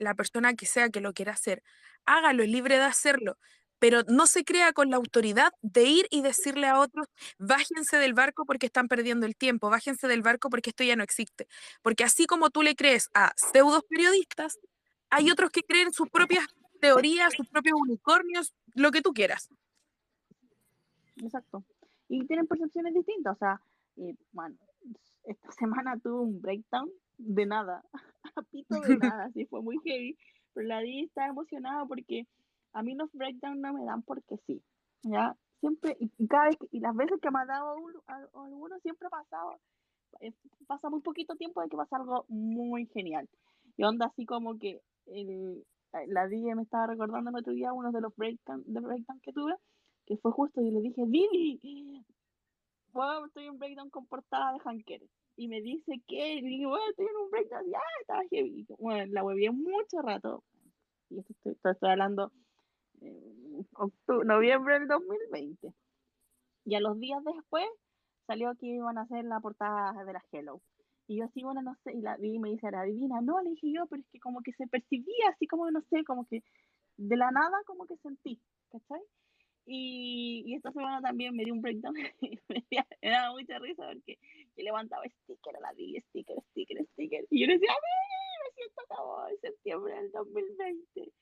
la 0.00 0.14
persona 0.14 0.54
que 0.54 0.66
sea 0.66 0.90
que 0.90 1.00
lo 1.00 1.12
quiera 1.12 1.32
hacer, 1.32 1.62
hágalo, 2.06 2.42
es 2.42 2.50
libre 2.50 2.76
de 2.76 2.84
hacerlo, 2.84 3.38
pero 3.78 4.02
no 4.08 4.26
se 4.26 4.44
crea 4.44 4.72
con 4.72 4.90
la 4.90 4.96
autoridad 4.96 5.52
de 5.62 5.84
ir 5.84 6.06
y 6.10 6.22
decirle 6.22 6.66
a 6.66 6.78
otros, 6.78 7.06
bájense 7.38 7.96
del 7.96 8.14
barco 8.14 8.44
porque 8.44 8.66
están 8.66 8.88
perdiendo 8.88 9.26
el 9.26 9.36
tiempo, 9.36 9.70
bájense 9.70 10.08
del 10.08 10.22
barco 10.22 10.50
porque 10.50 10.70
esto 10.70 10.84
ya 10.84 10.96
no 10.96 11.02
existe. 11.02 11.46
Porque 11.82 12.04
así 12.04 12.26
como 12.26 12.50
tú 12.50 12.62
le 12.62 12.76
crees 12.76 13.08
a 13.14 13.32
pseudos 13.36 13.84
periodistas, 13.88 14.58
hay 15.08 15.30
otros 15.30 15.50
que 15.50 15.62
creen 15.62 15.92
sus 15.92 16.08
propias 16.10 16.46
teorías, 16.80 17.32
sus 17.34 17.48
propios 17.48 17.78
unicornios, 17.80 18.54
lo 18.74 18.90
que 18.90 19.02
tú 19.02 19.12
quieras. 19.12 19.48
Exacto. 21.16 21.64
Y 22.08 22.26
tienen 22.26 22.46
percepciones 22.46 22.94
distintas. 22.94 23.36
O 23.36 23.38
sea, 23.38 23.60
eh, 23.96 24.14
bueno, 24.32 24.56
esta 25.24 25.52
semana 25.58 25.98
tuve 25.98 26.20
un 26.20 26.40
breakdown 26.40 26.90
de 27.20 27.46
nada, 27.46 27.84
a 28.36 28.42
pito 28.42 28.80
de 28.80 28.96
nada, 29.14 29.24
así 29.24 29.46
fue 29.46 29.62
muy 29.62 29.78
heavy. 29.84 30.16
Pero 30.54 30.66
la 30.66 30.80
Di 30.80 31.04
está 31.04 31.26
emocionada 31.26 31.84
porque 31.86 32.26
a 32.72 32.82
mí 32.82 32.94
los 32.94 33.10
breakdowns 33.12 33.60
no 33.60 33.72
me 33.72 33.84
dan 33.84 34.02
porque 34.02 34.36
sí. 34.46 34.62
¿Ya? 35.02 35.36
Siempre, 35.60 35.96
y, 36.00 36.26
cada 36.26 36.46
vez, 36.46 36.56
y 36.70 36.80
las 36.80 36.94
veces 36.96 37.20
que 37.20 37.30
me 37.30 37.40
ha 37.40 37.46
dado 37.46 37.74
a- 38.06 38.14
a 38.14 38.44
alguno, 38.44 38.78
siempre 38.80 39.06
ha 39.06 39.10
pasado, 39.10 39.60
eh, 40.20 40.32
pasa 40.66 40.88
muy 40.90 41.00
poquito 41.00 41.36
tiempo 41.36 41.60
de 41.60 41.68
que 41.68 41.76
pasa 41.76 41.96
algo 41.96 42.24
muy 42.28 42.86
genial. 42.86 43.28
Y 43.76 43.84
onda 43.84 44.06
así 44.06 44.24
como 44.26 44.58
que 44.58 44.80
el, 45.06 45.64
eh, 45.92 46.06
la 46.08 46.26
Di 46.28 46.42
me 46.54 46.62
estaba 46.62 46.86
recordando 46.86 47.30
el 47.30 47.36
otro 47.36 47.52
día 47.52 47.72
uno 47.72 47.92
de 47.92 48.00
los 48.00 48.14
breakdowns 48.16 48.64
breakdown 48.66 49.20
que 49.20 49.32
tuve, 49.32 49.54
que 50.06 50.16
fue 50.16 50.32
justo, 50.32 50.60
y 50.60 50.70
le 50.70 50.80
dije, 50.80 51.02
Didi, 51.06 52.04
wow, 52.92 53.24
estoy 53.26 53.46
en 53.46 53.58
breakdown 53.58 53.90
con 53.90 54.06
portada 54.06 54.52
de 54.52 54.58
Hanker. 54.60 55.02
Y 55.40 55.48
me 55.48 55.62
dice 55.62 56.02
que, 56.06 56.34
y 56.34 56.42
digo, 56.42 56.68
bueno, 56.68 56.84
estoy 56.90 57.06
en 57.06 57.16
un 57.16 57.30
breakdown, 57.30 57.64
ya, 57.70 57.78
estaba 58.02 58.20
heavy. 58.30 58.66
Bueno, 58.78 59.10
la 59.10 59.24
hueví 59.24 59.48
mucho 59.48 60.02
rato. 60.02 60.44
Y 61.08 61.20
esto 61.20 61.32
estoy, 61.32 61.52
esto 61.52 61.70
estoy 61.70 61.90
hablando 61.92 62.30
eh, 63.02 63.64
octu- 63.74 64.24
noviembre 64.24 64.80
del 64.80 64.88
2020. 64.88 65.72
Y 66.66 66.74
a 66.76 66.80
los 66.80 66.98
días 67.00 67.24
después 67.24 67.66
salió 68.26 68.54
que 68.56 68.66
iban 68.66 68.98
a 68.98 69.02
hacer 69.02 69.24
la 69.24 69.40
portada 69.40 70.04
de 70.04 70.12
la 70.12 70.22
Hello. 70.32 70.60
Y 71.08 71.18
yo 71.20 71.24
así, 71.24 71.42
bueno, 71.42 71.62
no 71.62 71.74
sé, 71.84 71.92
y 71.94 72.02
la 72.02 72.18
vi 72.18 72.34
y 72.34 72.38
me 72.38 72.50
dice, 72.50 72.70
la 72.70 72.82
adivina, 72.82 73.22
no, 73.22 73.40
le 73.42 73.50
dije 73.50 73.72
yo, 73.72 73.86
pero 73.86 74.02
es 74.02 74.08
que 74.12 74.20
como 74.20 74.42
que 74.42 74.52
se 74.52 74.66
percibía 74.68 75.30
así 75.34 75.46
como, 75.46 75.70
no 75.70 75.80
sé, 75.90 76.04
como 76.04 76.26
que 76.26 76.42
de 76.98 77.16
la 77.16 77.30
nada 77.30 77.58
como 77.66 77.86
que 77.86 77.96
sentí, 77.98 78.40
¿cachai? 78.70 79.00
Y, 79.66 80.42
y 80.46 80.54
esta 80.54 80.72
semana 80.72 81.00
también 81.00 81.36
me 81.36 81.44
dio 81.44 81.54
un 81.54 81.60
breakdown 81.62 81.94
me, 82.48 83.10
daba 83.10 83.32
mucha 83.32 83.58
risa 83.58 83.86
porque 83.86 84.18
yo 84.56 84.64
levantaba 84.64 85.04
sticker 85.24 85.56
a 85.56 85.60
la 85.60 85.72
di, 85.74 86.00
sticker, 86.00 86.36
sticker, 86.50 86.84
sticker. 86.92 87.26
Y 87.30 87.40
yo 87.42 87.46
le 87.46 87.54
decía, 87.54 87.70
¡Mí! 87.72 88.46
Me 88.48 88.54
siento 88.54 88.80
acabó 88.82 89.28
en 89.28 89.38
septiembre 89.40 89.94
del 89.94 90.10
2020. 90.12 91.12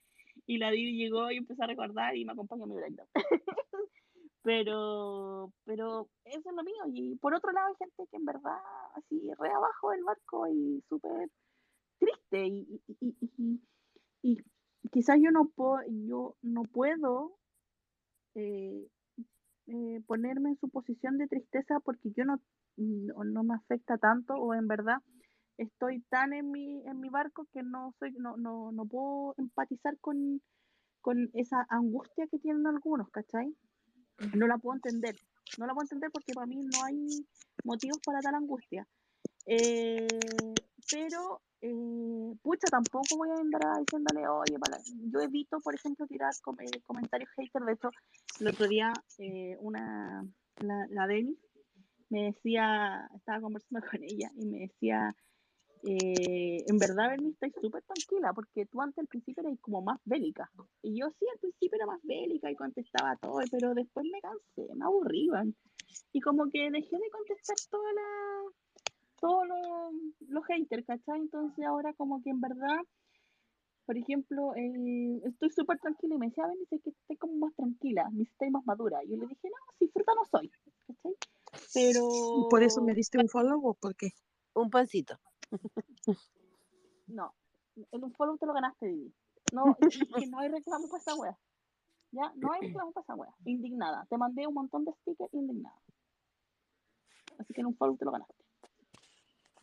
Y 0.47 0.59
la 0.59 0.71
Didi 0.71 0.97
llegó 0.97 1.31
y 1.31 1.37
empezó 1.37 1.65
a 1.65 1.67
recordar 1.67 2.17
y 2.17 2.25
me 2.25 2.33
acompañó 2.33 2.67
mi 2.67 2.75
breakdown. 2.77 3.09
pero, 4.43 5.53
pero 5.65 6.09
eso 6.25 6.49
es 6.51 6.57
lo 6.57 6.63
mío. 6.63 6.85
Y 6.93 7.17
por 7.17 7.35
otro 7.35 7.53
lado 7.53 7.69
hay 7.69 7.75
gente 7.79 8.07
que 8.11 8.17
en 8.17 8.25
verdad 8.25 8.59
así 8.95 9.21
re 9.39 9.51
abajo 9.51 9.91
del 9.91 10.05
barco 10.05 10.49
y 10.49 10.83
súper 10.89 11.29
triste 11.99 12.47
y, 12.47 12.83
y, 13.01 13.17
y- 13.39 13.61
y 14.23 14.39
quizás 14.91 15.19
yo 15.23 15.31
no 15.31 15.49
puedo, 15.55 15.81
yo 15.89 16.37
no 16.43 16.63
puedo 16.65 17.38
eh, 18.39 18.89
eh, 19.67 20.01
ponerme 20.07 20.51
en 20.51 20.59
su 20.59 20.69
posición 20.69 21.19
de 21.19 21.27
tristeza 21.27 21.81
porque 21.81 22.11
yo 22.17 22.25
no, 22.25 22.41
no, 22.77 23.43
me 23.43 23.55
afecta 23.55 23.99
tanto 23.99 24.35
o 24.35 24.55
en 24.55 24.69
verdad 24.69 24.99
estoy 25.57 26.01
tan 26.09 26.33
en 26.33 26.51
mi, 26.51 26.87
en 26.87 27.01
mi 27.01 27.09
barco 27.09 27.47
que 27.53 27.63
no 27.63 27.93
soy, 27.99 28.13
no, 28.13 28.37
no, 28.37 28.71
no 28.71 28.87
puedo 28.87 29.35
empatizar 29.39 29.99
con, 29.99 30.41
con 31.01 31.31
esa 31.35 31.67
angustia 31.69 32.29
que 32.31 32.39
tienen 32.39 32.67
algunos, 32.67 33.11
¿cachai? 33.11 33.55
No 34.35 34.47
la 34.47 34.59
puedo 34.59 34.77
entender. 34.77 35.17
No 35.59 35.67
la 35.67 35.75
puedo 35.75 35.85
entender 35.85 36.11
porque 36.13 36.33
para 36.33 36.47
mí 36.47 36.57
no 36.57 36.85
hay 36.85 37.07
motivos 37.65 37.99
para 38.05 38.21
tal 38.21 38.37
angustia. 38.37 38.87
Eh, 39.47 40.19
pero, 40.91 41.41
eh, 41.61 42.35
pucha, 42.43 42.69
tampoco 42.69 43.17
voy 43.17 43.31
a 43.31 43.41
andar 43.41 43.63
diciéndole, 43.81 44.27
oye, 44.29 44.59
para... 44.59 44.79
yo 45.11 45.21
evito, 45.21 45.61
por 45.61 45.75
ejemplo, 45.75 46.07
tirar 46.07 46.33
com- 46.43 46.61
eh, 46.61 46.81
comentarios 46.87 47.31
haters. 47.37 47.67
De 47.67 47.73
hecho, 47.73 47.91
el 48.41 48.49
otro 48.49 48.69
día, 48.69 48.93
eh, 49.19 49.57
una, 49.61 50.25
la, 50.61 50.87
la 50.91 51.07
Denis 51.07 51.39
me 52.11 52.25
decía, 52.33 53.09
estaba 53.15 53.41
conversando 53.41 53.81
con 53.91 54.03
ella 54.03 54.31
y 54.37 54.47
me 54.47 54.59
decía, 54.61 55.15
eh, 55.85 56.65
en 56.67 56.79
verdad, 56.79 57.11
Bernie, 57.11 57.31
estoy 57.33 57.53
súper 57.61 57.83
tranquila 57.83 58.33
porque 58.33 58.67
tú 58.67 58.81
antes 58.81 58.99
al 58.99 59.07
principio 59.07 59.43
eras 59.43 59.59
como 59.61 59.83
más 59.83 60.01
bélica. 60.05 60.51
Y 60.83 60.99
yo 60.99 61.07
sí, 61.19 61.27
al 61.33 61.39
principio 61.39 61.77
era 61.77 61.87
más 61.87 62.01
bélica 62.03 62.51
y 62.51 62.57
contestaba 62.57 63.17
todo, 63.17 63.41
pero 63.51 63.75
después 63.75 64.07
me 64.11 64.21
cansé, 64.21 64.75
me 64.75 64.85
aburrían. 64.85 65.55
Y 66.13 66.21
como 66.21 66.51
que 66.51 66.71
dejé 66.71 66.97
de 66.97 67.11
contestar 67.11 67.57
toda 67.71 67.93
la, 67.93 68.43
todos 69.21 69.47
los, 69.47 70.29
los 70.29 70.45
haters, 70.47 70.87
¿cachai? 70.87 71.21
Entonces 71.21 71.65
ahora 71.65 71.93
como 71.95 72.23
que 72.23 72.31
en 72.31 72.41
verdad, 72.41 72.79
por 73.87 73.97
ejemplo, 73.97 74.55
eh, 74.55 75.21
estoy 75.25 75.51
súper 75.51 75.79
tranquila 75.79 76.15
y 76.15 76.19
me 76.19 76.27
decía, 76.29 76.47
ven, 76.47 76.59
dice 76.59 76.81
que 76.83 76.91
estoy 76.91 77.17
como 77.17 77.35
más 77.35 77.55
tranquila, 77.55 78.09
me 78.11 78.19
dice, 78.19 78.33
estoy 78.33 78.51
más 78.51 78.65
madura. 78.67 79.03
Y 79.05 79.11
yo 79.11 79.17
le 79.17 79.27
dije, 79.27 79.49
no, 79.49 79.73
si 79.79 79.89
fruta 79.89 80.13
no 80.15 80.25
soy, 80.25 80.51
¿cachai? 80.87 81.15
¿Y 81.75 82.49
por 82.51 82.63
eso 82.63 82.81
me 82.81 82.89
Pero 82.89 82.97
diste 82.97 83.19
un 83.19 83.29
follow 83.29 83.61
o 83.67 83.75
por 83.75 83.95
qué? 83.97 84.11
Un 84.55 84.71
pancito. 84.71 85.19
no, 87.07 87.35
en 87.77 88.05
un 88.05 88.13
follow 88.13 88.37
te 88.39 88.47
lo 88.47 88.53
ganaste, 88.53 88.87
Didi. 88.87 89.15
No, 89.53 89.77
es 89.81 89.99
que 89.99 90.27
no 90.27 90.39
hay 90.39 90.49
reclamo 90.49 90.89
para 90.89 91.01
esa 91.01 91.15
wea. 91.15 91.39
Ya, 92.11 92.33
no 92.37 92.53
hay 92.53 92.61
reclamo 92.61 92.93
para 92.93 93.03
esa 93.03 93.15
wea. 93.15 93.35
Indignada. 93.45 94.07
Te 94.09 94.17
mandé 94.17 94.47
un 94.47 94.55
montón 94.55 94.85
de 94.85 94.93
stickers 94.93 95.33
indignada. 95.33 95.81
Así 97.39 97.55
que 97.55 97.61
en 97.61 97.69
un 97.69 97.77
follow 97.77 97.97
te 97.97 98.05
lo 98.05 98.11
ganaste. 98.11 98.48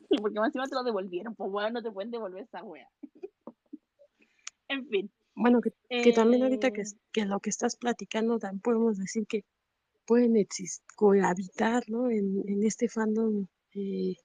Porque 0.21 0.39
más 0.39 0.47
encima 0.47 0.67
te 0.67 0.75
lo 0.75 0.83
devolvieron. 0.83 1.35
Pues 1.35 1.51
weón, 1.51 1.73
no 1.73 1.81
te 1.83 1.91
pueden 1.91 2.11
devolver 2.11 2.43
esa 2.43 2.63
wea. 2.63 2.87
en 4.67 4.87
fin. 4.87 5.11
Bueno, 5.35 5.61
que, 5.61 5.71
que 6.01 6.13
también 6.13 6.43
ahorita 6.43 6.71
que, 6.71 6.81
Eh, 6.81 6.85
que 7.13 7.25
lo 7.25 7.39
que 7.39 7.49
estás 7.49 7.75
platicando, 7.77 8.39
también 8.39 8.61
podemos 8.61 8.97
decir 8.97 9.25
que 9.27 9.43
pueden 10.05 10.35
exis- 10.35 10.81
cohabitar, 10.95 11.83
¿no? 11.89 12.09
En, 12.11 12.43
en 12.47 12.63
este 12.63 12.89
fandom, 12.89 13.47
eh, 13.73 14.15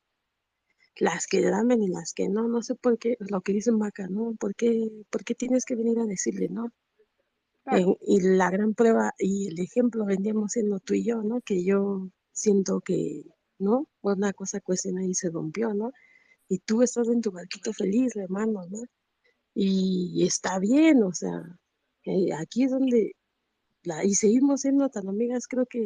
las 0.96 1.26
que 1.26 1.40
lamen 1.40 1.82
y 1.82 1.88
las 1.88 2.12
que 2.12 2.28
no, 2.28 2.46
no 2.46 2.62
sé 2.62 2.76
por 2.76 2.96
qué, 2.98 3.16
lo 3.18 3.40
que 3.40 3.52
dicen 3.52 3.76
Maca, 3.76 4.06
¿no? 4.08 4.34
¿Por 4.38 4.54
qué, 4.54 4.88
por 5.10 5.24
qué 5.24 5.34
tienes 5.34 5.64
que 5.64 5.74
venir 5.74 5.98
a 5.98 6.04
decirle, 6.06 6.48
¿no? 6.48 6.70
claro. 7.64 7.78
Eh, 7.78 7.96
y 8.02 8.20
la 8.20 8.50
gran 8.50 8.74
prueba 8.74 9.12
y 9.18 9.48
el 9.48 9.58
ejemplo 9.60 10.04
vendríamos 10.04 10.52
siendo 10.52 10.78
tú 10.80 10.94
y 10.94 11.04
yo, 11.04 11.22
¿no? 11.22 11.40
Que 11.40 11.64
yo 11.64 12.08
siento 12.32 12.80
que, 12.80 13.24
¿no? 13.60 13.86
Una 14.02 14.32
cosa 14.32 14.60
cuestiona 14.60 15.04
y 15.04 15.14
se 15.14 15.30
rompió, 15.30 15.74
¿no? 15.74 15.92
Y 16.48 16.58
tú 16.58 16.82
estás 16.82 17.08
en 17.08 17.20
tu 17.20 17.30
barquito 17.30 17.72
feliz, 17.72 18.16
hermano, 18.16 18.66
¿no? 18.68 18.82
Y 19.54 20.24
está 20.26 20.58
bien, 20.58 21.02
o 21.02 21.12
sea, 21.12 21.42
eh, 22.04 22.32
aquí 22.34 22.64
es 22.64 22.70
donde, 22.70 23.14
la, 23.82 24.04
y 24.04 24.14
seguimos 24.14 24.62
siendo 24.62 24.88
tan 24.88 25.08
amigas, 25.08 25.46
creo 25.46 25.66
que 25.66 25.80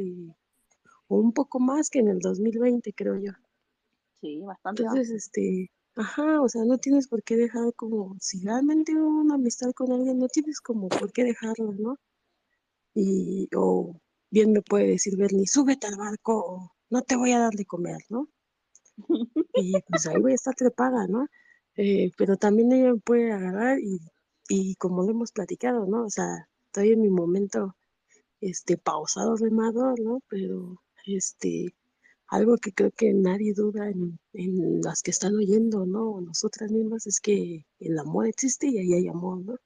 un 1.08 1.32
poco 1.32 1.60
más 1.60 1.90
que 1.90 2.00
en 2.00 2.08
el 2.08 2.18
2020, 2.18 2.92
creo 2.94 3.16
yo. 3.16 3.32
Sí, 4.20 4.40
bastante. 4.40 4.82
Entonces, 4.82 5.10
este, 5.10 5.70
ajá, 5.96 6.40
o 6.40 6.48
sea, 6.48 6.64
no 6.64 6.78
tienes 6.78 7.08
por 7.08 7.22
qué 7.22 7.36
dejar 7.36 7.72
como, 7.74 8.16
si 8.20 8.42
realmente 8.44 8.94
una 8.94 9.34
amistad 9.34 9.72
con 9.72 9.92
alguien, 9.92 10.18
no 10.18 10.28
tienes 10.28 10.60
como 10.60 10.88
por 10.88 11.12
qué 11.12 11.24
dejarlo, 11.24 11.72
¿no? 11.72 11.98
Y, 12.94 13.48
o 13.56 14.00
bien 14.30 14.52
me 14.52 14.62
puede 14.62 14.88
decir 14.88 15.16
Bernie, 15.16 15.46
súbete 15.46 15.86
al 15.86 15.96
barco, 15.96 16.38
o 16.38 16.73
no 16.90 17.02
te 17.02 17.16
voy 17.16 17.32
a 17.32 17.38
dar 17.40 17.52
de 17.54 17.66
comer, 17.66 17.98
¿no? 18.08 18.28
Y 19.54 19.74
pues 19.88 20.06
ahí 20.06 20.20
voy 20.20 20.32
a 20.32 20.34
estar 20.36 20.54
trepada, 20.54 21.06
¿no? 21.08 21.26
Eh, 21.76 22.10
pero 22.18 22.36
también 22.36 22.72
ella 22.72 22.92
me 22.94 23.00
puede 23.00 23.32
agarrar 23.32 23.78
y, 23.80 24.00
y 24.48 24.76
como 24.76 25.02
lo 25.04 25.10
hemos 25.12 25.32
platicado, 25.32 25.86
¿no? 25.86 26.04
O 26.06 26.10
sea, 26.10 26.48
estoy 26.66 26.92
en 26.92 27.02
mi 27.02 27.10
momento, 27.10 27.76
este, 28.40 28.78
pausado 28.78 29.36
remador, 29.36 30.00
¿no? 30.00 30.20
Pero, 30.28 30.82
este, 31.06 31.74
algo 32.28 32.58
que 32.58 32.72
creo 32.72 32.92
que 32.92 33.14
nadie 33.14 33.54
duda 33.54 33.88
en, 33.90 34.18
en 34.34 34.82
las 34.82 35.02
que 35.02 35.10
están 35.12 35.36
oyendo, 35.36 35.86
¿no? 35.86 36.10
O 36.12 36.20
nosotras 36.20 36.70
mismas, 36.72 37.06
es 37.06 37.20
que 37.20 37.66
el 37.80 37.98
amor 37.98 38.26
existe 38.28 38.68
y 38.68 38.78
ahí 38.78 38.94
hay 38.94 39.08
amor, 39.08 39.40
¿no? 39.44 39.56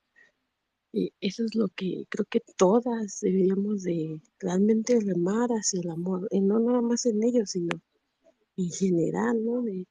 Y 0.92 1.12
eso 1.20 1.44
es 1.44 1.54
lo 1.54 1.68
que 1.68 2.06
creo 2.08 2.24
que 2.30 2.40
todas 2.56 3.20
deberíamos 3.20 3.82
de 3.82 4.20
realmente 4.38 4.98
remar 5.00 5.50
hacia 5.50 5.80
el 5.80 5.90
amor, 5.90 6.28
y 6.30 6.40
no 6.40 6.58
nada 6.60 6.80
más 6.80 7.06
en 7.06 7.22
ellos, 7.22 7.50
sino 7.50 7.80
en 8.56 8.70
general, 8.70 9.44
¿no? 9.44 9.62
De, 9.62 9.86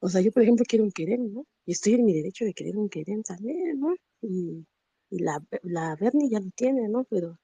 o 0.00 0.08
sea, 0.08 0.20
yo 0.20 0.32
por 0.32 0.42
ejemplo 0.42 0.64
quiero 0.68 0.84
un 0.84 0.92
querer, 0.92 1.20
¿no? 1.20 1.46
Y 1.66 1.72
estoy 1.72 1.94
en 1.94 2.04
mi 2.04 2.14
derecho 2.14 2.44
de 2.44 2.54
querer 2.54 2.76
un 2.78 2.88
querer 2.88 3.22
también, 3.22 3.80
¿no? 3.80 3.94
Y, 4.22 4.66
Y 5.10 5.18
la, 5.20 5.42
la 5.62 5.96
Bernie 5.96 6.28
ya 6.30 6.40
lo 6.40 6.50
tiene, 6.56 6.88
¿no? 6.88 7.04
Pero, 7.04 7.38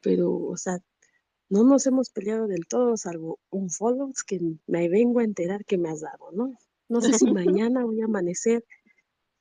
pero, 0.00 0.34
o 0.34 0.56
sea, 0.56 0.78
no 1.50 1.64
nos 1.64 1.86
hemos 1.86 2.10
peleado 2.10 2.46
del 2.46 2.66
todo, 2.66 2.96
salvo 2.96 3.40
un 3.50 3.70
follow 3.70 4.12
que 4.26 4.40
me 4.66 4.88
vengo 4.88 5.20
a 5.20 5.24
enterar 5.24 5.64
que 5.64 5.78
me 5.78 5.90
has 5.90 6.00
dado, 6.00 6.30
¿no? 6.32 6.56
No 6.88 7.00
sé 7.00 7.12
si 7.14 7.26
mañana 7.68 7.84
voy 7.84 8.00
a 8.02 8.04
amanecer, 8.06 8.64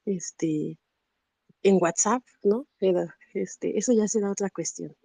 este, 0.06 0.78
en 1.64 1.78
WhatsApp, 1.82 2.24
¿no? 2.44 2.66
Pero, 2.80 3.08
este, 3.34 3.78
eso 3.78 3.94
ya 3.94 4.08
será 4.08 4.32
otra 4.32 4.50
cuestión. 4.50 4.96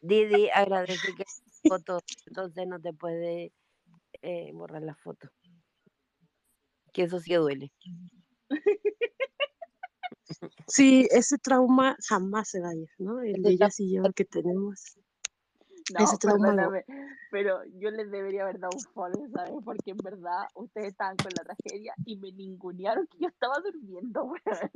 Didi 0.00 0.48
agradece 0.50 1.14
que 1.14 1.24
la 1.24 1.76
foto, 1.76 2.00
entonces 2.26 2.66
no 2.66 2.80
te 2.80 2.92
puede 2.92 3.52
eh, 4.22 4.50
borrar 4.52 4.82
la 4.82 4.94
foto. 4.94 5.28
Que 6.92 7.02
eso 7.02 7.20
sí 7.20 7.34
duele. 7.34 7.72
Sí, 10.66 11.08
ese 11.10 11.38
trauma 11.38 11.96
jamás 12.08 12.50
se 12.50 12.60
va 12.60 12.70
a 12.70 12.74
ir, 12.74 12.88
¿no? 12.98 13.20
El 13.20 13.42
de 13.42 13.50
ellas 13.50 13.78
y 13.80 13.92
yo 13.92 14.02
que 14.14 14.24
tenemos. 14.24 14.96
No, 15.92 16.04
Ese 16.04 16.18
trauma 16.18 16.54
perdóname, 16.54 16.84
pero 17.30 17.64
yo 17.78 17.90
les 17.90 18.10
debería 18.10 18.42
haber 18.42 18.60
dado 18.60 18.76
un 18.76 18.92
follow, 18.92 19.28
¿sabes? 19.34 19.52
Porque 19.64 19.90
en 19.90 19.96
verdad 19.96 20.46
ustedes 20.54 20.88
estaban 20.88 21.16
con 21.16 21.32
la 21.36 21.42
tragedia 21.42 21.94
y 22.04 22.16
me 22.16 22.30
ningunearon 22.32 23.06
que 23.08 23.18
yo 23.18 23.28
estaba 23.28 23.56
durmiendo, 23.58 24.24
weón. 24.24 24.70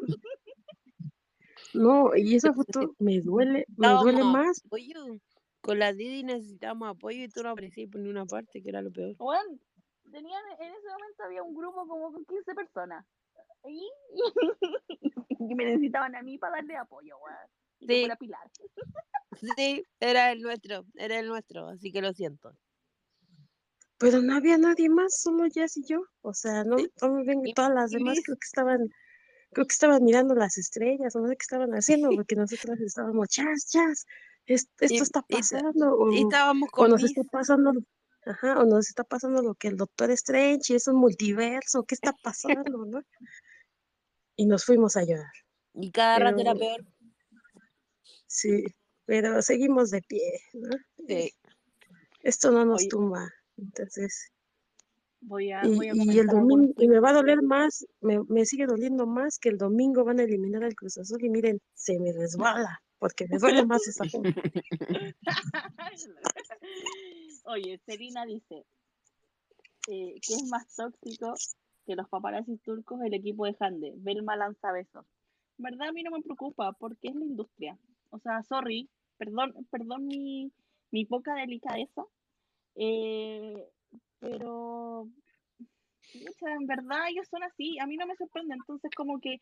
No, 1.72 2.14
y 2.14 2.36
esa 2.36 2.52
foto 2.52 2.94
me 2.98 3.20
duele, 3.20 3.64
me 3.76 3.88
duele 3.88 4.22
más. 4.22 4.62
apoyo. 4.64 5.18
Con 5.60 5.78
la 5.78 5.92
Didi 5.92 6.22
necesitamos 6.22 6.88
apoyo 6.88 7.24
y 7.24 7.28
tú 7.28 7.42
no 7.42 7.50
aparecías 7.50 7.90
por 7.90 8.00
ninguna 8.00 8.26
parte, 8.26 8.62
que 8.62 8.68
era 8.68 8.82
lo 8.82 8.92
peor. 8.92 9.14
Weón, 9.18 9.60
tenían, 10.10 10.42
en 10.60 10.72
ese 10.72 10.88
momento 10.88 11.22
había 11.24 11.42
un 11.42 11.54
grupo 11.54 11.86
como 11.88 12.12
con 12.12 12.24
15 12.24 12.54
personas. 12.54 13.06
Y, 13.66 13.88
y 15.38 15.54
me 15.54 15.64
necesitaban 15.64 16.14
a 16.14 16.22
mí 16.22 16.36
para 16.38 16.56
darle 16.56 16.76
apoyo, 16.76 17.16
weón. 17.18 17.48
Sí. 17.80 18.00
fuera 18.00 18.16
Pilar. 18.16 18.50
Sí, 19.56 19.84
era 20.00 20.32
el 20.32 20.40
nuestro, 20.42 20.84
era 20.94 21.18
el 21.18 21.26
nuestro, 21.26 21.68
así 21.68 21.90
que 21.90 22.00
lo 22.00 22.12
siento. 22.12 22.54
Pero 23.98 24.20
no 24.20 24.36
había 24.36 24.58
nadie 24.58 24.88
más, 24.88 25.20
solo 25.20 25.44
Jess 25.52 25.76
y 25.76 25.86
yo. 25.86 26.04
O 26.22 26.34
sea, 26.34 26.64
no, 26.64 26.76
no 26.76 27.52
todas 27.54 27.74
las 27.74 27.90
demás 27.90 28.20
creo 28.24 28.36
que 28.36 28.44
estaban, 28.44 28.90
creo 29.54 29.66
que 29.66 29.72
estaban 29.72 30.04
mirando 30.04 30.34
las 30.34 30.58
estrellas, 30.58 31.16
o 31.16 31.20
no 31.20 31.28
sé 31.28 31.36
qué 31.36 31.42
estaban 31.44 31.70
haciendo, 31.72 32.10
porque 32.16 32.36
nosotros 32.36 32.78
estábamos, 32.80 33.28
chas, 33.28 33.66
chas, 33.70 34.06
es- 34.46 34.68
esto 34.80 34.94
Y- 34.94 34.98
está 34.98 35.24
y 35.28 35.34
pasando, 35.36 35.96
o, 35.96 36.12
Y 36.12 36.20
estábamos 36.22 36.68
o 36.70 36.76
con 36.76 36.90
nos 36.90 37.00
Liz. 37.02 37.16
está 37.16 37.22
pasando, 37.30 37.72
ajá, 38.26 38.58
o 38.60 38.66
nos 38.66 38.88
está 38.88 39.04
pasando 39.04 39.42
lo 39.42 39.54
que 39.54 39.68
el 39.68 39.76
Doctor 39.78 40.10
Strange 40.10 40.72
y 40.74 40.76
es 40.76 40.86
un 40.88 40.96
multiverso, 40.96 41.84
¿qué 41.84 41.94
está 41.94 42.12
pasando, 42.22 42.84
no? 42.84 43.00
Y 44.36 44.46
nos 44.46 44.64
fuimos 44.64 44.96
a 44.96 45.04
llorar. 45.04 45.32
Y 45.74 45.90
cada 45.90 46.18
rato 46.18 46.40
era 46.40 46.54
peor. 46.54 46.84
Sí, 48.26 48.64
pero 49.06 49.40
seguimos 49.42 49.90
de 49.90 50.02
pie, 50.02 50.40
¿no? 50.54 50.70
Sí. 51.06 51.32
Esto 52.20 52.50
no 52.50 52.64
nos 52.64 52.80
Oye. 52.80 52.88
tumba, 52.88 53.28
entonces. 53.56 54.32
Voy 55.26 55.52
a, 55.52 55.64
Y, 55.64 55.74
voy 55.74 55.88
a 55.88 55.94
y 55.94 56.18
el 56.18 56.26
domingo, 56.26 56.74
y 56.76 56.86
me 56.86 57.00
va 57.00 57.10
a 57.10 57.14
doler 57.14 57.42
más, 57.42 57.86
me, 58.00 58.20
me 58.28 58.44
sigue 58.44 58.66
doliendo 58.66 59.06
más 59.06 59.38
que 59.38 59.48
el 59.48 59.56
domingo 59.56 60.04
van 60.04 60.20
a 60.20 60.24
eliminar 60.24 60.64
al 60.64 60.74
Cruz 60.74 60.98
Azul 60.98 61.24
y 61.24 61.30
miren, 61.30 61.60
se 61.72 61.98
me 61.98 62.12
resbala, 62.12 62.82
porque 62.98 63.26
me 63.28 63.38
duele 63.38 63.64
más 63.64 63.86
esa 63.88 64.04
junta. 64.08 64.30
Oye, 67.46 67.80
Serena 67.86 68.26
dice 68.26 68.64
eh, 69.88 70.14
que 70.20 70.34
es 70.34 70.44
más 70.50 70.66
tóxico 70.74 71.34
que 71.86 71.94
los 71.94 72.08
paparazzis 72.08 72.60
turcos 72.62 73.00
el 73.02 73.14
equipo 73.14 73.44
de 73.44 73.56
Hande. 73.58 73.92
Belma 73.96 74.36
lanza 74.36 74.72
besos. 74.72 75.04
Verdad 75.58 75.88
a 75.88 75.92
mí 75.92 76.02
no 76.02 76.10
me 76.10 76.22
preocupa 76.22 76.72
porque 76.72 77.08
es 77.08 77.14
la 77.14 77.24
industria. 77.24 77.78
O 78.10 78.18
sea, 78.18 78.42
sorry, 78.42 78.88
perdón, 79.18 79.54
perdón 79.70 80.06
mi, 80.06 80.52
mi 80.90 81.04
poca 81.04 81.34
delicadeza, 81.34 82.04
eh, 82.76 83.68
pero 84.18 85.08
en 86.20 86.66
verdad 86.66 87.08
ellos 87.08 87.28
son 87.28 87.42
así. 87.42 87.78
A 87.78 87.86
mí 87.86 87.96
no 87.96 88.06
me 88.06 88.16
sorprende. 88.16 88.54
Entonces 88.54 88.90
como 88.96 89.20
que 89.20 89.40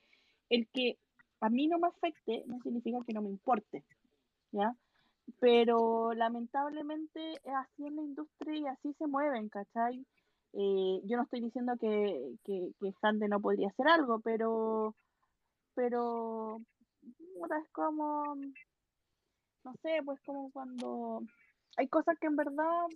el 0.49 0.69
que 0.69 0.99
a 1.41 1.49
mí 1.51 1.67
no 1.67 1.79
me 1.79 1.89
afecte 1.89 2.45
no 2.47 2.59
significa 2.63 2.99
que 3.07 3.13
no 3.13 3.23
me 3.23 3.31
importe. 3.31 3.85
¿Ya? 4.53 4.75
pero 5.41 6.13
lamentablemente 6.15 7.33
es 7.45 7.55
así 7.55 7.87
en 7.87 7.97
la 7.97 8.03
industria 8.03 8.57
y 8.57 8.67
así 8.67 8.93
se 8.95 9.07
mueven, 9.07 9.49
¿cachai? 9.49 10.05
Eh, 10.53 11.01
yo 11.05 11.17
no 11.17 11.23
estoy 11.23 11.41
diciendo 11.41 11.75
que, 11.81 12.35
que, 12.45 12.73
que 12.79 12.95
Hande 13.03 13.29
no 13.29 13.41
podría 13.41 13.69
hacer 13.69 13.89
algo, 13.89 14.21
pero, 14.21 14.95
pero, 15.75 16.61
es 17.03 17.71
como, 17.73 18.37
no 19.65 19.75
sé, 19.83 20.01
pues 20.05 20.21
como 20.23 20.51
cuando 20.51 21.23
hay 21.77 21.89
cosas 21.89 22.19
que 22.21 22.27
en 22.27 22.37
verdad 22.37 22.87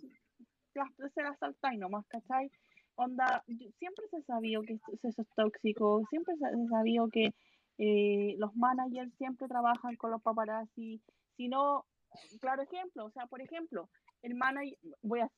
las, 0.77 1.13
se 1.15 1.23
las 1.23 1.39
saltáis 1.39 1.79
nomás, 1.79 2.07
¿cachai? 2.09 2.51
Onda, 2.97 3.45
siempre 3.79 4.07
se 4.11 4.23
sabía 4.23 4.59
que 4.67 4.75
eso 4.75 5.23
es 5.23 5.29
tóxico, 5.35 6.03
siempre 6.09 6.35
se 6.37 6.69
sabía 6.69 7.03
que 7.13 7.35
eh, 7.79 8.37
los 8.39 8.55
managers 8.57 9.13
siempre 9.19 9.49
trabajan 9.49 9.97
con 9.97 10.11
los 10.11 10.23
paparazzi, 10.23 11.03
si 11.37 11.49
no, 11.49 11.85
claro 12.41 12.63
ejemplo, 12.63 13.05
o 13.05 13.11
sea, 13.11 13.27
por 13.27 13.43
ejemplo, 13.43 13.91
el 14.23 14.35
manager, 14.35 14.79
voy 15.03 15.21
a, 15.21 15.31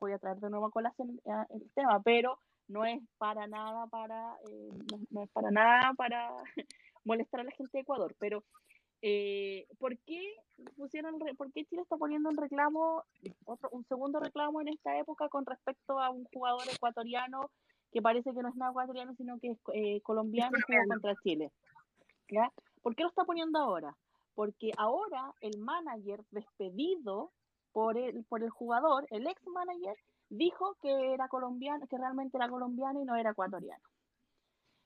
voy 0.00 0.12
a 0.12 0.18
traer 0.18 0.38
de 0.38 0.48
nuevo 0.48 0.66
a 0.66 0.70
colación 0.70 1.20
eh, 1.24 1.30
el 1.50 1.70
tema, 1.74 2.00
pero 2.02 2.38
no 2.68 2.86
es 2.86 3.02
para 3.18 3.46
nada 3.46 3.86
para, 3.88 4.36
eh, 4.50 4.70
no 5.10 5.22
es 5.22 5.30
para 5.30 5.50
nada 5.50 5.92
para 5.94 6.30
molestar 7.04 7.40
a 7.40 7.44
la 7.44 7.50
gente 7.50 7.70
de 7.72 7.82
Ecuador, 7.82 8.14
pero 8.18 8.42
eh, 9.06 9.66
¿por 9.78 9.98
qué 9.98 10.18
pusieron, 10.78 11.18
por 11.36 11.52
qué 11.52 11.66
Chile 11.66 11.82
está 11.82 11.98
poniendo 11.98 12.30
un 12.30 12.38
reclamo, 12.38 13.04
otro, 13.44 13.68
un 13.70 13.84
segundo 13.84 14.18
reclamo 14.18 14.62
en 14.62 14.68
esta 14.68 14.98
época 14.98 15.28
con 15.28 15.44
respecto 15.44 16.00
a 16.00 16.08
un 16.08 16.24
jugador 16.32 16.62
ecuatoriano 16.74 17.50
que 17.92 18.00
parece 18.00 18.32
que 18.32 18.40
no 18.40 18.48
es 18.48 18.56
nada 18.56 18.70
ecuatoriano, 18.70 19.14
sino 19.14 19.38
que 19.40 19.50
es 19.50 19.58
eh, 19.74 20.00
colombiano 20.00 20.56
y 20.56 20.62
jugó 20.62 20.88
contra 20.88 21.14
Chile? 21.22 21.52
¿ya? 22.30 22.50
¿Por 22.80 22.96
qué 22.96 23.02
lo 23.02 23.10
está 23.10 23.24
poniendo 23.24 23.58
ahora? 23.58 23.94
Porque 24.34 24.70
ahora 24.78 25.34
el 25.42 25.58
manager 25.58 26.24
despedido 26.30 27.30
por 27.72 27.98
el, 27.98 28.24
por 28.24 28.42
el 28.42 28.48
jugador, 28.48 29.06
el 29.10 29.26
ex 29.26 29.46
manager, 29.48 29.98
dijo 30.30 30.78
que 30.80 31.12
era 31.12 31.28
colombiano, 31.28 31.86
que 31.88 31.98
realmente 31.98 32.38
era 32.38 32.48
colombiano 32.48 33.02
y 33.02 33.04
no 33.04 33.16
era 33.16 33.32
ecuatoriano. 33.32 33.84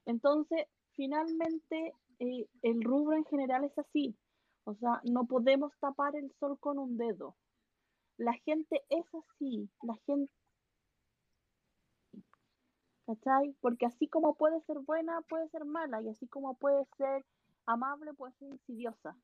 Entonces, 0.07 0.67
finalmente, 0.97 1.95
eh, 2.19 2.49
el 2.63 2.83
rubro 2.83 3.17
en 3.17 3.25
general 3.25 3.65
es 3.65 3.79
así. 3.79 4.17
O 4.65 4.75
sea, 4.75 5.01
no 5.05 5.27
podemos 5.27 5.73
tapar 5.81 6.17
el 6.17 6.33
sol 6.39 6.59
con 6.61 6.79
un 6.79 6.97
dedo. 6.97 7.37
La 8.17 8.35
gente 8.35 8.83
es 8.91 9.07
así. 9.15 9.71
La 9.83 9.95
gente. 10.07 10.33
¿Cachai? 13.07 13.57
Porque 13.61 13.87
así 13.87 14.09
como 14.09 14.35
puede 14.35 14.61
ser 14.63 14.79
buena, 14.81 15.23
puede 15.23 15.49
ser 15.49 15.65
mala. 15.65 16.03
Y 16.03 16.09
así 16.09 16.27
como 16.29 16.55
puede 16.55 16.85
ser 16.99 17.25
amable, 17.65 18.13
puede 18.15 18.35
ser 18.35 18.49
insidiosa. 18.49 19.17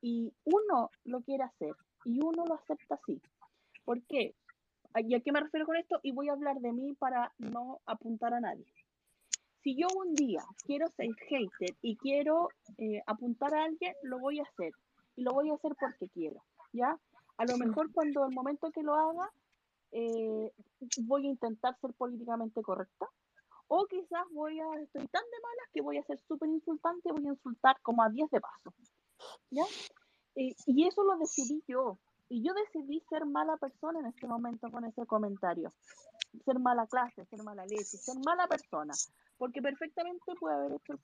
Y 0.00 0.32
uno 0.44 0.90
lo 1.04 1.20
quiere 1.22 1.44
hacer. 1.44 1.74
Y 2.04 2.20
uno 2.24 2.44
lo 2.46 2.54
acepta 2.54 2.96
así. 2.96 3.20
¿Por 3.84 4.02
qué? 4.06 4.34
¿Y 4.96 5.14
a 5.14 5.20
qué 5.20 5.32
me 5.32 5.40
refiero 5.40 5.66
con 5.66 5.76
esto? 5.76 6.00
Y 6.02 6.12
voy 6.12 6.28
a 6.28 6.32
hablar 6.32 6.60
de 6.60 6.72
mí 6.72 6.94
para 6.94 7.32
no 7.38 7.80
apuntar 7.86 8.34
a 8.34 8.40
nadie. 8.40 8.66
Si 9.68 9.76
yo 9.76 9.86
un 9.94 10.14
día 10.14 10.42
quiero 10.64 10.88
ser 10.96 11.14
hater 11.28 11.76
y 11.82 11.94
quiero 11.98 12.48
eh, 12.78 13.02
apuntar 13.06 13.54
a 13.54 13.64
alguien, 13.64 13.94
lo 14.02 14.18
voy 14.18 14.40
a 14.40 14.44
hacer. 14.44 14.72
Y 15.14 15.24
lo 15.24 15.32
voy 15.32 15.50
a 15.50 15.56
hacer 15.56 15.76
porque 15.78 16.08
quiero, 16.08 16.42
¿ya? 16.72 16.98
A 17.36 17.44
lo 17.44 17.58
mejor 17.58 17.92
cuando 17.92 18.24
el 18.24 18.34
momento 18.34 18.70
que 18.70 18.82
lo 18.82 18.94
haga, 18.94 19.30
eh, 19.92 20.50
voy 21.02 21.26
a 21.26 21.30
intentar 21.32 21.78
ser 21.82 21.92
políticamente 21.92 22.62
correcta. 22.62 23.10
O 23.66 23.84
quizás 23.84 24.24
voy 24.32 24.58
a, 24.58 24.64
estoy 24.80 25.06
tan 25.08 25.22
de 25.22 25.42
malas 25.42 25.68
que 25.74 25.82
voy 25.82 25.98
a 25.98 26.04
ser 26.04 26.18
súper 26.26 26.48
insultante, 26.48 27.12
voy 27.12 27.26
a 27.26 27.32
insultar 27.32 27.76
como 27.82 28.02
a 28.02 28.08
10 28.08 28.30
de 28.30 28.40
paso, 28.40 28.72
¿ya? 29.50 29.64
Eh, 30.36 30.54
y 30.64 30.86
eso 30.86 31.04
lo 31.04 31.18
decidí 31.18 31.62
yo. 31.68 31.98
Y 32.30 32.42
yo 32.42 32.54
decidí 32.54 33.02
ser 33.10 33.26
mala 33.26 33.58
persona 33.58 34.00
en 34.00 34.06
este 34.06 34.26
momento 34.26 34.70
con 34.70 34.86
ese 34.86 35.04
comentario. 35.04 35.74
Ser 36.44 36.58
mala 36.58 36.86
clase, 36.86 37.24
ser 37.26 37.42
mala 37.42 37.64
leche, 37.66 37.96
ser 37.96 38.16
mala 38.24 38.46
persona. 38.46 38.94
Porque 39.36 39.62
perfectamente 39.62 40.34
puede 40.38 40.56
haber 40.56 40.72
hecho 40.72 40.92
el, 40.92 41.00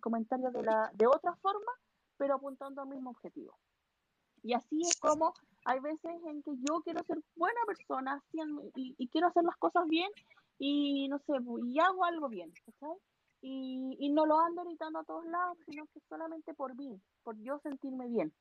comentario 0.00 0.50
de, 0.50 0.62
la, 0.62 0.90
de 0.94 1.06
otra 1.06 1.34
forma, 1.36 1.72
pero 2.16 2.34
apuntando 2.34 2.82
al 2.82 2.88
mismo 2.88 3.10
objetivo. 3.10 3.58
Y 4.42 4.54
así 4.54 4.82
es 4.82 4.98
como 4.98 5.34
hay 5.64 5.80
veces 5.80 6.12
en 6.26 6.42
que 6.42 6.52
yo 6.56 6.80
quiero 6.82 7.02
ser 7.04 7.18
buena 7.36 7.60
persona 7.66 8.22
y, 8.74 9.08
quiero 9.08 9.28
hacer 9.28 9.44
las 9.44 9.56
cosas 9.56 9.86
bien 9.88 10.10
y 10.58 11.08
no 11.08 11.18
sé, 11.20 11.34
y 11.64 11.78
hago 11.78 12.04
algo 12.04 12.28
bien, 12.28 12.52
¿cachai? 12.64 12.96
Y, 13.40 13.96
y 13.98 14.10
no 14.10 14.26
lo 14.26 14.38
ando 14.38 14.64
gritando 14.64 15.00
a 15.00 15.04
todos 15.04 15.24
lados, 15.26 15.58
sino 15.66 15.86
que 15.86 16.00
solamente 16.08 16.54
por 16.54 16.74
mí, 16.76 17.00
por 17.22 17.36
yo 17.38 17.58
sentirme 17.60 18.08
bien, 18.08 18.32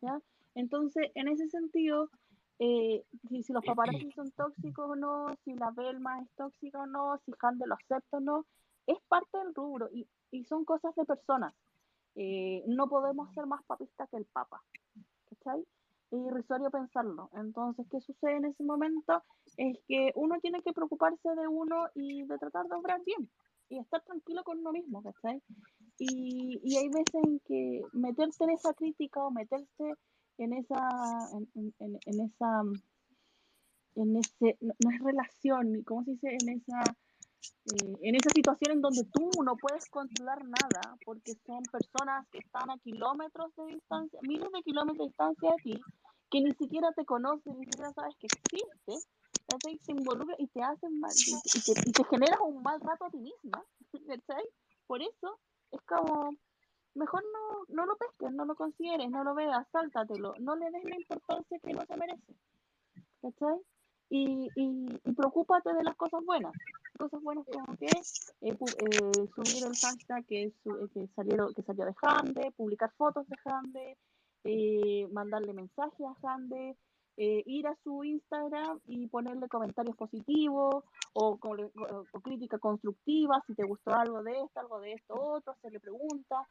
¿ya? 0.00 0.20
Entonces, 0.54 1.10
en 1.14 1.28
ese 1.28 1.48
sentido, 1.48 2.10
eh, 2.58 3.04
si, 3.28 3.42
si 3.42 3.52
los 3.52 3.64
paparazzi 3.64 4.10
son 4.12 4.30
tóxicos 4.32 4.90
o 4.90 4.96
no, 4.96 5.26
si 5.44 5.54
la 5.54 5.70
Belma 5.70 6.20
es 6.22 6.28
tóxica 6.36 6.80
o 6.80 6.86
no, 6.86 7.18
si 7.24 7.32
Hande 7.40 7.66
lo 7.66 7.74
acepta 7.74 8.18
o 8.18 8.20
no, 8.20 8.46
es 8.86 8.98
parte 9.08 9.38
del 9.38 9.54
rubro 9.54 9.88
y, 9.92 10.08
y 10.30 10.44
son 10.44 10.64
cosas 10.64 10.94
de 10.96 11.04
personas. 11.04 11.54
eh, 12.16 12.64
no 12.66 12.88
podemos 12.88 13.32
ser 13.34 13.46
más 13.46 13.64
papistas 13.64 14.08
que 14.10 14.16
el 14.18 14.26
Papa. 14.26 14.62
¿Cachai? 15.30 15.60
Es 16.10 16.18
irrisorio 16.20 16.70
pensarlo. 16.70 17.30
Entonces, 17.34 17.86
¿qué 17.90 18.00
sucede 18.00 18.36
en 18.36 18.46
ese 18.46 18.64
momento? 18.64 19.22
Es 19.56 19.78
que 19.88 20.12
uno 20.16 20.38
tiene 20.40 20.62
que 20.62 20.72
preocuparse 20.72 21.28
de 21.34 21.48
uno 21.48 21.88
y 21.94 22.24
de 22.24 22.38
tratar 22.38 22.66
de 22.68 22.76
obrar 22.76 23.02
bien 23.04 23.30
y 23.68 23.78
estar 23.78 24.02
tranquilo 24.04 24.42
con 24.44 24.58
uno 24.60 24.72
mismo, 24.72 25.02
¿cachai? 25.02 25.42
Y, 25.98 26.60
y 26.64 26.76
hay 26.78 26.88
veces 26.88 27.14
en 27.24 27.40
que 27.40 27.82
meterse 27.92 28.44
en 28.44 28.50
esa 28.50 28.72
crítica 28.74 29.24
o 29.24 29.30
meterse 29.30 29.94
en 30.38 30.52
esa, 30.54 30.88
en, 31.34 31.48
en- 31.78 31.98
en- 32.06 32.20
esa, 32.22 32.62
en 33.96 34.16
ese, 34.16 34.56
no, 34.60 34.74
no 34.84 34.90
es 34.90 35.00
relación, 35.02 35.82
¿cómo 35.84 36.04
se 36.04 36.12
dice? 36.12 36.28
En 36.40 36.48
esa, 36.50 36.80
eh, 37.74 37.94
en 38.02 38.14
esa 38.14 38.30
situación 38.30 38.72
en 38.72 38.80
donde 38.80 39.04
tú 39.12 39.30
no 39.44 39.56
puedes 39.56 39.86
controlar 39.90 40.44
nada 40.44 40.96
porque 41.04 41.34
son 41.46 41.62
personas 41.64 42.26
que 42.30 42.38
están 42.38 42.70
a 42.70 42.78
kilómetros 42.78 43.54
de 43.56 43.74
distancia, 43.74 44.20
miles 44.22 44.50
de 44.52 44.62
kilómetros 44.62 44.98
de 44.98 45.04
distancia 45.06 45.50
de 45.50 45.62
ti, 45.62 45.80
que 46.30 46.40
ni 46.40 46.52
siquiera 46.52 46.92
te 46.92 47.04
conocen, 47.04 47.58
ni 47.58 47.66
siquiera 47.66 47.92
sabes 47.92 48.14
que 48.18 48.26
existe, 48.26 49.08
¿cachai? 49.46 49.78
Se 49.84 49.92
involucra 49.92 50.36
y 50.38 50.46
te 50.48 50.62
hacen 50.62 51.00
mal, 51.00 51.12
y, 51.12 51.32
y 51.58 51.60
te, 51.62 51.72
y 51.90 51.92
te 51.92 52.04
generas 52.04 52.38
un 52.44 52.62
mal 52.62 52.80
rato 52.80 53.06
a 53.06 53.10
ti 53.10 53.18
misma, 53.18 53.64
¿cachai? 54.08 54.44
Por 54.86 55.02
eso 55.02 55.40
es 55.72 55.80
como, 55.82 56.30
mejor 56.98 57.24
no, 57.32 57.64
no 57.76 57.86
lo 57.86 57.96
pesques, 57.96 58.32
no 58.32 58.44
lo 58.46 58.56
consideres, 58.56 59.10
no 59.10 59.24
lo 59.24 59.34
veas, 59.34 59.66
sáltatelo, 59.72 60.34
no 60.40 60.56
le 60.56 60.70
des 60.70 60.84
la 60.84 60.96
importancia 60.96 61.58
que 61.60 61.72
no 61.74 61.82
se 61.86 61.96
merece, 61.96 62.34
¿cachai? 63.22 63.58
Y, 64.10 64.48
y, 64.56 65.00
y 65.04 65.12
preocúpate 65.14 65.72
de 65.74 65.84
las 65.84 65.96
cosas 65.96 66.24
buenas, 66.24 66.52
cosas 66.98 67.22
buenas 67.22 67.46
como 67.46 67.76
que 67.76 67.86
eh, 67.86 68.02
eh, 68.42 69.28
subir 69.34 69.64
el 69.64 69.76
hashtag 69.76 70.26
que, 70.26 70.52
su- 70.62 70.76
eh, 70.76 70.88
que, 70.94 71.08
salieron, 71.14 71.54
que 71.54 71.62
salió 71.62 71.84
de 71.86 71.94
Hande, 72.02 72.52
publicar 72.56 72.92
fotos 72.96 73.26
de 73.28 73.36
Hande, 73.44 73.98
eh, 74.44 75.08
mandarle 75.12 75.52
mensajes 75.54 76.06
a 76.06 76.16
Hande, 76.34 76.76
eh, 77.18 77.42
ir 77.46 77.66
a 77.66 77.76
su 77.84 78.04
Instagram 78.04 78.80
y 78.86 79.08
ponerle 79.08 79.48
comentarios 79.48 79.96
positivos 79.96 80.84
o, 81.14 81.38
o- 81.42 82.04
o 82.12 82.20
crítica 82.20 82.58
constructiva, 82.58 83.42
si 83.46 83.54
te 83.54 83.64
gustó 83.64 83.92
algo 83.94 84.22
de 84.22 84.40
esto, 84.42 84.60
algo 84.60 84.80
de 84.80 84.92
esto, 84.94 85.14
otro, 85.20 85.52
hacerle 85.52 85.80
preguntas. 85.80 86.46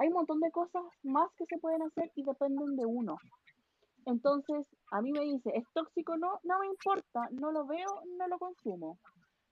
Hay 0.00 0.08
un 0.08 0.14
montón 0.14 0.40
de 0.40 0.50
cosas 0.50 0.82
más 1.02 1.28
que 1.36 1.44
se 1.44 1.58
pueden 1.58 1.82
hacer 1.82 2.10
y 2.14 2.22
dependen 2.24 2.74
de 2.74 2.86
uno. 2.86 3.18
Entonces, 4.06 4.66
a 4.92 5.02
mí 5.02 5.12
me 5.12 5.20
dice, 5.20 5.52
¿es 5.54 5.64
tóxico? 5.74 6.16
No, 6.16 6.40
no 6.42 6.58
me 6.58 6.68
importa, 6.68 7.28
no 7.32 7.52
lo 7.52 7.66
veo, 7.66 8.02
no 8.16 8.26
lo 8.26 8.38
consumo. 8.38 8.98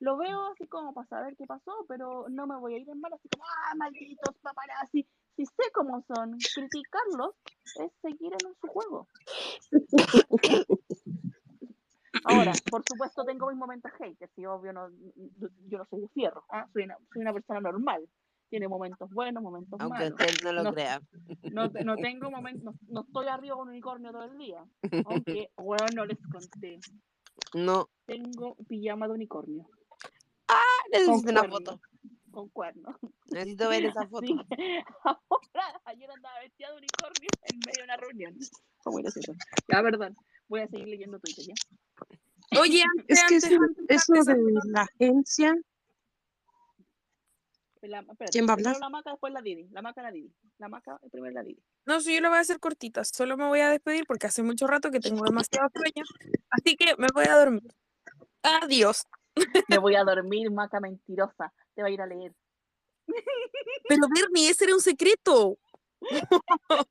Lo 0.00 0.16
veo 0.16 0.46
así 0.52 0.66
como 0.66 0.94
para 0.94 1.06
saber 1.08 1.36
qué 1.36 1.44
pasó, 1.44 1.84
pero 1.86 2.30
no 2.30 2.46
me 2.46 2.56
voy 2.56 2.74
a 2.74 2.78
ir 2.78 2.88
en 2.88 2.98
mal 2.98 3.12
así 3.12 3.28
como, 3.28 3.44
ah, 3.44 3.74
malditos 3.76 4.38
paparazzi. 4.40 5.06
Si 5.36 5.44
sé 5.44 5.70
cómo 5.74 6.02
son, 6.08 6.38
criticarlos 6.54 7.34
es 7.84 7.92
seguir 8.00 8.32
en 8.32 8.54
su 8.58 8.68
juego. 8.68 9.06
Ahora, 12.24 12.52
por 12.70 12.82
supuesto, 12.88 13.22
tengo 13.24 13.48
mis 13.48 13.58
momentos 13.58 13.92
haters, 13.98 14.32
y 14.38 14.46
obvio, 14.46 14.72
no, 14.72 14.88
yo 15.66 15.78
no 15.78 15.84
soy 15.90 16.00
de 16.00 16.08
fierro, 16.08 16.42
¿ah? 16.48 16.66
soy, 16.72 16.84
una, 16.84 16.96
soy 17.12 17.20
una 17.20 17.34
persona 17.34 17.60
normal. 17.60 18.08
Tiene 18.50 18.66
momentos 18.68 19.10
buenos, 19.10 19.42
momentos 19.42 19.78
Aunque 19.80 19.98
malos. 20.10 20.20
usted 20.20 20.44
no 20.44 20.52
lo 20.52 20.62
No, 20.64 20.72
crea. 20.72 21.00
no, 21.52 21.68
no 21.84 21.96
tengo 22.12 22.30
momentos, 22.30 22.64
no, 22.64 22.74
no 22.88 23.00
estoy 23.02 23.26
arriba 23.26 23.56
con 23.56 23.64
un 23.64 23.68
unicornio 23.70 24.10
todo 24.10 24.24
el 24.24 24.38
día. 24.38 24.64
Aunque, 25.04 25.50
bueno, 25.56 25.86
no 25.94 26.06
les 26.06 26.18
conté. 26.32 26.78
No. 27.54 27.88
Tengo 28.06 28.56
pijama 28.68 29.06
de 29.06 29.14
unicornio. 29.14 29.68
Ah, 30.48 30.62
Con 30.90 30.92
necesito 30.92 31.30
una 31.30 31.40
cuerno. 31.40 31.56
foto. 31.56 31.80
Con 32.30 32.48
cuerno. 32.50 32.98
Necesito 33.26 33.68
ver 33.68 33.84
esa 33.84 34.06
foto. 34.08 34.24
Así 34.24 34.56
que 34.56 34.82
ahora, 35.04 35.80
ayer 35.84 36.10
andaba 36.10 36.40
vestida 36.40 36.70
de 36.70 36.76
unicornio 36.78 37.30
en 37.44 37.58
medio 37.58 37.78
de 37.78 37.84
una 37.84 37.96
reunión. 37.96 38.34
Fue 38.80 38.92
muy 38.92 39.02
gracioso. 39.02 39.32
Ya, 39.68 39.82
perdón. 39.82 40.16
Voy 40.48 40.60
a 40.60 40.68
seguir 40.68 40.88
leyendo 40.88 41.18
Twitter, 41.20 41.44
¿ya? 41.46 41.54
Oye, 42.60 42.82
antes, 42.82 43.04
Es 43.18 43.24
que 43.28 43.34
antes, 43.34 43.44
eso, 43.44 43.62
antes, 43.62 43.84
eso 43.90 44.12
antes, 44.14 44.26
de 44.26 44.70
la 44.72 44.80
agencia, 44.82 45.54
La- 47.82 48.00
espérate, 48.00 48.32
¿quién 48.32 48.46
va 48.48 48.54
a 48.54 48.56
primero 48.56 48.76
hablar? 48.76 48.80
la 48.80 48.88
maca, 48.90 49.10
después 49.10 49.32
la 49.32 49.42
Didi. 49.42 49.68
La 49.70 49.82
maca, 49.82 50.02
la 50.02 50.10
Didi. 50.10 50.32
La 50.58 50.68
maca, 50.68 50.98
primero 51.12 51.32
la 51.34 51.42
Didi. 51.42 51.62
No, 51.86 52.00
sí, 52.00 52.14
yo 52.14 52.20
lo 52.20 52.28
voy 52.30 52.38
a 52.38 52.40
hacer 52.40 52.58
cortita. 52.58 53.04
Solo 53.04 53.36
me 53.36 53.46
voy 53.46 53.60
a 53.60 53.70
despedir 53.70 54.04
porque 54.06 54.26
hace 54.26 54.42
mucho 54.42 54.66
rato 54.66 54.90
que 54.90 55.00
tengo 55.00 55.22
demasiado 55.24 55.68
sueño. 55.74 56.04
Así 56.50 56.76
que 56.76 56.96
me 56.98 57.06
voy 57.14 57.26
a 57.26 57.36
dormir. 57.36 57.62
Adiós. 58.42 59.04
Me 59.68 59.78
voy 59.78 59.94
a 59.94 60.02
dormir, 60.04 60.50
maca 60.50 60.80
mentirosa. 60.80 61.52
Te 61.74 61.82
va 61.82 61.88
a 61.88 61.90
ir 61.90 62.00
a 62.00 62.06
leer. 62.06 62.34
Pero 63.88 64.06
Bernie, 64.14 64.50
ese 64.50 64.64
era 64.64 64.74
un 64.74 64.80
secreto. 64.80 65.58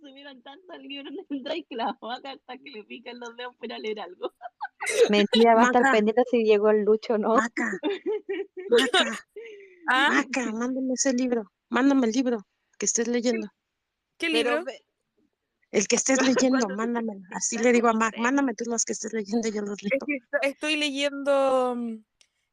Subieron 0.00 0.42
tantos 0.42 0.78
libros 0.80 1.12
en 1.12 1.36
el 1.36 1.42
Drive 1.44 1.66
que 1.68 1.76
la 1.76 1.96
maca 2.00 2.32
hasta 2.32 2.58
que 2.58 2.70
le 2.70 2.84
pican 2.84 3.18
los 3.18 3.36
dedos 3.36 3.54
para 3.56 3.78
leer 3.78 4.00
algo. 4.00 4.32
Mentira, 5.10 5.54
va 5.54 5.62
a 5.62 5.64
estar 5.66 5.92
pendiente 5.92 6.22
si 6.30 6.44
llegó 6.44 6.70
el 6.70 6.82
Lucho 6.84 7.14
o 7.14 7.18
no. 7.18 7.34
Maca, 7.36 7.72
Maca, 8.70 9.18
Ah, 9.90 10.10
Maca, 10.12 10.52
mándame 10.52 10.92
ese 10.92 11.14
libro, 11.14 11.50
mándame 11.70 12.08
el 12.08 12.12
libro 12.12 12.46
que 12.78 12.84
estés 12.84 13.08
leyendo. 13.08 13.48
¿qué 14.18 14.28
libro? 14.28 14.62
El 15.70 15.88
que 15.88 15.96
estés 15.96 16.18
leyendo, 16.38 16.58
¿Cuántos 16.58 16.76
mándamelo. 16.76 17.20
Así 17.32 17.56
le 17.56 17.72
digo 17.72 17.88
a 17.88 17.94
Mac, 17.94 18.14
mándame 18.18 18.54
tú 18.54 18.64
los 18.66 18.84
que 18.84 18.92
estés 18.92 19.14
leyendo 19.14 19.48
y 19.48 19.52
yo 19.52 19.62
los 19.62 19.82
leo. 19.82 19.98
estoy 20.42 20.76
leyendo 20.76 21.74
mm, 21.74 22.04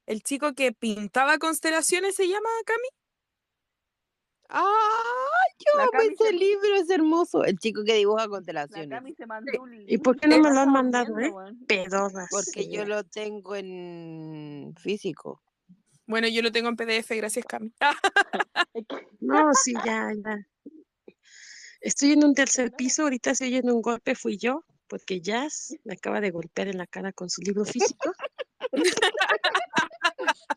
el 0.06 0.24
chico 0.24 0.54
que 0.54 0.72
pintaba 0.72 1.38
constelaciones, 1.38 2.16
¿se 2.16 2.28
llama 2.28 2.50
Cami? 2.66 2.88
¡Ay! 4.48 4.64
Yo 5.60 5.82
amo 5.82 6.02
ese 6.02 6.28
se, 6.28 6.34
libro, 6.34 6.76
es 6.76 6.90
hermoso. 6.90 7.44
El 7.44 7.58
chico 7.58 7.84
que 7.84 7.96
dibuja 7.96 8.24
la 8.24 8.30
constelaciones. 8.30 8.90
Cami 8.90 9.14
se 9.14 9.26
mandó 9.26 9.62
un 9.62 9.84
¿Y 9.88 9.98
por 9.98 10.18
qué 10.18 10.28
no 10.30 10.40
me 10.40 10.54
lo 10.54 10.60
han 10.60 10.72
mandado, 10.72 11.20
eh? 11.20 11.34
Pedorras. 11.68 12.30
Porque 12.30 12.70
yo 12.70 12.86
lo 12.86 13.04
tengo 13.04 13.56
en 13.56 14.74
físico. 14.78 15.42
Bueno, 16.08 16.28
yo 16.28 16.42
lo 16.42 16.52
tengo 16.52 16.70
en 16.70 16.76
PDF, 16.76 17.10
gracias 17.16 17.46
Cami. 17.46 17.74
No, 19.20 19.52
sí, 19.54 19.74
ya, 19.86 20.12
ya. 20.14 20.48
Estoy 21.82 22.12
en 22.12 22.24
un 22.24 22.36
tercer 22.36 22.72
piso, 22.74 23.04
ahorita 23.04 23.32
estoy 23.32 23.48
oyendo 23.48 23.74
un 23.74 23.82
golpe, 23.82 24.16
fui 24.16 24.38
yo, 24.38 24.64
porque 24.88 25.22
Jazz 25.22 25.76
me 25.84 25.94
acaba 25.94 26.22
de 26.22 26.32
golpear 26.32 26.68
en 26.68 26.78
la 26.78 26.86
cara 26.88 27.12
con 27.12 27.30
su 27.30 27.42
libro 27.42 27.66
físico. 27.66 28.14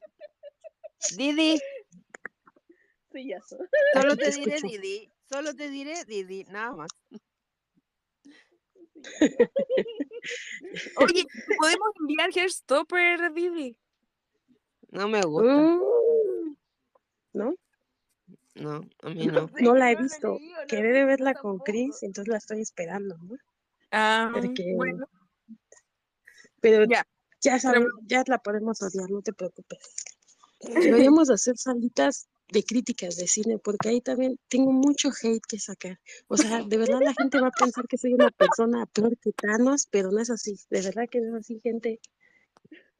Didi, 1.16 1.58
sí, 3.12 3.28
ya 3.28 3.40
solo 3.40 4.16
te 4.16 4.24
te 4.24 4.38
diré 4.38 4.56
escucho. 4.56 4.72
Didi. 4.72 5.10
Solo 5.30 5.54
te 5.54 5.70
diré 5.70 6.04
Didi, 6.04 6.44
nada 6.44 6.72
más. 6.72 6.90
Oye, 10.96 11.24
¿podemos 11.58 11.88
enviar 12.00 12.30
Hairstopper, 12.34 13.32
Didi? 13.32 13.76
No 14.90 15.08
me 15.08 15.20
gusta. 15.22 15.56
Uh, 15.56 16.56
¿no? 17.34 17.54
No, 18.54 18.88
a 19.02 19.10
mí 19.10 19.26
No 19.26 19.48
no. 19.60 19.74
la 19.74 19.92
he 19.92 19.96
visto. 19.96 20.38
no 20.38 21.06
verla 21.06 21.34
con. 21.34 21.58
Chris, 21.58 22.02
entonces 22.02 22.28
la 22.28 22.38
estoy 22.38 22.60
esperando, 22.60 23.16
¿no? 23.18 23.36
Ah, 23.90 24.30
Porque, 24.34 24.74
bueno, 24.76 25.06
pero 26.60 26.84
ya. 26.84 27.06
ya 27.40 27.52
pero 27.52 27.60
sabes, 27.60 27.88
ya 28.06 28.22
la 28.26 28.38
podemos 28.38 28.82
odiar, 28.82 29.10
no 29.10 29.22
te 29.22 29.32
preocupes. 29.32 29.78
Deberíamos 31.10 31.30
hacer 31.30 31.56
salitas 31.56 32.28
de 32.50 32.64
críticas 32.64 33.16
de 33.16 33.26
cine, 33.28 33.58
porque 33.58 33.90
ahí 33.90 34.00
también 34.00 34.38
tengo 34.48 34.72
mucho 34.72 35.10
hate 35.10 35.42
que 35.46 35.58
sacar. 35.58 36.00
O 36.26 36.36
sea, 36.36 36.62
de 36.62 36.76
verdad 36.78 37.00
la 37.02 37.14
gente 37.14 37.40
va 37.40 37.48
a 37.48 37.52
pensar 37.52 37.86
que 37.86 37.98
soy 37.98 38.14
una 38.14 38.30
persona 38.30 38.86
peor 38.86 39.16
que 39.18 39.32
Thanos, 39.32 39.86
pero 39.90 40.10
no 40.10 40.20
es 40.20 40.30
así. 40.30 40.58
De 40.70 40.80
verdad 40.82 41.04
que 41.10 41.20
no 41.20 41.36
es 41.36 41.44
así, 41.44 41.60
gente. 41.62 42.00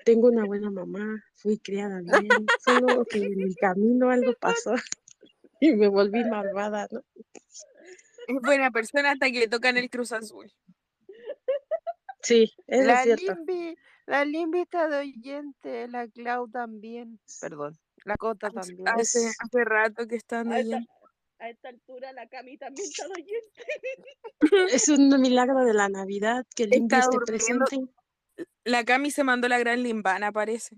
Tengo 0.05 0.29
una 0.29 0.45
buena 0.47 0.71
mamá, 0.71 1.23
fui 1.35 1.59
criada 1.59 2.01
bien, 2.01 2.47
solo 2.65 3.05
que 3.05 3.19
en 3.19 3.41
el 3.41 3.55
camino 3.57 4.11
algo 4.11 4.33
pasó 4.41 4.75
y 5.61 5.75
me 5.75 5.89
volví 5.89 6.25
malvada, 6.25 6.89
¿no? 6.91 7.03
Es 8.27 8.37
buena 8.43 8.71
persona 8.71 9.13
hasta 9.13 9.31
que 9.31 9.41
le 9.41 9.49
tocan 9.49 9.77
el 9.77 9.91
Cruz 9.91 10.13
Azul. 10.13 10.51
Sí, 12.23 12.53
eso 12.67 12.87
La 12.87 12.95
es 12.95 13.03
cierto. 13.05 13.35
Limbi, 13.35 13.77
la 14.07 14.25
Limbi 14.25 14.61
está 14.61 14.89
de 14.89 14.99
oyente, 14.99 15.89
la 15.89 16.09
Clau 16.09 16.49
también. 16.49 17.21
Perdón, 17.41 17.79
la 18.05 18.17
Cota 18.17 18.51
también. 18.51 18.89
hace, 18.89 19.29
hace 19.39 19.65
rato 19.65 20.07
que 20.07 20.17
están 20.17 20.53
esta, 20.53 20.77
allá. 20.77 20.87
a 21.39 21.51
esta 21.51 21.69
altura 21.69 22.13
la 22.13 22.27
Cami 22.29 22.59
también 22.59 22.89
está 22.89 23.07
oyente. 23.07 23.65
es 24.73 24.89
un 24.89 25.09
milagro 25.21 25.65
de 25.65 25.75
la 25.75 25.89
Navidad 25.89 26.45
que 26.55 26.65
el 26.65 26.75
Está 26.75 26.99
esté 26.99 27.17
durmiendo. 27.17 27.65
presente. 27.65 27.77
La 28.69 28.85
Cami 28.85 29.11
se 29.11 29.25
mandó 29.25 29.49
la 29.49 29.59
gran 29.59 29.83
limbana, 29.83 30.31
parece. 30.31 30.77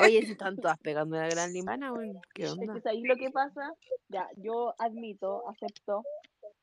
Oye, 0.00 0.22
si 0.26 0.32
están 0.32 0.56
todas 0.56 0.78
pegando 0.78 1.16
la 1.16 1.28
gran 1.28 1.52
limana, 1.52 1.92
bueno, 1.92 2.20
¿qué 2.34 2.44
Es 2.44 2.52
onda? 2.52 2.80
que 2.80 2.88
ahí 2.88 3.02
lo 3.02 3.16
que 3.16 3.30
pasa, 3.30 3.74
ya, 4.08 4.26
yo 4.36 4.74
admito, 4.78 5.46
acepto, 5.50 6.02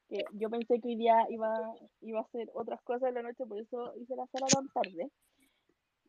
que 0.09 0.23
yo 0.33 0.49
pensé 0.49 0.79
que 0.81 0.87
hoy 0.89 0.95
día 0.95 1.25
iba, 1.29 1.53
iba 2.01 2.19
a 2.19 2.23
hacer 2.23 2.49
otras 2.55 2.81
cosas 2.81 3.09
en 3.09 3.15
la 3.15 3.21
noche, 3.21 3.45
por 3.45 3.59
eso 3.59 3.93
hice 3.97 4.15
la 4.15 4.25
sala 4.27 4.47
tan 4.47 4.67
tarde. 4.69 5.11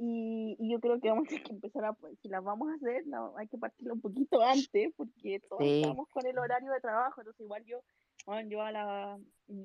Y, 0.01 0.57
y 0.60 0.70
yo 0.73 0.78
creo 0.78 1.01
que 1.01 1.09
vamos 1.10 1.27
a 1.27 1.28
tener 1.31 1.43
que 1.43 1.52
empezar 1.52 1.85
a, 1.85 1.93
pues, 1.93 2.17
si 2.23 2.28
las 2.28 2.43
vamos 2.44 2.70
a 2.70 2.75
hacer, 2.77 3.05
no, 3.07 3.36
hay 3.36 3.49
que 3.49 3.59
partirlo 3.59 3.94
un 3.94 4.01
poquito 4.01 4.41
antes, 4.41 4.93
porque 4.97 5.41
todos 5.49 5.60
Sí. 5.62 5.83
estamos 5.83 6.09
con 6.09 6.25
el 6.25 6.39
horario 6.39 6.70
de 6.73 6.81
trabajo, 6.81 7.20
entonces 7.20 7.41
igual 7.41 7.65
yo, 7.67 7.81
bueno, 8.28 8.50
yo 8.50 8.62
a 8.62 8.73
la, 8.73 9.18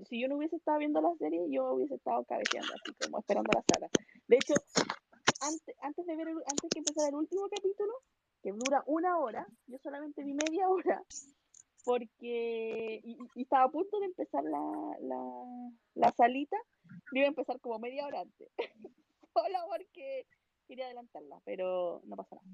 si 0.09 0.22
yo 0.22 0.30
no 0.30 0.38
hubiese 0.38 0.56
estado 0.56 0.80
viendo 0.80 1.01
la 1.01 1.14
serie, 1.19 1.48
yo 1.51 1.74
hubiese 1.74 1.95
estado 1.95 2.24
cabeceando, 2.25 2.74
así 2.75 2.93
como 2.95 3.19
esperando 3.19 3.51
la 3.53 3.64
sala. 3.64 3.90
De 4.27 4.38
hecho, 4.38 4.53
antes, 5.42 5.75
antes 5.82 6.06
de 6.06 6.16
ver, 6.16 6.30
el- 6.30 6.43
antes 6.48 6.72
que 6.74 6.80
empezara 6.80 7.09
el 7.09 7.16
último 7.16 7.50
capítulo, 7.50 7.93
que 8.42 8.51
dura 8.53 8.83
una 8.88 9.19
hora, 9.19 9.48
yo 9.67 9.77
solamente 9.80 10.24
vi 10.24 10.33
media 10.33 10.69
hora, 10.69 11.03
porque, 11.83 13.01
y, 13.03 13.11
y- 13.11 13.32
y 13.35 13.42
estaba 13.43 13.66
a 13.66 13.72
punto 13.72 14.00
de 14.00 14.08
empezar 14.08 14.43
la, 14.45 14.98
la, 15.01 15.22
la 15.95 16.11
salita, 16.14 16.58
yo 17.11 17.19
iba 17.19 17.25
a 17.25 17.30
empezar 17.30 17.59
como 17.61 17.80
media 17.80 18.08
hora 18.08 18.22
antes, 18.22 18.50
solo 19.33 19.59
porque 19.69 20.27
quería 20.67 20.85
adelantarla, 20.85 21.40
pero 21.45 22.01
no 22.06 22.16
pasa 22.16 22.35
nada. 22.35 22.48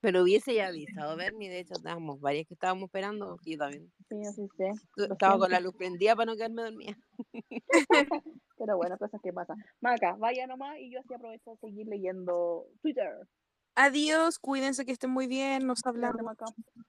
Pero 0.00 0.22
hubiese 0.22 0.54
ya 0.54 0.68
avisado 0.68 1.16
Bernie, 1.16 1.48
de 1.48 1.60
hecho 1.60 1.74
estábamos 1.74 2.20
varias 2.20 2.46
que 2.46 2.54
estábamos 2.54 2.84
esperando, 2.84 3.38
yo 3.44 3.58
también 3.58 3.92
Sí, 4.08 4.16
así 4.28 4.46
sé, 4.56 4.72
lo 4.96 5.12
estaba 5.12 5.38
con 5.38 5.50
la 5.50 5.60
luz 5.60 5.74
prendida 5.76 6.14
para 6.14 6.26
no 6.30 6.36
quedarme 6.36 6.62
dormida. 6.62 6.96
Pero 8.58 8.76
bueno, 8.76 8.96
cosas 8.98 9.20
que 9.22 9.32
pasan. 9.32 9.56
Maca, 9.80 10.14
vaya 10.18 10.46
nomás 10.46 10.78
y 10.78 10.92
yo 10.92 11.00
así 11.00 11.14
aprovecho 11.14 11.50
de 11.50 11.56
seguir 11.58 11.86
leyendo 11.86 12.66
Twitter. 12.82 13.26
Adiós, 13.74 14.38
cuídense 14.38 14.84
que 14.86 14.92
estén 14.92 15.10
muy 15.10 15.26
bien, 15.26 15.66
nos 15.66 15.84
hablamos. 15.84 16.22
Maca. 16.22 16.46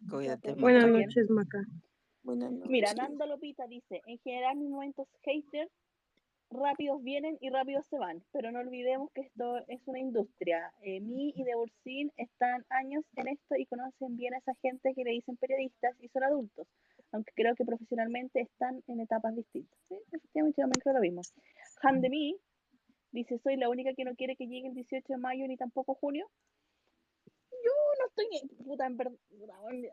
Cuídate, 0.09 0.53
Buenas 0.55 0.83
Maca. 0.83 0.93
bien. 0.97 1.07
noches, 1.07 1.29
Maca. 1.29 1.59
Buenas 2.23 2.51
noches. 2.51 2.69
Mira, 2.69 2.93
Nando 2.93 3.25
Lopita 3.25 3.67
dice, 3.67 4.01
en 4.05 4.17
general 4.19 4.57
mis 4.57 4.69
momentos 4.69 5.07
haters 5.23 5.71
rápidos 6.49 7.03
vienen 7.03 7.37
y 7.41 7.49
rápidos 7.49 7.85
se 7.87 7.97
van, 7.97 8.23
pero 8.31 8.51
no 8.51 8.59
olvidemos 8.59 9.11
que 9.11 9.21
esto 9.21 9.57
es 9.67 9.81
una 9.85 9.99
industria. 9.99 10.71
Eh, 10.81 10.99
Mi 11.01 11.33
y 11.35 11.43
Debursin 11.43 12.11
están 12.17 12.65
años 12.69 13.03
en 13.15 13.27
esto 13.27 13.55
y 13.57 13.65
conocen 13.65 14.15
bien 14.17 14.33
a 14.33 14.37
esa 14.37 14.53
gente 14.61 14.93
que 14.95 15.03
le 15.03 15.11
dicen 15.11 15.37
periodistas 15.37 15.95
y 16.01 16.07
son 16.09 16.23
adultos, 16.23 16.67
aunque 17.11 17.31
creo 17.35 17.55
que 17.55 17.65
profesionalmente 17.65 18.41
están 18.41 18.81
en 18.87 19.01
etapas 19.01 19.35
distintas. 19.35 19.77
Sí, 19.89 19.95
efectivamente, 20.11 20.61
yo 20.61 20.63
también 20.63 20.81
creo 20.81 20.93
lo 20.95 21.01
mismo. 21.01 21.21
Han 21.83 22.01
de 22.01 22.09
mí 22.09 22.35
dice, 23.11 23.39
soy 23.39 23.57
la 23.57 23.69
única 23.69 23.93
que 23.93 24.03
no 24.03 24.15
quiere 24.15 24.35
que 24.35 24.47
llegue 24.47 24.67
el 24.67 24.73
18 24.73 25.03
de 25.07 25.17
mayo 25.17 25.47
ni 25.47 25.57
tampoco 25.57 25.95
junio. 25.95 26.29
Estoy, 28.17 28.39
en- 28.41 28.65
puta, 28.65 28.85
en 28.87 28.97
verdad, 28.97 29.13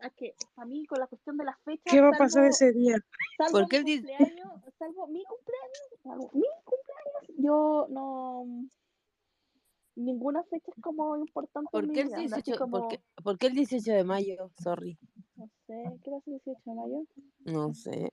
es 0.03 0.13
que 0.15 0.35
a 0.57 0.65
mí 0.65 0.87
con 0.87 0.99
la 0.99 1.07
cuestión 1.07 1.37
de 1.37 1.45
las 1.45 1.61
fechas, 1.63 1.93
¿Qué 1.93 2.01
va 2.01 2.09
a 2.09 2.19
pasar 2.19 2.47
ese 2.47 2.73
día? 2.73 2.97
salvo 3.37 3.59
¿Por 3.61 3.69
qué 3.69 3.85
mi 3.85 3.97
cumpleaños, 3.99 4.53
salvo 4.79 5.07
mi 5.09 5.25
cumpleaños, 5.25 6.03
salvo 6.03 6.31
mi 6.33 6.45
cumpleaños, 6.65 7.39
yo 7.39 7.87
no 7.91 8.47
ninguna 9.97 10.43
fecha 10.45 10.73
es 10.77 10.83
como 10.83 11.17
importante 11.17 11.69
¿Por 11.71 11.91
qué, 11.93 12.01
el 12.01 12.07
vida, 12.09 12.19
anda, 12.19 12.37
así 12.37 12.51
18, 12.51 12.59
como, 12.59 12.79
por, 12.81 12.89
qué, 12.89 13.01
por 13.23 13.39
qué 13.39 13.47
el 13.47 13.55
18 13.55 13.93
de 13.93 14.05
mayo? 14.05 14.51
Sorry. 14.63 14.99
no 15.37 15.49
sé, 15.67 15.85
¿qué 16.03 16.11
pasa 16.11 16.31
el 16.31 16.41
18 16.45 16.61
de 16.65 16.75
mayo? 16.75 17.05
No 17.45 17.75
sé. 17.75 18.13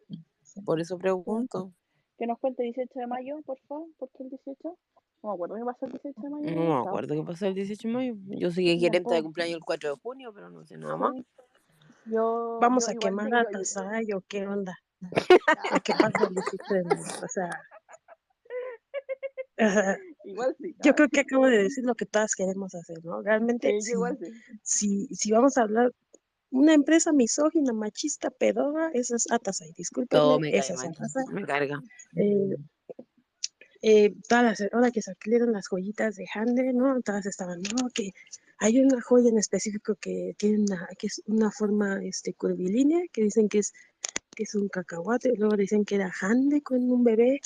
Por 0.65 0.80
eso 0.80 0.98
pregunto. 0.98 1.73
Que 2.17 2.27
nos 2.27 2.38
cuente 2.40 2.64
18 2.64 2.99
de 2.99 3.07
mayo, 3.07 3.41
por 3.43 3.59
favor, 3.61 3.88
¿por 3.98 4.09
qué 4.11 4.23
el 4.23 4.30
18? 4.30 4.77
No 5.24 5.30
me 5.30 5.33
acuerdo 5.35 5.56
qué 5.56 5.64
pasó 5.66 5.85
el 5.85 5.91
18 5.91 6.22
de 6.22 6.30
mayo. 6.30 6.56
No 6.56 6.61
me 6.61 6.88
acuerdo 6.90 7.16
qué 7.16 7.24
pasó 7.24 7.45
el 7.48 7.53
18 7.53 7.88
de 7.88 7.93
mayo. 7.93 8.14
Yo 8.27 8.51
sé 8.51 8.64
que 8.64 8.75
No, 8.75 8.82
gerente 8.82 9.14
de 9.16 9.24
cumpleaños 9.24 9.56
el 9.58 9.64
4 9.64 9.90
de 9.91 9.95
junio, 10.01 10.33
pero 10.33 10.50
no 10.50 10.66
sé 10.66 10.77
nada 10.77 10.98
más. 10.98 11.14
Yo, 12.06 12.58
¿Vamos 12.59 12.85
yo 12.88 12.91
a 12.91 12.95
quemar 12.95 13.27
a 13.33 13.43
yo- 13.43 13.51
yo- 13.51 13.59
Tasay 13.59 14.11
o 14.14 14.22
qué 14.27 14.48
onda? 14.48 14.75
¿O 15.75 15.80
qué 15.83 15.93
pasa 15.93 16.24
el 16.24 16.30
18 16.30 16.74
de 16.74 16.83
mayo? 16.83 17.03
O 17.24 17.27
sea, 17.27 17.50
igual 20.24 20.56
sí. 20.59 20.75
yo 20.83 20.95
creo 20.95 21.08
que 21.09 21.19
acabo 21.19 21.45
de 21.45 21.64
decir 21.64 21.83
lo 21.85 21.93
que 21.93 22.06
todas 22.08 22.33
queremos 22.35 22.74
hacer, 22.74 23.03
¿no? 23.06 23.22
Realmente, 23.22 23.69
sí, 23.80 23.82
si, 23.82 23.91
igual 23.91 24.17
sí. 24.19 24.32
si, 24.64 25.08
si 25.08 25.32
vamos 25.32 25.58
a 25.58 25.61
hablar, 25.64 25.91
una 26.50 26.74
empresa 26.74 27.14
misógina, 27.14 27.72
machista, 27.74 28.30
pedora, 28.32 28.90
esa 28.93 29.16
es 29.16 29.32
Atasai, 29.32 29.67
Todo 29.69 29.77
discúlpenme, 29.77 30.40
me 30.51 30.58
esa 30.58 30.74
es 30.74 30.80
mal. 30.80 30.88
Atasai. 30.90 31.25
Me 31.32 31.45
carga. 31.45 31.80
Eh, 32.16 32.56
eh, 33.81 34.13
todas 34.27 34.43
las, 34.59 34.73
ahora 34.73 34.91
que 34.91 35.01
salieron 35.01 35.51
las 35.53 35.67
joyitas 35.67 36.15
de 36.15 36.27
Hande, 36.33 36.73
¿no? 36.73 37.01
Todas 37.01 37.25
estaban, 37.25 37.61
no, 37.61 37.89
que 37.93 38.11
hay 38.59 38.79
una 38.79 39.01
joya 39.01 39.29
en 39.29 39.39
específico 39.39 39.95
que 39.95 40.35
tiene 40.37 40.59
una, 40.59 40.87
que 40.97 41.07
es 41.07 41.21
una 41.25 41.51
forma 41.51 42.03
este, 42.03 42.33
curvilínea, 42.33 43.01
que 43.11 43.23
dicen 43.23 43.49
que 43.49 43.59
es, 43.59 43.73
que 44.35 44.43
es 44.43 44.53
un 44.55 44.69
cacahuate, 44.69 45.33
luego 45.35 45.55
dicen 45.57 45.83
que 45.83 45.95
era 45.95 46.11
Hande 46.21 46.61
con 46.61 46.89
un 46.91 47.03
bebé. 47.03 47.39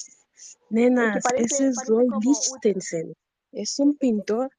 Nenas, 0.69 1.23
parece- 1.23 1.45
ese 1.55 1.67
es 1.69 1.87
Roy 1.87 2.07
un- 2.07 2.19
Lichtenstein, 2.19 3.13
es 3.53 3.79
un 3.79 3.95
pintor 3.95 4.49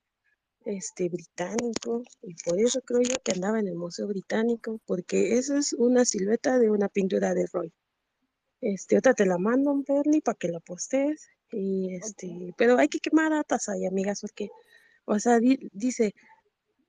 este, 0.64 1.08
británico, 1.08 2.02
y 2.22 2.34
por 2.42 2.58
eso 2.58 2.80
creo 2.80 3.02
yo 3.02 3.16
que 3.22 3.32
andaba 3.32 3.60
en 3.60 3.68
el 3.68 3.76
Museo 3.76 4.08
Británico, 4.08 4.80
porque 4.86 5.36
esa 5.38 5.58
es 5.58 5.74
una 5.74 6.04
silueta 6.04 6.58
de 6.58 6.70
una 6.70 6.88
pintura 6.88 7.34
de 7.34 7.46
Roy. 7.52 7.72
Este, 8.60 8.96
otra 8.98 9.14
te 9.14 9.26
la 9.26 9.38
mando, 9.38 9.84
Bernie, 9.86 10.22
para 10.22 10.36
que 10.36 10.48
la 10.48 10.58
postees. 10.60 11.28
Y 11.52 11.94
este, 11.94 12.52
pero 12.56 12.76
hay 12.78 12.88
que 12.88 12.98
quemar 13.00 13.32
a 13.32 13.44
Tasay, 13.44 13.86
amigas, 13.86 14.20
porque, 14.20 14.48
o 15.04 15.18
sea, 15.18 15.38
di- 15.38 15.68
dice, 15.72 16.14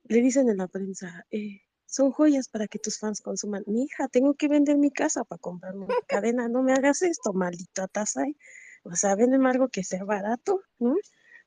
le 0.06 0.22
dicen 0.22 0.50
en 0.50 0.58
la 0.58 0.68
prensa, 0.68 1.26
eh, 1.32 1.61
son 1.86 2.11
joyas 2.11 2.50
para 2.50 2.68
que 2.68 2.80
tus 2.80 3.00
fans 3.00 3.22
consuman. 3.22 3.64
Mi 3.68 3.84
hija, 3.84 4.08
tengo 4.08 4.34
que 4.34 4.48
vender 4.48 4.77
mi 4.77 4.92
casa 4.92 5.24
para 5.24 5.40
comprarme 5.40 5.86
una 5.86 5.95
cadena. 6.08 6.50
No 6.50 6.64
me 6.64 6.74
hagas 6.74 7.02
esto, 7.02 7.34
maldita 7.34 7.88
Tasay. 7.88 8.36
O 8.84 8.95
sea, 8.95 9.16
véndeme 9.16 9.50
algo 9.50 9.68
que 9.69 9.84
sea 9.84 10.03
barato, 10.03 10.61
¿no? 10.80 10.95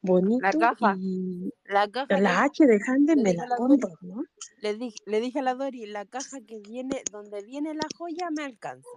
Bonito. 0.03 0.59
caja. 0.59 0.95
Y 0.99 1.53
La 1.65 1.87
caja. 1.91 2.19
la 2.21 2.43
H 2.45 2.67
de 2.67 2.79
Hande 2.87 3.17
le 3.17 3.23
me 3.23 3.35
la 3.35 3.47
la 3.47 3.57
Dori- 3.57 3.81
compro, 3.81 3.91
¿no? 4.03 4.25
Le 4.63 4.75
dije, 4.77 4.97
le 5.07 5.21
dije 5.21 5.41
a 5.41 5.43
la 5.43 5.55
Dori, 5.55 5.85
la 5.87 6.07
caja 6.07 6.39
que 6.47 6.59
viene, 6.61 7.03
donde 7.11 7.43
viene 7.43 7.75
la 7.75 7.87
joya 7.99 8.31
me 8.31 8.45
alcanza. 8.45 8.89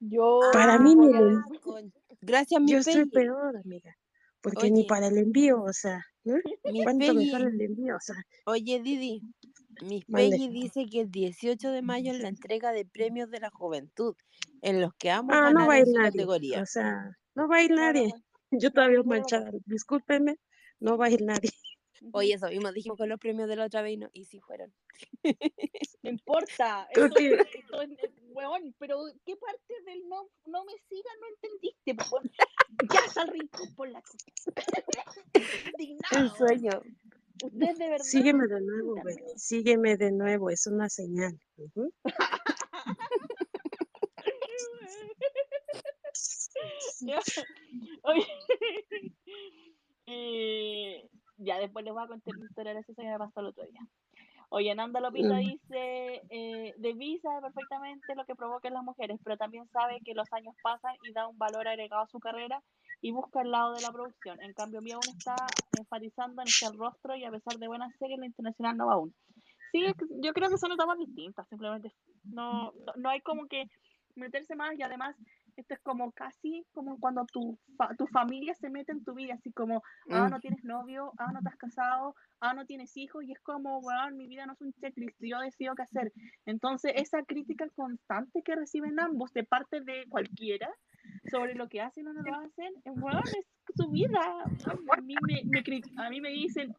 Yo 0.00 0.40
Para 0.52 0.74
Ah, 0.74 0.78
mí 0.78 0.92
envío- 0.92 1.42
con- 1.62 1.92
Gracias, 2.24 2.60
mi 2.60 2.72
Yo 2.72 2.78
estoy 2.78 3.06
Peggy. 3.06 3.10
peor, 3.10 3.56
amiga. 3.56 3.94
Porque 4.40 4.70
ni 4.70 4.84
para 4.84 5.08
el 5.08 5.18
envío, 5.18 5.62
o 5.62 5.72
sea, 5.72 6.00
¿no? 6.24 6.34
Mi 6.64 6.82
¿Cuánto 6.82 7.14
me 7.14 7.26
sale 7.26 7.50
el 7.50 7.60
envío? 7.60 7.96
O 7.96 8.00
sea, 8.00 8.16
Oye, 8.46 8.80
Didi, 8.80 9.22
Miss. 9.82 10.04
Peggy 10.06 10.48
dice 10.48 10.86
que 10.90 11.02
el 11.02 11.10
18 11.10 11.70
de 11.70 11.82
mayo 11.82 12.12
es 12.12 12.20
la 12.20 12.28
entrega 12.28 12.72
de 12.72 12.84
premios 12.84 13.30
de 13.30 13.40
la 13.40 13.50
juventud, 13.50 14.14
en 14.62 14.80
los 14.80 14.92
que 14.98 15.10
ambos 15.10 15.36
ah, 15.36 15.50
no 15.52 15.66
va 15.66 15.74
a 15.74 15.78
ganaron 15.78 15.78
ir 15.78 15.86
su 15.86 15.92
nadie. 15.92 16.10
categoría. 16.10 16.62
O 16.62 16.66
sea, 16.66 17.10
no 17.34 17.48
va 17.48 17.56
a 17.56 17.62
ir 17.62 17.70
nadie. 17.72 18.12
Yo 18.50 18.70
todavía 18.70 19.02
manchada. 19.02 19.50
Discúlpenme, 19.66 20.36
no 20.80 20.96
va 20.96 21.06
a 21.06 21.10
ir 21.10 21.22
nadie. 21.22 21.50
Oye, 22.12 22.34
eso 22.34 22.48
mismo 22.48 22.72
dijimos 22.72 22.98
con 22.98 23.08
los 23.08 23.18
premios 23.18 23.48
de 23.48 23.56
la 23.56 23.66
otra 23.66 23.82
vez 23.82 23.92
y, 23.94 23.96
no, 23.96 24.10
y 24.12 24.24
sí 24.24 24.40
fueron. 24.40 24.72
No 26.02 26.10
importa. 26.10 26.86
Es, 26.90 27.00
weón, 28.28 28.74
pero 28.78 29.04
¿qué 29.24 29.36
parte 29.36 29.74
del 29.86 30.06
no, 30.06 30.28
no 30.44 30.64
me 30.66 30.74
sigan 30.88 31.18
no 31.20 31.26
entendiste? 31.28 31.96
Ya 32.92 33.08
sal 33.08 33.28
rincón 33.28 33.74
por 33.74 33.88
la. 33.88 34.02
El 36.12 36.30
sueño. 36.32 36.82
Ustedes 37.42 37.78
de 37.78 37.88
verdad. 37.88 38.04
Sígueme 38.04 38.46
de 38.46 38.60
nuevo. 38.60 38.94
Bernie. 39.02 39.38
Sígueme 39.38 39.96
de 39.96 40.12
nuevo, 40.12 40.50
es 40.50 40.66
una 40.66 40.90
señal. 40.90 41.38
Ya. 47.00 47.20
Oye. 48.02 48.26
Eh, 50.06 51.08
ya 51.36 51.58
después 51.58 51.84
les 51.84 51.94
voy 51.94 52.04
a 52.04 52.08
contar 52.08 52.34
la 52.34 52.44
historia 52.44 52.72
graciosa 52.72 53.02
que 53.02 53.08
me 53.08 53.18
pasó 53.18 53.40
el 53.40 53.46
otro 53.46 53.64
día. 53.66 53.80
Oye, 54.50 54.74
Nanda 54.74 55.00
Lopita 55.00 55.36
Mm. 55.36 55.40
dice, 55.40 56.22
eh, 56.30 56.74
Debbie 56.78 57.18
sabe 57.20 57.42
perfectamente 57.42 58.14
lo 58.14 58.24
que 58.24 58.36
provocan 58.36 58.74
las 58.74 58.84
mujeres, 58.84 59.18
pero 59.24 59.36
también 59.36 59.68
sabe 59.68 60.00
que 60.04 60.14
los 60.14 60.32
años 60.32 60.54
pasan 60.62 60.94
y 61.02 61.12
da 61.12 61.26
un 61.26 61.38
valor 61.38 61.66
agregado 61.66 62.02
a 62.02 62.08
su 62.08 62.20
carrera 62.20 62.62
y 63.00 63.10
busca 63.10 63.42
el 63.42 63.50
lado 63.50 63.74
de 63.74 63.82
la 63.82 63.92
producción. 63.92 64.40
En 64.42 64.52
cambio, 64.52 64.80
mi 64.82 64.92
aún 64.92 65.02
está 65.08 65.46
enfatizando 65.74 66.42
en 66.42 66.48
ser 66.48 66.72
rostro 66.76 67.16
y 67.16 67.24
a 67.24 67.30
pesar 67.30 67.58
de 67.58 67.68
buenas 67.68 67.94
series, 67.98 68.18
la 68.18 68.26
internacional 68.26 68.76
no 68.76 68.86
va 68.86 68.94
aún. 68.94 69.14
Sí, 69.72 69.84
yo 70.22 70.32
creo 70.32 70.50
que 70.50 70.58
son 70.58 70.72
etapas 70.72 70.98
distintas, 70.98 71.48
simplemente 71.48 71.92
no, 72.24 72.72
no, 72.72 72.92
no 72.96 73.08
hay 73.10 73.20
como 73.22 73.48
que 73.48 73.64
meterse 74.14 74.54
más 74.54 74.78
y 74.78 74.82
además 74.82 75.16
esto 75.56 75.74
es 75.74 75.80
como 75.80 76.12
casi 76.12 76.64
como 76.72 76.98
cuando 76.98 77.24
tu, 77.26 77.58
fa- 77.76 77.94
tu 77.96 78.06
familia 78.06 78.54
se 78.54 78.70
mete 78.70 78.92
en 78.92 79.04
tu 79.04 79.14
vida, 79.14 79.34
así 79.34 79.52
como, 79.52 79.82
ah, 80.10 80.26
Mm. 80.28 80.30
no 80.30 80.40
tienes 80.40 80.64
novio, 80.64 81.12
ah, 81.18 81.30
no 81.32 81.42
te 81.42 81.48
has 81.48 81.56
casado, 81.56 82.14
ah, 82.40 82.54
no 82.54 82.66
tienes 82.66 82.96
hijos, 82.96 83.24
y 83.24 83.32
es 83.32 83.40
como, 83.40 83.78
weón, 83.78 84.16
mi 84.16 84.26
vida 84.26 84.46
no 84.46 84.52
es 84.54 84.60
un 84.60 84.72
checklist, 84.74 85.16
yo 85.20 85.38
decido 85.40 85.74
qué 85.74 85.82
hacer. 85.82 86.12
Entonces, 86.46 86.92
esa 86.96 87.22
crítica 87.24 87.68
constante 87.74 88.42
que 88.42 88.54
reciben 88.56 88.98
ambos 89.00 89.32
de 89.32 89.44
parte 89.44 89.80
de 89.80 90.06
cualquiera 90.08 90.68
sobre 91.30 91.54
lo 91.54 91.68
que 91.68 91.80
hacen 91.80 92.06
o 92.08 92.12
no 92.12 92.22
lo 92.22 92.34
hacen, 92.34 92.72
weón, 92.84 93.22
es 93.38 93.46
su 93.76 93.90
vida. 93.90 94.20
A 94.92 95.00
mí 95.00 95.14
me, 95.26 95.42
me 95.46 95.62
a 95.96 96.10
mí 96.10 96.20
me 96.20 96.30
dicen 96.30 96.74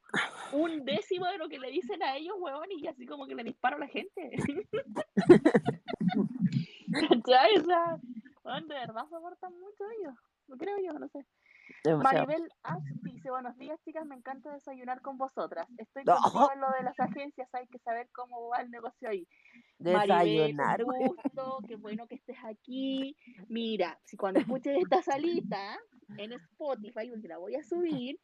un 0.54 0.86
décimo 0.86 1.26
de 1.28 1.38
lo 1.38 1.50
que 1.50 1.60
le 1.60 1.72
dicen 1.72 2.02
a 2.04 2.16
ellos, 2.16 2.36
weón, 2.40 2.68
y 2.72 2.88
así 2.88 3.06
como 3.06 3.26
que 3.26 3.36
le 3.36 3.44
disparo 3.44 3.78
a 3.78 3.80
la 3.80 3.88
gente. 3.88 4.30
¿Cachai? 7.10 7.58
O 7.58 7.64
sea, 7.66 7.98
weón, 8.46 8.68
de 8.68 8.76
verdad 8.76 9.04
soportan 9.10 9.54
mucho 9.60 9.84
ellos. 10.00 10.14
Lo 10.48 10.58
creo 10.58 10.78
yo, 10.80 10.94
no 10.94 11.08
sé. 11.10 11.26
Demasiado. 11.84 12.28
Maribel 12.28 12.48
Ash 12.62 12.84
dice, 13.02 13.32
buenos 13.32 13.58
días 13.58 13.80
chicas, 13.84 14.06
me 14.06 14.16
encanta 14.16 14.52
desayunar 14.54 15.02
con 15.02 15.18
vosotras. 15.18 15.68
Estoy 15.80 16.04
No. 16.06 16.18
contigo 16.22 16.52
en 16.54 16.62
lo 16.62 16.68
de 16.78 16.84
las 16.84 17.00
agencias, 17.00 17.50
hay 17.54 17.68
que 17.68 17.80
saber 17.80 18.08
cómo 18.14 18.50
va 18.50 18.58
el 18.62 18.70
negocio 18.70 19.10
ahí. 19.10 19.28
Maribel, 19.80 20.08
Desayunar, 20.54 20.84
un 20.84 20.86
güey. 20.92 21.08
gusto, 21.08 21.60
qué 21.68 21.76
bueno 21.76 22.08
que 22.08 22.16
estés 22.16 22.38
aquí. 22.46 23.18
Mira, 23.50 24.00
si 24.06 24.16
cuando 24.16 24.40
escuches 24.40 24.78
esta 24.78 25.02
salita 25.02 25.80
en 26.18 26.34
Spotify, 26.34 27.10
porque 27.10 27.28
la 27.28 27.40
voy 27.40 27.56
a 27.56 27.64
subir, 27.64 28.20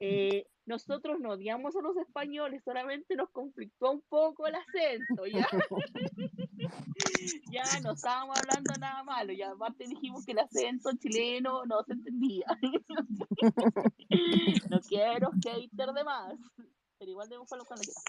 eh, 0.00 0.46
nosotros 0.66 1.20
no 1.20 1.30
odiamos 1.30 1.74
a 1.76 1.82
los 1.82 1.96
españoles, 1.96 2.62
solamente 2.64 3.14
nos 3.16 3.30
conflictó 3.30 3.92
un 3.92 4.02
poco 4.08 4.46
el 4.46 4.54
acento, 4.54 5.26
¿ya? 5.26 5.46
ya 7.52 7.64
no 7.82 7.92
estábamos 7.92 8.38
hablando 8.38 8.72
nada 8.80 9.04
malo, 9.04 9.32
y 9.32 9.42
aparte 9.42 9.84
dijimos 9.86 10.24
que 10.24 10.32
el 10.32 10.38
acento 10.38 10.90
chileno 10.98 11.66
no 11.66 11.82
se 11.84 11.92
entendía. 11.92 12.46
no 14.70 14.80
quiero 14.80 15.30
hater 15.42 15.92
de 15.92 16.04
más, 16.04 16.34
pero 16.98 17.10
igual 17.10 17.28
debemos 17.28 17.52
hablar 17.52 17.66
cuando 17.66 17.84
quiera. 17.84 18.00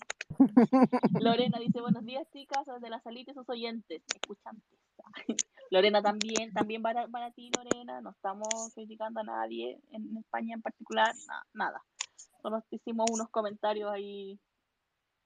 Lorena 1.19 1.59
dice, 1.59 1.81
buenos 1.81 2.05
días 2.05 2.25
chicas, 2.31 2.65
desde 2.65 2.89
la 2.89 3.01
salita 3.01 3.31
y 3.31 3.35
sus 3.35 3.49
oyentes, 3.49 4.01
escuchantes. 4.13 4.79
Lorena 5.69 6.01
también, 6.01 6.53
también 6.53 6.81
para, 6.81 7.07
para 7.07 7.31
ti 7.31 7.49
Lorena, 7.49 8.01
no 8.01 8.11
estamos 8.11 8.73
criticando 8.73 9.21
a 9.21 9.23
nadie 9.23 9.79
en 9.91 10.17
España 10.17 10.55
en 10.55 10.61
particular, 10.61 11.13
na- 11.27 11.45
nada. 11.53 11.81
Solo 12.41 12.63
hicimos 12.69 13.09
unos 13.09 13.29
comentarios 13.29 13.91
ahí, 13.91 14.39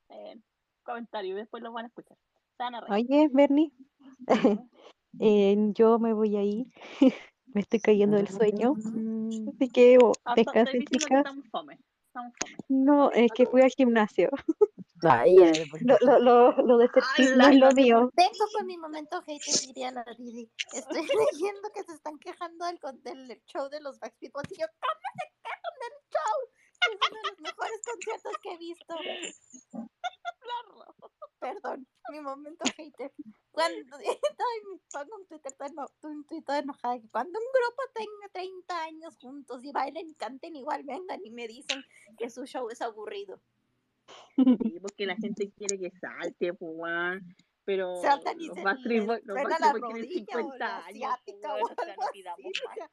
eh, 0.10 0.40
comentarios, 0.84 1.36
y 1.36 1.40
después 1.40 1.62
los 1.62 1.74
van 1.74 1.86
a 1.86 1.88
escuchar. 1.90 2.18
Oye, 2.90 3.30
Bernie, 3.32 3.72
eh, 5.20 5.58
yo 5.74 6.00
me 6.00 6.14
voy 6.14 6.36
a 6.36 6.44
ir. 6.44 6.68
Me 7.54 7.62
estoy 7.62 7.80
cayendo 7.80 8.18
del 8.18 8.28
sueño. 8.28 8.76
Así 9.48 9.70
que 9.70 9.98
oh, 10.00 10.14
Ah, 10.26 10.36
que 10.36 10.42
estamos 11.18 11.46
fome, 11.50 11.80
estamos 12.08 12.34
fome. 12.38 12.56
No, 12.68 13.12
es 13.12 13.32
que 13.32 13.48
fui 13.48 13.62
al 13.62 13.72
gimnasio. 13.72 14.30
Ay, 15.04 15.36
Lo, 15.82 15.98
lo, 16.02 16.20
lo, 16.20 16.52
lo 16.52 16.78
de 16.78 16.90
no 17.38 17.48
es 17.48 17.60
lo 17.60 17.72
mío. 17.72 18.10
Vengo 18.16 18.46
con 18.54 18.66
mi 18.66 18.78
momento 18.78 19.22
hater, 19.22 19.56
diría 19.68 19.92
la 19.92 20.06
Didi. 20.18 20.50
Estoy 20.74 21.08
leyendo 21.32 21.70
que 21.74 21.84
se 21.84 21.94
están 21.94 22.18
quejando 22.20 22.66
del, 22.66 23.28
del 23.28 23.42
show 23.46 23.70
de 23.70 23.80
los 23.82 24.00
Backstreet 24.00 24.34
Boys. 24.34 24.52
Y 24.52 24.60
yo, 24.60 24.68
¿cómo 24.80 25.10
se 25.16 25.32
quejan 25.44 25.74
del 25.82 25.96
show? 26.12 26.38
Es 26.82 27.00
uno 27.10 27.22
de 27.22 27.30
los 27.30 27.40
mejores 27.40 27.82
conciertos 27.86 28.34
que 28.42 28.54
he 28.54 28.58
visto. 28.58 28.96
Perdón, 31.40 31.88
mi 32.12 32.20
momento 32.20 32.64
hater. 32.76 33.12
Cuando 33.52 33.98
pongo 34.92 35.16
un 35.16 35.28
Twitter 35.28 35.54
un 36.04 36.26
Twitter 36.26 36.64
enojada, 36.64 37.00
que 37.00 37.10
cuando 37.10 37.40
un 37.40 37.46
grupo 37.46 37.84
tenga 37.94 38.30
30 38.34 38.84
años 38.84 39.18
juntos 39.18 39.64
y 39.64 39.72
bailen 39.72 40.10
y 40.10 40.16
canten 40.16 40.56
igual, 40.56 40.84
vengan 40.84 41.20
y 41.24 41.32
me 41.32 41.48
dicen 41.48 41.84
que 42.18 42.30
su 42.30 42.46
show 42.46 42.70
es 42.70 42.82
aburrido. 42.82 43.42
Sí, 44.36 44.80
porque 44.82 45.06
la 45.06 45.16
gente 45.16 45.52
quiere 45.52 45.80
que 45.80 45.92
salte, 46.00 46.54
pues. 46.54 47.22
Pero 47.66 48.02
Saltan 48.02 48.40
y 48.40 48.48
los 48.48 48.58
se 48.58 48.64
Backstreet 48.64 49.00
les 49.00 49.08
Boys 49.08 49.22
los 49.26 49.38
truena 49.38 49.58
Backstreet 49.58 49.60
la 49.60 49.72
Boys 49.72 49.86
tienen 49.88 50.04
rodilla 50.04 50.40
o 50.40 50.52
50 50.52 50.58
la 50.58 50.78
años, 50.86 51.10
asiática 51.14 51.54
weón, 51.56 51.62
o 51.70 51.76
o 51.78 51.84
sea, 51.84 51.94
algo 51.94 52.02
no 52.02 52.08
así. 52.08 52.14
pidamos 52.14 52.46
o 52.64 52.68
más. 52.68 52.76
sea, 52.76 52.92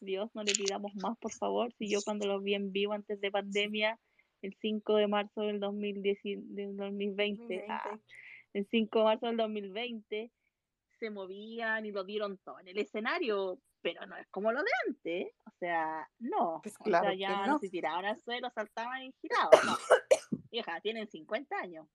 Dios, 0.00 0.30
no 0.34 0.42
le 0.44 0.52
pidamos 0.52 0.94
más, 0.96 1.18
por 1.18 1.32
favor. 1.32 1.72
Si 1.74 1.88
yo 1.88 2.00
cuando 2.02 2.26
los 2.26 2.42
vi 2.42 2.54
en 2.54 2.72
vivo 2.72 2.92
antes 2.92 3.20
de 3.20 3.30
pandemia, 3.30 3.98
el 4.42 4.54
5 4.60 4.96
de 4.96 5.06
marzo 5.06 5.42
del 5.42 5.60
2010, 5.60 6.18
del 6.54 6.76
2020, 6.76 7.64
ah, 7.68 7.82
2020. 7.84 8.04
el 8.54 8.66
5 8.66 8.98
de 8.98 9.04
marzo 9.04 9.26
del 9.26 9.36
2020, 9.36 10.32
se 10.98 11.10
movían 11.10 11.86
y 11.86 11.92
lo 11.92 12.04
dieron 12.04 12.38
todo 12.38 12.58
en 12.60 12.68
el 12.68 12.78
escenario, 12.78 13.58
pero 13.80 14.06
no 14.06 14.16
es 14.16 14.26
como 14.28 14.52
lo 14.52 14.62
de 14.62 14.70
antes. 14.86 15.32
O 15.46 15.50
sea, 15.58 16.08
no. 16.18 16.60
Pues 16.62 16.74
o 16.78 16.84
sea, 16.84 17.14
ya 17.14 17.46
no 17.46 17.58
se 17.58 17.68
tiraban 17.68 18.04
al 18.04 18.20
suelo, 18.20 18.50
saltaban 18.50 19.02
y 19.02 19.12
giraban. 19.20 19.50
No. 19.66 19.76
Hija, 20.50 20.80
tienen 20.80 21.06
50 21.08 21.56
años. 21.58 21.86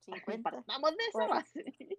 50. 0.00 0.50
Partamos 0.50 0.90
de 0.90 1.04
eso 1.08 1.18
Bueno. 1.18 1.34
base. 1.34 1.64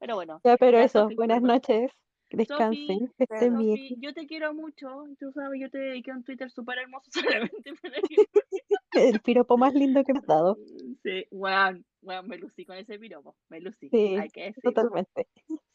Pero 0.00 0.16
bueno, 0.16 0.40
Ya, 0.44 0.56
pero 0.58 0.78
ya, 0.78 0.84
eso, 0.84 1.08
buenas 1.16 1.40
noches. 1.40 1.90
Descansen, 2.30 3.10
que 3.16 3.24
estén 3.24 3.56
bien. 3.56 4.00
Yo 4.00 4.12
te 4.12 4.26
quiero 4.26 4.52
mucho. 4.52 5.04
Tú 5.18 5.32
sabes, 5.32 5.58
yo 5.60 5.70
te 5.70 5.78
dediqué 5.78 6.10
un 6.10 6.24
Twitter 6.24 6.50
súper 6.50 6.78
hermoso 6.78 7.10
solamente 7.62 7.72
para 7.80 7.94
que 8.02 8.16
El 8.92 9.20
piropo 9.20 9.56
más 9.56 9.72
lindo 9.72 10.04
que 10.04 10.12
me 10.12 10.18
has 10.18 10.26
dado. 10.26 10.58
Sí, 11.02 11.26
weón, 11.30 11.86
weón, 12.02 12.28
me 12.28 12.36
lucí 12.38 12.66
con 12.66 12.76
ese 12.76 12.98
piropo, 12.98 13.36
me 13.48 13.60
lucí, 13.60 13.88
Sí, 13.88 14.14
hay 14.16 14.28
que 14.28 14.44
decir. 14.46 14.62
totalmente. 14.62 15.26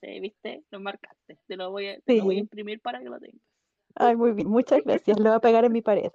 Sí, 0.02 0.20
viste, 0.20 0.64
lo 0.70 0.80
marcaste, 0.80 1.40
te 1.48 1.58
lo 1.58 1.72
voy 1.72 1.88
a, 1.88 2.00
te 2.02 2.18
lo 2.18 2.26
voy 2.26 2.38
a 2.38 2.40
imprimir 2.40 2.82
para 2.82 3.00
que 3.00 3.10
lo 3.10 3.20
tengas. 3.20 3.42
Ay, 3.96 4.16
muy 4.16 4.32
bien, 4.34 4.48
muchas 4.48 4.84
gracias. 4.84 5.18
Lo 5.18 5.26
voy 5.26 5.34
a 5.38 5.40
pegar 5.40 5.66
en 5.66 5.72
mi 5.74 5.82
pared. 5.82 6.12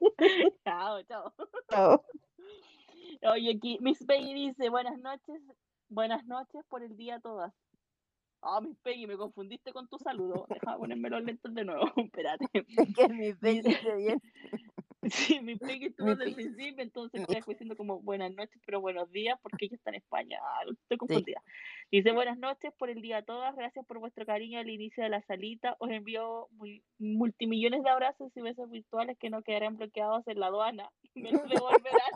Chao, 0.64 1.02
chao. 1.04 1.32
Chao. 1.70 2.04
Oye, 3.22 3.54
aquí 3.56 3.78
Miss 3.80 4.04
Peggy 4.04 4.34
dice, 4.34 4.70
buenas 4.70 4.98
noches, 4.98 5.42
buenas 5.88 6.24
noches 6.26 6.64
por 6.68 6.82
el 6.82 6.96
día 6.96 7.16
a 7.16 7.20
todas. 7.20 7.52
Ah, 8.42 8.60
Miss 8.62 8.78
Peggy, 8.82 9.06
me 9.06 9.16
confundiste 9.16 9.72
con 9.72 9.88
tu 9.88 9.98
saludo. 9.98 10.46
Deja 10.48 10.76
ponerme 10.78 11.10
los 11.10 11.22
lentes 11.22 11.54
de 11.54 11.64
nuevo, 11.64 11.84
espérate. 11.96 12.46
Es 12.54 12.94
que 12.94 13.08
mi 13.08 13.34
Peggy 13.34 13.76
bien. 13.96 14.20
Sí, 15.10 15.40
mi 15.40 15.56
Peggy 15.56 15.86
estuvo 15.90 16.10
desde 16.10 16.24
el 16.24 16.34
principio, 16.34 16.82
entonces 16.82 17.26
queda 17.26 17.44
diciendo 17.46 17.76
como 17.76 18.00
buenas 18.00 18.32
noches, 18.34 18.60
pero 18.66 18.80
buenos 18.80 19.10
días, 19.10 19.38
porque 19.42 19.66
ella 19.66 19.76
está 19.76 19.90
en 19.90 19.96
España. 19.96 20.38
Ah, 20.42 20.60
estoy 20.70 20.98
confundida. 20.98 21.42
Dice 21.90 22.12
buenas 22.12 22.38
noches 22.38 22.72
por 22.78 22.90
el 22.90 23.00
día 23.00 23.18
a 23.18 23.22
todas, 23.22 23.56
gracias 23.56 23.84
por 23.86 23.98
vuestro 23.98 24.26
cariño 24.26 24.60
al 24.60 24.68
inicio 24.68 25.02
de 25.02 25.10
la 25.10 25.22
salita. 25.22 25.76
Os 25.78 25.90
envío 25.90 26.48
muy, 26.52 26.84
multimillones 26.98 27.82
de 27.82 27.90
abrazos 27.90 28.30
y 28.36 28.42
besos 28.42 28.70
virtuales 28.70 29.16
que 29.18 29.30
no 29.30 29.42
quedarán 29.42 29.76
bloqueados 29.76 30.26
en 30.28 30.40
la 30.40 30.46
aduana. 30.46 30.88
Me 31.14 31.32
los 31.32 31.48
devolverán. 31.48 32.10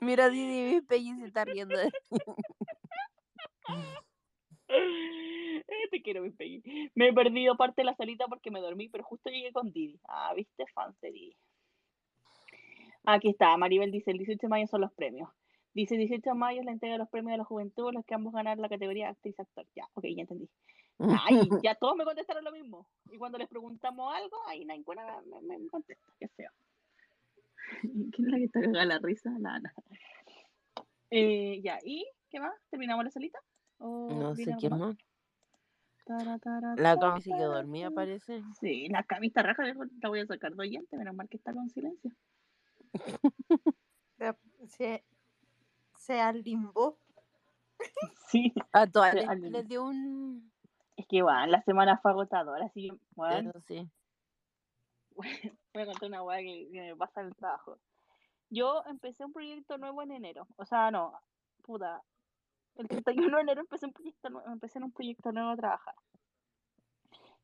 Mira, 0.00 0.28
Didi, 0.28 0.74
mi 0.74 0.80
Peggy 0.82 1.14
se 1.18 1.26
está 1.26 1.44
riendo 1.44 1.76
de 1.76 1.90
Eh, 5.68 5.88
Te 5.90 6.02
quiero, 6.02 6.22
mi 6.22 6.30
Peggy. 6.30 6.62
Me 6.94 7.08
he 7.08 7.12
perdido 7.12 7.56
parte 7.56 7.82
de 7.82 7.86
la 7.86 7.94
salita 7.94 8.26
porque 8.26 8.50
me 8.50 8.60
dormí, 8.60 8.88
pero 8.88 9.04
justo 9.04 9.30
llegué 9.30 9.52
con 9.52 9.72
Didi. 9.72 10.00
Ah, 10.08 10.32
¿viste? 10.34 10.64
Fans 10.74 10.98
de 11.00 11.10
Didi. 11.10 11.36
Aquí 13.06 13.28
está, 13.28 13.56
Maribel 13.56 13.90
dice, 13.90 14.12
el 14.12 14.18
18 14.18 14.38
de 14.40 14.48
mayo 14.48 14.66
son 14.66 14.80
los 14.80 14.92
premios. 14.92 15.28
Dice, 15.74 15.96
18 15.96 16.30
de 16.30 16.34
mayo 16.34 16.60
es 16.60 16.64
la 16.64 16.72
entrega 16.72 16.94
de 16.94 16.98
los 16.98 17.10
premios 17.10 17.32
de 17.32 17.38
la 17.38 17.44
juventud, 17.44 17.92
los 17.92 18.04
que 18.06 18.14
ambos 18.14 18.32
ganar 18.32 18.58
la 18.58 18.68
categoría 18.68 19.10
actriz-actor. 19.10 19.66
Ya, 19.74 19.84
ok, 19.94 20.04
ya 20.14 20.22
entendí. 20.22 20.48
Ay, 20.98 21.40
ya 21.64 21.74
todos 21.74 21.96
me 21.96 22.04
contestaron 22.04 22.44
lo 22.44 22.52
mismo. 22.52 22.88
Y 23.10 23.18
cuando 23.18 23.36
les 23.36 23.48
preguntamos 23.48 24.14
algo, 24.14 24.36
ahí 24.46 24.64
ninguna 24.64 25.20
me, 25.26 25.42
me, 25.42 25.58
me 25.58 25.68
contesta. 25.68 26.06
Qué 26.18 26.28
feo. 26.28 26.50
¿Quién 28.12 28.26
es 28.26 28.32
la 28.32 28.38
que 28.38 28.44
está 28.44 28.60
cagada 28.60 28.84
la 28.86 28.98
risa? 28.98 29.30
Nada, 29.38 29.60
nada. 29.60 29.74
Eh, 31.10 31.60
ya, 31.62 31.78
¿y 31.84 32.06
qué 32.30 32.40
más? 32.40 32.54
¿Terminamos 32.70 33.04
la 33.04 33.10
salita? 33.10 33.38
¿O 33.78 34.08
No 34.10 34.34
sé 34.34 34.54
quién 34.58 34.78
más? 34.78 34.96
La 36.06 36.98
Cami 36.98 37.22
se 37.22 37.30
quedó 37.30 37.38
tara, 37.38 37.54
dormida, 37.56 37.90
parece. 37.90 38.42
Sí, 38.60 38.88
la 38.88 39.02
camisa 39.04 39.42
raja, 39.42 39.64
la 39.64 40.08
voy 40.08 40.20
a 40.20 40.26
sacar 40.26 40.54
de 40.54 40.62
oyente, 40.62 40.96
menos 40.96 41.14
mal 41.14 41.28
que 41.28 41.38
está 41.38 41.52
con 41.52 41.70
silencio. 41.70 42.10
Se, 44.18 44.34
se, 44.68 45.04
se 45.98 46.20
alimbó. 46.20 46.98
Sí, 48.28 48.52
A 48.72 48.86
todas 48.86 49.14
les, 49.14 49.68
dio 49.68 49.84
un. 49.84 50.50
es 50.96 51.06
que 51.06 51.22
bueno, 51.22 51.46
la 51.46 51.62
semana 51.62 51.98
fue 51.98 52.10
agotadora, 52.10 52.66
así 52.66 52.88
que 52.88 52.96
bueno, 53.14 53.52
sí. 53.66 53.88
voy 55.74 55.82
a 55.82 55.86
contar 55.86 56.08
una 56.08 56.22
weá 56.22 56.38
que, 56.38 56.68
que 56.72 56.80
me 56.80 56.96
pasa 56.96 57.20
en 57.20 57.28
el 57.28 57.36
trabajo. 57.36 57.78
Yo 58.50 58.82
empecé 58.86 59.24
un 59.24 59.32
proyecto 59.32 59.78
nuevo 59.78 60.02
en 60.02 60.12
enero, 60.12 60.46
o 60.56 60.64
sea, 60.64 60.90
no, 60.90 61.20
puta, 61.62 62.02
el 62.76 62.88
31 62.88 63.36
de 63.38 63.42
enero 63.42 63.60
empecé 63.62 63.86
un 63.86 63.92
proyecto 63.92 64.30
nuevo, 64.30 64.50
empecé 64.50 64.78
en 64.78 64.84
un 64.84 64.92
proyecto 64.92 65.32
nuevo 65.32 65.50
a 65.50 65.56
trabajar. 65.56 65.94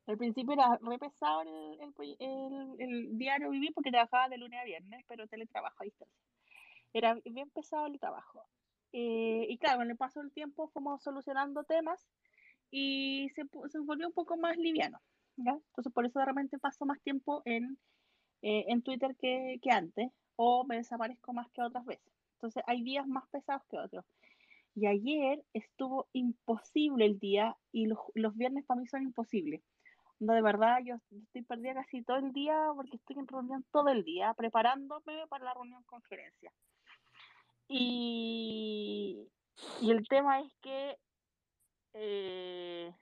Al 0.07 0.17
principio 0.17 0.53
era 0.53 0.77
re 0.81 0.97
pesado 0.99 1.41
el, 1.41 1.49
el, 1.81 2.15
el- 2.19 2.75
el 2.79 3.17
diario 3.17 3.49
vivir 3.49 3.71
porque 3.73 3.91
trabajaba 3.91 4.29
de 4.29 4.37
lunes 4.37 4.59
a 4.59 4.63
viernes, 4.65 5.03
pero 5.07 5.27
teletrabajo 5.27 5.75
a 5.79 5.85
distancia. 5.85 6.17
Era 6.93 7.15
bien 7.25 7.49
pesado 7.51 7.87
el 7.87 7.99
trabajo. 7.99 8.45
Eh, 8.93 9.47
y 9.49 9.57
claro, 9.57 9.79
con 9.79 9.91
el 9.91 9.97
paso 9.97 10.21
del 10.21 10.31
tiempo 10.33 10.69
fuimos 10.69 11.03
solucionando 11.03 11.63
temas 11.63 12.09
y 12.71 13.29
se, 13.35 13.43
se 13.69 13.79
volvió 13.79 14.07
un 14.07 14.13
poco 14.13 14.37
más 14.37 14.57
liviano. 14.57 14.99
¿ya? 15.37 15.53
Entonces, 15.53 15.93
por 15.93 16.05
eso 16.05 16.19
de 16.19 16.25
repente 16.25 16.59
paso 16.59 16.85
más 16.85 17.01
tiempo 17.01 17.41
en, 17.45 17.77
eh, 18.41 18.65
en 18.69 18.83
Twitter 18.83 19.15
que, 19.17 19.57
que 19.61 19.71
antes, 19.71 20.11
o 20.35 20.65
me 20.65 20.77
desaparezco 20.77 21.33
más 21.33 21.49
que 21.51 21.63
otras 21.63 21.85
veces. 21.85 22.13
Entonces, 22.35 22.63
hay 22.67 22.83
días 22.83 23.07
más 23.07 23.27
pesados 23.29 23.63
que 23.69 23.77
otros. 23.79 24.05
Y 24.75 24.87
ayer 24.87 25.43
estuvo 25.53 26.07
imposible 26.13 27.05
el 27.05 27.19
día, 27.19 27.57
y 27.71 27.87
los, 27.87 27.99
los 28.15 28.35
viernes 28.35 28.65
para 28.65 28.79
mí 28.79 28.87
son 28.87 29.03
imposibles. 29.03 29.61
No, 30.21 30.33
de 30.33 30.41
verdad, 30.43 30.77
yo 30.85 30.95
estoy 31.09 31.41
perdida 31.41 31.73
casi 31.73 32.03
todo 32.03 32.17
el 32.17 32.31
día 32.31 32.55
porque 32.75 32.97
estoy 32.97 33.17
en 33.17 33.27
reunión 33.27 33.65
todo 33.71 33.89
el 33.89 34.03
día, 34.03 34.35
preparándome 34.35 35.25
para 35.27 35.45
la 35.45 35.53
reunión 35.55 35.83
con 35.85 35.99
gerencia. 36.03 36.53
Y, 37.67 39.27
y 39.81 39.91
el 39.91 40.07
tema 40.07 40.41
es 40.41 40.53
que, 40.61 40.97
eh, 41.93 42.93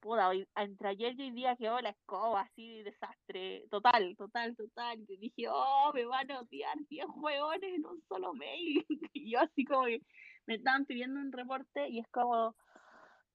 puta, 0.00 0.32
entre 0.56 0.88
ayer 0.88 1.14
y 1.16 1.22
hoy 1.22 1.30
día 1.30 1.56
quedó 1.56 1.80
la 1.80 1.90
escoba 1.90 2.40
así, 2.40 2.82
desastre, 2.82 3.66
total, 3.70 4.16
total, 4.16 4.56
total. 4.56 5.04
Y 5.06 5.16
dije, 5.16 5.48
oh, 5.48 5.92
me 5.94 6.06
van 6.06 6.28
a 6.32 6.40
odiar 6.40 6.76
10 6.88 7.06
hueones 7.14 7.74
en 7.74 7.86
un 7.86 8.02
solo 8.08 8.34
mail. 8.34 8.84
Y 9.12 9.30
yo 9.30 9.40
así 9.40 9.64
como 9.64 9.84
que 9.84 10.02
me 10.50 10.56
estaban 10.56 10.84
pidiendo 10.84 11.20
un 11.20 11.30
reporte 11.30 11.88
y 11.88 12.00
es 12.00 12.08
como, 12.08 12.56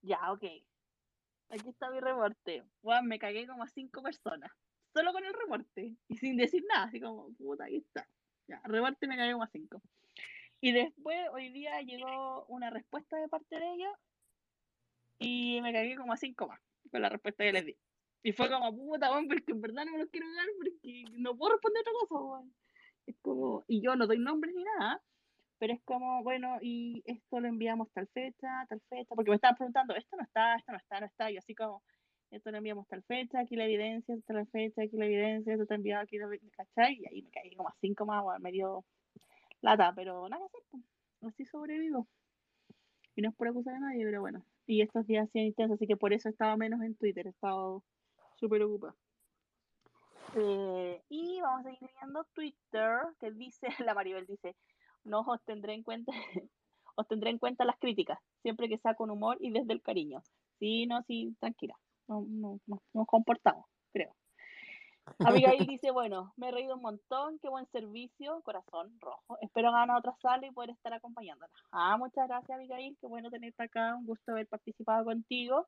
ya, 0.01 0.33
ok, 0.33 0.43
aquí 1.49 1.69
está 1.69 1.89
mi 1.89 2.01
reporte. 2.01 2.65
Bueno, 2.81 3.03
me 3.03 3.19
cagué 3.19 3.47
como 3.47 3.63
a 3.63 3.69
5 3.69 4.03
personas, 4.03 4.51
solo 4.93 5.13
con 5.13 5.23
el 5.23 5.33
reporte 5.33 5.95
y 6.09 6.17
sin 6.17 6.35
decir 6.35 6.65
nada, 6.67 6.87
así 6.87 6.99
como, 6.99 7.33
puta, 7.35 7.63
aquí 7.63 7.77
está. 7.77 8.05
Ya, 8.49 8.61
reporte 8.65 9.07
me 9.07 9.15
cagué 9.15 9.31
como 9.31 9.45
a 9.45 9.47
5. 9.47 9.81
Y 10.59 10.73
después, 10.73 11.17
hoy 11.31 11.53
día 11.53 11.79
llegó 11.83 12.45
una 12.47 12.69
respuesta 12.69 13.15
de 13.15 13.29
parte 13.29 13.59
de 13.59 13.73
ella 13.75 13.93
y 15.17 15.61
me 15.61 15.71
cagué 15.71 15.95
como 15.95 16.11
a 16.11 16.17
cinco 16.17 16.47
más 16.49 16.59
con 16.91 17.01
la 17.01 17.07
respuesta 17.07 17.45
que 17.45 17.53
les 17.53 17.65
di. 17.65 17.77
Y 18.23 18.33
fue 18.33 18.49
como, 18.49 18.75
puta, 18.75 19.09
weón, 19.09 19.29
porque 19.29 19.53
en 19.53 19.61
verdad 19.61 19.85
no 19.85 19.93
me 19.93 19.99
los 19.99 20.09
quiero 20.09 20.27
dar 20.33 20.47
porque 20.57 21.05
no 21.13 21.37
puedo 21.37 21.53
responder 21.53 21.79
otra 21.79 21.93
cosa, 21.93 22.25
weón. 22.25 22.55
Es 23.05 23.15
como, 23.21 23.63
y 23.69 23.81
yo 23.81 23.95
no 23.95 24.05
doy 24.05 24.19
nombre 24.19 24.51
ni 24.51 24.65
nada, 24.65 25.01
pero 25.57 25.73
es 25.73 25.81
como, 25.83 26.23
bueno, 26.23 26.57
y 26.61 27.01
esto 27.05 27.39
lo 27.39 27.47
enviamos 27.47 27.91
tal 27.91 28.07
fecha, 28.07 28.65
tal 28.67 28.81
fecha, 28.89 29.15
porque 29.15 29.31
me 29.31 29.35
estaban 29.35 29.55
preguntando, 29.55 29.95
esto 29.95 30.17
no 30.17 30.23
está, 30.23 30.55
esto 30.55 30.71
no 30.71 30.77
está, 30.77 30.99
no 30.99 31.05
está, 31.05 31.31
y 31.31 31.37
así 31.37 31.55
como, 31.55 31.81
esto 32.31 32.51
lo 32.51 32.57
enviamos 32.57 32.87
tal 32.87 33.03
fecha, 33.03 33.39
aquí 33.39 33.55
la 33.55 33.65
evidencia, 33.65 34.15
esta 34.15 34.33
la 34.33 34.45
fecha, 34.45 34.81
aquí 34.81 34.97
la 34.97 35.05
evidencia, 35.05 35.53
esto 35.53 35.63
está 35.63 35.75
enviado 35.75 36.03
aquí, 36.03 36.17
¿cachai? 36.51 36.99
Y 36.99 37.07
ahí 37.07 37.21
me 37.21 37.31
caí 37.31 37.55
como 37.55 37.69
a 37.69 37.75
cinco 37.79 38.05
más, 38.05 38.23
weón, 38.23 38.41
me 38.41 38.51
dio 38.51 38.83
lata, 39.61 39.93
pero 39.95 40.27
nada 40.29 40.41
que 40.41 40.57
hacer, 40.57 40.61
pues. 40.71 40.83
así 41.33 41.45
sobrevivo. 41.45 42.07
Y 43.15 43.21
no 43.21 43.29
es 43.29 43.35
por 43.35 43.47
acusar 43.47 43.75
a 43.75 43.79
nadie, 43.79 44.03
pero 44.03 44.19
bueno. 44.21 44.45
Y 44.67 44.81
estos 44.81 45.07
días 45.07 45.29
han 45.33 45.41
intensos, 45.41 45.75
así 45.75 45.87
que 45.87 45.95
por 45.95 46.11
eso 46.11 46.27
he 46.27 46.31
estado 46.31 46.57
menos 46.57 46.81
en 46.81 46.95
Twitter, 46.95 47.27
he 47.27 47.29
estado 47.29 47.83
súper 48.35 48.61
ocupada. 48.63 48.95
Eh, 50.35 51.01
y 51.07 51.39
vamos 51.39 51.65
a 51.65 51.69
seguir 51.69 51.89
viendo 52.01 52.25
Twitter, 52.33 52.99
que 53.19 53.31
dice, 53.31 53.67
la 53.89 53.93
Maribel 53.93 54.25
dice, 54.25 54.55
no 55.05 55.21
os 55.21 55.41
tendré 55.45 55.73
en 55.73 55.83
cuenta, 55.83 56.11
os 56.95 57.07
tendré 57.07 57.29
en 57.29 57.39
cuenta 57.39 57.65
las 57.65 57.77
críticas, 57.79 58.19
siempre 58.41 58.67
que 58.67 58.77
sea 58.79 58.95
con 58.95 59.11
humor 59.11 59.37
y 59.39 59.51
desde 59.51 59.73
el 59.73 59.81
cariño. 59.81 60.21
Sí, 60.59 60.85
no, 60.87 61.01
sí, 61.03 61.35
tranquila, 61.39 61.75
no, 62.07 62.25
no, 62.27 62.59
no 62.67 62.81
nos 62.93 63.07
comportamos, 63.07 63.65
creo. 63.93 64.13
Abigail 65.59 65.67
dice, 65.67 65.91
bueno, 65.91 66.33
me 66.35 66.49
he 66.49 66.51
reído 66.51 66.75
un 66.75 66.81
montón, 66.81 67.37
qué 67.39 67.47
buen 67.47 67.67
servicio, 67.67 68.41
corazón 68.43 68.97
rojo. 68.99 69.37
Espero 69.41 69.71
ganar 69.71 69.97
otra 69.97 70.15
sala 70.21 70.47
y 70.47 70.51
poder 70.51 70.71
estar 70.71 70.93
acompañándola. 70.93 71.51
Ah, 71.71 71.95
muchas 71.97 72.27
gracias 72.27 72.57
Abigail, 72.57 72.97
qué 72.99 73.07
bueno 73.07 73.29
tenerte 73.29 73.63
acá, 73.63 73.95
un 73.95 74.05
gusto 74.05 74.31
haber 74.31 74.47
participado 74.47 75.05
contigo. 75.05 75.67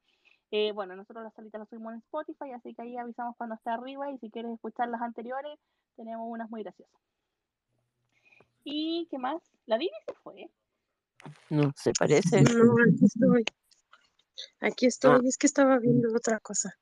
Eh, 0.49 0.71
bueno, 0.71 0.95
nosotros 0.95 1.23
las 1.23 1.33
salitas 1.33 1.59
las 1.59 1.69
subimos 1.69 1.93
en 1.93 1.99
Spotify, 1.99 2.51
así 2.53 2.73
que 2.73 2.81
ahí 2.81 2.97
avisamos 2.97 3.35
cuando 3.37 3.55
esté 3.55 3.69
arriba 3.69 4.09
y 4.11 4.17
si 4.17 4.31
quieres 4.31 4.53
escuchar 4.53 4.87
las 4.87 5.01
anteriores, 5.01 5.59
tenemos 5.95 6.25
unas 6.29 6.49
muy 6.49 6.63
graciosas. 6.63 7.01
¿Y 8.69 9.07
qué 9.09 9.17
más? 9.17 9.41
La 9.65 9.77
Dini 9.77 9.91
se 10.05 10.13
fue. 10.21 10.49
No, 11.49 11.71
se 11.75 11.93
parece. 11.97 12.41
No, 12.41 12.73
aquí 12.85 13.05
estoy. 13.05 13.45
Aquí 14.59 14.85
estoy, 14.87 15.25
es 15.25 15.37
que 15.37 15.47
estaba 15.47 15.79
viendo 15.79 16.09
otra 16.13 16.39
cosa. 16.41 16.77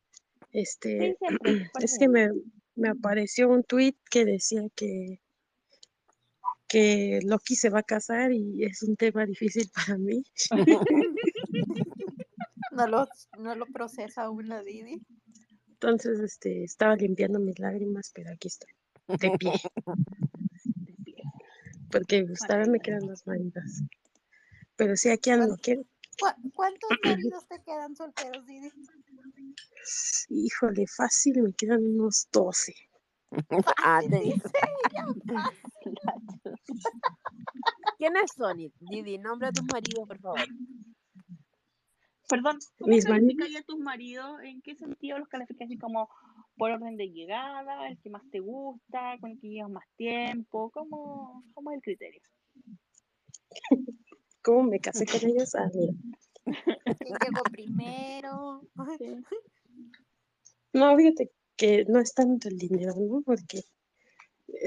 Este, 0.52 1.12
Sí, 1.12 1.16
siempre, 1.20 1.70
es 1.84 1.98
que 2.00 2.10
me, 2.10 2.30
me 2.74 2.90
apareció 2.90 3.50
un 3.50 3.64
tweet 3.64 3.96
que 4.10 4.26
decía 4.26 4.64
que, 4.76 5.22
que 6.68 7.20
Loki 7.24 7.56
se 7.56 7.70
va 7.70 7.80
a 7.80 7.84
casar 7.84 8.32
y 8.32 8.64
es 8.64 8.82
un 8.82 8.96
tema 8.96 9.26
difícil 9.26 9.70
para 9.74 9.98
mí. 9.98 10.24
No 12.72 12.88
lo, 12.88 13.08
no 13.40 13.56
lo 13.56 13.66
procesa 13.68 14.24
aún 14.24 14.50
la 14.50 14.62
Didi. 14.62 15.02
Entonces, 15.70 16.20
este, 16.20 16.66
estaba 16.66 16.98
limpiando 16.98 17.40
mis 17.40 17.58
lágrimas, 17.58 18.12
pero 18.14 18.32
aquí 18.34 18.50
estoy, 18.50 18.74
de 19.08 19.38
pie, 19.38 19.54
porque 21.92 22.24
pues, 22.26 22.40
todavía 22.40 22.72
me 22.72 22.80
quedan 22.80 23.08
las 23.08 23.26
manitas. 23.28 23.84
Pero 24.76 24.96
sí, 24.96 25.10
aquí 25.10 25.32
ando. 25.32 25.58
¿Qué? 25.62 25.82
¿Cu- 26.20 26.52
¿Cuántos 26.54 26.90
maridos 27.04 27.48
te 27.48 27.62
quedan 27.64 27.96
solteros, 27.96 28.46
Didi? 28.46 28.72
Híjole, 30.30 30.86
fácil, 30.88 31.42
me 31.42 31.54
quedan 31.54 31.84
unos 31.84 32.28
12. 32.32 32.74
Ah, 33.78 34.00
te- 34.02 34.20
Dice 34.20 34.50
ella. 34.90 35.06
¿Quiénes 37.98 38.32
son? 38.36 38.58
Didi, 38.80 39.18
nombra 39.18 39.50
a 39.50 39.52
tus 39.52 39.66
maridos, 39.66 40.08
por 40.08 40.20
favor. 40.20 40.48
Perdón, 42.28 42.60
¿cómo 42.80 42.90
Mis 42.90 43.06
calificarías 43.06 43.62
a 43.62 43.66
tus 43.66 43.80
maridos? 43.80 44.40
¿En 44.44 44.62
qué 44.62 44.76
sentido 44.76 45.20
los 45.20 45.28
calificas 45.28 45.68
así 45.68 45.78
como 45.78 46.10
por 46.58 46.72
orden 46.72 46.98
de 46.98 47.10
llegada, 47.10 47.88
el 47.88 48.00
que 48.00 48.10
más 48.10 48.24
te 48.32 48.40
gusta, 48.40 49.18
con 49.20 49.32
el 49.32 49.40
que 49.40 49.50
llevas 49.50 49.72
más 49.72 49.86
tiempo? 49.98 50.70
¿Cómo, 50.72 51.44
cómo 51.54 51.72
es 51.72 51.78
el 51.78 51.82
criterio? 51.82 52.22
¿Cómo 54.42 54.64
me 54.64 54.80
casé 54.80 55.06
con 55.06 55.30
ellos? 55.30 55.56
Ah, 55.56 55.70
mira. 55.74 55.94
¿Quién 56.44 57.18
llegó 57.20 57.44
primero? 57.52 58.62
Sí. 59.00 59.24
No, 60.74 60.96
fíjate 60.98 61.32
que 61.56 61.86
no 61.86 62.00
es 62.00 62.14
tanto 62.14 62.50
el 62.50 62.58
dinero, 62.58 62.94
¿no? 62.98 63.22
Porque, 63.22 63.64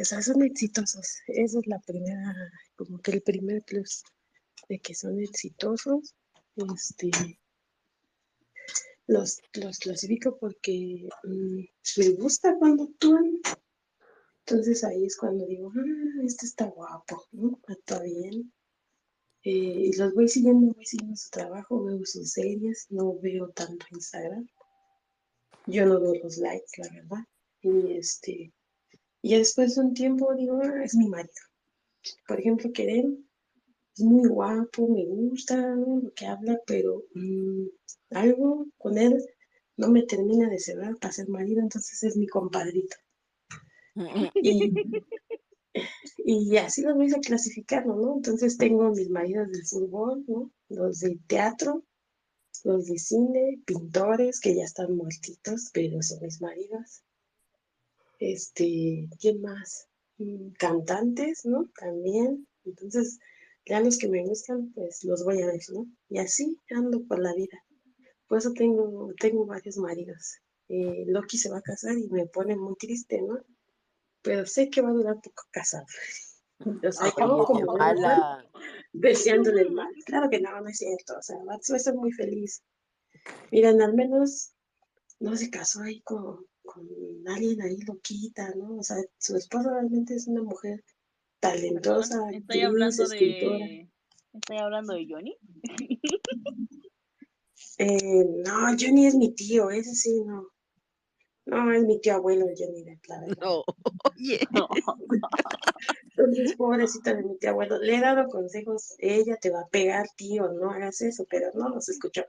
o 0.01 0.05
sea, 0.05 0.23
son 0.23 0.43
exitosos. 0.43 1.21
Esa 1.27 1.59
es 1.59 1.67
la 1.67 1.79
primera, 1.81 2.35
como 2.77 2.99
que 2.99 3.13
el 3.13 3.23
primer 3.23 3.63
plus 3.63 4.03
de 4.69 4.79
que 4.79 4.95
son 4.95 5.21
exitosos. 5.21 6.15
Este, 6.57 7.11
los, 9.09 9.41
los 9.55 9.79
clasifico 9.79 10.39
porque 10.39 11.09
mm, 11.25 11.61
me 11.97 12.09
gusta 12.11 12.57
cuando 12.59 12.85
actúan. 12.85 13.41
Entonces 14.47 14.85
ahí 14.85 15.05
es 15.05 15.17
cuando 15.17 15.47
digo, 15.47 15.73
ah, 15.75 16.23
este 16.25 16.47
está 16.47 16.67
guapo, 16.67 17.25
¿no? 17.33 17.61
Actúa 17.67 18.03
bien. 18.03 18.53
Eh, 19.43 19.51
y 19.51 19.93
los 19.97 20.15
voy 20.15 20.29
siguiendo, 20.29 20.75
voy 20.75 20.85
siguiendo 20.85 21.17
su 21.17 21.31
trabajo, 21.31 21.85
veo 21.85 22.05
sus 22.05 22.33
series, 22.33 22.87
no 22.91 23.19
veo 23.19 23.49
tanto 23.51 23.87
Instagram. 23.91 24.47
Yo 25.67 25.87
no 25.87 26.01
veo 26.01 26.15
los 26.23 26.37
likes, 26.39 26.73
la 26.79 26.89
verdad. 26.95 27.25
Y 27.63 27.93
este, 27.93 28.53
y 29.23 29.37
después 29.37 29.75
de 29.75 29.83
un 29.83 29.95
tiempo 29.95 30.35
digo, 30.35 30.61
ah, 30.63 30.85
es 30.85 30.95
mi 30.95 31.09
marido. 31.09 31.33
Por 32.27 32.41
ejemplo, 32.41 32.71
Querem 32.73 33.28
es 33.99 34.05
muy 34.05 34.29
guapo, 34.29 34.87
me 34.89 35.05
gusta 35.07 35.57
lo 35.57 36.13
que 36.15 36.27
habla, 36.27 36.61
pero 36.67 37.05
mm, 37.15 37.67
algo 38.11 38.67
con 38.79 38.97
él 38.97 39.19
no 39.77 39.89
me 39.89 40.05
termina 40.05 40.49
de 40.49 40.61
cerrar 40.61 40.97
para 40.99 41.13
ser 41.13 41.29
marido, 41.29 41.61
entonces 41.61 42.03
es 42.05 42.17
mi 42.17 42.27
compadrito. 42.29 42.97
Y, 44.41 44.73
y 46.25 46.57
así 46.59 46.83
los 46.83 46.95
voy 46.95 47.13
a 47.13 47.21
clasificar, 47.21 47.87
¿no? 47.87 48.17
Entonces 48.17 48.57
tengo 48.57 48.91
mis 48.91 49.11
maridos 49.11 49.51
del 49.51 49.67
fútbol, 49.67 50.25
¿no? 50.29 50.53
Los 50.69 51.01
de 51.01 51.19
teatro, 51.27 51.83
los 52.63 52.87
de 52.87 52.99
cine, 52.99 53.61
pintores 53.67 54.39
que 54.39 54.55
ya 54.55 54.65
están 54.65 54.97
muertitos, 54.97 55.71
pero 55.73 56.01
son 56.03 56.21
mis 56.23 56.41
maridos. 56.41 57.03
Este, 58.21 59.09
¿quién 59.21 59.41
más? 59.41 59.89
Mm, 60.19 60.51
Cantantes, 60.59 61.45
¿no? 61.45 61.69
También. 61.77 62.47
Entonces, 62.65 63.19
ya 63.69 63.81
los 63.81 63.99
que 63.99 64.09
me 64.09 64.25
gustan, 64.25 64.73
pues 64.73 65.05
los 65.05 65.25
voy 65.25 65.43
a 65.43 65.47
ver, 65.47 65.61
¿no? 65.73 65.87
Y 66.09 66.19
así 66.19 66.59
ando 66.71 67.05
por 67.07 67.19
la 67.19 67.35
vida. 67.35 67.63
Por 68.27 68.39
eso 68.39 68.53
tengo, 68.53 69.13
tengo 69.21 69.47
varios 69.47 69.77
maridos. 69.77 70.39
Eh, 70.69 71.05
Loki 71.07 71.39
se 71.39 71.51
va 71.51 71.59
a 71.59 71.63
casar 71.63 71.97
y 71.97 72.09
me 72.09 72.27
pone 72.27 72.57
muy 72.57 72.77
triste, 72.77 73.21
¿no? 73.23 73.39
Pero 74.23 74.47
sé 74.47 74.69
que 74.71 74.81
va 74.81 74.91
a 74.91 74.93
durar 74.93 75.21
poco 75.21 75.45
casado. 75.51 75.87
O 76.61 76.91
sea, 76.91 77.13
como 77.13 77.47
mujer 77.47 77.65
ojalá. 77.69 78.45
deseándole 78.93 79.63
el 79.63 79.71
mal. 79.71 79.95
Claro 80.05 80.29
que 80.29 80.41
no, 80.41 80.61
no 80.61 80.69
es 80.69 80.79
cierto. 80.79 81.17
O 81.17 81.23
sea, 81.23 81.37
va 81.45 81.55
a 81.55 81.79
ser 81.79 81.95
muy 81.95 82.11
feliz. 82.11 82.65
Miren, 83.53 83.81
al 83.81 83.95
menos 83.95 84.55
no 85.21 85.37
se 85.37 85.51
casó 85.51 85.83
ahí 85.83 86.01
con, 86.01 86.45
con 86.65 86.85
alguien 87.29 87.63
ahí 87.63 87.79
loquita, 87.83 88.53
¿no? 88.57 88.79
O 88.79 88.83
sea, 88.83 88.97
su 89.19 89.37
esposa 89.37 89.71
realmente 89.71 90.15
es 90.15 90.27
una 90.27 90.43
mujer 90.43 90.83
talentosa, 91.41 92.15
Perdón, 92.17 92.35
estoy 92.35 92.61
actriz, 92.61 92.65
hablando 92.65 93.03
escritora. 93.05 93.67
de. 93.67 93.89
Estoy 94.35 94.57
hablando 94.59 94.95
de 94.95 95.07
Johnny. 95.09 95.37
Eh, 97.79 98.25
no, 98.45 98.77
Johnny 98.79 99.07
es 99.07 99.15
mi 99.15 99.35
tío, 99.35 99.71
ese 99.71 99.95
sí, 99.95 100.23
no. 100.25 100.49
No, 101.47 101.73
es 101.73 101.83
mi 101.85 102.01
tío 102.01 102.15
abuelo, 102.15 102.47
Johnny 102.57 102.83
Depp, 102.85 103.07
la 103.07 103.21
verdad. 103.21 103.37
No, 103.41 103.65
oye. 104.15 104.41
Entonces, 106.17 106.57
pobrecita 106.57 107.15
de 107.15 107.23
mi 107.23 107.39
tío 107.39 107.51
abuelo, 107.51 107.79
le 107.79 107.97
he 107.97 108.01
dado 108.01 108.29
consejos, 108.29 108.95
ella 108.99 109.37
te 109.41 109.51
va 109.51 109.61
a 109.61 109.69
pegar, 109.69 110.07
tío, 110.17 110.53
no 110.53 110.71
hagas 110.71 111.01
eso, 111.01 111.25
pero 111.31 111.51
no 111.55 111.69
los 111.71 111.89
escuchó. 111.89 112.25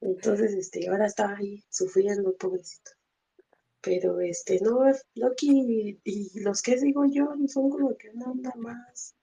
Entonces, 0.00 0.54
este, 0.54 0.88
ahora 0.88 1.06
está 1.06 1.36
ahí 1.36 1.62
sufriendo, 1.68 2.34
pobrecito. 2.36 2.92
Pero, 3.82 4.20
este, 4.20 4.60
no, 4.60 4.80
Loki 5.14 5.50
y, 5.50 6.00
y 6.04 6.40
los 6.40 6.60
que 6.62 6.76
digo 6.76 7.04
yo 7.06 7.28
son 7.48 7.70
como 7.70 7.96
que 7.96 8.10
una 8.10 8.30
onda 8.30 8.52
más, 8.56 9.14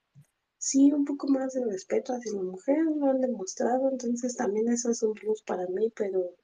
sí, 0.57 0.91
un 0.91 1.05
poco 1.05 1.27
más 1.27 1.53
de 1.53 1.63
respeto 1.65 2.13
hacia 2.13 2.33
la 2.33 2.41
mujer, 2.41 2.79
lo 2.83 3.05
han 3.07 3.21
demostrado, 3.21 3.89
entonces 3.91 4.35
también 4.35 4.67
eso 4.69 4.89
es 4.89 5.03
un 5.03 5.13
plus 5.13 5.41
para 5.43 5.67
mí, 5.67 5.91
pero 5.95 6.35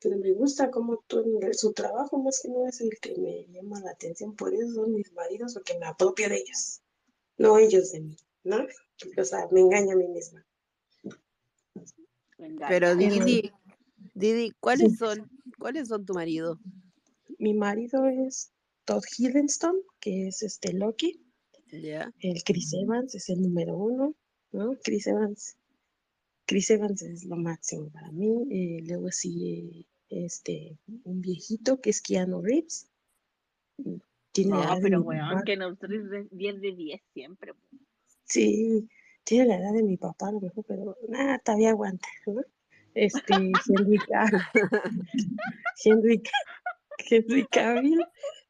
pero 0.00 0.16
me 0.18 0.32
gusta 0.32 0.68
como 0.70 1.04
su 1.52 1.72
trabajo 1.74 2.18
más 2.18 2.40
que 2.42 2.48
no 2.48 2.66
es 2.66 2.80
el 2.80 2.90
que 3.00 3.14
me 3.18 3.46
llama 3.52 3.78
la 3.80 3.92
atención, 3.92 4.34
por 4.34 4.52
eso 4.52 4.72
son 4.74 4.94
mis 4.94 5.12
maridos, 5.12 5.54
porque 5.54 5.78
me 5.78 5.86
apropio 5.86 6.28
de 6.28 6.38
ellos, 6.38 6.80
no 7.38 7.56
ellos 7.56 7.92
de 7.92 8.00
mí, 8.00 8.16
¿no? 8.42 8.66
O 9.16 9.24
sea, 9.24 9.46
me 9.52 9.60
engaño 9.60 9.92
a 9.92 9.96
mí 9.96 10.08
misma. 10.08 10.44
Pero 12.36 12.56
Pero- 12.68 12.96
Didi, 12.96 13.52
Didi, 14.14 14.50
¿cuáles 14.58 14.92
Sí. 14.92 14.96
son, 14.98 15.30
cuáles 15.58 15.86
son 15.86 16.04
tu 16.04 16.14
marido? 16.14 16.58
Mi 17.42 17.54
marido 17.54 18.06
es 18.06 18.52
Todd 18.84 19.02
Hiddleston, 19.18 19.74
que 20.00 20.28
es 20.28 20.42
este 20.42 20.72
Loki, 20.72 21.20
Ya. 21.72 22.12
el 22.20 22.42
Chris 22.44 22.72
Evans 22.74 23.14
es 23.16 23.28
el 23.30 23.42
número 23.42 23.76
uno, 23.76 24.14
¿no? 24.52 24.76
Chris 24.84 25.06
Evans. 25.08 25.56
Chris 26.46 26.70
Evans 26.70 27.02
es 27.02 27.24
lo 27.24 27.36
máximo 27.36 27.90
para 27.90 28.10
mí. 28.12 28.30
eh, 28.50 28.78
luego 28.86 29.10
sigue 29.10 29.86
este, 30.08 30.78
un 31.04 31.20
viejito 31.20 31.80
que 31.80 31.90
es 31.90 32.00
Keanu 32.00 32.42
Reeves. 32.42 32.88
Tiene 34.32 34.50
la 34.50 34.56
No, 34.56 34.62
edad 34.64 34.76
de 34.76 34.82
pero 34.82 35.00
weón, 35.02 35.28
papá. 35.30 35.42
que 35.44 35.56
nosotros 35.56 36.10
de 36.10 36.28
10 36.30 36.60
de 36.60 36.72
10 36.76 37.00
siempre. 37.12 37.52
Sí, 38.24 38.88
tiene 39.24 39.46
la 39.46 39.56
edad 39.56 39.72
de 39.72 39.82
mi 39.82 39.96
papá 39.96 40.28
a 40.28 40.32
lo 40.32 40.40
mejor, 40.40 40.64
pero 40.66 40.96
nada, 41.08 41.38
todavía 41.40 41.70
aguanta, 41.70 42.06
¿no? 42.26 42.40
Este, 42.94 43.34
Henry 43.34 43.98
Cavill. 44.06 44.40
Henry, 45.84 46.22
Henry 46.98 47.46
Cavill, 47.46 48.04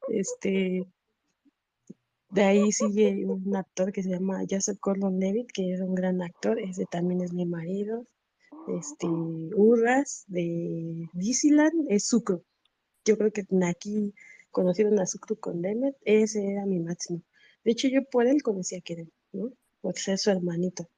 este, 0.09 0.85
de 2.29 2.41
ahí 2.41 2.71
sigue 2.71 3.25
un 3.25 3.55
actor 3.55 3.91
que 3.91 4.01
se 4.01 4.09
llama 4.09 4.43
Joseph 4.49 4.79
Gordon-Levitt, 4.81 5.51
que 5.51 5.73
es 5.73 5.81
un 5.81 5.93
gran 5.93 6.21
actor, 6.21 6.59
ese 6.59 6.85
también 6.85 7.21
es 7.21 7.31
mi 7.31 7.45
marido. 7.45 8.07
Este, 8.67 9.07
Urras 9.07 10.23
de 10.27 11.09
Disneyland 11.13 11.85
es 11.89 12.07
Sucro. 12.07 12.43
Yo 13.05 13.17
creo 13.17 13.31
que 13.31 13.45
aquí 13.65 14.13
conocieron 14.51 14.99
a 14.99 15.05
Sucro 15.05 15.35
con 15.35 15.61
Demet, 15.61 15.95
ese 16.05 16.53
era 16.53 16.65
mi 16.65 16.79
máximo. 16.79 17.21
De 17.63 17.71
hecho, 17.71 17.87
yo 17.87 18.03
por 18.03 18.27
él 18.27 18.41
conocí 18.41 18.75
a 18.75 18.81
Kerem, 18.81 19.09
¿no? 19.31 19.51
Por 19.81 19.97
ser 19.97 20.17
su 20.17 20.31
hermanito. 20.31 20.89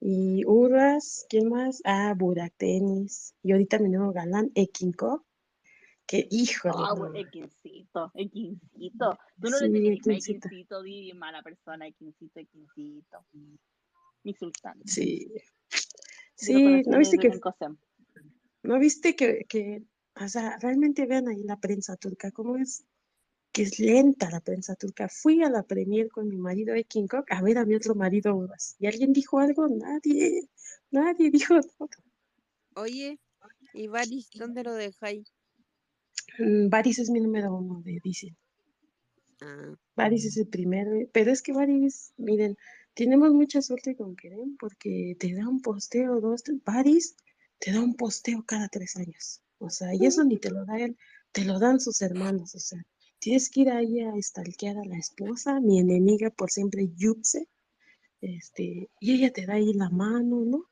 Y 0.00 0.44
Urras, 0.46 1.26
¿quién 1.28 1.50
más? 1.50 1.82
Ah, 1.84 2.14
Burak 2.16 2.54
Tenis. 2.56 3.34
Y 3.42 3.52
ahorita 3.52 3.78
mi 3.78 3.90
nuevo 3.90 4.12
galán, 4.12 4.50
Ekinko, 4.54 5.26
que 6.10 6.26
híjole, 6.28 6.74
Ah, 6.76 6.92
güey, 6.92 7.22
Equincito, 7.22 8.10
Equincito. 8.14 9.16
Tú 9.40 9.48
no 9.48 9.58
Sí, 9.58 9.68
le 9.68 9.70
tenías 9.70 9.92
a 9.92 10.10
Equincito. 10.10 10.48
Equincito, 10.48 10.82
di 10.82 11.12
mala 11.12 11.40
persona, 11.40 11.86
Equincito, 11.86 12.40
Equincito. 12.40 13.24
Insultante. 14.24 14.90
Sí. 14.90 15.28
Yo 15.28 15.32
lo 15.32 15.38
Sí, 16.34 16.52
conocí 16.64 16.90
¿no 16.90 16.98
viste 16.98 17.18
que, 17.18 17.40
no 18.64 18.78
viste 18.80 19.14
que, 19.14 19.44
que, 19.48 19.84
o 20.20 20.26
sea, 20.28 20.58
realmente 20.58 21.06
vean 21.06 21.28
ahí 21.28 21.44
la 21.44 21.60
prensa 21.60 21.96
turca, 21.96 22.32
cómo 22.32 22.56
es, 22.56 22.84
que 23.52 23.62
es 23.62 23.78
lenta 23.78 24.28
la 24.30 24.40
prensa 24.40 24.74
turca. 24.74 25.08
Fui 25.08 25.44
a 25.44 25.48
la 25.48 25.62
premier 25.62 26.08
con 26.08 26.26
mi 26.28 26.38
marido 26.38 26.74
de 26.74 26.82
King 26.82 27.06
Kong 27.06 27.24
a 27.30 27.40
ver 27.40 27.56
a 27.58 27.64
mi 27.64 27.76
otro 27.76 27.94
marido. 27.94 28.48
¿Y 28.80 28.86
alguien 28.88 29.12
dijo 29.12 29.38
algo? 29.38 29.68
Nadie, 29.68 30.48
nadie 30.90 31.30
dijo 31.30 31.54
nada. 31.54 31.88
Oye, 32.74 33.20
¿y 33.74 33.86
Baris, 33.86 34.28
dónde 34.34 34.64
lo 34.64 34.74
dejáis? 34.74 35.32
Mm, 36.38 36.68
Varys 36.68 36.98
es 36.98 37.10
mi 37.10 37.20
número 37.20 37.54
uno 37.54 37.82
de 37.82 38.00
DC. 38.04 38.34
Ah, 39.42 39.74
Varys 39.96 40.24
es 40.26 40.36
el 40.36 40.48
primero, 40.48 40.90
pero 41.12 41.30
es 41.30 41.42
que 41.42 41.52
Varys, 41.52 42.12
miren, 42.16 42.56
tenemos 42.94 43.32
mucha 43.32 43.62
suerte 43.62 43.96
con 43.96 44.16
Kerem 44.16 44.56
porque 44.58 45.16
te 45.18 45.34
da 45.34 45.48
un 45.48 45.60
posteo, 45.60 46.20
dos, 46.20 46.42
tres, 46.42 46.58
Varys 46.64 47.16
te 47.58 47.72
da 47.72 47.80
un 47.80 47.94
posteo 47.94 48.44
cada 48.44 48.68
tres 48.68 48.96
años. 48.96 49.40
O 49.58 49.70
sea, 49.70 49.94
y 49.94 50.06
eso 50.06 50.24
ni 50.24 50.38
te 50.38 50.50
lo 50.50 50.64
da 50.64 50.78
él, 50.78 50.96
te 51.32 51.44
lo 51.44 51.58
dan 51.58 51.80
sus 51.80 52.00
hermanos. 52.02 52.54
O 52.54 52.58
sea, 52.58 52.82
tienes 53.18 53.50
que 53.50 53.60
ir 53.60 53.70
ahí 53.70 54.00
a 54.00 54.12
stalkear 54.20 54.78
a 54.78 54.84
la 54.84 54.98
esposa, 54.98 55.60
mi 55.60 55.78
enemiga 55.78 56.30
por 56.30 56.50
siempre, 56.50 56.88
Yupse, 56.96 57.46
este, 58.20 58.90
y 59.00 59.12
ella 59.12 59.32
te 59.32 59.46
da 59.46 59.54
ahí 59.54 59.72
la 59.74 59.90
mano, 59.90 60.44
¿no? 60.44 60.64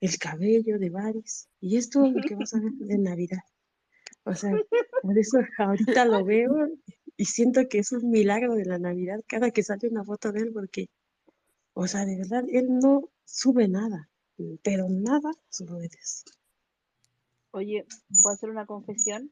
El 0.00 0.18
cabello 0.18 0.78
de 0.78 0.90
Varys, 0.90 1.48
y 1.60 1.76
es 1.76 1.90
todo 1.90 2.10
lo 2.10 2.20
que 2.22 2.34
vas 2.34 2.54
a 2.54 2.60
ver 2.60 2.72
de 2.72 2.98
Navidad. 2.98 3.42
O 4.26 4.34
sea, 4.34 4.50
por 5.02 5.16
eso 5.16 5.38
ahorita 5.58 6.04
lo 6.04 6.24
veo 6.24 6.68
y 7.16 7.24
siento 7.24 7.68
que 7.68 7.78
es 7.78 7.92
un 7.92 8.10
milagro 8.10 8.54
de 8.54 8.64
la 8.64 8.78
Navidad 8.78 9.20
cada 9.26 9.52
que 9.52 9.62
sale 9.62 9.88
una 9.88 10.04
foto 10.04 10.32
de 10.32 10.40
él, 10.40 10.52
porque, 10.52 10.90
o 11.72 11.86
sea, 11.86 12.04
de 12.04 12.16
verdad, 12.16 12.44
él 12.50 12.66
no 12.68 13.08
sube 13.24 13.68
nada, 13.68 14.10
pero 14.62 14.88
nada 14.90 15.30
a 15.30 15.48
sus 15.48 15.70
redes. 15.70 16.24
Oye, 17.52 17.86
¿puedo 18.20 18.34
hacer 18.34 18.50
una 18.50 18.66
confesión? 18.66 19.30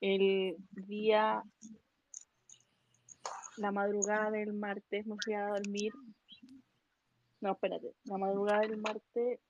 El 0.00 0.56
día, 0.70 1.42
la 3.56 3.72
madrugada 3.72 4.30
del 4.30 4.52
martes, 4.54 5.04
me 5.04 5.16
fui 5.22 5.34
a 5.34 5.48
dormir. 5.48 5.92
No, 7.40 7.52
espérate, 7.52 7.92
la 8.04 8.18
madrugada 8.18 8.60
del 8.60 8.78
martes 8.78 9.40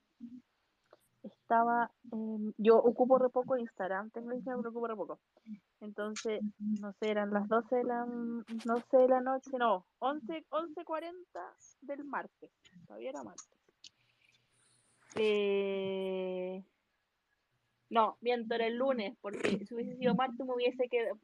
estaba, 1.47 1.93
en- 2.11 2.53
yo 2.59 2.77
ocupo 2.79 3.19
re 3.19 3.29
poco 3.29 3.57
Instagram, 3.57 4.11
tengo 4.11 4.33
Instagram, 4.33 4.61
pero 4.63 4.71
ocupo 4.71 4.89
re 4.89 4.97
poco. 4.97 5.19
Entonces, 5.81 6.41
no 6.81 6.93
sé, 6.95 7.11
eran 7.11 7.31
las 7.31 7.47
12 7.49 7.77
de 7.77 7.85
la, 7.85 8.05
12 8.65 8.97
de 8.97 9.09
la 9.09 9.21
noche, 9.21 9.53
no, 9.57 9.87
11, 10.01 10.45
11.40 10.51 11.15
del 11.83 12.05
martes, 12.05 12.51
todavía 12.89 13.11
era 13.11 13.23
martes. 13.23 13.47
Eh, 15.15 16.65
no, 17.91 18.17
miento, 18.21 18.57
era 18.57 18.67
el 18.67 18.77
lunes, 18.77 19.17
porque 19.21 19.65
si 19.67 19.73
hubiese 19.75 19.97
sido 19.97 20.17
martes 20.17 20.45
me 20.45 20.53
hubiese 20.53 20.89
quedado, 20.89 21.17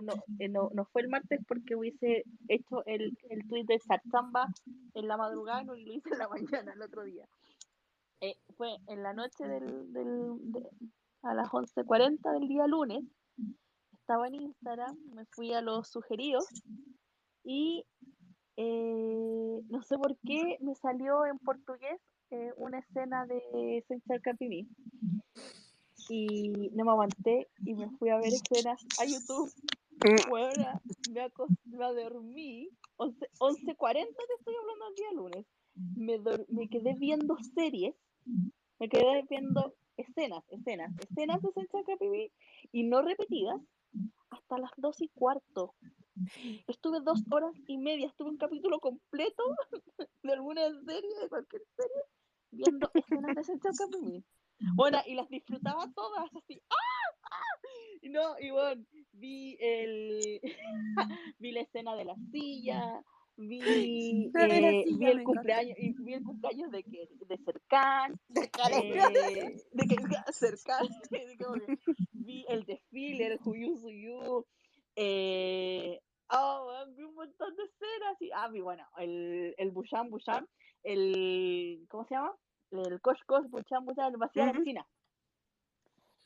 no, 0.00 0.12
eh, 0.38 0.48
no, 0.48 0.70
no 0.72 0.84
fue 0.84 1.02
el 1.02 1.08
martes 1.08 1.40
porque 1.48 1.74
hubiese 1.74 2.22
hecho 2.46 2.84
el, 2.86 3.18
el 3.30 3.48
tweet 3.48 3.64
de 3.64 3.80
Sarzamba 3.80 4.46
en 4.94 5.08
la 5.08 5.16
madrugada 5.16 5.62
y 5.62 5.66
lo 5.66 5.76
hice 5.76 6.10
en 6.12 6.18
la 6.18 6.28
mañana 6.28 6.72
el 6.72 6.82
otro 6.82 7.02
día. 7.02 7.26
Eh, 8.20 8.34
fue 8.56 8.76
en 8.86 9.02
la 9.02 9.12
noche 9.12 9.46
del, 9.46 9.92
del, 9.92 10.52
de- 10.52 10.70
a 11.22 11.34
las 11.34 11.48
11.40 11.48 12.32
del 12.32 12.48
día 12.48 12.66
lunes, 12.66 13.04
estaba 13.92 14.28
en 14.28 14.36
Instagram, 14.36 14.96
me 15.14 15.26
fui 15.26 15.52
a 15.52 15.60
los 15.60 15.88
sugeridos 15.88 16.46
y 17.44 17.84
eh, 18.56 19.60
no 19.68 19.82
sé 19.82 19.98
por 19.98 20.16
qué 20.24 20.56
me 20.60 20.74
salió 20.76 21.26
en 21.26 21.38
portugués 21.38 22.00
eh, 22.30 22.52
una 22.56 22.78
escena 22.78 23.26
de 23.26 23.84
Senchal 23.88 24.22
Capimi 24.22 24.66
y 26.08 26.70
no 26.72 26.84
me 26.84 26.90
aguanté 26.92 27.48
y 27.64 27.74
me 27.74 27.90
fui 27.98 28.08
a 28.10 28.16
ver 28.16 28.32
escenas 28.32 28.80
a 28.98 29.04
YouTube. 29.04 29.52
Bueno, 30.30 30.80
me, 31.12 31.20
acos- 31.22 31.50
me 31.64 31.92
dormí, 32.02 32.68
11 32.96 33.26
11.40 33.40 34.06
te 34.06 34.34
estoy 34.38 34.54
hablando 34.54 34.88
el 34.88 34.94
día 34.94 35.12
lunes. 35.12 35.46
Me, 35.96 36.18
me 36.48 36.68
quedé 36.68 36.94
viendo 36.94 37.36
series, 37.54 37.94
me 38.78 38.88
quedé 38.88 39.24
viendo 39.28 39.74
escenas, 39.96 40.44
escenas, 40.48 40.92
escenas 40.98 41.40
de 41.42 41.52
Senchal 41.52 41.84
Capimi 41.84 42.30
y 42.72 42.84
no 42.84 43.02
repetidas 43.02 43.60
hasta 44.30 44.58
las 44.58 44.70
dos 44.76 45.00
y 45.00 45.08
cuarto. 45.08 45.74
Estuve 46.66 47.00
dos 47.00 47.22
horas 47.30 47.54
y 47.66 47.78
media, 47.78 48.06
estuve 48.06 48.30
un 48.30 48.38
capítulo 48.38 48.80
completo 48.80 49.42
de 50.22 50.32
alguna 50.32 50.62
serie, 50.84 51.18
de 51.20 51.28
cualquier 51.28 51.62
serie, 51.76 52.02
viendo 52.50 52.90
escenas 52.94 53.34
de 53.34 53.44
Senchal 53.44 53.72
Capimi. 53.76 54.24
Bueno, 54.74 54.98
y 55.06 55.14
las 55.14 55.28
disfrutaba 55.28 55.90
todas, 55.94 56.24
así. 56.34 56.62
¡Ah! 56.70 57.28
¡Ah! 57.30 57.68
Y 58.00 58.08
no, 58.08 58.38
y 58.38 58.50
bueno, 58.50 58.82
vi 59.12 59.56
el 59.60 60.40
vi 61.38 61.52
la 61.52 61.60
escena 61.60 61.94
de 61.94 62.04
la 62.04 62.16
silla, 62.30 63.02
vi, 63.36 64.30
La 64.32 64.46
de 64.46 64.60
la 64.60 64.70
eh, 64.70 64.84
vi 64.98 65.06
el 65.06 65.22
cumpleaños, 65.22 65.78
y 65.78 65.92
vi 66.02 66.14
el 66.14 66.24
cumpleaños 66.24 66.70
de 66.70 66.82
que 66.82 67.08
de 67.26 67.38
Cercán, 67.38 68.18
de 68.28 68.50
eh, 68.72 69.62
de 69.72 69.86
que 69.86 69.96
de 69.96 70.06
que 71.10 71.78
vi 72.12 72.44
el 72.48 72.64
desfile, 72.64 73.26
el 73.26 73.38
Juyu 73.38 73.76
Suyu, 73.76 74.44
eh, 74.96 76.00
oh, 76.30 76.66
weón, 76.66 76.96
vi 76.96 77.02
un 77.04 77.14
montón 77.14 77.54
de 77.56 77.64
escenas 77.64 78.20
y 78.20 78.30
ah, 78.34 78.48
vi 78.48 78.60
bueno, 78.60 78.84
el, 78.98 79.54
el 79.58 79.70
Bushan 79.70 80.10
Bushan, 80.10 80.46
el 80.82 81.86
¿cómo 81.88 82.04
se 82.04 82.14
llama? 82.14 82.34
El 82.70 83.00
Kosh 83.00 83.20
Kosh 83.26 83.48
Bushan 83.48 83.84
Bushan, 83.84 84.12
el 84.12 84.18
vacía 84.18 84.46
la 84.46 84.52
Ujú. 84.52 84.60
piscina. 84.62 84.86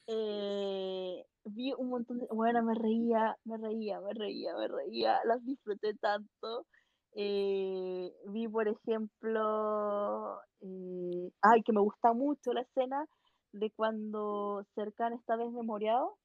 Eh, 0.06 1.24
vi 1.44 1.72
un 1.76 1.88
montón 1.88 2.18
de, 2.18 2.26
bueno, 2.30 2.62
me 2.62 2.74
reía, 2.74 3.36
me 3.44 3.56
reía, 3.58 4.00
me 4.00 4.12
reía, 4.12 4.54
me 4.56 4.68
reía, 4.68 5.20
las 5.24 5.44
disfruté 5.44 5.94
tanto. 5.94 6.66
Eh, 7.14 8.12
vi, 8.28 8.48
por 8.48 8.68
ejemplo, 8.68 10.40
eh, 10.60 11.30
ay, 11.42 11.62
que 11.64 11.72
me 11.72 11.80
gusta 11.80 12.12
mucho 12.12 12.52
la 12.52 12.62
escena 12.62 13.06
de 13.52 13.70
cuando 13.72 14.64
Cercan 14.74 15.14
está 15.14 15.36
desmemoriado 15.36 16.16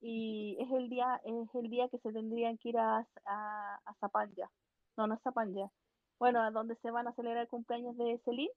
y 0.00 0.56
es 0.60 0.70
el 0.72 0.88
día, 0.88 1.20
es 1.24 1.54
el 1.54 1.70
día 1.70 1.88
que 1.88 1.98
se 1.98 2.12
tendrían 2.12 2.58
que 2.58 2.70
ir 2.70 2.78
a, 2.78 2.98
a, 3.26 3.80
a 3.84 3.94
Zapanya. 4.00 4.50
No, 4.96 5.06
no 5.06 5.14
es 5.14 5.22
Zapanya. 5.22 5.70
Bueno, 6.18 6.42
a 6.42 6.50
donde 6.50 6.76
se 6.76 6.90
van 6.90 7.08
a 7.08 7.14
celebrar 7.14 7.42
el 7.42 7.48
cumpleaños 7.48 7.96
de 7.96 8.20
Celine 8.24 8.52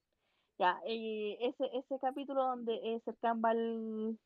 Ya, 0.58 0.80
y 0.86 1.36
ese, 1.40 1.64
ese 1.76 1.98
capítulo 2.00 2.44
donde 2.44 2.74
eh, 2.74 3.00
Serkan 3.04 3.42
va 3.44 3.50
al, 3.50 4.18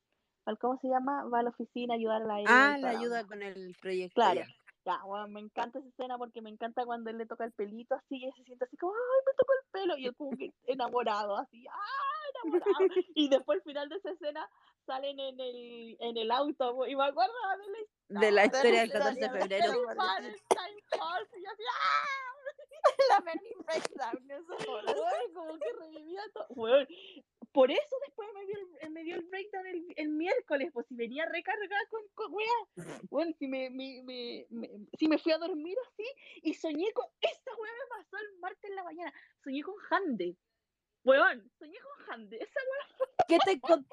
al- 0.46 0.58
¿cómo 0.58 0.78
se 0.80 0.88
llama? 0.88 1.24
Va 1.26 1.40
a 1.40 1.42
la 1.44 1.50
oficina 1.50 1.94
a 1.94 1.96
ayudar 1.96 2.22
a 2.22 2.26
la 2.26 2.34
Ah, 2.46 2.78
la 2.78 2.90
ayuda 2.90 3.24
con 3.24 3.42
el 3.42 3.74
proyecto. 3.80 4.14
Claro. 4.20 4.40
ya. 4.40 4.46
Ya, 4.84 5.00
bueno, 5.04 5.28
me 5.28 5.40
encanta 5.40 5.78
esa 5.78 5.88
escena 5.88 6.18
porque 6.18 6.42
me 6.42 6.50
encanta 6.50 6.84
cuando 6.84 7.10
él 7.10 7.18
le 7.18 7.26
toca 7.26 7.44
el 7.44 7.52
pelito 7.52 7.94
así 7.94 8.16
y 8.16 8.32
se 8.32 8.42
siente 8.44 8.64
así 8.64 8.76
como, 8.76 8.92
¡ay, 8.92 9.20
me 9.26 9.32
tocó 9.36 9.52
el 9.52 9.70
pelo! 9.70 9.96
Y 9.96 10.06
él 10.06 10.16
como 10.16 10.36
que 10.36 10.52
enamorado, 10.66 11.36
así, 11.36 11.64
¡ah, 11.68 12.22
enamorado! 12.44 12.78
Y 13.14 13.28
después 13.28 13.58
al 13.58 13.62
final 13.62 13.88
de 13.88 13.96
esa 13.96 14.10
escena 14.10 14.48
salen 14.84 15.20
en 15.20 15.38
el, 15.38 15.96
en 16.00 16.16
el 16.16 16.30
auto 16.32 16.86
y 16.86 16.96
me 16.96 17.04
acuerdo 17.04 17.32
de 18.08 18.14
la 18.14 18.20
De 18.20 18.32
la 18.32 18.44
historia 18.46 18.84
historia 18.84 19.10
del 19.10 19.18
14 19.18 19.20
de 19.20 19.30
febrero. 19.30 19.72
¡ah! 19.98 20.18
La 23.08 23.20
Bernie 23.20 23.54
Breakdown, 23.64 24.30
eso 24.30 25.32
como 25.34 25.58
que 25.58 25.72
revivía 25.78 26.22
todo. 26.34 26.46
Weón, 26.50 26.86
por 27.52 27.70
eso 27.70 27.96
después 28.06 28.28
me 28.34 28.46
dio 28.46 28.56
el, 28.80 28.90
me 28.90 29.02
dio 29.04 29.14
el 29.16 29.24
breakdown 29.28 29.66
el, 29.66 29.84
el 29.96 30.08
miércoles, 30.10 30.70
pues 30.72 30.86
si 30.88 30.94
venía 30.94 31.26
recargada 31.26 31.86
con, 31.90 32.02
con 32.14 32.32
weá. 32.34 32.46
Bueno, 33.10 33.32
si 33.38 33.46
me, 33.48 33.70
me, 33.70 34.02
me, 34.04 34.46
me- 34.50 34.70
si 34.98 35.08
me 35.08 35.18
fui 35.18 35.32
a 35.32 35.38
dormir 35.38 35.76
así 35.88 36.04
y 36.42 36.54
soñé 36.54 36.92
con. 36.92 37.06
Esta 37.20 37.50
weá 37.56 37.72
me 37.72 37.96
pasó 37.96 38.16
el 38.16 38.38
martes 38.38 38.70
en 38.70 38.76
la 38.76 38.84
mañana. 38.84 39.12
Soñé 39.44 39.62
con 39.62 39.74
Hande. 39.90 40.36
Weón, 41.04 41.50
soñé 41.58 41.78
con 41.80 42.10
Hande. 42.14 42.36
Esa 42.38 42.60
weá 42.60 43.08
¿Qué 43.28 43.38
te, 43.44 43.60
con- 43.60 43.86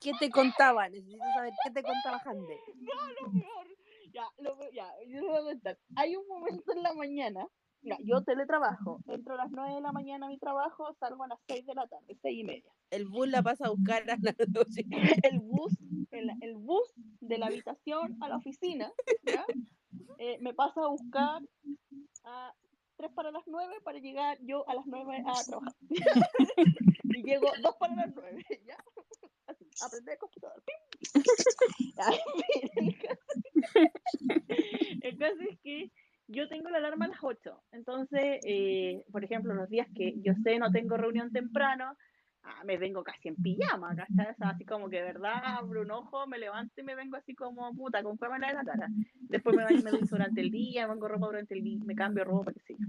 ¿Qué 0.00 0.12
te 0.18 0.30
contaba? 0.30 0.88
Necesito 0.88 1.24
saber 1.34 1.52
qué 1.64 1.70
te 1.70 1.82
contaba 1.82 2.20
Hande. 2.24 2.58
no, 2.76 3.08
lo 3.20 3.32
peor. 3.32 3.66
Ya, 4.12 4.26
lo 4.38 4.58
peor, 4.58 4.72
ya, 4.74 4.92
yo 5.06 5.20
les 5.20 5.22
voy 5.22 5.38
a 5.38 5.42
contar. 5.44 5.78
Hay 5.96 6.16
un 6.16 6.26
momento 6.28 6.72
en 6.72 6.82
la 6.82 6.92
mañana. 6.92 7.46
Ya, 7.82 7.96
yo 8.04 8.22
teletrabajo. 8.22 9.00
Entro 9.08 9.34
a 9.34 9.38
las 9.38 9.50
9 9.50 9.74
de 9.74 9.80
la 9.80 9.92
mañana 9.92 10.26
a 10.26 10.28
mi 10.28 10.38
trabajo, 10.38 10.94
salgo 11.00 11.24
a 11.24 11.28
las 11.28 11.38
6 11.48 11.66
de 11.66 11.74
la 11.74 11.86
tarde, 11.88 12.16
6 12.22 12.38
y 12.38 12.44
media. 12.44 12.72
El 12.90 13.06
bus 13.06 13.28
la 13.28 13.42
pasa 13.42 13.66
a 13.66 13.70
buscar 13.70 14.02
a 14.08 14.16
las 14.20 14.36
12. 14.36 14.86
el 15.32 15.40
bus, 15.40 15.76
el, 16.12 16.30
el 16.40 16.54
bus 16.56 16.92
de 17.20 17.38
la 17.38 17.46
habitación 17.46 18.16
a 18.22 18.28
la 18.28 18.36
oficina, 18.36 18.92
¿ya? 19.24 19.44
Eh, 20.18 20.38
me 20.40 20.54
pasa 20.54 20.80
a 20.84 20.88
buscar 20.88 21.42
a 22.24 22.54
3 22.98 23.10
para 23.14 23.32
las 23.32 23.42
9 23.46 23.74
para 23.82 23.98
llegar 23.98 24.38
yo 24.42 24.68
a 24.68 24.74
las 24.74 24.86
9 24.86 25.24
a 25.26 25.42
trabajar. 25.44 25.74
y 27.04 27.22
llego 27.24 27.48
2 27.62 27.76
para 27.80 27.96
las 27.96 28.14
9, 28.14 28.44
¿ya? 28.64 28.76
Así, 29.46 29.66
aprender 29.84 30.12
el 30.14 30.18
computador. 30.20 30.62
el 31.14 32.98
caso- 32.98 33.22
el 35.02 35.18
caso 35.18 35.40
es 35.50 35.58
que 35.60 35.90
yo 36.32 36.48
tengo 36.48 36.70
la 36.70 36.78
alarma 36.78 37.04
a 37.06 37.08
las 37.08 37.22
8. 37.22 37.62
Entonces, 37.72 38.40
eh, 38.44 39.04
por 39.12 39.24
ejemplo, 39.24 39.54
los 39.54 39.68
días 39.68 39.86
que 39.94 40.14
yo 40.22 40.32
sé 40.42 40.58
no 40.58 40.70
tengo 40.70 40.96
reunión 40.96 41.30
temprano, 41.30 41.96
ah, 42.42 42.62
me 42.64 42.78
vengo 42.78 43.02
casi 43.04 43.28
en 43.28 43.36
pijama, 43.36 43.94
¿cachai? 43.94 44.32
O 44.32 44.34
sea, 44.34 44.48
así 44.50 44.64
como 44.64 44.88
que 44.88 44.96
de 44.96 45.04
verdad 45.04 45.42
abro 45.44 45.82
un 45.82 45.90
ojo, 45.90 46.26
me 46.26 46.38
levanto 46.38 46.80
y 46.80 46.84
me 46.84 46.94
vengo 46.94 47.16
así 47.16 47.34
como 47.34 47.72
puta, 47.74 48.02
con 48.02 48.16
cámara 48.16 48.50
en 48.50 48.56
la 48.56 48.64
cara. 48.64 48.88
Después 49.14 49.56
me 49.56 49.64
baño 49.64 49.82
me 49.82 49.90
ducho 49.90 50.16
durante 50.16 50.40
el 50.40 50.50
día, 50.50 50.86
me 50.86 50.94
pongo 50.94 51.08
ropa 51.08 51.26
durante 51.26 51.54
el 51.54 51.62
día, 51.62 51.80
me 51.84 51.94
cambio 51.94 52.24
ropa, 52.24 52.52
sé 52.66 52.74
yo. 52.78 52.86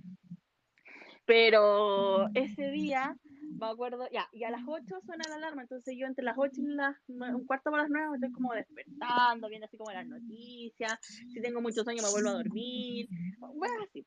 Pero 1.26 2.28
ese 2.34 2.70
día, 2.72 3.16
me 3.60 3.68
acuerdo, 3.68 4.08
ya, 4.12 4.28
y 4.32 4.44
a 4.44 4.52
las 4.52 4.62
8 4.68 5.02
suena 5.06 5.24
la 5.30 5.36
alarma, 5.36 5.64
entonces 5.64 5.96
yo 5.98 6.06
entre 6.06 6.24
las 6.24 6.36
8 6.38 6.62
y 6.62 6.76
las 6.76 6.96
un 7.08 7.46
cuarto 7.46 7.72
para 7.72 7.84
las 7.84 7.92
9 7.92 8.10
me 8.10 8.16
estoy 8.16 8.32
como 8.32 8.54
despertando, 8.54 9.50
viendo 9.50 9.66
así 9.66 9.78
como 9.78 9.92
las 9.92 10.08
noticias, 10.08 11.00
si 11.02 11.42
tengo 11.42 11.62
mucho 11.62 11.84
sueño 11.84 12.04
me 12.04 12.12
vuelvo 12.12 12.30
a 12.30 12.34
dormir, 12.34 13.08
bueno, 13.40 13.76
así. 13.84 14.06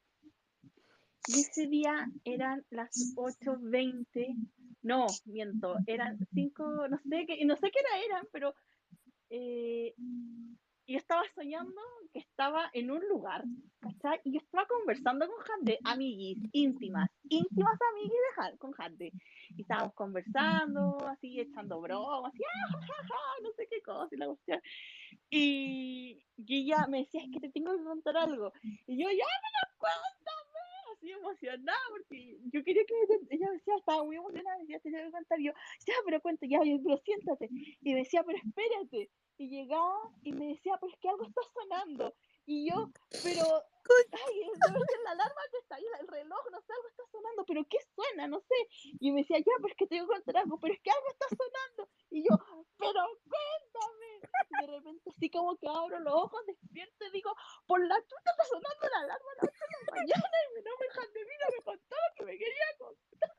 Y 1.28 1.40
ese 1.40 1.66
día 1.66 2.08
eran 2.24 2.64
las 2.70 3.14
8.20, 3.16 4.36
no, 4.82 5.06
miento, 5.24 5.76
eran 5.86 6.18
5, 6.32 6.88
no 6.88 6.98
sé 6.98 7.26
qué, 7.26 7.44
no 7.44 7.56
sé 7.56 7.70
qué 7.70 7.80
hora 7.80 8.04
eran, 8.04 8.28
pero 8.30 8.54
eh, 9.30 9.94
yo 10.86 10.98
estaba 10.98 11.22
soñando 11.34 11.80
que 12.12 12.20
estaba 12.20 12.70
en 12.72 12.90
un 12.90 13.00
lugar, 13.08 13.44
¿cachai? 13.80 14.20
Y 14.24 14.34
yo 14.34 14.38
estaba 14.38 14.66
conversando 14.66 15.26
con 15.26 15.44
Jande, 15.44 15.78
amiguis, 15.84 16.38
íntimas, 16.52 17.10
íntimas 17.28 17.78
amiguis 17.92 18.58
con 18.58 18.72
Jande. 18.72 19.12
Y 19.56 19.62
estábamos 19.62 19.94
conversando, 19.94 20.98
así, 21.08 21.40
echando 21.40 21.80
bromas, 21.80 22.32
así, 22.32 22.42
ah, 22.44 22.78
ja, 22.80 22.94
ja, 23.02 23.42
no 23.42 23.50
sé 23.56 23.66
qué 23.68 23.82
cosa, 23.82 24.08
y 24.12 24.16
la 24.16 24.26
cuestión. 24.26 24.60
Y, 25.30 26.24
y 26.36 26.62
ella 26.62 26.86
me 26.88 26.98
decía, 26.98 27.22
es 27.22 27.30
que 27.32 27.40
te 27.40 27.50
tengo 27.50 27.76
que 27.76 27.82
contar 27.82 28.16
algo. 28.16 28.52
Y 28.86 29.02
yo, 29.02 29.10
ya, 29.10 29.26
pero 29.42 29.78
cuéntame, 29.78 30.35
así 31.06 31.12
emocionada, 31.12 31.78
porque 31.90 32.38
yo 32.52 32.62
quería 32.64 32.84
que 32.84 32.94
me 32.94 33.34
ella 33.36 33.50
decía, 33.52 33.74
estaba 33.76 34.04
muy 34.04 34.16
emocionada, 34.16 34.56
me 34.56 34.62
decía, 34.62 34.80
te 34.80 34.90
tengo 34.90 35.04
que 35.04 35.12
contar. 35.12 35.38
Yo, 35.40 35.52
ya, 35.86 35.94
pero 36.04 36.20
cuenta, 36.20 36.46
ya, 36.46 36.60
pero 36.60 36.96
siéntate. 36.98 37.48
Y 37.80 37.92
me 37.92 37.98
decía, 38.00 38.22
pero 38.24 38.38
espérate. 38.38 39.10
Y 39.38 39.48
llegaba 39.48 40.10
y 40.22 40.32
me 40.32 40.48
decía, 40.48 40.76
pero 40.80 40.92
es 40.92 40.98
que 40.98 41.08
algo 41.08 41.24
está 41.24 41.40
sonando. 41.52 42.14
Y 42.46 42.70
yo, 42.70 42.90
pero, 43.24 43.42
ay, 43.42 44.36
ser 44.62 45.00
la 45.02 45.10
alarma 45.10 45.42
que 45.50 45.58
está 45.58 45.74
ahí, 45.74 45.84
el 46.00 46.06
reloj, 46.06 46.46
no 46.52 46.60
sé, 46.62 46.72
algo 46.72 46.86
está 46.88 47.02
sonando, 47.10 47.44
pero 47.44 47.64
¿qué 47.68 47.78
suena? 47.92 48.28
No 48.28 48.38
sé. 48.38 48.54
Y 49.00 49.10
me 49.10 49.22
decía, 49.22 49.38
ya, 49.38 49.52
pero 49.56 49.66
es 49.68 49.74
que 49.76 49.88
tengo 49.88 50.06
que 50.06 50.14
contar 50.14 50.36
algo, 50.38 50.56
pero 50.60 50.72
es 50.74 50.80
que 50.80 50.90
algo 50.90 51.08
está 51.10 51.26
sonando. 51.28 51.88
Y 52.10 52.22
yo, 52.22 52.38
pero 52.78 53.00
cuéntame. 53.26 54.20
Y 54.48 54.54
de 54.64 54.72
repente 54.78 55.10
así 55.10 55.28
como 55.28 55.56
que 55.58 55.66
abro 55.66 55.98
los 55.98 56.14
ojos, 56.14 56.46
despierto 56.46 57.04
y 57.06 57.10
digo, 57.10 57.34
por 57.66 57.84
la 57.84 57.96
chuta 57.96 58.30
está 58.30 58.44
sonando 58.44 58.88
la 58.94 59.00
alarma 59.00 59.28
a 59.32 59.36
las 59.42 59.50
8 59.50 59.58
de 59.58 59.66
la 59.86 59.92
mañana 59.96 60.36
y 60.46 60.48
mi 60.54 60.62
nombre 60.62 60.86
es 60.86 60.94
Jandemina 60.94 61.46
me 61.50 61.62
contó 61.64 61.96
lo 61.96 62.14
que 62.14 62.24
me 62.24 62.38
quería 62.38 62.76
contar. 62.78 63.30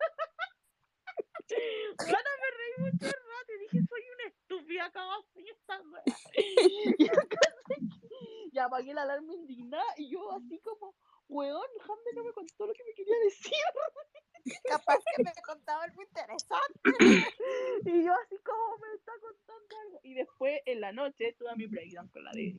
Bueno, 1.98 2.30
me 2.42 2.50
reí 2.58 2.74
mucho 2.92 3.08
rato 3.08 3.54
y 3.56 3.58
dije, 3.60 3.80
soy 3.88 4.04
una 4.16 4.26
estúpida, 4.28 4.92
¿cómo 4.92 5.14
así 5.14 5.48
esta? 5.48 5.82
Y 8.52 8.60
apagué 8.60 8.94
la 8.94 9.04
alarma 9.04 9.34
indignada 9.34 9.84
y 9.98 10.10
yo 10.10 10.32
así 10.32 10.60
como, 10.60 10.96
weón, 11.28 11.68
Jande 11.80 12.12
no 12.16 12.24
me 12.24 12.32
contó 12.32 12.66
lo 12.66 12.74
que 12.74 12.84
me 12.86 12.94
quería 12.94 13.16
decir. 13.26 13.52
Capaz 14.64 15.00
que 15.16 15.24
me 15.24 15.32
contaba 15.46 15.84
algo 15.84 16.02
interesante. 16.02 16.82
Y 17.86 18.04
yo 18.04 18.14
así 18.14 18.36
como 18.44 18.78
me 18.80 18.96
está 18.96 19.12
contando 19.22 19.76
algo. 19.86 20.00
Y 20.04 20.14
después 20.14 20.62
en 20.66 20.82
la 20.82 20.92
noche 20.92 21.36
tuve 21.38 21.56
mi 21.56 21.68
breakdown 21.68 22.08
con 22.10 22.24
la 22.24 22.32
de 22.32 22.58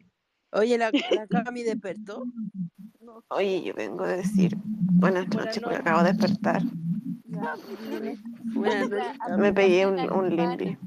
Oye, 0.53 0.79
la, 0.79 0.91
la 1.11 1.27
Cami 1.27 1.63
despertó. 1.63 2.25
no 3.01 3.23
Oye, 3.29 3.63
yo 3.63 3.75
vengo 3.75 4.05
a 4.05 4.09
decir 4.09 4.57
buenas 5.01 5.29
noches 5.29 5.61
porque 5.63 5.77
noches. 5.77 5.81
acabo 5.81 6.03
de 6.03 6.13
despertar. 6.13 6.63
ya, 7.25 7.57
Buenas 8.55 8.89
noches, 8.89 8.97
La- 8.97 9.13
Cami. 9.19 9.43
Me 9.43 9.53
pegué 9.53 9.87
un, 9.87 9.99
un 10.13 10.79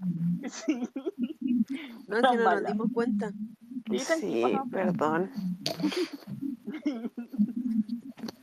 sí. 0.50 0.90
No, 2.08 2.18
si 2.30 2.38
no 2.38 2.44
nos 2.44 2.66
dimos 2.66 2.92
cuenta. 2.92 3.32
Sí, 4.00 4.44
perdón. 4.72 5.32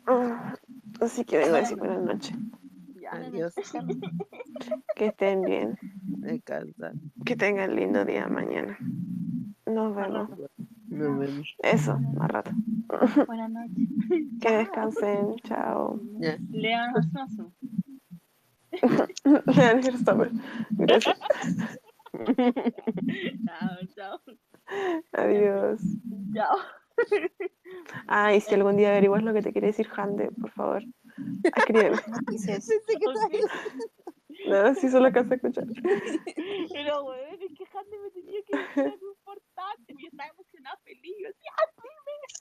Ah, 0.07 0.55
Así 1.01 1.25
que 1.25 1.39
vengo 1.39 1.57
a 1.57 1.61
decir 1.61 1.79
buenas 1.79 2.03
noches. 2.03 2.37
Adiós. 3.11 3.55
Que 4.97 5.07
estén 5.07 5.43
bien. 5.43 5.79
Descansa. 6.03 6.93
Que 7.25 7.37
tengan 7.37 7.77
lindo 7.77 8.05
día 8.05 8.27
mañana. 8.27 8.77
Nos 9.67 9.95
vemos. 9.95 10.31
Nos 10.89 11.19
vemos. 11.19 11.55
Eso, 11.63 11.99
más 11.99 12.29
rato. 12.29 12.51
Buenas 13.29 13.51
noches. 13.51 13.89
Que 14.41 14.57
descansen. 14.57 15.37
Chao. 15.45 16.01
Lean 16.51 16.93
Osasu. 16.97 17.53
Lean. 19.47 19.81
Gracias. 20.71 21.19
Chao, 23.45 23.77
chao. 23.95 24.39
Adiós. 25.13 25.81
Chao. 26.35 26.57
Ah, 28.07 28.35
y 28.35 28.41
si 28.41 28.55
algún 28.55 28.77
día 28.77 28.91
averiguas 28.91 29.23
lo 29.23 29.33
que 29.33 29.43
te 29.43 29.53
quiere 29.53 29.69
decir 29.69 29.89
Hande, 29.97 30.31
por 30.33 30.51
favor, 30.51 30.83
escríbeme. 31.57 31.97
No, 34.47 34.75
si 34.75 34.89
solo 34.89 35.07
alcanza 35.07 35.35
a 35.35 35.37
escuchar. 35.37 35.67
Pero, 36.73 37.05
weón, 37.05 37.43
es 37.43 37.59
que 37.59 37.67
Jande 37.67 37.99
me 37.99 38.11
tenía 38.11 38.41
que 38.47 38.57
decir 38.57 38.85
algo 38.93 39.11
importante. 39.11 39.95
Yo 39.99 40.09
estaba 40.09 40.31
emocionada, 40.31 40.77
feliz. 40.85 41.15
Yo 41.21 41.29
decía, 41.29 41.51
ah, 41.59 41.71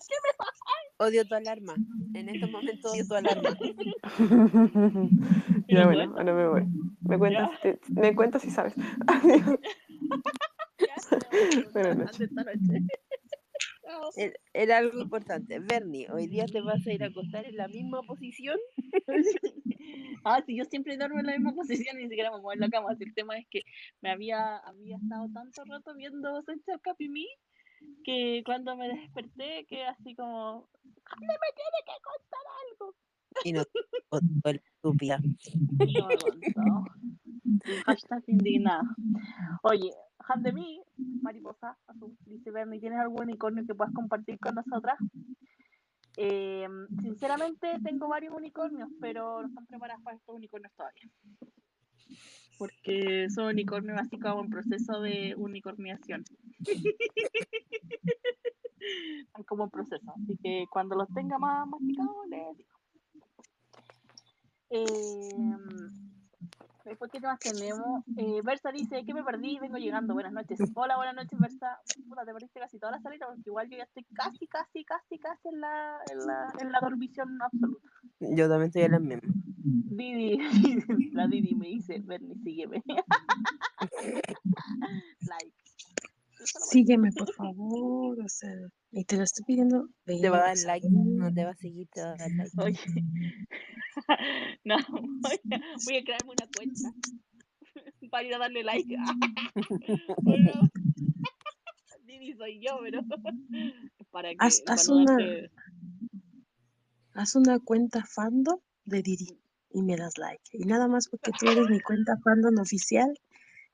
¿qué 0.07 0.15
me 0.23 0.33
pasa? 0.37 0.61
Odio 0.99 1.27
tu 1.27 1.35
alarma. 1.35 1.75
En 2.13 2.29
estos 2.29 2.51
momentos 2.51 2.91
odio 2.93 3.07
tu 3.07 3.15
alarma. 3.15 3.57
ya 5.67 5.85
bueno, 5.85 6.13
ahora 6.17 6.33
me 6.33 6.47
voy. 6.47 6.63
Me 7.01 7.17
cuentas, 7.17 7.49
te- 7.61 7.79
me 7.89 8.15
cuentas 8.15 8.41
si 8.43 8.51
sabes. 8.51 8.75
Adiós. 9.07 9.59
Buenas 11.73 11.97
noches. 11.97 12.29
Chao. 13.83 14.09
Era- 14.53 14.77
algo 14.77 14.99
importante. 14.99 15.59
Bernie, 15.59 16.07
hoy 16.11 16.27
día 16.27 16.45
te 16.45 16.61
vas 16.61 16.85
a 16.85 16.93
ir 16.93 17.03
a 17.03 17.07
acostar 17.07 17.45
en 17.45 17.55
la 17.57 17.67
misma 17.67 18.01
posición. 18.03 18.57
Ah, 20.23 20.43
sí, 20.45 20.57
yo 20.57 20.65
siempre 20.65 20.97
duermo 20.97 21.19
en 21.19 21.27
la 21.27 21.31
misma 21.33 21.53
posición, 21.53 21.95
ni 21.97 22.09
siquiera 22.09 22.29
me 22.31 22.37
muevo 22.41 22.51
en 22.51 22.59
la 22.59 22.69
cama. 22.69 22.91
así 22.91 23.05
El 23.05 23.13
tema 23.13 23.37
es 23.37 23.45
que 23.49 23.61
me 24.01 24.09
había, 24.11 24.57
había 24.57 24.97
estado 24.97 25.29
tanto 25.33 25.63
rato 25.63 25.95
viendo 25.95 26.43
Happy 26.83 27.07
Me 27.07 27.23
que 28.03 28.41
cuando 28.45 28.75
me 28.75 28.89
desperté 28.89 29.65
quedé 29.69 29.85
así 29.85 30.15
como, 30.15 30.67
"Jande, 31.05 31.27
me 31.27 31.53
tiene 31.55 31.79
que 31.85 32.01
contar 32.03 32.45
algo. 32.67 32.95
Y 33.45 33.53
no, 33.53 33.63
contó 34.09 34.51
la 34.51 34.59
estúpida. 34.59 35.19
No 35.21 36.07
contó. 36.07 37.83
Hashtag 37.85 38.23
indignada. 38.27 38.83
Oye, 39.63 39.91
De 40.35 40.51
mí, 40.51 40.81
mariposa 41.21 41.77
azul, 41.87 42.17
dice 42.25 42.51
Bernie, 42.51 42.81
¿tienes 42.81 42.99
algún 42.99 43.23
unicornio 43.23 43.65
que 43.65 43.73
puedas 43.73 43.93
compartir 43.93 44.37
con 44.39 44.55
nosotras? 44.55 44.99
Eh, 46.17 46.67
sinceramente 47.01 47.79
tengo 47.83 48.07
varios 48.09 48.35
unicornios, 48.35 48.89
pero 48.99 49.41
no 49.41 49.47
están 49.47 49.65
preparadas 49.67 50.03
para 50.03 50.17
estos 50.17 50.35
unicornios 50.35 50.73
todavía. 50.75 51.09
Porque 52.57 53.29
son 53.29 53.45
unicornios 53.47 53.99
así 53.99 54.19
como 54.19 54.43
en 54.43 54.49
proceso 54.49 54.99
de 54.99 55.33
unicorniación. 55.37 56.25
Están 59.19 59.43
como 59.43 59.65
en 59.65 59.69
proceso. 59.69 60.13
Así 60.23 60.37
que 60.37 60.65
cuando 60.71 60.95
los 60.95 61.07
tenga 61.13 61.37
más 61.37 61.67
masticados, 61.67 62.27
les 62.29 62.57
digo. 62.57 62.77
Eh, 64.69 64.85
Después, 66.87 67.11
¿qué 67.11 67.19
más 67.19 67.39
tenemos? 67.39 68.03
Eh, 68.15 68.41
Versa 68.43 68.71
dice 68.71 69.03
que 69.05 69.13
me 69.13 69.23
perdí, 69.23 69.59
vengo 69.59 69.77
llegando. 69.77 70.13
Buenas 70.13 70.33
noches. 70.33 70.59
Hola, 70.73 70.95
buenas 70.97 71.15
noches, 71.15 71.39
Versa. 71.39 71.79
Puta, 72.07 72.25
te 72.25 72.33
perdiste 72.33 72.59
casi 72.59 72.79
toda 72.79 72.93
la 72.93 73.01
salida 73.01 73.27
porque 73.27 73.41
igual 73.45 73.69
yo 73.69 73.77
ya 73.77 73.83
estoy 73.83 74.05
casi, 74.13 74.47
casi, 74.47 74.83
casi, 74.83 75.19
casi 75.19 75.49
en 75.49 75.61
la, 75.61 75.99
en 76.11 76.25
la, 76.25 76.53
en 76.59 76.71
la 76.71 76.79
dormición 76.79 77.41
absoluta. 77.41 77.87
Yo 78.19 78.49
también 78.49 78.67
estoy 78.67 78.83
en 78.83 78.91
la 78.91 78.99
misma. 78.99 79.33
Didi, 79.63 80.37
la 81.13 81.27
Didi 81.27 81.55
me 81.55 81.67
dice, 81.67 81.99
Bernie, 81.99 82.35
sígueme. 82.43 82.83
like. 85.21 85.53
Sígueme, 86.39 87.11
por 87.11 87.33
favor. 87.33 88.19
O 88.19 88.29
sea, 88.29 88.55
y 88.97 89.05
te 89.05 89.15
lo 89.15 89.23
estoy 89.23 89.45
pidiendo. 89.45 89.89
Te 90.05 90.29
va 90.29 90.39
a 90.39 90.47
dar 90.47 90.57
like, 90.65 90.87
no 90.89 91.31
te 91.31 91.45
va 91.45 91.51
a 91.51 91.55
seguir, 91.55 91.87
te 91.93 92.01
va 92.01 92.13
a 92.13 92.15
dar 92.17 92.31
like. 92.31 92.51
Oye, 92.57 92.79
no, 94.65 94.77
voy 95.21 95.39
a, 95.51 95.61
voy 95.85 95.97
a 95.97 96.03
crearme 96.03 96.31
una 96.31 96.47
cuenta 96.57 96.93
para 98.11 98.23
ir 98.23 98.33
a 98.33 98.39
darle 98.39 98.63
like. 98.63 98.97
Didi 102.05 102.33
soy 102.33 102.59
yo, 102.59 102.79
pero 102.81 103.01
para 104.09 104.29
que 104.29 104.37
Haz, 104.39 104.63
haz 104.65 104.89
no 104.89 104.95
una, 104.95 105.15
darte- 105.17 105.51
haz 107.13 107.35
una 107.35 107.59
cuenta 107.59 108.03
fandom 108.03 108.59
de 108.85 109.03
Didi 109.03 109.39
y 109.69 109.83
me 109.83 109.95
das 109.95 110.17
like. 110.17 110.41
Y 110.53 110.65
nada 110.65 110.87
más 110.87 111.07
porque 111.07 111.33
tú 111.33 111.45
eres 111.51 111.69
mi 111.69 111.79
cuenta 111.81 112.17
fandom 112.23 112.57
oficial, 112.59 113.13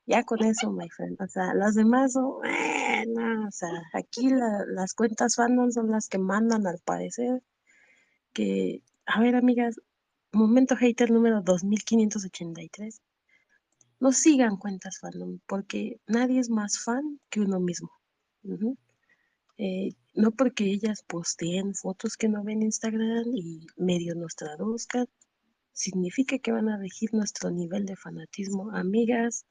ya 0.06 0.23
con 0.23 0.43
eso, 0.43 0.72
my 0.72 0.90
friend. 0.90 1.22
O 1.22 1.27
sea, 1.27 1.53
las 1.53 1.75
demás 1.75 2.14
son, 2.14 2.45
eh, 2.45 3.06
no, 3.07 3.48
o 3.48 3.51
sea, 3.51 3.69
aquí 3.93 4.30
la- 4.30 4.65
las 4.67 4.93
cuentas 4.93 5.35
fandom 5.35 5.72
son 5.72 5.91
las 5.91 6.07
que 6.09 6.17
mandan 6.19 6.67
al 6.67 6.80
parecer. 6.85 7.41
Que, 8.33 8.83
a 9.06 9.22
ver, 9.22 9.35
amigas, 9.35 9.75
momento 10.33 10.75
hater 10.75 11.11
número 11.11 11.41
2583. 11.41 13.01
No 13.99 14.11
sigan 14.11 14.57
cuentas 14.57 14.99
fandom 14.99 15.40
porque 15.48 15.99
nadie 16.07 16.40
es 16.40 16.49
más 16.51 16.80
fan 16.80 17.19
que 17.32 17.41
uno 17.41 17.59
mismo. 17.59 17.90
Eh, 19.57 19.93
no 20.14 20.30
porque 20.32 20.65
ellas 20.65 21.03
posteen 21.07 21.73
fotos 21.73 22.17
que 22.17 22.30
no 22.30 22.43
ven 22.43 22.57
en 22.59 22.64
Instagram 22.67 23.25
y 23.35 23.65
medio 23.77 24.14
nos 24.15 24.35
traduzcan, 24.35 25.07
significa 25.73 26.38
que 26.40 26.51
van 26.51 26.69
a 26.69 26.77
regir 26.77 27.14
nuestro 27.14 27.51
nivel 27.51 27.85
de 27.85 27.95
fanatismo. 27.95 28.72
Amigas, 28.72 29.45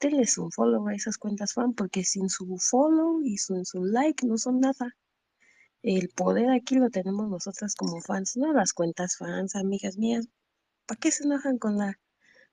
denles 0.00 0.38
un 0.38 0.50
follow 0.50 0.88
a 0.88 0.94
esas 0.94 1.18
cuentas 1.18 1.52
fan 1.52 1.74
porque 1.74 2.04
sin 2.04 2.28
su 2.28 2.56
follow 2.58 3.22
y 3.22 3.36
sin 3.36 3.64
su 3.64 3.84
like 3.84 4.26
no 4.26 4.38
son 4.38 4.60
nada. 4.60 4.96
El 5.82 6.10
poder 6.10 6.50
aquí 6.50 6.76
lo 6.76 6.90
tenemos 6.90 7.28
nosotras 7.28 7.74
como 7.74 8.00
fans, 8.00 8.36
no 8.36 8.52
las 8.52 8.72
cuentas 8.72 9.16
fans, 9.16 9.56
amigas 9.56 9.96
mías. 9.96 10.28
¿Para 10.86 10.98
qué 10.98 11.10
se 11.10 11.24
enojan 11.24 11.58
con 11.58 11.78
la 11.78 11.98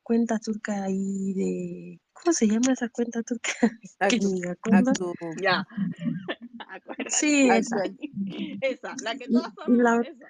cuenta 0.04 0.40
turca 0.40 0.84
ahí 0.86 1.34
de... 1.34 2.02
¿Cómo 2.14 2.32
se 2.32 2.48
llama 2.48 2.72
esa 2.72 2.88
cuenta 2.88 3.22
turca? 3.24 3.52
que 4.10 4.16
Actu, 4.16 4.34
ni 4.34 4.40
me 4.42 4.50
acuerdo. 4.52 4.92
actu, 4.92 5.14
Ya, 5.42 5.68
acuérdate. 6.70 7.10
Sí, 7.10 7.50
esa. 8.62 8.96
la 9.04 9.16
que 9.18 9.26
y 9.26 9.34
sabemos, 9.34 9.54
la, 9.68 10.02
esa. 10.02 10.26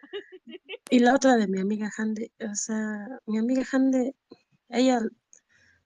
y 0.89 0.99
la 0.99 1.13
otra 1.13 1.35
de 1.35 1.47
mi 1.47 1.59
amiga 1.59 1.91
Hande, 1.95 2.31
o 2.39 2.55
sea, 2.55 3.07
mi 3.27 3.37
amiga 3.37 3.63
Hande, 3.71 4.15
ella 4.69 5.01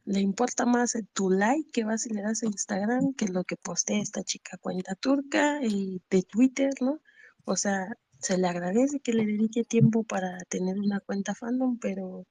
le 0.06 0.20
importa 0.20 0.66
más 0.66 0.98
tu 1.14 1.30
like 1.30 1.70
que 1.72 1.84
vas 1.84 2.06
y 2.06 2.14
le 2.14 2.22
das 2.22 2.44
a 2.44 2.48
Instagram 2.48 3.14
que 3.14 3.28
lo 3.28 3.44
que 3.44 3.56
postea 3.58 4.02
esta 4.02 4.24
chica 4.24 4.58
cuenta 4.58 4.96
turca 4.96 5.60
y 5.64 6.02
de 6.10 6.24
Twitter, 6.24 6.72
¿no? 6.82 7.02
O 7.46 7.56
sea, 7.56 7.88
se 8.20 8.38
le 8.38 8.48
agradece 8.48 9.00
que 9.00 9.14
le 9.14 9.26
dedique 9.26 9.64
tiempo 9.64 10.04
para 10.04 10.38
tener 10.50 10.78
una 10.80 11.00
cuenta 11.00 11.36
fandom, 11.36 11.78
pero, 11.80 12.26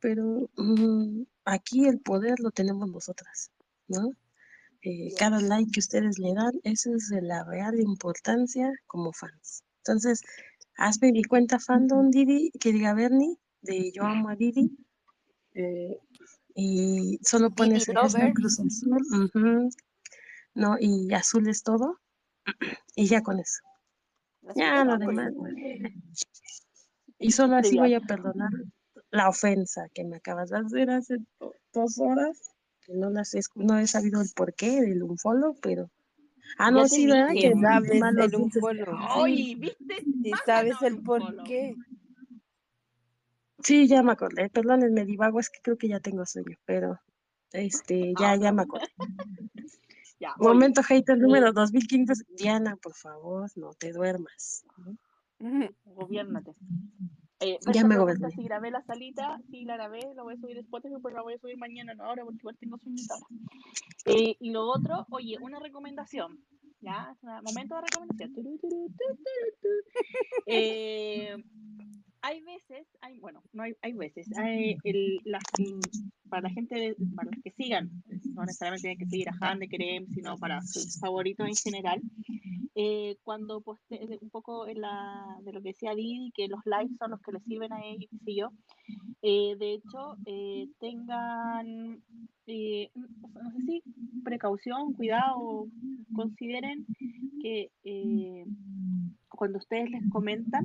pero 0.00 0.50
mm, 0.56 1.22
aquí 1.44 1.86
el 1.86 2.00
poder 2.00 2.40
lo 2.40 2.50
tenemos 2.50 2.88
nosotras, 2.88 3.50
¿no? 3.88 4.10
Eh, 4.82 5.12
cada 5.16 5.40
like 5.40 5.70
que 5.72 5.80
ustedes 5.80 6.18
le 6.18 6.34
dan, 6.34 6.52
eso 6.64 6.94
es 6.94 7.08
de 7.08 7.22
la 7.22 7.44
real 7.44 7.78
importancia 7.80 8.72
como 8.86 9.12
fans. 9.12 9.64
Entonces, 9.78 10.22
hazme 10.76 11.12
mi 11.12 11.22
cuenta 11.24 11.58
fandom, 11.58 12.10
Didi, 12.10 12.50
que 12.60 12.72
diga 12.72 12.94
Bernie, 12.94 13.36
de 13.60 13.92
yo 13.92 14.04
amo 14.04 14.28
a 14.28 14.36
Didi, 14.36 14.76
eh, 15.54 15.98
y 16.54 17.18
solo 17.22 17.50
pones 17.50 17.88
el 17.88 17.96
hashtag. 17.96 18.34
Cruz 18.34 18.58
Azul, 18.60 19.70
¿no? 20.54 20.76
Y 20.78 21.12
azul 21.14 21.48
es 21.48 21.62
todo, 21.62 21.98
y 22.96 23.06
ya 23.06 23.22
con 23.22 23.38
eso. 23.38 23.60
Ya 24.54 24.84
lo 24.84 24.94
es 24.94 25.00
azul. 25.02 25.16
demás, 25.16 25.32
eh. 25.56 25.94
Y 27.18 27.30
solo 27.30 27.56
así 27.56 27.78
voy 27.78 27.94
a 27.94 28.00
perdonar 28.00 28.50
la 29.10 29.28
ofensa 29.28 29.88
que 29.94 30.04
me 30.04 30.16
acabas 30.16 30.50
de 30.50 30.58
hacer 30.58 30.90
hace 30.90 31.16
do- 31.38 31.54
dos 31.72 31.98
horas, 31.98 32.50
que 32.84 32.94
no 32.94 33.10
las 33.10 33.34
he, 33.34 33.40
no 33.54 33.78
he 33.78 33.86
sabido 33.86 34.20
el 34.20 34.28
porqué 34.34 34.80
del 34.80 35.02
unfollow, 35.04 35.54
pero... 35.62 35.90
Ah, 36.58 36.70
no, 36.70 36.86
sí, 36.86 37.06
¿verdad? 37.06 37.32
Que 37.32 37.54
sabes 37.54 38.00
mal 38.00 38.14
el 38.18 38.30
los 38.30 38.30
dices. 38.32 38.56
unfollow, 38.56 38.98
Ay, 39.24 39.54
¿viste? 39.54 40.04
si 40.22 40.32
sabes 40.44 40.76
el 40.82 40.94
un 40.94 41.04
por 41.04 41.20
follow. 41.22 41.44
qué. 41.44 41.76
Sí, 43.62 43.86
ya 43.86 44.02
me 44.02 44.12
acordé. 44.12 44.48
Perdónenme, 44.50 45.04
divago, 45.04 45.40
es 45.40 45.50
que 45.50 45.60
creo 45.62 45.76
que 45.78 45.88
ya 45.88 46.00
tengo 46.00 46.26
sueño, 46.26 46.56
pero 46.64 46.98
este, 47.52 48.12
ya, 48.18 48.32
Ah, 48.32 48.36
ya 48.36 48.52
me 48.52 48.62
acordé. 48.62 48.86
Ya, 50.20 50.34
oye. 50.38 50.48
Momento 50.48 50.84
hater 50.84 51.16
eh, 51.16 51.20
número 51.20 51.52
2500. 51.52 52.22
Diana, 52.38 52.76
por 52.76 52.94
favor, 52.94 53.50
no 53.56 53.72
te 53.74 53.90
duermas. 53.90 54.64
gobiérnate. 55.84 56.54
Eh, 57.40 57.58
Ya 57.74 57.84
me 57.84 57.96
goberné. 57.96 58.30
si 58.30 58.44
grabé 58.44 58.70
la 58.70 58.82
salita. 58.82 59.40
Sí, 59.50 59.64
la 59.64 59.74
grabé, 59.74 60.14
la 60.14 60.22
voy 60.22 60.34
a 60.34 60.36
subir 60.36 60.58
Spotify, 60.58 60.94
pero 61.02 61.16
la 61.16 61.22
voy 61.22 61.34
a 61.34 61.38
subir 61.38 61.58
mañana, 61.58 61.94
no 61.94 62.04
ahora, 62.04 62.22
porque 62.24 62.38
igual 62.38 62.56
tengo 62.56 62.78
sueñito 62.78 63.14
ahora. 63.14 63.26
Eh, 64.06 64.36
y 64.38 64.50
lo 64.50 64.70
otro, 64.70 65.06
oye, 65.10 65.36
una 65.40 65.58
recomendación. 65.58 66.38
Ya, 66.80 67.16
momento 67.42 67.74
de 67.74 67.80
recomendación. 67.80 68.32
Eh, 70.46 71.36
hay 72.22 72.40
veces, 72.40 72.86
hay, 73.00 73.18
bueno, 73.18 73.42
no 73.52 73.64
hay, 73.64 73.74
hay 73.82 73.92
veces, 73.92 74.26
hay 74.38 74.76
el, 74.84 75.18
las, 75.24 75.42
para 76.28 76.42
la 76.42 76.50
gente, 76.50 76.94
para 77.16 77.30
los 77.30 77.42
que 77.42 77.50
sigan, 77.50 77.90
no 78.34 78.44
necesariamente 78.44 78.82
tienen 78.82 78.98
que 78.98 79.06
seguir 79.06 79.28
a 79.28 79.36
Han 79.40 79.58
de 79.58 79.68
Kerem, 79.68 80.06
sino 80.06 80.38
para 80.38 80.62
sus 80.62 80.98
favoritos 81.00 81.46
en 81.48 81.56
general, 81.56 82.00
eh, 82.74 83.16
cuando 83.22 83.60
poste 83.60 84.18
un 84.20 84.30
poco 84.30 84.66
en 84.66 84.80
la, 84.80 85.36
de 85.42 85.52
lo 85.52 85.60
que 85.60 85.70
decía 85.70 85.94
Didi, 85.94 86.32
que 86.34 86.48
los 86.48 86.60
likes 86.64 86.94
son 86.98 87.10
los 87.10 87.20
que 87.20 87.32
les 87.32 87.42
sirven 87.44 87.72
a 87.72 87.84
ellos, 87.84 88.08
sé 88.24 88.34
yo, 88.34 88.50
eh, 89.22 89.56
de 89.58 89.74
hecho, 89.74 90.16
eh, 90.26 90.68
tengan, 90.78 92.02
eh, 92.46 92.90
no 92.94 93.50
sé 93.50 93.60
si 93.66 93.82
precaución, 94.24 94.92
cuidado, 94.94 95.66
consideren 96.14 96.86
que 97.40 97.70
eh, 97.84 98.44
cuando 99.28 99.58
ustedes 99.58 99.90
les 99.90 100.08
comentan, 100.10 100.64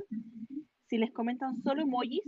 si 0.88 0.98
les 0.98 1.12
comentan 1.12 1.62
solo 1.62 1.82
emojis, 1.82 2.22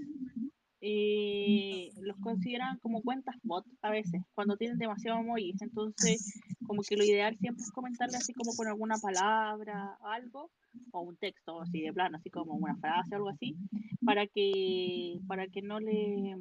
eh, 0.83 1.91
los 2.01 2.17
consideran 2.19 2.79
como 2.79 3.03
cuentas 3.03 3.37
bot 3.43 3.67
a 3.83 3.91
veces, 3.91 4.23
cuando 4.35 4.57
tienen 4.57 4.79
demasiado 4.79 5.21
emojis. 5.21 5.61
Entonces, 5.61 6.41
como 6.67 6.83
que 6.83 6.97
lo 6.97 7.05
ideal 7.05 7.37
siempre 7.39 7.63
es 7.63 7.71
comentarle 7.71 8.17
así 8.17 8.33
como 8.33 8.55
con 8.55 8.69
alguna 8.69 8.97
palabra, 8.97 9.99
algo, 10.03 10.51
o 10.93 11.01
un 11.01 11.17
texto 11.17 11.61
así 11.61 11.81
de 11.81 11.93
plano, 11.93 12.17
así 12.17 12.31
como 12.31 12.55
una 12.55 12.77
frase 12.77 13.15
o 13.15 13.17
algo 13.17 13.29
así, 13.29 13.57
para 14.05 14.27
que, 14.27 15.19
para 15.27 15.47
que 15.49 15.63
no 15.63 15.81
le, 15.81 16.37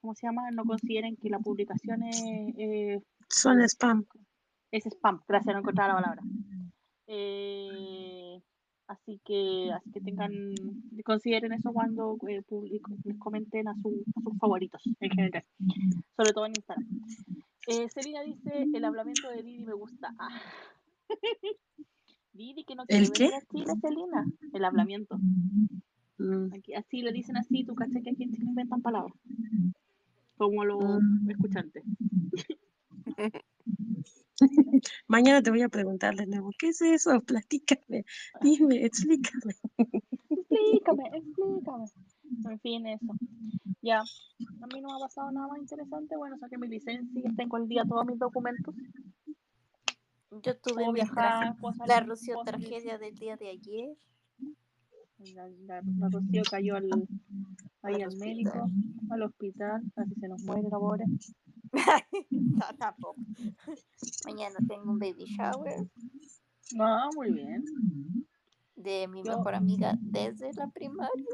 ¿cómo 0.00 0.14
se 0.14 0.26
llama? 0.26 0.50
No 0.50 0.64
consideren 0.64 1.16
que 1.16 1.30
la 1.30 1.38
publicación 1.38 2.02
es, 2.04 2.22
eh, 2.58 3.00
Son 3.28 3.60
spam. 3.62 4.04
es 4.70 4.84
spam. 4.86 5.22
Gracias, 5.26 5.54
no 5.54 5.60
encontraba 5.60 5.94
la 5.94 6.00
palabra. 6.02 6.22
Eh, 7.06 8.40
así 8.92 9.20
que 9.24 9.70
así 9.72 9.90
que 9.90 10.00
tengan 10.00 10.32
consideren 11.04 11.52
eso 11.52 11.72
cuando 11.72 12.16
eh, 12.28 12.42
publico- 12.42 12.92
les 13.04 13.18
comenten 13.18 13.68
a, 13.68 13.74
su- 13.82 14.04
a 14.16 14.20
sus 14.22 14.38
favoritos 14.38 14.82
en 15.00 15.10
general, 15.10 15.44
sobre 16.16 16.32
todo 16.32 16.46
en 16.46 16.52
Instagram. 16.56 16.86
Eh, 17.68 17.88
Celina 17.90 18.22
dice 18.22 18.66
el 18.74 18.84
hablamiento 18.84 19.28
de 19.30 19.42
Didi 19.42 19.64
me 19.64 19.74
gusta. 19.74 20.14
Ah. 20.18 20.40
Didi 22.32 22.64
que 22.64 22.74
no 22.74 22.86
quiere 22.86 23.04
¿El 23.04 23.12
qué? 23.12 23.24
venir 23.24 23.34
a 23.36 23.46
Chile, 23.46 23.74
Celina. 23.80 24.26
El 24.54 24.64
hablamiento. 24.64 25.18
Mm, 26.18 26.52
Aquí, 26.54 26.74
así 26.74 27.02
le 27.02 27.12
dicen 27.12 27.36
así, 27.36 27.62
tú 27.64 27.74
caché 27.74 28.02
que 28.02 28.10
aquí 28.10 28.22
en 28.24 28.32
Chile 28.32 28.46
inventan 28.48 28.80
palabras. 28.82 29.14
Como 30.36 30.64
los 30.64 30.82
mm. 31.02 31.30
escuchantes. 31.30 31.84
Mañana 35.06 35.42
te 35.42 35.50
voy 35.50 35.62
a 35.62 35.68
preguntar 35.68 36.14
de 36.16 36.26
nuevo, 36.26 36.50
¿qué 36.58 36.68
es 36.68 36.80
eso? 36.82 37.20
Platícame, 37.26 38.04
dime, 38.40 38.84
explícame. 38.84 39.54
Explícame, 40.28 41.04
explícame. 41.14 41.84
En 42.44 42.60
fin, 42.60 42.86
eso. 42.86 43.12
Ya. 43.82 44.00
A 44.00 44.66
mí 44.66 44.80
no 44.80 44.88
me 44.88 44.94
ha 44.94 44.98
pasado 45.00 45.30
nada 45.32 45.48
más 45.48 45.58
interesante. 45.58 46.16
Bueno, 46.16 46.38
saqué 46.38 46.56
mi 46.58 46.68
licencia 46.68 47.22
y 47.24 47.34
tengo 47.34 47.56
al 47.56 47.68
día 47.68 47.84
todos 47.84 48.06
mis 48.06 48.18
documentos. 48.18 48.74
Yo 50.42 50.56
tuve 50.56 50.86
mi 50.86 50.94
viajar, 50.94 51.54
la 51.86 52.00
Rocío 52.00 52.38
tragedia 52.44 52.96
del 52.96 53.14
día 53.16 53.36
de 53.36 53.50
ayer 53.50 53.96
La, 55.34 55.46
la, 55.66 55.82
la 55.98 56.08
Rocío 56.08 56.42
cayó 56.50 56.76
al, 56.76 56.88
ahí 57.82 57.96
al 57.96 58.04
al 58.04 58.16
médico, 58.16 58.66
al 59.10 59.22
hospital, 59.22 59.82
casi 59.94 60.14
se 60.14 60.28
nos 60.28 60.42
muere 60.44 60.62
la 60.62 60.78
pobre. 60.78 61.04
No, 62.30 62.66
tampoco. 62.78 63.16
Mañana 64.26 64.56
tengo 64.68 64.90
un 64.90 64.98
baby 64.98 65.24
shower 65.24 65.86
No, 66.74 67.08
muy 67.16 67.32
bien. 67.32 67.64
de 68.76 69.08
mi 69.08 69.22
Yo- 69.22 69.36
mejor 69.38 69.54
amiga 69.54 69.96
desde 70.00 70.52
la 70.54 70.68
primaria. 70.68 71.26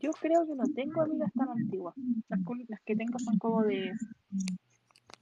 Yo 0.00 0.10
creo 0.12 0.46
que 0.46 0.54
no 0.54 0.64
tengo 0.74 1.02
amigas 1.02 1.32
tan 1.34 1.48
antiguas. 1.50 1.94
Las, 2.28 2.40
que- 2.40 2.64
las 2.68 2.80
que 2.82 2.94
tengo 2.96 3.18
son 3.18 3.36
como 3.38 3.62
de, 3.64 3.88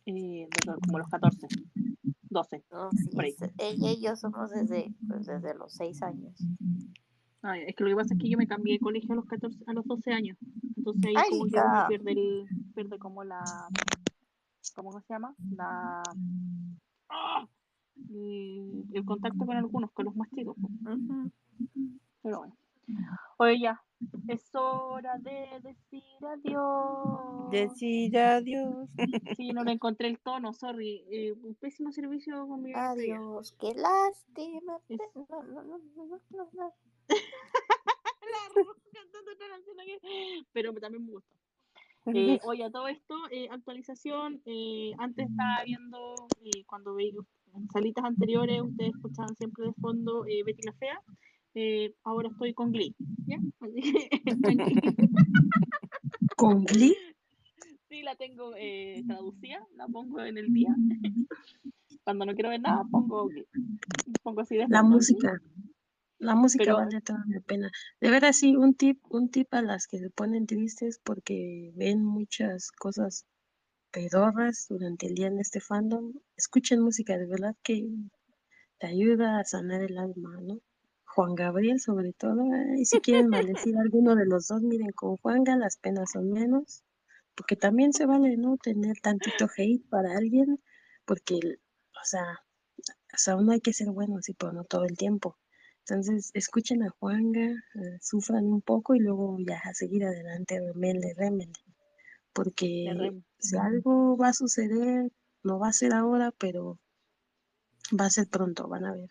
eh, 0.07 0.49
de 0.49 0.49
como 0.87 0.99
los 0.99 1.09
14, 1.09 1.47
12. 2.29 2.63
No, 2.71 2.91
sí, 2.93 3.09
Por 3.15 3.25
ahí. 3.25 3.31
es- 3.41 3.51
ella 3.59 3.93
y 3.93 4.01
yo 4.03 4.17
somos 4.17 4.51
desde, 4.51 4.93
pues, 5.09 5.25
desde 5.27 5.55
los 5.55 5.73
seis 5.73 6.03
años. 6.03 6.35
Ay, 7.49 7.63
es 7.69 7.77
que 7.77 7.85
lo 7.85 7.91
que 7.91 7.97
pasa 7.97 8.15
es 8.15 8.21
que 8.21 8.29
yo 8.29 8.37
me 8.39 8.47
cambié 8.47 8.75
de 8.75 8.81
colegio 8.81 9.13
a 9.13 9.17
los 9.17 9.27
14, 9.27 9.59
a 9.67 9.73
los 9.73 9.85
12 9.87 10.13
años. 10.13 10.37
Entonces 10.77 11.05
ahí 11.07 11.15
Ay, 11.17 11.31
como 11.31 11.45
que 11.47 11.61
uno 11.61 11.85
pierde 11.89 12.13
el, 12.13 12.47
pierde 12.75 12.99
como 12.99 13.23
la, 13.25 13.69
¿cómo 14.75 15.01
se 15.01 15.07
llama? 15.13 15.35
La, 15.51 16.03
¡Ah! 17.09 17.47
el, 18.11 18.85
el 18.93 19.05
contacto 19.05 19.47
con 19.47 19.57
algunos, 19.57 19.93
con 19.93 20.07
los 20.07 20.17
más 20.17 20.29
chicos. 20.31 20.57
pues. 20.61 20.73
Pero 22.23 22.39
bueno. 22.39 22.57
Oye, 23.39 23.61
ya, 23.61 23.83
es 24.29 24.55
hora 24.55 25.19
de 25.19 25.61
decir 25.63 26.03
adiós. 26.23 27.51
Decir 27.51 28.19
adiós. 28.19 28.89
Sí, 29.37 29.53
no 29.53 29.63
le 29.65 29.73
encontré 29.73 30.09
el 30.09 30.19
tono, 30.19 30.53
sorry. 30.53 31.05
Eh, 31.11 31.33
un 31.33 31.55
pésimo 31.55 31.93
servicio 31.93 32.47
con 32.49 32.63
mi 32.63 32.73
batería. 32.73 33.17
Adiós, 33.17 33.55
qué 33.61 33.75
lástima. 33.75 34.79
Es- 34.89 34.99
No, 35.15 35.43
no, 35.43 35.63
no, 35.65 36.75
cantando 38.93 39.31
canción 39.39 39.81
aquí, 39.81 40.47
Pero 40.53 40.73
también 40.75 41.05
me 41.07 41.13
gusta. 41.13 41.35
Eh, 42.15 42.39
oye, 42.45 42.63
a 42.65 42.71
todo 42.71 42.87
esto, 42.89 43.15
eh, 43.33 43.49
actualización. 43.51 44.41
eh, 44.45 44.93
antes 44.99 45.29
estaba 45.29 45.65
viendo, 45.65 46.15
eh, 46.45 46.65
cuando 46.67 46.95
veía 46.95 47.13
en 47.55 47.69
salitas 47.71 48.05
anteriores, 48.05 48.63
ustedes 48.63 48.95
escuchaban 48.95 49.35
siempre 49.37 49.67
de 49.67 49.73
fondo 49.75 50.25
eh, 50.27 50.43
Betty 50.45 50.63
la 50.63 50.73
Fea. 50.75 51.01
eh, 51.55 51.95
ahora 52.05 52.29
estoy 52.29 52.55
con 52.55 52.71
Glee. 52.71 52.95
¿Ya? 53.27 53.39
Así. 53.61 53.81
¿Con 56.37 56.65
Glee? 56.65 56.95
Sí, 57.89 58.03
la 58.03 58.15
tengo 58.17 58.53
traducida, 59.07 59.67
la 59.77 59.87
pongo 59.89 60.21
en 60.21 60.39
el 60.39 60.53
día. 60.53 60.75
Cuando 62.05 62.27
no 62.27 62.35
quiero 62.35 62.51
ver 62.51 62.61
nada, 62.61 62.85
pongo, 62.91 63.31
pongo 64.23 64.41
así 64.43 64.57
de 64.57 64.67
La 64.69 64.83
música. 64.83 65.41
La 66.19 66.35
música 66.35 66.65
Pero- 66.65 66.77
vale 66.77 67.01
toda 67.03 67.23
la 67.29 67.41
pena. 67.41 67.71
De 68.01 68.11
veras, 68.11 68.37
sí, 68.37 68.57
un 68.57 68.75
tip, 68.75 69.01
un 69.11 69.31
tip 69.31 69.53
a 69.53 69.63
las 69.63 69.87
que 69.87 69.99
se 69.99 70.11
ponen 70.11 70.47
tristes 70.47 70.99
porque 71.03 71.73
ven 71.75 72.03
muchas 72.03 72.71
cosas 72.73 73.27
pedorras 73.91 74.67
durante 74.69 75.07
el 75.07 75.15
día 75.15 75.27
en 75.29 75.39
este 75.41 75.61
fandom. 75.61 76.13
Escuchen 76.37 76.81
música, 76.81 77.19
de 77.19 77.27
verdad 77.27 77.55
que 77.63 77.87
te 78.79 78.87
ayuda 78.87 79.39
a 79.39 79.45
sanar 79.45 79.83
el 79.83 79.99
alma, 79.99 80.39
¿no? 80.43 80.61
Juan 81.05 81.35
Gabriel, 81.35 81.81
sobre 81.81 82.13
todo. 82.13 82.45
Y 82.77 82.85
si 82.85 83.01
quieren 83.01 83.29
maldecir 83.29 83.77
a 83.77 83.81
alguno 83.81 84.15
de 84.15 84.27
los 84.27 84.49
dos, 84.49 84.63
miren, 84.63 84.93
con 84.93 85.17
Juanga 85.17 85.57
las 85.57 85.77
penas 85.79 86.11
son 86.13 86.31
menos. 86.31 86.83
Porque 87.35 87.57
también 87.57 87.93
se 87.93 88.07
vale, 88.07 88.37
¿no? 88.37 88.57
Tener 88.57 88.97
tantito 89.03 89.47
hate 89.57 89.87
para 89.89 90.17
alguien, 90.17 90.61
porque, 91.05 91.37
o 91.37 92.05
sea, 92.05 92.23
o 92.79 93.19
sea, 93.19 93.37
uno 93.37 93.53
hay 93.53 93.61
que 93.61 93.73
ser 93.73 93.91
bueno, 93.91 94.21
sí, 94.23 94.35
pero 94.35 94.53
no 94.53 94.65
todo 94.65 94.85
el 94.85 94.97
tiempo. 94.97 95.37
Entonces, 95.89 96.33
escuchen 96.35 96.83
a 96.83 96.91
Juanga, 96.91 97.47
eh, 97.47 97.99
sufran 98.01 98.45
un 98.47 98.61
poco 98.61 98.97
y 98.97 98.99
luego 98.99 99.37
ya 99.47 99.59
a 99.59 99.73
seguir 99.73 100.05
adelante, 100.05 100.59
remele, 100.61 101.15
remele. 101.17 101.53
Porque 102.33 103.23
si 103.39 103.57
algo 103.57 104.17
va 104.17 104.29
a 104.29 104.33
suceder, 104.33 105.13
no 105.45 105.59
va 105.61 105.69
a 105.69 105.73
ser 105.73 105.93
ahora, 105.95 106.33
pero 106.39 106.81
va 107.99 108.07
a 108.07 108.11
ser 108.11 108.27
pronto, 108.29 108.67
van 108.69 108.85
a 108.85 108.93
ver. 108.93 109.11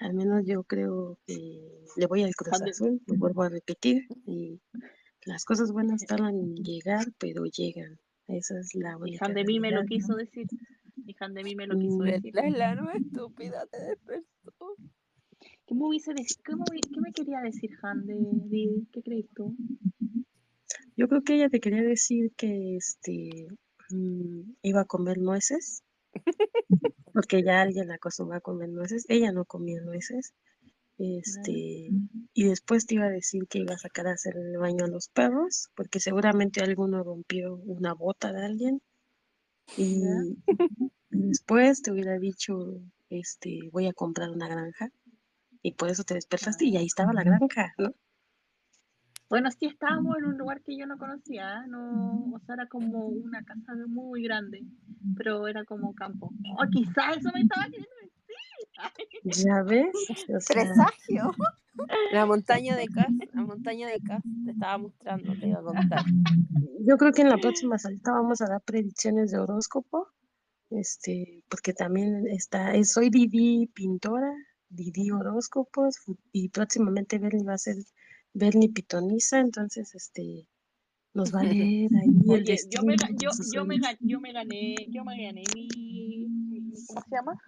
Al 0.00 0.14
menos 0.14 0.44
yo 0.46 0.64
creo 0.64 1.18
que 1.26 1.84
le 1.96 2.06
voy 2.06 2.22
al 2.22 2.34
Cruz 2.34 2.62
Azul, 2.62 3.02
lo 3.06 3.16
vuelvo 3.16 3.42
a 3.42 3.50
repetir, 3.50 4.06
y 4.26 4.60
las 5.26 5.44
cosas 5.44 5.72
buenas 5.72 6.04
tardan 6.06 6.36
en 6.36 6.56
llegar, 6.56 7.06
pero 7.18 7.44
llegan. 7.44 7.98
Esa 8.28 8.58
es 8.58 8.74
la 8.74 8.92
Y 8.92 9.02
única 9.02 9.26
Han 9.26 9.34
de 9.34 9.44
mí 9.44 9.60
me 9.60 9.70
lo 9.70 9.84
quiso 9.84 10.16
decir. 10.16 10.46
Y 11.06 11.14
de 11.14 11.44
mí 11.44 11.54
me 11.54 11.66
lo 11.66 11.78
quiso 11.78 11.98
Mm, 11.98 12.06
decir. 12.06 12.34
La 12.34 12.48
Lano 12.48 12.90
estúpida 12.90 13.66
te 13.66 13.78
despertó. 13.78 14.76
¿Qué 15.72 15.76
me 15.78 15.86
hubiese 15.86 16.12
dec- 16.12 16.36
qué 16.44 16.54
me, 16.54 16.66
qué 16.92 17.00
me 17.00 17.12
quería 17.12 17.40
decir 17.40 17.70
Han 17.82 18.06
de 18.06 18.14
Didi? 18.50 18.86
¿Qué 18.92 19.02
crees 19.02 19.26
tú? 19.34 19.56
Yo 20.96 21.08
creo 21.08 21.22
que 21.22 21.34
ella 21.34 21.48
te 21.50 21.60
quería 21.60 21.82
decir 21.82 22.32
que 22.36 22.76
este 22.76 23.46
mm, 23.90 24.52
iba 24.62 24.80
a 24.82 24.84
comer 24.86 25.18
nueces, 25.18 25.82
porque 27.12 27.42
ya 27.42 27.62
alguien 27.62 27.88
la 27.88 27.94
acostumbró 27.96 28.36
a 28.38 28.40
comer 28.40 28.68
nueces. 28.70 29.04
Ella 29.08 29.32
no 29.32 29.44
comía 29.44 29.80
nueces. 29.82 30.34
Este, 30.98 31.94
y 32.34 32.44
después 32.44 32.86
te 32.86 32.96
iba 32.96 33.06
a 33.06 33.10
decir 33.10 33.46
que 33.48 33.60
iba 33.60 33.74
a 33.74 33.78
sacar 33.78 34.08
a 34.08 34.12
hacer 34.12 34.36
el 34.36 34.58
baño 34.58 34.84
a 34.86 34.88
los 34.88 35.08
perros, 35.08 35.70
porque 35.76 36.00
seguramente 36.00 36.62
alguno 36.62 37.04
rompió 37.04 37.56
una 37.56 37.94
bota 37.94 38.32
de 38.32 38.44
alguien. 38.44 38.82
Y 39.76 40.36
y 41.10 41.22
después 41.28 41.82
te 41.82 41.92
hubiera 41.92 42.18
dicho, 42.18 42.80
este, 43.10 43.70
voy 43.72 43.86
a 43.88 43.92
comprar 43.94 44.30
una 44.30 44.48
granja. 44.48 44.90
Y 45.62 45.72
por 45.74 45.88
eso 45.88 46.02
te 46.04 46.14
despertaste 46.14 46.64
y 46.66 46.76
ahí 46.76 46.86
estaba 46.86 47.12
la 47.12 47.22
granja, 47.22 47.72
¿no? 47.78 47.94
Bueno, 49.28 49.50
sí 49.50 49.66
estábamos 49.66 50.18
en 50.18 50.26
un 50.26 50.36
lugar 50.36 50.60
que 50.62 50.76
yo 50.76 50.86
no 50.86 50.98
conocía, 50.98 51.62
¿eh? 51.64 51.68
no, 51.68 52.32
o 52.34 52.38
sea, 52.44 52.54
era 52.54 52.66
como 52.66 53.06
una 53.06 53.42
casa 53.44 53.72
muy 53.88 54.22
grande, 54.24 54.62
pero 55.16 55.46
era 55.48 55.64
como 55.64 55.94
campo. 55.94 56.30
O 56.58 56.68
quizás 56.70 57.16
eso 57.16 57.30
me 57.32 57.40
estaba 57.40 57.64
queriendo 57.64 57.88
decir. 58.02 59.44
¿Ya 59.46 59.62
ves? 59.62 59.94
O 60.10 60.14
sea, 60.14 60.38
Presagio. 60.54 61.30
La 62.12 62.26
montaña 62.26 62.76
de 62.76 62.86
Cas, 62.86 63.08
la 63.32 63.42
montaña 63.42 63.88
de 63.88 63.98
Cas, 64.00 64.22
te 64.44 64.50
estaba 64.50 64.76
mostrando, 64.76 65.32
te 65.40 65.48
iba 65.48 65.60
a 65.60 65.62
contar. 65.62 66.04
yo 66.86 66.98
creo 66.98 67.12
que 67.12 67.22
en 67.22 67.30
la 67.30 67.38
próxima 67.38 67.78
salita 67.78 68.12
vamos 68.12 68.42
a 68.42 68.46
dar 68.46 68.60
predicciones 68.60 69.30
de 69.30 69.38
horóscopo, 69.38 70.08
este, 70.68 71.42
porque 71.48 71.72
también 71.72 72.26
está, 72.28 72.74
es- 72.74 72.92
soy 72.92 73.08
Didi 73.08 73.66
pintora, 73.68 74.30
Didi 74.74 75.10
horóscopos, 75.10 75.96
y 76.32 76.48
próximamente 76.48 77.18
Bernie 77.18 77.44
va 77.44 77.54
a 77.54 77.58
ser 77.58 77.76
Bernie 78.34 78.70
pitoniza, 78.70 79.40
entonces, 79.40 79.94
este, 79.94 80.46
nos 81.14 81.34
va 81.34 81.40
a 81.40 81.44
leer 81.84 81.90
ahí 81.94 82.08
el 82.08 82.30
Oye, 82.30 82.56
yo 82.70 82.82
me, 82.82 82.96
yo, 83.20 83.30
yo 83.52 83.64
me, 83.66 83.76
yo 84.00 84.20
me 84.20 84.32
gané, 84.32 84.74
yo 84.88 85.04
me 85.04 85.22
gané 85.22 85.42
mi, 85.54 85.68
mi- 86.28 86.72
¿cómo 86.86 87.02
se 87.02 87.10
llama? 87.14 87.38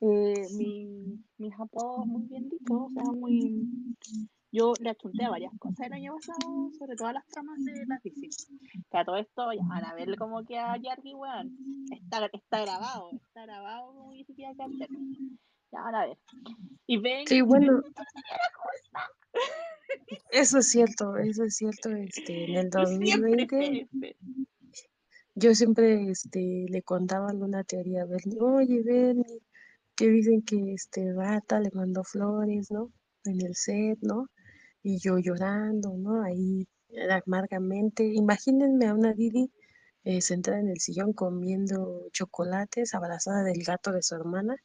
Eh, 0.00 0.46
mi, 0.56 1.24
mis 1.38 1.54
apodos 1.58 2.06
muy 2.06 2.22
bien 2.28 2.48
dichos, 2.48 2.70
o 2.70 2.90
sea, 2.94 3.02
muy, 3.04 3.66
yo 4.52 4.72
le 4.80 4.90
achunté 4.90 5.24
a 5.24 5.30
varias 5.30 5.52
cosas 5.58 5.86
el 5.86 5.92
año 5.94 6.14
pasado, 6.14 6.70
sobre 6.78 6.94
todo 6.96 7.08
a 7.08 7.12
las 7.14 7.26
tramas 7.26 7.64
de 7.64 7.84
las 7.86 8.02
DC. 8.02 8.28
Que 8.90 8.98
a 8.98 9.04
todo 9.04 9.16
esto, 9.16 9.52
ya 9.52 9.66
van 9.66 9.84
a 9.84 9.94
ver 9.94 10.14
cómo 10.16 10.44
queda 10.44 10.76
Yargi, 10.76 11.14
weón. 11.14 11.56
Está, 11.90 12.26
está 12.32 12.60
grabado, 12.60 13.10
está 13.12 13.42
grabado 13.42 13.92
como 13.94 14.12
dice 14.12 14.34
que 14.34 14.46
Ya 15.72 15.80
van 15.82 15.94
a 15.94 16.06
ver. 16.06 16.18
Y 16.86 16.98
ven, 16.98 17.26
Sí, 17.26 17.40
bueno, 17.42 17.82
eso 20.30 20.58
es 20.58 20.70
cierto, 20.70 21.16
eso 21.16 21.44
es 21.44 21.56
cierto, 21.56 21.90
este, 21.90 22.44
en 22.44 22.56
el 22.56 22.70
Tú 22.70 22.86
siempre, 22.86 23.46
2020 23.46 23.46
Fer, 23.46 23.88
Fer. 24.00 24.16
yo 25.34 25.54
siempre, 25.54 26.10
este, 26.10 26.66
le 26.68 26.82
contaba 26.82 27.28
alguna 27.30 27.64
teoría 27.64 28.02
a 28.02 28.06
Bernie, 28.06 28.40
oye, 28.40 28.82
Bernie, 28.82 29.42
que 29.94 30.08
dicen 30.08 30.42
que 30.42 30.74
este 30.74 31.12
Rata 31.12 31.60
le 31.60 31.70
mandó 31.72 32.04
flores, 32.04 32.70
¿no? 32.70 32.92
En 33.24 33.40
el 33.44 33.54
set, 33.54 33.98
¿no? 34.00 34.28
Y 34.82 34.98
yo 34.98 35.18
llorando, 35.18 35.96
¿no? 35.96 36.22
Ahí 36.22 36.66
era 36.88 37.22
amargamente. 37.26 38.04
Imagínense 38.04 38.86
a 38.86 38.94
una 38.94 39.12
Didi 39.12 39.50
eh, 40.04 40.20
sentada 40.20 40.60
en 40.60 40.68
el 40.68 40.78
sillón 40.80 41.12
comiendo 41.12 42.08
chocolates, 42.12 42.94
abrazada 42.94 43.42
del 43.42 43.62
gato 43.64 43.92
de 43.92 44.02
su 44.02 44.14
hermana. 44.14 44.56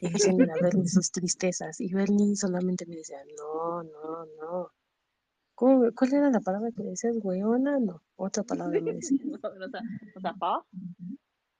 Y 0.00 0.08
diciéndole 0.38 0.52
a 0.52 0.56
Bernie 0.62 0.88
sus 0.88 1.10
tristezas. 1.10 1.80
Y 1.80 1.92
Bernie 1.92 2.36
solamente 2.36 2.86
me 2.86 2.96
decía, 2.96 3.18
no, 3.36 3.82
no, 3.82 4.26
no. 4.40 4.70
¿Cómo- 5.54 5.92
¿Cuál 5.96 6.14
era 6.14 6.30
la 6.30 6.40
palabra 6.40 6.70
que 6.76 6.82
decías? 6.84 7.16
¿Weona? 7.22 7.78
No, 7.80 8.02
otra 8.16 8.42
palabra 8.44 8.80
me 8.80 8.94
decía. 8.94 9.18
O 9.44 9.70
sea, 9.70 9.82
o 10.16 10.20
sea, 10.20 10.34
pa. 10.34 10.64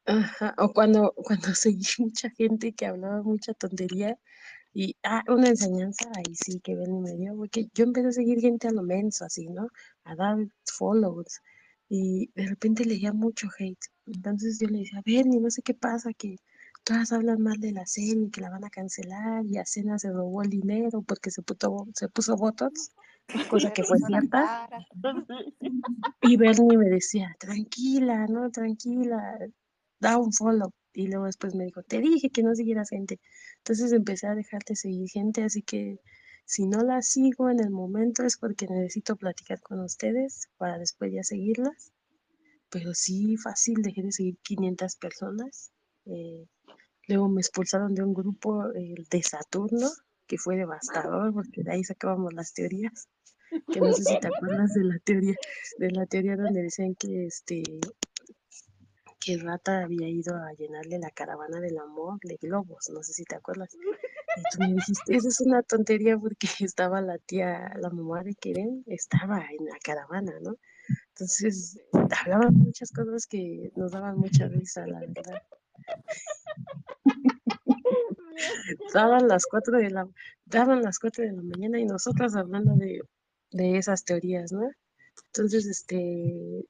Ajá, 0.07 0.55
o 0.59 0.73
cuando, 0.73 1.13
cuando 1.17 1.55
seguí 1.55 1.87
mucha 1.99 2.31
gente 2.31 2.73
que 2.73 2.87
hablaba 2.87 3.23
mucha 3.23 3.53
tontería 3.55 4.19
y, 4.75 4.97
ah, 5.05 5.23
una 5.29 5.49
enseñanza, 5.51 6.11
ahí 6.17 6.35
sí 6.35 6.61
que 6.61 6.75
Bernie 6.77 7.01
me 7.03 7.17
dio, 7.17 7.37
porque 7.37 7.69
yo 7.75 7.85
empecé 7.85 8.09
a 8.09 8.13
seguir 8.13 8.41
gente 8.41 8.69
a 8.69 8.73
lo 8.73 8.83
menso, 8.83 9.25
así, 9.25 9.49
¿no? 9.49 9.69
A 10.05 10.17
dar 10.17 10.39
follows 10.67 11.41
y 11.89 12.31
de 12.35 12.47
repente 12.49 12.85
leía 12.85 13.13
mucho 13.15 13.49
hate. 13.59 13.87
Entonces 14.07 14.59
yo 14.61 14.69
le 14.69 14.81
decía, 14.81 15.03
Bernie, 15.07 15.41
no 15.41 15.51
sé 15.51 15.63
qué 15.63 15.75
pasa, 15.75 16.13
que 16.15 16.37
todas 16.85 17.13
hablan 17.13 17.41
mal 17.43 17.59
de 17.59 17.73
la 17.73 17.87
serie, 17.87 18.31
que 18.31 18.41
la 18.41 18.51
van 18.51 18.65
a 18.65 18.71
cancelar 18.71 19.45
y 19.47 19.59
Acena 19.59 19.99
se 19.99 20.13
robó 20.13 20.43
el 20.43 20.51
dinero 20.51 21.03
porque 21.03 21.31
se 21.31 21.43
puso, 21.43 21.89
se 21.95 22.09
puso 22.09 22.37
botox, 22.37 22.93
cosa 23.49 23.73
que 23.73 23.83
fue 23.83 23.99
cierta. 24.07 24.69
Y 26.23 26.37
Bernie 26.37 26.79
me 26.79 26.89
decía, 26.89 27.35
tranquila, 27.39 28.27
no, 28.27 28.51
tranquila, 28.51 29.39
da 30.01 30.19
un 30.19 30.33
follow. 30.33 30.73
Y 30.93 31.09
luego 31.09 31.27
después 31.27 31.55
me 31.55 31.65
dijo, 31.65 31.83
te 31.83 31.99
dije 31.99 32.31
que 32.31 32.43
no 32.43 32.55
siguieras 32.55 32.91
gente. 32.91 33.21
Entonces 33.59 33.93
empecé 33.93 34.27
a 34.27 34.35
dejar 34.35 34.63
de 34.65 34.77
seguir 34.77 35.09
gente, 35.11 35.43
así 35.43 35.63
que 35.63 35.99
si 36.47 36.67
no 36.67 36.83
la 36.83 37.03
sigo 37.03 37.51
en 37.51 37.61
el 37.61 37.71
momento 37.71 38.23
es 38.23 38.37
porque 38.37 38.67
necesito 38.67 39.17
platicar 39.17 39.61
con 39.61 39.81
ustedes 39.81 40.49
para 40.57 40.79
después 40.79 41.13
ya 41.13 41.23
seguirlas. 41.23 41.93
Pero 42.71 42.95
sí, 42.95 43.37
fácil, 43.37 43.83
dejé 43.83 44.03
de 44.03 44.13
seguir 44.13 44.39
500 44.43 44.97
personas. 44.97 45.73
Eh, 46.07 46.47
luego 47.09 47.29
me 47.29 47.41
expulsaron 47.41 47.95
de 47.95 48.03
un 48.03 48.15
grupo, 48.15 48.67
el 48.73 49.07
de 49.11 49.23
Saturno, 49.23 49.89
que 50.27 50.39
fue 50.39 50.57
devastador 50.57 51.33
porque 51.33 51.63
de 51.63 51.73
ahí 51.73 51.85
sacábamos 51.85 52.33
las 52.35 52.53
teorías. 52.53 53.09
Que 53.73 53.81
no 53.81 53.93
sé 53.93 54.03
si 54.03 54.19
te 54.19 54.27
acuerdas 54.27 54.75
de 54.75 54.85
la 54.85 54.99
teoría, 54.99 55.37
de 55.79 55.91
la 55.93 56.07
teoría 56.07 56.37
donde 56.37 56.63
decían 56.63 56.95
que 56.97 57.27
este 57.27 57.63
que 59.25 59.39
Rata 59.39 59.85
había 59.85 60.09
ido 60.09 60.37
a 60.37 60.53
llenarle 60.53 60.99
la 60.99 61.11
caravana 61.11 61.59
del 61.59 61.79
amor 61.79 62.19
de 62.23 62.37
globos, 62.37 62.91
no 62.93 63.03
sé 63.03 63.15
si 63.15 63.25
te 63.25 63.37
acuerdas. 63.37 63.75
Y 63.75 64.43
tú 64.51 64.59
me 64.59 64.75
dijiste, 64.75 65.17
eso 65.17 65.29
es 65.29 65.41
una 65.41 65.63
tontería 65.63 66.19
porque 66.19 66.47
estaba 66.61 67.01
la 67.01 67.17
tía, 67.19 67.73
la 67.81 67.89
mamá 67.89 68.23
de 68.23 68.35
Keren, 68.35 68.85
estaba 68.87 69.47
en 69.51 69.65
la 69.65 69.79
caravana, 69.83 70.35
¿no? 70.43 70.57
Entonces, 71.09 71.79
hablaban 71.93 72.55
muchas 72.55 72.91
cosas 72.91 73.27
que 73.27 73.73
nos 73.77 73.93
daban 73.93 74.19
mucha 74.19 74.47
risa, 74.49 74.87
la 74.87 75.01
verdad. 75.01 75.43
daban 78.95 79.29
las 79.29 79.47
cuatro 79.47 79.79
de 79.79 79.91
la, 79.91 80.09
daban 80.47 80.83
las 80.83 80.99
cuatro 80.99 81.25
de 81.25 81.33
la 81.33 81.43
mañana 81.43 81.79
y 81.81 81.85
nosotras 81.85 82.37
hablando 82.37 82.75
de, 82.77 83.01
de 83.51 83.79
esas 83.79 84.05
teorías, 84.05 84.53
¿no? 84.53 84.71
Entonces, 85.27 85.67
este, 85.67 86.67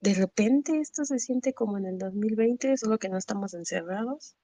de 0.00 0.14
repente 0.14 0.80
esto 0.80 1.04
se 1.04 1.18
siente 1.18 1.52
como 1.52 1.78
en 1.78 1.86
el 1.86 1.98
2020, 1.98 2.76
solo 2.76 2.98
que 2.98 3.08
no 3.08 3.18
estamos 3.18 3.54
encerrados, 3.54 4.34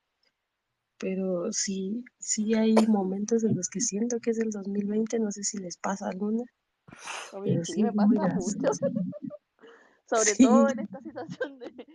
pero 0.98 1.52
sí, 1.52 2.05
sí 2.18 2.55
hay 2.55 2.74
momentos 2.86 3.44
en 3.44 3.55
los 3.56 3.68
que 3.68 3.80
siento 3.80 4.18
que 4.20 4.30
es 4.30 4.38
el 4.38 4.50
2020, 4.50 5.18
no 5.18 5.30
sé 5.30 5.44
si 5.44 5.58
les 5.58 5.76
pasa 5.76 6.08
alguna, 6.08 6.44
Oye, 7.32 7.64
sí, 7.64 7.74
sí 7.74 7.82
me 7.82 7.92
pasa 7.92 8.08
mucho. 8.08 8.58
Sobre 10.08 10.34
Sí. 10.34 10.44
todo 10.44 10.68
en 10.68 10.78
esta 10.78 11.00
situación 11.00 11.58
de, 11.58 11.86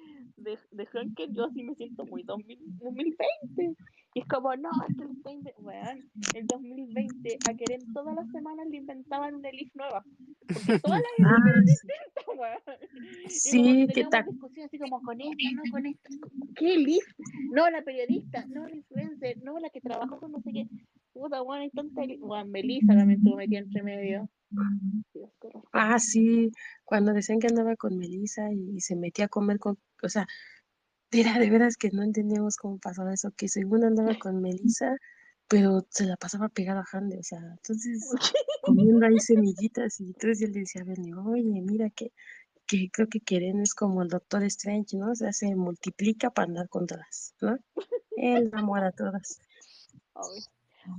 de, 0.43 0.57
de 0.71 0.85
Hanker, 0.87 1.29
yo 1.31 1.49
sí 1.53 1.63
me 1.63 1.75
siento 1.75 2.05
muy 2.05 2.23
2000 2.23 2.59
2020. 2.79 3.75
Y 4.13 4.19
es 4.19 4.27
como, 4.27 4.53
no, 4.57 4.69
es 4.89 4.97
que 4.97 5.03
el 5.03 5.13
20, 5.23 5.53
weón, 5.59 6.11
el 6.35 6.45
2020, 6.47 7.37
a 7.45 7.53
querer 7.53 7.79
todas 7.93 8.13
las 8.15 8.29
semanas 8.31 8.67
le 8.69 8.77
inventaban 8.77 9.35
una 9.35 9.49
elif 9.49 9.73
nueva. 9.75 10.03
Porque 10.53 10.79
todas 10.79 11.01
las 11.01 11.31
Ah, 11.31 11.37
eran 11.49 11.65
sí. 11.65 11.71
distintas, 11.71 12.25
weón. 12.27 12.79
Sí, 13.29 13.87
que 13.87 13.93
teníamos 13.93 14.09
ta- 14.11 14.23
discusiones 14.23 14.65
así 14.65 14.79
como 14.79 15.01
con 15.01 15.21
esta, 15.21 15.51
no 15.55 15.61
con 15.71 15.85
esta. 15.85 16.09
¿Qué 16.55 16.73
elif? 16.73 17.03
No, 17.53 17.69
la 17.69 17.81
periodista, 17.83 18.45
no 18.47 18.67
la 18.67 18.75
influencer, 18.75 19.41
no 19.43 19.59
la 19.59 19.69
que 19.69 19.79
trabajó 19.81 20.19
con 20.19 20.31
no 20.33 20.41
sé 20.41 20.51
qué. 20.51 20.67
Puta, 21.13 21.41
weón, 21.41 21.61
hay 21.61 21.69
tanta 21.69 22.03
elif. 22.03 22.19
Weón, 22.21 22.51
Melissa 22.51 22.87
también 22.93 23.19
estuvo 23.19 23.37
metida 23.37 23.59
entre 23.59 23.83
medio. 23.83 24.29
Dios, 25.13 25.29
qué. 25.41 25.49
Ah, 25.71 25.97
sí, 25.99 26.51
cuando 26.91 27.13
decían 27.13 27.39
que 27.39 27.47
andaba 27.47 27.77
con 27.77 27.97
Melissa 27.97 28.51
y, 28.51 28.75
y 28.75 28.81
se 28.81 28.97
metía 28.97 29.23
a 29.23 29.29
comer 29.29 29.59
con, 29.59 29.79
o 30.03 30.09
sea, 30.09 30.27
era 31.09 31.39
de 31.39 31.49
veras 31.49 31.77
que 31.77 31.89
no 31.89 32.03
entendíamos 32.03 32.57
cómo 32.57 32.79
pasaba 32.79 33.13
eso, 33.13 33.31
que 33.31 33.47
según 33.47 33.85
andaba 33.85 34.19
con 34.19 34.41
Melissa, 34.41 34.97
pero 35.47 35.87
se 35.89 36.03
la 36.03 36.17
pasaba 36.17 36.49
pegada 36.49 36.81
a 36.81 36.97
Hande, 36.97 37.17
o 37.17 37.23
sea, 37.23 37.39
entonces 37.39 38.09
comiendo 38.61 39.05
ahí 39.05 39.17
semillitas 39.21 40.01
y 40.01 40.07
entonces 40.07 40.41
yo 40.41 40.47
le 40.47 40.59
decía 40.59 40.81
a 40.81 40.83
Bernie, 40.83 41.13
oye, 41.15 41.61
mira 41.61 41.89
que, 41.91 42.11
que 42.67 42.89
creo 42.91 43.07
que 43.07 43.21
Keren 43.21 43.61
es 43.61 43.73
como 43.73 44.01
el 44.01 44.09
Doctor 44.09 44.43
Strange, 44.43 44.97
¿no? 44.97 45.11
O 45.11 45.15
sea, 45.15 45.31
se 45.31 45.55
multiplica 45.55 46.29
para 46.29 46.49
andar 46.49 46.67
con 46.67 46.87
todas, 46.87 47.35
¿no? 47.39 47.57
Él 48.17 48.49
enamora 48.51 48.87
a 48.87 48.91
todas. 48.91 49.39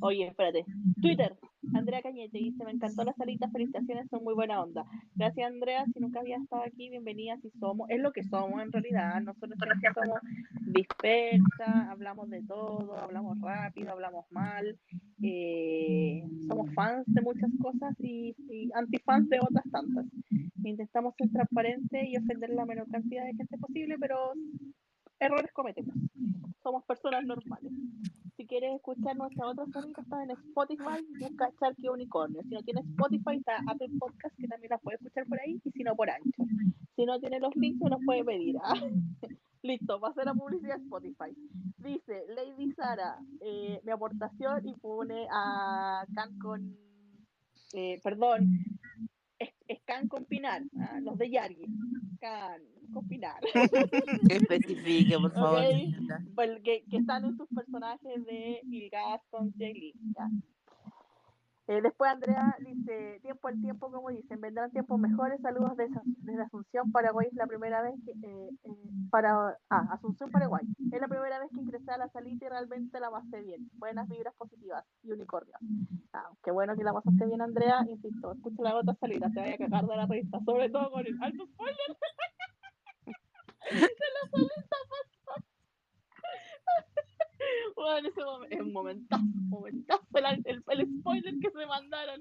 Oye, 0.01 0.27
espérate. 0.29 0.65
Twitter. 1.01 1.37
Andrea 1.75 2.03
Cañete 2.03 2.39
dice, 2.39 2.65
me 2.65 2.73
encantó 2.73 3.05
las 3.05 3.17
salitas, 3.17 3.51
felicitaciones, 3.53 4.09
son 4.11 4.25
muy 4.25 4.35
buena 4.35 4.61
onda. 4.61 4.85
Gracias 5.15 5.47
Andrea, 5.47 5.85
si 5.87 6.01
nunca 6.01 6.21
habías 6.21 6.43
estado 6.43 6.63
aquí, 6.65 6.91
bienvenida, 6.91 7.37
si 7.41 7.51
somos, 7.51 7.89
es 7.89 8.01
lo 8.01 8.13
que 8.13 8.25
somos 8.25 8.61
en 8.61 8.73
realidad, 8.73 9.21
nosotros 9.23 9.57
somos 9.95 10.21
dispersas, 10.67 11.89
hablamos 11.89 12.29
de 12.31 12.43
todo, 12.43 12.99
hablamos 12.99 13.41
rápido, 13.41 13.93
hablamos 13.93 14.27
mal, 14.31 14.77
eh, 15.23 16.25
somos 16.49 16.73
fans 16.75 17.05
de 17.07 17.23
muchas 17.23 17.51
cosas 17.61 17.95
y, 18.01 18.35
y 18.51 18.69
antifans 18.75 19.29
de 19.29 19.39
otras 19.41 19.65
tantas. 19.71 20.07
Intentamos 20.65 21.15
ser 21.17 21.31
transparentes 21.31 22.09
y 22.09 22.17
ofender 22.17 22.51
la 22.51 22.67
menor 22.67 22.89
cantidad 22.89 23.25
de 23.25 23.35
gente 23.35 23.57
posible, 23.59 23.97
pero 23.99 24.33
errores 25.21 25.53
cometemos. 25.53 25.95
Somos 26.63 26.85
personas 26.85 27.25
normales. 27.25 27.73
Si 28.43 28.49
quieres 28.49 28.75
escuchar 28.75 29.17
nuestra 29.17 29.47
otra 29.47 29.65
sonita, 29.73 30.03
está 30.03 30.21
en 30.25 30.33
Spotify, 30.33 30.99
busca 31.21 31.49
Charqui 31.61 31.89
Unicornio. 31.89 32.43
Si 32.43 32.49
no 32.49 32.61
tienes 32.63 32.85
Spotify, 32.87 33.37
está 33.37 33.59
Apple 33.69 33.91
Podcast, 34.01 34.35
que 34.37 34.49
también 34.49 34.71
la 34.71 34.79
puedes 34.79 35.01
escuchar 35.01 35.29
por 35.29 35.39
ahí, 35.39 35.61
y 35.63 35.71
si 35.71 35.85
no, 35.85 35.95
por 35.95 36.11
ancho. 36.11 36.43
Si 36.97 37.05
no 37.05 37.21
tiene 37.21 37.39
los 37.39 37.55
links, 37.55 37.81
me 37.81 37.91
los 37.91 38.01
puede 38.05 38.25
pedir. 38.25 38.57
¿ah? 38.65 38.75
Listo, 39.63 40.01
va 40.01 40.09
a 40.09 40.11
hacer 40.11 40.25
la 40.25 40.35
publicidad 40.35 40.77
Spotify. 40.77 41.33
Dice 41.79 42.25
Lady 42.35 42.73
Sara, 42.73 43.17
eh, 43.43 43.81
mi 43.85 43.93
aportación 43.93 44.67
y 44.67 44.75
pone 44.75 45.29
a 45.31 46.05
Can 46.13 46.37
con. 46.41 46.77
eh, 47.75 48.01
perdón, 48.03 48.59
es- 49.69 49.79
Scan 49.83 50.09
con 50.09 50.25
Pinar, 50.25 50.63
¿ah? 50.79 50.99
los 51.03 51.19
de 51.19 51.31
Yari. 51.31 51.57
Scan 52.17 52.63
con 52.93 53.09
Pinar. 53.09 53.41
Que 54.29 54.37
especifique, 54.37 55.19
por 55.19 55.33
favor. 55.33 55.59
Ok, 55.61 55.71
señora. 55.95 56.25
pues, 56.35 56.51
que, 56.63 56.85
que 56.91 56.97
están 56.99 57.25
en 57.25 57.37
sus 57.37 57.49
personajes 57.49 58.25
de 58.27 58.61
Ilgas 58.71 59.21
con 59.31 59.53
Jelly. 59.55 59.93
Eh, 61.69 61.81
después 61.81 62.11
Andrea 62.11 62.57
dice, 62.59 63.21
tiempo 63.23 63.47
al 63.47 63.61
tiempo, 63.61 63.91
como 63.91 64.11
dicen, 64.11 64.41
vendrán 64.41 64.73
tiempos 64.73 64.99
mejores, 64.99 65.41
saludos 65.41 65.77
desde, 65.77 66.01
desde 66.05 66.43
Asunción, 66.43 66.91
Paraguay, 66.91 67.29
es 67.29 67.35
la 67.35 67.47
primera 67.47 67.83
vez 67.83 67.95
que, 68.05 68.11
eh, 68.11 68.51
eh, 68.65 68.71
para, 69.11 69.57
ah, 69.71 69.89
Asunción, 69.93 70.31
Paraguay, 70.31 70.65
es 70.91 71.01
la 71.01 71.07
primera 71.07 71.39
vez 71.39 71.51
que 71.55 71.61
ingresé 71.61 71.93
a 71.93 71.99
la 71.99 72.09
salita 72.09 72.47
y 72.47 72.49
realmente 72.49 72.99
la 72.99 73.11
pasé 73.11 73.43
bien, 73.43 73.71
buenas 73.75 74.09
vibras 74.09 74.35
positivas 74.35 74.85
y 75.05 75.13
unicornios. 75.13 75.57
Ah, 76.13 76.31
qué 76.43 76.51
bueno 76.51 76.75
que 76.75 76.83
la 76.83 76.95
pasaste 76.95 77.27
bien, 77.27 77.41
Andrea, 77.41 77.85
insisto, 77.89 78.33
escucha 78.33 78.63
la 78.65 78.77
otra 78.77 78.95
salida, 78.95 79.31
te 79.33 79.41
vaya 79.41 79.55
a 79.55 79.59
cagar 79.59 79.87
de 79.87 79.97
la 79.97 80.07
risa, 80.07 80.41
sobre 80.45 80.69
todo 80.69 80.91
con 80.91 81.07
el 81.07 81.17
alto 81.23 81.47
spoiler 81.47 81.97
de 83.71 83.81
la 83.81 84.31
salita 84.31 84.77
Bueno, 87.83 88.09
ese 88.09 88.21
momen- 88.21 88.49
es 88.53 88.61
un 88.61 88.73
momentazo, 88.73 89.25
momentazo 89.49 90.07
el, 90.15 90.25
el, 90.45 90.65
el 90.69 90.99
spoiler 91.01 91.35
que 91.41 91.51
se 91.51 91.67
mandaron 91.67 92.21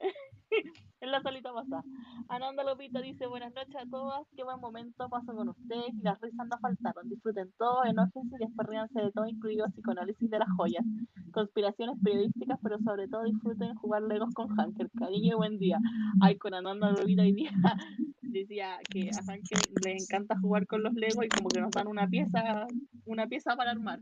en, 1.00 1.06
en 1.06 1.12
la 1.12 1.22
salita 1.22 1.52
pasada. 1.52 1.82
Ananda 2.28 2.64
Lopita 2.64 3.00
dice, 3.00 3.26
buenas 3.26 3.52
noches 3.54 3.76
a 3.76 3.86
todas, 3.88 4.26
qué 4.36 4.44
buen 4.44 4.60
momento 4.60 5.08
paso 5.08 5.34
con 5.34 5.48
ustedes 5.48 5.94
y 5.94 6.02
las 6.02 6.20
risas 6.20 6.46
no 6.46 6.58
faltaron. 6.58 7.08
Disfruten 7.08 7.50
todo, 7.58 7.84
enójense 7.84 8.36
y 8.36 8.44
después 8.44 8.68
ríanse 8.68 9.00
de 9.00 9.12
todo, 9.12 9.26
incluido 9.26 9.66
psicoanálisis 9.70 10.30
de 10.30 10.38
las 10.38 10.48
joyas, 10.56 10.84
conspiraciones 11.32 11.96
periodísticas, 12.02 12.58
pero 12.62 12.78
sobre 12.80 13.08
todo 13.08 13.24
disfruten 13.24 13.74
jugar 13.76 14.02
legos 14.02 14.32
con 14.34 14.48
Hanker. 14.56 14.90
Cariño 14.98 15.34
y 15.34 15.36
buen 15.36 15.58
día. 15.58 15.78
Ay, 16.20 16.36
con 16.36 16.54
Ananda 16.54 16.90
Lopita 16.92 17.22
hoy 17.22 17.32
día 17.32 17.50
decía 18.22 18.78
que 18.90 19.10
a 19.10 19.22
Hanker 19.26 19.58
les 19.84 20.04
encanta 20.04 20.38
jugar 20.38 20.66
con 20.66 20.82
los 20.82 20.94
legos 20.94 21.24
y 21.24 21.28
como 21.28 21.48
que 21.48 21.60
nos 21.60 21.72
dan 21.72 21.88
una 21.88 22.06
pieza, 22.08 22.66
una 23.06 23.26
pieza 23.26 23.56
para 23.56 23.72
armar. 23.72 24.00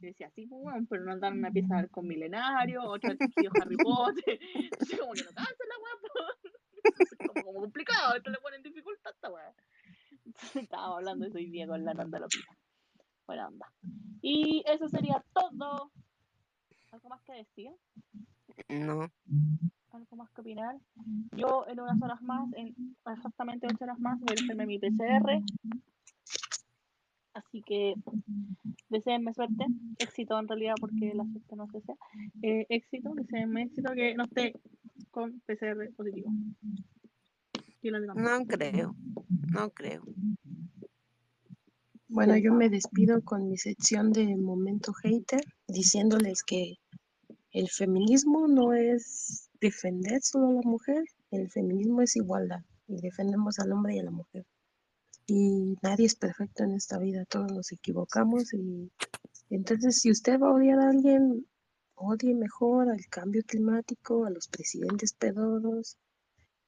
Y 0.00 0.06
decía, 0.06 0.30
sí, 0.34 0.46
pues, 0.46 0.60
weón, 0.62 0.86
pero 0.86 1.04
nos 1.04 1.20
dan 1.20 1.38
una 1.38 1.50
pieza 1.50 1.86
con 1.88 2.06
Milenario, 2.06 2.82
otra 2.84 3.12
escribió 3.12 3.50
Harry 3.60 3.76
Potter. 3.82 4.38
Como 5.00 5.12
que 5.12 5.22
no 5.22 5.30
cansa 5.34 5.64
la 5.68 5.76
pues. 6.12 6.37
Como, 7.18 7.42
como 7.44 7.60
complicado, 7.60 8.16
esto 8.16 8.30
le 8.30 8.38
ponen 8.38 8.62
dificultad 8.62 9.12
esta 9.12 9.30
weá. 9.30 9.52
Estábamos 10.54 10.98
hablando 10.98 11.24
de 11.24 11.28
eso 11.30 11.38
hoy 11.38 11.50
día 11.50 11.66
con 11.66 11.84
la 11.84 11.94
Nanda 11.94 12.18
Lopita. 12.18 12.56
Buena 13.26 13.48
onda. 13.48 13.72
Y 14.22 14.64
eso 14.66 14.88
sería 14.88 15.22
todo. 15.32 15.90
¿Algo 16.92 17.08
más 17.08 17.22
que 17.22 17.32
decir? 17.32 17.70
No. 18.68 19.10
¿Algo 19.90 20.16
más 20.16 20.30
que 20.30 20.40
opinar? 20.40 20.76
Yo 21.36 21.66
en 21.68 21.80
unas 21.80 22.00
horas 22.00 22.22
más, 22.22 22.50
en 22.54 22.74
exactamente 23.06 23.66
ocho 23.66 23.84
horas 23.84 23.98
más, 23.98 24.18
voy 24.20 24.34
a 24.38 24.42
hacerme 24.42 24.66
mi 24.66 24.78
PCR. 24.78 25.42
Así 27.38 27.62
que 27.62 27.94
deseenme 28.88 29.32
suerte, 29.32 29.64
éxito 29.98 30.38
en 30.38 30.48
realidad, 30.48 30.74
porque 30.80 31.12
la 31.14 31.24
suerte 31.24 31.56
no 31.56 31.66
se 31.68 31.80
sea. 31.82 31.94
Eh, 32.42 32.66
éxito, 32.68 33.12
deseenme 33.14 33.62
éxito, 33.64 33.92
que 33.94 34.14
no 34.14 34.24
esté 34.24 34.54
con 35.10 35.40
PCR 35.46 35.92
positivo. 35.96 36.30
No 38.16 38.44
creo. 38.46 38.96
No 39.52 39.70
creo. 39.70 40.02
Bueno, 42.08 42.32
¿Quién 42.32 42.44
yo 42.44 42.54
me 42.54 42.68
despido 42.68 43.22
con 43.22 43.48
mi 43.48 43.56
sección 43.56 44.12
de 44.12 44.36
Momento 44.36 44.92
Hater, 44.94 45.42
diciéndoles 45.68 46.42
que 46.42 46.78
el 47.52 47.68
feminismo 47.68 48.48
no 48.48 48.72
es 48.72 49.48
defender 49.60 50.20
solo 50.22 50.48
a 50.48 50.52
la 50.54 50.62
mujer, 50.62 51.04
el 51.30 51.50
feminismo 51.50 52.02
es 52.02 52.16
igualdad 52.16 52.62
y 52.86 53.00
defendemos 53.00 53.58
al 53.58 53.72
hombre 53.72 53.96
y 53.96 53.98
a 54.00 54.04
la 54.04 54.10
mujer. 54.10 54.44
Y 55.30 55.76
nadie 55.82 56.06
es 56.06 56.14
perfecto 56.14 56.64
en 56.64 56.72
esta 56.72 56.98
vida, 56.98 57.26
todos 57.26 57.52
nos 57.52 57.70
equivocamos 57.70 58.54
y 58.54 58.90
entonces 59.50 60.00
si 60.00 60.10
usted 60.10 60.40
va 60.40 60.48
a 60.48 60.54
odiar 60.54 60.80
a 60.80 60.88
alguien, 60.88 61.46
odie 61.94 62.34
mejor 62.34 62.88
al 62.90 63.06
cambio 63.10 63.42
climático, 63.46 64.24
a 64.24 64.30
los 64.30 64.48
presidentes 64.48 65.12
pedoros, 65.12 65.98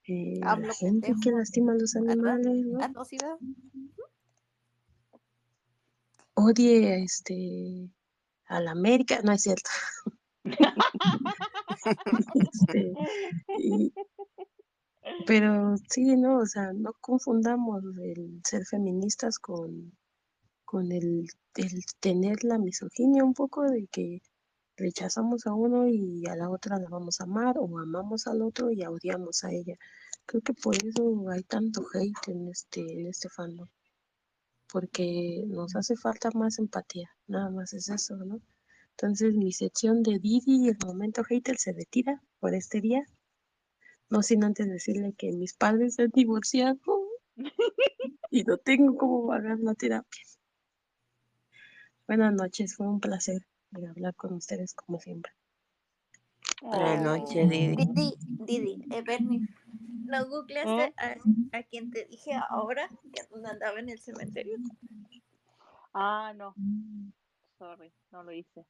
eh, 0.06 0.40
a 0.42 0.58
la 0.58 0.74
gente 0.74 1.14
que 1.22 1.30
lastima 1.30 1.72
a 1.72 1.76
los 1.76 1.96
animales, 1.96 2.66
¿no? 2.66 2.78
¿verdad? 2.80 3.38
odie 6.34 7.02
este 7.02 7.88
a 8.44 8.60
la 8.60 8.72
América, 8.72 9.20
no 9.24 9.32
es 9.32 9.42
cierto. 9.42 9.70
Este, 12.34 12.92
y- 13.58 13.92
pero 15.26 15.76
sí, 15.88 16.16
no, 16.16 16.38
o 16.38 16.46
sea, 16.46 16.72
no 16.72 16.92
confundamos 17.00 17.82
el 18.02 18.40
ser 18.44 18.64
feministas 18.66 19.38
con, 19.38 19.92
con 20.64 20.92
el, 20.92 21.28
el 21.56 21.84
tener 22.00 22.44
la 22.44 22.58
misoginia 22.58 23.24
un 23.24 23.34
poco 23.34 23.62
de 23.62 23.86
que 23.88 24.22
rechazamos 24.76 25.46
a 25.46 25.54
uno 25.54 25.86
y 25.88 26.26
a 26.26 26.36
la 26.36 26.50
otra 26.50 26.78
la 26.78 26.88
vamos 26.88 27.20
a 27.20 27.24
amar 27.24 27.56
o 27.58 27.78
amamos 27.78 28.26
al 28.26 28.42
otro 28.42 28.70
y 28.70 28.84
odiamos 28.84 29.44
a 29.44 29.52
ella. 29.52 29.76
Creo 30.26 30.42
que 30.42 30.54
por 30.54 30.76
eso 30.76 31.28
hay 31.30 31.42
tanto 31.42 31.84
hate 31.92 32.28
en 32.28 32.48
este, 32.48 32.80
en 32.80 33.06
este 33.06 33.28
fandom, 33.28 33.68
porque 34.72 35.44
nos 35.46 35.76
hace 35.76 35.96
falta 35.96 36.30
más 36.34 36.58
empatía, 36.58 37.10
nada 37.26 37.50
más 37.50 37.72
es 37.72 37.88
eso, 37.88 38.16
¿no? 38.16 38.40
Entonces 38.92 39.34
mi 39.34 39.52
sección 39.52 40.02
de 40.02 40.18
Didi 40.18 40.68
el 40.68 40.76
momento 40.84 41.24
hater 41.24 41.56
se 41.56 41.72
retira 41.72 42.22
por 42.38 42.54
este 42.54 42.80
día. 42.80 43.02
No 44.10 44.22
sin 44.22 44.42
antes 44.42 44.68
decirle 44.68 45.14
que 45.16 45.30
mis 45.32 45.54
padres 45.54 45.94
se 45.94 46.02
han 46.02 46.10
divorciado 46.10 46.76
y 48.30 48.42
no 48.42 48.58
tengo 48.58 48.96
cómo 48.96 49.28
pagar 49.28 49.60
la 49.60 49.74
terapia. 49.74 50.22
Buenas 52.08 52.34
noches, 52.34 52.74
fue 52.74 52.88
un 52.88 52.98
placer 52.98 53.46
eh, 53.76 53.86
hablar 53.86 54.16
con 54.16 54.32
ustedes 54.32 54.74
como 54.74 54.98
siempre. 54.98 55.32
Buenas 56.60 57.02
noches, 57.02 57.48
Didi. 57.48 57.76
Didi, 57.76 58.16
Didi, 58.46 58.84
eh, 58.90 59.02
Bernie, 59.02 59.46
¿no 60.06 60.26
googleaste 60.28 60.92
a, 60.96 61.16
a 61.56 61.62
quien 61.62 61.92
te 61.92 62.04
dije 62.06 62.32
ahora 62.50 62.88
que 63.12 63.22
andaba 63.48 63.78
en 63.78 63.90
el 63.90 64.00
cementerio? 64.00 64.58
Ah, 65.94 66.32
no. 66.36 66.56
Sorry, 67.58 67.92
no 68.10 68.24
lo 68.24 68.32
hice. 68.32 68.66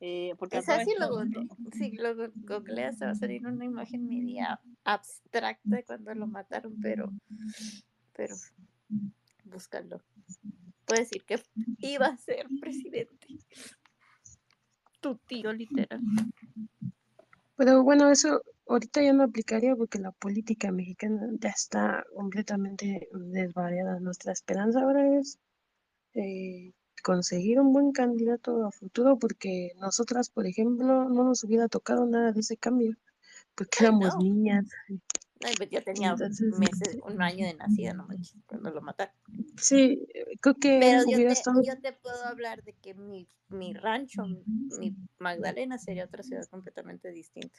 Eh, 0.00 0.34
porque 0.38 0.56
lo, 0.56 1.24
si 1.72 1.92
lo 1.92 2.14
googleas 2.34 2.98
te 2.98 3.06
va 3.06 3.12
a 3.12 3.14
salir 3.14 3.46
una 3.46 3.64
imagen 3.64 4.06
media 4.06 4.60
abstracta 4.82 5.76
de 5.76 5.84
cuando 5.84 6.14
lo 6.14 6.26
mataron, 6.26 6.78
pero, 6.80 7.10
pero, 8.12 8.34
búscalo. 9.44 10.02
Puede 10.84 11.02
decir 11.02 11.24
que 11.24 11.40
iba 11.78 12.06
a 12.06 12.16
ser 12.16 12.46
presidente. 12.60 13.26
Tu 15.00 15.16
tío, 15.26 15.52
literal. 15.52 16.00
Pero 17.56 17.82
bueno, 17.82 18.10
eso 18.10 18.42
ahorita 18.66 19.02
ya 19.02 19.12
no 19.12 19.24
aplicaría 19.24 19.76
porque 19.76 19.98
la 19.98 20.12
política 20.12 20.72
mexicana 20.72 21.28
ya 21.38 21.50
está 21.50 22.04
completamente 22.14 23.08
desvariada. 23.12 24.00
Nuestra 24.00 24.32
esperanza 24.32 24.80
ahora 24.80 25.18
es 25.18 25.38
eh, 26.14 26.72
conseguir 27.02 27.60
un 27.60 27.72
buen 27.72 27.92
candidato 27.92 28.64
a 28.66 28.70
futuro 28.70 29.18
porque 29.18 29.72
nosotras, 29.80 30.30
por 30.30 30.46
ejemplo, 30.46 31.08
no 31.08 31.24
nos 31.24 31.44
hubiera 31.44 31.68
tocado 31.68 32.06
nada 32.06 32.32
de 32.32 32.40
ese 32.40 32.56
cambio 32.56 32.96
porque 33.54 33.78
Ay, 33.80 33.86
éramos 33.86 34.14
no. 34.14 34.20
niñas. 34.22 34.66
Ay, 35.44 35.54
pues 35.56 35.68
yo 35.70 35.82
tenía 35.82 36.10
Entonces- 36.12 36.58
meses, 36.58 36.96
un 37.04 37.20
año 37.20 37.46
de 37.46 37.54
nacida, 37.54 37.92
no 37.92 38.06
manches, 38.06 38.36
cuando 38.46 38.70
lo 38.70 38.80
mataron. 38.80 39.14
Sí, 39.56 40.06
creo 40.40 40.54
que 40.54 40.78
Pero 40.80 41.02
yo 41.10 41.16
te, 41.18 41.28
estado 41.28 41.60
yo 41.62 41.78
te 41.80 41.92
puedo 41.92 42.24
hablar 42.24 42.62
de 42.64 42.72
que 42.74 42.94
mi, 42.94 43.28
mi 43.48 43.74
rancho, 43.74 44.24
mi, 44.26 44.42
mi 44.78 44.96
Magdalena 45.18 45.78
sería 45.78 46.04
otra 46.06 46.22
ciudad 46.22 46.46
completamente 46.48 47.10
distinta. 47.10 47.58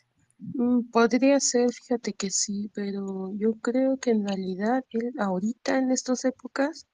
Mm, 0.56 0.90
Podría 0.92 1.40
ser, 1.40 1.72
fíjate 1.72 2.14
que 2.14 2.30
sí, 2.32 2.70
pero 2.74 3.32
yo 3.38 3.54
creo 3.62 3.98
que 3.98 4.12
en 4.12 4.28
realidad 4.28 4.84
él 4.90 5.14
ahorita 5.20 5.78
en 5.78 5.92
estas 5.92 6.26
épocas 6.26 6.88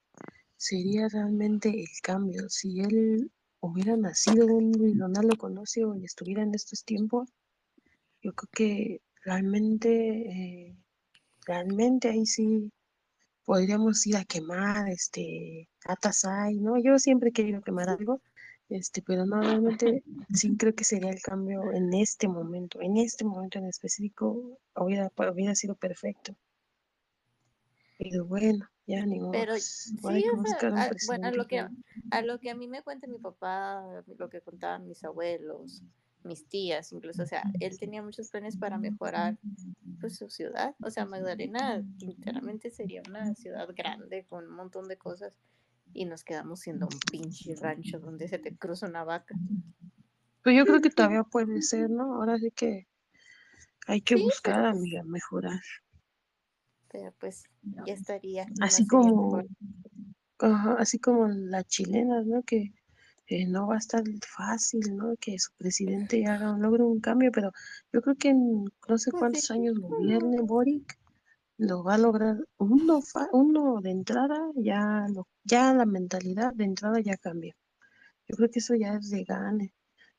sería 0.61 1.07
realmente 1.09 1.69
el 1.69 1.87
cambio. 2.03 2.47
Si 2.47 2.81
él 2.81 3.31
hubiera 3.61 3.97
nacido 3.97 4.45
un 4.45 4.71
Luis 4.71 4.95
Donaldo 4.95 5.35
Colosio 5.35 5.95
y 5.95 6.05
estuviera 6.05 6.43
en 6.43 6.53
estos 6.53 6.83
tiempos, 6.85 7.29
yo 8.21 8.31
creo 8.33 8.49
que 8.53 9.01
realmente, 9.25 9.89
eh, 9.89 10.75
realmente 11.47 12.09
ahí 12.09 12.27
sí 12.27 12.71
podríamos 13.43 14.05
ir 14.05 14.17
a 14.17 14.23
quemar 14.23 14.87
este 14.89 15.67
Atasai, 15.85 16.57
¿no? 16.57 16.77
Yo 16.77 16.99
siempre 16.99 17.29
he 17.29 17.33
querido 17.33 17.61
quemar 17.61 17.89
algo, 17.89 18.21
este, 18.69 19.01
pero 19.01 19.25
no, 19.25 19.41
realmente 19.41 20.03
sí 20.31 20.55
creo 20.57 20.75
que 20.75 20.83
sería 20.83 21.09
el 21.09 21.23
cambio 21.23 21.71
en 21.73 21.91
este 21.95 22.27
momento, 22.27 22.79
en 22.81 22.97
este 22.97 23.25
momento 23.25 23.57
en 23.57 23.65
específico 23.65 24.59
hubiera, 24.75 25.11
hubiera 25.33 25.55
sido 25.55 25.73
perfecto. 25.73 26.35
Pero 28.01 28.25
bueno, 28.25 28.67
ya 28.87 29.05
ni 29.05 29.19
modo, 29.19 29.31
Pero 29.31 29.51
pues, 29.53 29.63
sí, 29.63 30.25
o 30.35 30.43
sea, 30.43 30.69
a, 30.75 30.89
bueno, 31.05 31.27
a 31.27 31.31
lo 31.31 31.45
que, 31.47 31.59
a 32.09 32.21
lo 32.23 32.39
que 32.39 32.49
a 32.49 32.55
mí 32.55 32.67
me 32.67 32.81
cuenta 32.81 33.05
mi 33.05 33.19
papá, 33.19 33.83
lo 34.17 34.29
que 34.29 34.41
contaban 34.41 34.87
mis 34.87 35.03
abuelos, 35.03 35.83
mis 36.23 36.47
tías, 36.47 36.91
incluso, 36.93 37.21
o 37.21 37.25
sea, 37.27 37.43
él 37.59 37.77
tenía 37.77 38.01
muchos 38.01 38.29
planes 38.29 38.57
para 38.57 38.79
mejorar 38.79 39.37
pues 39.99 40.15
su 40.17 40.29
ciudad. 40.31 40.75
O 40.81 40.89
sea, 40.89 41.05
Magdalena 41.05 41.83
literalmente 41.99 42.71
sería 42.71 43.03
una 43.07 43.35
ciudad 43.35 43.67
grande 43.75 44.25
con 44.27 44.47
un 44.47 44.55
montón 44.55 44.87
de 44.87 44.97
cosas 44.97 45.33
y 45.93 46.05
nos 46.05 46.23
quedamos 46.23 46.61
siendo 46.61 46.87
un 46.87 46.99
pinche 47.11 47.55
rancho 47.55 47.99
donde 47.99 48.27
se 48.27 48.39
te 48.39 48.55
cruza 48.55 48.87
una 48.87 49.03
vaca. 49.03 49.35
Pero 50.41 50.57
yo 50.57 50.65
creo 50.65 50.81
que 50.81 50.89
todavía 51.19 51.23
puede 51.23 51.61
ser, 51.61 51.91
¿no? 51.91 52.15
Ahora 52.15 52.39
sí 52.39 52.49
que 52.49 52.87
hay 53.85 54.01
que 54.01 54.15
Sí, 54.15 54.23
buscar, 54.23 54.61
pues- 54.71 54.75
amiga, 54.79 55.03
mejorar. 55.03 55.59
Pero 56.91 57.11
pues 57.19 57.43
ya 57.85 57.93
estaría. 57.93 58.47
Así 58.59 58.85
como, 58.85 59.41
ajá, 60.39 60.75
así 60.79 60.99
como 60.99 61.27
las 61.27 61.65
chilenas, 61.67 62.25
¿no? 62.25 62.43
Que 62.43 62.73
eh, 63.27 63.47
no 63.47 63.67
va 63.67 63.75
a 63.75 63.79
estar 63.79 64.03
fácil, 64.27 64.95
¿no? 64.97 65.15
Que 65.19 65.39
su 65.39 65.51
presidente 65.57 66.25
haga, 66.27 66.57
logre 66.57 66.83
un 66.83 66.99
cambio, 67.01 67.31
pero 67.31 67.51
yo 67.93 68.01
creo 68.01 68.15
que 68.17 68.29
en 68.29 68.65
no 68.89 68.97
sé 68.97 69.11
Pues 69.11 69.19
cuántos 69.19 69.51
sí. 69.51 69.51
años 69.51 69.79
gobierne 69.79 70.41
Boric, 70.41 70.97
lo 71.57 71.83
va 71.83 71.95
a 71.95 71.99
lograr. 71.99 72.37
Uno, 72.59 73.01
fa- 73.01 73.29
uno 73.33 73.81
de 73.81 73.91
entrada, 73.91 74.39
ya, 74.55 75.07
lo, 75.13 75.27
ya 75.45 75.73
la 75.73 75.85
mentalidad 75.85 76.53
de 76.55 76.65
entrada 76.65 76.99
ya 77.01 77.17
cambia. 77.17 77.55
Yo 78.27 78.35
creo 78.37 78.49
que 78.49 78.59
eso 78.59 78.75
ya 78.75 78.95
es 78.95 79.09
de 79.11 79.23
gane. 79.25 79.73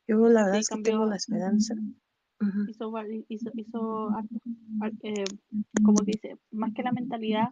Yo 0.08 0.16
la 0.28 0.44
verdad 0.44 0.60
Sí, 0.60 0.60
es 0.60 0.68
que 0.70 0.78
tengo 0.78 1.06
la 1.06 1.16
esperanza. 1.16 1.74
Hizo, 2.68 2.92
hizo, 3.28 3.50
hizo 3.54 4.10
eh, 5.02 5.24
como 5.84 6.02
dice, 6.04 6.36
más 6.50 6.72
que 6.74 6.82
la 6.82 6.92
mentalidad, 6.92 7.48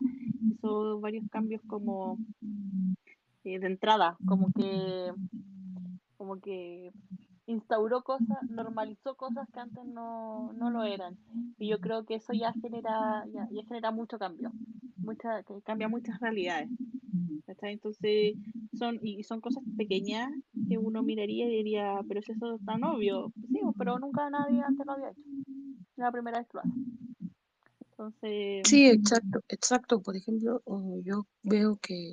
hizo 0.50 1.00
varios 1.00 1.24
cambios 1.30 1.62
como 1.66 2.18
eh, 3.44 3.58
de 3.58 3.66
entrada, 3.66 4.16
como 4.26 4.52
que, 4.52 5.12
como 6.16 6.40
que 6.40 6.92
instauró 7.50 8.02
cosas, 8.02 8.38
normalizó 8.48 9.14
cosas 9.16 9.48
que 9.52 9.60
antes 9.60 9.84
no, 9.84 10.52
no 10.54 10.70
lo 10.70 10.84
eran. 10.84 11.16
Y 11.58 11.68
yo 11.68 11.80
creo 11.80 12.04
que 12.04 12.14
eso 12.16 12.32
ya 12.32 12.52
genera, 12.54 13.24
ya, 13.32 13.48
ya 13.50 13.62
genera 13.66 13.90
mucho 13.90 14.18
cambio, 14.18 14.52
mucha, 14.98 15.42
que 15.42 15.60
cambia 15.62 15.88
muchas 15.88 16.18
realidades. 16.20 16.70
¿cachai? 17.46 17.72
Entonces, 17.72 18.36
son, 18.78 18.98
y 19.02 19.22
son 19.24 19.40
cosas 19.40 19.64
pequeñas 19.76 20.30
que 20.68 20.78
uno 20.78 21.02
miraría 21.02 21.46
y 21.46 21.56
diría, 21.56 22.00
pero 22.08 22.22
si 22.22 22.32
eso 22.32 22.54
es 22.54 22.64
tan 22.64 22.84
obvio, 22.84 23.32
sí, 23.52 23.60
pero 23.76 23.98
nunca 23.98 24.30
nadie 24.30 24.62
antes 24.62 24.86
lo 24.86 24.92
había 24.92 25.10
hecho. 25.10 25.20
La 25.96 26.12
primera 26.12 26.38
vez 26.38 26.48
que 26.48 26.56
lo 26.56 26.60
hace. 26.60 26.70
Entonces, 27.90 28.62
Sí, 28.68 28.86
exacto, 28.86 29.40
exacto. 29.48 30.00
Por 30.00 30.16
ejemplo, 30.16 30.62
o 30.64 31.00
yo 31.02 31.26
veo 31.42 31.76
que 31.76 32.12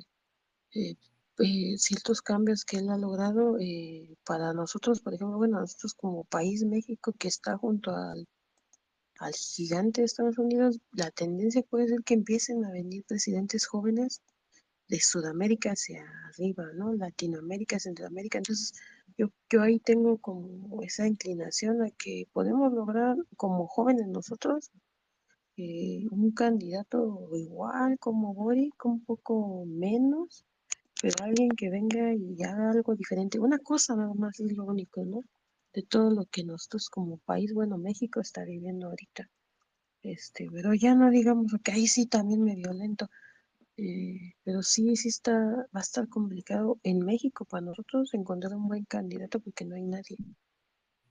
eh, 0.74 0.96
eh, 1.40 1.76
ciertos 1.78 2.22
cambios 2.22 2.64
que 2.64 2.78
él 2.78 2.90
ha 2.90 2.96
logrado 2.98 3.58
eh, 3.60 4.16
para 4.24 4.52
nosotros, 4.52 5.00
por 5.00 5.14
ejemplo, 5.14 5.36
bueno, 5.36 5.60
nosotros 5.60 5.94
como 5.94 6.24
país 6.24 6.64
México 6.64 7.12
que 7.18 7.28
está 7.28 7.56
junto 7.56 7.90
al, 7.92 8.26
al 9.18 9.34
gigante 9.34 10.00
de 10.00 10.06
Estados 10.06 10.38
Unidos, 10.38 10.78
la 10.92 11.10
tendencia 11.10 11.62
puede 11.62 11.88
ser 11.88 12.02
que 12.04 12.14
empiecen 12.14 12.64
a 12.64 12.72
venir 12.72 13.04
presidentes 13.04 13.66
jóvenes 13.66 14.22
de 14.88 15.00
Sudamérica 15.00 15.72
hacia 15.72 16.04
arriba, 16.28 16.64
¿no? 16.74 16.94
Latinoamérica, 16.94 17.78
Centroamérica. 17.78 18.38
Entonces, 18.38 18.72
yo, 19.16 19.28
yo 19.50 19.62
ahí 19.62 19.80
tengo 19.80 20.18
como 20.18 20.82
esa 20.82 21.06
inclinación 21.06 21.82
a 21.82 21.90
que 21.90 22.26
podemos 22.32 22.72
lograr 22.72 23.16
como 23.36 23.66
jóvenes 23.66 24.06
nosotros 24.08 24.70
eh, 25.58 26.06
un 26.12 26.30
candidato 26.30 27.28
igual 27.34 27.98
como 27.98 28.32
Boric, 28.32 28.84
un 28.84 29.04
poco 29.04 29.64
menos, 29.66 30.44
pero 31.02 31.14
alguien 31.24 31.50
que 31.50 31.70
venga 31.70 32.14
y 32.14 32.42
haga 32.44 32.70
algo 32.70 32.94
diferente. 32.94 33.38
Una 33.40 33.58
cosa 33.58 33.96
nada 33.96 34.14
más 34.14 34.38
es 34.40 34.52
lo 34.56 34.64
único, 34.64 35.04
¿no? 35.04 35.22
De 35.72 35.82
todo 35.82 36.10
lo 36.10 36.26
que 36.26 36.44
nosotros 36.44 36.88
como 36.90 37.18
país, 37.18 37.54
bueno, 37.54 37.78
México 37.78 38.20
está 38.20 38.44
viviendo 38.44 38.88
ahorita. 38.88 39.30
Este, 40.02 40.48
pero 40.52 40.74
ya 40.74 40.94
no 40.96 41.10
digamos 41.10 41.52
que 41.64 41.72
ahí 41.72 41.86
sí 41.88 42.06
también 42.06 42.42
me 42.44 42.56
violento. 42.56 43.08
Eh, 43.76 44.34
pero 44.44 44.62
sí, 44.62 44.96
sí 44.96 45.08
está, 45.08 45.32
va 45.34 45.80
a 45.80 45.80
estar 45.80 46.08
complicado 46.08 46.78
en 46.84 47.00
México 47.04 47.44
para 47.46 47.66
nosotros 47.66 48.14
encontrar 48.14 48.54
un 48.56 48.68
buen 48.68 48.84
candidato 48.86 49.40
porque 49.40 49.64
no 49.64 49.76
hay 49.76 49.84
nadie. 49.84 50.18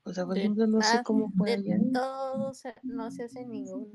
O 0.05 0.13
sea, 0.13 0.25
por 0.25 0.35
De 0.35 0.41
ejemplo, 0.41 0.65
no 0.67 0.81
sé 0.81 0.99
nada, 0.99 1.03
cómo 1.03 1.31
fue 1.37 1.49
de 1.49 1.53
allá. 1.53 1.77
todo 1.93 2.53
se- 2.53 2.73
no 2.83 3.11
se 3.11 3.23
hace 3.25 3.45
ninguno. 3.45 3.87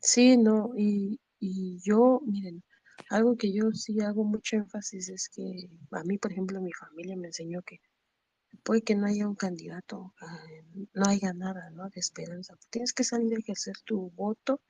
Sí, 0.00 0.36
no, 0.36 0.72
y, 0.76 1.20
y 1.40 1.78
yo, 1.80 2.20
miren, 2.26 2.62
algo 3.10 3.36
que 3.36 3.52
yo 3.52 3.70
sí 3.72 4.00
hago 4.00 4.24
mucho 4.24 4.56
énfasis 4.56 5.08
es 5.08 5.28
que 5.28 5.68
a 5.92 6.04
mí, 6.04 6.18
por 6.18 6.32
ejemplo, 6.32 6.60
mi 6.60 6.72
familia 6.72 7.16
me 7.16 7.28
enseñó 7.28 7.62
que 7.62 7.80
puede 8.62 8.82
que 8.82 8.94
no 8.94 9.06
haya 9.06 9.28
un 9.28 9.34
candidato, 9.34 10.14
ah, 10.20 10.44
no 10.94 11.06
haya 11.06 11.32
nada, 11.32 11.70
¿no? 11.70 11.88
De 11.90 12.00
esperanza. 12.00 12.56
Tienes 12.70 12.92
que 12.92 13.04
salir 13.04 13.34
a 13.34 13.38
ejercer 13.38 13.76
tu 13.84 14.10
voto 14.10 14.60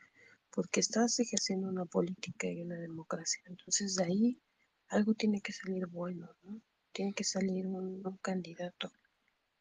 porque 0.51 0.81
estás 0.81 1.19
ejerciendo 1.21 1.69
una 1.69 1.85
política 1.85 2.49
y 2.49 2.63
una 2.63 2.77
democracia. 2.77 3.43
Entonces, 3.47 3.97
de 3.97 4.05
ahí 4.05 4.41
algo 4.89 5.15
tiene 5.15 5.41
que 5.41 5.53
salir 5.53 5.87
bueno, 5.87 6.31
¿no? 6.45 6.61
Tiene 6.93 7.13
que 7.13 7.25
salir 7.25 7.67
un, 7.67 8.07
un 8.07 8.17
candidato. 8.19 8.93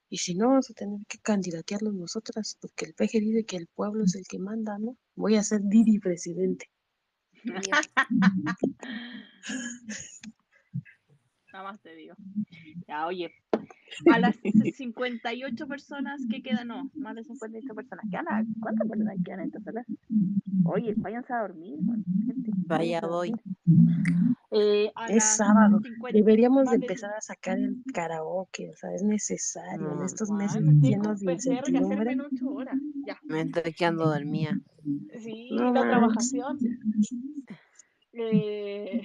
Y 0.09 0.17
si 0.19 0.35
no, 0.35 0.49
vamos 0.49 0.69
a 0.69 0.73
tener 0.73 0.99
que 1.07 1.17
candidatearlos 1.19 1.93
nosotras, 1.95 2.57
porque 2.61 2.85
el 2.85 2.93
PG 2.93 3.19
dice 3.19 3.45
que 3.45 3.57
el 3.57 3.67
pueblo 3.67 4.03
es 4.05 4.15
el 4.15 4.25
que 4.27 4.39
manda, 4.39 4.77
¿no? 4.77 4.97
Voy 5.15 5.35
a 5.37 5.43
ser 5.43 5.61
Didi 5.63 5.99
presidente. 5.99 6.69
Nada 11.53 11.65
más 11.65 11.81
te 11.81 11.95
digo. 11.95 12.15
Ya, 12.88 13.05
oye, 13.05 13.31
a 14.11 14.19
las 14.19 14.35
58 14.75 15.67
personas 15.67 16.22
que 16.30 16.41
quedan, 16.41 16.67
no, 16.67 16.89
más 16.95 17.15
de 17.15 17.23
58 17.23 17.75
personas. 17.75 18.05
¿Quedan 18.09 18.47
¿Cuántas 18.59 18.88
personas 18.88 19.17
quedan 19.23 19.41
en 19.41 19.45
esta 19.47 19.59
sala? 19.61 19.85
Oye, 20.65 20.93
váyanse 20.97 21.33
a 21.33 21.41
dormir, 21.41 21.80
gente, 22.25 22.51
Vaya, 22.65 23.01
voy. 23.01 23.33
Eh, 24.56 24.91
Es 25.09 25.23
sábado. 25.38 25.80
50 25.82 26.15
Deberíamos 26.15 26.69
de 26.69 26.75
empezar 26.75 27.11
a 27.14 27.22
sacar 27.22 27.57
el 27.57 27.83
karaoke, 27.91 28.69
o 28.69 28.75
sea, 28.75 28.93
es 28.93 29.03
necesario 29.03 29.93
en 29.93 30.03
estos 30.03 30.30
meses 30.30 30.61
tienes 30.61 30.82
llenos 30.82 31.19
de 31.22 31.33
incertidumbre. 31.33 32.11
en 32.11 32.22
8 32.22 32.49
horas. 32.49 32.75
Ya. 33.07 33.17
me 33.23 33.41
estoy 33.41 33.73
quedando 33.73 34.06
dormida. 34.06 34.59
Sí, 35.19 35.49
No 35.51 35.73
la 35.73 35.82
trabajación. 35.82 36.59
Eh, 38.14 39.01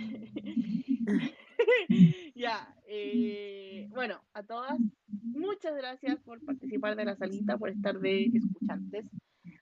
ya, 2.34 2.74
eh, 2.86 3.88
bueno, 3.90 4.20
a 4.34 4.42
todas, 4.42 4.78
muchas 5.22 5.74
gracias 5.76 6.20
por 6.20 6.44
participar 6.44 6.94
de 6.94 7.06
la 7.06 7.16
salita, 7.16 7.56
por 7.56 7.70
estar 7.70 7.98
de 8.00 8.24
escuchantes, 8.34 9.06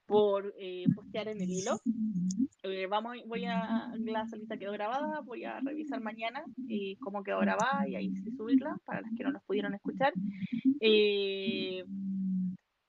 por 0.05 0.53
eh, 0.59 0.85
postear 0.93 1.29
en 1.29 1.41
el 1.41 1.49
hilo. 1.49 1.79
Eh, 2.69 2.87
vamos, 2.87 3.17
voy 3.25 3.45
a, 3.45 3.91
la 3.97 4.25
salita 4.27 4.57
quedó 4.57 4.71
grabada, 4.73 5.21
voy 5.21 5.43
a 5.45 5.59
revisar 5.59 6.01
mañana 6.01 6.43
eh, 6.69 6.95
cómo 6.99 7.23
quedó 7.23 7.39
grabada 7.39 7.87
y 7.87 7.95
ahí 7.95 8.13
sí 8.15 8.31
subirla 8.31 8.77
para 8.85 9.01
las 9.01 9.11
que 9.15 9.23
no 9.23 9.31
nos 9.31 9.43
pudieron 9.43 9.73
escuchar. 9.73 10.13
Eh, 10.79 11.83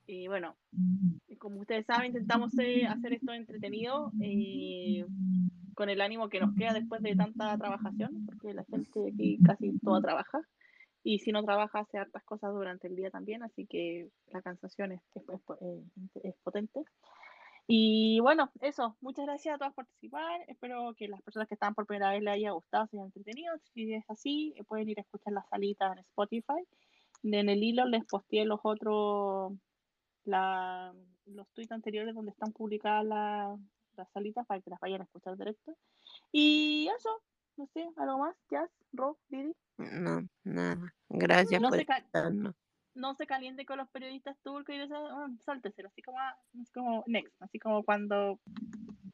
y 0.06 0.26
bueno, 0.28 0.56
como 1.38 1.60
ustedes 1.60 1.86
saben, 1.86 2.06
intentamos 2.08 2.56
eh, 2.58 2.86
hacer 2.86 3.12
esto 3.12 3.32
entretenido 3.32 4.10
eh, 4.22 5.04
con 5.74 5.88
el 5.90 6.00
ánimo 6.00 6.28
que 6.28 6.40
nos 6.40 6.54
queda 6.54 6.72
después 6.72 7.02
de 7.02 7.14
tanta 7.14 7.56
trabajación, 7.58 8.24
porque 8.26 8.54
la 8.54 8.64
gente 8.64 9.10
aquí 9.12 9.38
casi 9.44 9.78
toda 9.78 10.00
trabaja. 10.00 10.40
Y 11.04 11.20
si 11.20 11.30
no 11.30 11.42
trabaja, 11.44 11.80
hace 11.80 11.96
hartas 11.98 12.24
cosas 12.24 12.52
durante 12.52 12.88
el 12.88 12.96
día 12.96 13.10
también, 13.10 13.42
así 13.42 13.66
que 13.66 14.08
la 14.32 14.42
cansación 14.42 14.92
es, 14.92 15.00
es- 15.14 15.28
es- 15.28 15.40
eh, 15.60 15.82
es 16.24 16.34
potente. 16.42 16.80
Y 17.70 18.18
bueno, 18.20 18.50
eso, 18.62 18.96
muchas 19.02 19.26
gracias 19.26 19.54
a 19.54 19.58
todos 19.58 19.74
por 19.74 19.84
participar. 19.84 20.40
Espero 20.48 20.94
que 20.96 21.06
las 21.06 21.20
personas 21.20 21.48
que 21.48 21.54
están 21.54 21.74
por 21.74 21.84
primera 21.86 22.10
vez 22.12 22.22
les 22.22 22.32
haya 22.32 22.52
gustado, 22.52 22.86
se 22.86 22.96
hayan 22.96 23.06
entretenido. 23.08 23.54
Si 23.74 23.92
es 23.92 24.04
así, 24.08 24.54
eh, 24.56 24.64
pueden 24.64 24.88
ir 24.88 24.98
a 24.98 25.02
escuchar 25.02 25.34
la 25.34 25.44
salita 25.50 25.92
en 25.92 25.98
Spotify. 25.98 26.66
En 27.24 27.34
el 27.50 27.62
hilo 27.62 27.84
les 27.84 28.06
posteé 28.06 28.46
los 28.46 28.60
otros, 28.62 29.52
la, 30.24 30.94
los 31.26 31.46
tweets 31.50 31.72
anteriores 31.72 32.14
donde 32.14 32.30
están 32.30 32.52
publicadas 32.52 33.04
la- 33.04 33.56
las 33.96 34.10
salitas 34.12 34.46
para 34.46 34.60
que 34.62 34.70
las 34.70 34.80
vayan 34.80 35.02
a 35.02 35.04
escuchar 35.04 35.36
directo. 35.36 35.76
Y 36.32 36.88
eso, 36.96 37.10
no 37.58 37.66
sé, 37.74 37.86
algo 37.96 38.18
más, 38.18 38.34
Jazz, 38.50 38.70
Ro, 38.92 39.18
Didi. 39.28 39.52
No, 39.76 40.26
nada. 40.44 40.94
Gracias 41.10 41.60
No 41.60 41.68
por. 41.68 41.84
No 42.98 43.14
se 43.14 43.26
caliente 43.26 43.64
con 43.64 43.78
los 43.78 43.88
periodistas 43.88 44.36
turcos 44.42 44.74
y 44.74 44.78
de 44.78 44.84
esas, 44.84 44.98
ah, 45.10 45.28
sálteselo, 45.44 45.88
así 45.88 46.02
como, 46.02 46.18
así 46.18 46.72
como 46.74 47.04
next, 47.06 47.40
así 47.40 47.58
como 47.58 47.82
cuando, 47.84 48.38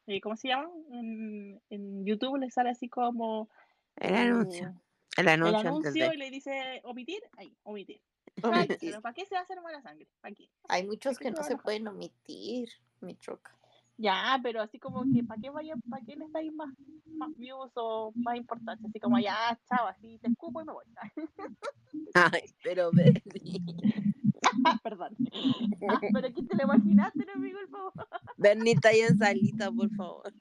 eh, 0.07 0.21
¿cómo 0.21 0.37
se 0.37 0.49
llama? 0.49 0.69
En, 0.91 1.61
en 1.71 2.05
YouTube 2.05 2.39
le 2.39 2.51
sale 2.51 2.71
así 2.71 2.89
como 2.89 3.49
El 3.97 4.15
anuncio. 4.15 4.69
eh, 4.69 4.75
El 5.19 5.29
el 5.29 5.29
anuncio 5.29 5.59
antes 5.59 5.67
anuncio 5.71 6.09
de. 6.09 6.15
y 6.15 6.19
le 6.19 6.31
dice 6.31 6.81
omitir, 6.85 7.23
ahí, 7.37 7.57
omitir. 7.63 8.01
Omitir. 8.43 9.01
¿para 9.01 9.15
qué 9.15 9.27
se 9.27 9.35
va 9.35 9.41
a 9.43 9.45
hacer 9.45 9.61
mala 9.61 9.81
sangre? 9.83 10.09
¿Para 10.21 10.35
qué? 10.35 10.49
Hay 10.69 10.85
muchos 10.85 11.17
¿Para 11.19 11.31
qué 11.31 11.35
que 11.35 11.41
no 11.41 11.47
se 11.47 11.57
pueden 11.57 11.87
omitir, 11.87 12.69
mi 13.01 13.15
troca. 13.15 13.57
Ya, 13.97 14.39
pero 14.43 14.61
así 14.61 14.79
como 14.79 15.05
que, 15.13 15.23
¿para 15.23 15.41
qué 15.41 15.51
vaya, 15.51 15.75
para 15.89 16.05
qué 16.05 16.17
les 16.17 16.31
dais 16.33 16.53
más, 16.53 16.75
más 17.17 17.31
views 17.37 17.71
o 17.77 18.13
más 18.17 18.37
importancia? 18.37 18.89
Así 18.89 18.99
como, 18.99 19.19
ya, 19.21 19.59
chao, 19.69 19.87
así 19.87 20.19
te 20.19 20.29
escupo 20.29 20.61
y 20.63 20.65
me 20.65 20.73
voy. 20.73 20.85
Ay, 22.15 22.43
pero 22.63 22.93
Bernie. 22.93 23.63
Perdón. 24.83 25.17
Ah, 25.89 26.01
pero 26.13 26.29
aquí 26.29 26.43
te 26.43 26.57
lo 26.57 26.65
imaginaste, 26.65 27.25
no 27.25 27.33
es 27.33 27.39
mi 27.41 27.53
culpa. 27.53 28.09
Bernie 28.37 28.75
está 28.75 28.89
ahí 28.91 29.01
en 29.01 29.17
salita, 29.17 29.71
por 29.71 29.91
favor. 29.91 30.33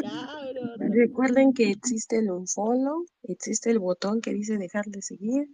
ya, 0.00 0.26
pero 0.42 0.62
Recuerden 0.92 1.52
que 1.52 1.70
existe 1.70 2.18
el 2.18 2.30
unfollow, 2.30 3.04
existe 3.24 3.70
el 3.70 3.78
botón 3.78 4.20
que 4.20 4.32
dice 4.32 4.58
dejar 4.58 4.86
de 4.86 5.02
seguir 5.02 5.48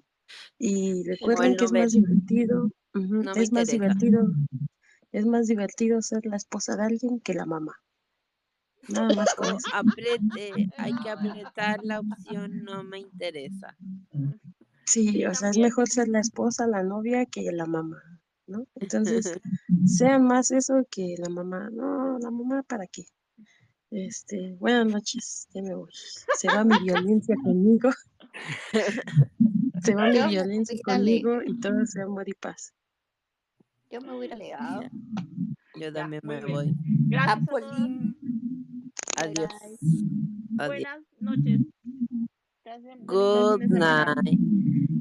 y 0.59 1.03
recuerden 1.05 1.57
que 1.57 1.65
es 1.65 1.73
más 1.73 1.93
divertido, 1.93 2.71
ujú, 2.95 3.23
no 3.23 3.35
me 3.35 3.43
es 3.43 3.53
más 3.53 3.67
interesa. 3.67 3.73
divertido, 3.73 4.23
es 5.13 5.27
más 5.27 5.47
divertido 5.47 6.01
ser 6.03 6.27
la 6.27 6.37
esposa 6.37 6.77
de 6.77 6.85
alguien 6.85 7.21
que 7.21 7.35
la 7.35 7.47
mamá. 7.47 7.75
Nada 8.89 9.15
más 9.15 9.35
con 9.35 9.49
No, 9.49 9.59
eso. 9.59 9.69
apriete, 9.75 10.69
hay 10.79 10.93
que 11.03 11.11
apretar 11.11 11.81
la 11.83 12.01
opción 12.01 12.65
no 12.65 12.83
me 12.83 12.99
interesa. 12.99 13.77
Sí, 14.85 15.13
Sí, 15.13 15.25
o 15.27 15.35
sea, 15.35 15.51
es 15.51 15.59
mejor 15.59 15.89
ser 15.89 16.09
la 16.09 16.21
esposa, 16.21 16.67
la 16.67 16.83
novia 16.83 17.25
que 17.27 17.53
la 17.53 17.67
mamá, 17.67 18.03
¿no? 18.47 18.67
Entonces, 18.77 19.39
sean 19.85 20.25
más 20.27 20.51
eso 20.51 20.85
que 20.91 21.15
la 21.19 21.29
mamá. 21.29 21.69
No, 21.71 22.19
la 22.19 22.31
mamá, 22.31 22.63
¿para 22.65 22.87
qué? 22.87 23.05
Este, 23.91 24.55
buenas 24.59 24.87
noches, 24.87 25.49
ya 25.53 25.63
me 25.63 25.75
voy. 25.75 25.91
Se 26.39 26.49
va 26.49 26.65
mi 26.65 26.79
violencia 26.79 27.37
conmigo, 27.43 27.91
se 29.83 29.95
va 29.95 30.07
mi 30.07 30.29
violencia 30.29 30.79
conmigo 30.85 31.43
y 31.45 31.59
todo 31.61 31.87
sea 31.87 32.05
amor 32.05 32.29
y 32.29 32.35
paz. 32.35 32.73
Yo 33.91 34.01
me 34.01 34.13
voy 34.13 34.23
a 34.23 34.27
ir 34.27 34.33
a 34.33 34.37
leer. 34.37 34.91
Yo 35.81 35.93
también 35.93 36.23
me 36.25 36.37
bien. 36.37 36.53
voy. 36.53 36.75
Gracias. 37.09 37.43
Apolín. 37.43 38.17
Adiós. 39.17 39.53
Buenas 40.51 41.01
noches. 41.19 41.61
Lindo 42.65 43.07
Good 43.07 43.63
night. 43.65 44.39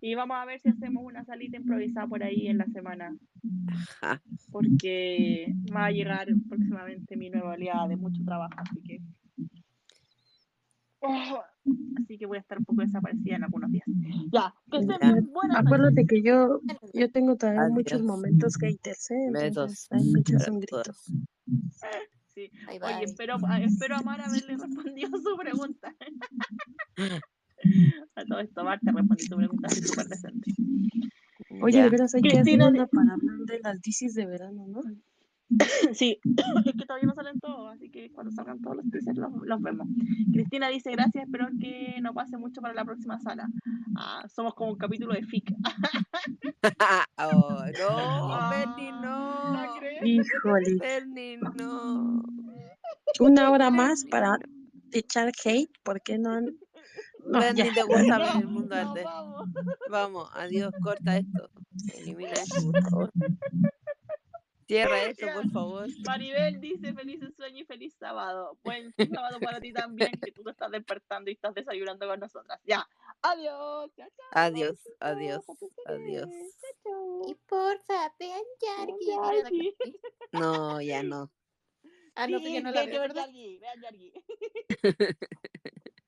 Y 0.01 0.15
vamos 0.15 0.37
a 0.37 0.45
ver 0.45 0.59
si 0.59 0.69
hacemos 0.69 1.03
una 1.05 1.23
salita 1.23 1.57
improvisada 1.57 2.07
por 2.07 2.23
ahí 2.23 2.47
en 2.47 2.57
la 2.57 2.65
semana. 2.67 3.15
Ja. 3.99 4.21
Porque 4.49 5.53
va 5.75 5.85
a 5.85 5.91
llegar 5.91 6.27
próximamente 6.47 7.15
mi 7.15 7.29
nueva 7.29 7.51
oleada 7.51 7.87
de 7.89 7.95
mucho 7.95 8.23
trabajo. 8.23 8.55
Así 8.57 8.81
que. 8.81 9.01
Oh, 11.01 11.41
así 12.01 12.17
que 12.17 12.25
voy 12.25 12.37
a 12.37 12.41
estar 12.41 12.57
un 12.57 12.65
poco 12.65 12.81
desaparecida 12.81 13.37
en 13.37 13.43
algunos 13.43 13.71
días. 13.71 13.85
Ya, 14.33 14.53
que 14.69 14.77
estén 14.79 14.97
bien. 14.99 15.29
Buenas. 15.31 15.57
Acuérdate 15.65 16.05
que 16.05 16.21
yo, 16.21 16.59
yo 16.93 17.11
tengo 17.11 17.35
todavía 17.37 17.69
muchos 17.69 17.99
Adiós. 17.99 18.05
momentos 18.07 18.55
haters, 18.57 19.11
¿eh? 19.11 19.29
Entonces, 19.33 19.87
un 19.91 20.59
grito. 20.59 20.81
todos. 20.83 21.03
Sí. 22.33 22.49
Bye, 22.67 22.79
Oye, 22.83 22.95
bye. 22.95 23.03
espero, 23.05 23.35
espero 23.61 23.95
amar 23.97 24.21
haberle 24.21 24.57
respondido 24.57 25.09
su 25.23 25.37
pregunta. 25.37 25.93
A 28.15 28.23
todo 28.25 28.39
esto, 28.39 28.63
Marta, 28.63 28.91
respondí 28.93 29.27
tu 29.27 29.35
pregunta 29.35 29.67
así 29.67 29.81
súper 29.81 30.07
decente. 30.07 30.51
Oye, 31.61 31.77
Ya. 31.77 31.83
de 31.83 31.89
veras 31.89 32.15
hay 32.15 32.21
que 32.21 32.39
hacer 32.39 32.55
una 32.61 32.87
para 32.87 33.13
hablar 33.13 33.37
de 33.45 33.59
las 33.61 33.81
disis 33.81 34.13
de 34.13 34.25
verano, 34.25 34.65
¿no? 34.67 34.81
Sí, 35.93 36.19
es 36.23 36.35
que 36.77 36.85
todavía 36.85 37.07
no 37.07 37.15
salen 37.15 37.39
todos, 37.39 37.71
así 37.73 37.89
que 37.89 38.11
cuando 38.11 38.31
salgan 38.31 38.61
todos 38.61 38.77
los 38.77 38.89
teasers 38.89 39.17
los, 39.17 39.31
los 39.43 39.61
vemos. 39.61 39.87
Cristina 40.31 40.69
dice, 40.69 40.91
gracias, 40.91 41.25
espero 41.25 41.47
que 41.59 41.99
no 42.01 42.13
pase 42.13 42.37
mucho 42.37 42.61
para 42.61 42.73
la 42.73 42.85
próxima 42.85 43.19
sala. 43.19 43.49
Ah, 43.95 44.23
somos 44.29 44.53
como 44.53 44.71
un 44.71 44.77
capítulo 44.77 45.13
de 45.13 45.23
FIC. 45.23 45.51
oh, 47.17 47.63
no, 47.77 48.49
Bernie, 48.49 48.91
Ah, 48.91 49.51
¿no 49.53 49.65
no. 49.65 49.79
crees? 49.79 50.01
Híjole, 50.05 50.75
Bernie, 50.79 51.37
no. 51.37 52.23
una 53.19 53.49
hora 53.51 53.69
más 53.71 54.05
para 54.05 54.37
echar 54.91 55.31
hate, 55.43 55.71
¿por 55.83 56.01
qué 56.01 56.17
no? 56.17 56.31
han- 56.31 56.55
No, 57.25 57.39
Bernie, 57.39 57.65
ya. 57.65 57.73
te 57.73 57.83
gusta 57.83 58.17
ver 58.17 58.27
el 58.39 58.45
No, 58.45 58.51
mundo 58.51 58.75
no, 58.83 58.93
vamos. 59.03 59.49
Vamos, 59.89 60.29
adiós, 60.33 60.71
corta 60.81 61.17
esto. 61.17 61.49
Elimina 61.95 62.31
esto, 62.33 62.71
por 62.71 62.81
favor. 62.89 63.11
Cierra 64.69 65.01
esto, 65.05 65.25
por 65.33 65.49
favor. 65.49 65.87
Maribel 66.05 66.61
dice 66.61 66.93
feliz 66.93 67.19
sueño 67.35 67.61
y 67.61 67.65
feliz 67.65 67.95
sábado. 67.99 68.55
Buen 68.63 68.93
sábado 68.95 69.39
para 69.39 69.59
ti 69.59 69.73
también, 69.73 70.11
que 70.23 70.31
tú 70.31 70.43
te 70.43 70.51
estás 70.51 70.69
despertando 70.69 71.31
y 71.31 71.33
estás 71.33 71.55
desayunando 71.55 72.07
con 72.07 72.19
nosotras. 72.19 72.59
Ya. 72.65 72.87
Adiós. 73.23 73.91
Chao, 73.95 74.07
chao. 74.15 74.27
Adiós, 74.31 74.79
adiós, 74.99 75.43
adiós. 75.87 76.29
Y 77.27 77.33
porfa, 77.47 78.13
vean. 78.19 78.43
Yargi. 78.61 79.75
No, 80.33 80.79
ya 80.81 81.01
no. 81.01 81.31
Ah, 82.13 82.27
no, 82.27 82.37
que 82.39 82.45
Sí, 82.45 82.53
yo 82.53 82.61
no 82.61 82.69
la 82.71 82.81
vean 82.81 82.91
veo, 82.91 83.01
¿verdad? 83.01 83.25
Yargi, 83.25 83.57
vean 83.57 83.81
Yargi. 83.81 84.13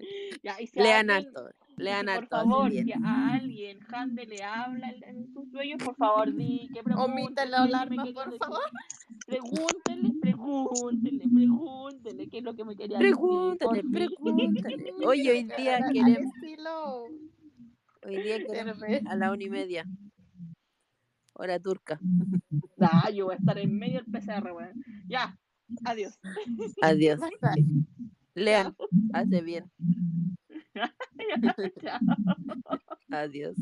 Ya, 0.44 0.60
y 0.62 0.68
si 0.68 0.80
Lean 0.80 1.10
alguien- 1.10 1.36
harto, 1.36 1.50
lean 1.82 2.06
por 2.06 2.28
favor, 2.28 2.70
bien. 2.70 2.86
si 2.86 2.94
a 2.94 3.34
alguien 3.34 3.80
Hande 3.92 4.26
le 4.26 4.44
habla 4.44 4.90
en, 5.06 5.32
sus 5.34 5.50
sueños, 5.52 5.80
por 5.84 5.96
favor, 5.96 6.34
di 6.34 6.70
que 6.74 6.84
pregunte. 6.84 7.12
Omítelo 7.12 7.36
qué 7.36 7.44
es 7.44 7.50
lo 7.50 7.58
que 7.58 7.58
hablar 7.58 7.90
me 7.90 7.96
más, 7.98 8.06
quería 8.06 8.24
por 8.24 8.32
decir. 8.32 8.40
favor. 8.40 8.62
Pregúntenle, 9.26 10.14
pregúntenle, 10.22 11.30
pregúntenle 11.30 12.30
qué 12.30 12.38
es 12.38 12.44
lo 12.44 12.56
que 12.56 12.66
me 12.66 12.76
quería 12.76 12.98
Pregúntale, 12.98 13.84
decir. 13.84 13.92
porfi. 13.92 14.18
pregúntale. 14.22 14.94
Oye, 15.06 15.32
hoy 15.32 15.44
día 15.44 15.80
queremos, 15.92 16.34
hoy 18.06 18.22
día 18.24 18.46
queremos 18.46 18.84
a 19.06 19.16
la 19.16 19.32
una 19.32 19.44
y 19.44 19.50
media. 19.50 19.86
Hora 21.34 21.60
turca. 21.60 22.00
Ah, 22.84 23.12
yo 23.12 23.26
voy 23.26 23.36
a 23.36 23.38
estar 23.38 23.58
en 23.60 23.78
medio 23.78 24.02
del 24.02 24.06
PCR, 24.12 24.52
weón. 24.54 24.84
Ya, 25.08 25.38
adiós. 25.86 26.20
Adiós. 26.82 27.20
Lean, 28.34 28.76
hace 29.14 29.42
bien. 29.42 29.72
Chao. 31.82 32.00
Adiós. 33.12 33.58